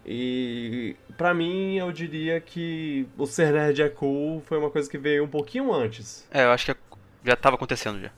E 0.05 0.95
pra 1.17 1.33
mim, 1.33 1.75
eu 1.75 1.91
diria 1.91 2.39
que 2.39 3.07
o 3.17 3.25
ser 3.25 3.51
nerd 3.51 3.81
é 3.81 3.89
cool 3.89 4.41
foi 4.41 4.59
uma 4.59 4.69
coisa 4.69 4.89
que 4.89 4.97
veio 4.99 5.23
um 5.23 5.27
pouquinho 5.27 5.73
antes. 5.73 6.27
É, 6.31 6.43
eu 6.43 6.51
acho 6.51 6.67
que 6.67 6.79
já 7.25 7.35
tava 7.35 7.55
acontecendo 7.55 7.99
já. 7.99 8.11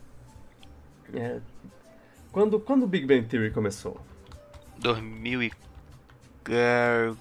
É, 1.13 1.39
quando, 2.31 2.59
quando 2.59 2.83
o 2.83 2.87
Big 2.87 3.05
Bang 3.05 3.25
Theory 3.25 3.51
começou? 3.51 4.10
2000 4.81 5.43
e... 5.43 5.51
É... 6.49 7.11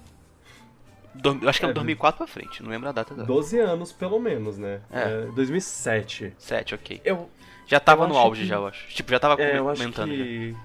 do- 1.15 1.39
eu 1.41 1.49
acho 1.49 1.59
que 1.59 1.65
é 1.65 1.69
É, 1.69 1.73
2004 1.73 2.17
pra 2.17 2.27
frente, 2.27 2.61
não 2.63 2.69
lembro 2.69 2.89
a 2.89 2.91
data 2.91 3.13
agora. 3.13 3.27
12 3.27 3.59
anos, 3.59 3.91
pelo 3.91 4.19
menos, 4.19 4.57
né? 4.57 4.81
É. 4.91 5.25
2007. 5.35 6.33
7, 6.37 6.75
ok. 6.75 7.01
Eu, 7.05 7.29
Já 7.67 7.79
tava 7.79 8.03
Eu 8.05 8.09
no 8.09 8.17
auge 8.17 8.41
que- 8.41 8.47
já, 8.47 8.55
eu 8.55 8.67
acho. 8.67 8.87
Tipo, 8.89 9.11
já 9.11 9.19
tava 9.19 9.41
é, 9.41 9.57
eu 9.57 9.69
acho 9.69 9.81
comentando 9.81 10.09
que... 10.09 10.55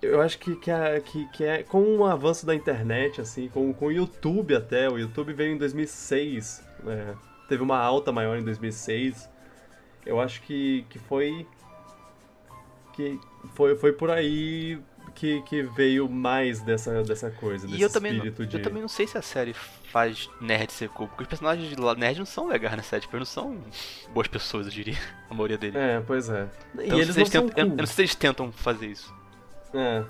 Eu 0.00 0.20
acho 0.20 0.36
que, 0.38 0.56
que, 0.56 0.70
a- 0.70 1.00
que, 1.00 1.26
que 1.28 1.44
é 1.44 1.62
com 1.62 1.80
o 1.98 2.04
avanço 2.04 2.44
da 2.44 2.54
internet, 2.54 3.20
assim, 3.20 3.48
com, 3.48 3.72
com 3.72 3.86
o 3.86 3.92
YouTube 3.92 4.54
até, 4.54 4.88
o 4.88 4.98
YouTube 4.98 5.32
veio 5.32 5.52
em 5.54 5.56
2006, 5.58 6.62
né? 6.82 7.14
teve 7.48 7.62
uma 7.62 7.78
alta 7.78 8.10
maior 8.10 8.36
em 8.36 8.42
2006. 8.42 9.28
Eu 10.04 10.20
acho 10.20 10.42
que, 10.42 10.84
que 10.90 10.98
foi 10.98 11.46
que 12.94 13.18
foi, 13.54 13.76
foi 13.76 13.92
por 13.92 14.10
aí 14.10 14.78
que, 15.14 15.42
que 15.42 15.62
veio 15.62 16.08
mais 16.08 16.60
dessa, 16.60 17.02
dessa 17.02 17.30
coisa, 17.30 17.66
desse 17.66 17.78
E 17.78 17.82
eu 17.82 17.90
também, 17.90 18.12
não, 18.12 18.18
espírito 18.24 18.46
de... 18.46 18.56
eu 18.56 18.62
também 18.62 18.80
não 18.82 18.88
sei 18.88 19.06
se 19.06 19.16
a 19.18 19.22
série 19.22 19.52
faz 19.54 20.28
nerd 20.40 20.72
ser 20.72 20.88
cool, 20.88 21.06
porque 21.08 21.22
os 21.22 21.28
personagens 21.28 21.68
de 21.68 21.76
lá- 21.76 21.94
nerd 21.94 22.18
não 22.18 22.26
são 22.26 22.46
legais 22.48 22.76
na 22.76 22.82
série, 22.82 23.02
tipo, 23.02 23.16
eles 23.16 23.34
não 23.36 23.44
são 23.44 23.58
boas 24.12 24.26
pessoas, 24.28 24.66
eu 24.66 24.72
diria, 24.72 24.96
a 25.30 25.34
maioria 25.34 25.58
deles. 25.58 25.76
É, 25.76 26.00
pois 26.06 26.28
é. 26.28 26.48
Então, 26.74 26.98
e 26.98 27.00
eles 27.00 27.16
não 27.16 27.24
tentam, 27.24 27.42
eu, 27.56 27.64
eu 27.64 27.66
cool. 27.68 27.76
não 27.76 27.86
sei 27.86 27.94
se 27.94 28.00
eles 28.02 28.14
tentam 28.14 28.52
fazer 28.52 28.86
isso. 28.86 29.14
É. 29.74 30.04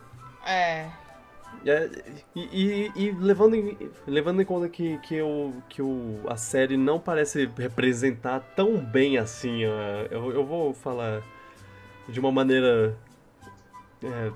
É. 0.47 0.91
É, 1.67 1.89
e, 2.35 2.41
e- 2.41 2.93
e 2.97 3.11
levando, 3.13 3.55
em, 3.55 3.77
levando 4.07 4.41
em 4.41 4.45
conta 4.45 4.69
que, 4.69 4.99
que, 4.99 5.21
o, 5.21 5.53
que 5.69 5.83
o, 5.83 6.21
a 6.27 6.37
série 6.37 6.77
não 6.77 6.99
parece 6.99 7.49
representar 7.59 8.41
tão 8.57 8.79
bem 8.79 9.19
assim, 9.19 9.65
ó, 9.67 10.07
eu, 10.11 10.33
eu 10.33 10.45
vou 10.47 10.73
falar 10.75 11.23
de 12.09 12.19
uma 12.19 12.33
maneira. 12.33 12.97
é, 14.03 14.33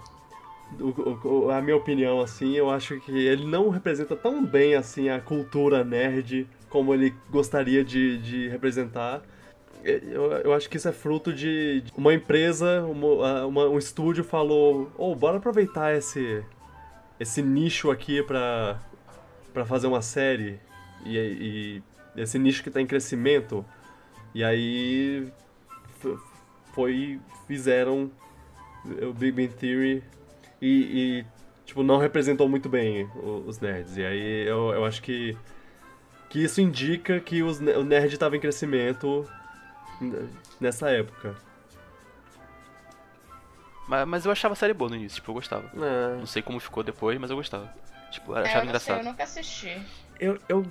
o- 0.81 1.29
o- 1.47 1.51
a 1.51 1.61
minha 1.63 1.77
opinião, 1.77 2.21
assim, 2.21 2.55
eu 2.57 2.69
acho 2.71 2.99
que 3.01 3.13
ele 3.13 3.47
não 3.47 3.69
representa 3.69 4.17
tão 4.17 4.45
bem 4.45 4.75
assim 4.75 5.09
a 5.09 5.21
cultura 5.21 5.85
nerd 5.85 6.47
como 6.69 6.93
ele 6.93 7.15
gostaria 7.31 7.85
de, 7.85 8.19
de 8.19 8.49
representar. 8.49 9.23
Eu, 9.85 10.33
eu 10.33 10.53
acho 10.53 10.69
que 10.69 10.77
isso 10.77 10.89
é 10.89 10.93
fruto 10.93 11.33
de 11.33 11.81
de 11.83 11.93
uma 11.97 12.13
empresa, 12.13 12.83
uma, 12.83 13.47
uma- 13.47 13.69
um 13.69 13.79
estúdio 13.79 14.25
falou: 14.25 14.91
oh, 14.99 15.15
bora 15.15 15.37
aproveitar 15.39 15.95
esse, 15.97 16.43
esse 17.21 17.41
nicho 17.43 17.91
aqui 17.91 18.23
pra, 18.23 18.81
pra 19.55 19.65
fazer 19.65 19.87
uma 19.87 20.03
série. 20.03 20.59
E, 21.05 21.17
e 22.17 22.21
esse 22.21 22.39
nicho 22.39 22.63
que 22.65 22.71
tá 22.71 22.81
em 22.81 22.87
crescimento. 22.87 23.65
E 24.35 24.43
aí 24.43 25.29
foi. 26.75 27.21
fizeram 27.47 28.11
o 29.03 29.13
Big 29.13 29.33
Bang 29.33 29.49
Theory 29.55 30.03
e, 30.61 31.21
e, 31.21 31.27
tipo, 31.65 31.83
não 31.83 31.99
representou 31.99 32.49
muito 32.49 32.69
bem 32.69 33.09
os 33.47 33.59
nerds. 33.61 33.97
E 33.97 34.05
aí 34.05 34.47
eu, 34.47 34.73
eu 34.73 34.85
acho 34.85 35.03
que. 35.03 35.37
que 36.31 36.43
isso 36.43 36.61
indica 36.61 37.21
que 37.21 37.43
os, 37.43 37.59
o 37.61 37.83
nerd 37.85 38.13
estava 38.13 38.37
em 38.37 38.41
crescimento 38.41 39.29
nessa 40.61 40.91
época. 40.91 41.35
Mas, 43.89 44.07
mas 44.09 44.27
eu 44.27 44.33
achava 44.33 44.53
a 44.53 44.57
série 44.57 44.75
boa 44.75 44.91
no 44.91 44.97
início, 44.97 45.17
tipo, 45.17 45.31
eu 45.31 45.35
gostava. 45.35 45.71
É, 45.77 46.17
Não 46.19 46.27
sei 46.27 46.43
como 46.43 46.59
ficou 46.59 46.83
depois, 46.83 47.19
mas 47.21 47.31
eu 47.31 47.37
gostava. 47.37 47.73
Tipo, 48.11 48.33
eu 48.33 48.39
É, 48.39 48.41
achava 48.43 48.65
eu 48.67 48.73
não 48.73 48.79
sei, 48.81 48.95
engraçado. 48.95 48.99
eu 48.99 49.05
nunca 49.05 49.23
assisti. 49.25 49.83
eu, 50.19 50.39
eu, 50.49 50.67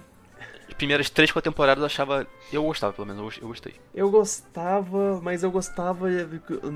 primeiras 0.78 1.10
três, 1.10 1.32
quatro 1.32 1.52
temporadas 1.52 1.82
eu 1.82 1.86
achava. 1.86 2.28
Eu 2.52 2.64
gostava, 2.64 2.94
pelo 2.94 3.08
menos, 3.08 3.20
eu 3.20 3.26
gos- 3.26 3.38
eu 3.42 3.48
gostei. 3.48 3.76
eu 3.94 4.10
gostava, 4.10 5.20
mas 5.22 5.44
eu 5.44 5.52
gostava 5.52 6.08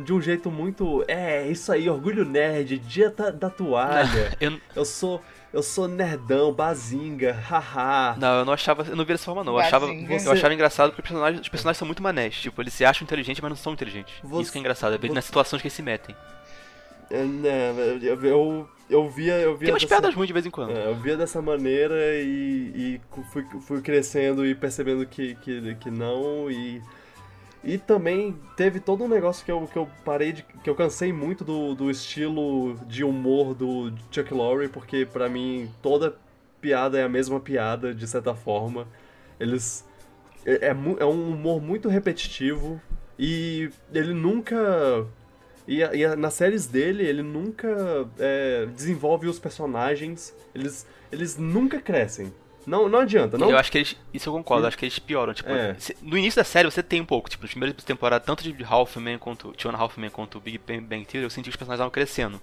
de 0.05 0.13
um 0.13 0.21
jeito 0.21 0.49
muito. 0.51 1.03
É, 1.07 1.47
isso 1.47 1.71
aí, 1.71 1.89
orgulho 1.89 2.25
nerd, 2.25 2.77
dia 2.79 3.09
da, 3.09 3.29
da 3.29 3.49
toalha. 3.49 4.35
Eu, 4.39 4.59
Eu 4.75 4.85
sou. 4.85 5.21
Eu 5.51 5.63
sou 5.63 5.87
nerdão, 5.87 6.53
bazinga, 6.53 7.33
haha. 7.33 8.15
não, 8.19 8.39
eu 8.39 8.45
não 8.45 8.53
achava. 8.53 8.83
Eu 8.87 8.95
não 8.95 9.03
via 9.03 9.15
dessa 9.15 9.25
forma, 9.25 9.43
não. 9.43 9.53
Eu 9.53 9.59
achava, 9.59 9.87
Bazinga. 9.87 10.13
eu 10.23 10.31
achava 10.31 10.53
engraçado 10.53 10.89
porque 10.91 11.01
os 11.01 11.07
personagens, 11.09 11.41
os 11.41 11.49
personagens 11.49 11.77
são 11.79 11.87
muito 11.87 12.03
manés. 12.03 12.35
Tipo, 12.35 12.61
eles 12.61 12.71
se 12.71 12.85
acham 12.85 13.03
inteligentes, 13.03 13.41
mas 13.41 13.49
não 13.49 13.57
são 13.57 13.73
inteligentes. 13.73 14.13
Você- 14.23 14.43
Isso 14.43 14.51
que 14.51 14.59
é 14.59 14.61
engraçado, 14.61 14.93
é 14.93 14.97
ver 14.99 15.07
você- 15.07 15.13
nas 15.15 15.25
situações 15.25 15.59
que 15.59 15.67
eles 15.67 15.73
se 15.73 15.81
metem. 15.81 16.15
É, 17.11 17.23
né, 17.23 17.71
eu, 18.01 18.21
eu, 18.23 18.69
eu 18.89 19.09
via. 19.09 19.33
Eu 19.39 19.55
via 19.57 19.65
Tem 19.67 19.73
umas 19.73 19.81
dessa- 19.83 19.95
piadas 19.95 20.15
ruins 20.15 20.27
de 20.27 20.33
vez 20.33 20.45
em 20.45 20.51
quando. 20.51 20.71
É, 20.71 20.87
eu 20.87 20.95
via 20.95 21.17
dessa 21.17 21.41
maneira 21.41 21.95
e, 22.21 22.99
e 23.15 23.23
fui, 23.31 23.43
fui 23.61 23.81
crescendo 23.81 24.45
e 24.45 24.53
percebendo 24.53 25.05
que, 25.05 25.35
que, 25.35 25.75
que 25.75 25.89
não. 25.89 26.49
E, 26.51 26.81
e 27.63 27.77
também 27.77 28.37
teve 28.55 28.79
todo 28.79 29.03
um 29.03 29.07
negócio 29.07 29.43
que 29.43 29.51
eu, 29.51 29.67
que 29.67 29.77
eu 29.77 29.87
parei 30.05 30.31
de. 30.33 30.43
que 30.43 30.69
eu 30.69 30.75
cansei 30.75 31.11
muito 31.11 31.43
do, 31.43 31.73
do 31.73 31.89
estilo 31.89 32.75
de 32.87 33.03
humor 33.03 33.53
do 33.55 33.91
Chuck 34.11 34.33
Lorre, 34.33 34.67
porque 34.67 35.05
pra 35.05 35.27
mim 35.27 35.69
toda 35.81 36.15
piada 36.61 36.99
é 36.99 37.03
a 37.03 37.09
mesma 37.09 37.39
piada, 37.39 37.93
de 37.93 38.07
certa 38.07 38.35
forma. 38.35 38.87
Eles. 39.39 39.83
É, 40.45 40.67
é, 40.67 40.75
é 40.99 41.05
um 41.05 41.31
humor 41.33 41.61
muito 41.61 41.89
repetitivo 41.89 42.79
e 43.17 43.69
ele 43.93 44.13
nunca. 44.13 45.05
E, 45.71 45.83
a- 45.83 45.93
e 45.93 46.03
a- 46.03 46.15
nas 46.15 46.33
séries 46.33 46.65
dele, 46.65 47.05
ele 47.05 47.21
nunca 47.21 47.67
é, 48.17 48.65
desenvolve 48.75 49.27
os 49.27 49.37
personagens. 49.39 50.33
Eles, 50.55 50.85
eles 51.11 51.37
nunca 51.37 51.79
crescem. 51.79 52.33
Não, 52.65 52.89
não 52.89 52.99
adianta. 52.99 53.37
Não, 53.37 53.49
Eu 53.51 53.57
acho 53.57 53.71
que 53.71 53.77
eles. 53.77 53.95
Isso 54.13 54.29
eu 54.29 54.33
concordo, 54.33 54.63
Sim. 54.63 54.67
acho 54.67 54.77
que 54.77 54.85
eles 54.85 54.99
pioram. 54.99 55.33
Tipo, 55.33 55.49
É. 55.49 55.75
no 56.01 56.17
início 56.17 56.39
da 56.39 56.43
série 56.43 56.69
você 56.69 56.81
tem 56.83 56.99
um 57.01 57.05
pouco. 57.05 57.29
Tipo, 57.29 57.43
nas 57.43 57.51
primeiras 57.51 57.83
temporadas, 57.83 58.25
tanto 58.25 58.43
de 58.51 58.63
Halfman 58.63 59.17
quanto. 59.17 59.51
Tiana 59.53 59.77
Halfman 59.77 60.09
quanto 60.09 60.39
Big 60.39 60.57
Bang, 60.57 60.81
Bang 60.81 61.05
Theory, 61.05 61.23
eu 61.25 61.29
senti 61.29 61.45
que 61.45 61.49
os 61.51 61.55
personagens 61.55 61.79
estavam 61.79 61.91
crescendo. 61.91 62.41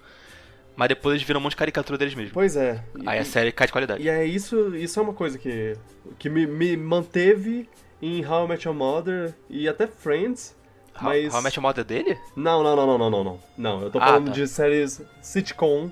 Mas 0.76 0.88
depois 0.88 1.14
eles 1.16 1.26
viram 1.26 1.40
um 1.40 1.42
monte 1.42 1.52
de 1.52 1.56
caricatura 1.56 1.98
deles 1.98 2.14
mesmos. 2.14 2.32
Pois 2.32 2.56
é. 2.56 2.82
E, 2.98 3.08
Aí 3.08 3.18
a 3.18 3.24
série 3.24 3.50
cai 3.52 3.66
de 3.66 3.72
qualidade. 3.72 4.02
e 4.02 4.08
é 4.08 4.24
isso, 4.24 4.74
isso 4.76 4.98
é 4.98 5.02
uma 5.02 5.14
coisa 5.14 5.38
que, 5.38 5.76
que 6.18 6.28
me, 6.28 6.46
me 6.46 6.76
manteve 6.76 7.68
em 8.02 8.24
How 8.26 8.44
I 8.44 8.48
Met 8.48 8.66
Your 8.68 8.76
Mother 8.76 9.34
e 9.48 9.68
até 9.68 9.86
Friends. 9.86 10.55
How, 10.98 11.04
mas... 11.04 11.32
How 11.34 11.40
I 11.40 11.42
Met 11.44 11.56
Your 11.56 11.62
Mother 11.62 11.84
dele? 11.84 12.18
Não, 12.34 12.62
não, 12.62 12.74
não, 12.76 12.86
não, 12.86 12.98
não, 12.98 13.10
não, 13.10 13.24
não. 13.24 13.40
Não, 13.56 13.82
eu 13.82 13.90
tô 13.90 13.98
Ah, 13.98 14.06
falando 14.06 14.26
tá. 14.26 14.32
de 14.32 14.46
séries 14.48 15.00
sitcom 15.20 15.90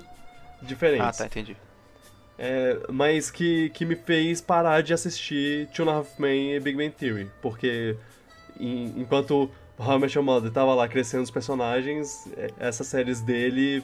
diferentes. 0.61 1.05
Ah, 1.07 1.11
tá, 1.13 1.25
entendi. 1.25 1.55
É, 2.37 2.79
mas 2.91 3.31
que, 3.31 3.69
que 3.69 3.85
me 3.85 3.95
fez 3.95 4.41
parar 4.41 4.81
de 4.83 4.93
assistir 4.93 5.67
Two 5.67 5.87
and 5.87 5.91
a 5.93 5.97
Half 5.99 6.19
Men 6.19 6.53
e 6.55 6.59
Big 6.59 6.75
Bang 6.77 6.91
Theory. 6.91 7.31
Porque 7.41 7.95
em- 8.59 8.93
enquanto 8.97 9.49
How 9.79 9.95
I 9.97 9.99
Met 9.99 10.17
Your 10.17 10.25
Mother 10.25 10.51
tava 10.51 10.73
lá 10.73 10.87
crescendo 10.87 11.23
os 11.23 11.31
personagens, 11.31 12.27
é, 12.35 12.49
essas 12.59 12.87
séries 12.87 13.21
dele, 13.21 13.83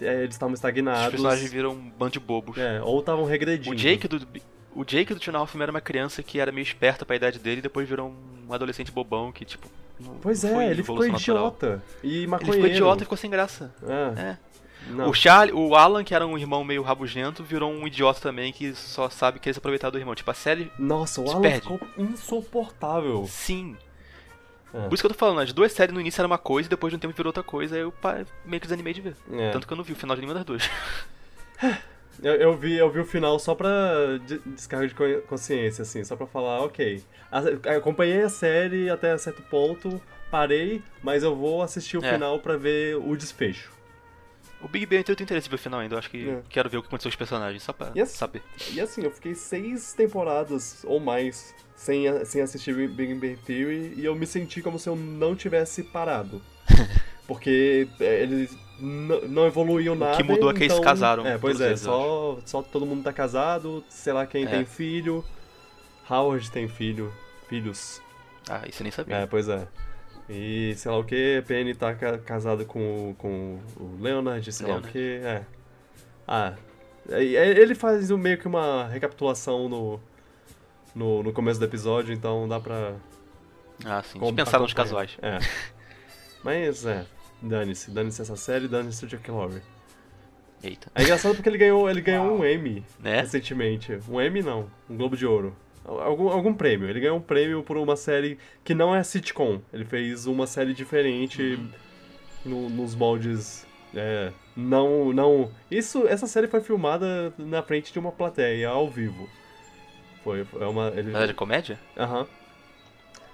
é, 0.00 0.22
eles 0.22 0.34
estavam 0.34 0.54
Os 0.54 0.58
estagnados. 0.58 1.10
personagens 1.10 1.50
viram 1.52 1.72
um 1.72 1.90
bando 1.90 2.12
de 2.12 2.20
bobos. 2.20 2.56
É, 2.56 2.80
ou 2.82 3.00
estavam 3.00 3.24
regredindo. 3.24 3.74
O 3.74 3.78
Jake 3.78 4.08
do. 4.08 4.26
O 4.74 4.84
Jake 4.84 5.12
do 5.12 5.18
Tiana 5.20 5.38
Halfman 5.38 5.62
era 5.64 5.70
uma 5.72 5.80
criança 5.80 6.22
que 6.22 6.38
era 6.38 6.52
meio 6.52 6.62
esperta 6.62 7.04
pra 7.04 7.16
idade 7.16 7.38
dele 7.38 7.58
e 7.58 7.62
depois 7.62 7.88
virou 7.88 8.14
um 8.48 8.52
adolescente 8.52 8.90
bobão 8.92 9.32
que, 9.32 9.44
tipo. 9.44 9.68
Não- 10.00 10.14
Pois 10.20 10.42
não 10.42 10.60
é, 10.60 10.70
ele 10.70 10.82
ficou 10.82 11.04
idiota. 11.06 11.82
E 12.02 12.18
Ele 12.18 12.26
maconheiro. 12.26 12.56
ficou 12.60 12.70
idiota 12.70 13.02
e 13.02 13.04
ficou 13.04 13.18
sem 13.18 13.30
graça. 13.30 13.72
É, 14.16 14.20
É. 14.22 14.36
O 15.06 15.12
Charlie, 15.12 15.52
o 15.54 15.74
Alan, 15.74 16.02
que 16.02 16.14
era 16.14 16.26
um 16.26 16.38
irmão 16.38 16.64
meio 16.64 16.82
rabugento, 16.82 17.42
virou 17.44 17.70
um 17.70 17.86
idiota 17.86 18.20
também 18.20 18.52
que 18.52 18.74
só 18.74 19.10
sabe 19.10 19.38
querer 19.38 19.52
se 19.52 19.58
aproveitar 19.58 19.90
do 19.90 19.98
irmão. 19.98 20.14
Tipo, 20.14 20.30
a 20.30 20.34
série. 20.34 20.70
Nossa, 20.78 21.20
o 21.20 21.28
Alan 21.30 21.42
perde. 21.42 21.60
ficou 21.62 21.80
insuportável. 21.98 23.26
Sim. 23.28 23.76
É. 24.72 24.82
Por 24.88 24.94
isso 24.94 25.02
que 25.02 25.06
eu 25.06 25.10
tô 25.12 25.18
falando, 25.18 25.40
as 25.40 25.52
duas 25.52 25.72
séries 25.72 25.92
no 25.94 26.00
início 26.00 26.20
era 26.20 26.26
uma 26.26 26.38
coisa 26.38 26.68
e 26.68 26.70
depois 26.70 26.90
de 26.92 26.96
um 26.96 26.98
tempo 26.98 27.12
virou 27.14 27.28
outra 27.30 27.42
coisa, 27.42 27.74
aí 27.74 27.82
eu 27.82 27.92
meio 28.46 28.60
que 28.60 28.66
desanimei 28.66 28.92
de 28.94 29.00
ver. 29.00 29.16
É. 29.32 29.50
Tanto 29.50 29.66
que 29.66 29.72
eu 29.72 29.76
não 29.76 29.84
vi 29.84 29.92
o 29.92 29.96
final 29.96 30.14
de 30.14 30.22
nenhuma 30.22 30.34
das 30.34 30.44
duas. 30.44 30.70
Eu, 32.22 32.34
eu 32.34 32.56
vi, 32.56 32.74
eu 32.76 32.90
vi 32.90 33.00
o 33.00 33.04
final 33.04 33.38
só 33.38 33.54
pra 33.54 34.18
de- 34.26 34.40
descarga 34.46 34.88
de 34.88 34.94
co- 34.94 35.22
consciência, 35.28 35.82
assim, 35.82 36.02
só 36.04 36.16
pra 36.16 36.26
falar, 36.26 36.60
ok. 36.62 37.02
A- 37.30 37.76
acompanhei 37.76 38.22
a 38.22 38.28
série 38.28 38.90
até 38.90 39.16
certo 39.18 39.42
ponto, 39.42 40.00
parei, 40.30 40.82
mas 41.02 41.22
eu 41.22 41.34
vou 41.36 41.62
assistir 41.62 41.96
o 41.96 42.04
É. 42.04 42.12
final 42.14 42.38
pra 42.40 42.56
ver 42.56 42.96
o 42.96 43.16
desfecho. 43.16 43.70
O 44.60 44.66
Big 44.66 44.84
Bang 44.86 45.04
eu 45.06 45.14
tenho 45.14 45.24
interesse 45.24 45.46
em 45.46 45.50
ver 45.50 45.54
o 45.54 45.58
final 45.58 45.78
ainda. 45.78 45.94
Eu 45.94 45.98
acho 46.00 46.10
que 46.10 46.28
É. 46.28 46.40
quero 46.48 46.68
ver 46.68 46.78
o 46.78 46.82
que 46.82 46.88
aconteceu 46.88 47.08
com 47.08 47.12
os 47.12 47.16
personagens, 47.16 47.62
só 47.62 47.72
pra 47.72 47.92
Yes. 47.96 48.10
saber. 48.10 48.42
E 48.72 48.80
assim, 48.80 49.02
eu 49.04 49.10
fiquei 49.12 49.36
seis 49.36 49.92
temporadas 49.92 50.82
ou 50.84 50.98
mais 50.98 51.54
sem, 51.76 52.02
sem 52.24 52.40
assistir 52.42 52.74
Big 52.88 53.14
Bang 53.14 53.36
Theory 53.46 53.94
e 53.96 54.04
eu 54.04 54.16
me 54.16 54.26
senti 54.26 54.60
como 54.60 54.76
se 54.76 54.88
eu 54.88 54.96
não 54.96 55.36
tivesse 55.36 55.84
parado. 55.84 56.42
Porque 57.28 57.86
é, 58.00 58.22
eles 58.22 58.56
não 58.80 59.46
evoluíam 59.46 59.94
nada. 59.94 60.16
que 60.16 60.22
mudou 60.24 60.50
é 60.50 60.54
que 60.54 60.60
eles 60.64 60.72
então- 60.72 60.82
casaram, 60.84 61.24
É, 61.26 61.36
pois 61.38 61.60
é, 61.60 61.68
eles, 61.68 61.80
só, 61.80 62.38
só 62.44 62.62
todo 62.62 62.84
mundo 62.86 63.04
tá 63.04 63.12
casado, 63.12 63.84
sei 63.88 64.12
lá 64.12 64.26
quem 64.26 64.44
É. 64.44 64.48
tem 64.48 64.64
filho. 64.64 65.24
Howard 66.10 66.50
tem 66.50 66.66
filho. 66.68 67.12
Filhos. 67.48 68.00
Ah, 68.48 68.62
isso 68.66 68.80
eu 68.80 68.84
nem 68.84 68.90
sabia. 68.92 69.14
É, 69.16 69.26
pois 69.26 69.48
é. 69.48 69.68
E 70.28 70.74
sei 70.76 70.90
lá 70.90 70.98
o 70.98 71.04
que, 71.04 71.42
Penny 71.46 71.74
tá 71.74 71.94
ca- 71.94 72.18
casada 72.18 72.64
com, 72.64 73.10
o- 73.10 73.14
com 73.14 73.58
o 73.78 73.98
Leonard, 74.00 74.50
sei 74.52 74.66
lá 74.66 74.72
Leonard. 74.74 74.88
o 74.88 74.92
que, 74.92 75.20
é. 75.22 75.42
Ah, 76.26 76.54
ele 77.10 77.74
faz 77.74 78.10
meio 78.10 78.38
que 78.38 78.46
uma 78.46 78.86
recapitulação 78.88 79.68
no, 79.68 80.00
no, 80.94 81.22
no 81.22 81.32
começo 81.32 81.58
do 81.60 81.64
episódio, 81.66 82.12
então 82.14 82.46
dá 82.48 82.58
pra... 82.60 82.94
Ah, 83.84 84.02
sim. 84.02 84.18
com- 84.18 84.26
Dispensar 84.26 84.60
nos 84.60 84.72
acompanhar. 84.72 85.06
casuais. 85.06 85.18
É. 85.22 85.38
Mas, 86.44 86.84
é, 86.86 87.04
dane-se, 87.42 87.90
dane-se 87.90 88.20
essa 88.22 88.36
série, 88.36 88.68
dane-se 88.68 89.04
o 89.04 89.08
Jack 89.08 89.30
Lowry. 89.30 89.62
Eita. 90.62 90.90
É 90.94 91.02
engraçado 91.02 91.34
porque 91.36 91.48
ele 91.48 91.58
ganhou, 91.58 91.88
ele 91.88 92.00
ganhou 92.00 92.36
um 92.38 92.44
Emmy 92.44 92.84
Né? 92.98 93.20
recentemente. 93.20 93.98
Um 94.08 94.20
Emmy 94.20 94.42
não, 94.42 94.68
um 94.90 94.96
Globo 94.96 95.16
de 95.16 95.24
Ouro. 95.24 95.54
Algum, 95.84 96.28
algum 96.28 96.52
prêmio. 96.52 96.88
Ele 96.88 97.00
ganhou 97.00 97.16
um 97.16 97.20
prêmio 97.20 97.62
por 97.62 97.76
uma 97.76 97.96
série 97.96 98.38
que 98.64 98.74
não 98.74 98.94
é 98.94 99.02
sitcom. 99.02 99.60
Ele 99.72 99.84
fez 99.84 100.26
uma 100.26 100.46
série 100.46 100.74
diferente 100.74 101.58
no- 102.44 102.68
nos 102.68 102.94
moldes. 102.94 103.66
é, 103.94 104.32
não, 104.56 105.12
não. 105.14 105.50
Isso, 105.70 106.06
essa 106.08 106.26
série 106.26 106.46
foi 106.48 106.60
filmada 106.60 107.32
na 107.38 107.62
frente 107.62 107.90
de 107.92 107.98
uma 107.98 108.12
plateia 108.12 108.68
ao 108.68 108.90
vivo. 108.90 109.28
Foi, 110.22 110.44
é 110.60 110.64
uma. 110.66 110.88
Ele, 110.88 111.10
Mas 111.12 111.22
é 111.22 111.26
de 111.28 111.34
comédia? 111.34 111.78
Aham. 111.96 112.26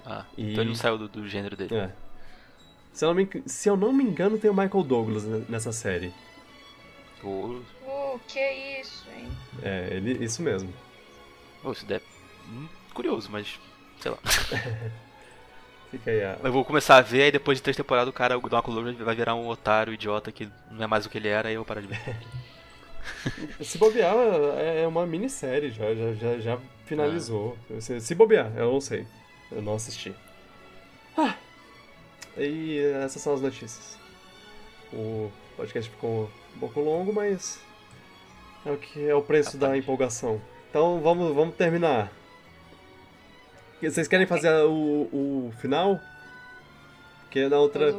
Ah, 0.06 0.24
E- 0.36 0.50
então 0.52 0.62
ele 0.62 0.68
não 0.70 0.76
saiu 0.76 0.98
do, 0.98 1.08
do 1.08 1.26
gênero 1.26 1.56
dele. 1.56 1.74
é. 1.74 1.90
Se 2.94 3.04
eu, 3.04 3.08
não 3.08 3.14
me, 3.14 3.28
se 3.46 3.68
eu 3.68 3.76
não 3.76 3.92
me 3.92 4.04
engano, 4.04 4.38
tem 4.38 4.50
o 4.50 4.54
Michael 4.54 4.84
Douglas 4.84 5.24
ne- 5.24 5.44
nessa 5.48 5.72
série. 5.72 6.12
Pô, 7.20 7.60
Uh, 7.86 8.20
que 8.28 8.40
isso, 8.80 9.04
hein? 9.14 9.28
É, 9.62 9.88
ele, 9.96 10.24
isso 10.24 10.40
mesmo. 10.40 10.72
pô, 11.62 11.72
isso 11.72 11.84
deve... 11.84 12.04
hum, 12.48 12.68
curioso, 12.94 13.28
mas... 13.30 13.58
Sei 14.00 14.10
lá. 14.10 14.18
Fica 15.90 16.10
aí 16.10 16.22
a, 16.24 16.38
Eu 16.42 16.52
vou 16.52 16.64
começar 16.64 16.96
a 16.96 17.00
ver, 17.00 17.22
aí 17.24 17.32
depois 17.32 17.58
de 17.58 17.62
três 17.62 17.76
temporadas 17.76 18.08
o 18.08 18.12
cara, 18.12 18.38
o 18.38 18.42
Michael 18.42 18.62
Douglas 18.62 18.96
vai 18.96 19.14
virar 19.16 19.34
um 19.34 19.48
otário, 19.48 19.92
idiota, 19.92 20.30
que 20.30 20.48
não 20.70 20.84
é 20.84 20.86
mais 20.86 21.04
o 21.04 21.10
que 21.10 21.18
ele 21.18 21.28
era, 21.28 21.48
aí 21.48 21.54
eu 21.54 21.60
vou 21.60 21.66
parar 21.66 21.80
de 21.80 21.88
ver. 21.88 21.98
Se 23.60 23.76
bobear, 23.76 24.14
é 24.56 24.82
é 24.82 24.86
uma 24.86 25.04
minissérie, 25.06 25.70
já, 25.70 25.94
já, 25.94 26.14
já, 26.14 26.38
já 26.38 26.58
finalizou. 26.86 27.56
Se, 27.80 28.00
se 28.00 28.14
bobear, 28.14 28.52
eu 28.56 28.72
não 28.72 28.80
sei. 28.80 29.06
Eu 29.52 29.60
não 29.60 29.74
assisti. 29.74 30.14
Ah! 31.16 31.34
E 32.36 32.78
essas 33.04 33.22
são 33.22 33.34
as 33.34 33.40
notícias. 33.40 33.96
O 34.92 35.30
podcast 35.56 35.90
ficou 35.90 36.30
um 36.56 36.58
pouco 36.58 36.80
longo, 36.80 37.12
mas 37.12 37.58
é 38.66 38.70
o 38.70 38.76
que 38.76 39.08
é 39.08 39.14
o 39.14 39.22
preço 39.22 39.56
da 39.56 39.76
empolgação. 39.76 40.40
Então 40.70 41.00
vamos, 41.00 41.34
vamos 41.34 41.54
terminar. 41.54 42.10
Vocês 43.82 44.08
querem 44.08 44.26
fazer 44.26 44.50
o, 44.64 44.70
o 45.12 45.52
final? 45.60 46.00
Porque 47.24 47.48
na 47.48 47.58
outra, 47.58 47.92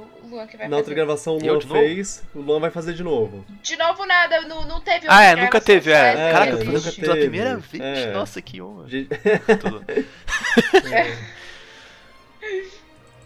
na 0.70 0.78
outra 0.78 0.96
gravação 0.96 1.36
o 1.36 1.40
Luan 1.46 1.60
fez, 1.62 2.24
o 2.34 2.40
Luan 2.40 2.60
vai 2.60 2.72
fazer 2.72 2.94
de 2.94 3.04
novo. 3.04 3.46
De 3.62 3.76
novo 3.76 4.06
nada, 4.06 4.42
não, 4.42 4.66
não 4.66 4.80
teve 4.80 5.06
Ah, 5.10 5.24
é, 5.24 5.36
nunca 5.36 5.60
teve, 5.60 5.92
é. 5.92 5.96
séria, 5.96 6.32
Caraca, 6.32 6.52
É, 6.64 6.76
eu 6.76 6.82
fiz 6.82 6.96
pela 6.96 7.16
primeira 7.18 7.58
vez. 7.58 7.84
É. 7.84 8.12
Nossa, 8.14 8.42
que 8.42 8.62
honra. 8.62 8.88
De- 8.88 9.06
Tudo. 9.60 9.84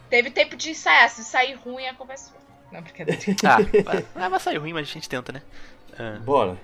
Teve 0.09 0.31
tempo 0.31 0.55
de 0.55 0.71
ensaiar, 0.71 1.09
se 1.09 1.23
sair 1.23 1.53
ruim 1.53 1.85
a 1.85 1.95
é 2.09 2.17
sua. 2.17 2.39
Não, 2.71 2.81
brincadeira. 2.81 3.21
Ah, 3.45 3.57
vai, 3.83 4.05
ah, 4.15 4.29
vai 4.29 4.39
sair 4.39 4.57
ruim, 4.57 4.73
mas 4.73 4.87
a 4.89 4.91
gente 4.91 5.09
tenta, 5.09 5.31
né? 5.31 5.41
Ah, 5.97 6.19
Bora. 6.19 6.57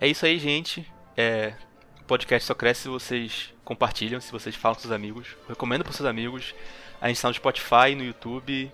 É 0.00 0.08
isso 0.08 0.26
aí, 0.26 0.38
gente. 0.38 0.90
É, 1.16 1.54
o 2.00 2.04
podcast 2.04 2.46
só 2.46 2.54
cresce 2.54 2.82
se 2.82 2.88
vocês 2.88 3.54
compartilham, 3.64 4.20
se 4.20 4.30
vocês 4.32 4.54
falam 4.54 4.74
com 4.74 4.82
seus 4.82 4.92
amigos. 4.92 5.36
Recomendo 5.48 5.84
para 5.84 5.92
seus 5.92 6.08
amigos. 6.08 6.54
A 7.00 7.08
gente 7.08 7.16
está 7.16 7.28
no 7.28 7.34
Spotify, 7.34 7.94
no 7.96 8.04
YouTube. 8.04 8.70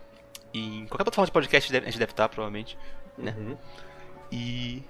E 0.52 0.58
em 0.78 0.86
qualquer 0.86 1.04
plataforma 1.04 1.26
de 1.26 1.32
podcast 1.32 1.76
a 1.76 1.80
gente 1.80 1.98
deve 1.98 2.12
estar, 2.12 2.28
provavelmente. 2.28 2.76
Né? 3.16 3.34
Uhum. 3.38 3.56
E. 4.32 4.82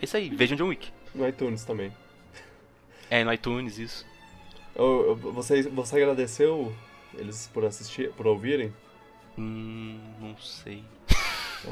É 0.00 0.04
isso 0.04 0.16
aí, 0.16 0.30
vejam 0.30 0.56
John 0.56 0.68
Wick. 0.68 0.90
No 1.14 1.28
iTunes 1.28 1.64
também. 1.64 1.92
É, 3.10 3.22
no 3.22 3.32
iTunes, 3.32 3.78
isso. 3.78 4.06
Eu- 4.74 5.08
eu- 5.08 5.32
você, 5.32 5.62
você 5.62 5.96
agradeceu 5.96 6.74
eles 7.14 7.48
por 7.52 7.64
assistir, 7.64 8.10
por 8.12 8.26
ouvirem? 8.26 8.72
Hum, 9.38 9.98
não 10.20 10.36
sei. 10.38 10.82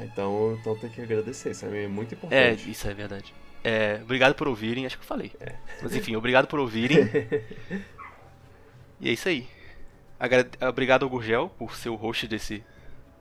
Então, 0.03 0.55
então 0.61 0.77
tem 0.79 0.91
que 0.91 1.01
agradecer, 1.01 1.53
isso 1.53 1.65
é 1.65 1.89
muito 1.89 2.13
É, 2.13 2.15
importante. 2.15 2.71
isso 2.71 2.87
é 2.87 2.93
verdade. 2.93 3.33
É, 3.65 3.99
obrigado 4.03 4.35
por 4.35 4.47
ouvirem, 4.47 4.85
acho 4.85 4.99
que 4.99 5.03
eu 5.03 5.09
falei. 5.09 5.33
Mas 5.83 5.97
enfim, 5.97 6.15
obrigado 6.15 6.47
por 6.47 6.61
ouvirem. 6.61 6.99
e 9.01 9.09
é 9.09 9.13
isso 9.13 9.27
aí. 9.31 9.49
Agra- 10.21 10.47
Obrigado 10.69 11.05
ao 11.05 11.09
Gurgel 11.09 11.49
por 11.59 11.75
ser 11.75 11.89
o 11.89 11.95
host 11.95 12.29
desse 12.29 12.63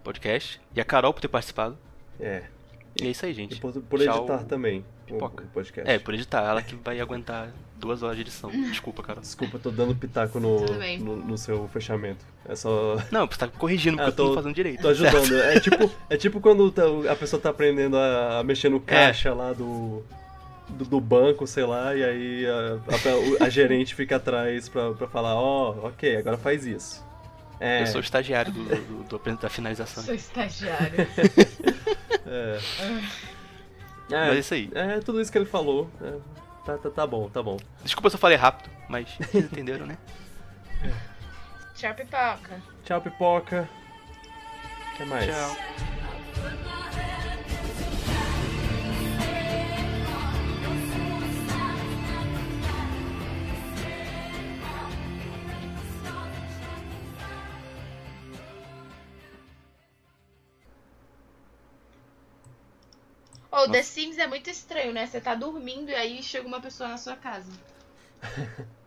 podcast. 0.03 0.59
E 0.75 0.81
a 0.81 0.83
Carol 0.83 1.13
por 1.13 1.21
ter 1.21 1.29
participado. 1.29 1.79
É. 2.19 2.43
E 3.01 3.07
é 3.07 3.09
isso 3.11 3.25
aí, 3.25 3.31
E 3.31 3.35
gente. 3.35 3.59
por, 3.59 3.71
por 3.73 3.99
Tchau. 3.99 4.17
editar 4.19 4.43
também 4.45 4.83
Pipoca. 5.05 5.43
o 5.43 5.47
podcast. 5.47 5.89
É, 5.89 5.99
por 5.99 6.13
editar. 6.13 6.43
Ela 6.43 6.61
que 6.61 6.75
vai 6.75 6.99
aguentar 6.99 7.49
duas 7.79 8.01
horas 8.01 8.15
de 8.15 8.23
edição. 8.23 8.49
Desculpa, 8.69 9.03
Carol. 9.03 9.21
Desculpa, 9.21 9.59
tô 9.59 9.69
dando 9.69 9.95
pitaco 9.95 10.39
no, 10.39 10.65
no, 10.99 11.15
no 11.17 11.37
seu 11.37 11.67
fechamento. 11.67 12.25
É 12.47 12.55
só. 12.55 12.97
Não, 13.11 13.27
você 13.27 13.37
tá 13.37 13.47
corrigindo 13.47 13.97
porque 13.97 14.09
Ah, 14.09 14.13
eu 14.23 14.29
tô 14.29 14.33
fazendo 14.35 14.55
direito. 14.55 14.81
Tô 14.81 14.89
ajudando. 14.89 15.33
É 15.47 15.59
tipo, 15.59 15.91
é 16.09 16.17
tipo 16.17 16.41
quando 16.41 16.71
tá- 16.71 16.83
a 17.11 17.15
pessoa 17.15 17.39
tá 17.41 17.49
aprendendo 17.49 17.97
a, 17.97 18.39
a 18.39 18.43
mexer 18.43 18.69
no 18.69 18.79
caixa 18.79 19.33
lá 19.33 19.53
do, 19.53 20.03
do, 20.69 20.85
do 20.85 20.99
banco, 20.99 21.45
sei 21.45 21.65
lá, 21.65 21.95
e 21.95 22.03
aí 22.03 22.45
a, 22.47 23.41
a- 23.41 23.45
a 23.45 23.49
gerente 23.49 23.93
fica 23.93 24.15
atrás 24.15 24.67
pra, 24.67 24.91
pra 24.93 25.07
falar, 25.07 25.35
ó, 25.35 25.87
ok, 25.87 26.17
agora 26.17 26.37
faz 26.37 26.65
isso. 26.65 27.05
É, 27.59 27.81
Eu 27.81 27.87
sou 27.87 27.97
o 28.01 28.03
estagiário 28.03 28.51
do, 28.51 28.63
do, 28.63 29.17
do 29.19 29.37
da 29.37 29.49
finalização. 29.49 30.03
Sou 30.03 30.13
estagiário. 30.13 31.07
é. 32.25 32.59
Mas 34.09 34.11
é 34.11 34.35
É, 34.35 34.39
isso 34.39 34.53
aí. 34.53 34.69
é 34.73 34.99
tudo 34.99 35.19
isso 35.19 35.31
que 35.31 35.37
ele 35.37 35.45
falou. 35.45 35.89
É, 36.01 36.13
tá, 36.65 36.77
tá, 36.77 36.89
tá 36.89 37.07
bom, 37.07 37.29
tá 37.29 37.41
bom. 37.41 37.57
Desculpa 37.83 38.09
se 38.09 38.15
eu 38.15 38.19
falei 38.19 38.37
rápido, 38.37 38.69
mas 38.87 39.09
vocês 39.19 39.45
entenderam, 39.45 39.85
né? 39.85 39.97
Tchau, 41.75 41.93
pipoca. 41.93 42.61
Tchau, 42.83 43.01
pipoca. 43.01 43.69
Até 44.95 45.05
mais. 45.05 45.25
Tchau. 45.25 47.06
O 63.57 63.67
The 63.67 63.81
Sims 63.81 64.19
é 64.19 64.27
muito 64.27 64.51
estranho, 64.51 64.93
né? 64.93 65.07
Você 65.07 65.19
tá 65.19 65.33
dormindo 65.33 65.89
e 65.89 65.95
aí 65.95 66.21
chega 66.21 66.47
uma 66.47 66.61
pessoa 66.61 66.89
na 66.89 66.97
sua 66.97 67.15
casa. 67.15 67.51